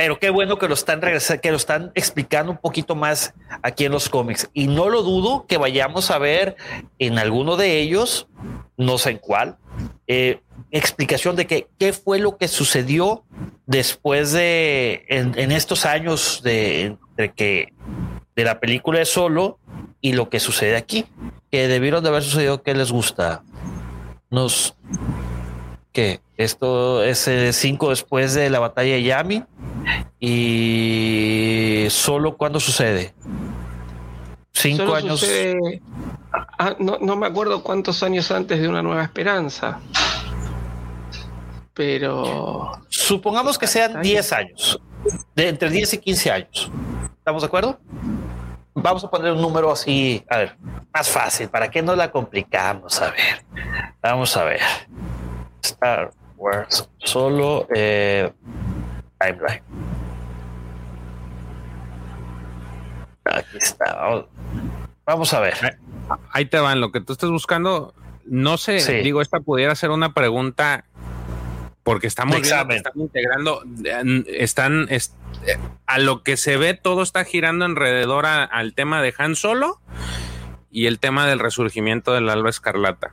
Pero 0.00 0.18
qué 0.18 0.30
bueno 0.30 0.56
que 0.56 0.66
lo 0.66 0.72
están 0.72 1.02
regresando, 1.02 1.42
que 1.42 1.50
lo 1.50 1.58
están 1.58 1.92
explicando 1.94 2.50
un 2.50 2.56
poquito 2.56 2.94
más 2.94 3.34
aquí 3.60 3.84
en 3.84 3.92
los 3.92 4.08
cómics. 4.08 4.48
Y 4.54 4.66
no 4.66 4.88
lo 4.88 5.02
dudo 5.02 5.44
que 5.46 5.58
vayamos 5.58 6.10
a 6.10 6.16
ver 6.16 6.56
en 6.98 7.18
alguno 7.18 7.58
de 7.58 7.80
ellos, 7.80 8.26
no 8.78 8.96
sé 8.96 9.10
en 9.10 9.18
cuál, 9.18 9.58
eh, 10.06 10.40
explicación 10.70 11.36
de 11.36 11.46
que 11.46 11.68
qué 11.78 11.92
fue 11.92 12.18
lo 12.18 12.38
que 12.38 12.48
sucedió 12.48 13.24
después 13.66 14.32
de 14.32 15.04
en, 15.10 15.52
estos 15.52 15.84
años 15.84 16.40
de, 16.42 16.96
de 17.18 17.32
que 17.34 17.74
de 18.34 18.44
la 18.44 18.58
película 18.58 19.00
de 19.00 19.04
solo 19.04 19.58
y 20.00 20.14
lo 20.14 20.30
que 20.30 20.40
sucede 20.40 20.78
aquí. 20.78 21.04
que 21.50 21.68
debieron 21.68 22.02
de 22.02 22.08
haber 22.08 22.22
sucedido, 22.22 22.62
¿qué 22.62 22.72
les 22.72 22.90
gusta? 22.90 23.42
Nos 24.30 24.74
que 25.92 26.20
esto 26.36 27.02
es 27.02 27.26
eh, 27.28 27.52
cinco 27.52 27.90
después 27.90 28.34
de 28.34 28.50
la 28.50 28.58
batalla 28.58 28.94
de 28.94 29.02
Yami 29.02 29.44
y 30.18 31.86
solo 31.90 32.36
cuando 32.36 32.60
sucede. 32.60 33.14
Cinco 34.52 34.94
años. 34.94 35.24
Ah, 36.32 36.76
no, 36.78 36.98
no, 37.00 37.16
me 37.16 37.26
acuerdo 37.26 37.62
cuántos 37.62 38.02
años 38.02 38.30
antes 38.30 38.60
de 38.60 38.68
una 38.68 38.82
nueva 38.82 39.02
esperanza. 39.02 39.80
Pero. 41.74 42.72
Supongamos 42.88 43.58
que 43.58 43.66
sean 43.66 44.02
10 44.02 44.32
años. 44.32 44.80
De 45.34 45.48
entre 45.48 45.70
10 45.70 45.94
y 45.94 45.98
15 45.98 46.30
años. 46.30 46.70
¿Estamos 47.18 47.42
de 47.42 47.46
acuerdo? 47.46 47.80
Vamos 48.74 49.02
a 49.04 49.10
poner 49.10 49.32
un 49.32 49.40
número 49.40 49.72
así, 49.72 50.24
a 50.28 50.38
ver, 50.38 50.56
más 50.92 51.08
fácil. 51.08 51.48
¿Para 51.48 51.70
qué 51.70 51.82
no 51.82 51.96
la 51.96 52.10
complicamos? 52.10 53.00
A 53.00 53.10
ver, 53.10 53.44
vamos 54.00 54.36
a 54.36 54.44
ver. 54.44 54.60
Star 55.62 56.12
Wars, 56.36 56.88
solo 56.98 57.66
eh, 57.74 58.32
timeline. 59.18 59.62
Aquí 63.24 63.58
está. 63.58 64.26
Vamos 65.04 65.34
a 65.34 65.40
ver. 65.40 65.78
Ahí 66.32 66.46
te 66.46 66.58
van, 66.58 66.80
lo 66.80 66.92
que 66.92 67.00
tú 67.00 67.12
estás 67.12 67.30
buscando. 67.30 67.94
No 68.24 68.58
sé, 68.58 69.02
digo, 69.02 69.22
esta 69.22 69.40
pudiera 69.40 69.74
ser 69.74 69.90
una 69.90 70.14
pregunta 70.14 70.84
porque 71.82 72.06
estamos, 72.06 72.36
integrando, 72.94 73.62
están 74.26 74.86
eh, 74.90 75.00
a 75.86 75.98
lo 75.98 76.22
que 76.22 76.36
se 76.36 76.56
ve, 76.56 76.74
todo 76.74 77.02
está 77.02 77.24
girando 77.24 77.64
alrededor 77.64 78.26
al 78.26 78.74
tema 78.74 79.02
de 79.02 79.14
Han 79.18 79.34
Solo 79.34 79.80
y 80.70 80.86
el 80.86 80.98
tema 80.98 81.26
del 81.26 81.38
resurgimiento 81.38 82.12
del 82.12 82.28
Alba 82.28 82.50
Escarlata. 82.50 83.12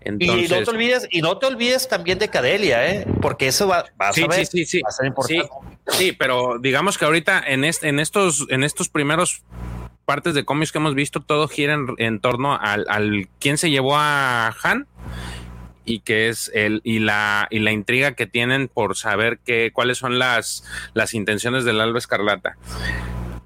Entonces, 0.00 0.50
y 0.50 0.54
no 0.54 0.62
te 0.62 0.70
olvides, 0.70 1.08
y 1.10 1.22
no 1.22 1.38
te 1.38 1.46
olvides 1.46 1.88
también 1.88 2.18
de 2.18 2.28
Cadelia, 2.28 2.86
¿eh? 2.90 3.06
porque 3.20 3.46
eso 3.46 3.66
va, 3.68 3.84
a, 3.98 4.12
ser 4.12 4.26
importante. 5.06 5.48
Sí, 5.88 6.12
pero 6.12 6.58
digamos 6.58 6.98
que 6.98 7.04
ahorita 7.04 7.42
en, 7.46 7.64
en 7.64 8.00
estos, 8.00 8.46
en 8.50 8.62
estos 8.62 8.88
primeros 8.88 9.42
partes 10.04 10.34
de 10.34 10.44
cómics 10.44 10.72
que 10.72 10.78
hemos 10.78 10.94
visto, 10.94 11.20
todo 11.20 11.48
gira 11.48 11.78
en, 11.98 12.20
torno 12.20 12.58
al, 12.60 12.86
al 12.88 13.28
quién 13.38 13.56
se 13.56 13.70
llevó 13.70 13.96
a 13.96 14.54
Han 14.62 14.86
y 15.84 16.00
que 16.00 16.28
es 16.28 16.50
el 16.54 16.80
y 16.84 17.00
la 17.00 17.48
y 17.50 17.58
la 17.58 17.72
intriga 17.72 18.12
que 18.12 18.26
tienen 18.26 18.68
por 18.68 18.96
saber 18.96 19.40
qué 19.44 19.72
cuáles 19.72 19.98
son 19.98 20.18
las 20.18 20.64
las 20.94 21.14
intenciones 21.14 21.64
del 21.64 21.80
Alba 21.80 21.98
Escarlata. 21.98 22.56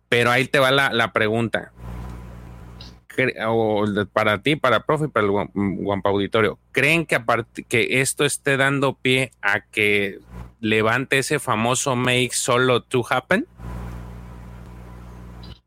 Pero 0.09 0.31
ahí 0.31 0.47
te 0.47 0.59
va 0.59 0.71
la, 0.71 0.93
la 0.93 1.13
pregunta 1.13 1.73
o 3.47 3.85
para 4.13 4.43
ti, 4.43 4.57
para 4.57 4.81
profe 4.81 5.09
para 5.09 5.27
el 5.27 5.33
Guampa 5.33 6.11
Auditorio, 6.11 6.59
¿creen 6.73 7.07
que, 7.07 7.21
que 7.69 8.01
esto 8.01 8.25
esté 8.25 8.57
dando 8.57 8.95
pie 8.95 9.33
a 9.43 9.61
que 9.61 10.19
levante 10.61 11.19
ese 11.19 11.39
famoso 11.39 11.97
make 11.97 12.31
solo 12.33 12.83
to 12.83 13.05
happen? 13.09 13.47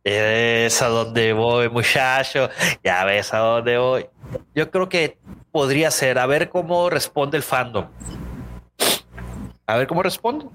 Es 0.03 0.81
a 0.81 0.87
donde 0.87 1.33
voy, 1.33 1.69
muchacho. 1.69 2.49
Ya 2.83 3.03
ves 3.05 3.33
a 3.33 3.39
dónde 3.39 3.77
voy. 3.77 4.07
Yo 4.55 4.71
creo 4.71 4.89
que 4.89 5.17
podría 5.51 5.91
ser. 5.91 6.17
A 6.17 6.25
ver 6.25 6.49
cómo 6.49 6.89
responde 6.89 7.37
el 7.37 7.43
fandom. 7.43 7.87
A 9.67 9.77
ver 9.77 9.87
cómo 9.87 10.01
responde. 10.01 10.45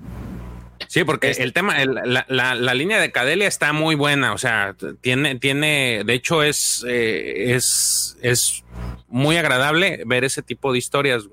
Sí, 0.95 1.03
porque 1.03 1.33
el 1.33 1.53
tema, 1.53 1.75
la, 1.85 2.75
línea 2.75 3.01
de 3.01 3.11
Cadelia 3.11 3.49
está 3.49 3.73
muy 3.73 3.97
buena, 3.97 4.33
o 4.33 4.39
sea, 4.39 4.77
tiene, 5.01 5.35
tiene, 5.35 6.05
de 6.07 6.15
hecho 6.15 6.45
es, 6.45 6.87
eh, 6.87 7.53
es, 7.53 8.16
es 8.23 8.62
muy 9.09 9.37
agradable 9.37 10.05
ver 10.07 10.23
ese 10.23 10.41
tipo 10.41 10.73
de 10.73 10.79
historias. 10.79 11.25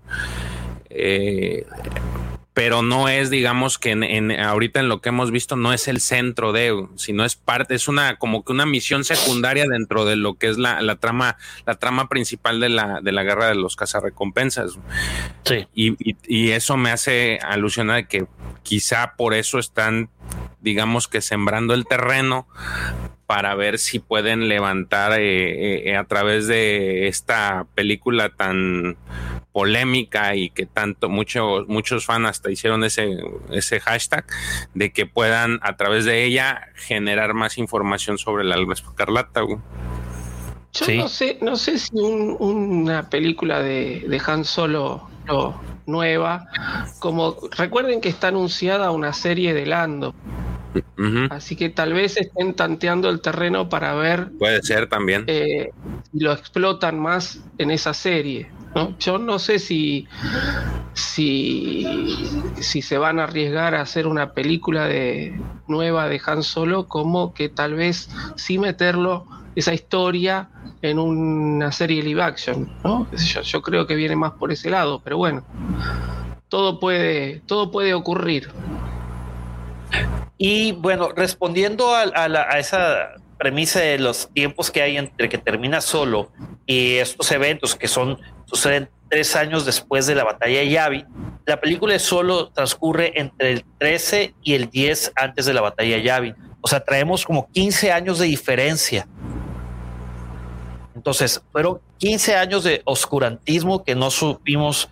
Eh, 0.90 1.68
pero 2.64 2.84
no 2.84 3.10
es, 3.10 3.32
digamos, 3.32 3.80
que 3.80 3.90
en, 3.90 4.40
ahorita 4.40 4.82
en 4.82 4.88
lo 4.88 5.02
que 5.02 5.10
hemos 5.10 5.32
visto 5.32 5.56
no 5.56 5.74
es 5.74 5.88
el 5.88 6.00
centro 6.00 6.52
de, 6.52 6.86
sino 6.96 7.26
es 7.26 7.36
parte, 7.36 7.74
es 7.74 7.88
una 7.88 8.18
como 8.18 8.46
que 8.46 8.52
una 8.52 8.68
misión 8.68 9.04
secundaria 9.04 9.66
dentro 9.68 10.06
de 10.06 10.16
lo 10.16 10.36
que 10.36 10.48
es 10.48 10.60
la, 10.60 10.80
la 10.84 10.98
trama, 10.98 11.38
la 11.66 11.74
trama 11.80 12.08
principal 12.08 12.60
de 12.60 12.70
la, 12.70 13.02
de 13.02 13.14
la 13.14 13.24
guerra 13.24 13.48
de 13.48 13.56
los 13.56 13.76
cazarrecompensas. 13.76 14.78
Sí. 15.44 15.68
Y, 15.74 16.16
y, 16.28 16.52
eso 16.52 16.78
me 16.78 16.92
hace 16.92 17.40
alusionar 17.42 17.96
de 17.96 18.08
que 18.08 18.28
quizá 18.62 19.16
por 19.18 19.34
eso 19.34 19.58
están, 19.58 20.12
digamos 20.60 21.08
que 21.08 21.22
sembrando 21.22 21.74
el 21.74 21.88
terreno 21.88 22.48
para 23.26 23.56
ver 23.56 23.80
si 23.80 23.98
pueden 23.98 24.50
levantar 24.50 25.14
eh, 25.20 25.90
eh, 25.90 25.96
a 25.96 26.04
través 26.04 26.46
de 26.46 27.08
esta 27.08 27.66
película 27.74 28.30
tan 28.30 28.98
polémica 29.52 30.36
y 30.36 30.50
que 30.50 30.66
tanto 30.66 31.10
muchos 31.10 31.68
muchos 31.68 32.06
fans 32.06 32.28
hasta 32.28 32.52
hicieron 32.52 32.84
ese 32.84 33.18
ese 33.52 33.80
hashtag 33.80 34.26
de 34.74 34.92
que 34.92 35.06
puedan 35.06 35.60
a 35.62 35.76
través 35.76 36.06
de 36.06 36.24
ella 36.24 36.70
generar 36.76 37.34
más 37.34 37.58
información 37.58 38.18
sobre 38.18 38.44
la 38.44 38.56
alba 38.56 38.74
escarlata. 38.74 39.42
Yo 40.74 40.96
no 40.96 41.10
sé, 41.10 41.38
no 41.42 41.58
sé 41.58 41.78
si 41.78 41.98
una 42.00 43.10
película 43.10 43.62
de, 43.62 44.06
de 44.08 44.22
Han 44.26 44.46
Solo 44.46 45.10
nueva, 45.86 46.48
como 47.00 47.38
recuerden 47.58 48.02
que 48.02 48.10
está 48.10 48.30
anunciada 48.30 48.92
una 48.92 49.14
serie 49.14 49.54
de 49.54 49.66
Lando. 49.66 50.16
Así 51.30 51.56
que 51.56 51.70
tal 51.70 51.94
vez 51.94 52.16
estén 52.16 52.54
tanteando 52.54 53.10
el 53.10 53.20
terreno 53.20 53.68
para 53.68 53.94
ver. 53.96 54.32
Puede 54.40 54.62
ser 54.62 54.88
también. 54.88 55.26
Eh, 55.28 55.72
si 56.12 56.20
lo 56.20 56.32
explotan 56.32 57.00
más 57.00 57.42
en 57.58 57.72
esa 57.72 57.94
serie. 57.94 58.50
Yo 59.00 59.18
no 59.18 59.38
sé 59.38 59.60
si, 59.60 60.08
si, 60.94 61.86
si 62.60 62.82
se 62.82 62.98
van 62.98 63.20
a 63.20 63.26
arriesgar 63.26 63.76
a 63.76 63.82
hacer 63.82 64.08
una 64.08 64.34
película 64.34 64.86
de, 64.86 65.40
nueva 65.68 66.08
de 66.08 66.22
Han 66.26 66.44
Solo, 66.44 66.88
como 66.88 67.34
que 67.34 67.50
tal 67.50 67.74
vez 67.74 68.10
sí 68.36 68.58
meterlo, 68.58 69.26
esa 69.56 69.74
historia, 69.74 70.50
en 70.82 71.00
una 71.00 71.72
serie 71.72 72.02
live 72.02 72.22
action. 72.22 72.72
¿no? 72.84 73.08
Yo, 73.44 73.62
creo 73.62 73.88
que 73.88 73.96
viene 73.96 74.16
más 74.16 74.32
por 74.34 74.52
ese 74.52 74.70
lado, 74.70 75.02
pero 75.04 75.18
bueno, 75.18 75.44
todo 76.50 76.80
puede, 76.80 77.42
todo 77.46 77.72
puede 77.72 77.94
ocurrir. 77.94 78.50
Y 80.38 80.72
bueno, 80.72 81.10
respondiendo 81.16 81.94
a, 81.94 82.58
esa 82.58 83.16
premisa 83.42 83.80
de 83.80 83.98
los 83.98 84.30
tiempos 84.32 84.70
que 84.70 84.84
hay 84.84 84.98
entre 84.98 85.28
que 85.28 85.40
termina 85.40 85.82
solo 85.82 86.30
y 86.68 86.98
estos 86.98 87.32
eventos 87.32 87.76
que 87.76 87.88
son 87.88 88.20
suceden 88.46 88.88
tres 89.10 89.36
años 89.36 89.66
después 89.66 90.06
de 90.06 90.14
la 90.14 90.24
batalla 90.24 90.60
de 90.60 90.70
Yavi, 90.70 91.06
la 91.48 91.60
película 91.60 91.98
solo 91.98 92.50
transcurre 92.50 93.20
entre 93.20 93.54
el 93.54 93.66
13 93.80 94.36
y 94.44 94.54
el 94.54 94.70
10 94.70 95.14
antes 95.16 95.48
de 95.48 95.56
la 95.56 95.62
batalla 95.62 95.98
Yavi. 95.98 96.36
O 96.62 96.68
sea, 96.68 96.82
traemos 96.82 97.26
como 97.26 97.50
15 97.52 97.92
años 97.92 98.20
de 98.20 98.28
diferencia. 98.28 99.08
Entonces, 100.94 101.42
fueron 101.52 101.80
15 101.98 102.36
años 102.36 102.64
de 102.64 102.84
oscurantismo 102.86 103.84
que 103.84 103.96
no 103.96 104.12
supimos 104.12 104.88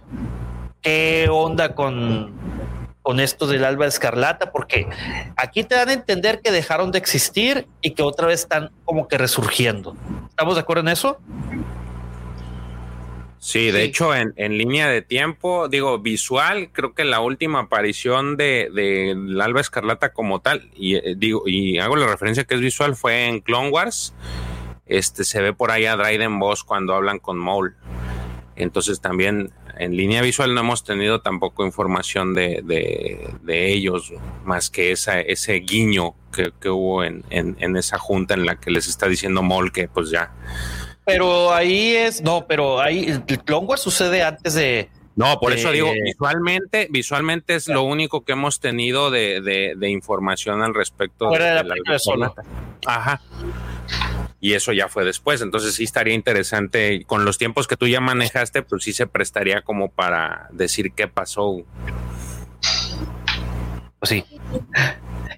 qué 0.81 1.30
onda 1.31 1.76
con 1.76 2.34
con 3.10 3.19
esto 3.19 3.48
del 3.48 3.64
alba 3.64 3.88
escarlata, 3.88 4.52
porque 4.52 4.88
aquí 5.36 5.64
te 5.64 5.73
dan 5.73 5.90
a 5.90 5.94
entender 5.94 6.41
que 6.41 6.52
dejaron 6.52 6.91
de 6.91 6.99
existir 6.99 7.65
y 7.81 7.95
que 7.95 8.03
otra 8.03 8.27
vez 8.27 8.41
están 8.41 8.69
como 8.86 9.07
que 9.07 9.18
resurgiendo. 9.18 9.98
¿Estamos 10.30 10.53
de 10.53 10.61
acuerdo 10.61 10.81
en 10.81 10.90
eso? 10.90 11.18
Sí, 13.40 13.72
de 13.72 13.81
hecho, 13.81 14.14
en, 14.14 14.36
línea 14.60 14.88
de 14.88 15.02
tiempo, 15.02 15.68
digo, 15.69 15.98
visual, 15.98 16.69
creo 16.72 16.94
que 16.94 17.03
la 17.03 17.19
última 17.19 17.61
aparición 17.61 18.38
de, 18.38 18.69
de 18.72 19.41
Alba 19.41 19.61
Escarlata 19.61 20.14
como 20.14 20.41
tal, 20.41 20.69
y 20.76 20.98
eh, 20.98 21.15
digo, 21.18 21.41
y 21.48 21.80
hago 21.80 21.95
la 21.95 22.06
referencia 22.06 22.44
que 22.44 22.53
es 22.53 22.61
visual, 22.61 22.95
fue 22.95 23.26
en 23.26 23.40
Clone 23.40 23.69
Wars. 23.69 24.14
Este 24.86 25.23
se 25.23 25.41
ve 25.41 25.52
por 25.52 25.72
ahí 25.72 25.88
a 25.88 25.95
Dryden 25.95 26.38
Boss 26.38 26.64
cuando 26.64 26.94
hablan 26.94 27.18
con 27.18 27.40
Maul. 27.40 27.76
Entonces 28.56 29.02
también 29.02 29.52
en 29.80 29.95
línea 29.95 30.22
visual 30.22 30.53
no 30.53 30.60
hemos 30.60 30.84
tenido 30.84 31.22
tampoco 31.22 31.65
información 31.65 32.34
de, 32.34 32.61
de, 33.41 33.72
ellos, 33.72 34.14
más 34.43 34.69
que 34.69 34.91
esa, 34.91 35.22
ese 35.22 35.53
guiño 35.53 36.15
que, 36.34 36.69
hubo 36.69 37.06
en, 37.06 37.23
en, 37.30 37.77
esa 37.77 37.97
junta 37.97 38.34
en 38.34 38.45
la 38.45 38.60
que 38.60 38.72
les 38.72 38.88
está 38.88 39.07
diciendo 39.07 39.41
Mol 39.41 39.72
que 39.72 39.88
pues 39.88 40.11
ya. 40.11 40.34
Pero 41.06 41.53
ahí 41.53 41.95
es, 41.95 42.22
no, 42.22 42.45
pero 42.45 42.81
ahí 42.81 43.06
el 43.06 43.23
Clone 43.23 43.68
Wars 43.68 43.81
sucede 43.81 44.22
antes 44.22 44.53
de... 44.53 44.89
No, 45.15 45.39
por 45.39 45.53
eso 45.53 45.72
digo, 45.72 45.91
visualmente, 46.03 46.88
visualmente 46.89 47.56
es 47.56 47.68
lo 47.68 47.84
único 47.84 48.23
que 48.23 48.34
hemos 48.34 48.60
tenido 48.60 49.11
de, 49.11 49.41
de 49.41 49.89
información 49.89 50.61
al 50.61 50.73
respecto. 50.73 51.30
Fuera 51.30 51.45
de, 51.45 51.64
la, 51.64 51.64
película 51.64 52.34
Ajá 52.85 53.22
y 54.40 54.53
eso 54.53 54.72
ya 54.74 54.88
fue 54.88 55.06
después. 55.06 55.41
Entonces 55.41 55.76
sí 55.76 55.84
estaría 55.84 56.14
interesante, 56.14 57.03
con 57.06 57.26
los 57.26 57.38
tiempos 57.38 57.68
que 57.68 57.78
tú 57.78 57.88
ya 57.88 57.99
manejaste, 57.99 58.61
pues 58.64 58.84
sí 58.84 58.94
se 58.94 59.07
prestaría 59.07 59.61
como 59.61 59.90
para 59.90 60.48
decir 60.52 60.94
qué 60.94 61.07
pasó. 61.07 61.64
Pues 63.99 64.10
sí. 64.10 64.26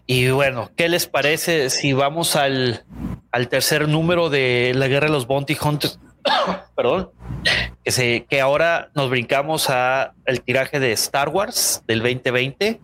Y 0.05 0.29
bueno, 0.29 0.71
¿qué 0.75 0.89
les 0.89 1.07
parece 1.07 1.69
si 1.69 1.93
vamos 1.93 2.35
al, 2.35 2.85
al 3.31 3.47
tercer 3.47 3.87
número 3.87 4.29
de 4.29 4.73
la 4.75 4.87
guerra 4.87 5.07
de 5.07 5.13
los 5.13 5.27
Bounty 5.27 5.57
Hunters? 5.61 5.99
perdón, 6.75 7.11
que, 7.83 7.91
se, 7.91 8.25
que 8.25 8.41
ahora 8.41 8.89
nos 8.93 9.09
brincamos 9.09 9.69
a 9.69 10.13
el 10.25 10.41
tiraje 10.41 10.79
de 10.79 10.91
Star 10.93 11.29
Wars 11.29 11.83
del 11.87 11.99
2020 11.99 12.81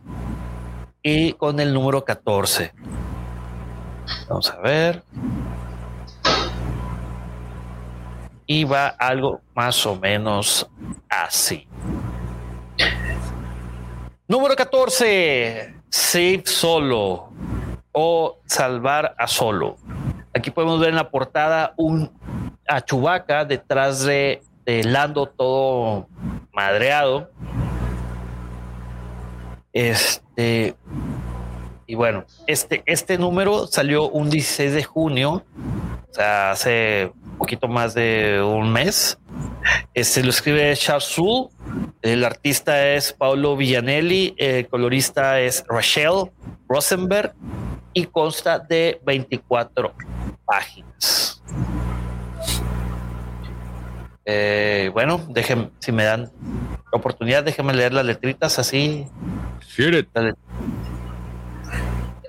y 1.04 1.34
con 1.34 1.60
el 1.60 1.74
número 1.74 2.04
14. 2.04 2.74
Vamos 4.30 4.50
a 4.52 4.58
ver. 4.60 5.04
Y 8.48 8.64
va 8.64 8.88
algo 8.88 9.42
más 9.54 9.86
o 9.86 9.96
menos 9.96 10.68
así. 11.10 11.68
Número 14.28 14.56
14. 14.56 15.76
Save 15.90 16.44
Solo 16.46 17.30
o 17.92 18.40
Salvar 18.46 19.16
a 19.18 19.28
Solo. 19.28 19.78
Aquí 20.34 20.52
podemos 20.52 20.80
ver 20.80 20.90
en 20.90 20.96
la 20.96 21.10
portada 21.10 21.74
un 21.78 22.12
a 22.68 22.82
Chubaca 22.82 23.46
detrás 23.46 24.04
de, 24.04 24.42
de 24.66 24.84
Lando 24.84 25.26
todo 25.28 26.08
madreado. 26.54 27.30
Este 29.74 30.76
y 31.90 31.96
bueno, 31.96 32.26
este, 32.48 32.84
este 32.86 33.18
número 33.18 33.66
salió 33.66 34.10
un 34.10 34.30
16 34.30 34.74
de 34.74 34.84
junio, 34.84 35.46
sea, 36.18 36.52
hace 36.52 37.12
un 37.32 37.38
poquito 37.38 37.68
más 37.68 37.94
de 37.94 38.42
un 38.42 38.72
mes. 38.72 39.18
Este 39.94 40.24
lo 40.24 40.30
escribe 40.30 40.76
Charles 40.76 41.18
el 42.02 42.24
artista 42.24 42.88
es 42.88 43.12
Paulo 43.12 43.58
Villanelli, 43.58 44.34
el 44.38 44.68
colorista 44.68 45.42
es 45.42 45.66
Rachel 45.68 46.32
Rosenberg 46.70 47.34
y 47.94 48.06
consta 48.06 48.60
de 48.60 49.02
24 49.04 49.94
páginas. 50.46 51.42
Eh, 54.26 54.90
bueno, 54.94 55.22
déjenme, 55.30 55.72
si 55.80 55.92
me 55.92 56.04
dan 56.04 56.32
oportunidad, 56.92 57.44
déjenme 57.44 57.74
leer 57.74 57.94
las 57.94 58.06
letritas 58.06 58.60
así. 58.60 59.08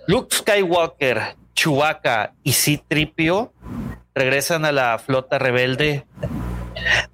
Luke 0.06 0.34
Skywalker, 0.34 1.36
Chewbacca 1.54 2.32
y 2.42 2.52
C-Tripio 2.52 3.52
regresan 4.18 4.64
a 4.64 4.72
la 4.72 4.98
flota 4.98 5.38
rebelde 5.38 6.06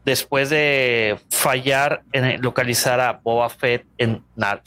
después 0.05 0.51
de 0.51 1.19
fallar 1.31 2.03
en 2.13 2.41
localizar 2.43 3.01
a 3.01 3.21
Boba 3.23 3.49
Fett 3.49 3.87
en 3.99 4.23
Nar 4.37 4.63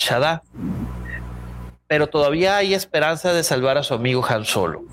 Pero 1.88 2.08
todavía 2.08 2.58
hay 2.58 2.74
esperanza 2.74 3.34
de 3.34 3.44
salvar 3.44 3.78
a 3.78 3.84
su 3.84 3.94
amigo 3.94 4.26
Han 4.28 4.46
Solo. 4.46 4.84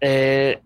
Eh, 0.00 0.60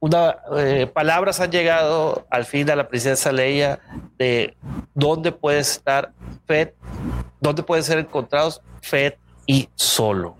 una, 0.00 0.36
eh, 0.58 0.86
palabras 0.86 1.40
han 1.40 1.50
llegado 1.50 2.26
al 2.30 2.44
fin 2.44 2.68
a 2.70 2.76
la 2.76 2.88
princesa 2.88 3.32
Leia 3.32 3.80
de 4.18 4.56
dónde 4.94 5.32
puede 5.32 5.60
estar 5.60 6.12
Fett 6.46 6.74
dónde 7.40 7.62
pueden 7.62 7.84
ser 7.84 7.98
encontrados 7.98 8.60
Fed 8.82 9.14
y 9.46 9.68
Solo. 9.74 10.36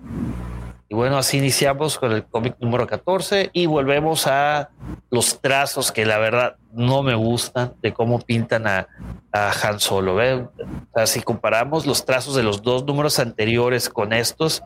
Y 0.88 0.94
bueno, 0.94 1.18
así 1.18 1.38
iniciamos 1.38 1.98
con 1.98 2.12
el 2.12 2.24
cómic 2.24 2.56
número 2.60 2.86
14 2.86 3.50
y 3.52 3.66
volvemos 3.66 4.28
a 4.28 4.70
los 5.10 5.40
trazos 5.40 5.90
que 5.90 6.06
la 6.06 6.18
verdad 6.18 6.56
no 6.72 7.02
me 7.02 7.16
gustan 7.16 7.74
de 7.82 7.92
cómo 7.92 8.20
pintan 8.20 8.68
a, 8.68 8.86
Han 9.32 9.80
Solo. 9.80 10.14
¿ven? 10.14 10.48
si 11.06 11.22
comparamos 11.22 11.86
los 11.86 12.04
trazos 12.04 12.36
de 12.36 12.44
los 12.44 12.62
dos 12.62 12.84
números 12.84 13.18
anteriores 13.18 13.88
con 13.88 14.12
estos, 14.12 14.62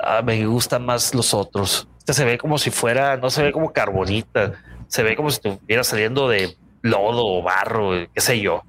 ah, 0.00 0.22
me 0.22 0.44
gustan 0.44 0.84
más 0.84 1.14
los 1.14 1.32
otros. 1.32 1.88
Este 1.98 2.14
se 2.14 2.24
ve 2.24 2.36
como 2.36 2.58
si 2.58 2.70
fuera, 2.70 3.16
no 3.16 3.30
se 3.30 3.44
ve 3.44 3.52
como 3.52 3.72
carbonita, 3.72 4.54
se 4.88 5.02
ve 5.04 5.14
como 5.14 5.30
si 5.30 5.36
estuviera 5.36 5.84
saliendo 5.84 6.28
de 6.28 6.56
lodo 6.82 7.24
o 7.24 7.42
barro, 7.42 7.92
qué 8.12 8.20
sé 8.20 8.40
yo. 8.40 8.62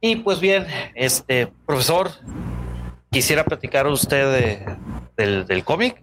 Y 0.00 0.16
pues 0.16 0.38
bien, 0.38 0.66
este 0.94 1.52
profesor, 1.66 2.10
quisiera 3.14 3.44
platicar 3.44 3.86
usted 3.86 4.66
del, 5.16 5.64
cómic. 5.64 6.02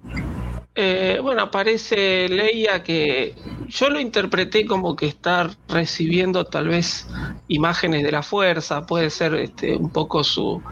Eh, 0.74 1.20
bueno, 1.22 1.42
aparece 1.42 2.30
Leia 2.30 2.82
que 2.82 3.36
yo 3.68 3.90
lo 3.90 4.00
interpreté 4.00 4.66
como 4.66 4.96
que 4.96 5.06
está 5.06 5.50
recibiendo 5.68 6.46
tal 6.46 6.70
vez 6.70 7.10
imágenes 7.50 8.04
de 8.04 8.12
la 8.14 8.24
fuerza, 8.24 8.86
puede 8.86 9.10
ser 9.10 9.36
este, 9.36 9.76
un 9.76 9.90
poco 9.90 10.24
su, 10.24 10.64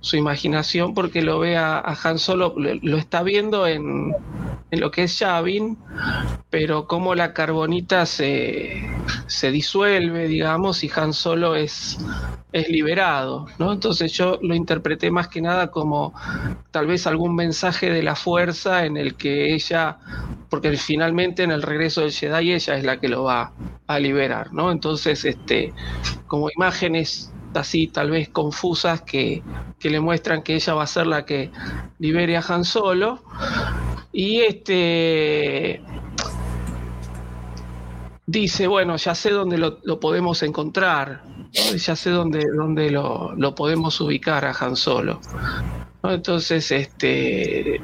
su 0.00 0.16
imaginación 0.16 0.94
porque 0.94 1.22
lo 1.22 1.40
ve 1.40 1.56
a, 1.56 1.82
Han 2.04 2.20
Solo, 2.20 2.54
lo, 2.56 2.96
está 2.96 3.24
viendo 3.24 3.66
en, 3.66 4.14
en, 4.70 4.80
lo 4.80 4.92
que 4.92 5.02
es 5.04 5.18
Yavin, 5.18 5.76
pero 6.50 6.86
como 6.86 7.16
la 7.16 7.34
carbonita 7.34 8.06
se, 8.06 8.88
se 9.26 9.50
disuelve, 9.50 10.28
digamos, 10.28 10.84
y 10.84 10.90
Han 10.94 11.12
Solo 11.12 11.56
es 11.56 11.98
es 12.52 12.68
liberado, 12.68 13.46
¿no? 13.58 13.72
Entonces 13.72 14.12
yo 14.12 14.38
lo 14.42 14.54
interpreté 14.54 15.10
más 15.10 15.28
que 15.28 15.42
nada 15.42 15.70
como 15.70 16.14
tal 16.70 16.86
vez 16.86 17.06
algún 17.06 17.34
mensaje 17.34 17.90
de 17.90 18.02
la 18.02 18.16
fuerza 18.16 18.86
en 18.86 18.96
el 18.96 19.16
que 19.16 19.47
ella, 19.54 19.98
porque 20.48 20.76
finalmente 20.76 21.42
en 21.42 21.50
el 21.50 21.62
regreso 21.62 22.02
del 22.02 22.12
Jedi 22.12 22.52
ella 22.52 22.76
es 22.76 22.84
la 22.84 23.00
que 23.00 23.08
lo 23.08 23.24
va 23.24 23.52
a 23.86 23.98
liberar, 23.98 24.52
¿no? 24.52 24.70
Entonces, 24.70 25.24
este, 25.24 25.72
como 26.26 26.50
imágenes 26.50 27.32
así 27.54 27.88
tal 27.88 28.10
vez 28.10 28.28
confusas 28.28 29.02
que, 29.02 29.42
que 29.78 29.90
le 29.90 30.00
muestran 30.00 30.42
que 30.42 30.54
ella 30.54 30.74
va 30.74 30.84
a 30.84 30.86
ser 30.86 31.06
la 31.06 31.24
que 31.24 31.50
libere 31.98 32.36
a 32.36 32.44
Han 32.48 32.64
Solo. 32.64 33.22
Y 34.12 34.40
este 34.40 35.82
dice, 38.26 38.66
bueno, 38.66 38.96
ya 38.96 39.14
sé 39.14 39.30
dónde 39.30 39.58
lo, 39.58 40.00
podemos 40.00 40.42
encontrar, 40.42 41.22
ya 41.52 41.96
sé 41.96 42.10
dónde, 42.10 42.44
dónde 42.54 42.90
lo, 42.90 43.34
lo, 43.34 43.54
podemos 43.54 44.00
ubicar 44.00 44.44
a 44.44 44.52
Han 44.52 44.76
Solo. 44.76 45.20
Entonces, 46.02 46.70
este, 46.70 47.80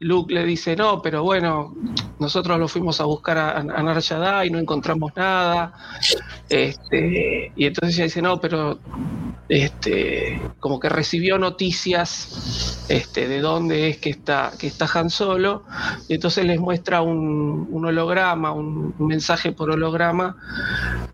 Luke 0.00 0.32
le 0.32 0.44
dice, 0.44 0.76
no, 0.76 1.02
pero 1.02 1.24
bueno, 1.24 1.74
nosotros 2.20 2.58
lo 2.58 2.68
fuimos 2.68 3.00
a 3.00 3.04
buscar 3.04 3.36
a, 3.38 3.58
a 3.58 3.64
Nar 3.64 4.46
y 4.46 4.50
no 4.50 4.58
encontramos 4.58 5.12
nada. 5.16 5.72
Este, 6.48 7.52
y 7.56 7.66
entonces 7.66 7.96
ella 7.96 8.04
dice, 8.04 8.22
no, 8.22 8.40
pero 8.40 8.78
este, 9.48 10.40
como 10.60 10.78
que 10.78 10.88
recibió 10.88 11.38
noticias 11.38 12.86
este, 12.88 13.26
de 13.26 13.40
dónde 13.40 13.88
es 13.88 13.98
que 13.98 14.10
está, 14.10 14.52
que 14.58 14.68
está 14.68 14.86
Han 14.94 15.10
Solo, 15.10 15.64
y 16.08 16.14
entonces 16.14 16.44
les 16.44 16.60
muestra 16.60 17.02
un, 17.02 17.68
holograma, 17.84 18.52
un, 18.52 18.94
mensaje 18.98 19.50
por 19.50 19.70
holograma, 19.70 20.36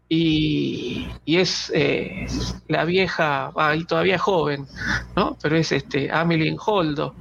y, 0.08 1.08
es 1.24 1.72
eh, 1.74 2.26
la 2.68 2.84
vieja, 2.84 3.50
ahí 3.56 3.84
todavía 3.84 4.18
joven, 4.18 4.66
¿no? 5.16 5.38
Pero 5.40 5.56
es 5.56 5.72
este 5.72 6.12
Amelie 6.12 6.54
Holdo 6.64 7.14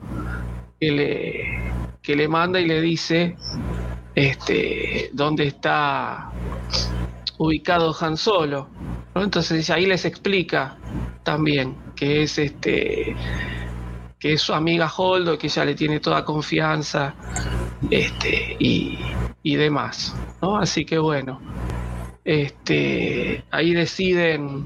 que 0.83 0.91
le, 0.91 1.97
que 2.01 2.15
le 2.15 2.27
manda 2.27 2.59
y 2.59 2.65
le 2.65 2.81
dice 2.81 3.37
este, 4.15 5.09
dónde 5.13 5.47
está 5.47 6.29
ubicado 7.37 7.95
Han 8.01 8.17
Solo. 8.17 8.69
Entonces 9.15 9.69
ahí 9.69 9.85
les 9.85 10.03
explica 10.03 10.77
también 11.23 11.77
que 11.95 12.23
es 12.23 12.37
este 12.37 13.15
que 14.19 14.33
es 14.33 14.41
su 14.41 14.53
amiga 14.53 14.89
Holdo, 14.95 15.37
que 15.37 15.47
ella 15.47 15.65
le 15.65 15.75
tiene 15.75 15.99
toda 15.99 16.23
confianza 16.23 17.13
este, 17.89 18.55
y, 18.57 18.97
y 19.41 19.55
demás. 19.57 20.15
¿no? 20.41 20.57
Así 20.57 20.85
que 20.85 20.97
bueno, 20.97 21.41
este, 22.23 23.43
ahí 23.51 23.73
deciden 23.73 24.65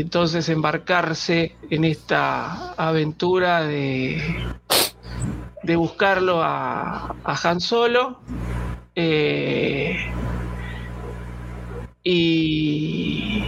entonces 0.00 0.48
embarcarse 0.48 1.54
en 1.70 1.84
esta 1.84 2.72
aventura 2.72 3.62
de, 3.62 4.20
de 5.62 5.76
buscarlo 5.76 6.42
a, 6.42 7.14
a 7.22 7.48
Han 7.48 7.60
Solo. 7.60 8.20
Eh, 8.96 9.96
y, 12.02 13.44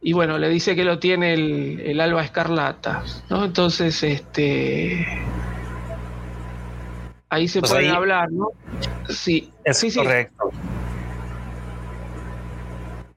y 0.00 0.12
bueno, 0.12 0.38
le 0.38 0.48
dice 0.48 0.74
que 0.74 0.84
lo 0.84 0.98
tiene 0.98 1.34
el, 1.34 2.00
alba 2.00 2.24
escarlata, 2.24 3.04
¿no? 3.30 3.44
Entonces, 3.44 4.02
este 4.02 5.06
ahí 7.28 7.46
se 7.46 7.60
pues 7.60 7.70
pueden 7.70 7.94
hablar, 7.94 8.28
¿no? 8.32 8.48
Sí, 9.08 9.52
es 9.62 9.94
correcto. 9.94 10.50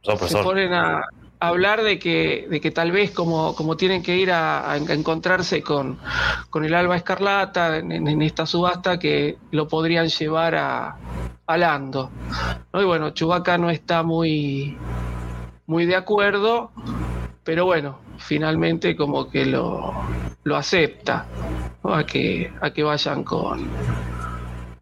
Se 0.03 0.37
ponen 0.43 0.71
a, 0.71 1.01
hablar 1.47 1.83
de 1.83 1.99
que, 1.99 2.47
de 2.49 2.61
que 2.61 2.71
tal 2.71 2.91
vez 2.91 3.11
como, 3.11 3.55
como 3.55 3.77
tienen 3.77 4.03
que 4.03 4.17
ir 4.17 4.31
a, 4.31 4.77
encontrarse 4.77 5.61
con, 5.61 5.99
con, 6.49 6.65
el 6.65 6.73
alba 6.73 6.95
escarlata 6.95 7.77
en, 7.77 8.21
esta 8.21 8.45
subasta, 8.45 8.99
que 8.99 9.37
lo 9.51 9.67
podrían 9.67 10.07
llevar 10.07 10.55
a, 10.55 10.97
a 11.45 11.57
Lando. 11.57 12.11
Y 12.73 12.83
bueno, 12.83 13.11
Chubaca 13.11 13.57
no 13.57 13.69
está 13.69 14.03
muy, 14.03 14.77
muy 15.67 15.85
de 15.85 15.95
acuerdo, 15.95 16.71
pero 17.43 17.65
bueno, 17.65 17.99
finalmente 18.17 18.95
como 18.95 19.29
que 19.29 19.45
lo, 19.45 19.93
lo 20.43 20.55
acepta 20.55 21.25
a 21.83 22.03
que 22.03 22.51
a 22.61 22.71
que 22.71 22.83
vayan 22.83 23.23
con 23.23 23.69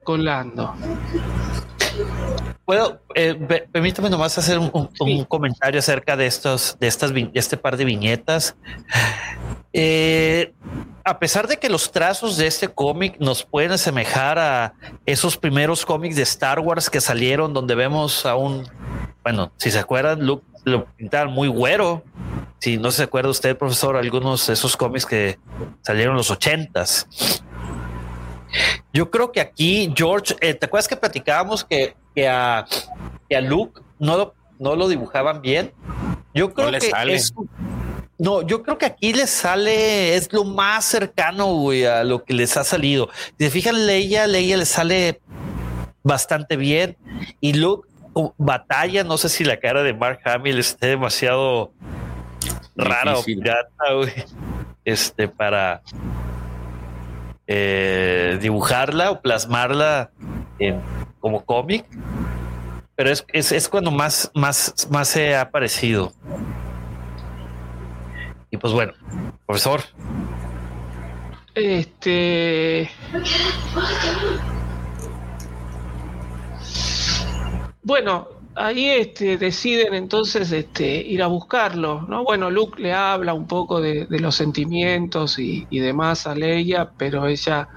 con 0.03 0.23
Lando. 0.23 0.73
Puedo, 2.65 3.01
eh, 3.13 3.35
permítame 3.71 4.09
nomás 4.09 4.37
hacer 4.37 4.57
un, 4.57 5.25
comentario 5.25 5.79
acerca 5.79 6.15
de 6.15 6.27
estos, 6.27 6.77
de 6.79 6.87
estas, 6.87 7.13
de 7.13 7.29
este 7.33 7.57
par 7.57 7.75
de 7.75 7.85
viñetas. 7.85 8.55
Eh, 9.73 10.53
a 11.03 11.19
pesar 11.19 11.47
de 11.47 11.57
que 11.57 11.67
los 11.67 11.91
trazos 11.91 12.37
de 12.37 12.47
este 12.47 12.69
cómic 12.69 13.17
nos 13.19 13.43
pueden 13.43 13.71
asemejar 13.73 14.39
a 14.39 14.73
esos 15.05 15.35
primeros 15.35 15.85
cómics 15.85 16.15
de 16.15 16.21
Star 16.21 16.59
Wars 16.59 16.89
que 16.89 17.01
salieron, 17.01 17.53
donde 17.53 17.75
vemos 17.75 18.25
a 18.25 18.35
un, 18.35 18.65
bueno, 19.23 19.51
si 19.57 19.71
se 19.71 19.79
acuerdan, 19.79 20.25
Luke 20.25 20.45
lo 20.63 20.85
pintaban 20.95 21.33
muy 21.33 21.47
güero. 21.47 22.03
Si 22.59 22.77
no 22.77 22.91
se 22.91 23.03
acuerda 23.03 23.29
usted, 23.29 23.57
profesor, 23.57 23.97
algunos 23.97 24.47
de 24.47 24.53
esos 24.53 24.77
cómics 24.77 25.05
que 25.05 25.37
salieron 25.81 26.13
en 26.13 26.17
los 26.17 26.31
ochentas. 26.31 27.07
Yo 28.93 29.09
creo 29.09 29.31
que 29.31 29.41
aquí, 29.41 29.91
George, 29.95 30.35
eh, 30.41 30.53
¿te 30.53 30.65
acuerdas 30.65 30.87
que 30.87 30.95
platicábamos 30.95 31.63
que, 31.65 31.95
a, 32.27 32.65
Luke 33.41 33.81
no 33.99 34.17
lo, 34.17 34.35
no 34.59 34.75
lo 34.75 34.87
dibujaban 34.87 35.41
bien? 35.41 35.73
Yo 36.33 36.53
creo 36.53 36.71
que 36.71 36.91
no, 38.19 38.41
yo 38.43 38.63
creo 38.63 38.77
que 38.77 38.85
aquí 38.85 39.11
les 39.11 39.29
sale, 39.29 40.15
es 40.15 40.31
lo 40.31 40.43
más 40.43 40.85
cercano, 40.85 41.71
a 41.71 42.03
lo 42.03 42.23
que 42.23 42.33
les 42.33 42.55
ha 42.55 42.63
salido. 42.63 43.09
Si 43.37 43.45
se 43.45 43.51
fijan, 43.51 43.85
Leia, 43.87 44.27
Leia 44.27 44.55
le 44.55 44.65
sale 44.65 45.19
bastante 46.03 46.55
bien 46.55 46.95
y 47.41 47.53
Luke 47.53 47.89
batalla, 48.37 49.03
no 49.03 49.17
sé 49.17 49.29
si 49.29 49.43
la 49.43 49.59
cara 49.59 49.83
de 49.83 49.93
Mark 49.93 50.19
Hamill 50.25 50.59
esté 50.59 50.87
demasiado 50.87 51.73
rara 52.75 53.17
o 53.17 53.23
pirata, 53.23 53.67
este, 54.85 55.27
para 55.27 55.81
eh, 57.55 58.39
dibujarla 58.41 59.11
o 59.11 59.21
plasmarla 59.21 60.09
como 61.19 61.45
cómic, 61.45 61.85
pero 62.95 63.11
es, 63.11 63.23
es, 63.31 63.69
cuando 63.69 63.91
más, 63.91 64.31
más, 64.33 64.87
más 64.89 65.07
se 65.09 65.35
ha 65.35 65.41
aparecido. 65.41 66.11
Y 68.49 68.57
pues 68.57 68.73
bueno, 68.73 68.93
profesor. 69.45 69.81
Este. 71.53 72.89
Bueno, 77.83 78.29
ahí 78.55 78.89
este, 78.89 79.37
deciden 79.37 79.93
entonces 79.93 80.51
este, 80.51 80.97
ir 80.97 81.23
a 81.23 81.27
buscarlo, 81.27 82.01
¿no? 82.03 82.23
Bueno, 82.23 82.49
Luke 82.49 82.81
le 82.81 82.93
habla 82.93 83.33
un 83.33 83.47
poco 83.47 83.81
de, 83.81 84.07
los 84.09 84.35
sentimientos 84.35 85.39
y, 85.39 85.67
y, 85.69 85.79
demás 85.79 86.27
a 86.27 86.35
Leia, 86.35 86.91
pero 86.97 87.27
ella 87.27 87.67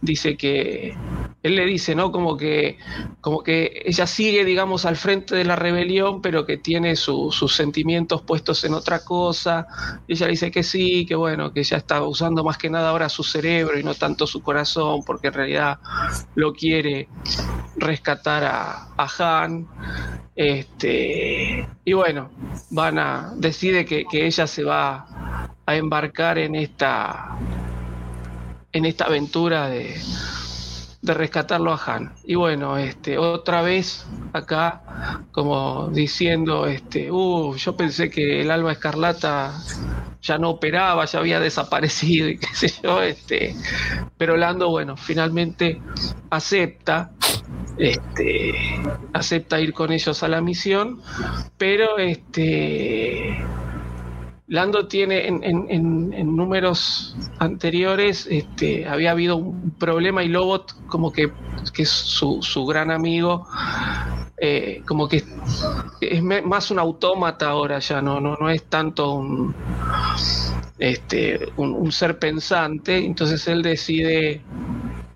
dice 0.00 0.36
que, 0.36 0.96
él 1.42 1.56
le 1.56 1.64
dice, 1.64 1.94
¿no? 1.94 2.12
Como 2.12 2.36
que, 2.36 2.78
como 3.20 3.42
que 3.42 3.82
ella 3.86 4.06
sigue, 4.06 4.44
digamos, 4.44 4.84
al 4.84 4.96
frente 4.96 5.34
de 5.34 5.44
la 5.44 5.56
rebelión, 5.56 6.20
pero 6.20 6.44
que 6.44 6.58
tiene 6.58 6.96
sus 6.96 7.54
sentimientos 7.54 8.22
puestos 8.22 8.62
en 8.64 8.74
otra 8.74 9.04
cosa. 9.04 9.66
Ella 10.06 10.26
dice 10.26 10.50
que 10.50 10.62
sí, 10.62 11.06
que 11.06 11.14
bueno, 11.14 11.52
que 11.52 11.60
ella 11.60 11.78
está 11.78 12.02
usando 12.02 12.44
más 12.44 12.58
que 12.58 12.68
nada 12.68 12.90
ahora 12.90 13.08
su 13.08 13.24
cerebro 13.24 13.78
y 13.78 13.82
no 13.82 13.94
tanto 13.94 14.26
su 14.26 14.42
corazón, 14.42 15.02
porque 15.04 15.28
en 15.28 15.34
realidad 15.34 15.78
lo 16.34 16.52
quiere 16.52 17.08
rescatar 17.76 18.44
a, 18.44 18.88
a 18.96 19.08
Han. 19.18 19.66
Este, 20.36 21.68
y 21.84 21.92
bueno, 21.92 22.30
van 22.70 22.98
a, 22.98 23.32
decide 23.36 23.84
que, 23.84 24.06
ella 24.12 24.46
se 24.46 24.64
va 24.64 25.50
a 25.66 25.76
embarcar 25.76 26.38
en 26.38 26.54
esta, 26.54 27.36
en 28.72 28.84
esta 28.84 29.04
aventura 29.04 29.68
de 29.68 29.94
de 31.02 31.14
rescatarlo 31.14 31.72
a 31.72 31.80
Han. 31.84 32.12
Y 32.24 32.34
bueno, 32.34 32.76
este, 32.76 33.18
otra 33.18 33.62
vez 33.62 34.06
acá, 34.32 35.22
como 35.32 35.88
diciendo, 35.88 36.66
este, 36.66 37.10
uh, 37.10 37.54
yo 37.56 37.76
pensé 37.76 38.10
que 38.10 38.42
el 38.42 38.50
alba 38.50 38.72
escarlata 38.72 39.54
ya 40.22 40.38
no 40.38 40.50
operaba, 40.50 41.06
ya 41.06 41.18
había 41.20 41.40
desaparecido 41.40 42.28
y 42.28 42.38
qué 42.38 42.48
sé 42.54 42.72
yo, 42.82 43.02
este, 43.02 43.56
pero 44.18 44.36
Lando, 44.36 44.68
bueno, 44.68 44.96
finalmente 44.96 45.80
acepta, 46.28 47.12
este, 47.78 48.52
acepta 49.14 49.60
ir 49.60 49.72
con 49.72 49.92
ellos 49.92 50.22
a 50.22 50.28
la 50.28 50.42
misión, 50.42 51.00
pero 51.56 51.96
este 51.98 53.42
Lando 54.50 54.88
tiene 54.88 55.28
en, 55.28 56.36
números 56.36 57.14
anteriores, 57.38 58.26
este, 58.28 58.84
había 58.84 59.12
habido 59.12 59.36
un 59.36 59.70
problema 59.70 60.24
y 60.24 60.28
Lobot, 60.28 60.74
como 60.88 61.12
que, 61.12 61.30
que 61.72 61.82
es 61.82 61.88
su, 61.88 62.66
gran 62.66 62.90
amigo, 62.90 63.46
eh, 64.36 64.82
como 64.88 65.08
que 65.08 65.22
es 66.00 66.22
más 66.22 66.72
un 66.72 66.80
autómata 66.80 67.48
ahora 67.48 67.78
ya, 67.78 68.02
no, 68.02 68.20
no, 68.20 68.36
no 68.40 68.50
es 68.50 68.64
tanto 68.64 69.12
un, 69.12 69.54
este, 70.80 71.52
un, 71.56 71.92
ser 71.92 72.18
pensante, 72.18 72.98
entonces 72.98 73.46
él 73.46 73.62
decide 73.62 74.42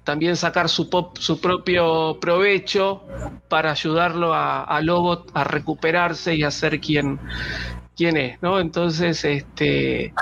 también 0.05 0.37
sacar 0.37 0.69
su, 0.69 0.89
su 1.19 1.41
propio 1.41 2.21
provecho 2.21 3.03
para 3.49 3.73
ayudarlo 3.73 4.33
a, 4.33 4.63
a 4.63 4.81
Lobot 4.81 5.33
a 5.35 5.43
recuperarse 5.43 6.37
y 6.37 6.45
a 6.45 6.53
ser 6.53 6.79
quien, 6.79 7.19
quién 7.97 8.17
es, 8.17 8.43
¿no? 8.43 8.61
Entonces, 8.61 9.25
este. 9.25 10.13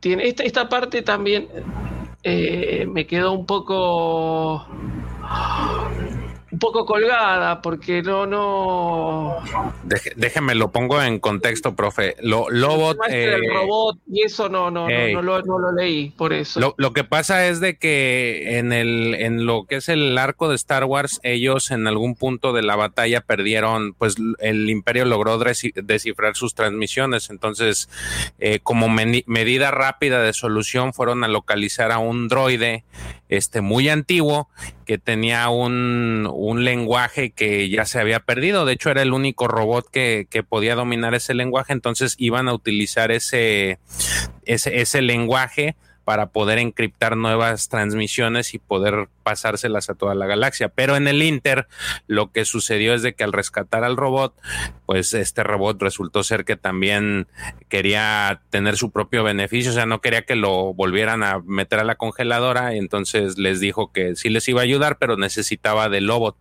Tiene, 0.00 0.26
esta, 0.28 0.42
esta 0.44 0.68
parte 0.68 1.02
también 1.02 1.48
eh, 2.22 2.86
me 2.88 3.06
quedó 3.06 3.32
un 3.32 3.46
poco 3.46 4.66
un 6.50 6.58
poco 6.58 6.84
colgada 6.84 7.62
porque 7.62 8.02
no 8.02 8.26
no. 8.26 9.36
Déjeme 10.16 10.54
lo 10.54 10.70
pongo 10.72 11.00
en 11.00 11.20
contexto 11.20 11.76
profe. 11.76 12.16
Lo 12.20 12.50
Lobot 12.50 12.98
eh, 13.08 13.36
robot 13.54 13.98
y 14.10 14.22
eso 14.22 14.48
no 14.48 14.70
no, 14.70 14.88
no, 14.88 15.22
lo, 15.22 15.72
leí 15.72 16.10
por 16.10 16.32
eso. 16.32 16.74
Lo, 16.76 16.92
que 16.92 17.04
pasa 17.04 17.46
es 17.46 17.60
de 17.60 17.76
que 17.76 18.58
en 18.58 18.72
el 18.72 19.14
en 19.14 19.46
lo 19.46 19.64
que 19.64 19.76
es 19.76 19.88
el 19.88 20.16
arco 20.18 20.48
de 20.48 20.56
Star 20.56 20.84
Wars 20.84 21.20
ellos 21.22 21.70
en 21.70 21.86
algún 21.86 22.16
punto 22.16 22.52
de 22.52 22.62
la 22.62 22.76
batalla 22.76 23.20
perdieron 23.20 23.94
pues 23.94 24.16
el 24.40 24.68
Imperio 24.70 25.04
logró 25.04 25.38
descifrar 25.38 26.34
sus 26.34 26.54
transmisiones. 26.54 27.30
Entonces 27.30 27.88
eh, 28.38 28.58
como 28.62 28.88
medida 28.88 29.70
rápida 29.70 30.22
de 30.22 30.32
solución 30.32 30.92
fueron 30.92 31.22
a 31.22 31.28
localizar 31.28 31.92
a 31.92 31.98
un 31.98 32.28
droide 32.28 32.84
este 33.30 33.60
muy 33.60 33.88
antiguo 33.88 34.48
que 34.84 34.98
tenía 34.98 35.48
un, 35.48 36.28
un, 36.30 36.64
lenguaje 36.64 37.30
que 37.30 37.68
ya 37.70 37.86
se 37.86 38.00
había 38.00 38.20
perdido. 38.20 38.64
De 38.64 38.72
hecho, 38.72 38.90
era 38.90 39.02
el 39.02 39.12
único 39.12 39.46
robot 39.46 39.88
que, 39.88 40.26
que 40.28 40.42
podía 40.42 40.74
dominar 40.74 41.14
ese 41.14 41.32
lenguaje. 41.32 41.72
Entonces 41.72 42.16
iban 42.18 42.48
a 42.48 42.52
utilizar 42.52 43.12
ese, 43.12 43.78
ese, 44.44 44.80
ese 44.80 45.00
lenguaje 45.00 45.76
para 46.10 46.30
poder 46.30 46.58
encriptar 46.58 47.16
nuevas 47.16 47.68
transmisiones 47.68 48.52
y 48.54 48.58
poder 48.58 49.08
pasárselas 49.22 49.90
a 49.90 49.94
toda 49.94 50.16
la 50.16 50.26
galaxia. 50.26 50.68
Pero 50.68 50.96
en 50.96 51.06
el 51.06 51.22
Inter, 51.22 51.68
lo 52.08 52.32
que 52.32 52.44
sucedió 52.44 52.94
es 52.94 53.02
de 53.02 53.14
que 53.14 53.22
al 53.22 53.32
rescatar 53.32 53.84
al 53.84 53.96
robot, 53.96 54.34
pues 54.86 55.14
este 55.14 55.44
robot 55.44 55.80
resultó 55.80 56.24
ser 56.24 56.44
que 56.44 56.56
también 56.56 57.28
quería 57.68 58.42
tener 58.50 58.76
su 58.76 58.90
propio 58.90 59.22
beneficio, 59.22 59.70
o 59.70 59.74
sea, 59.74 59.86
no 59.86 60.00
quería 60.00 60.22
que 60.22 60.34
lo 60.34 60.74
volvieran 60.74 61.22
a 61.22 61.38
meter 61.38 61.78
a 61.78 61.84
la 61.84 61.94
congeladora, 61.94 62.74
entonces 62.74 63.38
les 63.38 63.60
dijo 63.60 63.92
que 63.92 64.16
sí 64.16 64.30
les 64.30 64.48
iba 64.48 64.62
a 64.62 64.64
ayudar, 64.64 64.98
pero 64.98 65.16
necesitaba 65.16 65.88
de 65.88 66.00
Lobot. 66.00 66.34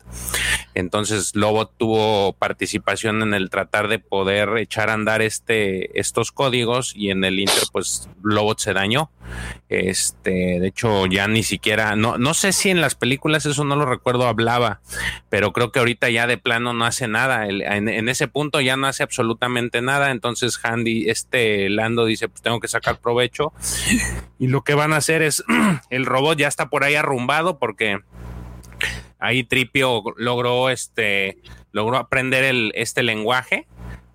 Entonces 0.74 1.36
Lobot 1.36 1.78
tuvo 1.78 2.34
participación 2.34 3.22
en 3.22 3.36
el 3.36 3.52
tratar 3.52 3.88
de 3.88 4.00
poder 4.00 4.58
echar 4.58 4.90
a 4.90 4.94
andar 4.94 5.22
este, 5.22 6.00
estos 6.00 6.32
códigos 6.32 6.96
y 6.96 7.12
en 7.12 7.24
el 7.24 7.40
Inter, 7.40 7.66
pues 7.72 8.10
Lobot 8.24 8.58
se 8.58 8.74
dañó. 8.74 9.12
Este, 9.70 10.60
de 10.60 10.68
hecho, 10.68 11.06
ya 11.06 11.28
ni 11.28 11.44
siquiera, 11.44 11.96
no, 11.96 12.18
no 12.18 12.34
sé 12.34 12.54
si 12.54 12.72
en 12.72 12.82
las 12.82 12.96
películas 12.96 13.46
eso 13.46 13.64
no 13.64 13.76
lo 13.76 13.86
recuerdo, 13.86 14.28
hablaba, 14.28 14.82
pero 15.30 15.54
creo 15.54 15.72
que 15.72 15.78
ahorita 15.78 16.10
ya 16.10 16.26
de 16.26 16.40
plano 16.40 16.74
no 16.74 16.86
hace 16.86 17.08
nada. 17.08 17.46
en, 17.48 18.10
ese 18.10 18.28
punto 18.28 18.62
ya 18.62 18.78
no 18.78 18.88
hace 18.88 19.04
absolutamente 19.04 19.84
nada. 19.84 20.10
Entonces, 20.10 20.60
Handy, 20.64 21.08
este 21.08 21.70
Lando 21.70 22.06
dice: 22.06 22.28
Pues 22.28 22.42
tengo 22.42 22.60
que 22.60 22.68
sacar 22.68 23.00
provecho. 23.00 23.54
Y 24.40 24.48
lo 24.48 24.64
que 24.64 24.74
van 24.74 24.92
a 24.92 24.98
hacer 24.98 25.22
es: 25.22 25.44
el 25.92 26.08
robot 26.08 26.40
ya 26.40 26.48
está 26.48 26.70
por 26.70 26.84
ahí 26.84 26.96
arrumbado 26.96 27.60
porque 27.60 28.00
ahí 29.20 29.44
Tripio 29.44 30.04
logró 30.18 30.70
este 30.72 31.38
logró 31.72 31.98
aprender 31.98 32.72
este 32.74 33.04
lenguaje 33.04 33.68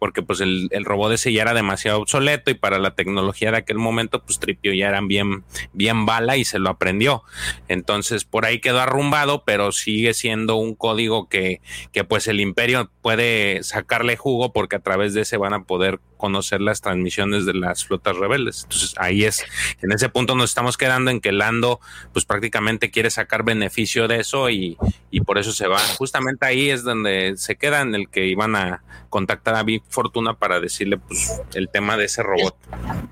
porque 0.04 0.20
pues 0.20 0.42
el, 0.42 0.68
el, 0.70 0.84
robot 0.84 1.12
ese 1.12 1.32
ya 1.32 1.40
era 1.40 1.54
demasiado 1.54 1.98
obsoleto 1.98 2.50
y 2.50 2.54
para 2.54 2.78
la 2.78 2.94
tecnología 2.94 3.50
de 3.50 3.56
aquel 3.56 3.78
momento 3.78 4.22
pues 4.22 4.38
Tripio 4.38 4.74
ya 4.74 4.88
eran 4.88 5.08
bien, 5.08 5.44
bien 5.72 6.04
bala 6.04 6.36
y 6.36 6.44
se 6.44 6.58
lo 6.58 6.68
aprendió. 6.68 7.22
Entonces 7.68 8.26
por 8.26 8.44
ahí 8.44 8.60
quedó 8.60 8.82
arrumbado, 8.82 9.44
pero 9.46 9.72
sigue 9.72 10.12
siendo 10.12 10.56
un 10.56 10.74
código 10.74 11.30
que, 11.30 11.62
que 11.90 12.04
pues 12.04 12.28
el 12.28 12.40
imperio 12.40 12.90
puede 13.00 13.62
sacarle 13.62 14.18
jugo 14.18 14.52
porque 14.52 14.76
a 14.76 14.80
través 14.80 15.14
de 15.14 15.22
ese 15.22 15.38
van 15.38 15.54
a 15.54 15.64
poder 15.64 16.00
conocer 16.24 16.62
las 16.62 16.80
transmisiones 16.80 17.44
de 17.44 17.52
las 17.52 17.84
flotas 17.84 18.16
rebeldes. 18.16 18.62
Entonces 18.62 18.94
ahí 18.96 19.24
es, 19.24 19.44
en 19.82 19.92
ese 19.92 20.08
punto 20.08 20.34
nos 20.34 20.48
estamos 20.48 20.78
quedando 20.78 21.10
en 21.10 21.20
que 21.20 21.32
Lando 21.32 21.80
pues 22.14 22.24
prácticamente 22.24 22.90
quiere 22.90 23.10
sacar 23.10 23.42
beneficio 23.42 24.08
de 24.08 24.20
eso 24.20 24.48
y, 24.48 24.78
y 25.10 25.20
por 25.20 25.36
eso 25.36 25.52
se 25.52 25.68
va. 25.68 25.78
Justamente 25.98 26.46
ahí 26.46 26.70
es 26.70 26.82
donde 26.82 27.34
se 27.36 27.56
queda 27.56 27.82
en 27.82 27.94
el 27.94 28.08
que 28.08 28.24
iban 28.24 28.56
a 28.56 28.82
contactar 29.10 29.54
a 29.56 29.64
Big 29.64 29.82
Fortuna 29.90 30.32
para 30.32 30.60
decirle 30.60 30.96
pues 30.96 31.42
el 31.52 31.68
tema 31.68 31.98
de 31.98 32.06
ese 32.06 32.22
robot. 32.22 32.56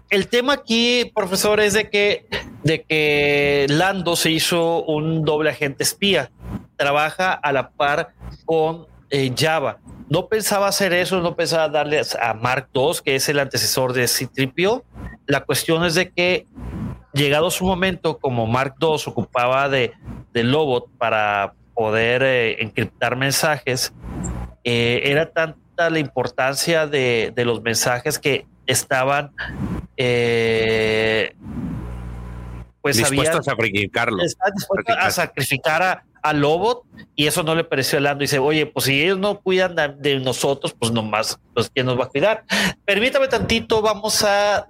El, 0.08 0.28
tema 0.28 0.54
aquí, 0.54 1.12
profesor, 1.14 1.60
es 1.60 1.74
de 1.74 1.90
que, 1.90 2.26
de 2.64 2.82
que 2.84 3.66
Lando 3.68 4.16
se 4.16 4.30
hizo 4.30 4.82
un 4.84 5.22
doble 5.22 5.50
agente 5.50 5.82
espía. 5.82 6.30
Trabaja 6.76 7.34
a 7.34 7.52
la 7.52 7.72
par 7.72 8.14
con 8.46 8.86
eh, 9.12 9.32
Java. 9.38 9.78
No 10.08 10.28
pensaba 10.28 10.66
hacer 10.66 10.92
eso, 10.92 11.20
no 11.20 11.36
pensaba 11.36 11.68
darle 11.68 12.00
a 12.20 12.34
Mark 12.34 12.68
II, 12.74 12.92
que 13.04 13.14
es 13.14 13.28
el 13.28 13.38
antecesor 13.38 13.92
de 13.92 14.08
Citripio. 14.08 14.84
La 15.26 15.44
cuestión 15.44 15.84
es 15.84 15.94
de 15.94 16.10
que 16.10 16.46
llegado 17.12 17.50
su 17.50 17.64
momento, 17.64 18.18
como 18.18 18.46
Mark 18.46 18.74
II 18.80 18.96
ocupaba 19.06 19.68
de, 19.68 19.92
de 20.32 20.44
Lobot 20.44 20.90
para 20.98 21.54
poder 21.74 22.22
eh, 22.22 22.62
encriptar 22.62 23.16
mensajes, 23.16 23.92
eh, 24.64 25.02
era 25.04 25.30
tanta 25.30 25.90
la 25.90 25.98
importancia 25.98 26.86
de, 26.86 27.32
de, 27.34 27.44
los 27.44 27.62
mensajes 27.62 28.18
que 28.18 28.46
estaban 28.66 29.32
eh, 29.96 31.34
pues 32.80 32.96
dispuestos 32.96 33.40
a 33.40 33.42
sacrificarlo. 33.42 34.22
a 34.98 35.10
sacrificar 35.10 35.82
a, 35.82 36.04
a 36.22 36.32
Lobot 36.32 36.84
y 37.14 37.26
eso 37.26 37.42
no 37.42 37.54
le 37.54 37.64
pareció 37.64 37.98
a 37.98 38.00
Lando. 38.00 38.22
Dice, 38.22 38.38
oye, 38.38 38.66
pues 38.66 38.86
si 38.86 39.02
ellos 39.02 39.18
no 39.18 39.40
cuidan 39.40 39.74
de 40.00 40.20
nosotros, 40.20 40.74
pues 40.78 40.92
nomás, 40.92 41.38
pues 41.54 41.70
quién 41.70 41.86
nos 41.86 41.98
va 41.98 42.04
a 42.04 42.08
cuidar. 42.08 42.44
Permítame 42.84 43.28
tantito, 43.28 43.82
vamos 43.82 44.22
a, 44.24 44.66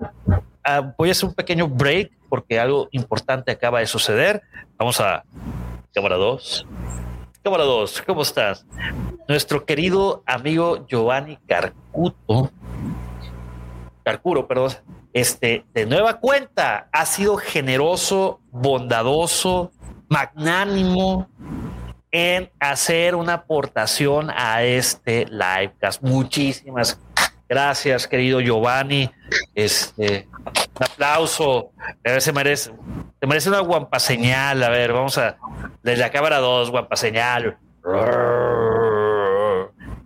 a, 0.64 0.80
voy 0.96 1.10
a 1.10 1.12
hacer 1.12 1.28
un 1.28 1.34
pequeño 1.34 1.68
break 1.68 2.12
porque 2.28 2.58
algo 2.58 2.88
importante 2.92 3.50
acaba 3.52 3.80
de 3.80 3.86
suceder. 3.86 4.42
Vamos 4.78 5.00
a 5.00 5.24
cámara 5.94 6.16
2. 6.16 6.66
Cámara 7.42 7.64
2, 7.64 8.02
¿cómo 8.06 8.22
estás? 8.22 8.64
Nuestro 9.28 9.64
querido 9.64 10.22
amigo 10.26 10.86
Giovanni 10.86 11.38
Carcuto, 11.48 12.52
Carcuro, 14.04 14.46
perdón, 14.46 14.70
este, 15.12 15.64
de 15.74 15.86
nueva 15.86 16.20
cuenta, 16.20 16.88
ha 16.92 17.04
sido 17.04 17.36
generoso, 17.36 18.40
bondadoso, 18.50 19.72
magnánimo 20.12 21.26
en 22.10 22.50
hacer 22.60 23.14
una 23.14 23.34
aportación 23.34 24.30
a 24.30 24.62
este 24.62 25.26
livecast. 25.30 26.02
Muchísimas 26.02 27.00
gracias, 27.48 28.06
querido 28.06 28.40
Giovanni. 28.40 29.10
Este, 29.54 30.28
un 30.78 30.84
aplauso. 30.84 31.70
Se 32.18 32.32
merece, 32.32 32.72
se 33.18 33.26
merece 33.26 33.48
una 33.48 33.60
guampa 33.60 33.98
señal. 33.98 34.62
A 34.62 34.68
ver, 34.68 34.92
vamos 34.92 35.16
a 35.16 35.38
desde 35.82 36.02
la 36.02 36.10
cámara 36.10 36.38
2, 36.38 36.70
guampa 36.70 36.96
señal. 36.96 37.56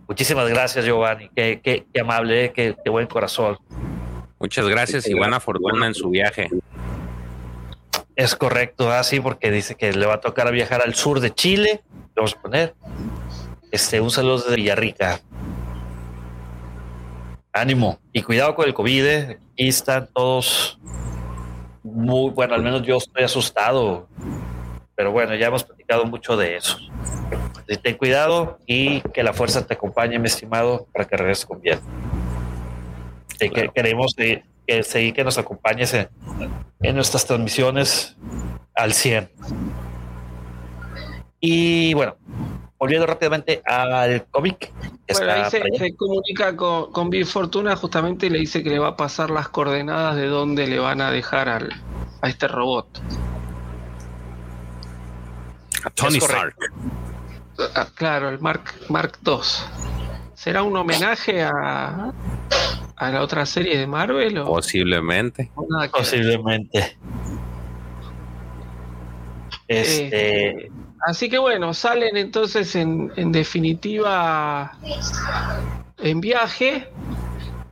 Muchísimas 0.07 0.47
gracias, 0.47 0.85
Giovanni. 0.85 1.29
Qué, 1.35 1.59
qué, 1.61 1.85
qué 1.93 1.99
amable, 1.99 2.53
qué, 2.53 2.77
qué 2.81 2.89
buen 2.89 3.07
corazón. 3.07 3.57
Muchas 4.39 4.69
gracias 4.69 5.05
y 5.09 5.13
buena 5.13 5.41
fortuna 5.41 5.85
en 5.85 5.93
su 5.93 6.09
viaje. 6.09 6.49
Es 8.17 8.35
correcto, 8.35 8.91
así 8.91 9.17
ah, 9.17 9.21
porque 9.21 9.51
dice 9.51 9.75
que 9.75 9.93
le 9.93 10.07
va 10.07 10.15
a 10.15 10.19
tocar 10.21 10.51
viajar 10.51 10.81
al 10.81 10.95
sur 10.95 11.19
de 11.19 11.31
Chile. 11.35 11.83
Vamos 12.15 12.35
a 12.35 12.41
poner 12.41 12.75
este 13.71 14.01
un 14.01 14.09
saludo 14.09 14.39
de 14.49 14.55
Villarrica. 14.55 15.21
Ánimo 17.53 17.99
y 18.11 18.23
cuidado 18.23 18.55
con 18.55 18.65
el 18.65 18.73
COVID. 18.73 19.05
¿eh? 19.05 19.39
Aquí 19.53 19.67
están 19.67 20.09
todos 20.11 20.79
muy 21.83 22.31
bueno. 22.31 22.55
Al 22.55 22.63
menos 22.63 22.81
yo 22.81 22.97
estoy 22.97 23.23
asustado, 23.23 24.09
pero 24.95 25.11
bueno, 25.11 25.35
ya 25.35 25.47
hemos 25.47 25.63
platicado 25.63 26.03
mucho 26.05 26.35
de 26.35 26.57
eso. 26.57 26.79
Ten 27.83 27.97
cuidado 27.97 28.57
y 28.65 29.01
que 29.13 29.21
la 29.21 29.33
fuerza 29.33 29.67
te 29.67 29.75
acompañe, 29.75 30.17
mi 30.17 30.25
estimado, 30.25 30.87
para 30.91 31.05
que 31.05 31.17
regreses 31.17 31.45
con 31.45 31.61
bien 31.61 31.79
que 33.37 33.69
queremos 33.73 34.13
que, 34.15 34.43
seguir 34.83 35.13
que 35.13 35.23
nos 35.23 35.37
acompañes 35.37 35.93
en, 35.93 36.09
nuestras 36.95 37.25
transmisiones 37.25 38.15
al 38.75 38.93
100. 38.93 39.31
Y 41.39 41.93
bueno, 41.93 42.17
volviendo 42.77 43.05
rápidamente 43.05 43.61
al 43.65 44.25
cómic. 44.27 44.71
Bueno, 45.11 45.31
ahí 45.31 45.49
se, 45.49 45.95
comunica 45.95 46.55
con, 46.55 46.91
con 46.91 47.09
Big 47.09 47.25
Fortuna 47.25 47.75
justamente 47.75 48.27
y 48.27 48.29
le 48.29 48.39
dice 48.39 48.63
que 48.63 48.69
le 48.69 48.79
va 48.79 48.89
a 48.89 48.97
pasar 48.97 49.29
las 49.29 49.49
coordenadas 49.49 50.15
de 50.15 50.27
dónde 50.27 50.67
le 50.67 50.79
van 50.79 51.01
a 51.01 51.11
dejar 51.11 51.49
al, 51.49 51.73
a 52.21 52.29
este 52.29 52.47
robot. 52.47 53.01
A 55.83 55.89
Tony 55.91 56.17
Stark. 56.17 56.55
Ah, 57.75 57.87
claro, 57.95 58.29
el 58.29 58.39
Mark, 58.39 58.73
Mark 58.89 59.17
II. 59.25 59.39
¿Será 60.35 60.61
un 60.61 60.75
homenaje 60.77 61.41
a, 61.43 62.13
a 62.97 63.11
la 63.11 63.21
otra 63.21 63.45
serie 63.45 63.77
de 63.77 63.87
Marvel? 63.87 64.39
O? 64.39 64.45
Posiblemente. 64.45 65.51
Posiblemente. 65.91 66.97
Este. 69.67 70.49
Eh, 70.49 70.71
así 71.05 71.29
que 71.29 71.37
bueno, 71.37 71.73
salen 71.73 72.17
entonces 72.17 72.75
en, 72.75 73.11
en 73.15 73.31
definitiva 73.31 74.77
en 75.99 76.21
viaje, 76.21 76.87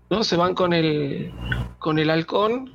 ¿no? 0.10 0.24
Se 0.24 0.36
van 0.36 0.54
con 0.54 0.74
el 0.74 1.32
con 1.80 2.00
el 2.00 2.10
halcón, 2.10 2.72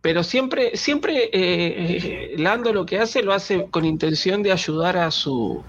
pero 0.00 0.22
siempre, 0.22 0.76
siempre 0.76 1.28
eh, 1.32 2.34
Lando 2.38 2.72
lo 2.72 2.86
que 2.86 3.00
hace, 3.00 3.22
lo 3.22 3.32
hace 3.32 3.66
con 3.70 3.84
intención 3.84 4.42
de 4.42 4.52
ayudar 4.52 4.96
a 4.96 5.10
su 5.10 5.62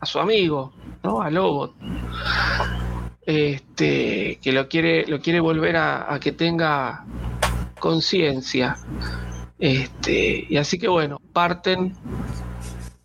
a 0.00 0.06
su 0.06 0.18
amigo, 0.18 0.72
¿no? 1.02 1.22
A 1.22 1.30
Lobot 1.30 1.74
este, 3.26 4.38
que 4.40 4.52
lo 4.52 4.68
quiere, 4.68 5.04
lo 5.06 5.20
quiere 5.20 5.40
volver 5.40 5.76
a, 5.76 6.18
que 6.20 6.32
tenga 6.32 7.04
conciencia. 7.78 8.76
Este, 9.58 10.46
y 10.48 10.56
así 10.56 10.78
que 10.78 10.88
bueno, 10.88 11.20
parten 11.32 11.94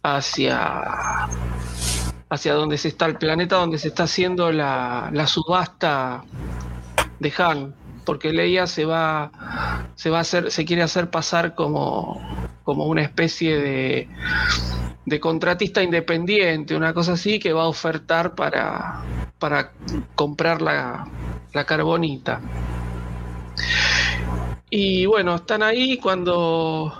hacia, 0.03 1.27
hacia 2.29 2.53
donde 2.53 2.77
se 2.77 2.89
está 2.89 3.07
el 3.07 3.17
planeta, 3.17 3.55
donde 3.57 3.79
se 3.79 3.87
está 3.87 4.03
haciendo 4.03 4.51
la, 4.51 5.09
la 5.11 5.25
subasta 5.27 6.23
de 7.19 7.33
Han, 7.37 7.75
porque 8.05 8.31
Leia 8.31 8.67
se 8.67 8.85
va, 8.85 9.31
se 9.95 10.09
va 10.09 10.19
a 10.19 10.21
hacer, 10.21 10.51
se 10.51 10.65
quiere 10.65 10.83
hacer 10.83 11.09
pasar 11.09 11.55
como, 11.55 12.21
como 12.63 12.85
una 12.85 13.01
especie 13.01 13.57
de, 13.57 14.09
de 15.05 15.19
contratista 15.19 15.81
independiente, 15.81 16.75
una 16.75 16.93
cosa 16.93 17.13
así, 17.13 17.39
que 17.39 17.53
va 17.53 17.63
a 17.63 17.67
ofertar 17.67 18.35
para, 18.35 19.03
para 19.39 19.71
comprar 20.15 20.61
la, 20.61 21.07
la 21.53 21.65
carbonita. 21.65 22.41
Y 24.69 25.05
bueno, 25.05 25.35
están 25.35 25.63
ahí 25.63 25.97
cuando 25.97 26.93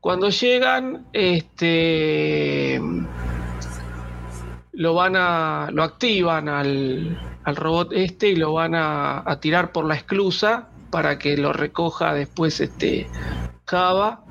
cuando 0.00 0.28
llegan, 0.28 1.06
este 1.12 2.80
lo 4.72 4.94
van 4.94 5.16
a 5.16 5.68
lo 5.72 5.82
activan 5.82 6.48
al, 6.48 7.18
al 7.42 7.56
robot 7.56 7.92
este 7.92 8.28
y 8.28 8.36
lo 8.36 8.52
van 8.52 8.74
a, 8.74 9.28
a, 9.28 9.40
tirar 9.40 9.72
por 9.72 9.86
la 9.86 9.94
esclusa 9.94 10.68
para 10.90 11.18
que 11.18 11.36
lo 11.36 11.52
recoja 11.52 12.12
después 12.12 12.60
este 12.60 13.08
Java 13.66 14.24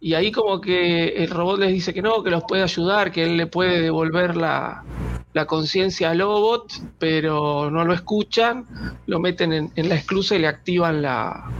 y 0.00 0.14
ahí 0.14 0.30
como 0.30 0.60
que 0.60 1.08
el 1.08 1.30
robot 1.30 1.60
les 1.60 1.72
dice 1.72 1.94
que 1.94 2.02
no, 2.02 2.22
que 2.22 2.30
los 2.30 2.44
puede 2.46 2.62
ayudar, 2.62 3.10
que 3.10 3.24
él 3.24 3.36
le 3.36 3.46
puede 3.46 3.80
devolver 3.80 4.36
la, 4.36 4.84
la 5.32 5.46
conciencia 5.46 6.10
al 6.10 6.18
Lobot, 6.18 6.72
pero 6.98 7.70
no 7.70 7.84
lo 7.84 7.94
escuchan, 7.94 8.66
lo 9.06 9.20
meten 9.20 9.52
en, 9.52 9.72
en 9.74 9.88
la 9.88 9.94
esclusa 9.94 10.36
y 10.36 10.40
le 10.40 10.48
activan 10.48 11.02
la, 11.02 11.50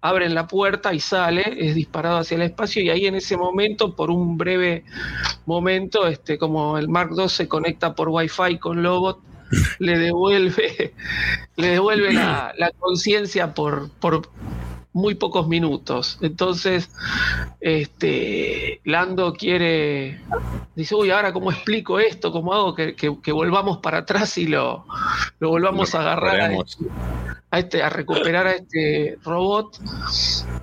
abren 0.00 0.34
la 0.34 0.46
puerta 0.46 0.92
y 0.94 1.00
sale, 1.00 1.56
es 1.58 1.74
disparado 1.74 2.18
hacia 2.18 2.36
el 2.36 2.42
espacio 2.42 2.82
y 2.82 2.90
ahí 2.90 3.06
en 3.06 3.16
ese 3.16 3.36
momento, 3.36 3.94
por 3.94 4.10
un 4.10 4.36
breve 4.36 4.84
momento, 5.46 6.06
este, 6.06 6.38
como 6.38 6.78
el 6.78 6.88
Mark 6.88 7.10
II 7.16 7.28
se 7.28 7.48
conecta 7.48 7.94
por 7.94 8.08
Wi-Fi 8.08 8.58
con 8.58 8.82
Lobot, 8.82 9.20
le 9.78 9.98
devuelve, 9.98 10.94
le 11.56 11.66
devuelve 11.68 12.12
la, 12.12 12.52
la 12.56 12.70
conciencia 12.72 13.54
por, 13.54 13.90
por, 14.00 14.28
muy 14.96 15.14
pocos 15.14 15.46
minutos. 15.46 16.18
Entonces, 16.22 16.90
este, 17.60 18.80
Lando 18.84 19.34
quiere, 19.34 20.22
dice, 20.74 20.94
uy, 20.94 21.10
ahora 21.10 21.34
cómo 21.34 21.52
explico 21.52 22.00
esto, 22.00 22.32
cómo 22.32 22.54
hago 22.54 22.74
que, 22.74 23.32
volvamos 23.32 23.78
para 23.78 23.98
atrás 23.98 24.38
y 24.38 24.46
lo, 24.46 24.86
lo 25.38 25.50
volvamos 25.50 25.94
a 25.94 26.00
agarrar 26.00 26.40
a 26.40 26.54
este, 26.54 26.86
a 27.50 27.58
este, 27.58 27.82
a 27.82 27.90
recuperar 27.90 28.46
a 28.46 28.52
este 28.52 29.18
robot. 29.22 29.78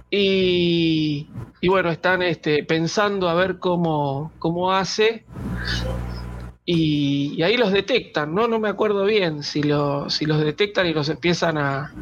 Y, 0.10 1.30
y 1.62 1.68
bueno, 1.68 1.92
están 1.92 2.24
este, 2.24 2.64
pensando 2.64 3.30
a 3.30 3.36
ver 3.36 3.60
cómo, 3.60 4.32
cómo 4.40 4.74
hace. 4.74 5.26
Y, 6.66 7.42
ahí 7.42 7.58
los 7.58 7.72
detectan, 7.72 8.34
¿no? 8.34 8.48
No 8.48 8.60
me 8.60 8.70
acuerdo 8.70 9.06
bien 9.06 9.44
si, 9.44 9.62
si 10.08 10.26
los 10.26 10.40
detectan 10.40 10.88
y 10.88 10.94
los 10.94 11.10
empiezan 11.10 11.58
a 11.58 11.94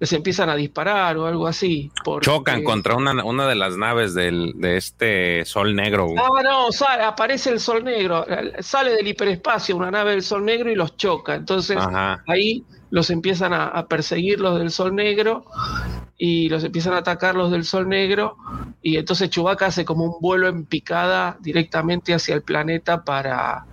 les 0.00 0.12
empiezan 0.12 0.50
a 0.50 0.56
disparar 0.56 1.16
o 1.16 1.26
algo 1.26 1.46
así. 1.46 1.92
Chocan 2.22 2.64
contra 2.64 2.96
una, 2.96 3.24
una 3.24 3.46
de 3.46 3.54
las 3.54 3.76
naves 3.76 4.14
del, 4.14 4.54
de 4.56 4.76
este 4.76 5.44
Sol 5.44 5.76
Negro. 5.76 6.08
Ah, 6.18 6.42
no, 6.42 6.72
sale, 6.72 7.04
aparece 7.04 7.50
el 7.50 7.60
Sol 7.60 7.84
Negro, 7.84 8.26
sale 8.58 8.90
del 8.94 9.06
hiperespacio 9.06 9.76
una 9.76 9.92
nave 9.92 10.10
del 10.10 10.22
Sol 10.22 10.44
Negro 10.44 10.72
y 10.72 10.74
los 10.74 10.96
choca. 10.96 11.36
Entonces 11.36 11.78
ahí 12.26 12.64
los 12.92 13.08
empiezan 13.08 13.54
a, 13.54 13.86
perseguir 13.86 14.38
los 14.38 14.58
del 14.58 14.70
Sol 14.70 14.94
Negro 14.94 15.46
y 16.18 16.50
los 16.50 16.62
empiezan 16.62 16.92
a 16.92 16.98
atacar 16.98 17.34
los 17.34 17.50
del 17.50 17.64
Sol 17.64 17.88
Negro. 17.88 18.36
Y 18.82 18.98
entonces 18.98 19.30
Chewbacca 19.30 19.64
hace 19.64 19.86
como 19.86 20.04
un 20.04 20.20
vuelo 20.20 20.46
en 20.46 20.66
picada 20.66 21.38
directamente 21.40 22.12
hacia 22.12 22.34
el 22.34 22.42
planeta 22.42 23.02
para, 23.02 23.64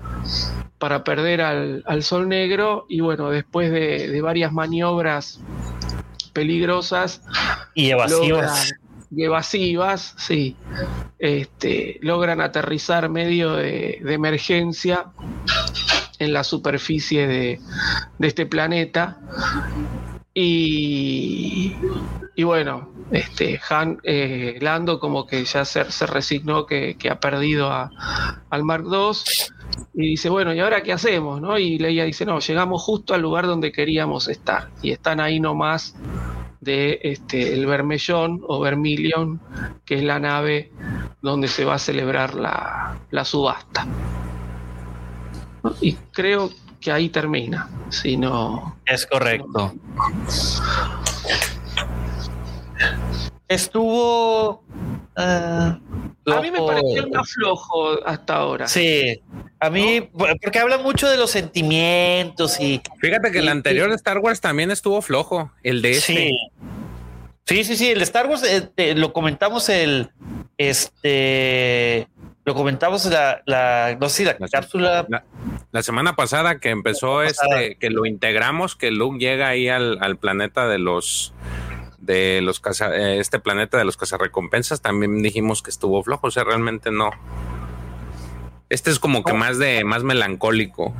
para 0.78 1.04
perder 1.04 1.42
al, 1.42 2.02
Sol 2.02 2.30
Negro. 2.30 2.86
Y 2.88 3.02
bueno, 3.02 3.30
después 3.30 3.70
de, 3.72 4.22
varias 4.22 4.54
maniobras 4.54 5.42
peligrosas 6.32 7.22
y 7.76 7.90
evasivas. 7.90 8.74
y 9.12 9.24
evasivas, 9.26 10.16
sí, 10.18 10.56
este, 11.20 12.00
logran 12.02 12.40
aterrizar 12.40 13.10
medio 13.10 13.52
de, 13.56 14.00
de 14.02 14.14
emergencia 14.14 15.08
en 16.20 16.34
la 16.34 16.44
superficie 16.44 17.28
de, 17.28 17.60
este 18.20 18.46
planeta. 18.46 19.18
Y, 20.34 21.76
y, 22.36 22.44
bueno, 22.44 22.94
este 23.12 23.60
Han 23.70 24.00
eh, 24.04 24.58
Lando 24.62 25.00
como 25.00 25.26
que 25.26 25.44
ya 25.44 25.66
se, 25.66 25.92
se 25.92 26.06
resignó 26.06 26.66
que, 26.66 26.96
ha 27.10 27.20
perdido 27.20 27.72
a, 27.72 27.90
al 28.50 28.64
Mark 28.64 28.86
II 28.86 29.12
y 29.94 30.12
dice, 30.12 30.30
bueno, 30.30 30.54
¿y 30.54 30.60
ahora 30.60 30.84
qué 30.84 30.94
hacemos? 30.94 31.42
¿no? 31.42 31.58
Y 31.58 31.78
Leia 31.78 32.06
dice, 32.06 32.26
no, 32.26 32.40
llegamos 32.40 32.82
justo 32.84 33.14
al 33.14 33.22
lugar 33.22 33.48
donde 33.48 33.72
queríamos 33.72 34.28
estar 34.28 34.70
y 34.82 34.92
están 34.92 35.20
ahí 35.20 35.40
nomás 35.40 35.96
de 36.62 37.00
este, 37.04 37.54
el 37.54 37.66
Vermellón 37.66 38.42
o 38.48 38.60
Vermilion, 38.60 39.40
que 39.86 39.96
es 39.96 40.04
la 40.04 40.20
nave 40.20 40.72
donde 41.22 41.48
se 41.48 41.66
va 41.66 41.76
a 41.76 41.80
celebrar 41.80 42.36
la, 42.36 43.00
la 43.12 43.26
subasta. 43.26 43.88
Y 45.82 45.94
creo 46.12 46.50
que 46.80 46.92
ahí 46.92 47.10
termina, 47.10 47.70
si 47.90 48.18
no... 48.18 48.78
Es 48.86 49.06
correcto. 49.06 49.74
Estuvo... 53.48 54.64
Eh, 55.18 55.22
a 55.22 56.42
mí 56.42 56.52
me 56.52 56.60
pareció 56.62 57.08
más 57.10 57.32
flojo 57.32 58.06
hasta 58.06 58.36
ahora. 58.36 58.68
Sí, 58.68 59.22
a 59.60 59.70
mí, 59.70 60.10
porque 60.42 60.60
habla 60.60 60.78
mucho 60.78 61.10
de 61.10 61.18
los 61.18 61.32
sentimientos 61.32 62.60
y... 62.60 62.82
Fíjate 63.00 63.32
que 63.32 63.40
el 63.40 63.50
anterior 63.50 63.90
de 63.90 63.96
Star 63.96 64.20
Wars 64.20 64.40
también 64.40 64.72
estuvo 64.72 65.02
flojo, 65.02 65.52
el 65.64 65.82
de 65.82 65.92
este. 65.92 66.14
Sí. 66.14 66.38
Sí, 67.46 67.64
sí, 67.64 67.76
sí, 67.78 67.90
el 67.90 68.02
Star 68.04 68.28
Wars 68.28 68.44
eh, 68.44 68.94
lo 68.96 69.12
comentamos 69.12 69.70
el 69.70 70.12
este 70.60 72.08
lo 72.50 72.56
comentamos 72.56 73.06
la, 73.06 73.44
la 73.46 73.96
no 74.02 74.10
sé 74.10 74.26
la, 74.26 74.36
cápsula. 74.52 75.06
La, 75.72 75.84
semana 75.84 76.16
pasada 76.16 76.58
que 76.58 76.72
empezó 76.72 77.22
este, 77.22 77.78
que 77.80 77.92
lo 77.92 78.08
integramos, 78.08 78.76
que 78.76 78.90
Luke 78.90 79.20
llega 79.20 79.50
ahí 79.50 79.70
al, 79.70 80.18
planeta 80.18 80.68
de 80.68 80.80
los 80.80 81.32
de 82.00 82.42
los 82.42 82.60
eh, 82.82 83.18
este 83.20 83.38
planeta 83.40 83.78
de 83.78 83.86
los 83.86 83.98
cazarrecompensas, 83.98 84.82
también 84.82 85.22
dijimos 85.22 85.62
que 85.62 85.70
estuvo 85.70 86.02
flojo, 86.02 86.26
o 86.26 86.32
sea, 86.32 86.44
realmente 86.44 86.90
no. 86.90 87.12
Este 88.70 88.90
es 88.90 88.98
como 88.98 89.24
que 89.24 89.34
más 89.34 89.60
de 89.60 89.84
más 89.84 90.04
melancólico. 90.04 90.96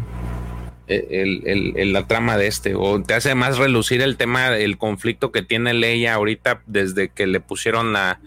Eh, 0.88 1.74
el, 1.76 1.94
la 1.94 2.06
trama 2.06 2.38
de 2.38 2.46
este, 2.46 2.76
o 2.76 3.02
te 3.02 3.16
hace 3.16 3.34
más 3.34 3.58
relucir 3.58 4.04
el 4.04 4.18
tema, 4.18 4.56
el 4.56 4.78
conflicto 4.78 5.32
que 5.32 5.42
tiene 5.42 5.74
Leia 5.74 6.14
ahorita 6.14 6.62
desde 6.68 7.10
que 7.10 7.26
le 7.26 7.40
pusieron 7.40 7.92
la, 7.92 8.20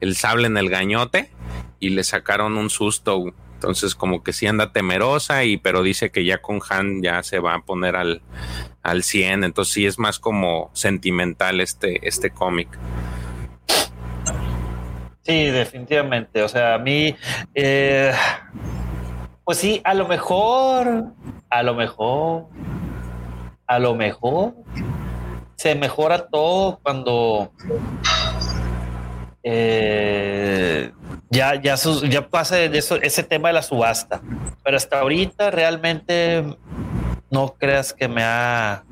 el 0.00 0.16
sable 0.16 0.48
en 0.48 0.56
el 0.56 0.68
gañote 0.68 1.30
y 1.80 1.90
le 1.90 2.04
sacaron 2.04 2.56
un 2.56 2.70
susto. 2.70 3.24
Entonces 3.54 3.94
como 3.94 4.22
que 4.22 4.32
sí 4.32 4.46
anda 4.46 4.72
temerosa 4.72 5.44
y 5.44 5.56
pero 5.56 5.82
dice 5.82 6.10
que 6.10 6.24
ya 6.24 6.38
con 6.38 6.60
Han 6.68 7.02
ya 7.02 7.22
se 7.22 7.38
va 7.38 7.54
a 7.54 7.60
poner 7.60 7.96
al, 7.96 8.22
al 8.82 9.02
100. 9.02 9.44
Entonces 9.44 9.74
sí 9.74 9.86
es 9.86 9.98
más 9.98 10.18
como 10.18 10.70
sentimental 10.74 11.60
este, 11.60 12.06
este 12.06 12.30
cómic. 12.30 12.68
Sí, 15.22 15.46
definitivamente. 15.46 16.42
O 16.42 16.48
sea, 16.48 16.74
a 16.74 16.78
mí, 16.78 17.16
eh, 17.54 18.12
pues 19.44 19.58
sí, 19.58 19.80
a 19.82 19.92
lo 19.94 20.06
mejor, 20.06 21.06
a 21.50 21.62
lo 21.64 21.74
mejor, 21.74 22.46
a 23.66 23.78
lo 23.80 23.94
mejor 23.96 24.54
se 25.56 25.74
mejora 25.74 26.28
todo 26.28 26.78
cuando 26.82 27.50
eh, 29.42 30.92
ya, 31.30 31.54
ya, 31.60 31.74
ya 32.08 32.28
pasa 32.28 32.56
de 32.56 32.78
eso, 32.78 32.96
ese 32.96 33.22
tema 33.22 33.48
de 33.48 33.54
la 33.54 33.62
subasta. 33.62 34.22
Pero 34.62 34.76
hasta 34.76 35.00
ahorita 35.00 35.50
realmente 35.50 36.44
no 37.30 37.54
creas 37.58 37.92
que 37.92 38.08
me 38.08 38.22
ha 38.22 38.84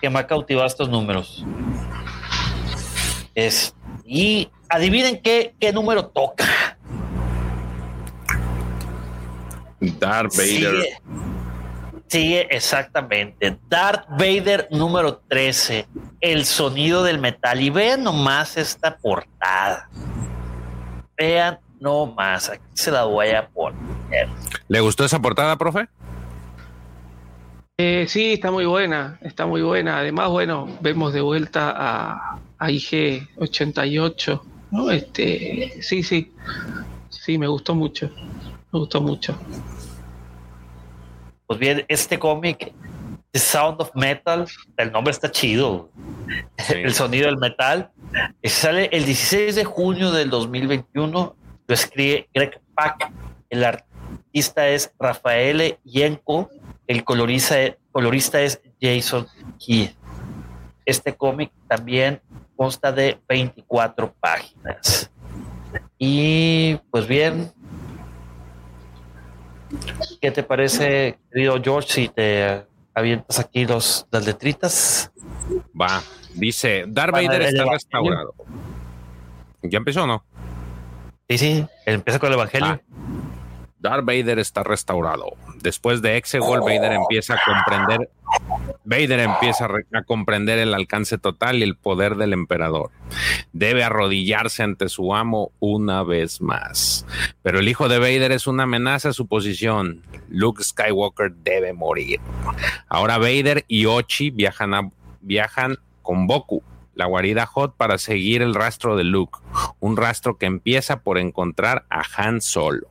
que 0.00 0.08
me 0.10 0.18
ha 0.20 0.26
cautivado 0.26 0.66
estos 0.66 0.88
números. 0.88 1.44
Es, 3.34 3.74
y 4.04 4.48
adivinen 4.68 5.20
qué, 5.20 5.54
qué 5.58 5.72
número 5.72 6.06
toca. 6.06 6.44
Darth 9.80 10.36
Vader. 10.36 10.82
Sigue 10.82 11.27
exactamente. 12.12 13.58
Darth 13.68 14.08
Vader 14.10 14.68
número 14.70 15.18
13. 15.28 15.86
El 16.20 16.44
sonido 16.44 17.02
del 17.02 17.18
metal. 17.18 17.60
Y 17.60 17.70
vean 17.70 18.04
nomás 18.04 18.56
esta 18.56 18.96
portada. 18.96 19.88
Vean 21.16 21.58
nomás. 21.80 22.50
Aquí 22.50 22.62
se 22.74 22.90
la 22.90 23.04
voy 23.04 23.30
a 23.30 23.48
poner. 23.48 24.28
¿Le 24.68 24.80
gustó 24.80 25.04
esa 25.04 25.20
portada, 25.20 25.56
profe? 25.56 25.88
Eh, 27.78 28.06
sí, 28.08 28.34
está 28.34 28.50
muy 28.50 28.66
buena. 28.66 29.18
Está 29.22 29.46
muy 29.46 29.62
buena. 29.62 29.98
Además, 29.98 30.30
bueno, 30.30 30.68
vemos 30.80 31.12
de 31.12 31.20
vuelta 31.20 31.72
a, 31.76 32.38
a 32.58 32.70
IG 32.70 33.28
88. 33.38 34.44
¿no? 34.70 34.90
Este, 34.90 35.78
sí, 35.80 36.02
sí. 36.02 36.32
Sí, 37.08 37.38
me 37.38 37.46
gustó 37.46 37.74
mucho. 37.74 38.10
Me 38.72 38.80
gustó 38.80 39.00
mucho. 39.00 39.38
Pues 41.48 41.58
bien, 41.58 41.82
este 41.88 42.18
cómic, 42.18 42.74
The 43.30 43.38
Sound 43.38 43.80
of 43.80 43.90
Metal, 43.94 44.46
el 44.76 44.92
nombre 44.92 45.12
está 45.12 45.30
chido. 45.30 45.90
El 46.68 46.92
sonido 46.92 47.24
del 47.24 47.38
metal. 47.38 47.90
Sale 48.44 48.90
el 48.92 49.06
16 49.06 49.54
de 49.54 49.64
junio 49.64 50.10
del 50.10 50.28
2021. 50.28 51.36
Lo 51.66 51.74
escribe 51.74 52.28
Greg 52.34 52.60
Pack. 52.74 53.10
El 53.48 53.64
artista 53.64 54.68
es 54.68 54.92
Rafael 54.98 55.78
Yenko. 55.84 56.50
El 56.86 57.02
colorista, 57.02 57.56
colorista 57.92 58.42
es 58.42 58.60
Jason 58.78 59.26
Key. 59.58 59.96
Este 60.84 61.16
cómic 61.16 61.50
también 61.66 62.20
consta 62.56 62.92
de 62.92 63.18
24 63.26 64.12
páginas. 64.20 65.10
Y 65.96 66.76
pues 66.90 67.06
bien, 67.06 67.50
¿Qué 70.20 70.30
te 70.30 70.42
parece, 70.42 71.18
querido 71.30 71.60
George, 71.62 71.88
si 71.90 72.08
te 72.08 72.64
avientas 72.94 73.38
aquí 73.38 73.66
los, 73.66 74.06
las 74.10 74.26
letritas? 74.26 75.12
Va, 75.80 76.02
dice, 76.34 76.84
Darth 76.88 77.12
Vader 77.12 77.42
está 77.42 77.64
restaurado. 77.70 78.34
¿Ya 79.62 79.78
empezó 79.78 80.04
o 80.04 80.06
no? 80.06 80.24
Sí, 81.28 81.38
sí, 81.38 81.66
empieza 81.84 82.18
con 82.18 82.28
el 82.28 82.34
Evangelio. 82.34 82.80
Darth 83.80 84.04
Vader 84.04 84.38
está 84.38 84.62
restaurado. 84.62 85.34
Después 85.62 86.02
de 86.02 86.16
Exegol, 86.16 86.60
Vader 86.60 86.92
empieza 86.92 87.34
a 87.34 87.38
comprender 87.44 88.10
Vader 88.84 89.20
empieza 89.20 89.66
a, 89.66 90.02
comprender 90.02 90.58
el 90.58 90.72
alcance 90.72 91.18
total 91.18 91.58
y 91.58 91.62
el 91.62 91.76
poder 91.76 92.16
del 92.16 92.32
emperador. 92.32 92.90
Debe 93.52 93.84
arrodillarse 93.84 94.62
ante 94.62 94.88
su 94.88 95.14
amo 95.14 95.52
una 95.60 96.02
vez 96.02 96.40
más. 96.40 97.06
Pero 97.42 97.58
el 97.58 97.68
hijo 97.68 97.88
de 97.88 97.98
Vader 97.98 98.32
es 98.32 98.46
una 98.46 98.62
amenaza 98.62 99.10
a 99.10 99.12
su 99.12 99.26
posición. 99.26 100.02
Luke 100.28 100.62
Skywalker 100.62 101.32
debe 101.32 101.72
morir. 101.72 102.20
Ahora 102.88 103.18
Vader 103.18 103.64
y 103.68 103.86
Ochi 103.86 104.30
viajan, 104.30 104.92
viajan 105.20 105.78
con 106.02 106.26
Boku, 106.26 106.62
la 106.94 107.06
guarida 107.06 107.46
Hot, 107.46 107.76
para 107.76 107.98
seguir 107.98 108.40
el 108.40 108.54
rastro 108.54 108.96
de 108.96 109.04
Luke. 109.04 109.38
Un 109.80 109.96
rastro 109.96 110.38
que 110.38 110.46
empieza 110.46 111.00
por 111.00 111.18
encontrar 111.18 111.84
a 111.90 112.02
Han 112.16 112.40
Solo. 112.40 112.88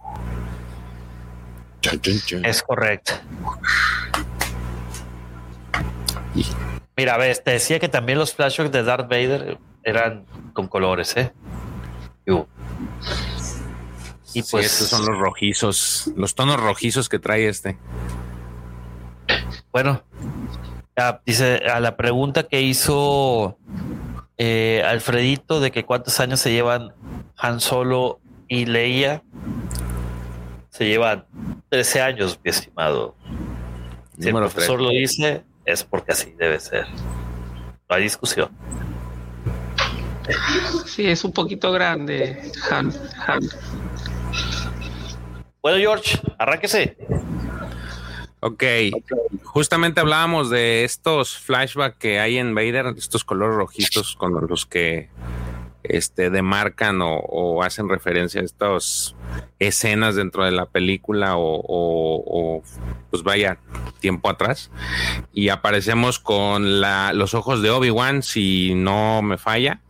Es 2.43 2.64
correcto. 2.64 3.14
Mira, 6.95 7.18
ves, 7.18 7.43
te 7.43 7.51
decía 7.51 7.80
que 7.80 7.89
también 7.89 8.18
los 8.18 8.34
flashbacks 8.34 8.72
de 8.72 8.84
Darth 8.84 9.09
Vader 9.09 9.57
eran 9.84 10.26
con 10.53 10.68
colores, 10.68 11.15
¿eh? 11.15 11.31
Y 14.34 14.43
pues 14.43 14.65
estos 14.65 14.89
son 14.89 15.05
los 15.05 15.18
rojizos, 15.18 16.11
los 16.15 16.35
tonos 16.35 16.59
rojizos 16.59 17.09
que 17.09 17.19
trae 17.19 17.47
este. 17.47 17.77
Bueno, 19.72 20.03
dice 21.26 21.61
a 21.72 21.80
la 21.80 21.95
pregunta 21.95 22.43
que 22.43 22.61
hizo 22.61 23.57
eh, 24.38 24.84
Alfredito 24.85 25.59
de 25.59 25.72
que 25.72 25.85
cuántos 25.85 26.19
años 26.19 26.39
se 26.39 26.51
llevan 26.51 26.93
Han 27.38 27.59
Solo 27.59 28.19
y 28.47 28.65
Leia. 28.65 29.23
Se 30.77 30.85
llevan 30.85 31.25
13 31.69 32.01
años, 32.01 32.39
mi 32.43 32.51
estimado. 32.51 33.15
Si 34.19 34.27
el 34.27 34.35
profesor 34.35 34.79
lo 34.79 34.89
dice, 34.89 35.43
es 35.65 35.83
porque 35.83 36.11
así 36.11 36.35
debe 36.37 36.59
ser. 36.59 36.85
No 37.89 37.95
hay 37.95 38.03
discusión. 38.03 38.51
Sí, 40.85 41.07
es 41.07 41.23
un 41.23 41.31
poquito 41.31 41.71
grande, 41.71 42.51
Han. 42.69 42.93
Han. 43.25 43.41
Bueno, 45.63 45.79
George, 45.79 46.19
arránquese. 46.37 46.95
Ok, 48.41 48.63
justamente 49.45 49.99
hablábamos 49.99 50.51
de 50.51 50.83
estos 50.83 51.39
flashbacks 51.39 51.97
que 51.97 52.19
hay 52.19 52.37
en 52.37 52.53
Vader, 52.53 52.93
estos 52.95 53.23
colores 53.23 53.55
rojitos 53.55 54.15
con 54.15 54.47
los 54.47 54.67
que 54.67 55.09
este, 55.89 56.30
demarcan 56.30 56.99
o, 57.01 57.64
hacen 57.64 57.89
referencia 57.89 58.41
a 58.41 58.43
estas 58.43 59.15
escenas 59.59 60.15
dentro 60.15 60.45
de 60.45 60.51
la 60.51 60.65
película 60.65 61.34
o, 61.38 62.61
pues 63.09 63.23
vaya 63.23 63.57
tiempo 63.99 64.30
atrás. 64.30 64.72
Y 65.34 65.49
aparecemos 65.49 66.19
con 66.19 66.81
los 66.81 67.34
ojos 67.34 67.61
de 67.61 67.72
Obi-Wan 67.72 68.23
si 68.23 68.73
no 68.76 69.22
me 69.22 69.38
falla 69.38 69.81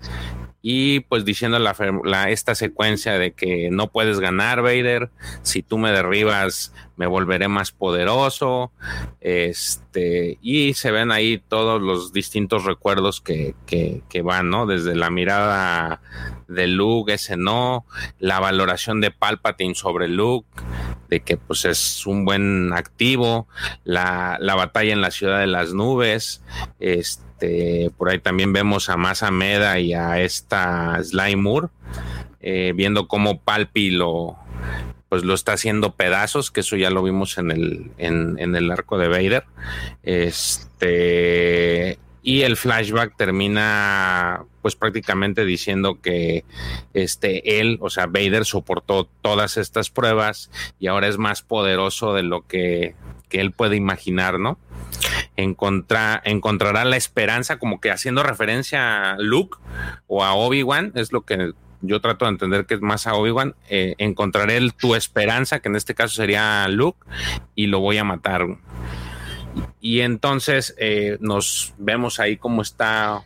y 0.69 0.99
pues 0.99 1.23
diciendo 1.23 1.60
la, 1.60 2.30
esta 2.30 2.53
secuencia 2.53 3.18
de 3.18 3.31
que 3.31 3.69
no 3.72 3.88
puedes 3.88 4.19
ganar 4.19 4.61
Vader, 4.61 5.10
si 5.41 5.64
tú 5.64 5.77
me 5.77 5.94
derribas 5.94 6.73
me 6.98 7.07
volveré 7.07 7.48
más 7.48 7.72
poderoso, 7.72 8.73
este, 9.22 10.39
y 10.41 10.73
se 10.73 10.91
ven 10.91 11.11
ahí 11.14 11.38
todos 11.38 11.81
los 11.81 12.11
distintos 12.11 12.65
recuerdos 12.65 13.22
que, 13.22 13.56
que, 13.65 14.02
que 14.10 14.22
van, 14.23 14.49
¿no? 14.49 14.65
Desde 14.65 14.94
la 14.94 15.10
mirada 15.10 16.02
de 16.49 16.68
Luke, 16.68 17.14
ese 17.14 17.38
no, 17.38 17.85
la 18.19 18.41
valoración 18.41 18.99
de 18.99 19.11
Palpatine 19.11 19.76
sobre 19.76 20.10
Luke, 20.10 20.49
de 21.09 21.21
que 21.21 21.38
pues 21.38 21.65
es 21.65 22.05
un 22.05 22.25
buen 22.25 22.73
activo, 22.73 23.47
la, 23.84 24.38
la 24.39 24.55
batalla 24.55 24.93
en 24.93 25.01
la 25.01 25.11
ciudad 25.11 25.39
de 25.39 25.47
las 25.47 25.73
nubes, 25.73 26.41
este, 26.79 27.91
por 27.97 28.09
ahí 28.09 28.19
también 28.19 28.53
vemos 28.53 28.89
a 28.89 28.97
Masa 28.97 29.31
Meda 29.31 29.79
y 29.79 29.93
a 29.93 30.21
esta 30.21 31.01
Sly 31.03 31.35
Moore, 31.35 31.67
eh, 32.41 32.73
viendo 32.75 33.07
cómo 33.07 33.41
Palpi 33.41 33.91
lo, 33.91 34.38
pues 35.09 35.23
lo 35.23 35.34
está 35.34 35.53
haciendo 35.53 35.95
pedazos, 35.95 36.51
que 36.51 36.59
eso 36.61 36.75
ya 36.75 36.89
lo 36.89 37.03
vimos 37.03 37.38
en 37.38 37.51
el, 37.51 37.91
en, 37.97 38.55
el 38.55 38.71
arco 38.71 38.97
de 38.97 39.07
Vader. 39.07 39.45
Este, 40.03 41.97
y 42.28 42.41
el 42.41 42.58
flashback 42.58 43.16
termina 43.16 44.44
pues 44.62 44.76
prácticamente 44.76 45.45
diciendo 45.45 46.02
que 46.02 46.44
este 46.94 47.62
él, 47.62 47.78
o 47.80 47.90
sea, 47.90 48.08
Vader 48.08 48.44
soportó 48.44 49.06
todas 49.22 49.56
estas 49.56 49.90
pruebas 49.90 50.52
y 50.78 50.88
ahora 50.88 51.08
es 51.08 51.18
más 51.18 51.41
poderoso 51.41 52.14
de 52.14 52.24
lo 52.24 52.45
que, 52.45 52.95
que 53.30 53.40
él 53.40 53.54
puede 53.54 53.78
imaginar, 53.78 54.41
¿no? 54.41 54.60
encontrará 55.38 56.84
la 56.84 56.98
esperanza, 56.98 57.60
como 57.60 57.80
que 57.80 57.91
haciendo 57.91 58.24
referencia 58.24 59.12
a 59.12 59.18
Luke 59.20 59.58
o 60.08 60.26
a 60.26 60.34
Obi-Wan, 60.34 60.91
es 60.95 61.14
lo 61.14 61.22
que 61.22 61.54
yo 61.80 62.02
trato 62.02 62.26
de 62.26 62.32
entender 62.32 62.66
que 62.66 62.74
es 62.74 62.82
más 62.82 63.08
a 63.08 63.14
Obi-Wan, 63.14 63.56
eh, 63.70 63.95
encontraré 63.99 64.60
tu 64.72 64.95
esperanza, 64.95 65.62
que 65.62 65.70
en 65.70 65.78
este 65.78 65.95
caso 65.95 66.16
sería 66.16 66.68
Luke, 66.68 66.99
y 67.56 67.68
lo 67.68 67.80
voy 67.80 67.99
a 67.99 68.04
matar. 68.04 68.48
Y 69.81 70.01
entonces 70.01 70.75
eh, 70.77 71.17
nos 71.19 71.73
vemos 71.77 72.19
ahí 72.19 72.38
como 72.38 72.61
está 72.61 73.23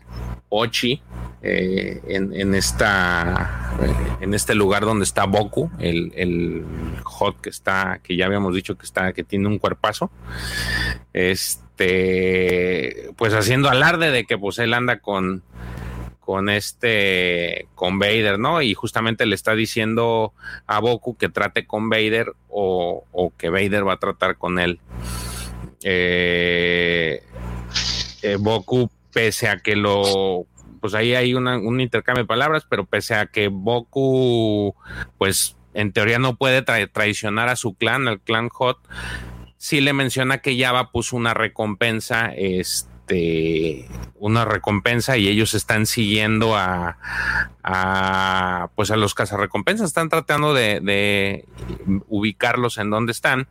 Ochi 0.49 1.01
eh, 1.43 2.01
en, 2.07 2.53
esta 2.53 3.77
en 4.19 4.33
este 4.33 4.53
lugar 4.53 4.83
donde 4.83 5.05
está 5.05 5.25
Boku, 5.25 5.71
el, 5.79 6.11
el, 6.15 6.63
hot 7.03 7.41
que 7.41 7.49
está, 7.49 7.99
que 8.03 8.15
ya 8.15 8.27
habíamos 8.27 8.53
dicho 8.53 8.77
que 8.77 8.85
está, 8.85 9.13
que 9.13 9.23
tiene 9.23 9.47
un 9.47 9.57
cuerpazo. 9.57 10.11
Este, 11.13 13.09
pues 13.17 13.33
haciendo 13.33 13.69
alarde 13.69 14.11
de 14.11 14.25
que 14.25 14.37
pues 14.37 14.59
él 14.59 14.73
anda 14.73 14.99
con 14.99 15.43
con 16.19 16.49
este 16.49 17.67
con 17.75 17.97
Vader, 17.97 18.37
¿no? 18.37 18.61
Y 18.61 18.73
justamente 18.73 19.25
le 19.25 19.35
está 19.35 19.55
diciendo 19.55 20.33
a 20.67 20.79
Boku 20.79 21.17
que 21.17 21.29
trate 21.29 21.65
con 21.65 21.89
Vader 21.89 22.33
o, 22.47 23.03
o 23.11 23.33
que 23.35 23.49
Vader 23.49 23.87
va 23.87 23.93
a 23.93 23.99
tratar 23.99 24.37
con 24.37 24.59
él. 24.59 24.79
Eh, 25.83 27.23
eh, 28.21 28.37
Boku, 28.39 28.89
pese 29.11 29.49
a 29.49 29.59
que 29.59 29.75
lo, 29.75 30.45
pues 30.79 30.93
ahí 30.93 31.13
hay 31.15 31.33
un 31.33 31.79
intercambio 31.79 32.23
de 32.23 32.27
palabras, 32.27 32.65
pero 32.69 32.85
pese 32.85 33.15
a 33.15 33.27
que 33.27 33.47
Boku, 33.47 34.75
pues 35.17 35.55
en 35.73 35.91
teoría 35.91 36.19
no 36.19 36.35
puede 36.35 36.61
traicionar 36.61 37.49
a 37.49 37.55
su 37.55 37.73
clan, 37.75 38.07
al 38.07 38.19
clan 38.19 38.49
Hot, 38.49 38.77
sí 39.57 39.79
le 39.79 39.93
menciona 39.93 40.39
que 40.39 40.59
Java 40.59 40.91
puso 40.91 41.15
una 41.15 41.33
recompensa, 41.33 42.33
este, 42.35 43.87
una 44.15 44.43
recompensa 44.43 45.17
y 45.17 45.27
ellos 45.27 45.53
están 45.53 45.85
siguiendo 45.85 46.55
a, 46.55 46.97
pues 48.75 48.91
a 48.91 48.97
los 48.97 49.13
cazarrecompensas, 49.13 49.87
están 49.87 50.09
tratando 50.09 50.53
de, 50.53 50.79
de 50.81 51.45
ubicarlos 52.07 52.79
en 52.79 52.89
donde 52.89 53.11
están. 53.11 53.47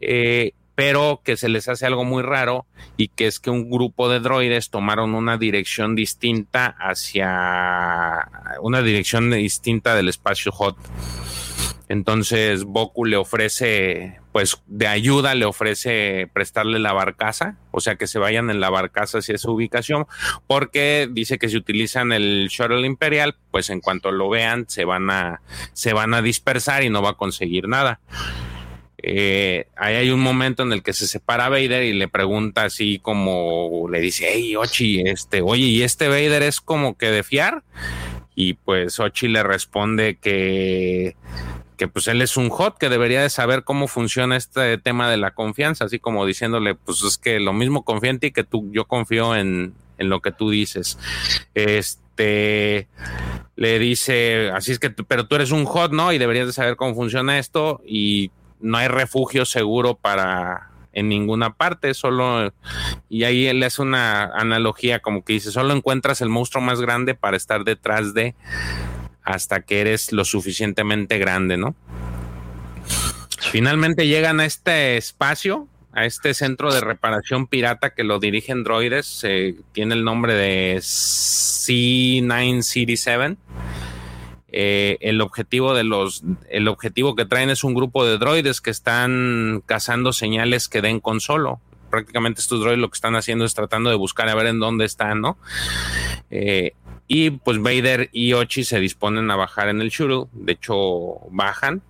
Eh, 0.00 0.52
pero 0.76 1.22
que 1.24 1.36
se 1.36 1.48
les 1.48 1.68
hace 1.68 1.86
algo 1.86 2.04
muy 2.04 2.22
raro 2.22 2.66
y 2.96 3.08
que 3.08 3.26
es 3.26 3.40
que 3.40 3.50
un 3.50 3.68
grupo 3.68 4.08
de 4.08 4.20
droides 4.20 4.70
tomaron 4.70 5.14
una 5.14 5.38
dirección 5.38 5.96
distinta 5.96 6.76
hacia 6.78 8.28
una 8.60 8.82
dirección 8.82 9.30
distinta 9.30 9.96
del 9.96 10.08
espacio 10.08 10.52
hot. 10.52 10.76
Entonces 11.88 12.64
Boku 12.64 13.04
le 13.04 13.16
ofrece, 13.16 14.18
pues 14.32 14.60
de 14.66 14.86
ayuda 14.86 15.34
le 15.34 15.44
ofrece 15.44 16.28
prestarle 16.32 16.78
la 16.78 16.92
barcaza, 16.92 17.56
o 17.70 17.80
sea 17.80 17.96
que 17.96 18.08
se 18.08 18.18
vayan 18.18 18.50
en 18.50 18.60
la 18.60 18.70
barcaza 18.70 19.18
hacia 19.18 19.36
esa 19.36 19.50
ubicación, 19.50 20.06
porque 20.46 21.08
dice 21.10 21.38
que 21.38 21.48
si 21.48 21.56
utilizan 21.56 22.12
el 22.12 22.48
shuttle 22.50 22.86
imperial, 22.86 23.36
pues 23.50 23.70
en 23.70 23.80
cuanto 23.80 24.10
lo 24.10 24.28
vean 24.28 24.66
se 24.68 24.84
van 24.84 25.10
a, 25.10 25.40
se 25.72 25.92
van 25.92 26.12
a 26.12 26.22
dispersar 26.22 26.82
y 26.82 26.90
no 26.90 27.02
va 27.02 27.10
a 27.10 27.16
conseguir 27.16 27.68
nada. 27.68 28.00
Eh, 28.98 29.68
ahí 29.76 29.94
hay 29.96 30.10
un 30.10 30.20
momento 30.20 30.62
en 30.62 30.72
el 30.72 30.82
que 30.82 30.92
se 30.92 31.06
separa 31.06 31.48
Vader 31.48 31.84
y 31.84 31.92
le 31.92 32.08
pregunta 32.08 32.64
así 32.64 32.98
como 32.98 33.86
le 33.90 34.00
dice, 34.00 34.28
hey 34.32 34.56
Ochi, 34.56 35.02
este, 35.06 35.42
oye, 35.42 35.64
¿y 35.64 35.82
este 35.82 36.08
Vader 36.08 36.42
es 36.42 36.60
como 36.60 36.96
que 36.96 37.10
de 37.10 37.22
fiar? 37.22 37.62
Y 38.34 38.54
pues 38.54 38.98
Ochi 38.98 39.28
le 39.28 39.42
responde 39.42 40.16
que, 40.16 41.16
que 41.76 41.88
pues 41.88 42.08
él 42.08 42.22
es 42.22 42.36
un 42.36 42.48
hot, 42.48 42.78
que 42.78 42.88
debería 42.88 43.22
de 43.22 43.30
saber 43.30 43.64
cómo 43.64 43.88
funciona 43.88 44.36
este 44.36 44.78
tema 44.78 45.10
de 45.10 45.16
la 45.18 45.32
confianza, 45.32 45.84
así 45.84 45.98
como 45.98 46.26
diciéndole, 46.26 46.74
pues 46.74 47.02
es 47.02 47.18
que 47.18 47.40
lo 47.40 47.52
mismo 47.52 47.84
confía 47.84 48.10
en 48.10 48.18
ti 48.18 48.32
que 48.32 48.44
tú, 48.44 48.70
yo 48.72 48.86
confío 48.86 49.36
en, 49.36 49.74
en 49.98 50.08
lo 50.08 50.20
que 50.20 50.32
tú 50.32 50.50
dices. 50.50 50.98
Este 51.54 52.88
le 53.56 53.78
dice, 53.78 54.50
así 54.50 54.72
es 54.72 54.78
que, 54.78 54.90
pero 54.90 55.26
tú 55.26 55.36
eres 55.36 55.50
un 55.50 55.64
hot, 55.64 55.92
¿no? 55.92 56.12
Y 56.12 56.18
deberías 56.18 56.46
de 56.46 56.52
saber 56.52 56.76
cómo 56.76 56.94
funciona 56.94 57.38
esto. 57.38 57.82
Y 57.86 58.30
no 58.60 58.78
hay 58.78 58.88
refugio 58.88 59.44
seguro 59.44 59.94
para 59.94 60.70
en 60.92 61.10
ninguna 61.10 61.52
parte, 61.54 61.92
solo 61.92 62.54
y 63.10 63.24
ahí 63.24 63.46
él 63.46 63.62
hace 63.62 63.82
una 63.82 64.24
analogía 64.24 65.00
como 65.00 65.24
que 65.24 65.34
dice, 65.34 65.50
solo 65.50 65.74
encuentras 65.74 66.22
el 66.22 66.30
monstruo 66.30 66.64
más 66.64 66.80
grande 66.80 67.14
para 67.14 67.36
estar 67.36 67.64
detrás 67.64 68.14
de 68.14 68.34
hasta 69.22 69.60
que 69.60 69.82
eres 69.82 70.12
lo 70.12 70.24
suficientemente 70.24 71.18
grande, 71.18 71.58
¿no? 71.58 71.74
Finalmente 73.50 74.06
llegan 74.06 74.40
a 74.40 74.46
este 74.46 74.96
espacio, 74.96 75.68
a 75.92 76.06
este 76.06 76.32
centro 76.32 76.72
de 76.72 76.80
reparación 76.80 77.46
pirata 77.46 77.90
que 77.90 78.02
lo 78.02 78.18
dirigen 78.18 78.64
droides, 78.64 79.22
tiene 79.72 79.94
el 79.94 80.02
nombre 80.02 80.34
de 80.34 80.76
C9 80.78 82.62
City 82.62 82.96
7 82.96 83.36
eh, 84.58 84.96
el 85.02 85.20
objetivo 85.20 85.74
de 85.74 85.84
los, 85.84 86.24
el 86.48 86.66
objetivo 86.68 87.14
que 87.14 87.26
traen 87.26 87.50
es 87.50 87.62
un 87.62 87.74
grupo 87.74 88.06
de 88.06 88.16
droides 88.16 88.62
que 88.62 88.70
están 88.70 89.62
cazando 89.66 90.14
señales 90.14 90.66
que 90.68 90.80
den 90.80 90.98
con 90.98 91.20
solo. 91.20 91.60
Prácticamente 91.90 92.40
estos 92.40 92.60
droides 92.60 92.78
lo 92.78 92.88
que 92.88 92.96
están 92.96 93.16
haciendo 93.16 93.44
es 93.44 93.52
tratando 93.52 93.90
de 93.90 93.96
buscar 93.96 94.30
a 94.30 94.34
ver 94.34 94.46
en 94.46 94.58
dónde 94.58 94.86
están, 94.86 95.20
¿no? 95.20 95.36
Eh, 96.30 96.72
y 97.06 97.32
pues 97.32 97.60
Vader 97.60 98.08
y 98.12 98.32
Ochi 98.32 98.64
se 98.64 98.80
disponen 98.80 99.30
a 99.30 99.36
bajar 99.36 99.68
en 99.68 99.82
el 99.82 99.90
shuttle. 99.90 100.30
De 100.32 100.52
hecho, 100.52 101.20
bajan 101.30 101.82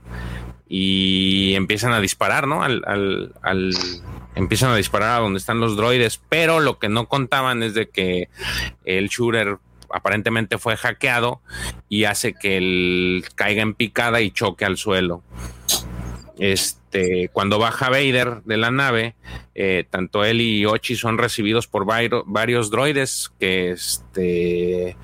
y 0.68 1.55
empiezan 1.55 1.93
a 1.93 2.01
disparar, 2.01 2.48
¿no? 2.48 2.64
Al, 2.64 2.82
al, 2.84 3.32
al, 3.43 3.74
empiezan 4.34 4.72
a 4.72 4.76
disparar 4.76 5.18
a 5.18 5.20
donde 5.20 5.38
están 5.38 5.60
los 5.60 5.76
droides, 5.76 6.20
pero 6.28 6.59
lo 6.59 6.80
que 6.80 6.88
no 6.88 7.06
contaban 7.06 7.62
es 7.62 7.74
de 7.74 7.88
que 7.90 8.28
el 8.84 9.09
shooter 9.09 9.59
aparentemente 9.97 10.59
fue 10.59 10.77
hackeado 10.77 11.40
y 11.89 12.05
hace 12.05 12.35
que 12.35 12.59
él 12.59 13.24
caiga 13.35 13.62
en 13.62 13.74
picada 13.74 14.20
y 14.20 14.31
choque 14.31 14.64
al 14.64 14.77
suelo. 14.77 15.23
Este, 16.39 17.31
cuando 17.32 17.59
baja 17.59 17.89
Vader 17.89 18.43
de 18.44 18.59
la 18.59 18.70
nave, 18.70 19.14
eh, 19.55 19.85
tanto 19.89 20.24
él 20.24 20.43
y 20.43 20.66
Ochi 20.66 20.94
son 20.94 21.16
recibidos 21.16 21.66
por 21.66 21.86
varios 21.86 22.70
droides 22.70 23.32
que, 23.40 23.70
este, 23.70 24.97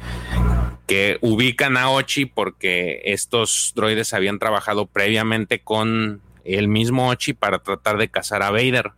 que 0.87 1.17
ubican 1.23 1.79
a 1.79 1.91
Ochi 1.91 2.27
porque 2.27 3.01
estos 3.07 3.73
droides 3.75 4.13
habían 4.13 4.39
trabajado 4.39 4.87
previamente 4.87 5.61
con 5.61 6.21
el 6.45 6.69
mismo 6.69 7.09
Ochi 7.09 7.33
para 7.33 7.61
tratar 7.61 7.97
de 7.97 8.09
cazar 8.09 8.43
a 8.43 8.51
Vader. 8.51 8.93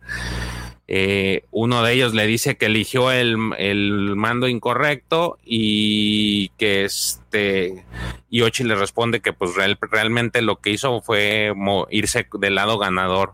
Eh, 0.87 1.45
uno 1.49 1.81
de 1.81 1.93
ellos 1.93 2.13
le 2.13 2.27
dice 2.27 2.57
que 2.57 2.67
eligió 2.67 3.11
el, 3.11 3.37
mando 3.37 4.47
incorrecto 4.47 5.39
y 5.43 6.49
que 6.57 6.85
este 6.85 7.83
y 8.29 8.41
Ochi 8.41 8.63
le 8.63 8.75
responde 8.75 9.21
que 9.21 9.33
pues 9.33 9.51
realmente 9.55 10.41
lo 10.41 10.57
que 10.57 10.69
hizo 10.69 11.01
fue 11.01 11.53
irse 11.89 12.27
del 12.39 12.55
lado 12.55 12.77
ganador. 12.77 13.33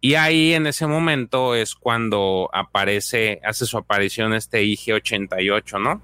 Y 0.00 0.14
ahí 0.14 0.54
en 0.54 0.66
ese 0.66 0.86
momento 0.86 1.54
es 1.54 1.74
cuando 1.74 2.50
aparece, 2.52 3.40
hace 3.44 3.66
su 3.66 3.78
aparición 3.78 4.34
este 4.34 4.62
IG-88, 4.62 5.80
¿no? 5.80 6.02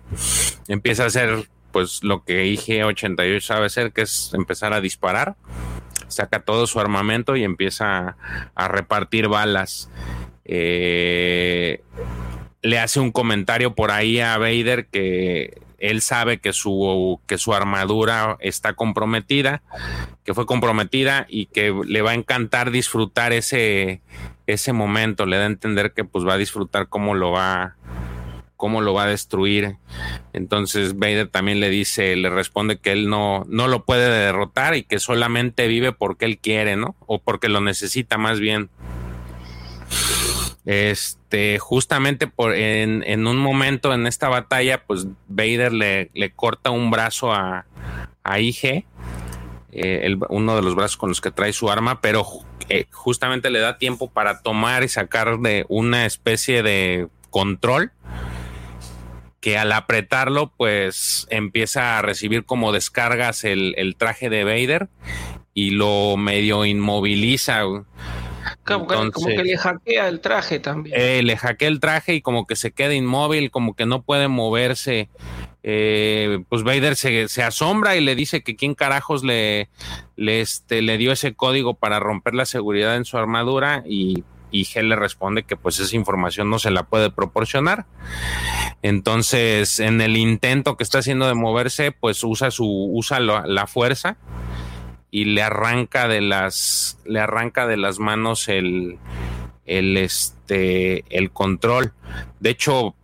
Empieza 0.68 1.04
a 1.04 1.06
hacer 1.06 1.48
pues 1.70 2.02
lo 2.02 2.24
que 2.24 2.46
IG-88 2.46 3.40
sabe 3.40 3.66
hacer, 3.66 3.92
que 3.92 4.02
es 4.02 4.32
empezar 4.34 4.72
a 4.72 4.80
disparar. 4.80 5.36
Saca 6.08 6.40
todo 6.40 6.66
su 6.66 6.80
armamento 6.80 7.36
y 7.36 7.44
empieza 7.44 8.16
a 8.54 8.68
repartir 8.68 9.28
balas. 9.28 9.90
Eh, 10.52 11.80
le 12.60 12.78
hace 12.80 12.98
un 12.98 13.12
comentario 13.12 13.76
por 13.76 13.92
ahí 13.92 14.18
a 14.18 14.36
Vader 14.36 14.88
que 14.88 15.62
él 15.78 16.02
sabe 16.02 16.38
que 16.38 16.52
su, 16.52 17.20
que 17.28 17.38
su 17.38 17.54
armadura 17.54 18.36
está 18.40 18.72
comprometida, 18.74 19.62
que 20.24 20.34
fue 20.34 20.46
comprometida 20.46 21.24
y 21.28 21.46
que 21.46 21.72
le 21.86 22.02
va 22.02 22.10
a 22.10 22.14
encantar 22.14 22.72
disfrutar 22.72 23.32
ese, 23.32 24.02
ese 24.48 24.72
momento. 24.72 25.24
Le 25.24 25.36
da 25.36 25.44
a 25.44 25.46
entender 25.46 25.92
que 25.92 26.02
pues 26.04 26.26
va 26.26 26.34
a 26.34 26.38
disfrutar 26.38 26.88
cómo 26.88 27.14
lo 27.14 27.30
va, 27.30 27.76
cómo 28.56 28.80
lo 28.80 28.92
va 28.92 29.04
a 29.04 29.08
destruir. 29.08 29.76
Entonces 30.32 30.98
Vader 30.98 31.28
también 31.28 31.60
le 31.60 31.70
dice, 31.70 32.16
le 32.16 32.28
responde 32.28 32.78
que 32.78 32.90
él 32.90 33.08
no, 33.08 33.44
no 33.48 33.68
lo 33.68 33.84
puede 33.84 34.10
derrotar 34.10 34.74
y 34.74 34.82
que 34.82 34.98
solamente 34.98 35.68
vive 35.68 35.92
porque 35.92 36.24
él 36.24 36.38
quiere, 36.38 36.74
¿no? 36.74 36.96
O 37.06 37.20
porque 37.20 37.48
lo 37.48 37.60
necesita 37.60 38.18
más 38.18 38.40
bien. 38.40 38.68
Este, 40.66 41.58
justamente 41.58 42.26
por 42.26 42.54
en, 42.54 43.26
un 43.26 43.36
momento 43.38 43.94
en 43.94 44.06
esta 44.06 44.28
batalla, 44.28 44.84
pues 44.84 45.06
Vader 45.28 45.72
le, 45.72 46.32
corta 46.36 46.70
un 46.70 46.90
brazo 46.90 47.32
a, 47.32 47.66
a 48.22 48.40
IG, 48.40 48.84
eh, 49.72 50.16
uno 50.28 50.56
de 50.56 50.62
los 50.62 50.74
brazos 50.74 50.96
con 50.96 51.08
los 51.08 51.20
que 51.20 51.30
trae 51.30 51.52
su 51.52 51.70
arma, 51.70 52.00
pero 52.00 52.26
eh, 52.68 52.86
justamente 52.90 53.50
le 53.50 53.60
da 53.60 53.78
tiempo 53.78 54.10
para 54.10 54.42
tomar 54.42 54.84
y 54.84 54.88
sacar 54.88 55.38
de 55.38 55.64
una 55.68 56.06
especie 56.06 56.62
de 56.62 57.08
control 57.30 57.92
que 59.40 59.56
al 59.56 59.72
apretarlo, 59.72 60.52
pues 60.56 61.26
empieza 61.30 61.98
a 61.98 62.02
recibir 62.02 62.44
como 62.44 62.72
descargas 62.72 63.44
el, 63.44 63.74
el 63.78 63.96
traje 63.96 64.28
de 64.28 64.44
Vader 64.44 64.88
y 65.54 65.70
lo 65.70 66.16
medio 66.16 66.66
inmoviliza. 66.66 67.62
Como, 68.64 68.86
que 68.86 69.42
le 69.42 69.56
hackea 69.56 70.08
el 70.08 70.20
traje 70.20 70.60
también. 70.60 70.94
Eh, 70.98 71.22
le 71.22 71.36
hackea 71.36 71.68
el 71.68 71.80
traje 71.80 72.14
y 72.14 72.20
como 72.20 72.46
que 72.46 72.56
se 72.56 72.72
queda 72.72 72.94
inmóvil, 72.94 73.50
como 73.50 73.74
que 73.74 73.86
no 73.86 74.02
puede 74.02 74.28
moverse. 74.28 75.08
Eh, 75.62 76.42
pues 76.48 76.62
Vader 76.62 76.96
se, 76.96 77.42
asombra 77.42 77.96
y 77.96 78.00
le 78.00 78.14
dice 78.14 78.42
que 78.42 78.56
quién 78.56 78.74
carajos 78.74 79.24
le, 79.24 79.68
le, 80.16 80.40
este, 80.40 80.82
le 80.82 80.98
dio 80.98 81.12
ese 81.12 81.34
código 81.34 81.74
para 81.74 82.00
romper 82.00 82.34
la 82.34 82.46
seguridad 82.46 82.96
en 82.96 83.04
su 83.04 83.18
armadura 83.18 83.82
y, 83.86 84.24
y 84.50 84.64
Gel 84.64 84.88
le 84.88 84.96
responde 84.96 85.42
que 85.42 85.56
pues 85.56 85.78
esa 85.80 85.96
información 85.96 86.48
no 86.48 86.58
se 86.58 86.70
la 86.70 86.84
puede 86.84 87.10
proporcionar. 87.10 87.86
Entonces, 88.82 89.80
en 89.80 90.00
el 90.00 90.16
intento 90.16 90.76
que 90.76 90.84
está 90.84 90.98
haciendo 90.98 91.26
de 91.26 91.34
moverse, 91.34 91.92
pues 91.92 92.22
usa 92.24 92.50
su, 92.50 92.66
usa 92.66 93.20
la 93.20 93.66
fuerza 93.66 94.16
y 95.10 95.24
le 95.24 95.42
arranca 95.42 96.08
de 96.08 96.20
las 96.20 96.98
le 97.04 97.20
arranca 97.20 97.66
de 97.66 97.76
las 97.76 97.98
manos 97.98 98.48
el 98.48 98.98
el 99.66 99.96
este 99.96 101.04
el 101.10 101.30
control. 101.30 101.92
De 102.38 102.50
hecho 102.50 102.94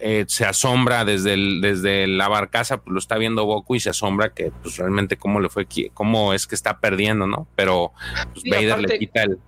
eh, 0.00 0.24
se 0.28 0.44
asombra 0.44 1.04
desde 1.04 1.34
el, 1.34 1.60
desde 1.60 2.06
la 2.06 2.28
barcaza 2.28 2.78
pues 2.78 2.92
lo 2.92 2.98
está 3.00 3.18
viendo 3.18 3.44
Goku 3.44 3.74
y 3.74 3.80
se 3.80 3.90
asombra 3.90 4.32
que 4.32 4.52
pues 4.62 4.76
realmente 4.76 5.16
cómo 5.16 5.40
le 5.40 5.48
fue 5.48 5.66
cómo 5.92 6.32
es 6.34 6.46
que 6.46 6.54
está 6.54 6.78
perdiendo 6.78 7.26
no 7.26 7.48
pero 7.56 7.92
pues, 8.32 8.44
Vader 8.44 8.78
le 8.78 8.98
quita 9.00 9.24
el 9.24 9.38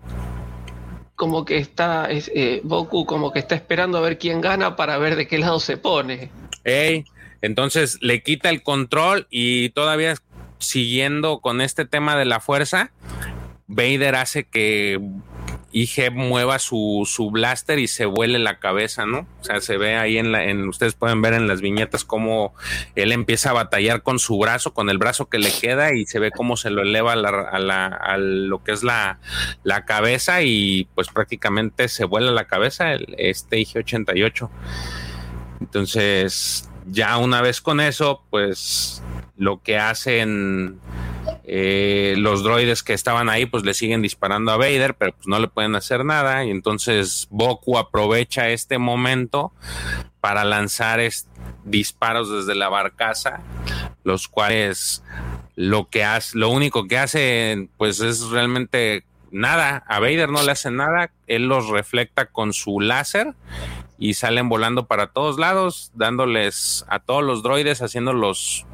como 1.15 1.45
que 1.45 1.59
está 1.59 2.09
eh, 2.11 2.63
Goku 2.65 3.07
como 3.07 3.33
que 3.33 3.39
está 3.39 3.55
esperando 3.55 3.99
a 3.99 4.01
ver 4.01 4.19
quién 4.19 4.41
gana 4.41 4.75
para 4.75 4.99
ver 4.99 5.15
de 5.15 5.29
qué 5.29 5.39
lado 5.39 5.61
se 5.61 5.77
pone. 5.77 6.31
Entonces 7.43 7.99
le 8.01 8.23
quita 8.23 8.51
el 8.51 8.63
control 8.63 9.27
y 9.31 9.71
todavía 9.71 10.15
siguiendo 10.61 11.41
con 11.41 11.61
este 11.61 11.85
tema 11.85 12.17
de 12.17 12.25
la 12.25 12.39
fuerza, 12.41 12.93
Vader 13.67 14.15
hace 14.17 14.45
que 14.45 15.01
IG 15.73 16.11
mueva 16.13 16.59
su, 16.59 17.09
su, 17.09 17.31
blaster 17.31 17.79
y 17.79 17.87
se 17.87 18.05
vuele 18.05 18.39
la 18.39 18.59
cabeza, 18.59 19.07
¿no? 19.07 19.27
O 19.41 19.45
sea, 19.45 19.61
se 19.61 19.77
ve 19.77 19.97
ahí 19.97 20.19
en 20.19 20.33
la, 20.33 20.43
ustedes 20.69 20.95
pueden 20.95 21.23
ver 21.23 21.35
en 21.35 21.47
las 21.47 21.61
viñetas 21.61 22.05
cómo 22.05 22.55
él 22.97 23.13
empieza 23.13 23.51
a 23.51 23.53
batallar 23.53 24.03
con 24.03 24.19
su 24.19 24.39
brazo, 24.39 24.75
con 24.75 24.91
el 24.91 24.99
brazo 24.99 25.29
que 25.29 25.39
le 25.39 25.53
queda 25.53 25.95
y 25.95 26.07
se 26.07 26.19
ve 26.19 26.33
cómo 26.33 26.57
se 26.57 26.71
lo 26.71 26.83
eleva 26.83 27.13
a, 27.13 27.17
la, 27.17 27.87
a, 27.87 28.19
lo 28.19 28.65
que 28.65 28.73
es 28.73 28.83
la, 28.83 29.21
la, 29.63 29.85
cabeza 29.85 30.43
y 30.43 30.89
pues 30.95 31.09
prácticamente 31.09 31.89
se 31.89 32.05
vuela 32.05 32.33
la 32.33 32.47
cabeza 32.47 32.95
este 32.95 33.59
IG-88. 33.59 34.51
Entonces, 35.61 36.69
ya 36.87 37.17
una 37.19 37.41
vez 37.43 37.61
con 37.61 37.81
eso, 37.81 38.25
pues 38.31 39.03
lo 39.37 39.63
que 39.63 39.79
hacen 39.79 40.81
eh, 41.45 42.15
los 42.17 42.43
droides 42.43 42.83
que 42.83 42.93
estaban 42.93 43.29
ahí, 43.29 43.47
pues 43.47 43.65
le 43.65 43.75
siguen 43.75 44.03
disparando 44.03 44.53
a 44.53 44.57
Vader, 44.57 44.95
pero 44.95 45.13
pues 45.13 45.27
no 45.27 45.39
le 45.39 45.49
pueden 45.49 45.75
hacer 45.75 46.05
nada. 46.05 46.45
Y 46.45 46.51
entonces 46.51 47.27
Boku 47.31 47.79
aprovecha 47.79 48.49
este 48.51 48.79
momento 48.79 49.53
para 50.21 50.45
lanzar 50.45 51.01
disparos 51.65 52.31
desde 52.31 52.55
la 52.55 52.69
barcaza, 52.69 53.41
los 54.05 54.29
cuales 54.29 55.03
lo 55.57 55.89
que 55.89 56.05
hace, 56.05 56.39
lo 56.39 56.51
único 56.51 56.87
que 56.87 56.99
hace, 56.99 57.69
pues 57.77 58.01
es 58.01 58.29
realmente 58.31 59.05
nada. 59.31 59.85
A 59.89 60.01
Vader 60.01 60.29
no 60.29 60.43
le 60.43 60.53
hace 60.53 60.71
nada, 60.71 61.11
él 61.27 61.47
los 61.47 61.69
reflecta 61.69 62.27
con 62.27 62.53
su 62.53 62.81
láser 62.81 63.35
y 63.99 64.15
salen 64.15 64.49
volando 64.49 64.87
para 64.87 65.09
todos 65.09 65.39
lados, 65.39 65.91
dándoles 65.95 66.85
a 66.89 67.01
todos 67.01 67.23
los 67.23 67.43
droides, 67.43 67.83
haciéndolos 67.83 68.67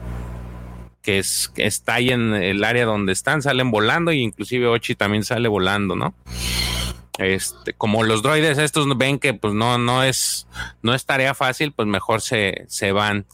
que, 1.06 1.20
es, 1.20 1.52
que 1.54 1.66
está 1.66 1.94
ahí 1.94 2.10
en 2.10 2.34
el 2.34 2.64
área 2.64 2.84
donde 2.84 3.12
están, 3.12 3.40
salen 3.40 3.70
volando 3.70 4.10
y 4.10 4.22
inclusive 4.22 4.66
Ochi 4.66 4.96
también 4.96 5.22
sale 5.22 5.46
volando, 5.46 5.94
¿no? 5.94 6.14
Este, 7.18 7.72
como 7.74 8.02
los 8.02 8.22
droides 8.22 8.58
estos 8.58 8.86
ven 8.98 9.20
que 9.20 9.32
pues 9.32 9.54
no, 9.54 9.78
no 9.78 10.02
es, 10.02 10.48
no 10.82 10.94
es 10.94 11.06
tarea 11.06 11.32
fácil, 11.32 11.70
pues 11.70 11.86
mejor 11.86 12.22
se, 12.22 12.64
se 12.66 12.90
van 12.90 13.24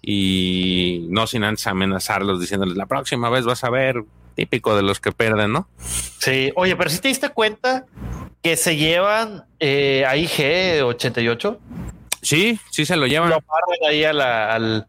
y 0.00 1.08
no 1.10 1.26
sin 1.26 1.42
antes 1.42 1.66
amenazarlos 1.66 2.40
diciéndoles 2.40 2.76
la 2.76 2.86
próxima 2.86 3.28
vez 3.28 3.44
vas 3.44 3.64
a 3.64 3.70
ver, 3.70 4.04
típico 4.36 4.76
de 4.76 4.82
los 4.82 5.00
que 5.00 5.10
pierden, 5.10 5.52
¿no? 5.52 5.68
Sí, 6.18 6.52
oye, 6.54 6.76
pero 6.76 6.90
si 6.90 7.00
te 7.00 7.08
diste 7.08 7.30
cuenta 7.30 7.86
que 8.40 8.56
se 8.56 8.76
llevan 8.76 9.46
eh, 9.58 10.04
a 10.06 10.14
IG88. 10.14 11.58
Sí, 12.22 12.60
sí 12.70 12.86
se 12.86 12.96
lo 12.96 13.08
llevan. 13.08 13.30
Lo 13.30 13.42
ahí 13.88 14.04
al. 14.04 14.86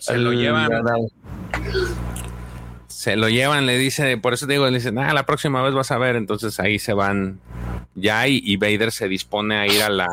Se 0.00 0.18
lo 0.18 0.32
llevan. 0.32 0.68
Se 2.86 3.16
lo 3.16 3.28
llevan, 3.28 3.66
le 3.66 3.78
dice, 3.78 4.18
por 4.18 4.34
eso 4.34 4.46
digo, 4.46 4.66
le 4.66 4.78
dicen, 4.78 4.98
ah, 4.98 5.12
la 5.14 5.24
próxima 5.24 5.62
vez 5.62 5.72
vas 5.72 5.90
a 5.90 5.98
ver. 5.98 6.16
Entonces 6.16 6.60
ahí 6.60 6.78
se 6.78 6.92
van 6.92 7.40
ya 7.94 8.26
y, 8.28 8.56
Vader 8.56 8.92
se 8.92 9.08
dispone 9.08 9.56
a 9.56 9.66
ir 9.66 9.82
a 9.82 9.88
la, 9.88 10.08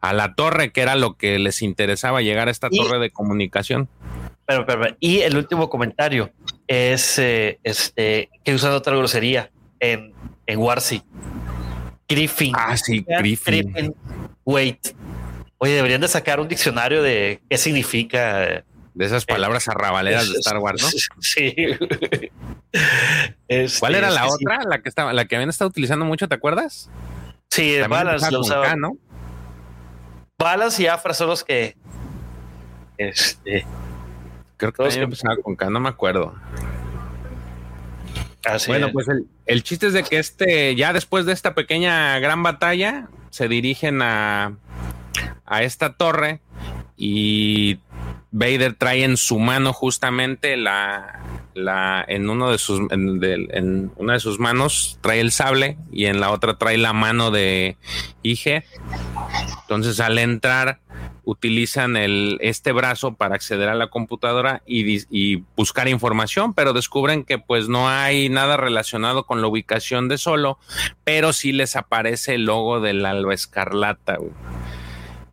a 0.00 0.12
la 0.12 0.34
torre, 0.34 0.72
que 0.72 0.82
era 0.82 0.94
lo 0.94 1.16
que 1.16 1.38
les 1.38 1.62
interesaba, 1.62 2.22
llegar 2.22 2.48
a 2.48 2.50
esta 2.50 2.70
torre 2.70 2.98
de 2.98 3.10
comunicación. 3.10 3.88
Pero, 4.46 4.64
pero, 4.64 4.96
y 5.00 5.20
el 5.20 5.36
último 5.36 5.68
comentario 5.68 6.30
es 6.68 7.18
eh, 7.18 7.58
este 7.64 8.30
que 8.44 8.54
usan 8.54 8.72
otra 8.72 8.94
grosería 8.96 9.50
en, 9.80 10.12
en 10.46 10.58
Warsi. 10.58 11.02
Griffin. 12.08 12.54
Ah, 12.56 12.76
sí, 12.76 13.04
Griffin. 13.06 13.94
Wait. 14.44 14.94
Oye, 15.58 15.72
deberían 15.72 16.00
de 16.00 16.08
sacar 16.08 16.38
un 16.38 16.48
diccionario 16.48 17.02
de 17.02 17.40
qué 17.48 17.58
significa. 17.58 18.64
De 18.96 19.04
esas 19.04 19.24
eh, 19.24 19.26
palabras 19.28 19.68
arrabaleras 19.68 20.32
de 20.32 20.38
Star 20.38 20.56
Wars, 20.56 20.82
¿no? 20.82 20.88
Sí. 21.20 21.54
¿Cuál 23.78 23.94
era 23.94 24.10
la 24.10 24.26
otra? 24.26 24.60
La 24.64 24.80
que 24.80 24.88
estaba, 24.88 25.12
la 25.12 25.26
que 25.26 25.36
habían 25.36 25.50
estado 25.50 25.68
utilizando 25.68 26.06
mucho, 26.06 26.28
¿te 26.28 26.34
acuerdas? 26.34 26.88
Sí, 27.50 27.76
Balance 27.88 28.30
lo 28.30 28.40
usaban. 28.40 28.80
¿no? 28.80 28.96
Balance 30.38 30.82
y 30.82 30.86
Afra 30.86 31.12
son 31.12 31.28
los 31.28 31.44
que 31.44 31.76
Este. 32.96 33.66
Creo 34.56 34.72
que 34.72 34.82
también 34.82 35.02
empezaba 35.02 35.36
con 35.36 35.56
K, 35.56 35.68
no 35.68 35.78
me 35.78 35.90
acuerdo. 35.90 36.34
Así 38.46 38.70
bueno, 38.70 38.86
es. 38.86 38.92
pues 38.94 39.08
el, 39.08 39.26
el 39.44 39.62
chiste 39.62 39.88
es 39.88 39.92
de 39.92 40.04
que 40.04 40.18
este, 40.18 40.74
ya 40.74 40.94
después 40.94 41.26
de 41.26 41.34
esta 41.34 41.54
pequeña 41.54 42.18
gran 42.18 42.42
batalla, 42.42 43.08
se 43.28 43.48
dirigen 43.48 44.00
a, 44.00 44.56
a 45.44 45.62
esta 45.62 45.92
torre 45.92 46.40
y 46.96 47.78
Vader 48.36 48.74
trae 48.74 49.02
en 49.02 49.16
su 49.16 49.38
mano 49.38 49.72
justamente 49.72 50.58
la, 50.58 51.22
la 51.54 52.04
en 52.06 52.28
uno 52.28 52.50
de 52.50 52.58
sus 52.58 52.80
en, 52.90 53.90
una 53.96 54.12
de 54.12 54.20
sus 54.20 54.38
manos 54.38 54.98
trae 55.00 55.20
el 55.20 55.32
sable 55.32 55.78
y 55.90 56.04
en 56.04 56.20
la 56.20 56.30
otra 56.30 56.58
trae 56.58 56.76
la 56.76 56.92
mano 56.92 57.30
de 57.30 57.78
IG. 58.22 58.62
Entonces 59.62 60.00
al 60.00 60.18
entrar 60.18 60.80
utilizan 61.24 61.96
el 61.96 62.36
este 62.42 62.72
brazo 62.72 63.14
para 63.14 63.36
acceder 63.36 63.70
a 63.70 63.74
la 63.74 63.86
computadora 63.86 64.62
y, 64.66 65.06
y 65.08 65.42
buscar 65.56 65.88
información, 65.88 66.52
pero 66.52 66.74
descubren 66.74 67.24
que 67.24 67.38
pues 67.38 67.70
no 67.70 67.88
hay 67.88 68.28
nada 68.28 68.58
relacionado 68.58 69.24
con 69.24 69.40
la 69.40 69.46
ubicación 69.46 70.08
de 70.08 70.18
Solo, 70.18 70.58
pero 71.04 71.32
sí 71.32 71.52
les 71.52 71.74
aparece 71.74 72.34
el 72.34 72.44
logo 72.44 72.80
del 72.80 73.06
Alba 73.06 73.32
Escarlata. 73.32 74.18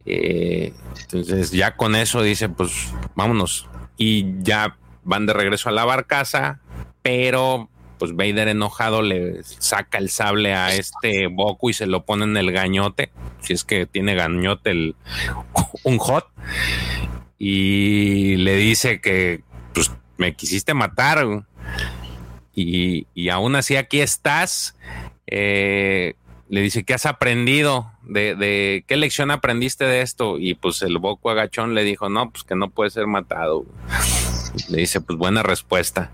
Eh, 0.06 0.74
entonces 1.02 1.52
ya 1.52 1.76
con 1.76 1.96
eso 1.96 2.22
dice, 2.22 2.50
pues 2.50 2.94
vámonos. 3.16 3.68
Y 3.98 4.42
ya 4.42 4.78
van 5.04 5.26
de 5.26 5.34
regreso 5.34 5.70
a 5.70 5.72
la 5.72 5.86
barcaza, 5.86 6.60
pero 7.02 7.70
pues 8.00 8.16
Vader 8.16 8.50
enojado 8.50 9.02
le 9.02 9.44
saca 9.44 9.98
el 9.98 10.10
sable 10.10 10.54
a 10.54 10.74
este 10.74 11.28
Boku 11.28 11.70
y 11.70 11.74
se 11.74 11.86
lo 11.86 12.06
pone 12.06 12.26
en 12.26 12.36
el 12.36 12.52
gañote, 12.52 13.12
si 13.42 13.54
es 13.54 13.64
que 13.64 13.86
tiene 13.86 14.16
gañote 14.16 14.72
el, 14.72 14.96
un 15.84 15.98
hot, 16.00 16.28
y 17.38 18.36
le 18.38 18.56
dice 18.56 19.00
que 19.00 19.42
pues 19.74 19.92
me 20.18 20.36
quisiste 20.36 20.74
matar 20.74 21.46
y, 22.54 23.08
y 23.14 23.30
aún 23.30 23.56
así 23.56 23.76
aquí 23.76 24.02
estás. 24.02 24.76
Eh, 25.28 26.16
le 26.54 26.62
dice, 26.62 26.84
¿qué 26.84 26.94
has 26.94 27.08
aprendido? 27.08 27.92
De, 28.04 28.36
de 28.36 28.86
qué 28.88 28.96
lección 28.96 29.32
aprendiste 29.32 29.86
de 29.86 30.02
esto? 30.02 30.38
Y 30.38 30.54
pues 30.54 30.84
el 30.84 31.00
Boco 31.00 31.32
agachón 31.32 31.74
le 31.74 31.84
dijo, 31.84 32.10
no, 32.10 32.30
pues 32.30 32.44
que 32.44 32.54
no 32.54 32.70
puede 32.70 32.92
ser 32.92 33.08
matado. 33.08 33.66
Le 34.70 34.82
dice, 34.82 35.02
pues 35.02 35.18
buena 35.18 35.42
respuesta. 35.42 36.12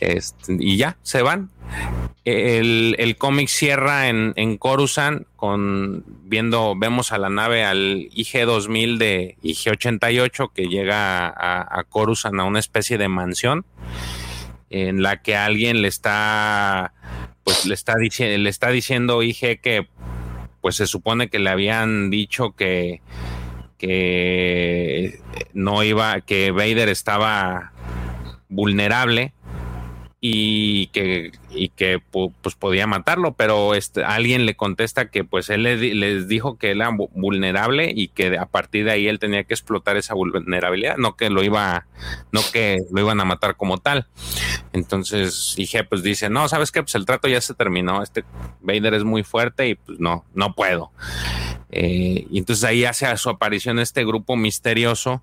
Este, 0.00 0.56
y 0.58 0.76
ya, 0.76 0.96
se 1.02 1.22
van. 1.22 1.50
El, 2.24 2.96
el 2.98 3.16
cómic 3.16 3.46
cierra 3.46 4.08
en, 4.08 4.32
en 4.34 4.58
Coruscant 4.58 5.24
con 5.36 6.02
viendo, 6.24 6.74
vemos 6.76 7.12
a 7.12 7.18
la 7.18 7.28
nave 7.28 7.62
al 7.62 8.08
IG-2000 8.10 8.98
de 8.98 9.36
IG-88 9.40 10.50
que 10.52 10.66
llega 10.66 11.28
a, 11.28 11.78
a 11.78 11.84
Coruscant 11.84 12.40
a 12.40 12.42
una 12.42 12.58
especie 12.58 12.98
de 12.98 13.06
mansión 13.06 13.64
en 14.68 15.00
la 15.00 15.22
que 15.22 15.36
alguien 15.36 15.80
le 15.80 15.86
está 15.86 16.92
pues 17.44 17.66
le 17.66 17.74
está 17.74 17.94
diciendo 17.96 18.38
le 18.38 18.50
está 18.50 18.70
diciendo 18.70 19.22
IG 19.22 19.60
que 19.60 19.88
pues 20.60 20.76
se 20.76 20.86
supone 20.86 21.28
que 21.28 21.38
le 21.38 21.50
habían 21.50 22.10
dicho 22.10 22.52
que 22.52 23.02
que 23.78 25.20
no 25.52 25.82
iba 25.82 26.20
que 26.22 26.50
Vader 26.50 26.88
estaba 26.88 27.72
vulnerable 28.48 29.34
y 30.26 30.86
que, 30.86 31.32
y 31.50 31.68
que 31.68 31.98
pu- 31.98 32.32
pues 32.40 32.54
podía 32.54 32.86
matarlo, 32.86 33.34
pero 33.34 33.74
este, 33.74 34.04
alguien 34.04 34.46
le 34.46 34.56
contesta 34.56 35.10
que 35.10 35.22
pues 35.22 35.50
él 35.50 35.64
le 35.64 35.76
les 35.76 36.28
dijo 36.28 36.56
que 36.56 36.70
era 36.70 36.88
vu- 36.90 37.10
vulnerable 37.12 37.92
y 37.94 38.08
que 38.08 38.38
a 38.38 38.46
partir 38.46 38.86
de 38.86 38.92
ahí 38.92 39.06
él 39.06 39.18
tenía 39.18 39.44
que 39.44 39.52
explotar 39.52 39.98
esa 39.98 40.14
vulnerabilidad, 40.14 40.96
no 40.96 41.14
que 41.14 41.28
lo 41.28 41.42
iba, 41.44 41.86
no 42.32 42.40
que 42.54 42.78
lo 42.90 43.02
iban 43.02 43.20
a 43.20 43.26
matar 43.26 43.56
como 43.56 43.76
tal. 43.76 44.06
Entonces 44.72 45.52
dije, 45.58 45.84
pues 45.84 46.02
dice, 46.02 46.30
no, 46.30 46.48
¿sabes 46.48 46.72
qué? 46.72 46.82
Pues 46.82 46.94
el 46.94 47.04
trato 47.04 47.28
ya 47.28 47.42
se 47.42 47.52
terminó, 47.52 48.02
este 48.02 48.24
Vader 48.62 48.94
es 48.94 49.04
muy 49.04 49.24
fuerte 49.24 49.68
y 49.68 49.74
pues 49.74 50.00
no, 50.00 50.24
no 50.32 50.54
puedo. 50.54 50.90
Eh, 51.70 52.26
y 52.30 52.38
entonces 52.38 52.64
ahí 52.64 52.86
hace 52.86 53.04
a 53.04 53.18
su 53.18 53.28
aparición 53.28 53.78
este 53.78 54.06
grupo 54.06 54.36
misterioso 54.36 55.20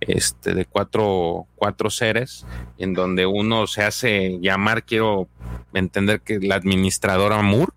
este, 0.00 0.54
de 0.54 0.64
cuatro, 0.64 1.46
cuatro 1.54 1.90
seres, 1.90 2.46
en 2.78 2.94
donde 2.94 3.26
uno 3.26 3.66
se 3.66 3.82
hace 3.82 4.38
llamar, 4.40 4.84
quiero 4.84 5.28
entender 5.72 6.20
que 6.20 6.38
la 6.40 6.56
administradora 6.56 7.42
Moore, 7.42 7.72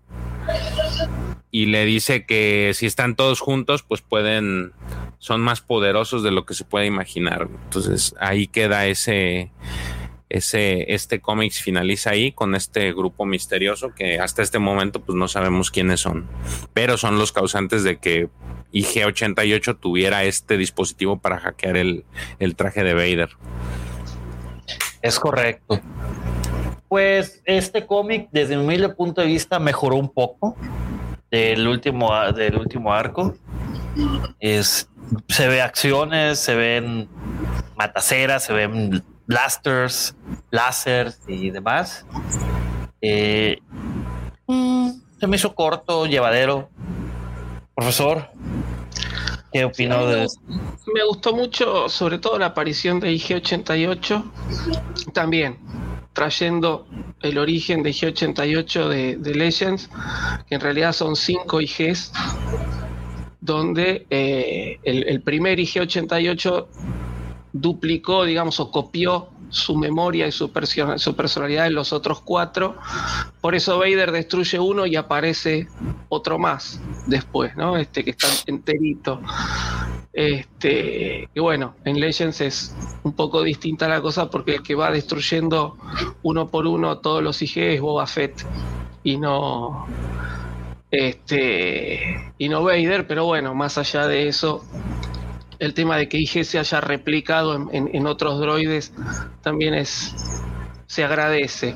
y 1.50 1.66
le 1.66 1.84
dice 1.84 2.24
que 2.24 2.72
si 2.74 2.86
están 2.86 3.14
todos 3.14 3.40
juntos, 3.40 3.82
pues 3.82 4.00
pueden, 4.00 4.72
son 5.18 5.40
más 5.42 5.60
poderosos 5.60 6.22
de 6.22 6.30
lo 6.30 6.46
que 6.46 6.54
se 6.54 6.64
puede 6.64 6.86
imaginar. 6.86 7.48
Entonces 7.64 8.14
ahí 8.18 8.46
queda 8.46 8.86
ese, 8.86 9.50
ese, 10.30 10.94
este 10.94 11.20
cómics 11.20 11.60
finaliza 11.60 12.10
ahí 12.10 12.32
con 12.32 12.54
este 12.54 12.92
grupo 12.94 13.26
misterioso 13.26 13.94
que 13.94 14.18
hasta 14.18 14.40
este 14.40 14.58
momento 14.58 15.02
pues 15.02 15.14
no 15.14 15.28
sabemos 15.28 15.70
quiénes 15.70 16.00
son, 16.00 16.26
pero 16.72 16.96
son 16.96 17.18
los 17.18 17.32
causantes 17.32 17.84
de 17.84 17.98
que 17.98 18.30
IG-88 18.72 19.78
tuviera 19.78 20.24
este 20.24 20.56
dispositivo 20.56 21.18
para 21.18 21.38
hackear 21.38 21.76
el, 21.76 22.04
el 22.38 22.56
traje 22.56 22.82
de 22.82 22.94
Vader. 22.94 23.30
Es 25.02 25.18
correcto. 25.18 25.80
Pues 26.88 27.42
este 27.44 27.86
cómic, 27.86 28.28
desde 28.32 28.56
mi 28.56 28.64
humilde 28.64 28.88
punto 28.90 29.20
de 29.20 29.26
vista, 29.26 29.58
mejoró 29.58 29.96
un 29.96 30.08
poco 30.10 30.56
del 31.30 31.66
último, 31.66 32.10
del 32.32 32.56
último 32.56 32.92
arco. 32.92 33.34
Es, 34.38 34.88
se 35.28 35.48
ve 35.48 35.62
acciones, 35.62 36.38
se 36.38 36.54
ven 36.54 37.08
mataceras, 37.76 38.44
se 38.44 38.52
ven 38.52 39.02
blasters, 39.26 40.14
láser 40.50 41.14
y 41.26 41.50
demás. 41.50 42.06
Eh, 43.00 43.58
mm, 44.46 44.90
se 45.18 45.26
me 45.26 45.36
hizo 45.36 45.54
corto, 45.54 46.06
llevadero. 46.06 46.68
Profesor, 47.82 48.28
¿qué 49.52 49.64
opinó 49.64 50.06
de 50.06 50.22
esto? 50.22 50.40
Me 50.94 51.04
gustó 51.04 51.34
mucho, 51.34 51.88
sobre 51.88 52.20
todo 52.20 52.38
la 52.38 52.46
aparición 52.46 53.00
de 53.00 53.10
IG-88, 53.10 54.22
también 55.12 55.58
trayendo 56.12 56.86
el 57.22 57.38
origen 57.38 57.82
de 57.82 57.90
IG-88 57.90 58.88
de, 58.88 59.16
de 59.16 59.34
Legends, 59.34 59.90
que 60.46 60.54
en 60.54 60.60
realidad 60.60 60.92
son 60.92 61.16
cinco 61.16 61.60
IGs, 61.60 62.12
donde 63.40 64.06
eh, 64.10 64.78
el, 64.84 65.08
el 65.08 65.20
primer 65.22 65.58
IG-88 65.58 66.66
duplicó, 67.52 68.24
digamos, 68.24 68.58
o 68.60 68.70
copió 68.70 69.28
su 69.50 69.76
memoria 69.76 70.26
y 70.26 70.32
su, 70.32 70.50
persona- 70.50 70.98
su 70.98 71.14
personalidad 71.14 71.66
en 71.66 71.74
los 71.74 71.92
otros 71.92 72.22
cuatro. 72.22 72.76
Por 73.40 73.54
eso 73.54 73.78
Vader 73.78 74.10
destruye 74.12 74.58
uno 74.58 74.86
y 74.86 74.96
aparece 74.96 75.68
otro 76.08 76.38
más 76.38 76.80
después, 77.06 77.54
¿no? 77.56 77.76
Este 77.76 78.02
que 78.04 78.10
está 78.12 78.28
enterito. 78.46 79.20
Este, 80.14 81.28
que 81.32 81.40
bueno, 81.40 81.74
en 81.84 81.98
Legends 81.98 82.40
es 82.42 82.76
un 83.02 83.14
poco 83.14 83.42
distinta 83.42 83.88
la 83.88 84.00
cosa 84.02 84.28
porque 84.28 84.56
el 84.56 84.62
que 84.62 84.74
va 84.74 84.90
destruyendo 84.90 85.76
uno 86.22 86.48
por 86.48 86.66
uno 86.66 86.98
todos 86.98 87.22
los 87.22 87.40
IG 87.40 87.58
es 87.58 87.80
Boba 87.80 88.06
Fett 88.06 88.44
y 89.02 89.16
no 89.16 89.86
este 90.90 92.32
y 92.38 92.48
no 92.50 92.62
Vader, 92.62 93.06
pero 93.06 93.24
bueno, 93.24 93.54
más 93.54 93.78
allá 93.78 94.06
de 94.06 94.28
eso, 94.28 94.62
el 95.62 95.74
tema 95.74 95.96
de 95.96 96.08
que 96.08 96.18
IG 96.18 96.44
se 96.44 96.58
haya 96.58 96.80
replicado 96.80 97.68
en, 97.72 98.06
otros 98.08 98.40
droides 98.40 98.92
también 99.42 99.74
es 99.74 100.12
se 100.86 101.04
agradece. 101.04 101.74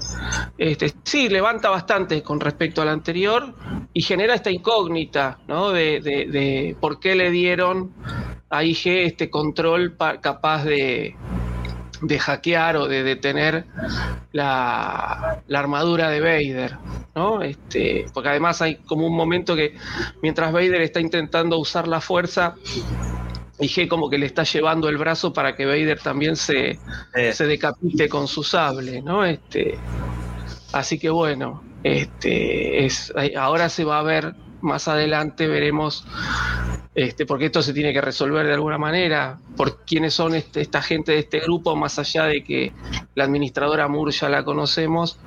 Este, 0.59 0.93
sí, 1.05 1.29
levanta 1.29 1.71
bastante 1.71 2.21
con 2.23 2.41
respecto 2.41 2.83
al 2.83 2.89
anterior 2.89 3.55
y 3.95 4.03
genera 4.03 4.35
esta 4.35 4.51
incógnita, 4.51 5.39
¿no? 5.47 5.71
De, 5.71 6.77
por 6.81 6.99
qué 6.99 7.15
le 7.15 7.31
dieron 7.31 7.93
a 8.51 8.65
IG 8.65 8.89
este 9.05 9.31
control 9.31 9.93
pa- 9.93 10.21
capaz 10.21 10.65
de, 10.65 11.15
de 12.03 12.19
hackear 12.19 12.77
o 12.77 12.89
de 12.89 13.05
detener 13.05 13.67
la, 14.33 15.43
armadura 15.55 16.11
de 16.11 16.21
Vader. 16.21 16.77
Este, 17.43 18.07
porque 18.13 18.29
además 18.29 18.61
hay 18.61 18.77
como 18.77 19.07
un 19.07 19.17
momento 19.17 19.57
que 19.57 19.75
mientras 20.23 20.53
Vader 20.53 20.83
está 20.83 21.01
intentando 21.01 21.57
usar 21.59 21.89
la 21.89 22.03
fuerza, 22.03 22.57
IG 23.59 23.89
como 23.89 24.11
que 24.11 24.19
le 24.19 24.27
está 24.27 24.43
llevando 24.45 24.89
el 24.89 24.99
brazo 24.99 25.33
para 25.33 25.55
que 25.57 25.67
Vader 25.67 26.01
también 26.01 26.37
se, 26.37 26.79
Eh, 27.15 27.33
se 27.33 27.47
decapite 27.47 28.09
con 28.09 28.29
su 28.29 28.43
sable, 28.43 29.03
¿no? 29.03 29.25
Este, 29.25 29.79
así 30.73 30.99
que 30.99 31.11
bueno, 31.11 31.63
este, 31.83 32.85
es, 32.85 33.13
ahora 33.39 33.69
se 33.69 33.85
va 33.85 33.99
a 34.01 34.03
ver 34.03 34.35
más 34.61 34.89
adelante, 34.89 35.47
veremos, 35.47 36.07
este, 36.95 37.27
porque 37.27 37.47
esto 37.47 37.63
se 37.63 37.73
tiene 37.73 37.93
que 37.93 38.01
resolver 38.01 38.47
de 38.47 38.55
alguna 38.55 38.79
manera, 38.79 39.39
por 39.57 39.85
quiénes 39.85 40.15
son 40.15 40.35
este, 40.35 40.61
esta 40.63 40.83
gente 40.83 41.13
de 41.13 41.19
este 41.21 41.41
grupo, 41.41 41.77
más 41.77 41.99
allá 41.99 42.25
de 42.25 42.43
que 42.43 42.73
la 43.15 43.25
administradora 43.25 43.87
Moore 43.89 44.13
ya 44.13 44.29
la 44.29 44.45
conocemos, 44.45 45.19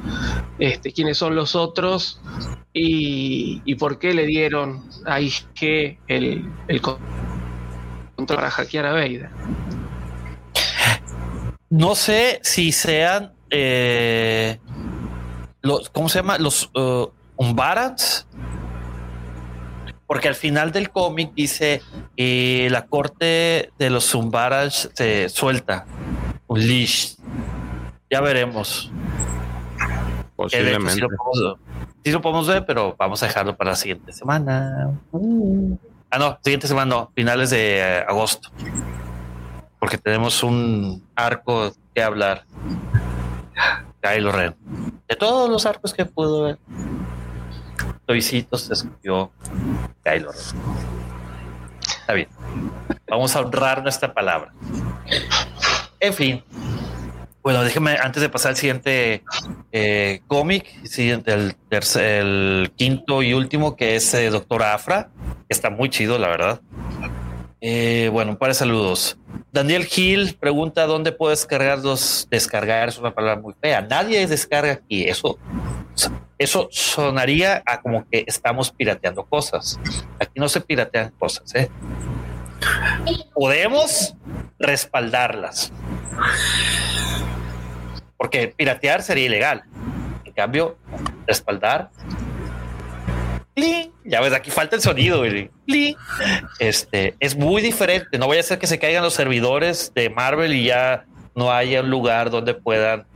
este, 0.59 0.91
quiénes 0.91 1.17
son 1.17 1.35
los 1.35 1.55
otros 1.55 2.21
y, 2.73 3.61
y 3.65 3.75
por 3.75 3.99
qué 3.99 4.13
le 4.13 4.25
dieron 4.25 4.83
a 5.05 5.21
IG 5.21 5.99
el, 6.07 6.43
el 6.67 6.81
para 8.25 8.49
hackear 8.49 8.85
a 8.85 8.93
Vader. 8.93 9.29
no 11.69 11.95
sé 11.95 12.39
si 12.43 12.71
sean 12.71 13.33
eh, 13.49 14.59
los, 15.61 15.89
¿cómo 15.89 16.09
se 16.09 16.19
llama? 16.19 16.37
Los 16.37 16.69
uh, 16.75 17.09
Umbarans. 17.35 18.27
Porque 20.07 20.27
al 20.27 20.35
final 20.35 20.71
del 20.71 20.89
cómic 20.89 21.33
dice 21.35 21.83
eh, 22.17 22.67
la 22.71 22.87
corte 22.87 23.71
de 23.77 23.89
los 23.91 24.15
Umbarans 24.15 24.89
se 24.93 25.29
suelta 25.29 25.85
un 26.47 26.59
leash. 26.59 27.15
Ya 28.09 28.21
veremos. 28.21 28.91
Posiblemente. 30.35 30.93
Sí 30.93 30.99
lo, 30.99 31.09
podemos, 31.09 31.59
sí 32.03 32.11
lo 32.11 32.21
podemos 32.21 32.47
ver, 32.47 32.65
pero 32.65 32.95
vamos 32.97 33.21
a 33.21 33.27
dejarlo 33.27 33.55
para 33.55 33.71
la 33.71 33.75
siguiente 33.75 34.11
semana. 34.11 34.97
Ah, 36.11 36.17
no, 36.17 36.39
siguiente 36.43 36.67
semana 36.67 36.95
no, 36.95 37.11
finales 37.15 37.51
de 37.51 37.77
eh, 37.77 38.05
agosto. 38.07 38.49
Porque 39.79 39.97
tenemos 39.97 40.43
un 40.43 41.07
arco 41.15 41.71
que 41.93 42.01
hablar. 42.01 42.45
Kylo 44.01 44.31
Ren. 44.31 44.55
De 45.07 45.15
todos 45.15 45.49
los 45.49 45.65
arcos 45.65 45.93
que 45.93 46.05
pudo 46.05 46.43
ver, 46.43 46.59
Toycito 48.05 48.57
se 48.57 48.73
escogió 48.73 49.31
Kylo 50.03 50.31
Ren. 50.31 50.89
Está 51.81 52.13
bien. 52.13 52.29
Vamos 53.07 53.35
a 53.35 53.41
honrar 53.41 53.83
nuestra 53.83 54.13
palabra. 54.13 54.51
En 55.99 56.13
fin. 56.13 56.43
Bueno, 57.41 57.63
déjeme 57.63 57.97
antes 58.01 58.21
de 58.21 58.27
pasar 58.29 58.51
al 58.51 58.57
siguiente 58.57 59.23
eh, 59.71 60.21
cómic, 60.27 60.85
siguiente, 60.85 61.33
el, 61.33 61.55
el 61.95 62.71
quinto 62.75 63.23
y 63.23 63.33
último, 63.33 63.77
que 63.77 63.95
es 63.95 64.13
eh, 64.13 64.29
Doctor 64.29 64.63
Afra. 64.63 65.09
Está 65.47 65.69
muy 65.69 65.89
chido, 65.89 66.17
la 66.17 66.27
verdad. 66.27 66.61
Eh, 67.61 68.09
bueno, 68.11 68.31
un 68.31 68.37
par 68.37 68.49
de 68.49 68.55
saludos. 68.55 69.17
Daniel 69.53 69.85
Gil 69.85 70.35
pregunta 70.39 70.85
dónde 70.85 71.13
puedo 71.13 71.31
descargar 71.31 71.79
los 71.79 72.27
descargar. 72.29 72.89
Es 72.89 72.97
una 72.97 73.13
palabra 73.13 73.41
muy 73.41 73.53
fea. 73.61 73.81
Nadie 73.81 74.27
descarga 74.27 74.73
aquí. 74.73 75.03
Eso, 75.03 75.39
eso 76.37 76.67
sonaría 76.71 77.63
a 77.65 77.81
como 77.81 78.07
que 78.09 78.25
estamos 78.27 78.69
pirateando 78.69 79.25
cosas. 79.25 79.79
Aquí 80.19 80.39
no 80.39 80.49
se 80.49 80.59
piratean 80.59 81.11
cosas. 81.17 81.55
¿eh? 81.55 81.69
Podemos 83.33 84.13
respaldarlas 84.59 85.71
porque 88.19 88.53
piratear 88.55 89.01
sería 89.01 89.25
ilegal. 89.25 89.63
En 90.25 90.33
cambio, 90.33 90.77
respaldar. 91.25 91.89
¡Pling! 93.55 93.91
Ya 94.03 94.19
ves, 94.19 94.33
aquí 94.33 94.51
falta 94.51 94.75
el 94.75 94.81
sonido. 94.81 95.23
¡Pling! 95.65 95.95
Este 96.59 97.15
es 97.19 97.37
muy 97.37 97.61
diferente. 97.61 98.17
No 98.17 98.27
vaya 98.27 98.41
a 98.41 98.43
ser 98.43 98.59
que 98.59 98.67
se 98.67 98.77
caigan 98.77 99.03
los 99.03 99.13
servidores 99.13 99.93
de 99.95 100.09
Marvel 100.09 100.53
y 100.53 100.65
ya 100.65 101.05
no 101.33 101.51
haya 101.51 101.79
un 101.79 101.89
lugar 101.89 102.29
donde 102.29 102.53
puedan 102.53 103.07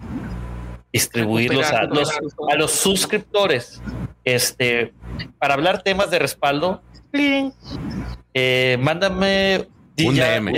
distribuirlos 0.94 1.70
a 1.70 1.84
los, 1.84 2.10
a 2.50 2.56
los 2.56 2.72
suscriptores. 2.72 3.82
Este 4.24 4.94
para 5.38 5.56
hablar 5.56 5.84
temas 5.84 6.10
de 6.12 6.20
respaldo. 6.20 6.82
Eh, 8.34 8.78
mándame 8.80 9.68
Un 10.00 10.16
DM, 10.16 10.54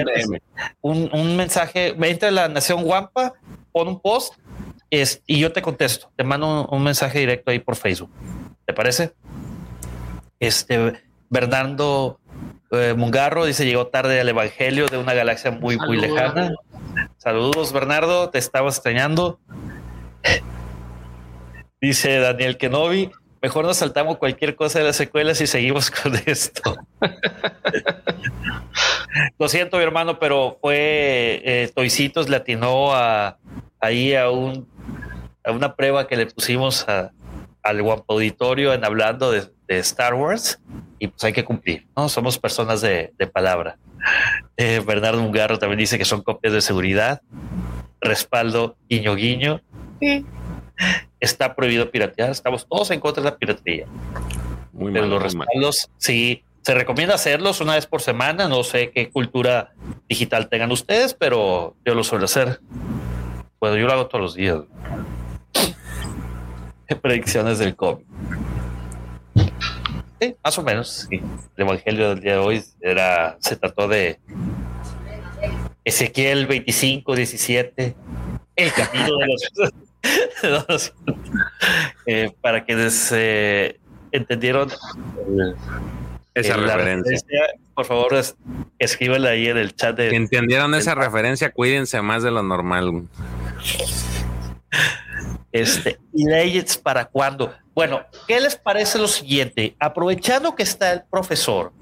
un 0.82 1.10
un, 1.12 1.36
mensaje, 1.36 1.94
me 1.98 2.10
entra 2.10 2.32
la 2.32 2.48
Nación 2.48 2.84
Guampa, 2.84 3.34
pon 3.76 3.90
un 3.90 4.00
post 4.00 4.36
es, 4.90 5.22
y 5.28 5.38
yo 5.38 5.52
te 5.52 5.62
contesto, 5.62 6.10
te 6.16 6.24
mando 6.24 6.62
un, 6.62 6.78
un 6.78 6.82
mensaje 6.82 7.20
directo 7.20 7.52
ahí 7.52 7.60
por 7.60 7.76
Facebook. 7.76 8.10
¿Te 8.66 8.74
parece? 8.74 9.14
Este 10.40 11.04
Bernardo 11.30 12.22
eh, 12.72 12.94
Mungarro 12.95 13.45
dice 13.45 13.66
llegó 13.66 13.88
tarde 13.88 14.22
al 14.22 14.30
Evangelio 14.30 14.88
de 14.88 14.98
una 14.98 15.14
galaxia 15.14 15.52
muy, 15.52 15.78
muy 15.78 15.98
lejana. 15.98 16.54
Saludos, 17.18 17.74
Bernardo, 17.74 18.30
te 18.30 18.38
estaba 18.38 18.70
extrañando. 18.70 19.40
Dice 21.82 22.20
Daniel 22.20 22.58
Kenobi, 22.58 23.12
mejor 23.46 23.64
nos 23.66 23.78
saltamos 23.78 24.18
cualquier 24.18 24.56
cosa 24.56 24.80
de 24.80 24.86
las 24.86 24.96
secuelas 24.96 25.40
y 25.40 25.46
seguimos 25.46 25.92
con 26.04 26.14
esto. 26.26 26.76
Lo 29.38 29.48
siento, 29.48 29.78
mi 29.78 29.84
hermano, 29.84 30.18
pero 30.18 30.58
fue 30.62 31.42
eh, 31.46 31.72
Toicitos 31.76 32.28
le 32.28 32.38
atinó 32.38 32.94
a 32.96 33.38
ahí 33.80 34.16
a 34.16 34.32
un 34.32 34.68
a 35.44 35.52
una 35.52 35.76
prueba 35.76 36.08
que 36.08 36.16
le 36.16 36.26
pusimos 36.26 36.90
a- 36.90 37.12
al 37.62 37.82
guapo 37.84 38.14
auditorio 38.14 38.74
en 38.74 38.84
hablando 38.84 39.30
de, 39.32 39.44
de 39.68 39.78
Star 39.80 40.16
Wars 40.16 40.60
y 40.98 41.08
pues 41.08 41.24
hay 41.24 41.34
que 41.34 41.44
cumplir, 41.46 41.86
¿no? 41.96 42.10
Somos 42.10 42.40
personas 42.40 42.82
de, 42.82 43.14
de 43.20 43.28
palabra. 43.28 43.78
Eh, 44.58 44.82
Bernardo 44.86 45.22
Mungarro 45.22 45.60
también 45.60 45.78
dice 45.80 46.00
que 46.00 46.06
son 46.06 46.24
copias 46.24 46.52
de 46.54 46.62
seguridad. 46.62 47.22
Respaldo, 48.02 48.76
guiño, 48.90 49.16
guiño. 49.16 49.62
Está 51.20 51.56
prohibido 51.56 51.90
piratear. 51.90 52.30
Estamos 52.30 52.68
todos 52.68 52.92
en 52.92 53.00
contra 53.00 53.24
de 53.24 53.30
la 53.30 53.38
piratería. 53.38 53.86
Muy 54.74 54.92
Pero 54.92 55.06
mal, 55.06 55.10
los 55.12 55.24
respaldos, 55.24 55.90
sí, 55.98 56.44
se 56.62 56.74
recomienda 56.74 57.16
hacerlos 57.16 57.62
una 57.62 57.76
vez 57.76 57.86
por 57.86 58.02
semana. 58.02 58.48
No 58.48 58.64
sé 58.64 58.92
qué 58.92 59.10
cultura 59.10 59.74
digital 60.10 60.50
tengan 60.50 60.72
ustedes, 60.72 61.14
pero 61.14 61.76
yo 61.86 61.94
lo 61.94 62.04
suelo 62.04 62.26
hacer. 62.26 62.60
Bueno, 63.60 63.78
yo 63.78 63.86
lo 63.86 63.94
hago 63.94 64.08
todos 64.08 64.22
los 64.22 64.36
días. 64.36 64.62
Predicciones 67.02 67.60
del 67.60 67.76
cómic. 67.76 68.06
Sí, 70.20 70.36
más 70.44 70.58
o 70.58 70.64
menos. 70.64 71.08
sí. 71.10 71.22
El 71.56 71.66
evangelio 71.66 72.10
del 72.10 72.20
día 72.22 72.34
de 72.34 72.40
hoy 72.40 72.64
era, 72.82 73.38
se 73.40 73.56
trató 73.58 73.88
de 73.88 74.20
Ezequiel 75.84 76.48
25, 76.48 77.16
17, 77.16 77.95
el 78.56 78.74
camino 78.74 79.18
de 79.18 79.28
los. 79.28 79.74
eh, 82.06 82.32
para 82.42 82.66
que 82.66 82.75
les, 82.75 83.11
eh, 83.14 83.80
entendieron 84.11 84.69
Esa 86.34 86.56
eh, 86.56 86.58
la 86.58 86.77
referencia. 86.77 87.19
Por 87.74 87.85
favor, 87.85 88.14
es- 88.16 88.35
escríbela 88.80 89.30
ahí 89.32 89.48
en 89.48 89.58
el 89.58 89.75
chat 89.75 89.95
de 89.98 90.16
entendieron 90.16 90.74
esa 90.75 90.95
referencia, 90.95 91.51
cuídense 91.51 92.01
más 92.01 92.24
de 92.24 92.32
lo 92.32 92.43
normal. 92.43 93.08
este 95.51 96.00
y 96.14 96.25
Legends 96.25 96.77
para 96.77 97.06
cuándo. 97.06 97.53
Bueno, 97.74 98.01
¿qué 98.27 98.40
les 98.40 98.56
parece 98.56 98.98
lo 99.00 99.08
siguiente? 99.08 99.75
Aprovechando 99.80 100.56
que 100.56 100.64
está 100.64 100.93
el 100.93 101.03
profesor. 101.03 101.74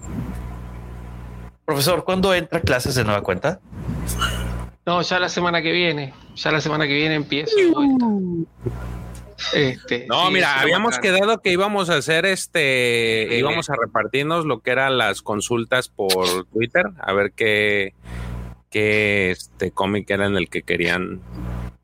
Profesor, 1.65 2.03
¿cuándo 2.03 2.33
entra 2.33 2.59
clases 2.61 2.95
de 2.95 3.03
nueva 3.03 3.21
cuenta? 3.21 3.59
No, 4.85 5.01
ya 5.01 5.19
la 5.19 5.29
semana 5.29 5.61
que 5.61 5.71
viene. 5.71 6.13
Ya 6.35 6.51
la 6.51 6.59
semana 6.61 6.85
que 6.87 6.93
viene 6.93 7.15
empiezo. 7.15 7.55
Este, 9.53 10.05
No, 10.07 10.27
sí, 10.27 10.33
mira, 10.33 10.59
habíamos 10.61 10.95
bacán. 10.95 11.01
quedado 11.01 11.41
que 11.41 11.51
íbamos 11.51 11.89
a 11.89 11.97
hacer 11.97 12.25
este, 12.25 13.27
íbamos 13.37 13.69
a 13.69 13.75
repartirnos 13.75 14.45
lo 14.45 14.59
que 14.61 14.71
eran 14.71 14.97
las 14.97 15.21
consultas 15.21 15.89
por 15.89 16.45
Twitter, 16.45 16.85
a 16.99 17.13
ver 17.13 17.33
qué, 17.33 17.93
qué 18.69 19.31
este 19.31 19.71
cómic 19.71 20.09
era 20.09 20.25
en 20.27 20.37
el 20.37 20.49
que 20.49 20.61
querían. 20.63 21.21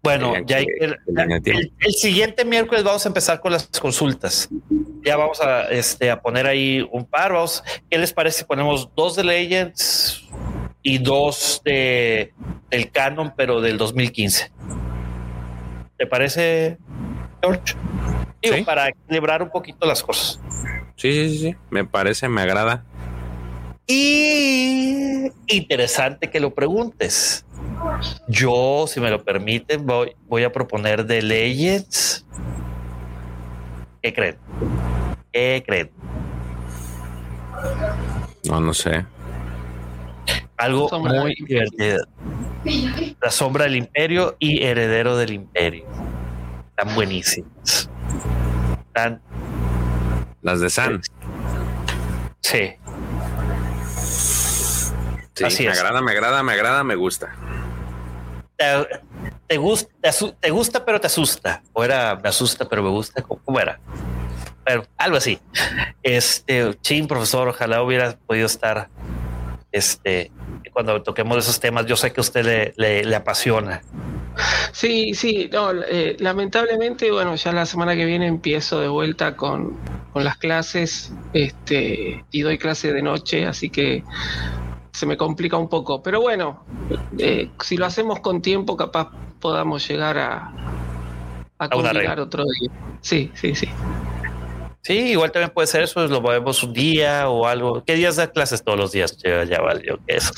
Bueno, 0.02 0.32
Querían 0.32 0.48
ya 0.48 0.58
hay 0.58 0.66
que- 0.66 1.42
que 1.44 1.52
el 1.82 1.94
siguiente 1.94 2.46
miércoles 2.46 2.84
vamos 2.86 3.06
a 3.06 3.10
empezar 3.10 3.42
con 3.42 3.52
las 3.52 3.68
consultas. 3.68 4.48
Ya 5.04 5.18
vamos 5.18 5.42
a, 5.42 5.64
este, 5.70 6.10
a 6.10 6.22
poner 6.22 6.48
ahí 6.48 6.88
un 6.92 7.06
par. 7.06 7.34
Vamos, 7.34 7.62
¿Qué 7.90 7.98
les 7.98 8.14
parece 8.14 8.40
si 8.40 8.46
ponemos 8.46 8.90
dos 8.96 9.18
de 9.18 9.26
Legends 9.26 10.24
y 10.82 10.98
dos 11.00 11.62
de 11.66 12.34
del 12.70 12.92
canon, 12.92 13.34
pero 13.36 13.62
del 13.62 13.78
2015? 13.78 14.52
¿Te 15.98 16.08
parece, 16.08 16.78
George? 17.42 17.76
Digo, 18.42 18.56
Sí. 18.56 18.64
para 18.64 18.88
equilibrar 18.90 19.44
un 19.44 19.50
poquito 19.50 19.86
las 19.86 20.02
cosas. 20.02 20.40
Sí, 20.96 21.12
sí, 21.12 21.30
sí, 21.30 21.38
sí, 21.40 21.56
me 21.70 21.84
parece, 21.86 22.30
me 22.30 22.42
agrada. 22.42 22.86
Y 23.88 25.32
interesante 25.48 26.30
que 26.30 26.40
lo 26.40 26.54
preguntes. 26.54 27.46
Yo, 28.28 28.86
si 28.88 29.00
me 29.00 29.10
lo 29.10 29.24
permiten, 29.24 29.86
voy, 29.86 30.16
voy 30.28 30.44
a 30.44 30.52
proponer 30.52 31.06
de 31.06 31.22
Legends. 31.22 32.26
¿Qué 34.02 34.14
creen? 34.14 34.38
¿Qué 35.34 35.64
creen? 35.66 35.92
No, 38.46 38.60
no 38.62 38.74
sé. 38.74 39.06
Algo 40.60 40.90
muy 41.00 41.36
divertido. 41.48 42.06
La 43.22 43.32
sombra 43.32 43.64
del 43.66 43.78
imperio 43.78 44.36
y 44.40 44.64
heredero 44.64 45.16
del 45.18 45.32
imperio. 45.32 45.86
Están 46.72 46.96
buenísimos. 46.96 47.90
Están, 48.88 49.22
Las 50.42 50.60
de 50.60 50.70
San. 50.70 51.02
sí. 52.42 52.74
Sí, 55.36 55.46
Así 55.46 55.64
me 55.66 55.72
es. 55.72 55.80
agrada, 55.80 56.02
me 56.02 56.12
agrada, 56.12 56.44
me 56.44 56.52
agrada, 56.52 56.84
me 56.84 56.96
gusta. 56.96 57.34
Te, 58.58 58.66
te 59.48 59.58
gusta, 59.58 59.90
te, 60.42 60.50
gusta, 60.50 60.84
pero 60.84 61.00
te 61.00 61.08
asusta. 61.08 61.64
O 61.72 61.82
era 61.82 62.20
me 62.22 62.28
asusta, 62.28 62.68
pero 62.68 62.84
me 62.84 62.90
gusta. 62.90 63.22
¿Cómo, 63.22 63.42
cómo 63.46 63.58
era? 63.60 63.80
Algo 64.98 65.16
así. 65.16 65.40
Este, 66.04 66.78
chin, 66.82 67.08
profesor, 67.08 67.48
ojalá 67.48 67.82
hubiera 67.82 68.18
podido 68.28 68.46
estar 68.48 68.90
este 69.72 70.32
cuando 70.74 71.02
toquemos 71.02 71.38
esos 71.38 71.60
temas. 71.60 71.86
Yo 71.86 71.96
sé 71.96 72.12
que 72.12 72.20
a 72.20 72.24
usted 72.24 72.46
le, 72.46 72.74
le, 72.78 73.04
le 73.04 73.16
apasiona. 73.16 73.82
Sí, 74.72 75.14
sí, 75.14 75.50
no, 75.52 75.72
eh, 75.72 76.16
lamentablemente, 76.20 77.12
bueno, 77.12 77.36
ya 77.36 77.52
la 77.52 77.66
semana 77.66 77.96
que 77.96 78.06
viene 78.06 78.28
empiezo 78.28 78.80
de 78.80 78.88
vuelta 78.88 79.36
con, 79.36 79.76
con 80.14 80.24
las 80.24 80.38
clases, 80.38 81.12
este, 81.34 82.24
y 82.32 82.42
doy 82.42 82.58
clase 82.58 82.94
de 82.94 83.02
noche, 83.02 83.46
así 83.46 83.70
que 83.70 84.04
se 84.94 85.06
me 85.06 85.18
complica 85.18 85.58
un 85.58 85.68
poco. 85.68 86.02
Pero 86.02 86.22
bueno, 86.22 86.64
eh, 87.18 87.50
si 87.62 87.76
lo 87.76 87.86
hacemos 87.86 88.22
con 88.22 88.42
tiempo, 88.42 88.78
capaz 88.78 89.12
podamos 89.42 89.86
llegar 89.86 90.18
a, 90.18 90.54
a 91.58 91.70
combinar 91.70 92.20
otro 92.22 92.44
día. 92.44 92.72
Sí, 93.02 93.32
sí, 93.34 93.56
sí. 93.56 93.68
Sí, 94.82 95.12
igual 95.12 95.32
también 95.32 95.52
puede 95.52 95.68
ser 95.68 95.84
eso, 95.84 96.08
lo 96.08 96.22
movemos 96.22 96.64
un 96.64 96.74
día 96.74 97.30
o 97.30 97.46
algo. 97.46 97.84
¿Qué 97.84 97.96
días 97.96 98.16
da 98.16 98.32
clases 98.32 98.64
todos 98.64 98.80
los 98.80 98.92
días? 98.92 99.18
Ya, 99.18 99.44
ya 99.44 99.62
valió 99.62 100.00
que 100.06 100.16
eso. 100.16 100.34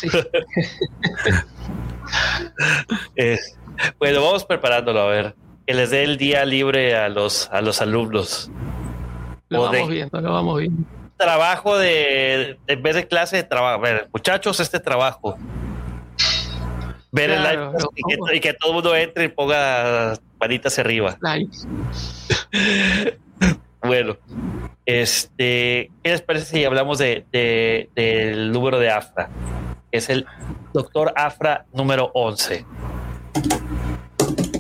Eh, 3.16 3.40
bueno, 4.00 4.22
vamos 4.22 4.44
preparándolo 4.44 5.00
a 5.00 5.08
ver. 5.08 5.36
Que 5.66 5.74
les 5.74 5.92
dé 5.92 6.04
el 6.04 6.18
día 6.18 6.44
libre 6.44 6.98
a 6.98 7.08
los 7.08 7.50
a 7.52 7.62
los 7.62 7.82
alumnos. 7.82 8.52
Lo 9.48 9.62
vamos 9.62 9.90
viendo, 9.90 10.20
lo 10.20 10.34
vamos 10.34 10.60
viendo. 10.60 10.84
Trabajo 11.16 11.78
de, 11.78 12.60
en 12.68 12.84
vez 12.84 12.96
de 12.96 13.08
clase 13.08 13.38
de 13.38 13.44
trabajo. 13.44 13.80
A 13.80 13.82
ver, 13.82 14.10
muchachos, 14.12 14.60
este 14.60 14.82
trabajo. 14.82 15.38
Ver 17.12 17.30
el 17.30 17.44
live 17.44 17.72
y 18.34 18.40
que, 18.40 18.54
todo 18.54 18.72
el 18.72 18.76
mundo 18.76 18.96
entre 18.96 19.26
y 19.26 19.28
ponga 19.30 20.16
panitas 20.38 20.80
arriba. 20.80 21.18
Bueno, 23.84 24.16
este, 24.86 25.92
¿qué 26.04 26.10
les 26.10 26.22
parece 26.22 26.46
si 26.46 26.66
hablamos 26.66 26.98
de, 27.00 27.26
del 27.96 28.52
número 28.52 28.80
de 28.80 28.92
AFRA? 28.92 29.30
Es 29.92 30.10
el 30.10 30.26
doctor 30.74 31.12
AFRA 31.16 31.66
número 31.74 32.12
11. 32.14 32.66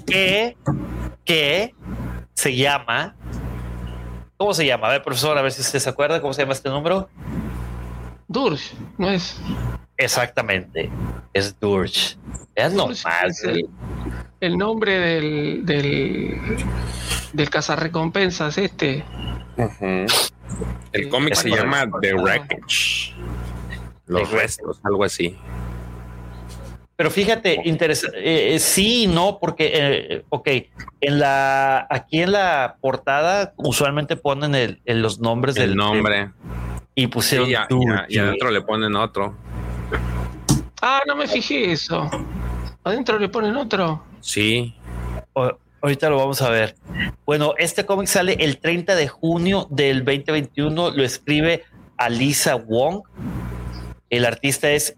Que, 0.07 0.57
que 1.23 1.75
se 2.33 2.55
llama. 2.55 3.15
¿Cómo 4.37 4.53
se 4.53 4.65
llama? 4.65 4.87
A 4.87 4.91
ver, 4.91 5.03
profesor, 5.03 5.37
a 5.37 5.41
ver 5.41 5.51
si 5.51 5.61
usted 5.61 5.79
se 5.79 5.89
acuerda 5.89 6.19
cómo 6.19 6.33
se 6.33 6.41
llama 6.41 6.53
este 6.53 6.69
número. 6.69 7.07
Durge, 8.31 8.73
¿no 8.97 9.09
es? 9.09 9.39
Exactamente, 9.97 10.89
es 11.33 11.59
Durge. 11.59 12.17
Es 12.55 12.73
normal. 12.73 13.31
el, 14.39 14.57
nombre 14.57 14.99
del, 14.99 15.65
del, 15.65 16.39
del 17.33 17.49
cazarrecompensas 17.49 18.57
este. 18.57 19.03
El 20.93 21.09
cómic 21.09 21.35
se 21.35 21.49
llama 21.49 21.89
The 22.01 22.13
Wreckage. 22.15 23.15
Los 24.07 24.31
restos, 24.31 24.79
algo 24.83 25.03
así. 25.03 25.37
Pero 27.01 27.09
fíjate, 27.09 27.61
interesante, 27.65 28.19
eh, 28.19 28.55
eh, 28.55 28.59
sí 28.59 29.03
y 29.05 29.07
no, 29.07 29.39
porque, 29.39 29.71
eh, 29.73 30.25
ok, 30.29 30.47
en 31.01 31.19
la, 31.19 31.87
aquí 31.89 32.21
en 32.21 32.31
la 32.33 32.77
portada 32.79 33.53
usualmente 33.57 34.17
ponen 34.17 34.53
el, 34.53 34.79
los 34.85 35.19
nombres 35.19 35.55
del 35.55 35.75
nombre. 35.75 36.29
Y 36.95 37.07
pusieron 37.07 37.49
y, 37.49 37.55
adentro 38.17 38.51
le 38.51 38.61
ponen 38.61 38.95
otro. 38.95 39.35
Ah, 40.81 41.01
no 41.07 41.15
me 41.15 41.27
fijé 41.27 41.71
eso. 41.71 42.09
Adentro 42.83 43.19
le 43.19 43.29
ponen 43.29 43.55
otro. 43.55 44.03
Sí. 44.19 44.75
Ahorita 45.81 46.09
lo 46.09 46.17
vamos 46.17 46.41
a 46.41 46.49
ver. 46.49 46.75
Bueno, 47.25 47.53
este 47.57 47.85
cómic 47.85 48.07
sale 48.07 48.33
el 48.39 48.57
30 48.57 48.95
de 48.95 49.07
junio 49.07 49.67
del 49.69 50.03
2021. 50.03 50.91
Lo 50.91 51.03
escribe 51.03 51.63
Alisa 51.97 52.55
Wong. 52.55 53.03
El 54.09 54.25
artista 54.25 54.69
es 54.71 54.95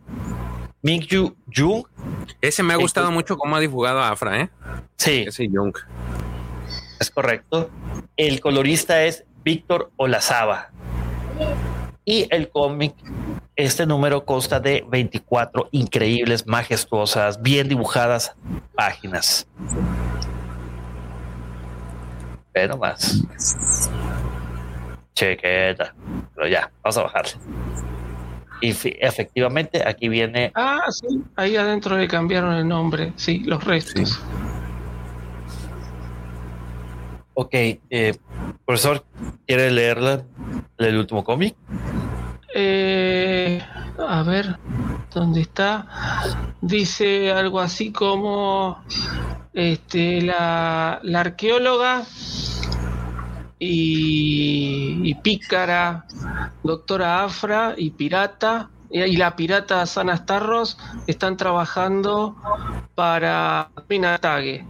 Mingyu 0.82 1.36
Jung. 1.54 1.86
Ese 2.42 2.64
me 2.64 2.74
ha 2.74 2.78
gustado 2.78 3.12
mucho 3.12 3.38
cómo 3.38 3.56
ha 3.56 3.60
dibujado 3.60 4.00
a 4.00 4.10
Afra, 4.10 4.42
¿eh? 4.42 4.50
Sí. 4.98 5.26
Ese 5.28 5.48
Jung. 5.48 5.76
Es 7.00 7.12
correcto. 7.12 7.70
El 8.18 8.40
colorista 8.40 9.04
es 9.04 9.26
Víctor 9.44 9.92
Olazaba. 9.98 10.72
Y 12.06 12.28
el 12.32 12.50
cómic, 12.50 12.94
este 13.56 13.86
número 13.86 14.26
consta 14.26 14.60
de 14.60 14.86
24 14.90 15.70
increíbles, 15.72 16.46
majestuosas, 16.46 17.42
bien 17.42 17.70
dibujadas 17.70 18.36
páginas. 18.76 19.48
Pero 22.52 22.78
más. 22.78 23.24
Chequeta. 25.16 25.96
Pero 26.36 26.48
ya, 26.48 26.72
vamos 26.84 26.98
a 26.98 27.04
bajarle. 27.04 27.32
Y 28.62 28.70
efectivamente 29.02 29.84
aquí 29.86 30.08
viene. 30.08 30.52
Ah, 30.56 30.86
sí, 30.90 31.22
ahí 31.36 31.58
adentro 31.58 31.98
le 31.98 32.08
cambiaron 32.08 32.54
el 32.54 32.68
nombre. 32.68 33.12
Sí, 33.18 33.40
los 33.40 33.64
restos. 33.64 34.22
Ok, 37.36 37.54
eh, 37.54 38.18
profesor, 38.66 39.04
¿quiere 39.48 39.72
leerla? 39.72 40.24
¿El 40.78 40.98
último 40.98 41.24
cómic? 41.24 41.56
Eh, 42.54 43.62
a 43.98 44.24
ver, 44.24 44.58
¿dónde 45.14 45.42
está? 45.42 45.88
Dice 46.62 47.32
algo 47.32 47.60
así 47.60 47.92
como 47.92 48.84
este, 49.54 50.22
la, 50.22 51.00
la 51.02 51.20
arqueóloga 51.22 52.04
y, 53.66 55.16
pícara, 55.16 56.06
doctora 56.64 57.24
Afra 57.24 57.74
y 57.78 57.92
pirata, 57.92 58.70
y 58.90 59.16
la 59.16 59.36
pirata 59.36 59.86
Sana 59.86 60.18
Starros 60.18 60.78
están 61.08 61.38
trabajando 61.38 62.36
para 62.94 63.70
Minatage. 63.90 64.66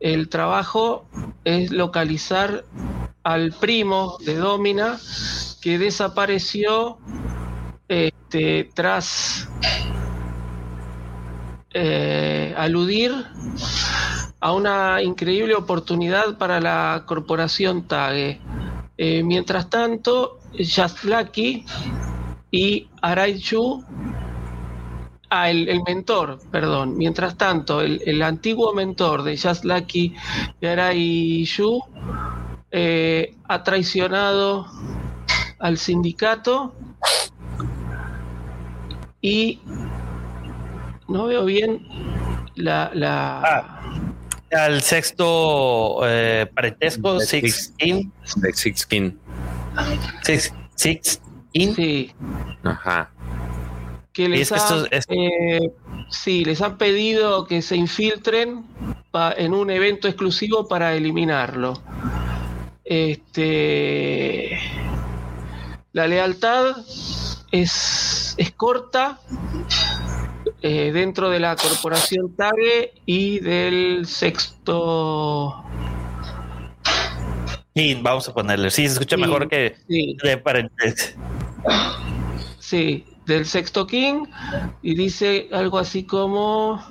El 0.00 0.28
trabajo 0.28 1.06
es 1.44 1.70
localizar 1.70 2.64
al 3.24 3.52
primo 3.52 4.16
de 4.24 4.36
Domina 4.36 4.98
que 5.60 5.78
desapareció 5.78 6.98
este, 7.88 8.70
tras 8.74 9.48
eh, 11.74 12.54
aludir 12.56 13.12
a 14.40 14.52
una 14.52 15.02
increíble 15.02 15.54
oportunidad 15.54 16.38
para 16.38 16.60
la 16.60 17.04
corporación 17.06 17.88
TAGE. 17.88 18.40
Eh, 18.96 19.22
mientras 19.22 19.68
tanto, 19.68 20.38
Lucky 21.04 21.64
y 22.50 22.88
Araichu, 23.02 23.84
ah, 25.30 25.50
el, 25.50 25.82
mentor, 25.86 26.38
perdón, 26.50 26.96
mientras 26.96 27.36
tanto, 27.36 27.80
el, 27.80 28.22
antiguo 28.22 28.72
mentor 28.72 29.22
de 29.22 29.38
Lucky 29.62 30.14
y 30.60 30.66
Araichu 30.66 31.82
eh, 32.70 33.34
ha 33.48 33.62
traicionado 33.62 34.66
al 35.58 35.78
sindicato 35.78 36.74
y 39.20 39.60
no 41.08 41.26
veo 41.26 41.44
bien 41.44 41.86
la, 42.54 42.90
la, 42.94 43.40
ah 43.40 43.78
al 44.52 44.82
sexto 44.82 46.00
eh, 46.04 46.46
parentesco, 46.54 47.20
Six 47.20 47.72
Skin. 47.74 48.12
Six 48.54 48.80
Skin. 48.80 49.18
Six, 50.22 50.54
six 50.74 51.20
Sí. 51.52 52.12
Ajá. 52.62 53.10
Que 54.18 54.28
les, 54.28 54.50
eh, 55.10 55.70
sí, 56.10 56.44
les 56.44 56.60
han 56.60 56.76
pedido 56.76 57.46
que 57.46 57.62
se 57.62 57.76
infiltren 57.76 58.64
en 59.36 59.54
un 59.54 59.70
evento 59.70 60.08
exclusivo 60.08 60.66
para 60.66 60.96
eliminarlo. 60.96 61.80
Este, 62.84 64.58
la 65.92 66.08
lealtad 66.08 66.78
es, 67.52 68.34
es 68.36 68.50
corta 68.50 69.20
eh, 70.62 70.90
dentro 70.92 71.30
de 71.30 71.38
la 71.38 71.54
corporación 71.54 72.34
TAGE 72.34 72.94
y 73.06 73.38
del 73.38 74.04
sexto. 74.04 75.62
Y 77.72 77.94
vamos 77.94 78.28
a 78.28 78.34
ponerle. 78.34 78.72
Sí, 78.72 78.84
se 78.88 78.94
escucha 78.94 79.16
mejor 79.16 79.48
que 79.48 79.76
de 79.86 80.38
paréntesis. 80.38 81.14
Sí, 82.58 83.04
del 83.28 83.46
sexto 83.46 83.86
King. 83.86 84.24
Y 84.82 84.96
dice 84.96 85.48
algo 85.52 85.78
así 85.78 86.02
como. 86.04 86.82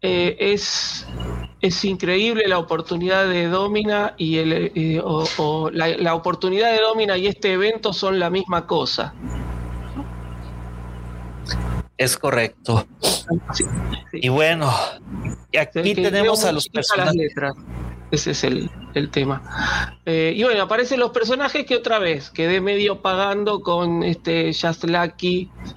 Eh, 0.00 0.36
es, 0.38 1.06
es 1.62 1.84
increíble 1.84 2.46
la 2.46 2.58
oportunidad 2.58 3.26
de 3.26 3.48
Domina 3.48 4.14
y 4.18 4.36
el, 4.36 4.52
eh, 4.74 5.00
o, 5.02 5.70
la 5.72 6.14
oportunidad 6.14 6.70
de 6.72 6.80
Domina 6.80 7.16
y 7.16 7.26
este 7.26 7.54
evento 7.54 7.92
son 7.94 8.20
la 8.20 8.28
misma 8.28 8.66
cosa. 8.66 9.14
Es 11.96 12.18
correcto. 12.18 12.86
Y 14.12 14.28
bueno, 14.28 14.70
aquí 15.58 15.94
tenemos 15.94 16.44
a 16.44 16.52
los 16.52 16.68
personajes. 16.68 17.32
Ese 18.14 18.30
es 18.30 18.44
el, 18.44 18.70
tema. 19.10 19.42
Eh, 20.06 20.32
y 20.36 20.44
bueno, 20.44 20.62
aparecen 20.62 21.00
los 21.00 21.10
personajes 21.10 21.66
que 21.66 21.74
otra 21.74 21.98
vez 21.98 22.30
quedé 22.30 22.60
medio 22.60 23.02
pagando 23.02 23.60
con 23.60 24.04
este 24.04 24.52
Just 24.54 24.84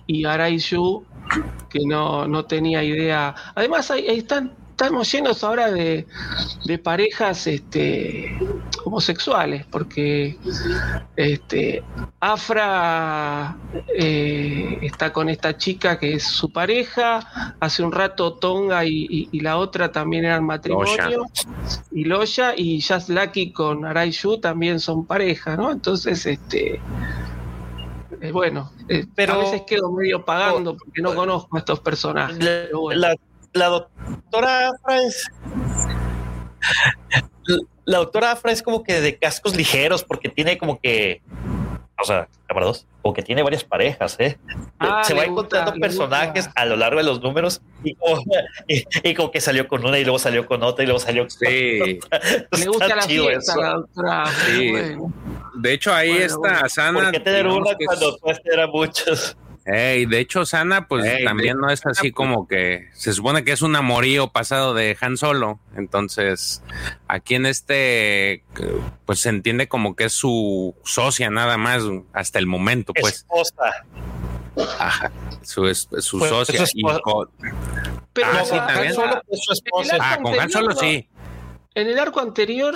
y 0.06 0.26
Araishu 0.26 1.04
que 1.70 1.80
no, 1.86 2.28
no 2.28 2.46
tenía 2.46 2.84
idea. 2.84 3.34
Además, 3.56 3.90
ahí, 3.90 4.06
están, 4.08 4.54
estamos 4.70 5.12
llenos 5.12 5.44
ahora 5.44 5.72
de, 5.72 6.06
de 6.66 6.78
parejas 6.78 7.48
este, 7.48 8.38
homosexuales, 8.88 9.66
porque 9.66 10.38
este, 11.16 11.84
Afra 12.20 13.58
eh, 13.96 14.80
está 14.82 15.14
con 15.14 15.30
esta 15.30 15.58
chica 15.58 16.00
que 16.00 16.14
es 16.14 16.24
su 16.24 16.52
pareja, 16.52 17.56
hace 17.60 17.84
un 17.84 17.92
rato 17.92 18.34
Tonga 18.34 18.86
y, 18.86 19.28
la 19.40 19.58
otra 19.58 19.92
también 19.92 20.26
eran 20.26 20.46
matrimonio, 20.46 21.26
y 21.92 22.06
Loya 22.06 22.54
y 22.56 22.80
Jazz 22.80 23.10
Lucky 23.10 23.52
con 23.52 23.86
Araishu 23.86 24.40
también 24.40 24.80
son 24.80 25.06
pareja, 25.06 25.56
¿no? 25.56 25.72
Entonces, 25.72 26.26
este 26.26 26.82
eh, 28.22 28.32
bueno, 28.32 28.72
eh, 28.90 29.06
pero, 29.14 29.34
a 29.34 29.38
veces 29.38 29.62
quedo 29.68 29.92
medio 29.92 30.26
pagando 30.26 30.76
porque 30.76 31.02
no 31.02 31.14
conozco 31.14 31.56
a 31.56 31.60
estos 31.60 31.80
personajes. 31.82 32.38
La, 33.54 33.68
doctora 33.70 34.70
Afra 34.70 35.02
es. 35.02 35.28
La 37.88 38.00
doctora 38.00 38.34
Afra 38.34 38.52
es 38.52 38.62
como 38.62 38.84
que 38.84 39.00
de 39.00 39.18
cascos 39.18 39.56
ligeros 39.56 40.04
porque 40.04 40.28
tiene 40.28 40.58
como 40.58 40.78
que. 40.78 41.22
O 41.98 42.04
sea, 42.04 42.28
cámara 42.46 42.66
dos, 42.68 42.86
como 43.02 43.14
que 43.14 43.24
tiene 43.24 43.42
varias 43.44 43.64
parejas, 43.64 44.18
¿eh? 44.20 44.38
Ah, 44.78 45.04
Se 45.06 45.14
va 45.14 45.24
encontrando 45.24 45.74
personajes 45.76 46.50
a 46.54 46.66
lo 46.66 46.76
largo 46.76 46.98
de 46.98 47.06
los 47.06 47.22
números 47.22 47.62
y 47.86 47.96
como, 49.16 49.32
que 49.32 49.40
salió 49.40 49.70
con 49.70 49.86
una 49.86 49.98
y 49.98 50.04
luego 50.04 50.20
salió 50.20 50.46
con 50.46 50.64
otra 50.64 50.84
y 50.84 50.88
luego 50.88 51.00
salió 51.00 51.24
con 51.24 51.32
sí. 51.32 52.00
Me 52.60 52.66
gusta 52.66 52.94
la 52.94 53.02
fiesta, 53.04 53.56
la 53.56 53.70
doctora. 53.76 54.26
Sí. 54.46 54.74
De 55.56 55.74
hecho, 55.74 55.94
ahí 55.94 56.18
está 56.18 56.68
Sana. 56.68 57.00
¿Por 57.00 57.12
qué 57.14 57.22
tener 57.22 57.48
una 57.48 57.74
cuando 57.86 58.20
eran 58.52 58.70
muchos? 58.70 59.38
Hey, 59.70 60.06
de 60.06 60.20
hecho, 60.20 60.46
Sana, 60.46 60.88
pues 60.88 61.04
también 61.26 61.58
no 61.60 61.70
es 61.70 61.86
así 61.86 62.14
como 62.14 62.48
que 62.48 62.88
se 62.94 63.12
supone 63.12 63.44
que 63.44 63.52
es 63.52 63.62
un 63.62 63.76
amorío 63.76 64.30
pasado 64.30 64.74
de 64.74 64.98
Han 65.02 65.18
Solo. 65.18 65.60
Entonces, 65.76 66.64
aquí 67.10 67.36
en 67.36 67.46
este, 67.46 68.46
pues 69.06 69.20
se 69.20 69.28
entiende 69.28 69.68
como 69.68 69.98
que 69.98 70.06
es 70.06 70.14
su 70.14 70.74
socia 70.86 71.30
nada 71.30 71.58
más 71.58 71.84
hasta 72.14 72.40
el 72.40 72.48
momento, 72.48 72.94
pues. 72.94 73.16
Esposa. 73.16 73.86
Ajá, 74.80 75.12
su, 75.42 75.76
su 75.76 76.18
pues, 76.18 76.30
socia. 76.30 76.64
Pero 78.14 78.28
ah, 78.32 78.46
sí, 78.46 78.56
también. 78.56 78.94
Solo 78.94 79.22
su 79.34 79.52
esposa. 79.52 79.98
Ah, 80.00 80.18
con 80.24 80.40
Han 80.40 80.50
Solo 80.50 80.76
sí. 80.78 81.10
En 81.76 81.88
el 81.88 82.00
arco 82.00 82.22
anterior 82.22 82.74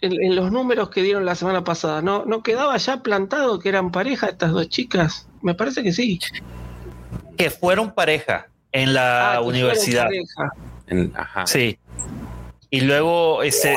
en, 0.00 0.36
los 0.36 0.50
números 0.50 0.90
que 0.90 1.02
dieron 1.02 1.24
la 1.24 1.34
semana 1.34 1.64
pasada, 1.64 2.02
¿no, 2.02 2.24
¿no 2.24 2.42
quedaba 2.42 2.76
ya 2.76 3.02
plantado 3.02 3.58
que 3.58 3.68
eran 3.68 3.90
pareja 3.90 4.28
estas 4.28 4.52
dos 4.52 4.68
chicas? 4.68 5.28
Me 5.42 5.54
parece 5.54 5.82
que 5.82 5.92
sí. 5.92 6.18
Que 7.36 7.50
fueron 7.50 7.92
pareja 7.92 8.48
en 8.72 8.94
la 8.94 9.34
ah, 9.34 9.40
universidad. 9.40 10.08
ajá. 11.14 11.46
Sí. 11.46 11.78
Y 12.70 12.82
luego 12.82 13.42
ese. 13.42 13.76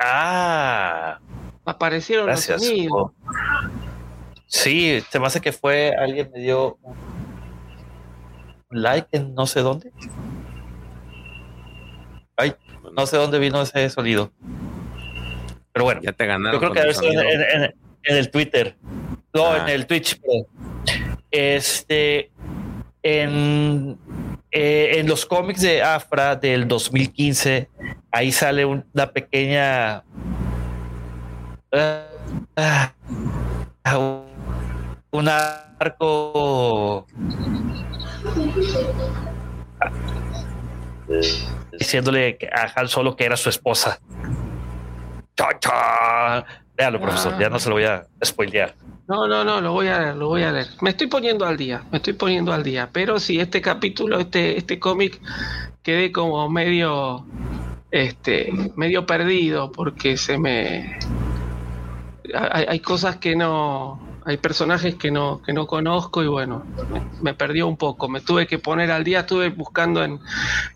Ah. 0.00 1.18
Aparecieron 1.64 2.26
los 2.26 2.50
amigos. 2.50 3.12
Sí, 4.46 5.02
se 5.10 5.18
me 5.18 5.26
hace 5.26 5.40
que 5.40 5.52
fue 5.52 5.94
alguien 5.96 6.30
me 6.34 6.40
dio 6.40 6.76
un 8.70 8.82
like 8.82 9.08
en 9.12 9.34
no 9.34 9.46
sé 9.46 9.60
dónde. 9.60 9.92
Ay, 12.36 12.54
no 12.92 13.06
sé 13.06 13.16
dónde 13.16 13.38
vino 13.38 13.62
ese 13.62 13.88
sonido. 13.88 14.30
Pero 15.72 15.84
bueno, 15.84 16.00
ya 16.02 16.12
te 16.12 16.26
ganaron. 16.26 16.52
Yo 16.52 16.60
creo 16.60 16.72
que 16.72 16.80
a 16.80 16.86
veces 16.86 17.04
en, 18.04 18.16
el 18.16 18.30
Twitter, 18.30 18.76
no, 19.32 19.56
en 19.56 19.62
ah. 19.62 19.72
el 19.72 19.86
Twitch, 19.86 20.20
este, 21.30 22.30
en, 23.02 23.98
eh, 24.50 24.98
en 24.98 25.08
los 25.08 25.24
cómics 25.24 25.62
de 25.62 25.82
Afra 25.82 26.36
del 26.36 26.68
2015, 26.68 27.68
ahí 28.10 28.32
sale 28.32 28.64
una 28.64 29.12
pequeña. 29.12 30.04
Uh, 31.72 32.02
un 35.10 35.28
arco 35.28 37.06
diciéndole 41.78 42.38
a 42.52 42.80
Han 42.80 42.88
Solo 42.88 43.16
que 43.16 43.24
era 43.24 43.36
su 43.36 43.48
esposa. 43.48 44.00
Cha, 45.36 46.44
profesor, 46.76 47.38
ya 47.38 47.48
no 47.48 47.58
se 47.58 47.68
lo 47.68 47.76
voy 47.76 47.84
a 47.84 48.06
spoilear. 48.24 48.74
No, 49.08 49.26
no, 49.26 49.44
no, 49.44 49.60
lo 49.60 49.72
voy 49.72 49.88
a 49.88 49.98
leer, 49.98 50.16
lo 50.16 50.28
voy 50.28 50.42
a 50.42 50.52
leer. 50.52 50.68
Me 50.80 50.90
estoy 50.90 51.06
poniendo 51.06 51.44
al 51.44 51.56
día, 51.56 51.84
me 51.90 51.98
estoy 51.98 52.12
poniendo 52.14 52.52
al 52.52 52.62
día. 52.62 52.88
Pero 52.92 53.18
si 53.18 53.40
este 53.40 53.60
capítulo, 53.60 54.18
este, 54.18 54.56
este 54.56 54.78
cómic, 54.78 55.20
quedé 55.82 56.12
como 56.12 56.48
medio, 56.48 57.26
este, 57.90 58.52
medio 58.76 59.04
perdido 59.04 59.72
porque 59.72 60.16
se 60.16 60.38
me, 60.38 60.98
hay 62.34 62.80
cosas 62.80 63.16
que 63.16 63.36
no, 63.36 64.11
hay 64.24 64.36
personajes 64.36 64.94
que 64.94 65.10
no, 65.10 65.42
que 65.42 65.52
no 65.52 65.66
conozco 65.66 66.22
y 66.22 66.26
bueno, 66.26 66.64
me, 67.20 67.34
perdió 67.34 67.66
un 67.66 67.76
poco. 67.76 68.08
Me 68.08 68.20
tuve 68.20 68.46
que 68.46 68.58
poner 68.58 68.90
al 68.90 69.04
día, 69.04 69.20
estuve 69.20 69.50
buscando 69.50 70.02
en 70.04 70.20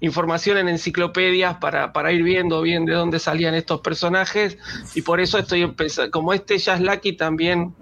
información 0.01 0.59
en 0.59 0.69
enciclopedias 0.69 1.57
para, 1.59 1.93
para 1.93 2.13
ir 2.13 2.23
viendo 2.23 2.61
bien 2.63 2.85
de 2.85 2.95
dónde 2.95 3.19
salían 3.19 3.55
estos 3.55 3.81
personajes 3.81 4.59
y 4.95 5.03
por 5.03 5.21
eso 5.21 5.39
estoy 5.39 5.63
empezando, 5.63 6.11
como 6.11 6.33
este 6.33 6.59
Jazz 6.59 6.81
Lucky 6.81 7.13
también 7.13 7.75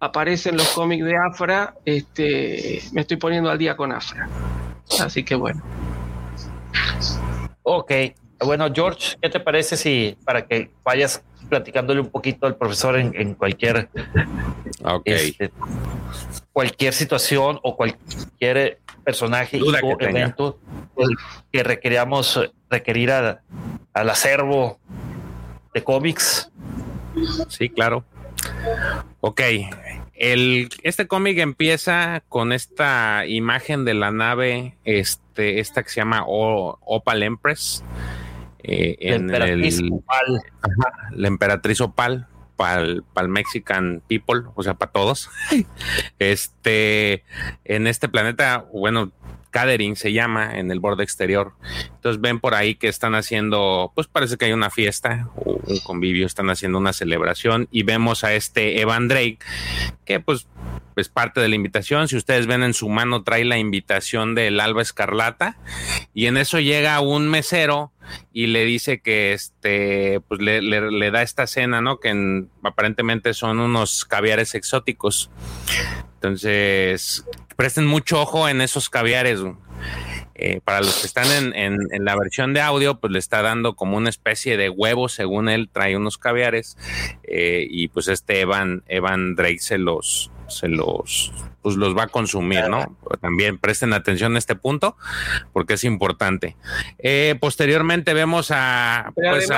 aparece 0.00 0.50
en 0.50 0.56
los 0.56 0.68
cómics 0.68 1.04
de 1.04 1.14
Afra, 1.16 1.74
este, 1.84 2.82
me 2.92 3.02
estoy 3.02 3.16
poniendo 3.16 3.50
al 3.50 3.58
día 3.58 3.76
con 3.76 3.92
Afra. 3.92 4.28
Así 5.00 5.24
que 5.24 5.34
bueno. 5.34 5.62
Ok, 7.62 7.92
bueno 8.44 8.66
George, 8.72 9.16
¿qué 9.20 9.28
te 9.28 9.40
parece 9.40 9.76
si 9.76 10.16
para 10.24 10.46
que 10.46 10.70
vayas 10.84 11.22
platicándole 11.48 12.00
un 12.00 12.10
poquito 12.10 12.46
al 12.46 12.56
profesor 12.56 12.96
en, 12.98 13.34
cualquier 13.34 13.88
este, 15.04 15.52
cualquier 16.52 16.92
situación 16.92 17.58
o 17.62 17.76
cualquier 17.76 18.80
personaje 19.04 19.60
o 19.62 20.00
evento 20.00 20.58
que 21.52 21.62
requeríamos 21.62 22.40
requerir 22.68 23.10
al 23.12 24.10
acervo 24.10 24.78
de 25.72 25.84
cómics. 25.84 26.50
Sí, 27.48 27.68
claro. 27.68 28.04
Ok. 29.20 29.40
El, 30.14 30.70
este 30.82 31.06
cómic 31.06 31.38
empieza 31.38 32.22
con 32.28 32.52
esta 32.52 33.26
imagen 33.26 33.84
de 33.84 33.94
la 33.94 34.10
nave, 34.10 34.76
este, 34.84 35.60
esta 35.60 35.82
que 35.82 35.90
se 35.90 35.96
llama 35.96 36.24
Opal 36.26 37.22
Empress, 37.22 37.84
eh, 38.68 38.96
en 39.00 39.28
la 39.28 39.36
emperatriz 39.36 39.78
el, 39.78 39.92
Opal. 39.92 40.42
la 41.12 41.28
emperatriz 41.28 41.80
Opal 41.80 42.26
para 42.56 42.80
el, 42.80 43.28
Mexican 43.28 44.02
people, 44.08 44.42
o 44.54 44.62
sea, 44.62 44.74
para 44.74 44.90
todos. 44.90 45.30
este, 46.18 47.22
en 47.64 47.86
este 47.86 48.08
planeta, 48.08 48.66
bueno, 48.72 49.12
Gathering 49.52 49.94
se 49.94 50.12
llama 50.12 50.58
en 50.58 50.70
el 50.72 50.80
borde 50.80 51.04
exterior. 51.04 51.52
Entonces 51.94 52.20
ven 52.20 52.40
por 52.40 52.54
ahí 52.54 52.74
que 52.74 52.88
están 52.88 53.14
haciendo, 53.14 53.92
pues 53.94 54.08
parece 54.08 54.36
que 54.36 54.46
hay 54.46 54.52
una 54.52 54.70
fiesta 54.70 55.28
o 55.36 55.60
un 55.64 55.78
convivio, 55.78 56.26
están 56.26 56.50
haciendo 56.50 56.78
una 56.78 56.92
celebración 56.92 57.68
y 57.70 57.84
vemos 57.84 58.24
a 58.24 58.34
este 58.34 58.80
Evan 58.80 59.06
Drake 59.06 59.38
que 60.04 60.18
pues 60.20 60.48
es 60.96 61.08
parte 61.08 61.40
de 61.40 61.48
la 61.48 61.54
invitación. 61.54 62.08
Si 62.08 62.16
ustedes 62.16 62.46
ven 62.46 62.62
en 62.62 62.74
su 62.74 62.88
mano 62.88 63.22
trae 63.22 63.44
la 63.44 63.58
invitación 63.58 64.34
del 64.34 64.60
Alba 64.60 64.82
Escarlata 64.82 65.58
y 66.14 66.26
en 66.26 66.36
eso 66.36 66.58
llega 66.58 67.00
un 67.00 67.28
mesero 67.28 67.92
y 68.32 68.46
le 68.46 68.64
dice 68.64 69.00
que 69.00 69.32
este 69.32 70.20
pues 70.28 70.40
le, 70.40 71.10
da 71.10 71.22
esta 71.22 71.46
cena, 71.46 71.80
¿no? 71.80 72.00
Que 72.00 72.46
aparentemente 72.62 73.34
son 73.34 73.60
unos 73.60 74.04
caviares 74.04 74.54
exóticos. 74.54 75.30
Entonces, 76.14 77.24
presten 77.56 77.86
mucho 77.86 78.20
ojo 78.20 78.48
en 78.48 78.60
esos 78.60 78.88
caviares. 78.88 79.40
Eh, 80.38 80.60
para 80.64 80.80
los 80.80 81.00
que 81.00 81.06
están 81.06 81.54
en, 81.54 81.78
en, 81.90 82.04
la 82.04 82.14
versión 82.14 82.52
de 82.52 82.60
audio, 82.60 83.00
pues 83.00 83.10
le 83.10 83.18
está 83.18 83.40
dando 83.40 83.74
como 83.74 83.96
una 83.96 84.10
especie 84.10 84.58
de 84.58 84.68
huevo, 84.68 85.08
según 85.08 85.48
él, 85.48 85.70
trae 85.72 85.96
unos 85.96 86.18
caviares. 86.18 86.76
Eh, 87.22 87.66
y 87.70 87.88
pues 87.88 88.08
este 88.08 88.40
Evan, 88.40 88.82
Evan 88.86 89.34
Drake 89.34 89.60
se 89.60 89.78
los, 89.78 90.30
se 90.48 90.68
los, 90.68 91.32
pues 91.62 91.76
los 91.76 91.96
va 91.96 92.04
a 92.04 92.06
consumir, 92.08 92.68
¿no? 92.68 92.96
También 93.20 93.58
presten 93.58 93.92
atención 93.92 94.36
a 94.36 94.38
este 94.38 94.54
punto 94.54 94.96
porque 95.52 95.74
es 95.74 95.84
importante. 95.84 96.56
Eh, 96.98 97.36
posteriormente 97.40 98.14
vemos 98.14 98.50
a... 98.50 99.12
Pues 99.14 99.48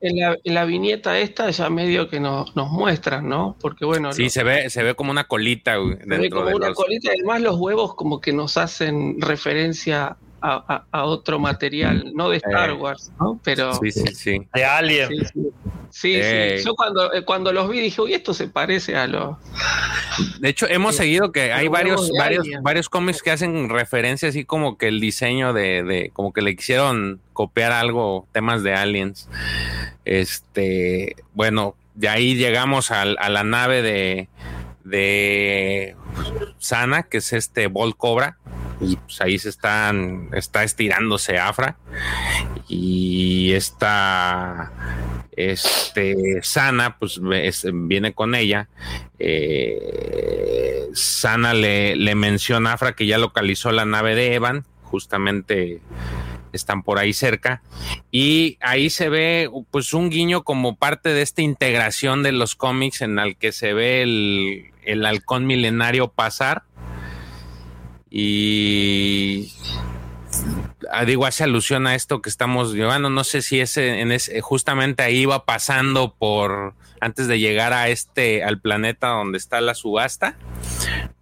en, 0.00 0.54
la, 0.54 0.64
viñeta 0.64 1.18
esta 1.18 1.50
ya 1.50 1.70
medio 1.70 2.08
que 2.08 2.20
nos, 2.20 2.54
nos 2.54 2.70
muestran, 2.70 3.28
¿no? 3.28 3.56
Porque 3.60 3.84
bueno... 3.84 4.12
Sí, 4.12 4.30
se 4.30 4.44
ve, 4.44 4.70
se 4.70 4.82
ve 4.82 4.94
como 4.94 5.10
una 5.10 5.24
colita. 5.24 5.74
Se 5.74 6.18
ve 6.18 6.30
como 6.30 6.54
una 6.54 6.72
colita, 6.72 7.10
además 7.12 7.40
los 7.40 7.56
huevos 7.56 7.94
como 7.94 8.20
que 8.20 8.32
nos 8.32 8.56
hacen 8.56 9.20
referencia 9.20 10.16
a, 10.40 11.04
otro 11.04 11.38
material, 11.38 12.12
no 12.14 12.30
de 12.30 12.36
Star 12.38 12.70
eh, 12.70 12.72
Wars, 12.74 13.10
¿no? 13.18 13.40
Pero 13.42 13.74
sí, 13.74 13.90
sí, 13.90 14.14
sí. 14.14 14.48
de 14.54 14.64
Alien. 14.64 15.08
Sí, 15.90 16.20
sí. 16.22 16.64
Yo 16.64 16.74
cuando, 16.74 17.12
eh, 17.12 17.24
cuando 17.24 17.52
los 17.52 17.68
vi 17.68 17.80
dije, 17.80 18.00
uy, 18.00 18.14
esto 18.14 18.34
se 18.34 18.48
parece 18.48 18.96
a 18.96 19.06
los. 19.06 19.36
De 20.40 20.48
hecho, 20.48 20.68
hemos 20.68 20.96
seguido 20.96 21.32
que 21.32 21.52
hay 21.52 21.68
varios, 21.68 22.10
varios, 22.16 22.46
varios 22.62 22.88
cómics 22.88 23.22
que 23.22 23.30
hacen 23.30 23.68
referencia 23.68 24.28
así 24.28 24.44
como 24.44 24.76
que 24.76 24.88
el 24.88 25.00
diseño 25.00 25.52
de, 25.52 25.82
de, 25.82 26.10
como 26.12 26.32
que 26.32 26.42
le 26.42 26.56
quisieron 26.56 27.20
copiar 27.32 27.72
algo, 27.72 28.26
temas 28.32 28.62
de 28.62 28.74
aliens. 28.74 29.28
Este, 30.04 31.16
bueno, 31.34 31.74
de 31.94 32.08
ahí 32.08 32.36
llegamos 32.36 32.90
a, 32.90 33.02
a 33.02 33.28
la 33.28 33.44
nave 33.44 33.82
de, 33.82 34.28
de 34.84 35.96
Sana, 36.58 37.04
que 37.04 37.18
es 37.18 37.32
este 37.32 37.66
Bol 37.66 37.96
Cobra, 37.96 38.38
y 38.80 38.96
pues 38.96 39.20
ahí 39.20 39.38
se 39.38 39.48
están, 39.48 40.30
está 40.32 40.64
estirándose 40.64 41.38
Afra, 41.38 41.76
y 42.68 43.52
esta 43.52 44.72
este 45.38 46.42
Sana, 46.42 46.98
pues 46.98 47.20
viene 47.72 48.12
con 48.12 48.34
ella. 48.34 48.68
Eh, 49.20 50.88
Sana 50.94 51.54
le, 51.54 51.94
le 51.94 52.14
menciona 52.16 52.70
a 52.70 52.72
Afra 52.74 52.94
que 52.94 53.06
ya 53.06 53.18
localizó 53.18 53.70
la 53.70 53.84
nave 53.84 54.16
de 54.16 54.34
Evan, 54.34 54.64
justamente 54.82 55.80
están 56.52 56.82
por 56.82 56.98
ahí 56.98 57.12
cerca. 57.12 57.62
Y 58.10 58.58
ahí 58.60 58.90
se 58.90 59.08
ve 59.08 59.48
pues 59.70 59.94
un 59.94 60.10
guiño 60.10 60.42
como 60.42 60.76
parte 60.76 61.10
de 61.10 61.22
esta 61.22 61.42
integración 61.42 62.22
de 62.24 62.32
los 62.32 62.56
cómics 62.56 63.02
en 63.02 63.18
el 63.18 63.36
que 63.36 63.52
se 63.52 63.74
ve 63.74 64.02
el, 64.02 64.72
el 64.84 65.06
halcón 65.06 65.46
milenario 65.46 66.08
pasar 66.08 66.64
y 68.10 69.52
ah, 70.90 71.04
digo, 71.04 71.26
hace 71.26 71.44
alusión 71.44 71.86
a 71.86 71.94
esto 71.94 72.22
que 72.22 72.30
estamos 72.30 72.72
llevando. 72.72 73.10
No 73.10 73.24
sé 73.24 73.42
si 73.42 73.60
ese, 73.60 74.00
en 74.00 74.12
ese, 74.12 74.40
justamente 74.40 75.02
ahí 75.02 75.26
va 75.26 75.44
pasando 75.44 76.14
por 76.14 76.74
antes 77.00 77.28
de 77.28 77.38
llegar 77.38 77.72
a 77.72 77.88
este, 77.88 78.42
al 78.42 78.60
planeta 78.60 79.08
donde 79.08 79.38
está 79.38 79.60
la 79.60 79.74
subasta, 79.74 80.36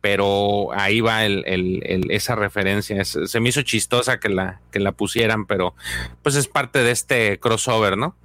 pero 0.01 0.69
ahí 0.73 1.01
va 1.01 1.25
el, 1.25 2.07
esa 2.11 2.35
referencia. 2.35 3.05
se 3.05 3.41
me 3.41 3.49
hizo 3.49 3.63
chistosa 3.63 4.19
que 4.19 4.29
la, 4.29 4.61
que 4.71 4.79
la 4.79 4.93
pusieran, 4.93 5.47
pero 5.47 5.75
pues 6.23 6.37
es 6.37 6.49
parte 6.49 6.83
de 6.83 6.93
este 6.93 7.39
crossover, 7.39 7.99
¿no? 7.99 8.17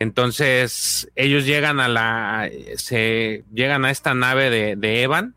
Entonces, 0.00 1.10
ellos 1.16 1.44
llegan 1.44 1.80
a 1.80 1.88
la, 1.88 2.48
se 2.76 3.44
llegan 3.52 3.84
a 3.84 3.90
esta 3.90 4.14
nave 4.14 4.48
de, 4.48 4.76
de 4.76 5.02
Evan, 5.02 5.34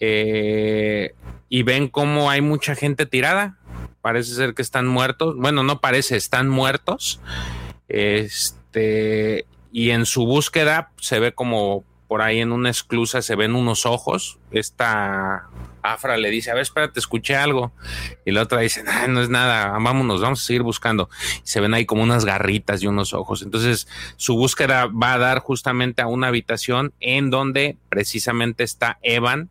eh, 0.00 1.14
y 1.48 1.62
ven 1.62 1.88
cómo 1.88 2.30
hay 2.30 2.40
mucha 2.40 2.74
gente 2.74 3.06
tirada. 3.06 3.58
Parece 4.00 4.34
ser 4.34 4.54
que 4.54 4.62
están 4.62 4.86
muertos. 4.86 5.36
Bueno, 5.36 5.62
no 5.62 5.80
parece, 5.80 6.16
están 6.16 6.48
muertos. 6.48 7.20
Este, 7.88 9.46
y 9.72 9.90
en 9.90 10.06
su 10.06 10.24
búsqueda 10.24 10.90
se 11.00 11.20
ve 11.20 11.32
como 11.32 11.84
por 12.10 12.22
ahí 12.22 12.40
en 12.40 12.50
una 12.50 12.70
esclusa 12.70 13.22
se 13.22 13.36
ven 13.36 13.54
unos 13.54 13.86
ojos. 13.86 14.40
Esta 14.50 15.48
Afra 15.80 16.16
le 16.16 16.28
dice, 16.28 16.50
a 16.50 16.54
ver, 16.54 16.62
espérate, 16.62 16.98
escuché 16.98 17.36
algo. 17.36 17.70
Y 18.24 18.32
la 18.32 18.42
otra 18.42 18.62
dice, 18.62 18.82
no 19.08 19.22
es 19.22 19.28
nada, 19.28 19.78
vámonos, 19.78 20.20
vamos 20.20 20.42
a 20.42 20.44
seguir 20.44 20.62
buscando. 20.62 21.08
Se 21.44 21.60
ven 21.60 21.72
ahí 21.72 21.86
como 21.86 22.02
unas 22.02 22.24
garritas 22.24 22.82
y 22.82 22.88
unos 22.88 23.14
ojos. 23.14 23.42
Entonces, 23.42 23.86
su 24.16 24.34
búsqueda 24.34 24.86
va 24.86 25.12
a 25.12 25.18
dar 25.18 25.38
justamente 25.38 26.02
a 26.02 26.08
una 26.08 26.26
habitación 26.26 26.92
en 26.98 27.30
donde 27.30 27.76
precisamente 27.88 28.64
está 28.64 28.98
Evan 29.02 29.48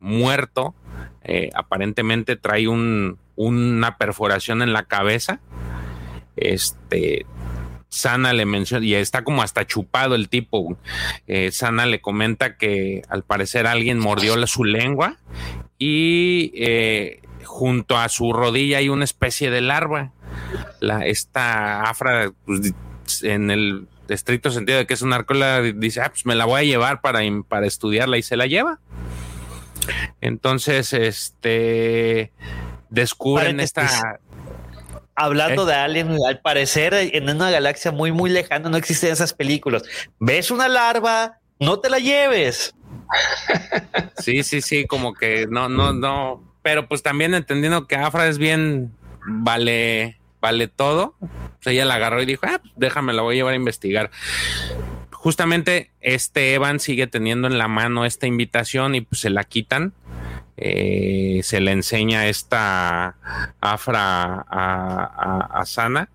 muerto. 0.00 0.74
Eh, 1.22 1.50
aparentemente 1.54 2.34
trae 2.34 2.66
un, 2.66 3.18
una 3.36 3.98
perforación 3.98 4.62
en 4.62 4.72
la 4.72 4.82
cabeza. 4.82 5.38
Este, 6.34 7.24
Sana 7.88 8.32
le 8.32 8.44
menciona, 8.44 8.84
y 8.84 8.94
está 8.94 9.24
como 9.24 9.42
hasta 9.42 9.66
chupado 9.66 10.14
el 10.14 10.28
tipo. 10.28 10.76
Eh, 11.26 11.50
Sana 11.52 11.86
le 11.86 12.00
comenta 12.00 12.56
que 12.56 13.02
al 13.08 13.22
parecer 13.22 13.66
alguien 13.66 13.98
mordió 13.98 14.46
su 14.46 14.64
lengua 14.64 15.16
y 15.78 16.52
eh, 16.54 17.22
junto 17.44 17.96
a 17.96 18.08
su 18.08 18.32
rodilla 18.32 18.78
hay 18.78 18.88
una 18.88 19.04
especie 19.04 19.50
de 19.50 19.60
larva. 19.60 20.12
La, 20.80 21.06
esta 21.06 21.82
afra, 21.82 22.32
pues, 22.44 22.74
en 23.22 23.50
el 23.50 23.86
estricto 24.08 24.50
sentido 24.50 24.78
de 24.78 24.86
que 24.86 24.94
es 24.94 25.02
una 25.02 25.16
arcola, 25.16 25.62
dice, 25.62 26.00
ah, 26.00 26.10
pues 26.10 26.26
me 26.26 26.34
la 26.34 26.44
voy 26.44 26.60
a 26.60 26.64
llevar 26.64 27.00
para, 27.00 27.20
para 27.48 27.66
estudiarla 27.66 28.18
y 28.18 28.22
se 28.22 28.36
la 28.36 28.46
lleva. 28.46 28.80
Entonces, 30.20 30.92
este 30.92 32.32
descubren 32.90 33.60
esta 33.60 34.20
Hablando 35.20 35.66
de 35.66 35.74
Alien, 35.74 36.16
al 36.28 36.40
parecer 36.40 36.94
en 36.94 37.28
una 37.28 37.50
galaxia 37.50 37.90
muy, 37.90 38.12
muy 38.12 38.30
lejana 38.30 38.68
no 38.68 38.76
existen 38.76 39.10
esas 39.10 39.34
películas. 39.34 39.82
¿Ves 40.20 40.52
una 40.52 40.68
larva? 40.68 41.40
No 41.58 41.80
te 41.80 41.90
la 41.90 41.98
lleves. 41.98 42.74
Sí, 44.18 44.42
sí, 44.42 44.60
sí, 44.60 44.86
como 44.86 45.14
que 45.14 45.46
no, 45.48 45.68
no, 45.68 45.92
no. 45.92 46.42
Pero 46.62 46.86
pues 46.88 47.02
también 47.02 47.34
entendiendo 47.34 47.86
que 47.86 47.96
Afra 47.96 48.28
es 48.28 48.36
bien, 48.36 48.92
vale, 49.26 50.18
vale 50.40 50.68
todo. 50.68 51.14
Pues 51.20 51.74
ella 51.74 51.84
la 51.84 51.94
agarró 51.94 52.20
y 52.22 52.26
dijo, 52.26 52.42
ah, 52.46 52.58
pues 52.60 52.72
déjame, 52.76 53.12
la 53.12 53.22
voy 53.22 53.34
a 53.34 53.36
llevar 53.36 53.54
a 53.54 53.56
investigar. 53.56 54.10
Justamente 55.10 55.90
este 56.00 56.54
Evan 56.54 56.78
sigue 56.78 57.06
teniendo 57.06 57.48
en 57.48 57.58
la 57.58 57.68
mano 57.68 58.04
esta 58.04 58.26
invitación 58.26 58.94
y 58.94 59.00
pues 59.00 59.20
se 59.20 59.30
la 59.30 59.44
quitan 59.44 59.94
eh, 60.60 61.40
se 61.44 61.60
le 61.60 61.70
enseña 61.70 62.26
esta 62.26 63.16
afra 63.60 64.44
a, 64.50 65.62
Sana 65.64 66.08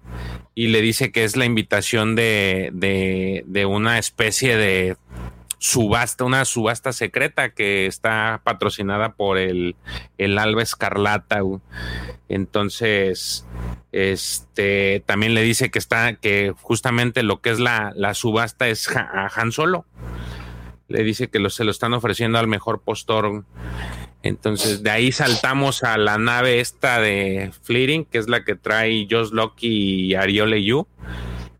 y 0.53 0.67
le 0.67 0.81
dice 0.81 1.13
que 1.13 1.23
es 1.23 1.37
la 1.37 1.45
invitación 1.45 2.15
de, 2.15 2.71
de, 2.73 3.65
una 3.65 3.99
especie 3.99 4.57
de 4.57 4.97
subasta, 5.59 6.25
una 6.25 6.43
subasta 6.43 6.91
secreta 6.91 7.51
que 7.51 7.85
está 7.85 8.41
patrocinada 8.43 9.13
por 9.13 9.37
el, 9.37 9.77
el 10.17 10.37
Alba 10.37 10.61
Escarlata. 10.61 11.39
Entonces, 12.27 13.45
este 13.93 15.03
también 15.05 15.35
le 15.35 15.43
dice 15.43 15.71
que 15.71 15.79
está, 15.79 16.15
que 16.15 16.53
justamente 16.61 17.23
lo 17.23 17.39
que 17.39 17.51
es 17.51 17.59
la, 17.59 17.93
la 17.95 18.13
subasta 18.13 18.67
es 18.67 18.89
a 18.93 19.31
Han 19.35 19.53
Solo. 19.53 19.85
Le 20.93 21.03
dice 21.03 21.27
que 21.27 21.49
se 21.49 21.63
lo 21.63 21.71
están 21.71 21.95
ofreciendo 21.95 22.37
al 22.37 22.45
mejor 22.45 22.79
postor. 22.79 23.45
Entonces 24.21 24.83
de 24.83 24.91
ahí 24.91 25.11
saltamos 25.11 25.83
a 25.83 25.97
la 25.97 26.19
nave 26.19 26.59
esta 26.59 27.01
de 27.01 27.51
Fleeting, 27.63 28.05
que 28.05 28.19
es 28.19 28.29
la 28.29 28.43
que 28.43 28.53
trae 28.53 29.07
Josh 29.09 29.31
Loki 29.31 30.11
y 30.11 30.13
Ariole 30.13 30.63
Yu. 30.63 30.85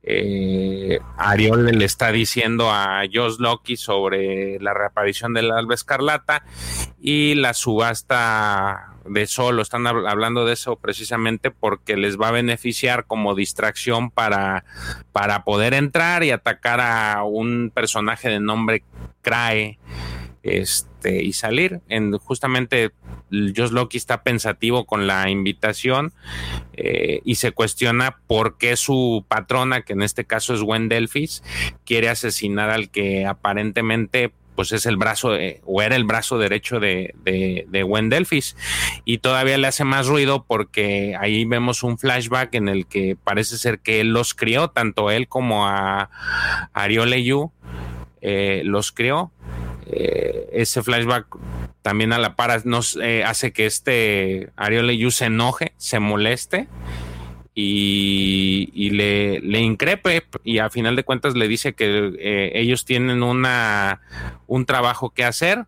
Eh, 0.04 1.00
Ariole 1.18 1.72
le 1.74 1.86
está 1.86 2.12
diciendo 2.12 2.70
a 2.70 3.02
Josh 3.12 3.38
Loki 3.40 3.76
sobre 3.76 4.60
la 4.60 4.76
reaparición 4.76 5.34
del 5.34 5.50
Alba 5.50 5.74
Escarlata 5.74 6.46
y 7.02 7.34
la 7.34 7.56
subasta 7.56 8.94
de 9.06 9.26
Solo. 9.26 9.64
Están 9.64 9.88
hablando 9.88 10.46
de 10.46 10.54
eso 10.54 10.76
precisamente 10.76 11.50
porque 11.50 11.98
les 11.98 12.22
va 12.22 12.28
a 12.28 12.32
beneficiar 12.32 13.06
como 13.08 13.34
distracción 13.34 14.12
para, 14.12 14.64
para 15.12 15.44
poder 15.44 15.74
entrar 15.74 16.24
y 16.24 16.30
atacar 16.30 16.82
a 16.82 17.24
un 17.24 17.72
personaje 17.74 18.30
de 18.30 18.40
nombre 18.40 18.84
Crae 19.24 19.80
este, 20.44 21.24
y 21.24 21.34
salir. 21.34 21.82
En, 21.90 22.16
justamente 22.18 22.92
Josh 23.32 23.72
Loki 23.72 23.98
está 23.98 24.24
pensativo 24.24 24.86
con 24.86 25.08
la 25.08 25.30
invitación 25.30 26.14
eh, 26.74 27.22
y 27.24 27.36
se 27.36 27.52
cuestiona 27.54 28.20
por 28.28 28.58
qué 28.58 28.76
su 28.76 29.26
patrona, 29.28 29.82
que 29.82 29.94
en 29.94 30.04
este 30.04 30.26
caso 30.26 30.54
es 30.54 30.62
Wendelfis, 30.62 31.42
quiere 31.86 32.10
asesinar 32.10 32.70
al 32.70 32.90
que 32.90 33.26
aparentemente 33.26 34.34
pues 34.56 34.72
es 34.72 34.86
el 34.86 34.98
brazo 34.98 35.32
o 35.66 35.82
era 35.82 35.96
el 35.96 36.04
brazo 36.04 36.38
derecho 36.38 36.80
de, 36.80 37.16
de, 37.24 37.66
de 37.70 37.84
Wendelfis 37.84 38.56
y 39.04 39.18
todavía 39.18 39.58
le 39.58 39.66
hace 39.66 39.84
más 39.84 40.06
ruido 40.06 40.46
porque 40.48 41.16
ahí 41.20 41.44
vemos 41.46 41.82
un 41.82 41.98
flashback 41.98 42.54
en 42.54 42.70
el 42.70 42.86
que 42.86 43.16
parece 43.16 43.58
ser 43.58 43.80
que 43.80 44.00
él 44.00 44.10
los 44.10 44.36
crió, 44.36 44.68
tanto 44.68 45.10
él 45.10 45.28
como 45.28 45.68
a 45.68 46.12
Ariole 46.74 47.24
Yu 47.24 47.52
eh, 48.24 48.62
los 48.64 48.92
crió 48.92 49.32
eh, 49.86 50.50
ese 50.54 50.82
flashback 50.82 51.28
también 51.82 52.14
a 52.14 52.18
la 52.18 52.36
par 52.36 52.66
nos 52.66 52.98
eh, 53.02 53.24
hace 53.24 53.52
que 53.52 53.66
este 53.66 54.50
Ariel 54.56 54.90
Yu 54.98 55.12
se 55.12 55.26
enoje, 55.26 55.74
se 55.78 56.00
moleste 56.00 56.68
y, 57.54 58.90
le, 58.92 59.40
le, 59.42 59.60
increpe 59.60 60.24
y 60.44 60.58
a 60.58 60.70
final 60.70 60.96
de 60.96 61.04
cuentas 61.04 61.36
le 61.36 61.48
dice 61.48 61.74
que 61.74 62.14
eh, 62.18 62.52
ellos 62.56 62.86
tienen 62.86 63.22
una 63.22 64.02
un 64.48 64.66
trabajo 64.66 65.12
que 65.12 65.26
hacer 65.26 65.66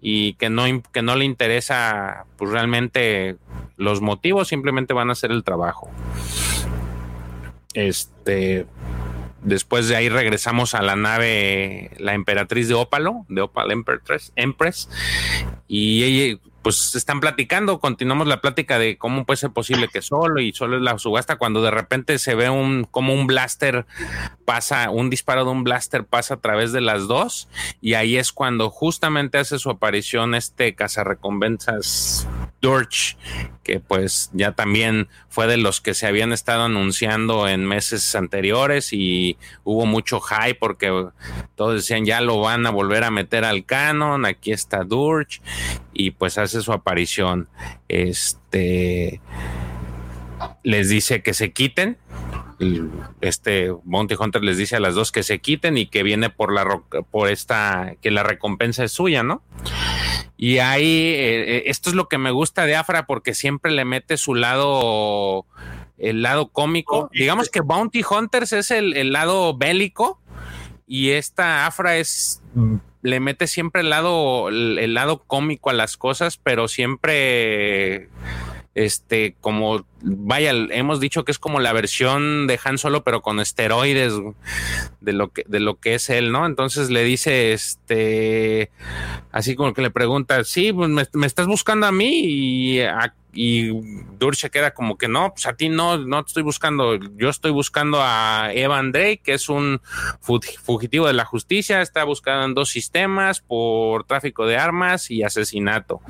y 0.00 0.34
que 0.34 0.50
no, 0.50 0.64
que 0.92 1.02
no 1.02 1.14
le 1.16 1.24
interesa 1.24 2.26
pues 2.36 2.50
realmente 2.50 3.36
los 3.76 4.00
motivos, 4.00 4.48
simplemente 4.48 4.92
van 4.92 5.08
a 5.08 5.12
hacer 5.12 5.30
el 5.30 5.44
trabajo. 5.44 5.88
Este 7.72 8.66
Después 9.42 9.88
de 9.88 9.96
ahí 9.96 10.08
regresamos 10.08 10.74
a 10.74 10.82
la 10.82 10.94
nave, 10.94 11.90
la 11.98 12.14
emperatriz 12.14 12.68
de 12.68 12.74
Ópalo, 12.74 13.26
de 13.28 13.42
Opal 13.42 13.72
Empress, 13.72 14.32
Empress 14.36 14.88
y 15.66 16.04
ella, 16.04 16.38
pues 16.62 16.94
están 16.94 17.20
platicando, 17.20 17.80
continuamos 17.80 18.28
la 18.28 18.40
plática 18.40 18.78
de 18.78 18.96
cómo 18.96 19.26
puede 19.26 19.38
ser 19.38 19.50
posible 19.50 19.88
que 19.88 20.00
solo 20.00 20.40
y 20.40 20.52
solo 20.52 20.76
es 20.76 20.82
la 20.82 20.96
subasta 20.96 21.36
cuando 21.36 21.60
de 21.60 21.72
repente 21.72 22.20
se 22.20 22.36
ve 22.36 22.50
un 22.50 22.84
como 22.84 23.14
un 23.14 23.26
blaster 23.26 23.84
pasa, 24.44 24.90
un 24.90 25.10
disparo 25.10 25.44
de 25.44 25.50
un 25.50 25.64
blaster 25.64 26.04
pasa 26.04 26.34
a 26.34 26.40
través 26.40 26.70
de 26.72 26.80
las 26.80 27.08
dos 27.08 27.48
y 27.80 27.94
ahí 27.94 28.16
es 28.16 28.32
cuando 28.32 28.70
justamente 28.70 29.38
hace 29.38 29.58
su 29.58 29.70
aparición 29.70 30.36
este 30.36 30.76
cazarrecompensas 30.76 32.28
Dorch, 32.62 33.18
que 33.64 33.80
pues 33.80 34.30
ya 34.32 34.52
también 34.52 35.08
fue 35.28 35.46
de 35.46 35.58
los 35.58 35.80
que 35.80 35.92
se 35.94 36.06
habían 36.06 36.32
estado 36.32 36.62
anunciando 36.62 37.48
en 37.48 37.66
meses 37.66 38.14
anteriores 38.14 38.92
y 38.92 39.36
hubo 39.64 39.84
mucho 39.84 40.20
hype 40.20 40.54
porque 40.54 41.08
todos 41.56 41.74
decían 41.74 42.06
ya 42.06 42.20
lo 42.20 42.40
van 42.40 42.64
a 42.64 42.70
volver 42.70 43.04
a 43.04 43.10
meter 43.10 43.44
al 43.44 43.66
canon, 43.66 44.24
aquí 44.24 44.52
está 44.52 44.84
Dorch 44.84 45.42
y 45.92 46.12
pues 46.12 46.38
hace 46.38 46.62
su 46.62 46.72
aparición. 46.72 47.48
Este 47.88 49.20
les 50.62 50.88
dice 50.88 51.22
que 51.22 51.34
se 51.34 51.52
quiten. 51.52 51.98
Este 53.20 53.72
Monty 53.84 54.14
Hunter 54.18 54.42
les 54.42 54.56
dice 54.56 54.76
a 54.76 54.80
las 54.80 54.94
dos 54.94 55.12
que 55.12 55.22
se 55.22 55.40
quiten 55.40 55.76
y 55.76 55.86
que 55.86 56.02
viene 56.02 56.30
por 56.30 56.52
la 56.52 56.80
por 57.10 57.28
esta 57.28 57.96
que 58.00 58.10
la 58.10 58.22
recompensa 58.22 58.84
es 58.84 58.92
suya, 58.92 59.22
¿no? 59.22 59.42
Y 60.36 60.58
ahí 60.58 60.86
eh, 60.86 61.56
eh, 61.56 61.62
esto 61.66 61.90
es 61.90 61.96
lo 61.96 62.08
que 62.08 62.18
me 62.18 62.30
gusta 62.30 62.64
de 62.64 62.76
Afra 62.76 63.06
porque 63.06 63.34
siempre 63.34 63.70
le 63.70 63.84
mete 63.84 64.16
su 64.16 64.34
lado 64.34 65.46
el 65.98 66.22
lado 66.22 66.48
cómico. 66.48 67.10
Digamos 67.12 67.48
que 67.48 67.60
Bounty 67.60 68.02
Hunters 68.08 68.52
es 68.52 68.70
el, 68.70 68.96
el 68.96 69.12
lado 69.12 69.56
bélico 69.56 70.20
y 70.86 71.10
esta 71.10 71.66
Afra 71.66 71.96
es 71.96 72.42
le 73.02 73.20
mete 73.20 73.46
siempre 73.46 73.82
el 73.82 73.90
lado 73.90 74.48
el 74.48 74.94
lado 74.94 75.22
cómico 75.24 75.70
a 75.70 75.74
las 75.74 75.96
cosas, 75.96 76.36
pero 76.36 76.68
siempre 76.68 78.08
este, 78.74 79.36
como, 79.40 79.84
vaya, 80.00 80.50
hemos 80.50 81.00
dicho 81.00 81.24
que 81.24 81.32
es 81.32 81.38
como 81.38 81.60
la 81.60 81.72
versión 81.72 82.46
de 82.46 82.58
Han 82.64 82.78
Solo, 82.78 83.04
pero 83.04 83.20
con 83.20 83.40
esteroides 83.40 84.14
de 85.00 85.12
lo 85.12 85.28
que, 85.28 85.44
de 85.46 85.60
lo 85.60 85.78
que 85.78 85.94
es 85.94 86.08
él, 86.10 86.32
¿no? 86.32 86.46
Entonces 86.46 86.90
le 86.90 87.04
dice, 87.04 87.52
este, 87.52 88.70
así 89.30 89.54
como 89.54 89.74
que 89.74 89.82
le 89.82 89.90
pregunta, 89.90 90.42
sí, 90.44 90.72
pues 90.72 90.88
me, 90.88 91.26
estás 91.26 91.46
buscando 91.46 91.86
a 91.86 91.92
mí 91.92 92.20
y 92.24 92.80
a, 92.80 93.14
y 93.32 93.70
Durche 94.18 94.50
queda 94.50 94.74
como 94.74 94.98
que 94.98 95.08
no, 95.08 95.32
pues 95.32 95.46
a 95.46 95.54
ti 95.54 95.68
no, 95.68 95.98
no 95.98 96.22
te 96.22 96.28
estoy 96.28 96.42
buscando, 96.42 96.96
yo 97.16 97.28
estoy 97.28 97.50
buscando 97.50 97.98
a 98.02 98.50
Evan 98.52 98.92
Drake, 98.92 99.20
que 99.24 99.34
es 99.34 99.48
un 99.48 99.80
fugitivo 100.20 101.06
de 101.06 101.12
la 101.14 101.24
justicia, 101.24 101.80
está 101.80 102.04
buscando 102.04 102.44
en 102.44 102.54
dos 102.54 102.70
sistemas 102.70 103.40
por 103.40 104.04
tráfico 104.04 104.46
de 104.46 104.56
armas 104.56 105.10
y 105.10 105.22
asesinato. 105.22 106.00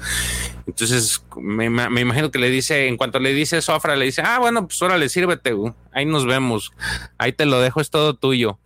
Entonces, 0.67 1.25
me, 1.37 1.67
imagino 1.67 2.31
que 2.31 2.39
le 2.39 2.51
dice, 2.51 2.89
en 2.89 2.97
cuanto 2.97 3.19
le 3.19 3.33
dice 3.33 3.63
Sofra, 3.63 3.97
le 3.97 4.05
dice, 4.05 4.23
ah, 4.25 4.39
bueno, 4.39 4.67
pues 4.67 4.81
órale, 4.83 5.09
sírvete, 5.09 5.55
ahí 5.93 6.07
nos 6.07 6.27
vemos, 6.27 6.73
ahí 7.19 7.33
te 7.33 7.47
lo 7.47 7.61
dejo, 7.61 7.81
es 7.81 7.91
todo 7.91 8.15
tuyo. 8.15 8.59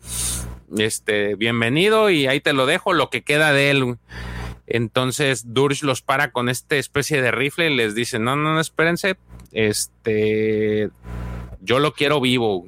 Este, 0.77 1.37
bienvenido 1.37 2.11
y 2.11 2.27
ahí 2.27 2.41
te 2.41 2.53
lo 2.53 2.67
dejo, 2.67 2.93
lo 2.93 3.09
que 3.09 3.23
queda 3.23 3.53
de 3.53 3.71
él. 3.71 3.99
Entonces 4.67 5.53
Durge 5.55 5.87
los 5.87 6.03
para 6.03 6.33
con 6.33 6.49
esta 6.49 6.77
especie 6.77 7.23
de 7.23 7.31
rifle 7.31 7.71
y 7.71 7.77
les 7.77 7.95
dice, 7.95 8.19
no, 8.19 8.37
no, 8.37 8.55
no, 8.55 8.61
espérense, 8.61 9.17
este, 9.53 10.91
yo 11.61 11.79
lo 11.79 11.93
quiero 11.93 12.21
vivo. 12.21 12.67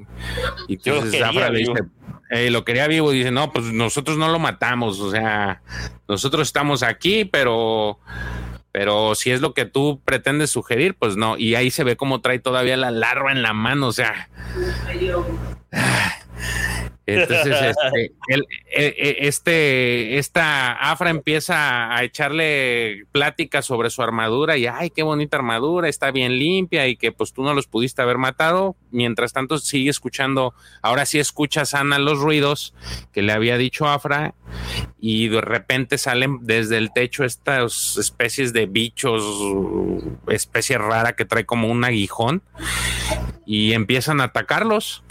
Y 0.68 0.74
entonces 0.74 1.20
Zafra 1.20 1.50
le 1.50 1.58
dice, 1.60 2.50
lo 2.50 2.64
quería 2.64 2.86
vivo, 2.86 3.10
dice, 3.10 3.30
no, 3.30 3.52
pues 3.52 3.66
nosotros 3.66 4.16
no 4.16 4.28
lo 4.28 4.38
matamos, 4.38 5.00
o 5.00 5.10
sea, 5.10 5.62
nosotros 6.06 6.48
estamos 6.48 6.82
aquí, 6.82 7.24
pero 7.24 7.98
pero 8.70 9.14
si 9.14 9.30
es 9.30 9.40
lo 9.40 9.54
que 9.54 9.64
tú 9.64 10.00
pretendes 10.04 10.50
sugerir, 10.50 10.94
pues 10.94 11.16
no. 11.16 11.36
Y 11.36 11.54
ahí 11.54 11.70
se 11.70 11.84
ve 11.84 11.96
cómo 11.96 12.20
trae 12.20 12.38
todavía 12.38 12.76
la 12.76 12.90
larva 12.90 13.32
en 13.32 13.42
la 13.42 13.52
mano, 13.52 13.88
o 13.88 13.92
sea. 13.92 14.28
Entonces, 17.08 17.56
este, 17.62 18.12
e, 18.28 18.38
e, 18.70 19.16
este, 19.28 20.18
esta 20.18 20.72
Afra 20.72 21.08
empieza 21.08 21.94
a 21.94 22.04
echarle 22.04 23.06
pláticas 23.12 23.64
sobre 23.64 23.88
su 23.88 24.02
armadura 24.02 24.58
y, 24.58 24.66
ay, 24.66 24.90
qué 24.90 25.02
bonita 25.02 25.38
armadura, 25.38 25.88
está 25.88 26.10
bien 26.10 26.38
limpia 26.38 26.86
y 26.86 26.96
que 26.96 27.10
pues 27.10 27.32
tú 27.32 27.42
no 27.42 27.54
los 27.54 27.66
pudiste 27.66 28.02
haber 28.02 28.18
matado. 28.18 28.76
Mientras 28.90 29.32
tanto, 29.32 29.56
sigue 29.56 29.88
escuchando, 29.88 30.52
ahora 30.82 31.06
sí 31.06 31.18
escucha 31.18 31.64
Sana 31.64 31.98
los 31.98 32.18
ruidos 32.18 32.74
que 33.10 33.22
le 33.22 33.32
había 33.32 33.56
dicho 33.56 33.88
Afra 33.88 34.34
y 35.00 35.28
de 35.28 35.40
repente 35.40 35.96
salen 35.96 36.40
desde 36.42 36.76
el 36.76 36.92
techo 36.92 37.24
estas 37.24 37.96
especies 37.96 38.52
de 38.52 38.66
bichos, 38.66 39.24
especie 40.28 40.76
rara 40.76 41.14
que 41.14 41.24
trae 41.24 41.46
como 41.46 41.68
un 41.68 41.84
aguijón 41.84 42.42
y 43.48 43.72
empiezan 43.72 44.20
a 44.20 44.24
atacarlos. 44.24 45.02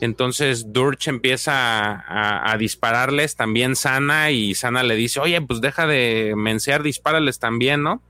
Entonces 0.00 0.72
Durch 0.72 1.08
empieza 1.08 2.04
a, 2.06 2.56
dispararles 2.56 3.34
también 3.34 3.74
Sana 3.74 4.30
y 4.30 4.54
Sana 4.54 4.84
le 4.84 4.94
dice, 4.94 5.18
oye, 5.18 5.42
pues 5.42 5.60
deja 5.60 5.88
de 5.88 6.34
mensear, 6.36 6.84
dispárales 6.84 7.40
también, 7.40 7.82
¿no? 7.82 8.00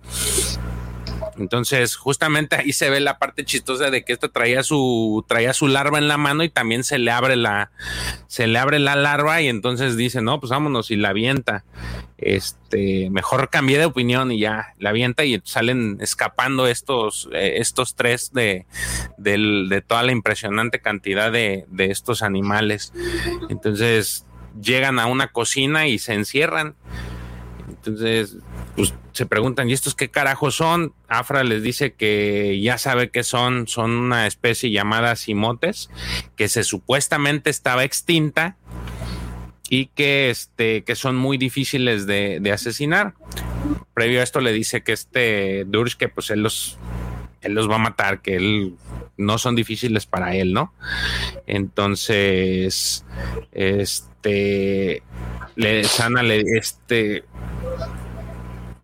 Entonces, 1.41 1.97
justamente 1.97 2.57
ahí 2.57 2.73
se 2.73 2.91
ve 2.91 3.01
la 3.01 3.19
parte 3.19 3.44
chistosa 3.44 3.91
de 3.91 4.05
que 4.05 4.12
esto 4.12 4.31
traía 4.31 4.62
su, 4.62 5.25
traía 5.27 5.55
su 5.55 5.69
larva 5.69 5.99
en 5.99 6.07
la 6.07 6.19
mano 6.19 6.44
y 6.44 6.51
también 6.51 6.85
se 6.85 6.99
le 6.99 7.10
abre 7.10 7.35
la, 7.36 7.73
se 8.27 8.47
le 8.47 8.59
abre 8.59 8.78
la 8.78 8.94
larva 8.94 9.41
y 9.41 9.49
entonces 9.49 9.97
dice, 9.97 10.20
no, 10.20 10.39
pues 10.39 10.51
vámonos 10.51 10.91
y 10.91 10.97
la 10.97 11.09
avienta. 11.09 11.65
Este, 12.19 13.09
mejor 13.09 13.49
cambié 13.49 13.78
de 13.78 13.86
opinión 13.86 14.31
y 14.31 14.41
ya 14.41 14.75
la 14.78 14.91
avienta 14.91 15.25
y 15.25 15.41
salen 15.44 15.97
escapando 16.02 16.67
estos, 16.67 17.31
eh, 17.33 17.55
estos 17.57 17.94
tres 17.94 18.31
de, 18.35 18.67
de, 19.17 19.83
toda 19.86 20.02
la 20.02 20.12
impresionante 20.12 20.81
cantidad 20.81 21.33
de, 21.33 21.65
de 21.69 21.91
estos 21.91 22.23
animales. 22.23 22.93
Entonces, 23.49 24.27
llegan 24.60 24.99
a 24.99 25.07
una 25.07 25.28
cocina 25.28 25.86
y 25.86 25.99
se 25.99 26.12
encierran. 26.12 26.75
Entonces, 27.84 28.36
pues 28.76 28.92
se 29.12 29.25
preguntan, 29.25 29.70
¿y 29.70 29.73
estos 29.73 29.94
qué 29.94 30.10
carajos 30.10 30.55
son? 30.55 30.92
Afra 31.09 31.44
les 31.44 31.62
dice 31.62 31.94
que 31.94 32.60
ya 32.62 32.76
sabe 32.76 33.09
qué 33.09 33.23
son, 33.23 33.68
son 33.68 33.92
una 33.92 34.26
especie 34.26 34.70
llamada 34.70 35.17
simotes, 35.17 35.89
que 36.36 36.49
se 36.49 36.62
supuestamente 36.62 37.49
estaba 37.49 37.84
extinta 37.84 38.59
y 39.70 39.86
que, 39.86 40.28
este, 40.28 40.84
que 40.84 40.94
son 40.94 41.17
muy 41.17 41.39
difíciles 41.39 42.07
de, 42.07 42.50
asesinar. 42.52 43.15
Previo 43.94 44.20
a 44.20 44.25
esto 44.25 44.41
le 44.41 44.52
dice 44.52 44.83
que 44.83 44.92
este 44.92 45.65
Durge, 45.65 45.97
que 45.97 46.09
pues 46.09 46.28
él 46.28 46.42
los, 46.42 46.76
él 47.41 47.55
los 47.55 47.70
va 47.70 47.76
a 47.76 47.78
matar, 47.78 48.20
que 48.20 48.36
él 48.36 48.75
no 49.17 49.39
son 49.39 49.55
difíciles 49.55 50.05
para 50.05 50.34
él, 50.34 50.52
¿no? 50.52 50.75
Entonces, 51.47 53.07
este, 53.52 55.02
le, 55.57 55.85
Sana 55.85 56.23
le, 56.23 56.41
este, 56.41 57.25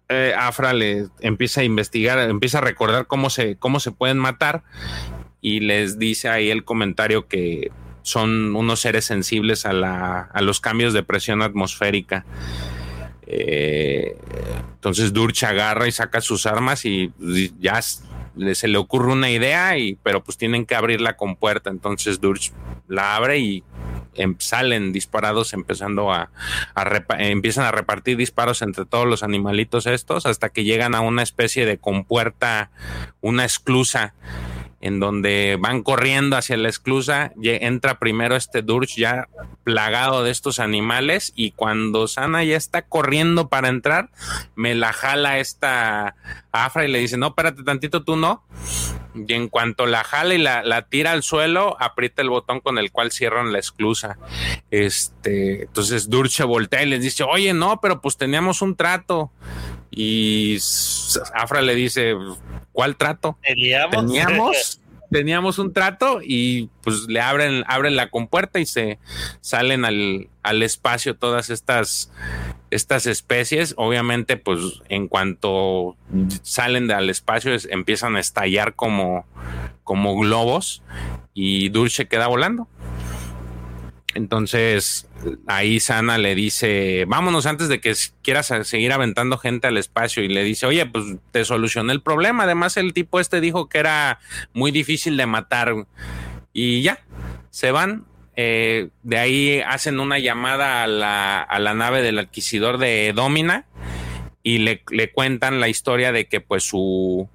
eh, 0.08 0.34
Afra 0.38 0.72
le 0.72 1.06
empieza 1.20 1.62
a 1.62 1.64
investigar, 1.64 2.18
empieza 2.18 2.58
a 2.58 2.62
recordar 2.62 3.06
cómo 3.06 3.30
se, 3.30 3.56
cómo 3.56 3.80
se 3.80 3.92
pueden 3.92 4.18
matar 4.18 4.62
y 5.40 5.60
les 5.60 5.98
dice 5.98 6.28
ahí 6.28 6.50
el 6.50 6.64
comentario 6.64 7.28
que 7.28 7.70
son 8.02 8.54
unos 8.54 8.80
seres 8.80 9.04
sensibles 9.04 9.66
a, 9.66 9.72
la, 9.72 10.20
a 10.32 10.40
los 10.40 10.60
cambios 10.60 10.92
de 10.92 11.02
presión 11.02 11.42
atmosférica. 11.42 12.24
Eh, 13.26 14.16
entonces 14.74 15.12
Durch 15.12 15.42
agarra 15.42 15.88
y 15.88 15.92
saca 15.92 16.20
sus 16.20 16.46
armas 16.46 16.84
y 16.84 17.12
ya 17.58 17.80
se 17.82 18.68
le 18.68 18.78
ocurre 18.78 19.12
una 19.12 19.30
idea, 19.30 19.76
y, 19.76 19.98
pero 20.02 20.22
pues 20.22 20.38
tienen 20.38 20.66
que 20.66 20.76
abrir 20.76 21.00
la 21.00 21.16
compuerta. 21.16 21.70
Entonces 21.70 22.20
Durch 22.20 22.52
la 22.86 23.16
abre 23.16 23.38
y 23.38 23.64
Em, 24.16 24.34
salen 24.38 24.92
disparados 24.92 25.52
empezando 25.52 26.12
a, 26.12 26.30
empiezan 27.18 27.64
a 27.64 27.70
repartir 27.70 28.16
disparos 28.16 28.62
entre 28.62 28.84
todos 28.84 29.06
los 29.06 29.22
animalitos 29.22 29.86
estos 29.86 30.26
hasta 30.26 30.48
que 30.48 30.64
llegan 30.64 30.94
a 30.94 31.00
una 31.00 31.22
especie 31.22 31.66
de 31.66 31.78
compuerta, 31.78 32.70
una 33.20 33.44
esclusa 33.44 34.14
en 34.86 35.00
donde 35.00 35.58
van 35.60 35.82
corriendo 35.82 36.36
hacia 36.36 36.56
la 36.56 36.68
esclusa, 36.68 37.32
entra 37.42 37.98
primero 37.98 38.36
este 38.36 38.62
Durch 38.62 38.96
ya 38.96 39.28
plagado 39.64 40.22
de 40.22 40.30
estos 40.30 40.60
animales 40.60 41.32
y 41.34 41.50
cuando 41.50 42.06
Sana 42.06 42.44
ya 42.44 42.56
está 42.56 42.82
corriendo 42.82 43.48
para 43.48 43.68
entrar, 43.68 44.10
me 44.54 44.76
la 44.76 44.92
jala 44.92 45.38
esta 45.38 46.14
Afra 46.52 46.84
y 46.84 46.92
le 46.92 47.00
dice, 47.00 47.16
no, 47.16 47.28
espérate 47.28 47.64
tantito, 47.64 48.04
tú 48.04 48.14
no. 48.16 48.44
Y 49.14 49.32
en 49.32 49.48
cuanto 49.48 49.86
la 49.86 50.04
jala 50.04 50.34
y 50.34 50.38
la, 50.38 50.82
tira 50.88 51.12
al 51.12 51.24
suelo, 51.24 51.76
aprieta 51.80 52.22
el 52.22 52.30
botón 52.30 52.60
con 52.60 52.78
el 52.78 52.92
cual 52.92 53.10
cierran 53.10 53.52
la 53.52 53.58
esclusa. 53.58 54.18
Este, 54.70 55.62
entonces 55.64 56.08
Durch 56.08 56.30
se 56.30 56.44
voltea 56.44 56.84
y 56.84 56.86
les 56.86 57.02
dice, 57.02 57.24
oye, 57.24 57.52
no, 57.54 57.80
pero 57.80 58.00
pues 58.00 58.16
teníamos 58.16 58.62
un 58.62 58.76
trato. 58.76 59.32
Y 59.90 60.58
Afra 61.34 61.62
le 61.62 61.74
dice, 61.74 62.14
¿cuál 62.76 62.96
trato? 62.96 63.38
Teníamos. 63.90 64.80
teníamos 65.10 65.58
un 65.58 65.72
trato 65.72 66.20
y 66.22 66.68
pues 66.82 67.06
le 67.08 67.20
abren, 67.20 67.64
abren 67.68 67.96
la 67.96 68.10
compuerta 68.10 68.58
y 68.58 68.66
se 68.66 68.98
salen 69.40 69.84
al, 69.84 70.28
al 70.42 70.62
espacio 70.62 71.16
todas 71.16 71.48
estas 71.48 72.10
estas 72.70 73.06
especies, 73.06 73.74
obviamente, 73.78 74.36
pues 74.36 74.82
en 74.88 75.08
cuanto 75.08 75.96
salen 76.42 76.90
al 76.90 77.08
espacio 77.08 77.56
empiezan 77.70 78.16
a 78.16 78.20
estallar 78.20 78.74
como, 78.74 79.24
como 79.84 80.18
globos 80.18 80.82
y 81.32 81.70
Dulce 81.70 82.08
queda 82.08 82.26
volando. 82.26 82.68
Entonces 84.16 85.06
ahí 85.46 85.78
Sana 85.78 86.16
le 86.16 86.34
dice, 86.34 87.04
vámonos 87.06 87.44
antes 87.44 87.68
de 87.68 87.80
que 87.80 87.94
quieras 88.22 88.52
seguir 88.62 88.92
aventando 88.92 89.36
gente 89.36 89.66
al 89.66 89.76
espacio 89.76 90.22
y 90.22 90.28
le 90.28 90.42
dice, 90.42 90.64
oye, 90.64 90.86
pues 90.86 91.04
te 91.32 91.44
solucioné 91.44 91.92
el 91.92 92.00
problema. 92.00 92.44
Además 92.44 92.78
el 92.78 92.94
tipo 92.94 93.20
este 93.20 93.42
dijo 93.42 93.68
que 93.68 93.78
era 93.78 94.18
muy 94.54 94.70
difícil 94.70 95.18
de 95.18 95.26
matar 95.26 95.86
y 96.54 96.80
ya, 96.80 97.04
se 97.50 97.70
van. 97.72 98.06
Eh, 98.36 98.88
de 99.02 99.18
ahí 99.18 99.60
hacen 99.66 100.00
una 100.00 100.18
llamada 100.18 100.82
a 100.82 100.86
la, 100.86 101.42
a 101.42 101.58
la 101.58 101.74
nave 101.74 102.00
del 102.00 102.18
adquisidor 102.18 102.78
de 102.78 103.12
Domina 103.14 103.66
y 104.42 104.58
le, 104.58 104.82
le, 104.90 105.12
cuentan 105.12 105.60
la 105.60 105.68
historia 105.68 106.12
de 106.12 106.26
que 106.26 106.40
pues 106.40 106.64
su, 106.64 107.28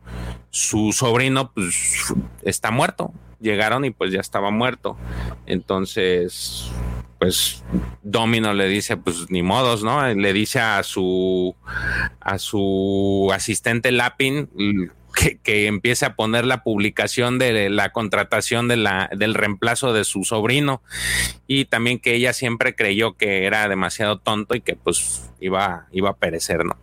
su 0.49 0.93
sobrino 0.93 1.51
pues 1.53 2.13
está 2.43 2.71
muerto 2.71 3.13
llegaron 3.41 3.85
y 3.85 3.91
pues 3.91 4.11
ya 4.11 4.19
estaba 4.19 4.51
muerto. 4.51 4.97
Entonces, 5.45 6.71
pues 7.19 7.63
Domino 8.01 8.53
le 8.53 8.67
dice, 8.67 8.97
pues 8.97 9.29
ni 9.29 9.43
modos, 9.43 9.83
¿no? 9.83 10.07
Le 10.07 10.33
dice 10.33 10.59
a 10.59 10.81
su 10.83 11.55
a 12.19 12.39
su 12.39 13.29
asistente 13.33 13.91
Lapin 13.91 14.49
que, 15.13 15.37
que, 15.37 15.67
empiece 15.67 16.05
a 16.05 16.15
poner 16.15 16.45
la 16.45 16.63
publicación 16.63 17.37
de 17.37 17.69
la 17.69 17.91
contratación 17.91 18.67
de 18.67 18.77
la, 18.77 19.09
del 19.15 19.33
reemplazo 19.33 19.93
de 19.93 20.03
su 20.03 20.23
sobrino 20.23 20.81
y 21.47 21.65
también 21.65 21.99
que 21.99 22.15
ella 22.15 22.33
siempre 22.33 22.75
creyó 22.75 23.17
que 23.17 23.45
era 23.45 23.67
demasiado 23.67 24.19
tonto 24.19 24.55
y 24.55 24.61
que 24.61 24.75
pues 24.75 25.29
iba, 25.39 25.87
iba 25.91 26.11
a 26.11 26.15
perecer, 26.15 26.65
¿no? 26.65 26.77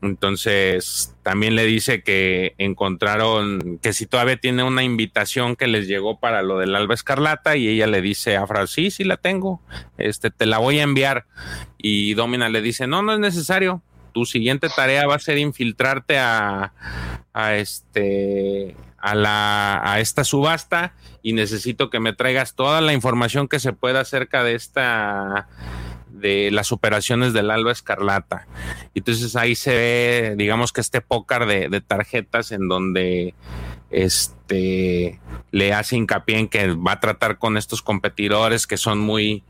Entonces, 0.00 1.14
también 1.22 1.56
le 1.56 1.64
dice 1.64 2.02
que 2.02 2.54
encontraron, 2.58 3.78
que 3.82 3.92
si 3.92 4.06
todavía 4.06 4.36
tiene 4.36 4.62
una 4.62 4.84
invitación 4.84 5.56
que 5.56 5.66
les 5.66 5.88
llegó 5.88 6.20
para 6.20 6.42
lo 6.42 6.58
del 6.58 6.74
Alba 6.76 6.94
Escarlata, 6.94 7.56
y 7.56 7.68
ella 7.68 7.86
le 7.86 8.00
dice 8.00 8.36
a 8.36 8.46
Fra, 8.46 8.66
sí, 8.66 8.90
sí 8.90 9.04
la 9.04 9.16
tengo, 9.16 9.60
este, 9.96 10.30
te 10.30 10.46
la 10.46 10.58
voy 10.58 10.78
a 10.78 10.84
enviar. 10.84 11.26
Y 11.76 12.14
Domina 12.14 12.48
le 12.48 12.62
dice, 12.62 12.86
no, 12.86 13.02
no 13.02 13.12
es 13.12 13.20
necesario. 13.20 13.82
Tu 14.12 14.24
siguiente 14.24 14.68
tarea 14.68 15.06
va 15.06 15.16
a 15.16 15.20
ser 15.20 15.38
infiltrarte 15.38 16.18
a 16.18 16.72
este, 17.54 18.74
a 18.98 19.14
la, 19.14 19.80
a 19.84 20.00
esta 20.00 20.24
subasta 20.24 20.92
y 21.22 21.32
necesito 21.32 21.88
que 21.88 22.00
me 22.00 22.12
traigas 22.12 22.54
toda 22.54 22.80
la 22.80 22.92
información 22.92 23.48
que 23.48 23.60
se 23.60 23.72
pueda 23.72 24.00
acerca 24.00 24.42
de 24.42 24.54
esta 24.54 25.48
de 26.20 26.50
las 26.50 26.72
operaciones 26.72 27.32
del 27.32 27.50
Alba 27.50 27.72
Escarlata. 27.72 28.46
Entonces 28.94 29.36
ahí 29.36 29.54
se 29.54 29.74
ve, 29.74 30.34
digamos 30.36 30.72
que 30.72 30.80
este 30.80 31.00
pócar 31.00 31.46
de, 31.46 31.80
tarjetas 31.80 32.52
en 32.52 32.68
donde 32.68 33.34
este 33.90 35.20
le 35.50 35.72
hace 35.72 35.96
hincapié 35.96 36.38
en 36.38 36.48
que 36.48 36.72
va 36.74 36.92
a 36.92 37.00
tratar 37.00 37.38
con 37.38 37.56
estos 37.56 37.82
competidores 37.82 38.66
que 38.66 38.76
son 38.76 38.98
muy, 38.98 39.44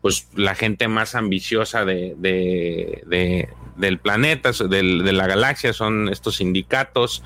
pues 0.00 0.28
la 0.34 0.54
gente 0.54 0.88
más 0.88 1.14
ambiciosa 1.14 1.84
de, 1.84 2.14
de, 2.18 3.48
del 3.76 3.98
planeta, 3.98 4.52
de 4.52 5.12
la 5.12 5.26
galaxia, 5.26 5.72
son 5.72 6.08
estos 6.08 6.36
sindicatos, 6.36 7.24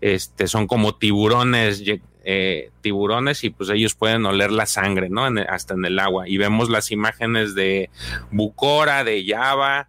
este, 0.00 0.48
son 0.48 0.66
como 0.66 0.96
tiburones 0.96 1.84
eh, 2.24 2.70
tiburones 2.80 3.44
y 3.44 3.50
pues 3.50 3.70
ellos 3.70 3.94
pueden 3.94 4.24
oler 4.26 4.50
la 4.50 4.66
sangre, 4.66 5.08
¿no? 5.08 5.24
hasta 5.48 5.74
en 5.74 5.84
el 5.84 5.98
agua. 5.98 6.28
Y 6.28 6.38
vemos 6.38 6.70
las 6.70 6.90
imágenes 6.90 7.54
de 7.54 7.90
Bucora, 8.30 9.04
de 9.04 9.24
Java, 9.26 9.88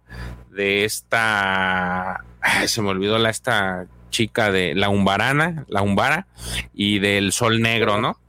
de 0.50 0.84
esta, 0.84 2.24
se 2.66 2.82
me 2.82 2.90
olvidó 2.90 3.18
la 3.18 3.30
esta 3.30 3.86
chica 4.10 4.52
de 4.52 4.74
la 4.74 4.88
Umbarana, 4.88 5.64
la 5.68 5.82
Umbara, 5.82 6.28
y 6.72 7.00
del 7.00 7.32
Sol 7.32 7.60
Negro, 7.60 8.00
¿no? 8.00 8.20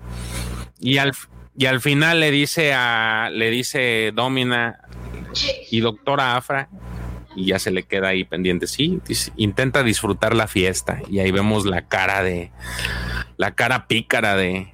Y 0.80 0.98
al, 0.98 1.14
y 1.56 1.68
al 1.68 1.80
final 1.80 2.20
le 2.20 2.32
dice 2.32 2.74
a, 2.74 3.30
le 3.32 3.52
dice 3.52 4.12
Domina 4.14 4.80
y 5.70 5.80
doctora 5.82 6.36
Afra, 6.36 6.70
y 7.36 7.48
ya 7.48 7.60
se 7.60 7.72
le 7.72 7.84
queda 7.84 8.10
ahí 8.10 8.24
pendiente. 8.24 8.68
Sí, 8.68 9.00
intenta 9.36 9.84
disfrutar 9.84 10.36
la 10.36 10.48
fiesta. 10.48 11.02
Y 11.10 11.20
ahí 11.20 11.32
vemos 11.32 11.66
la 11.66 11.88
cara 11.88 12.24
de, 12.24 12.52
la 13.38 13.52
cara 13.52 13.88
pícara 13.88 14.36
de, 14.36 14.74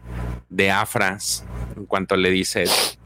de 0.49 0.71
Afras 0.71 1.45
en 1.75 1.85
cuanto 1.85 2.15
le 2.15 2.29
dice 2.29 2.63
eso. 2.63 2.97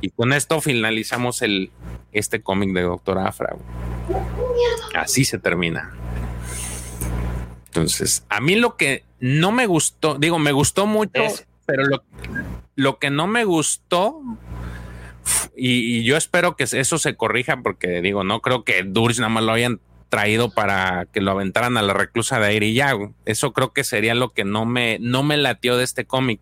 Y 0.00 0.10
con 0.10 0.32
esto 0.32 0.60
finalizamos 0.60 1.42
el, 1.42 1.70
este 2.12 2.42
cómic 2.42 2.72
de 2.72 2.82
Doctor 2.82 3.18
Afra. 3.18 3.56
Así 4.94 5.24
se 5.24 5.38
termina. 5.38 5.92
Entonces, 7.66 8.24
a 8.28 8.40
mí 8.40 8.54
lo 8.54 8.76
que 8.76 9.04
no 9.18 9.50
me 9.50 9.66
gustó, 9.66 10.16
digo, 10.16 10.38
me 10.38 10.52
gustó 10.52 10.86
mucho, 10.86 11.22
pero 11.66 11.84
lo, 11.84 12.04
lo 12.76 12.98
que 12.98 13.10
no 13.10 13.26
me 13.26 13.44
gustó 13.44 14.20
y, 15.56 16.04
yo 16.04 16.16
espero 16.16 16.56
que 16.56 16.64
eso 16.64 16.98
se 16.98 17.16
corrija 17.16 17.60
porque 17.62 18.00
digo, 18.00 18.24
no 18.24 18.40
creo 18.40 18.64
que 18.64 18.82
Durge 18.82 19.20
nada 19.20 19.30
más 19.30 19.44
lo 19.44 19.52
hayan 19.52 19.80
traído 20.08 20.50
para 20.50 21.06
que 21.12 21.20
lo 21.20 21.32
aventaran 21.32 21.76
a 21.76 21.82
la 21.82 21.92
reclusa 21.92 22.38
de 22.38 22.46
aire 22.46 22.66
y 22.66 22.74
ya. 22.74 22.92
Eso 23.24 23.52
creo 23.52 23.72
que 23.72 23.84
sería 23.84 24.14
lo 24.14 24.30
que 24.30 24.44
no 24.44 24.64
me, 24.64 24.98
no 25.00 25.22
me 25.22 25.36
latió 25.36 25.76
de 25.76 25.84
este 25.84 26.04
cómic. 26.04 26.40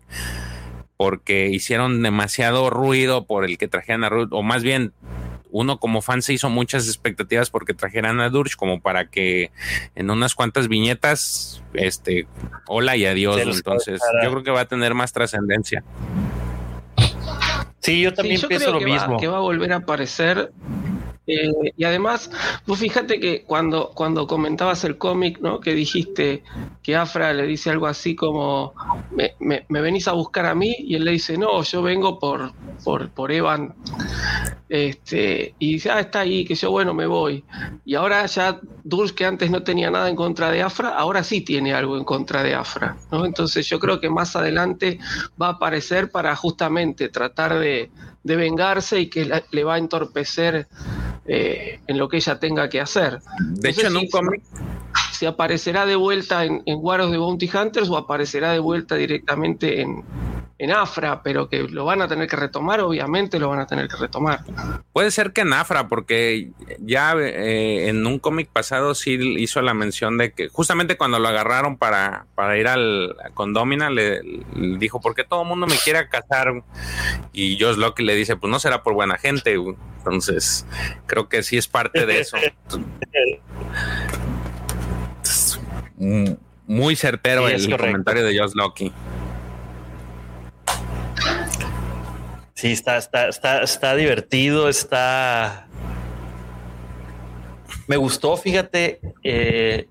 Porque 0.95 1.49
hicieron 1.49 2.03
demasiado 2.03 2.69
ruido 2.69 3.25
por 3.25 3.45
el 3.45 3.57
que 3.57 3.67
trajeran 3.67 4.03
a 4.03 4.09
Ruth, 4.09 4.29
o 4.31 4.43
más 4.43 4.63
bien 4.63 4.93
uno 5.53 5.79
como 5.79 6.01
fan 6.01 6.21
se 6.23 6.33
hizo 6.33 6.49
muchas 6.49 6.87
expectativas 6.87 7.51
porque 7.51 7.75
trajeran 7.75 8.19
a 8.19 8.29
Durge 8.29 8.55
como 8.55 8.81
para 8.81 9.09
que 9.09 9.51
en 9.95 10.09
unas 10.09 10.33
cuantas 10.33 10.67
viñetas, 10.67 11.63
este, 11.73 12.27
hola 12.67 12.95
y 12.97 13.05
adiós. 13.05 13.39
Entonces, 13.41 14.01
yo 14.23 14.31
creo 14.31 14.43
que 14.43 14.51
va 14.51 14.61
a 14.61 14.67
tener 14.67 14.95
más 14.95 15.13
trascendencia. 15.13 15.83
Sí, 17.83 18.01
yo 18.01 18.13
también 18.13 18.41
pienso 18.47 18.71
lo 18.71 18.79
mismo. 18.79 19.19
que 19.19 19.27
va 19.27 19.37
a 19.37 19.41
volver 19.41 19.73
a 19.73 19.77
aparecer 19.77 20.51
eh, 21.25 21.51
y 21.77 21.83
además, 21.85 22.29
vos 22.67 22.79
fíjate 22.79 23.19
que 23.19 23.43
cuando, 23.43 23.91
cuando 23.95 24.27
comentabas 24.27 24.83
el 24.83 24.97
cómic, 24.97 25.39
¿no? 25.39 25.59
Que 25.61 25.73
dijiste 25.73 26.43
que 26.81 26.95
Afra 26.95 27.33
le 27.33 27.47
dice 27.47 27.69
algo 27.69 27.87
así 27.87 28.15
como, 28.15 28.73
me, 29.11 29.35
me, 29.39 29.81
venís 29.81 30.07
a 30.09 30.13
buscar 30.13 30.45
a 30.45 30.55
mí, 30.55 30.75
y 30.79 30.95
él 30.95 31.05
le 31.05 31.11
dice, 31.11 31.37
no, 31.37 31.63
yo 31.63 31.81
vengo 31.81 32.19
por, 32.19 32.51
por, 32.83 33.09
por 33.11 33.31
Evan. 33.31 33.73
Este, 34.67 35.55
y 35.59 35.73
dice, 35.73 35.91
ah, 35.91 35.99
está 35.99 36.21
ahí, 36.21 36.43
que 36.43 36.55
yo, 36.55 36.71
bueno, 36.71 36.93
me 36.93 37.05
voy. 37.05 37.45
Y 37.85 37.95
ahora 37.95 38.25
ya 38.25 38.59
Dulce, 38.83 39.15
que 39.15 39.25
antes 39.25 39.49
no 39.49 39.63
tenía 39.63 39.91
nada 39.91 40.09
en 40.09 40.15
contra 40.15 40.51
de 40.51 40.61
Afra, 40.61 40.89
ahora 40.89 41.23
sí 41.23 41.41
tiene 41.41 41.73
algo 41.73 41.95
en 41.97 42.03
contra 42.03 42.43
de 42.43 42.55
Afra, 42.55 42.97
¿no? 43.11 43.25
Entonces 43.25 43.65
yo 43.69 43.79
creo 43.79 44.01
que 44.01 44.09
más 44.09 44.35
adelante 44.35 44.99
va 45.41 45.47
a 45.47 45.51
aparecer 45.51 46.11
para 46.11 46.35
justamente 46.35 47.07
tratar 47.09 47.59
de, 47.59 47.91
de 48.23 48.35
vengarse 48.35 48.99
y 48.99 49.09
que 49.09 49.29
le 49.51 49.63
va 49.63 49.75
a 49.75 49.77
entorpecer 49.77 50.67
eh, 51.25 51.79
en 51.87 51.97
lo 51.97 52.09
que 52.09 52.17
ella 52.17 52.39
tenga 52.39 52.69
que 52.69 52.81
hacer. 52.81 53.19
De 53.39 53.69
hecho, 53.69 53.87
en 53.87 53.97
un 53.97 54.07
cómic. 54.09 54.41
Si 55.11 55.25
aparecerá 55.25 55.85
de 55.85 55.95
vuelta 55.95 56.43
en, 56.43 56.63
en 56.65 56.81
de 56.81 57.17
Bounty 57.17 57.49
Hunters 57.55 57.87
o 57.89 57.97
aparecerá 57.97 58.51
de 58.51 58.59
vuelta 58.59 58.95
directamente 58.95 59.81
en, 59.81 60.03
en 60.59 60.71
Afra, 60.71 61.23
pero 61.23 61.49
que 61.49 61.63
lo 61.63 61.85
van 61.85 62.01
a 62.01 62.07
tener 62.07 62.27
que 62.27 62.35
retomar, 62.35 62.79
obviamente 62.81 63.39
lo 63.39 63.49
van 63.49 63.59
a 63.59 63.67
tener 63.67 63.87
que 63.87 63.97
retomar. 63.97 64.41
Puede 64.93 65.11
ser 65.11 65.33
que 65.33 65.41
en 65.41 65.51
Afra, 65.53 65.87
porque 65.87 66.51
ya 66.79 67.13
eh, 67.13 67.89
en 67.89 68.05
un 68.05 68.19
cómic 68.19 68.49
pasado 68.49 68.93
sí 68.95 69.17
hizo 69.37 69.61
la 69.61 69.73
mención 69.73 70.17
de 70.17 70.31
que 70.31 70.49
justamente 70.49 70.95
cuando 70.95 71.19
lo 71.19 71.27
agarraron 71.27 71.77
para, 71.77 72.27
para 72.35 72.57
ir 72.57 72.67
al 72.67 73.15
Condomina, 73.33 73.89
le, 73.89 74.21
le 74.21 74.77
dijo, 74.77 75.01
¿por 75.01 75.15
qué 75.15 75.23
todo 75.23 75.41
el 75.41 75.47
mundo 75.47 75.65
me 75.67 75.75
quiere 75.83 76.07
casar? 76.07 76.63
Y 77.33 77.57
Josh 77.59 77.77
Locke 77.77 78.01
le 78.01 78.15
dice, 78.15 78.35
pues 78.35 78.51
no 78.51 78.59
será 78.59 78.83
por 78.83 78.93
buena 78.93 79.17
gente. 79.17 79.55
Entonces, 79.97 80.65
creo 81.07 81.29
que 81.29 81.43
sí 81.43 81.57
es 81.57 81.67
parte 81.67 82.05
de 82.05 82.19
eso. 82.19 82.37
Muy 86.65 86.95
certero 86.95 87.47
el 87.47 87.77
comentario 87.77 88.23
de 88.23 88.37
Josh 88.37 88.53
Locke. 88.53 88.91
Sí, 92.63 92.71
está, 92.71 92.95
está, 92.95 93.27
está, 93.27 93.61
está 93.61 93.93
divertido, 93.93 94.69
está. 94.69 95.67
Me 97.87 97.97
gustó, 97.97 98.37
fíjate, 98.37 99.01
eh, 99.21 99.85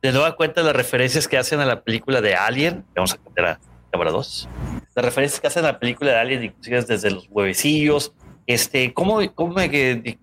de 0.00 0.12
nueva 0.12 0.34
cuenta 0.34 0.62
las 0.62 0.74
referencias 0.74 1.28
que 1.28 1.36
hacen 1.36 1.60
a 1.60 1.66
la 1.66 1.82
película 1.82 2.22
de 2.22 2.34
Alien. 2.34 2.86
Vamos 2.94 3.12
a 3.12 3.18
contar 3.18 3.44
a 3.44 3.60
cámara 3.90 4.12
2. 4.12 4.48
Las 4.94 5.04
referencias 5.04 5.42
que 5.42 5.46
hacen 5.46 5.66
a 5.66 5.72
la 5.72 5.78
película 5.78 6.12
de 6.12 6.16
Alien, 6.16 6.44
inclusive 6.44 6.80
desde 6.84 7.10
los 7.10 7.28
huevecillos, 7.30 8.14
este, 8.46 8.94
¿cómo, 8.94 9.18
cómo, 9.34 9.56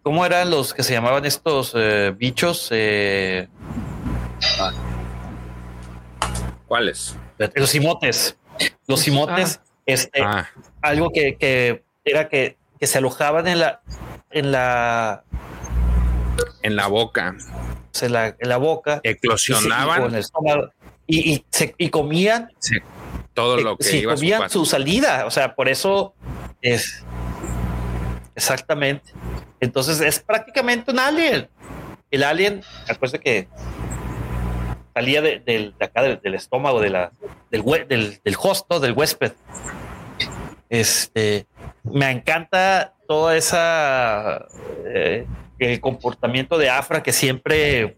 cómo 0.01 0.25
eran 0.25 0.49
los 0.49 0.73
que 0.73 0.81
se 0.81 0.93
llamaban 0.93 1.25
estos 1.25 1.73
eh, 1.75 2.11
bichos? 2.17 2.69
Eh? 2.71 3.47
¿Cuáles? 6.65 7.15
Los 7.53 7.75
imotes. 7.75 8.35
Los 8.87 9.07
imotes, 9.07 9.59
ah. 9.61 9.67
este, 9.85 10.23
ah. 10.23 10.49
algo 10.81 11.11
que, 11.11 11.35
que, 11.35 11.82
era 12.05 12.29
que, 12.29 12.57
que 12.79 12.87
se 12.87 12.97
alojaban 12.97 13.47
en 13.47 13.59
la, 13.59 13.81
en 14.31 14.51
la, 14.51 15.23
En 16.61 16.75
la 16.75 16.87
boca. 16.87 17.35
En 18.01 18.11
la, 18.11 18.27
en 18.27 18.49
la 18.49 18.57
boca. 18.57 18.99
Eclosionaban. 19.03 20.19
Y, 21.05 21.33
y, 21.33 21.45
y, 21.77 21.89
comían 21.89 22.49
todo 23.33 23.57
lo 23.57 23.77
que 23.77 23.97
iba 23.97 24.15
comían 24.15 24.49
su, 24.49 24.59
su 24.59 24.65
salida. 24.65 25.25
O 25.25 25.31
sea, 25.31 25.53
por 25.55 25.69
eso 25.69 26.15
es 26.61 27.03
exactamente. 28.35 29.11
Entonces 29.59 29.99
es 30.01 30.19
prácticamente 30.19 30.91
un 30.91 30.99
alien. 30.99 31.49
El 32.09 32.23
alien, 32.23 32.61
acuérdense 32.87 33.19
que 33.19 33.47
salía 34.93 35.21
de, 35.21 35.39
de 35.39 35.73
acá 35.79 36.03
del, 36.03 36.35
estómago 36.35 36.79
de 36.79 36.89
la, 36.89 37.11
del, 37.51 37.63
del, 37.87 38.21
del 38.23 38.35
host, 38.39 38.71
del 38.71 38.93
huésped. 38.93 39.33
Este 40.69 41.47
me 41.83 42.11
encanta 42.11 42.93
toda 43.07 43.35
esa 43.35 44.47
eh, 44.85 45.27
el 45.59 45.79
comportamiento 45.79 46.57
de 46.57 46.69
Afra 46.69 47.03
que 47.03 47.11
siempre 47.11 47.97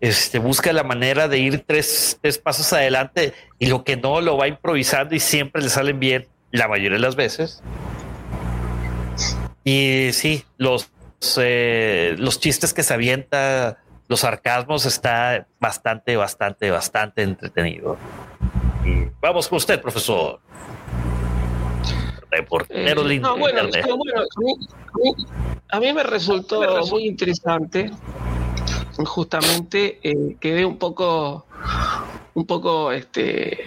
este, 0.00 0.38
busca 0.38 0.72
la 0.72 0.82
manera 0.82 1.28
de 1.28 1.38
ir 1.38 1.64
tres, 1.66 2.18
tres 2.20 2.38
pasos 2.38 2.72
adelante 2.72 3.34
y 3.58 3.66
lo 3.66 3.84
que 3.84 3.96
no 3.96 4.20
lo 4.20 4.36
va 4.36 4.48
improvisando 4.48 5.14
y 5.14 5.20
siempre 5.20 5.62
le 5.62 5.68
salen 5.68 6.00
bien 6.00 6.28
la 6.50 6.68
mayoría 6.68 6.96
de 6.96 7.02
las 7.02 7.16
veces. 7.16 7.62
Y 9.62 10.10
sí, 10.12 10.44
los, 10.56 10.90
eh, 11.38 12.14
los 12.18 12.40
chistes 12.40 12.72
que 12.72 12.82
se 12.82 12.94
avienta, 12.94 13.78
los 14.08 14.20
sarcasmos, 14.20 14.86
está 14.86 15.46
bastante, 15.60 16.16
bastante, 16.16 16.70
bastante 16.70 17.22
entretenido. 17.22 17.98
Vamos 19.20 19.48
con 19.48 19.58
usted, 19.58 19.80
profesor. 19.80 20.40
Reportero 22.30 23.10
eh, 23.10 23.20
no, 23.20 23.36
bueno, 23.36 23.62
a, 25.68 25.80
mí, 25.80 25.92
me 25.92 26.02
resultó 26.02 26.60
muy 26.86 27.06
interesante 27.06 27.90
justamente 29.04 29.98
eh, 30.02 30.36
quedé 30.38 30.64
un 30.64 30.78
poco 30.78 31.46
un 32.34 32.46
poco 32.46 32.92
este 32.92 33.64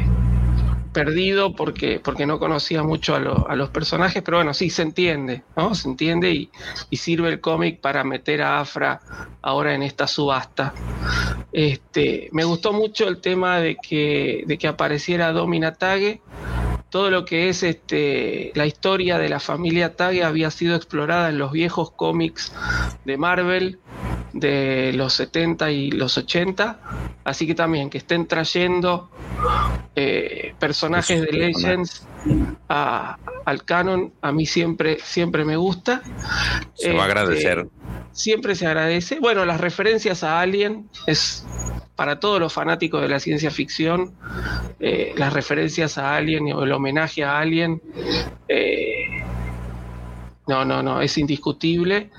perdido 0.93 1.55
porque, 1.55 1.99
porque 1.99 2.25
no 2.25 2.39
conocía 2.39 2.83
mucho 2.83 3.15
a, 3.15 3.55
los 3.55 3.69
personajes, 3.71 4.21
pero 4.23 4.37
bueno, 4.37 4.53
sí, 4.53 4.69
se 4.69 4.83
entiende, 4.83 5.43
¿no? 5.57 5.73
Se 5.75 5.89
entiende 5.89 6.31
y, 6.31 6.49
sirve 6.95 7.29
el 7.29 7.41
cómic 7.41 7.81
para 7.81 8.03
meter 8.03 8.43
a 8.43 8.59
Afra 8.59 9.01
ahora 9.41 9.73
en 9.73 9.83
esta 9.83 10.07
subasta. 10.07 10.73
Este, 11.51 12.29
me 12.31 12.43
gustó 12.43 12.71
mucho 12.71 13.07
el 13.07 13.19
tema 13.19 13.59
de 13.59 13.75
que, 13.75 14.43
de 14.45 14.57
que 14.57 14.67
apareciera 14.67 15.33
Domina 15.33 15.73
Tage. 15.73 16.21
Todo 16.93 17.09
lo 17.09 17.25
que 17.25 17.49
es 17.49 17.63
este, 17.63 18.51
la 18.53 18.67
historia 18.67 19.17
de 19.17 19.27
la 19.27 19.39
familia 19.39 19.95
Tage 19.95 20.23
había 20.23 20.51
sido 20.51 20.75
explorada 20.75 21.29
en 21.29 21.39
los 21.39 21.51
viejos 21.51 21.89
cómics 21.89 22.53
de 23.03 23.17
Marvel 23.17 23.79
de 24.31 24.93
los 24.93 25.13
70 25.13 25.71
y 25.71 25.89
los 25.89 26.19
80, 26.19 26.79
así 27.23 27.47
que 27.47 27.55
también 27.55 27.89
que 27.89 27.97
estén 27.97 28.27
trayendo 28.27 29.09
eh, 29.95 30.53
personajes 30.59 31.19
de 31.19 31.31
Legends 31.31 32.05
al 32.67 33.65
canon, 33.65 34.13
a 34.21 34.31
mí 34.31 34.45
siempre, 34.45 34.99
siempre 34.99 35.45
me 35.45 35.55
gusta. 35.55 36.03
Se 36.75 36.93
va 36.93 37.05
a 37.05 37.07
este, 37.07 37.11
agradecer. 37.11 37.67
Siempre 38.11 38.53
se 38.53 38.67
agradece. 38.67 39.19
Bueno, 39.19 39.45
las 39.45 39.59
referencias 39.59 40.23
a 40.23 40.41
Alien 40.41 40.87
es 41.07 41.43
para 41.95 42.19
todos 42.19 42.39
los 42.39 42.51
fanáticos 42.51 43.01
de 43.01 43.07
la 43.07 43.19
ciencia 43.19 43.51
ficción, 43.51 44.13
eh, 44.79 45.13
las 45.15 45.33
referencias 45.33 45.97
a 45.97 46.15
Alien 46.15 46.51
o 46.53 46.63
el 46.63 46.71
homenaje 46.71 47.23
a 47.23 47.39
Alien. 47.39 47.81
Eh, 48.47 49.23
no, 50.47 50.65
no, 50.65 50.83
no, 50.83 51.01
es 51.01 51.17
indiscutible. 51.17 52.09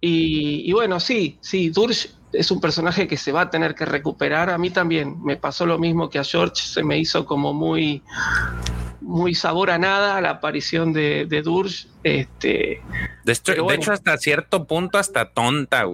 Y, 0.00 0.72
bueno, 0.72 0.98
sí, 0.98 1.38
sí, 1.40 1.68
Durge 1.70 2.08
es 2.32 2.50
un 2.50 2.60
personaje 2.60 3.06
que 3.08 3.16
se 3.16 3.32
va 3.32 3.42
a 3.42 3.50
tener 3.50 3.74
que 3.74 3.84
recuperar. 3.84 4.50
A 4.50 4.58
mí 4.58 4.70
también 4.70 5.22
me 5.22 5.36
pasó 5.36 5.66
lo 5.66 5.78
mismo 5.78 6.08
que 6.08 6.18
a 6.18 6.24
George, 6.24 6.62
se 6.62 6.82
me 6.82 6.96
hizo 6.96 7.26
como 7.26 7.52
muy, 7.52 8.02
muy 9.00 9.34
sabor 9.34 9.70
a 9.70 9.78
nada 9.78 10.20
la 10.20 10.30
aparición 10.30 10.92
de, 10.92 11.26
de 11.26 11.42
Durge. 11.42 11.88
Este, 12.02 12.80
de, 13.24 13.32
hecho, 13.74 13.92
hasta 13.92 14.16
cierto 14.16 14.66
punto, 14.66 14.96
hasta 14.96 15.30
tonta, 15.30 15.84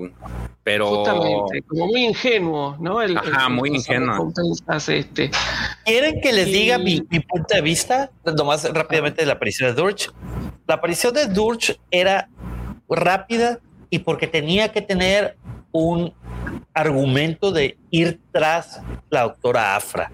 pero. 0.66 0.88
Justamente, 0.88 1.62
como 1.68 1.86
muy 1.86 2.06
ingenuo, 2.06 2.76
¿no? 2.80 3.00
El, 3.00 3.16
Ajá, 3.16 3.48
muy 3.48 3.68
ingenuo. 3.68 4.32
Este. 4.88 5.30
¿Quieren 5.84 6.20
que 6.20 6.32
les 6.32 6.46
diga 6.46 6.76
mi, 6.76 7.06
mi, 7.08 7.20
punto 7.20 7.54
de 7.54 7.60
vista? 7.60 8.10
Nomás 8.36 8.68
rápidamente 8.74 9.22
de 9.22 9.26
la 9.26 9.34
aparición 9.34 9.72
de 9.72 9.80
Durge. 9.80 10.08
La 10.66 10.74
aparición 10.74 11.14
de 11.14 11.26
Durge 11.26 11.78
era 11.92 12.28
rápida 12.88 13.60
y 13.90 14.00
porque 14.00 14.26
tenía 14.26 14.72
que 14.72 14.82
tener 14.82 15.36
un 15.70 16.12
argumento 16.74 17.52
de 17.52 17.78
ir 17.92 18.18
tras 18.32 18.80
la 19.08 19.22
doctora 19.22 19.76
Afra. 19.76 20.10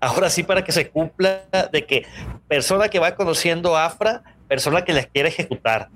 Ahora 0.00 0.28
sí, 0.28 0.42
para 0.42 0.62
que 0.62 0.72
se 0.72 0.90
cumpla 0.90 1.44
de 1.72 1.86
que 1.86 2.04
persona 2.46 2.90
que 2.90 2.98
va 2.98 3.14
conociendo 3.14 3.74
Afra, 3.74 4.22
persona 4.48 4.84
que 4.84 4.92
les 4.92 5.06
quiere 5.06 5.30
ejecutar. 5.30 5.88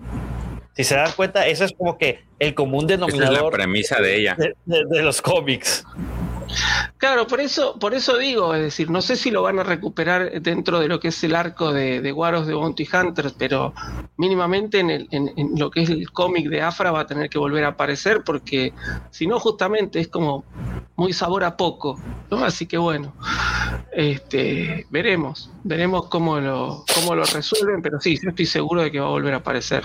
Si 0.79 0.85
se 0.85 0.95
dan 0.95 1.11
cuenta, 1.17 1.45
eso 1.45 1.65
es 1.65 1.73
como 1.73 1.99
que 1.99 2.23
el 2.39 2.55
común 2.55 2.87
denominador. 2.87 3.35
es 3.35 3.43
la 3.43 3.51
premisa 3.51 4.01
de 4.01 4.17
ella. 4.17 4.37
de 4.65 5.03
los 5.03 5.21
cómics. 5.21 5.85
Claro, 6.99 7.27
por 7.27 7.41
eso, 7.41 7.81
por 7.81 7.95
eso 7.95 8.17
digo, 8.17 8.55
es 8.55 8.63
decir, 8.63 8.89
no 8.89 9.03
sé 9.03 9.17
si 9.17 9.33
lo 9.33 9.43
van 9.43 9.59
a 9.59 9.65
recuperar 9.65 10.41
dentro 10.41 10.79
de 10.79 10.87
lo 10.87 11.01
que 11.01 11.09
es 11.09 11.25
el 11.25 11.35
arco 11.35 11.73
de, 11.73 12.01
de 12.01 12.13
Guaros 12.13 12.47
de 12.47 12.55
Bounty 12.55 12.89
Hunters, 12.93 13.35
pero 13.37 13.75
mínimamente 14.19 14.79
en, 14.79 14.91
el, 14.91 15.09
en, 15.11 15.51
lo 15.57 15.69
que 15.69 15.83
es 15.83 15.91
el 15.91 16.13
cómic 16.13 16.49
de 16.49 16.63
Afra 16.63 16.93
va 16.93 17.01
a 17.01 17.07
tener 17.09 17.29
que 17.29 17.39
volver 17.39 17.65
a 17.65 17.71
aparecer, 17.71 18.23
porque 18.25 18.73
si 19.11 19.27
no, 19.27 19.41
justamente 19.41 19.99
es 19.99 20.07
como 20.07 20.45
muy 20.95 21.13
sabor 21.13 21.43
a 21.43 21.57
poco, 21.57 22.01
¿no? 22.31 22.45
Así 22.45 22.67
que 22.67 22.79
bueno, 22.79 23.17
este, 23.91 24.87
veremos, 24.91 25.51
veremos 25.65 26.07
cómo 26.07 26.39
lo, 26.39 26.85
cómo 26.95 27.17
lo 27.17 27.25
resuelven, 27.25 27.83
pero 27.83 28.01
sí, 28.01 28.17
yo 28.23 28.31
estoy 28.31 28.47
seguro 28.47 28.83
de 28.83 28.93
que 28.93 29.01
va 29.01 29.07
a 29.07 29.11
volver 29.11 29.35
a 29.35 29.39
aparecer. 29.39 29.83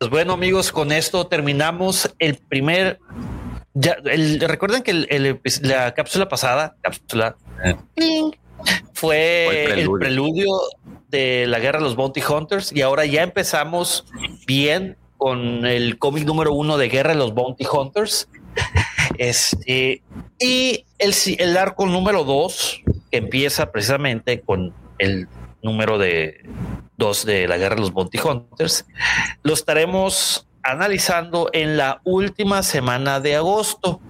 Pues 0.00 0.10
bueno, 0.10 0.32
amigos, 0.32 0.72
con 0.72 0.92
esto 0.92 1.26
terminamos 1.26 2.10
el 2.18 2.36
primer. 2.36 3.00
Ya, 3.74 3.98
recuerden 4.48 4.82
que 4.82 4.94
la 5.60 5.92
cápsula 5.92 6.26
pasada, 6.26 6.74
cápsula, 6.80 7.36
fue, 8.94 9.64
el, 9.78 9.90
preludio. 9.90 10.48
de 11.10 11.46
la 11.46 11.58
guerra 11.58 11.80
de 11.80 11.84
los 11.84 11.96
Bounty 11.96 12.22
Hunters 12.22 12.72
y 12.72 12.80
ahora 12.80 13.04
ya 13.04 13.22
empezamos 13.22 14.06
bien 14.46 14.96
con 15.18 15.66
el 15.66 15.98
cómic 15.98 16.24
número 16.24 16.54
uno 16.54 16.78
de 16.78 16.88
Guerra 16.88 17.10
de 17.10 17.18
los 17.18 17.34
Bounty 17.34 17.66
Hunters. 17.70 18.26
Este, 19.18 20.02
y 20.38 20.86
el, 20.98 21.14
el 21.38 21.56
arco 21.58 21.84
número 21.84 22.24
dos, 22.24 22.80
que 23.10 23.18
empieza 23.18 23.70
precisamente 23.70 24.40
con 24.40 24.72
el 24.98 25.28
número 25.62 25.98
de 25.98 26.48
dos 26.96 27.24
de 27.24 27.48
la 27.48 27.56
guerra 27.56 27.76
de 27.76 27.80
los 27.80 27.92
Bounty 27.92 28.18
Hunters, 28.18 28.86
lo 29.42 29.54
estaremos 29.54 30.46
analizando 30.62 31.48
en 31.52 31.76
la 31.76 32.00
última 32.04 32.62
semana 32.62 33.20
de 33.20 33.36
agosto. 33.36 34.00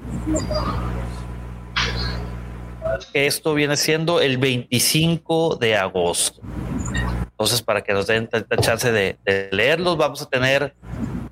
Esto 3.12 3.54
viene 3.54 3.76
siendo 3.76 4.20
el 4.20 4.38
25 4.38 5.56
de 5.56 5.76
agosto. 5.76 6.40
Entonces, 7.40 7.62
para 7.62 7.82
que 7.82 7.92
nos 7.92 8.06
den 8.06 8.28
tanta 8.28 8.56
chance 8.56 8.92
de, 8.92 9.18
leerlos, 9.50 9.96
vamos 9.96 10.20
a 10.20 10.28
tener. 10.28 10.74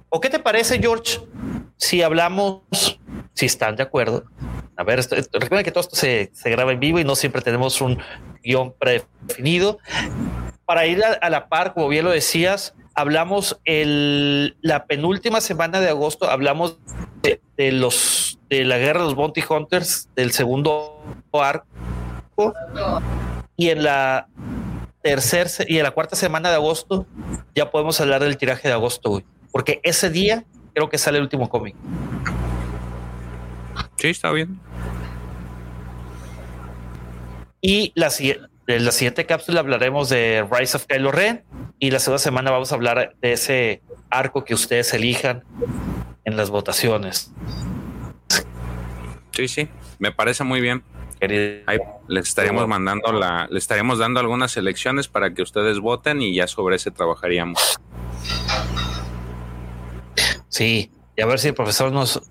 ¿O 0.09 0.21
qué 0.21 0.31
te 0.31 0.39
parece, 0.39 0.79
George? 0.79 1.21
Si 1.77 2.03
hablamos, 2.03 2.63
si 3.35 3.47
están 3.47 3.77
de 3.77 3.83
acuerdo. 3.83 4.25
A 4.79 4.85
ver, 4.85 5.01
recuerden 5.33 5.65
que 5.65 5.73
todo 5.73 5.81
esto 5.81 5.97
se, 5.97 6.31
se 6.33 6.51
graba 6.51 6.73
en 6.73 6.79
vivo 6.79 7.01
y 7.01 7.05
no 7.05 7.17
siempre 7.17 7.43
tenemos 7.43 7.81
un 7.81 7.99
guion 8.45 8.73
predefinido 8.79 9.79
para 10.69 10.87
ir 10.87 11.03
a, 11.03 11.31
la 11.31 11.49
par, 11.49 11.73
como 11.73 11.89
bien 11.89 12.05
lo 12.05 12.11
decías, 12.11 12.75
hablamos 12.95 13.59
el, 13.65 14.57
la 14.61 14.85
penúltima 14.85 15.41
semana 15.41 15.81
de 15.81 15.89
agosto, 15.89 16.31
hablamos 16.31 16.79
de, 17.23 17.73
los 17.73 18.39
de 18.51 18.67
la 18.67 18.77
guerra 18.77 19.01
de 19.01 19.07
los 19.07 19.15
Bounty 19.15 19.43
Hunters 19.49 20.11
del 20.15 20.31
segundo 20.31 21.03
arco 21.33 22.53
y 23.57 23.71
en 23.71 23.83
la 23.83 24.29
tercera 25.01 25.49
y 25.67 25.79
en 25.79 25.85
la 25.85 25.91
cuarta 25.93 26.17
semana 26.17 26.51
de 26.51 26.57
agosto 26.57 27.07
ya 27.55 27.71
podemos 27.71 27.99
hablar 28.01 28.23
del 28.23 28.37
tiraje 28.37 28.69
de 28.69 28.75
agosto, 28.75 29.23
porque 29.51 29.81
ese 29.83 30.11
día 30.11 30.45
creo 30.75 30.91
que 30.91 30.99
sale 30.99 31.17
el 31.17 31.25
último 31.25 31.49
cómic. 31.49 31.75
Sí, 33.97 34.11
está 34.11 34.31
bien. 34.31 34.61
Y 37.61 37.93
la, 37.95 38.11
en 38.67 38.85
la 38.85 38.93
siguiente 38.93 39.27
cápsula 39.27 39.61
hablaremos 39.61 40.09
de 40.09 40.47
Rise 40.51 40.77
of 40.77 40.87
Kylo 40.87 41.11
Ren 41.11 41.45
y 41.79 41.91
la 41.91 41.99
segunda 41.99 42.19
semana 42.19 42.51
vamos 42.51 42.71
a 42.71 42.77
hablar 42.77 43.17
de 43.21 43.33
ese 43.33 43.83
arco 44.11 44.45
que 44.45 44.55
ustedes 44.55 44.93
elijan 44.95 45.43
en 46.25 46.37
las 46.37 46.51
votaciones. 46.51 47.33
Sí, 49.33 49.49
sí, 49.49 49.69
me 49.99 50.13
parece 50.13 50.45
muy 50.45 50.61
bien. 50.61 50.83
Ahí 51.67 51.79
les 52.07 52.29
estaríamos 52.29 52.69
mandando 52.69 53.13
la, 53.13 53.49
le 53.51 53.59
estaríamos 53.59 53.99
dando 53.99 54.21
algunas 54.21 54.53
selecciones 54.53 55.09
para 55.09 55.35
que 55.35 55.43
ustedes 55.43 55.81
voten 55.81 56.23
y 56.23 56.35
ya 56.35 56.47
sobre 56.47 56.77
ese 56.77 56.93
trabajaríamos. 56.93 57.81
Sí, 60.49 60.93
y 61.17 61.23
a 61.23 61.27
ver 61.27 61.41
si 61.41 61.49
el 61.49 61.55
profesor 61.55 61.91
nos 61.91 62.23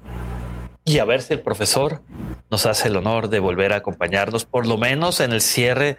y 0.88 0.99
a 0.99 1.06
ver 1.06 1.22
si 1.22 1.33
el 1.33 1.41
profesor 1.41 2.01
nos 2.49 2.66
hace 2.66 2.88
el 2.88 2.95
honor 2.95 3.27
de 3.27 3.40
volver 3.40 3.74
a 3.74 3.77
acompañarnos, 3.77 4.45
por 4.45 4.66
lo 4.66 4.77
menos 4.77 5.19
en 5.19 5.33
el 5.33 5.41
cierre 5.41 5.98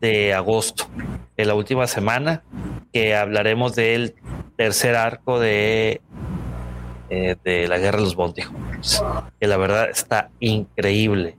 de 0.00 0.32
agosto, 0.32 0.86
en 1.36 1.46
la 1.46 1.54
última 1.54 1.86
semana, 1.86 2.42
que 2.90 3.14
hablaremos 3.14 3.74
del 3.74 4.14
tercer 4.56 4.96
arco 4.96 5.38
de, 5.38 6.00
eh, 7.10 7.36
de 7.44 7.68
la 7.68 7.76
Guerra 7.76 7.98
de 7.98 8.04
los 8.04 8.16
Bounty 8.16 8.42
que 9.38 9.46
la 9.46 9.58
verdad 9.58 9.90
está 9.90 10.30
increíble. 10.40 11.36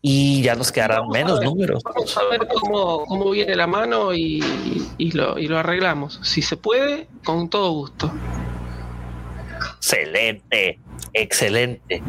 Y 0.00 0.40
ya 0.40 0.54
nos 0.54 0.72
quedarán 0.72 1.08
menos 1.08 1.42
números. 1.42 1.82
Vamos 1.82 2.16
a 2.16 2.24
ver 2.30 2.48
cómo, 2.48 3.04
cómo 3.04 3.30
viene 3.30 3.54
la 3.56 3.66
mano 3.66 4.14
y, 4.14 4.42
y, 4.96 5.10
lo, 5.10 5.38
y 5.38 5.48
lo 5.48 5.58
arreglamos. 5.58 6.18
Si 6.22 6.40
se 6.40 6.56
puede, 6.56 7.08
con 7.24 7.50
todo 7.50 7.72
gusto. 7.72 8.10
Excelente, 9.76 10.78
excelente. 11.12 12.02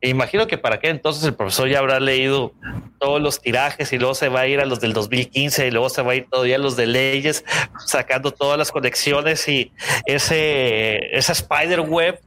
Imagino 0.00 0.46
que 0.46 0.58
para 0.58 0.80
qué 0.80 0.90
entonces 0.90 1.24
el 1.24 1.34
profesor 1.34 1.68
ya 1.68 1.78
habrá 1.78 1.98
leído 1.98 2.52
todos 2.98 3.22
los 3.22 3.40
tirajes 3.40 3.90
y 3.92 3.98
luego 3.98 4.14
se 4.14 4.28
va 4.28 4.40
a 4.40 4.46
ir 4.46 4.60
a 4.60 4.66
los 4.66 4.80
del 4.80 4.92
2015 4.92 5.66
y 5.66 5.70
luego 5.70 5.88
se 5.88 6.02
va 6.02 6.12
a 6.12 6.14
ir 6.16 6.26
todavía 6.28 6.56
a 6.56 6.58
los 6.58 6.76
de 6.76 6.86
leyes, 6.86 7.44
sacando 7.86 8.30
todas 8.30 8.58
las 8.58 8.70
conexiones 8.70 9.48
y 9.48 9.72
ese 10.04 11.16
esa 11.16 11.32
spider 11.32 11.80
web 11.80 12.20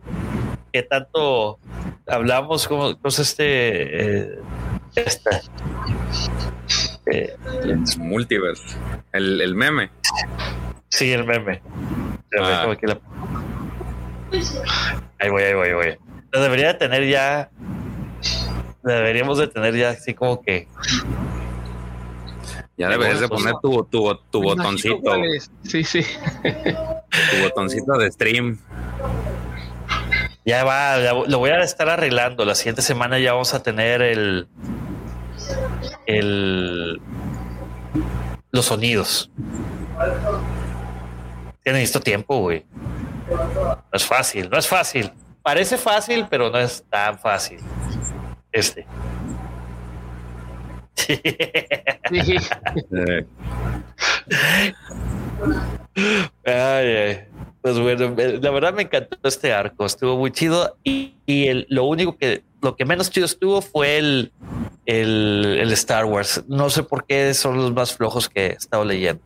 que 0.73 0.83
tanto 0.83 1.59
hablamos 2.07 2.67
como 2.67 2.95
este 3.05 4.23
eh, 4.23 4.39
esta, 4.95 5.41
eh, 7.05 7.35
multiverse 7.99 8.77
el, 9.13 9.41
el, 9.41 9.55
meme 9.55 9.89
sí 10.89 11.11
el 11.11 11.25
meme 11.25 11.61
ah. 12.39 12.75
Ahí 15.19 15.29
voy, 15.29 15.43
ahí 15.43 15.53
voy, 15.53 15.67
ahí 15.67 15.73
voy. 15.73 15.97
Debería 16.31 16.77
tener 16.77 17.07
ya. 17.07 17.49
Deberíamos 18.83 19.37
de 19.37 19.47
tener 19.47 19.75
ya 19.75 19.89
así 19.89 20.13
como 20.13 20.41
que. 20.41 20.67
Ya 22.77 22.89
deberías 22.89 23.19
de 23.19 23.27
poner 23.27 23.55
tu, 23.61 23.83
tu, 23.85 24.15
tu 24.29 24.43
botoncito. 24.43 25.13
Sí, 25.63 25.83
sí. 25.83 26.05
Tu 26.43 27.43
botoncito 27.43 27.97
de 27.97 28.11
stream. 28.11 28.59
Ya 30.45 30.63
va, 30.63 30.97
lo 30.97 31.39
voy 31.39 31.49
a 31.49 31.63
estar 31.63 31.89
arreglando. 31.89 32.45
La 32.45 32.55
siguiente 32.55 32.81
semana 32.81 33.19
ya 33.19 33.33
vamos 33.33 33.53
a 33.53 33.63
tener 33.63 34.01
el. 34.01 34.47
El. 36.05 37.01
Los 38.51 38.65
sonidos. 38.65 39.31
Tiene 41.63 41.79
necesito 41.79 41.99
tiempo, 41.99 42.39
güey. 42.39 42.65
No 43.29 43.83
es 43.91 44.05
fácil, 44.05 44.49
no 44.49 44.57
es 44.57 44.67
fácil. 44.67 45.11
Parece 45.41 45.77
fácil, 45.77 46.27
pero 46.29 46.49
no 46.49 46.59
es 46.59 46.83
tan 46.89 47.17
fácil. 47.19 47.59
Este. 48.51 48.85
Pues 57.61 57.79
bueno, 57.79 58.15
la 58.15 58.51
verdad 58.51 58.73
me 58.73 58.83
encantó 58.83 59.17
este 59.23 59.53
arco, 59.53 59.85
estuvo 59.85 60.17
muy 60.17 60.31
chido 60.31 60.77
y, 60.83 61.13
lo 61.69 61.83
único 61.85 62.17
que, 62.17 62.43
lo 62.61 62.75
que 62.75 62.85
menos 62.85 63.09
chido 63.09 63.25
estuvo 63.25 63.61
fue 63.61 63.97
el, 63.97 64.31
el, 64.85 65.57
el 65.59 65.71
Star 65.73 66.05
Wars. 66.05 66.43
No 66.47 66.69
sé 66.69 66.83
por 66.83 67.05
qué 67.05 67.33
son 67.33 67.57
los 67.57 67.73
más 67.73 67.93
flojos 67.93 68.29
que 68.29 68.47
he 68.47 68.51
estado 68.53 68.85
leyendo. 68.85 69.21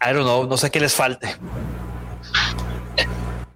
I 0.00 0.12
don't 0.12 0.24
know, 0.24 0.46
no 0.46 0.56
sé 0.56 0.70
qué 0.70 0.80
les 0.80 0.94
falte. 0.94 1.36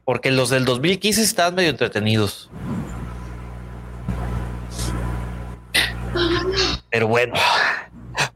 Porque 0.04 0.30
los 0.30 0.50
del 0.50 0.64
2015 0.64 1.22
estaban 1.22 1.54
medio 1.54 1.70
entretenidos. 1.70 2.50
Pero 6.90 7.08
bueno, 7.08 7.34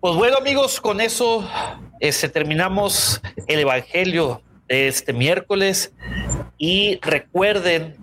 pues 0.00 0.14
bueno 0.14 0.38
amigos, 0.38 0.80
con 0.80 1.00
eso 1.00 1.48
este, 2.00 2.28
terminamos 2.28 3.20
el 3.46 3.60
Evangelio 3.60 4.42
de 4.68 4.88
este 4.88 5.12
miércoles 5.12 5.92
y 6.58 6.98
recuerden 7.02 7.96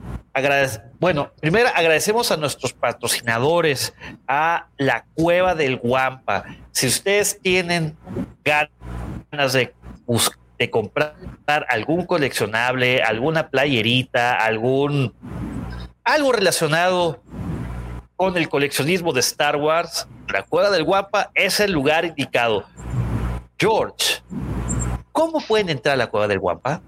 bueno, 1.00 1.32
primero 1.40 1.70
agradecemos 1.76 2.32
a 2.32 2.38
nuestros 2.38 2.74
patrocinadores, 2.74 3.94
a 4.28 4.68
la 4.78 5.06
Cueva 5.14 5.54
del 5.54 5.78
Guampa. 5.78 6.46
Si 6.72 6.88
ustedes 6.88 7.40
tienen 7.40 7.96
ganas 8.44 9.54
de, 9.54 9.74
de 10.58 10.70
comprar 10.70 11.16
algún 11.70 12.06
coleccionable, 12.06 13.02
alguna 13.02 13.50
playerita, 13.50 14.36
algún 14.36 15.14
algo 16.04 16.32
relacionado 16.32 17.24
con 18.16 18.38
el 18.38 18.50
coleccionismo 18.50 19.14
de 19.14 19.22
Star 19.22 19.56
Wars, 19.56 20.08
la 20.30 20.44
Cueva 20.44 20.70
del 20.70 20.84
Guampa 20.84 21.32
es 21.34 21.60
el 21.60 21.72
lugar 21.72 22.06
indicado. 22.06 22.66
George, 23.58 24.22
¿cómo 25.12 25.40
pueden 25.42 25.70
entrar 25.70 25.94
a 25.94 25.98
la 25.98 26.08
Cueva 26.08 26.28
del 26.28 26.40
Guampa? 26.40 26.82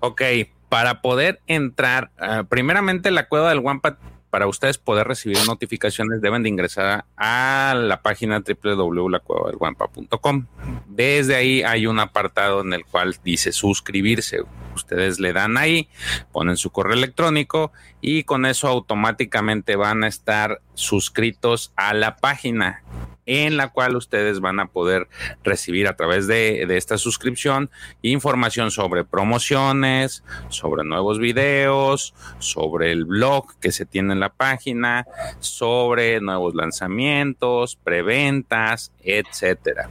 Ok, 0.00 0.22
para 0.70 1.02
poder 1.02 1.40
entrar, 1.46 2.10
uh, 2.20 2.44
primeramente 2.44 3.10
la 3.10 3.28
cueva 3.28 3.50
del 3.50 3.58
Wampa, 3.58 3.98
para 4.30 4.46
ustedes 4.46 4.78
poder 4.78 5.06
recibir 5.06 5.36
notificaciones 5.46 6.22
deben 6.22 6.42
de 6.42 6.48
ingresar 6.48 7.04
a 7.16 7.74
la 7.76 8.00
página 8.00 8.40
www.lacuevadelguampa.com. 8.40 10.46
Desde 10.88 11.34
ahí 11.34 11.62
hay 11.62 11.86
un 11.86 11.98
apartado 11.98 12.62
en 12.62 12.72
el 12.72 12.84
cual 12.84 13.16
dice 13.24 13.52
suscribirse. 13.52 14.42
Ustedes 14.74 15.20
le 15.20 15.32
dan 15.32 15.56
ahí, 15.56 15.88
ponen 16.32 16.56
su 16.56 16.70
correo 16.70 16.94
electrónico 16.94 17.72
y 18.00 18.24
con 18.24 18.46
eso 18.46 18.68
automáticamente 18.68 19.76
van 19.76 20.04
a 20.04 20.08
estar 20.08 20.62
suscritos 20.74 21.72
a 21.76 21.92
la 21.92 22.16
página 22.16 22.82
en 23.30 23.56
la 23.56 23.68
cual 23.68 23.94
ustedes 23.94 24.40
van 24.40 24.58
a 24.58 24.66
poder 24.66 25.08
recibir 25.44 25.86
a 25.86 25.94
través 25.94 26.26
de, 26.26 26.66
esta 26.76 26.98
suscripción 26.98 27.70
información 28.02 28.72
sobre 28.72 29.04
promociones, 29.04 30.24
sobre 30.48 30.82
nuevos 30.82 31.20
videos, 31.20 32.12
sobre 32.40 32.90
el 32.90 33.04
blog 33.04 33.56
que 33.60 33.70
se 33.70 33.86
tiene 33.86 34.14
en 34.14 34.20
la 34.20 34.30
página, 34.30 35.06
sobre 35.38 36.20
nuevos 36.20 36.56
lanzamientos, 36.56 37.76
preventas, 37.76 38.90
etcétera. 39.04 39.88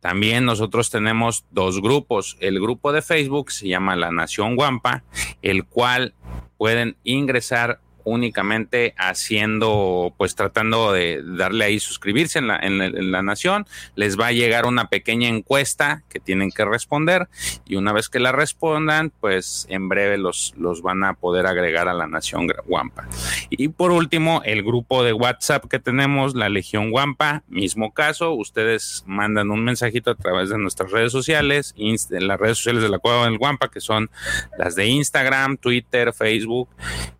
También 0.00 0.46
nosotros 0.46 0.90
tenemos 0.90 1.44
dos 1.50 1.82
grupos. 1.82 2.38
El 2.40 2.60
grupo 2.60 2.92
de 2.92 3.02
Facebook 3.02 3.50
se 3.50 3.68
llama 3.68 3.94
La 3.94 4.10
Nación 4.10 4.56
Guampa, 4.56 5.02
el 5.42 5.66
cual 5.66 6.14
pueden 6.56 6.96
ingresar 7.04 7.80
únicamente 8.04 8.94
haciendo, 8.96 10.14
pues 10.16 10.34
tratando 10.34 10.92
de 10.92 11.22
darle 11.24 11.64
ahí 11.64 11.80
suscribirse 11.80 12.38
en 12.38 12.48
la, 12.48 12.58
en, 12.58 13.12
la, 13.12 13.22
nación. 13.22 13.66
Les 13.94 14.18
va 14.18 14.28
a 14.28 14.32
llegar 14.32 14.66
una 14.66 14.88
pequeña 14.88 15.28
encuesta 15.28 16.02
que 16.08 16.20
tienen 16.20 16.50
que 16.50 16.64
responder 16.64 17.28
y 17.66 17.76
una 17.76 17.92
vez 17.92 18.08
que 18.08 18.20
la 18.20 18.32
respondan, 18.32 19.10
pues 19.20 19.66
en 19.70 19.88
breve 19.88 20.18
los, 20.18 20.54
los 20.56 20.82
van 20.82 21.04
a 21.04 21.14
poder 21.14 21.46
agregar 21.46 21.88
a 21.88 21.94
la 21.94 22.06
nación 22.06 22.46
Guampa. 22.66 23.08
Y 23.50 23.68
por 23.68 23.90
último, 23.90 24.42
el 24.44 24.62
grupo 24.62 25.04
de 25.04 25.12
WhatsApp 25.12 25.66
que 25.66 25.78
tenemos, 25.78 26.34
la 26.34 26.48
Legión 26.48 26.90
Guampa, 26.90 27.42
mismo 27.48 27.92
caso, 27.92 28.32
ustedes 28.32 29.04
mandan 29.06 29.50
un 29.50 29.64
mensajito 29.64 30.10
a 30.10 30.14
través 30.14 30.48
de 30.48 30.58
nuestras 30.58 30.90
redes 30.90 31.12
sociales, 31.12 31.74
las 32.10 32.40
redes 32.40 32.58
sociales 32.58 32.82
de 32.82 32.88
la 32.88 32.98
Cueva 32.98 33.24
del 33.24 33.38
Guampa, 33.38 33.68
que 33.68 33.80
son 33.80 34.10
las 34.58 34.74
de 34.74 34.86
Instagram, 34.86 35.56
Twitter, 35.56 36.12
Facebook, 36.12 36.68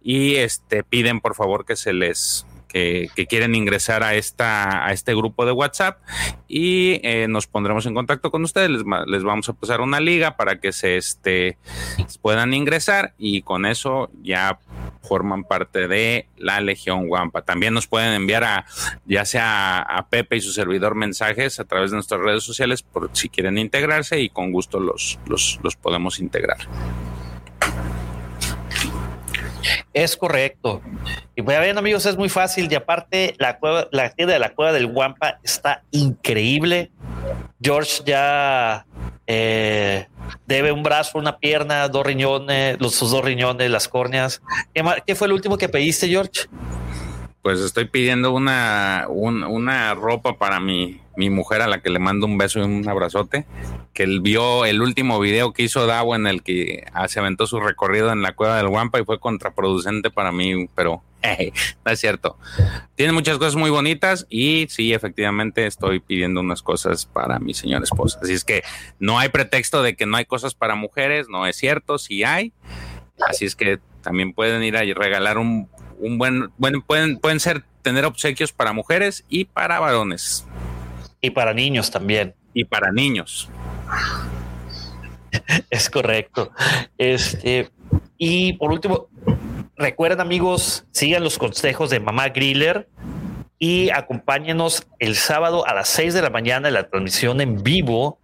y 0.02 0.36
este 0.36 0.73
piden 0.82 1.20
por 1.20 1.34
favor 1.34 1.64
que 1.64 1.76
se 1.76 1.92
les 1.92 2.46
que, 2.74 3.26
quieren 3.28 3.54
ingresar 3.54 4.02
a 4.02 4.14
esta 4.14 4.84
a 4.84 4.92
este 4.92 5.14
grupo 5.14 5.46
de 5.46 5.52
WhatsApp 5.52 5.98
y 6.48 7.00
eh, 7.04 7.26
nos 7.28 7.46
pondremos 7.46 7.86
en 7.86 7.94
contacto 7.94 8.32
con 8.32 8.42
ustedes 8.42 8.68
les, 8.68 8.82
les, 9.06 9.22
vamos 9.22 9.48
a 9.48 9.52
pasar 9.52 9.80
una 9.80 10.00
liga 10.00 10.36
para 10.36 10.58
que 10.58 10.72
se 10.72 10.96
este 10.96 11.56
puedan 12.20 12.52
ingresar 12.52 13.14
y 13.16 13.42
con 13.42 13.64
eso 13.64 14.10
ya 14.22 14.58
forman 15.02 15.44
parte 15.44 15.86
de 15.86 16.26
la 16.36 16.60
Legión 16.60 17.06
Guampa. 17.06 17.42
También 17.42 17.74
nos 17.74 17.86
pueden 17.86 18.12
enviar 18.14 18.42
a 18.42 18.64
ya 19.04 19.24
sea 19.24 19.80
a 19.80 20.08
Pepe 20.08 20.36
y 20.36 20.40
su 20.40 20.50
servidor 20.50 20.96
mensajes 20.96 21.60
a 21.60 21.64
través 21.64 21.90
de 21.90 21.96
nuestras 21.96 22.20
redes 22.20 22.42
sociales 22.42 22.82
por 22.82 23.10
si 23.12 23.28
quieren 23.28 23.58
integrarse 23.58 24.20
y 24.20 24.30
con 24.30 24.50
gusto 24.50 24.80
los, 24.80 25.20
los, 25.26 25.60
los 25.62 25.76
podemos 25.76 26.18
integrar. 26.18 26.58
Es 29.94 30.16
correcto. 30.16 30.82
Y 31.36 31.42
pues 31.42 31.60
bien, 31.60 31.78
amigos, 31.78 32.05
es 32.05 32.16
muy 32.16 32.28
fácil. 32.28 32.70
Y 32.70 32.74
aparte, 32.74 33.34
la 33.39 33.58
cueva, 33.58 33.89
la 33.92 34.10
tienda 34.10 34.34
de 34.34 34.40
la 34.40 34.50
cueva 34.50 34.73
del 34.73 34.89
Guampa 34.89 35.39
está 35.44 35.84
increíble. 35.92 36.90
George 37.62 38.02
ya 38.05 38.86
eh, 39.28 40.08
debe 40.47 40.73
un 40.73 40.82
brazo, 40.82 41.18
una 41.18 41.39
pierna, 41.39 41.89
dos 41.89 42.05
riñones, 42.05 42.76
los, 42.81 42.94
sus 42.97 43.12
dos 43.12 43.24
riñones, 43.24 43.70
las 43.70 43.86
córneas. 43.86 44.42
¿Qué, 45.06 45.14
fue 45.14 45.28
el 45.28 45.32
último 45.32 45.56
que 45.56 45.68
pediste, 45.68 46.08
George? 46.08 46.48
Pues 47.44 47.60
estoy 47.60 47.84
pidiendo 47.84 48.32
una, 48.32 49.06
una 49.10 49.92
ropa 49.92 50.39
para 50.39 50.60
mi, 50.60 51.02
mi 51.14 51.28
mujer 51.28 51.60
a 51.60 51.66
la 51.66 51.82
que 51.82 51.90
le 51.90 51.98
mando 51.98 52.24
un 52.24 52.39
beso 52.39 52.58
y 52.58 52.62
un 52.62 52.89
abrazote, 52.89 53.44
que 53.92 54.05
él 54.05 54.23
vio 54.23 54.64
el 54.64 54.81
último 54.81 55.20
video 55.20 55.52
que 55.52 55.64
hizo 55.64 55.86
Dawo 55.86 56.16
en 56.16 56.26
el 56.26 56.42
que 56.42 56.86
ah, 56.94 57.06
se 57.06 57.20
aventó 57.20 57.47
su 57.47 57.60
recorrido 57.60 58.10
en 58.12 58.23
la 58.23 58.34
cueva 58.34 58.56
del 58.56 58.68
Guampa 58.68 58.98
y 58.98 59.05
fue 59.05 59.20
contraproducente 59.20 60.10
para 60.10 60.32
mí, 60.32 60.70
pero 60.74 61.02
no 61.84 61.92
es 61.92 62.00
cierto. 62.00 62.39
Tiene 62.94 63.12
muchas 63.12 63.36
cosas 63.36 63.56
muy 63.56 63.68
bonitas 63.68 64.26
y 64.31 64.66
sí, 64.70 64.94
efectivamente 64.94 65.66
estoy 65.66 66.00
pidiendo 66.00 66.40
unas 66.40 66.62
cosas 66.62 67.05
para 67.05 67.40
mi 67.40 67.52
señora 67.52 67.84
esposa. 67.84 68.20
Así 68.23 68.32
es 68.32 68.44
que 68.47 68.62
no 68.98 69.18
hay 69.18 69.28
pretexto 69.28 69.82
de 69.82 69.97
que 69.97 70.06
no 70.06 70.16
hay 70.16 70.24
cosas 70.24 70.55
para 70.55 70.76
mujeres, 70.76 71.28
no 71.28 71.47
es 71.47 71.56
cierto, 71.56 71.98
sí 71.98 72.24
hay. 72.24 72.55
Así 73.28 73.44
es 73.44 73.55
que 73.55 73.81
también 74.00 74.32
pueden 74.32 74.62
ir 74.62 74.76
a 74.76 74.81
regalar 74.81 75.39
un, 75.39 75.68
un 75.98 76.18
buen, 76.18 76.50
bueno, 76.56 76.82
pueden, 76.86 77.18
pueden 77.18 77.40
ser 77.40 77.64
tener 77.82 78.05
obsequios 78.05 78.52
para 78.52 78.73
mujeres 78.73 79.24
y 79.28 79.44
para 79.44 79.81
varones. 79.81 80.47
Y 81.20 81.31
para 81.31 81.55
niños 81.55 81.90
también. 81.90 82.34
Y 82.52 82.64
para 82.64 82.92
niños. 82.92 83.48
es 85.70 85.90
correcto. 85.90 86.50
Este, 86.98 87.70
y 88.18 88.55
por 88.55 88.73
último, 88.73 89.08
recuerden 89.76 90.20
amigos, 90.20 90.84
sigan 90.92 91.24
los 91.24 91.39
consejos 91.39 91.90
de 91.90 92.00
Mamá 92.00 92.28
Griller 92.28 92.89
y 93.58 93.90
acompáñenos 93.90 94.86
el 94.98 95.16
sábado 95.16 95.66
a 95.66 95.74
las 95.74 95.89
6 95.89 96.14
de 96.14 96.23
la 96.23 96.31
mañana 96.31 96.68
en 96.68 96.74
la 96.74 96.89
transmisión 96.89 97.40
en 97.40 97.62
vivo 97.62 98.18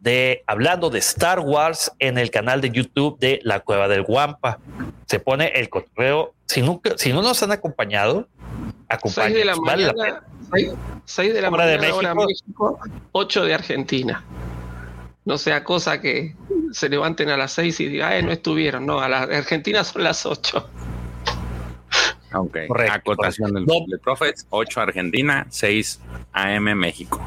de 0.00 0.42
hablando 0.46 0.90
de 0.90 0.98
Star 0.98 1.40
Wars 1.40 1.92
en 1.98 2.18
el 2.18 2.30
canal 2.30 2.60
de 2.60 2.70
YouTube 2.70 3.18
de 3.18 3.40
La 3.42 3.60
Cueva 3.60 3.88
del 3.88 4.02
Guampa. 4.02 4.58
Se 5.06 5.20
pone 5.20 5.52
el 5.54 5.68
correo. 5.68 6.34
Si 6.50 6.62
nunca, 6.62 6.94
si 6.96 7.12
no 7.12 7.22
nos 7.22 7.40
han 7.44 7.52
acompañado, 7.52 8.26
acompáñenos. 8.88 9.34
6 9.34 9.34
de 9.38 9.44
la 9.44 9.56
mañana, 9.56 10.24
6, 11.04 11.32
de 11.32 11.40
la 11.42 11.48
mañana, 11.48 11.70
de 11.70 11.78
México. 11.78 12.26
México, 12.26 12.80
8 13.12 13.44
de 13.44 13.54
Argentina. 13.54 14.24
No 15.24 15.38
sea 15.38 15.62
cosa 15.62 16.00
que 16.00 16.34
se 16.72 16.88
levanten 16.88 17.28
a 17.30 17.36
las 17.36 17.52
6 17.52 17.78
y 17.78 17.86
digan, 17.86 18.26
no 18.26 18.32
estuvieron. 18.32 18.84
No, 18.84 18.98
a 18.98 19.08
la 19.08 19.20
Argentina 19.20 19.84
son 19.84 20.02
las 20.02 20.26
8. 20.26 20.68
Ok, 22.34 22.58
acotación 22.90 23.54
del 23.54 23.64
doble 23.64 23.98
Prophets, 23.98 24.48
8 24.50 24.80
Argentina, 24.80 25.46
6 25.50 26.00
AM 26.32 26.74
México. 26.74 27.20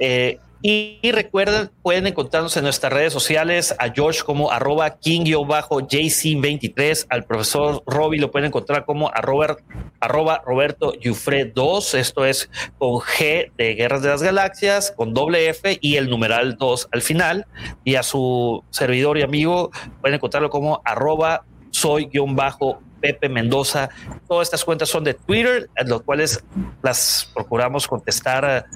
Eh, 0.00 0.40
y, 0.68 0.98
recuerden, 1.12 1.70
pueden 1.80 2.08
encontrarnos 2.08 2.56
en 2.56 2.64
nuestras 2.64 2.92
redes 2.92 3.12
sociales 3.12 3.72
a 3.78 3.92
George 3.92 4.24
como 4.24 4.50
arroba 4.50 4.98
king-jc23, 4.98 7.06
al 7.08 7.22
profesor 7.22 7.84
Robbie 7.86 8.18
lo 8.18 8.32
pueden 8.32 8.48
encontrar 8.48 8.84
como 8.84 9.08
arroba, 9.14 10.42
Roberto 10.44 10.92
Yufre 10.94 11.44
2, 11.44 11.94
esto 11.94 12.24
es 12.24 12.50
con 12.78 12.94
G 12.94 13.52
de 13.56 13.76
Guerras 13.76 14.02
de 14.02 14.08
las 14.08 14.24
Galaxias, 14.24 14.90
con 14.90 15.14
doble 15.14 15.48
F 15.50 15.78
y 15.80 15.98
el 15.98 16.10
numeral 16.10 16.56
2 16.56 16.88
al 16.90 17.02
final, 17.02 17.46
y 17.84 17.94
a 17.94 18.02
su 18.02 18.64
servidor 18.70 19.18
y 19.18 19.22
amigo 19.22 19.70
pueden 20.00 20.16
encontrarlo 20.16 20.50
como 20.50 20.82
arroba 20.84 21.44
soy-bajo 21.70 22.80
Pepe 23.06 23.28
Mendoza. 23.28 23.88
Todas 24.26 24.48
estas 24.48 24.64
cuentas 24.64 24.88
son 24.88 25.04
de 25.04 25.14
Twitter, 25.14 25.70
en 25.76 25.88
las 25.88 26.00
cuales 26.02 26.42
las 26.82 27.30
procuramos 27.32 27.86
contestar 27.86 28.66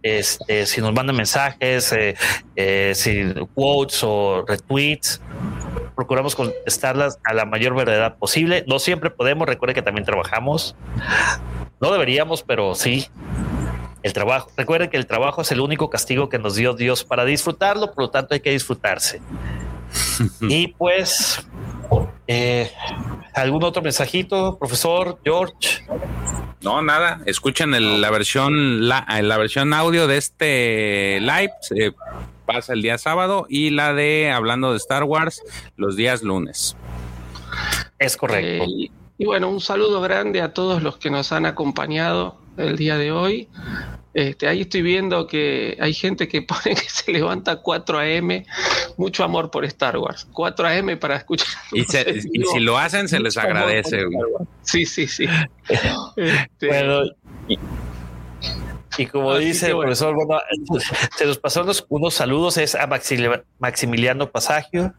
este, 0.00 0.64
si 0.66 0.80
nos 0.80 0.94
mandan 0.94 1.16
mensajes, 1.16 1.92
eh, 1.92 2.14
eh, 2.54 2.92
si 2.94 3.34
quotes 3.52 4.00
o 4.04 4.44
retweets. 4.46 5.20
Procuramos 5.96 6.36
contestarlas 6.36 7.18
a 7.24 7.34
la 7.34 7.46
mayor 7.46 7.74
verdad 7.74 8.16
posible. 8.16 8.64
No 8.68 8.78
siempre 8.78 9.10
podemos, 9.10 9.48
recuerde 9.48 9.74
que 9.74 9.82
también 9.82 10.04
trabajamos. 10.04 10.76
No 11.80 11.90
deberíamos, 11.90 12.44
pero 12.44 12.76
sí. 12.76 13.08
El 14.04 14.12
trabajo. 14.12 14.52
Recuerden 14.56 14.88
que 14.88 14.98
el 14.98 15.06
trabajo 15.06 15.42
es 15.42 15.50
el 15.50 15.60
único 15.60 15.90
castigo 15.90 16.28
que 16.28 16.38
nos 16.38 16.54
dio 16.54 16.74
Dios 16.74 17.02
para 17.02 17.24
disfrutarlo, 17.24 17.92
por 17.92 18.04
lo 18.04 18.10
tanto 18.10 18.34
hay 18.34 18.40
que 18.40 18.52
disfrutarse. 18.52 19.20
y 20.42 20.68
pues 20.68 21.44
eh, 22.32 22.70
¿Algún 23.34 23.64
otro 23.64 23.82
mensajito, 23.82 24.56
profesor 24.56 25.18
George? 25.24 25.84
No, 26.62 26.80
nada. 26.80 27.20
Escuchen 27.26 28.00
la 28.00 28.10
versión 28.10 28.88
la, 28.88 29.04
la, 29.20 29.36
versión 29.36 29.74
audio 29.74 30.06
de 30.06 30.16
este 30.16 31.18
live. 31.20 31.50
Se 31.60 31.92
pasa 32.46 32.72
el 32.72 32.82
día 32.82 32.98
sábado 32.98 33.46
y 33.48 33.70
la 33.70 33.94
de 33.94 34.30
hablando 34.30 34.70
de 34.70 34.76
Star 34.76 35.02
Wars 35.02 35.42
los 35.76 35.96
días 35.96 36.22
lunes. 36.22 36.76
Es 37.98 38.16
correcto. 38.16 38.64
Eh, 38.64 38.90
y 39.18 39.24
bueno, 39.26 39.48
un 39.48 39.60
saludo 39.60 40.00
grande 40.00 40.40
a 40.40 40.54
todos 40.54 40.84
los 40.84 40.98
que 40.98 41.10
nos 41.10 41.32
han 41.32 41.46
acompañado 41.46 42.36
el 42.56 42.76
día 42.76 42.96
de 42.96 43.10
hoy. 43.10 43.48
Este, 44.12 44.48
ahí 44.48 44.62
estoy 44.62 44.82
viendo 44.82 45.26
que 45.26 45.76
hay 45.80 45.94
gente 45.94 46.26
que 46.26 46.42
pone 46.42 46.74
que 46.74 46.88
se 46.88 47.12
levanta 47.12 47.56
4 47.56 47.98
a.m. 47.98 48.44
Mucho 48.96 49.24
amor 49.24 49.50
por 49.50 49.64
Star 49.64 49.96
Wars. 49.98 50.26
4 50.32 50.66
a.m. 50.66 50.96
para 50.96 51.16
escuchar. 51.16 51.48
Y, 51.72 51.84
si 51.84 52.60
lo 52.60 52.78
hacen, 52.78 53.08
se 53.08 53.20
les 53.20 53.36
agradece. 53.36 54.04
Sí, 54.62 54.86
sí, 54.86 55.06
sí. 55.06 55.26
Este, 56.16 56.70
y, 58.98 59.06
como 59.06 59.36
dice 59.36 59.68
el 59.68 59.78
profesor, 59.78 60.14
bueno, 60.14 60.42
se 61.16 61.24
nos 61.24 61.38
pasaron 61.38 61.72
unos, 61.88 62.14
saludos. 62.14 62.58
Es 62.58 62.74
a 62.74 62.88
Maximiliano 63.58 64.30
Pasagio. 64.30 64.92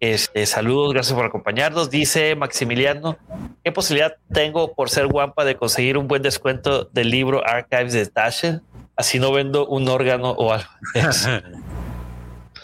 Este, 0.00 0.46
saludos, 0.46 0.92
gracias 0.92 1.14
por 1.14 1.24
acompañarnos. 1.24 1.90
Dice 1.90 2.36
Maximiliano, 2.36 3.18
¿qué 3.64 3.72
posibilidad 3.72 4.16
tengo 4.32 4.74
por 4.74 4.90
ser 4.90 5.08
guampa 5.08 5.44
de 5.44 5.56
conseguir 5.56 5.96
un 5.96 6.06
buen 6.06 6.22
descuento 6.22 6.84
del 6.84 7.10
libro 7.10 7.44
Archives 7.44 7.92
de 7.94 8.06
Tasha? 8.06 8.62
Así 8.94 9.18
no 9.18 9.32
vendo 9.32 9.66
un 9.66 9.88
órgano 9.88 10.30
o 10.30 10.52
algo. 10.52 10.68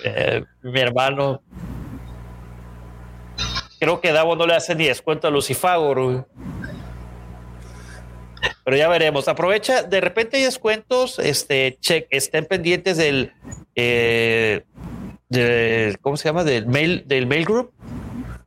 Eh, 0.06 0.44
mi 0.60 0.80
hermano, 0.80 1.40
creo 3.80 4.02
que 4.02 4.12
Davo 4.12 4.36
no 4.36 4.46
le 4.46 4.54
hace 4.54 4.74
ni 4.74 4.84
descuento 4.84 5.28
a 5.28 5.30
Lucifagor. 5.30 6.28
Pero 8.64 8.76
ya 8.76 8.86
veremos. 8.88 9.28
Aprovecha, 9.28 9.82
de 9.82 10.02
repente 10.02 10.36
hay 10.36 10.42
descuentos, 10.42 11.18
este, 11.18 11.78
check, 11.80 12.06
estén 12.10 12.44
pendientes 12.44 12.98
del 12.98 13.32
eh, 13.76 14.64
¿cómo 16.00 16.16
se 16.16 16.28
llama? 16.28 16.44
Del 16.44 16.66
mail, 16.66 17.04
del 17.06 17.26
mail 17.26 17.44
group 17.44 17.72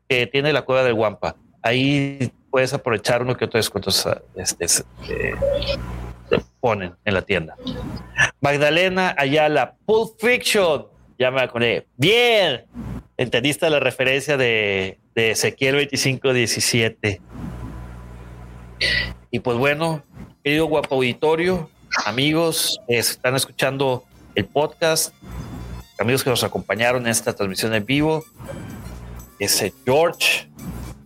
que 0.07 0.27
tiene 0.27 0.53
la 0.53 0.63
cueva 0.63 0.83
del 0.83 0.93
Guampa. 0.93 1.35
Ahí 1.61 2.31
puedes 2.49 2.73
aprovechar 2.73 3.21
uno 3.21 3.35
que 3.35 3.45
otro 3.45 3.57
descuento 3.57 3.89
este, 4.35 4.65
eh, 5.09 5.35
ponen 6.59 6.95
en 7.03 7.13
la 7.13 7.21
tienda. 7.21 7.55
Magdalena 8.39 9.15
Ayala, 9.17 9.75
Pulp 9.85 10.19
Fiction. 10.19 10.87
Ya 11.19 11.31
me 11.31 11.41
acordé. 11.41 11.87
Bien. 11.97 12.65
Entendiste 13.17 13.69
la 13.69 13.79
referencia 13.79 14.37
de, 14.37 14.99
de 15.15 15.31
Ezequiel 15.31 15.75
2517. 15.75 17.21
Y 19.31 19.39
pues 19.39 19.57
bueno, 19.57 20.03
querido 20.43 20.67
guapo 20.67 20.95
auditorio, 20.95 21.69
amigos, 22.05 22.79
están 22.87 23.35
escuchando 23.35 24.03
el 24.35 24.45
podcast 24.45 25.13
amigos 25.99 26.23
que 26.23 26.29
nos 26.29 26.43
acompañaron 26.43 27.03
en 27.03 27.11
esta 27.11 27.33
transmisión 27.33 27.73
en 27.73 27.85
vivo. 27.85 28.23
Ese 29.39 29.73
George, 29.85 30.47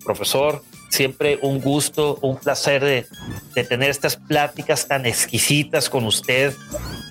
profesor, 0.04 0.64
siempre 0.90 1.40
un 1.42 1.60
gusto, 1.60 2.18
un 2.22 2.38
placer 2.38 2.84
de, 2.84 3.64
tener 3.64 3.90
estas 3.90 4.16
pláticas 4.16 4.88
tan 4.88 5.06
exquisitas 5.06 5.90
con 5.90 6.06
usted, 6.06 6.54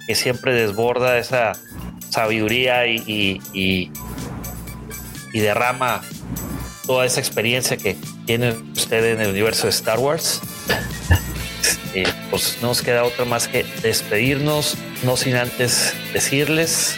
que 0.06 0.14
siempre 0.14 0.52
desborda 0.52 1.18
esa 1.18 1.52
sabiduría 2.10 2.86
y, 2.86 3.90
derrama 5.32 6.02
toda 6.86 7.06
esa 7.06 7.20
experiencia 7.20 7.76
que 7.76 7.96
tiene 8.26 8.52
usted 8.74 9.04
en 9.14 9.20
el 9.20 9.30
universo 9.30 9.64
de 9.64 9.70
Star 9.70 9.98
Wars. 9.98 10.40
Eh, 11.92 12.04
pues 12.30 12.58
no 12.62 12.68
nos 12.68 12.82
queda 12.82 13.02
otra 13.02 13.24
más 13.24 13.48
que 13.48 13.64
despedirnos, 13.82 14.76
no 15.02 15.16
sin 15.16 15.34
antes 15.34 15.92
decirles 16.12 16.96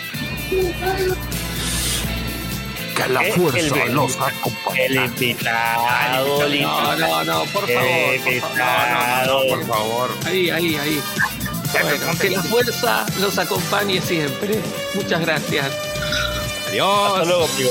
que 2.94 3.08
la 3.08 3.22
fuerza 3.34 3.84
los 3.86 4.16
acompañe. 4.16 4.86
El 4.86 4.96
invitado, 4.96 6.48
No, 6.60 6.96
no, 6.96 7.24
no, 7.24 7.44
por 7.46 7.68
favor. 7.68 8.20
Por 8.24 9.48
por 9.48 9.66
favor. 9.66 10.10
Ahí, 10.26 10.50
ahí, 10.50 10.76
ahí. 10.76 11.00
que 12.20 12.30
la 12.30 12.42
fuerza 12.42 13.06
los 13.20 13.38
acompañe 13.38 14.00
siempre. 14.00 14.60
Muchas 14.94 15.20
gracias. 15.20 15.70
Adiós. 16.68 17.12
Hasta 17.12 17.24
luego, 17.24 17.44
amigo. 17.44 17.70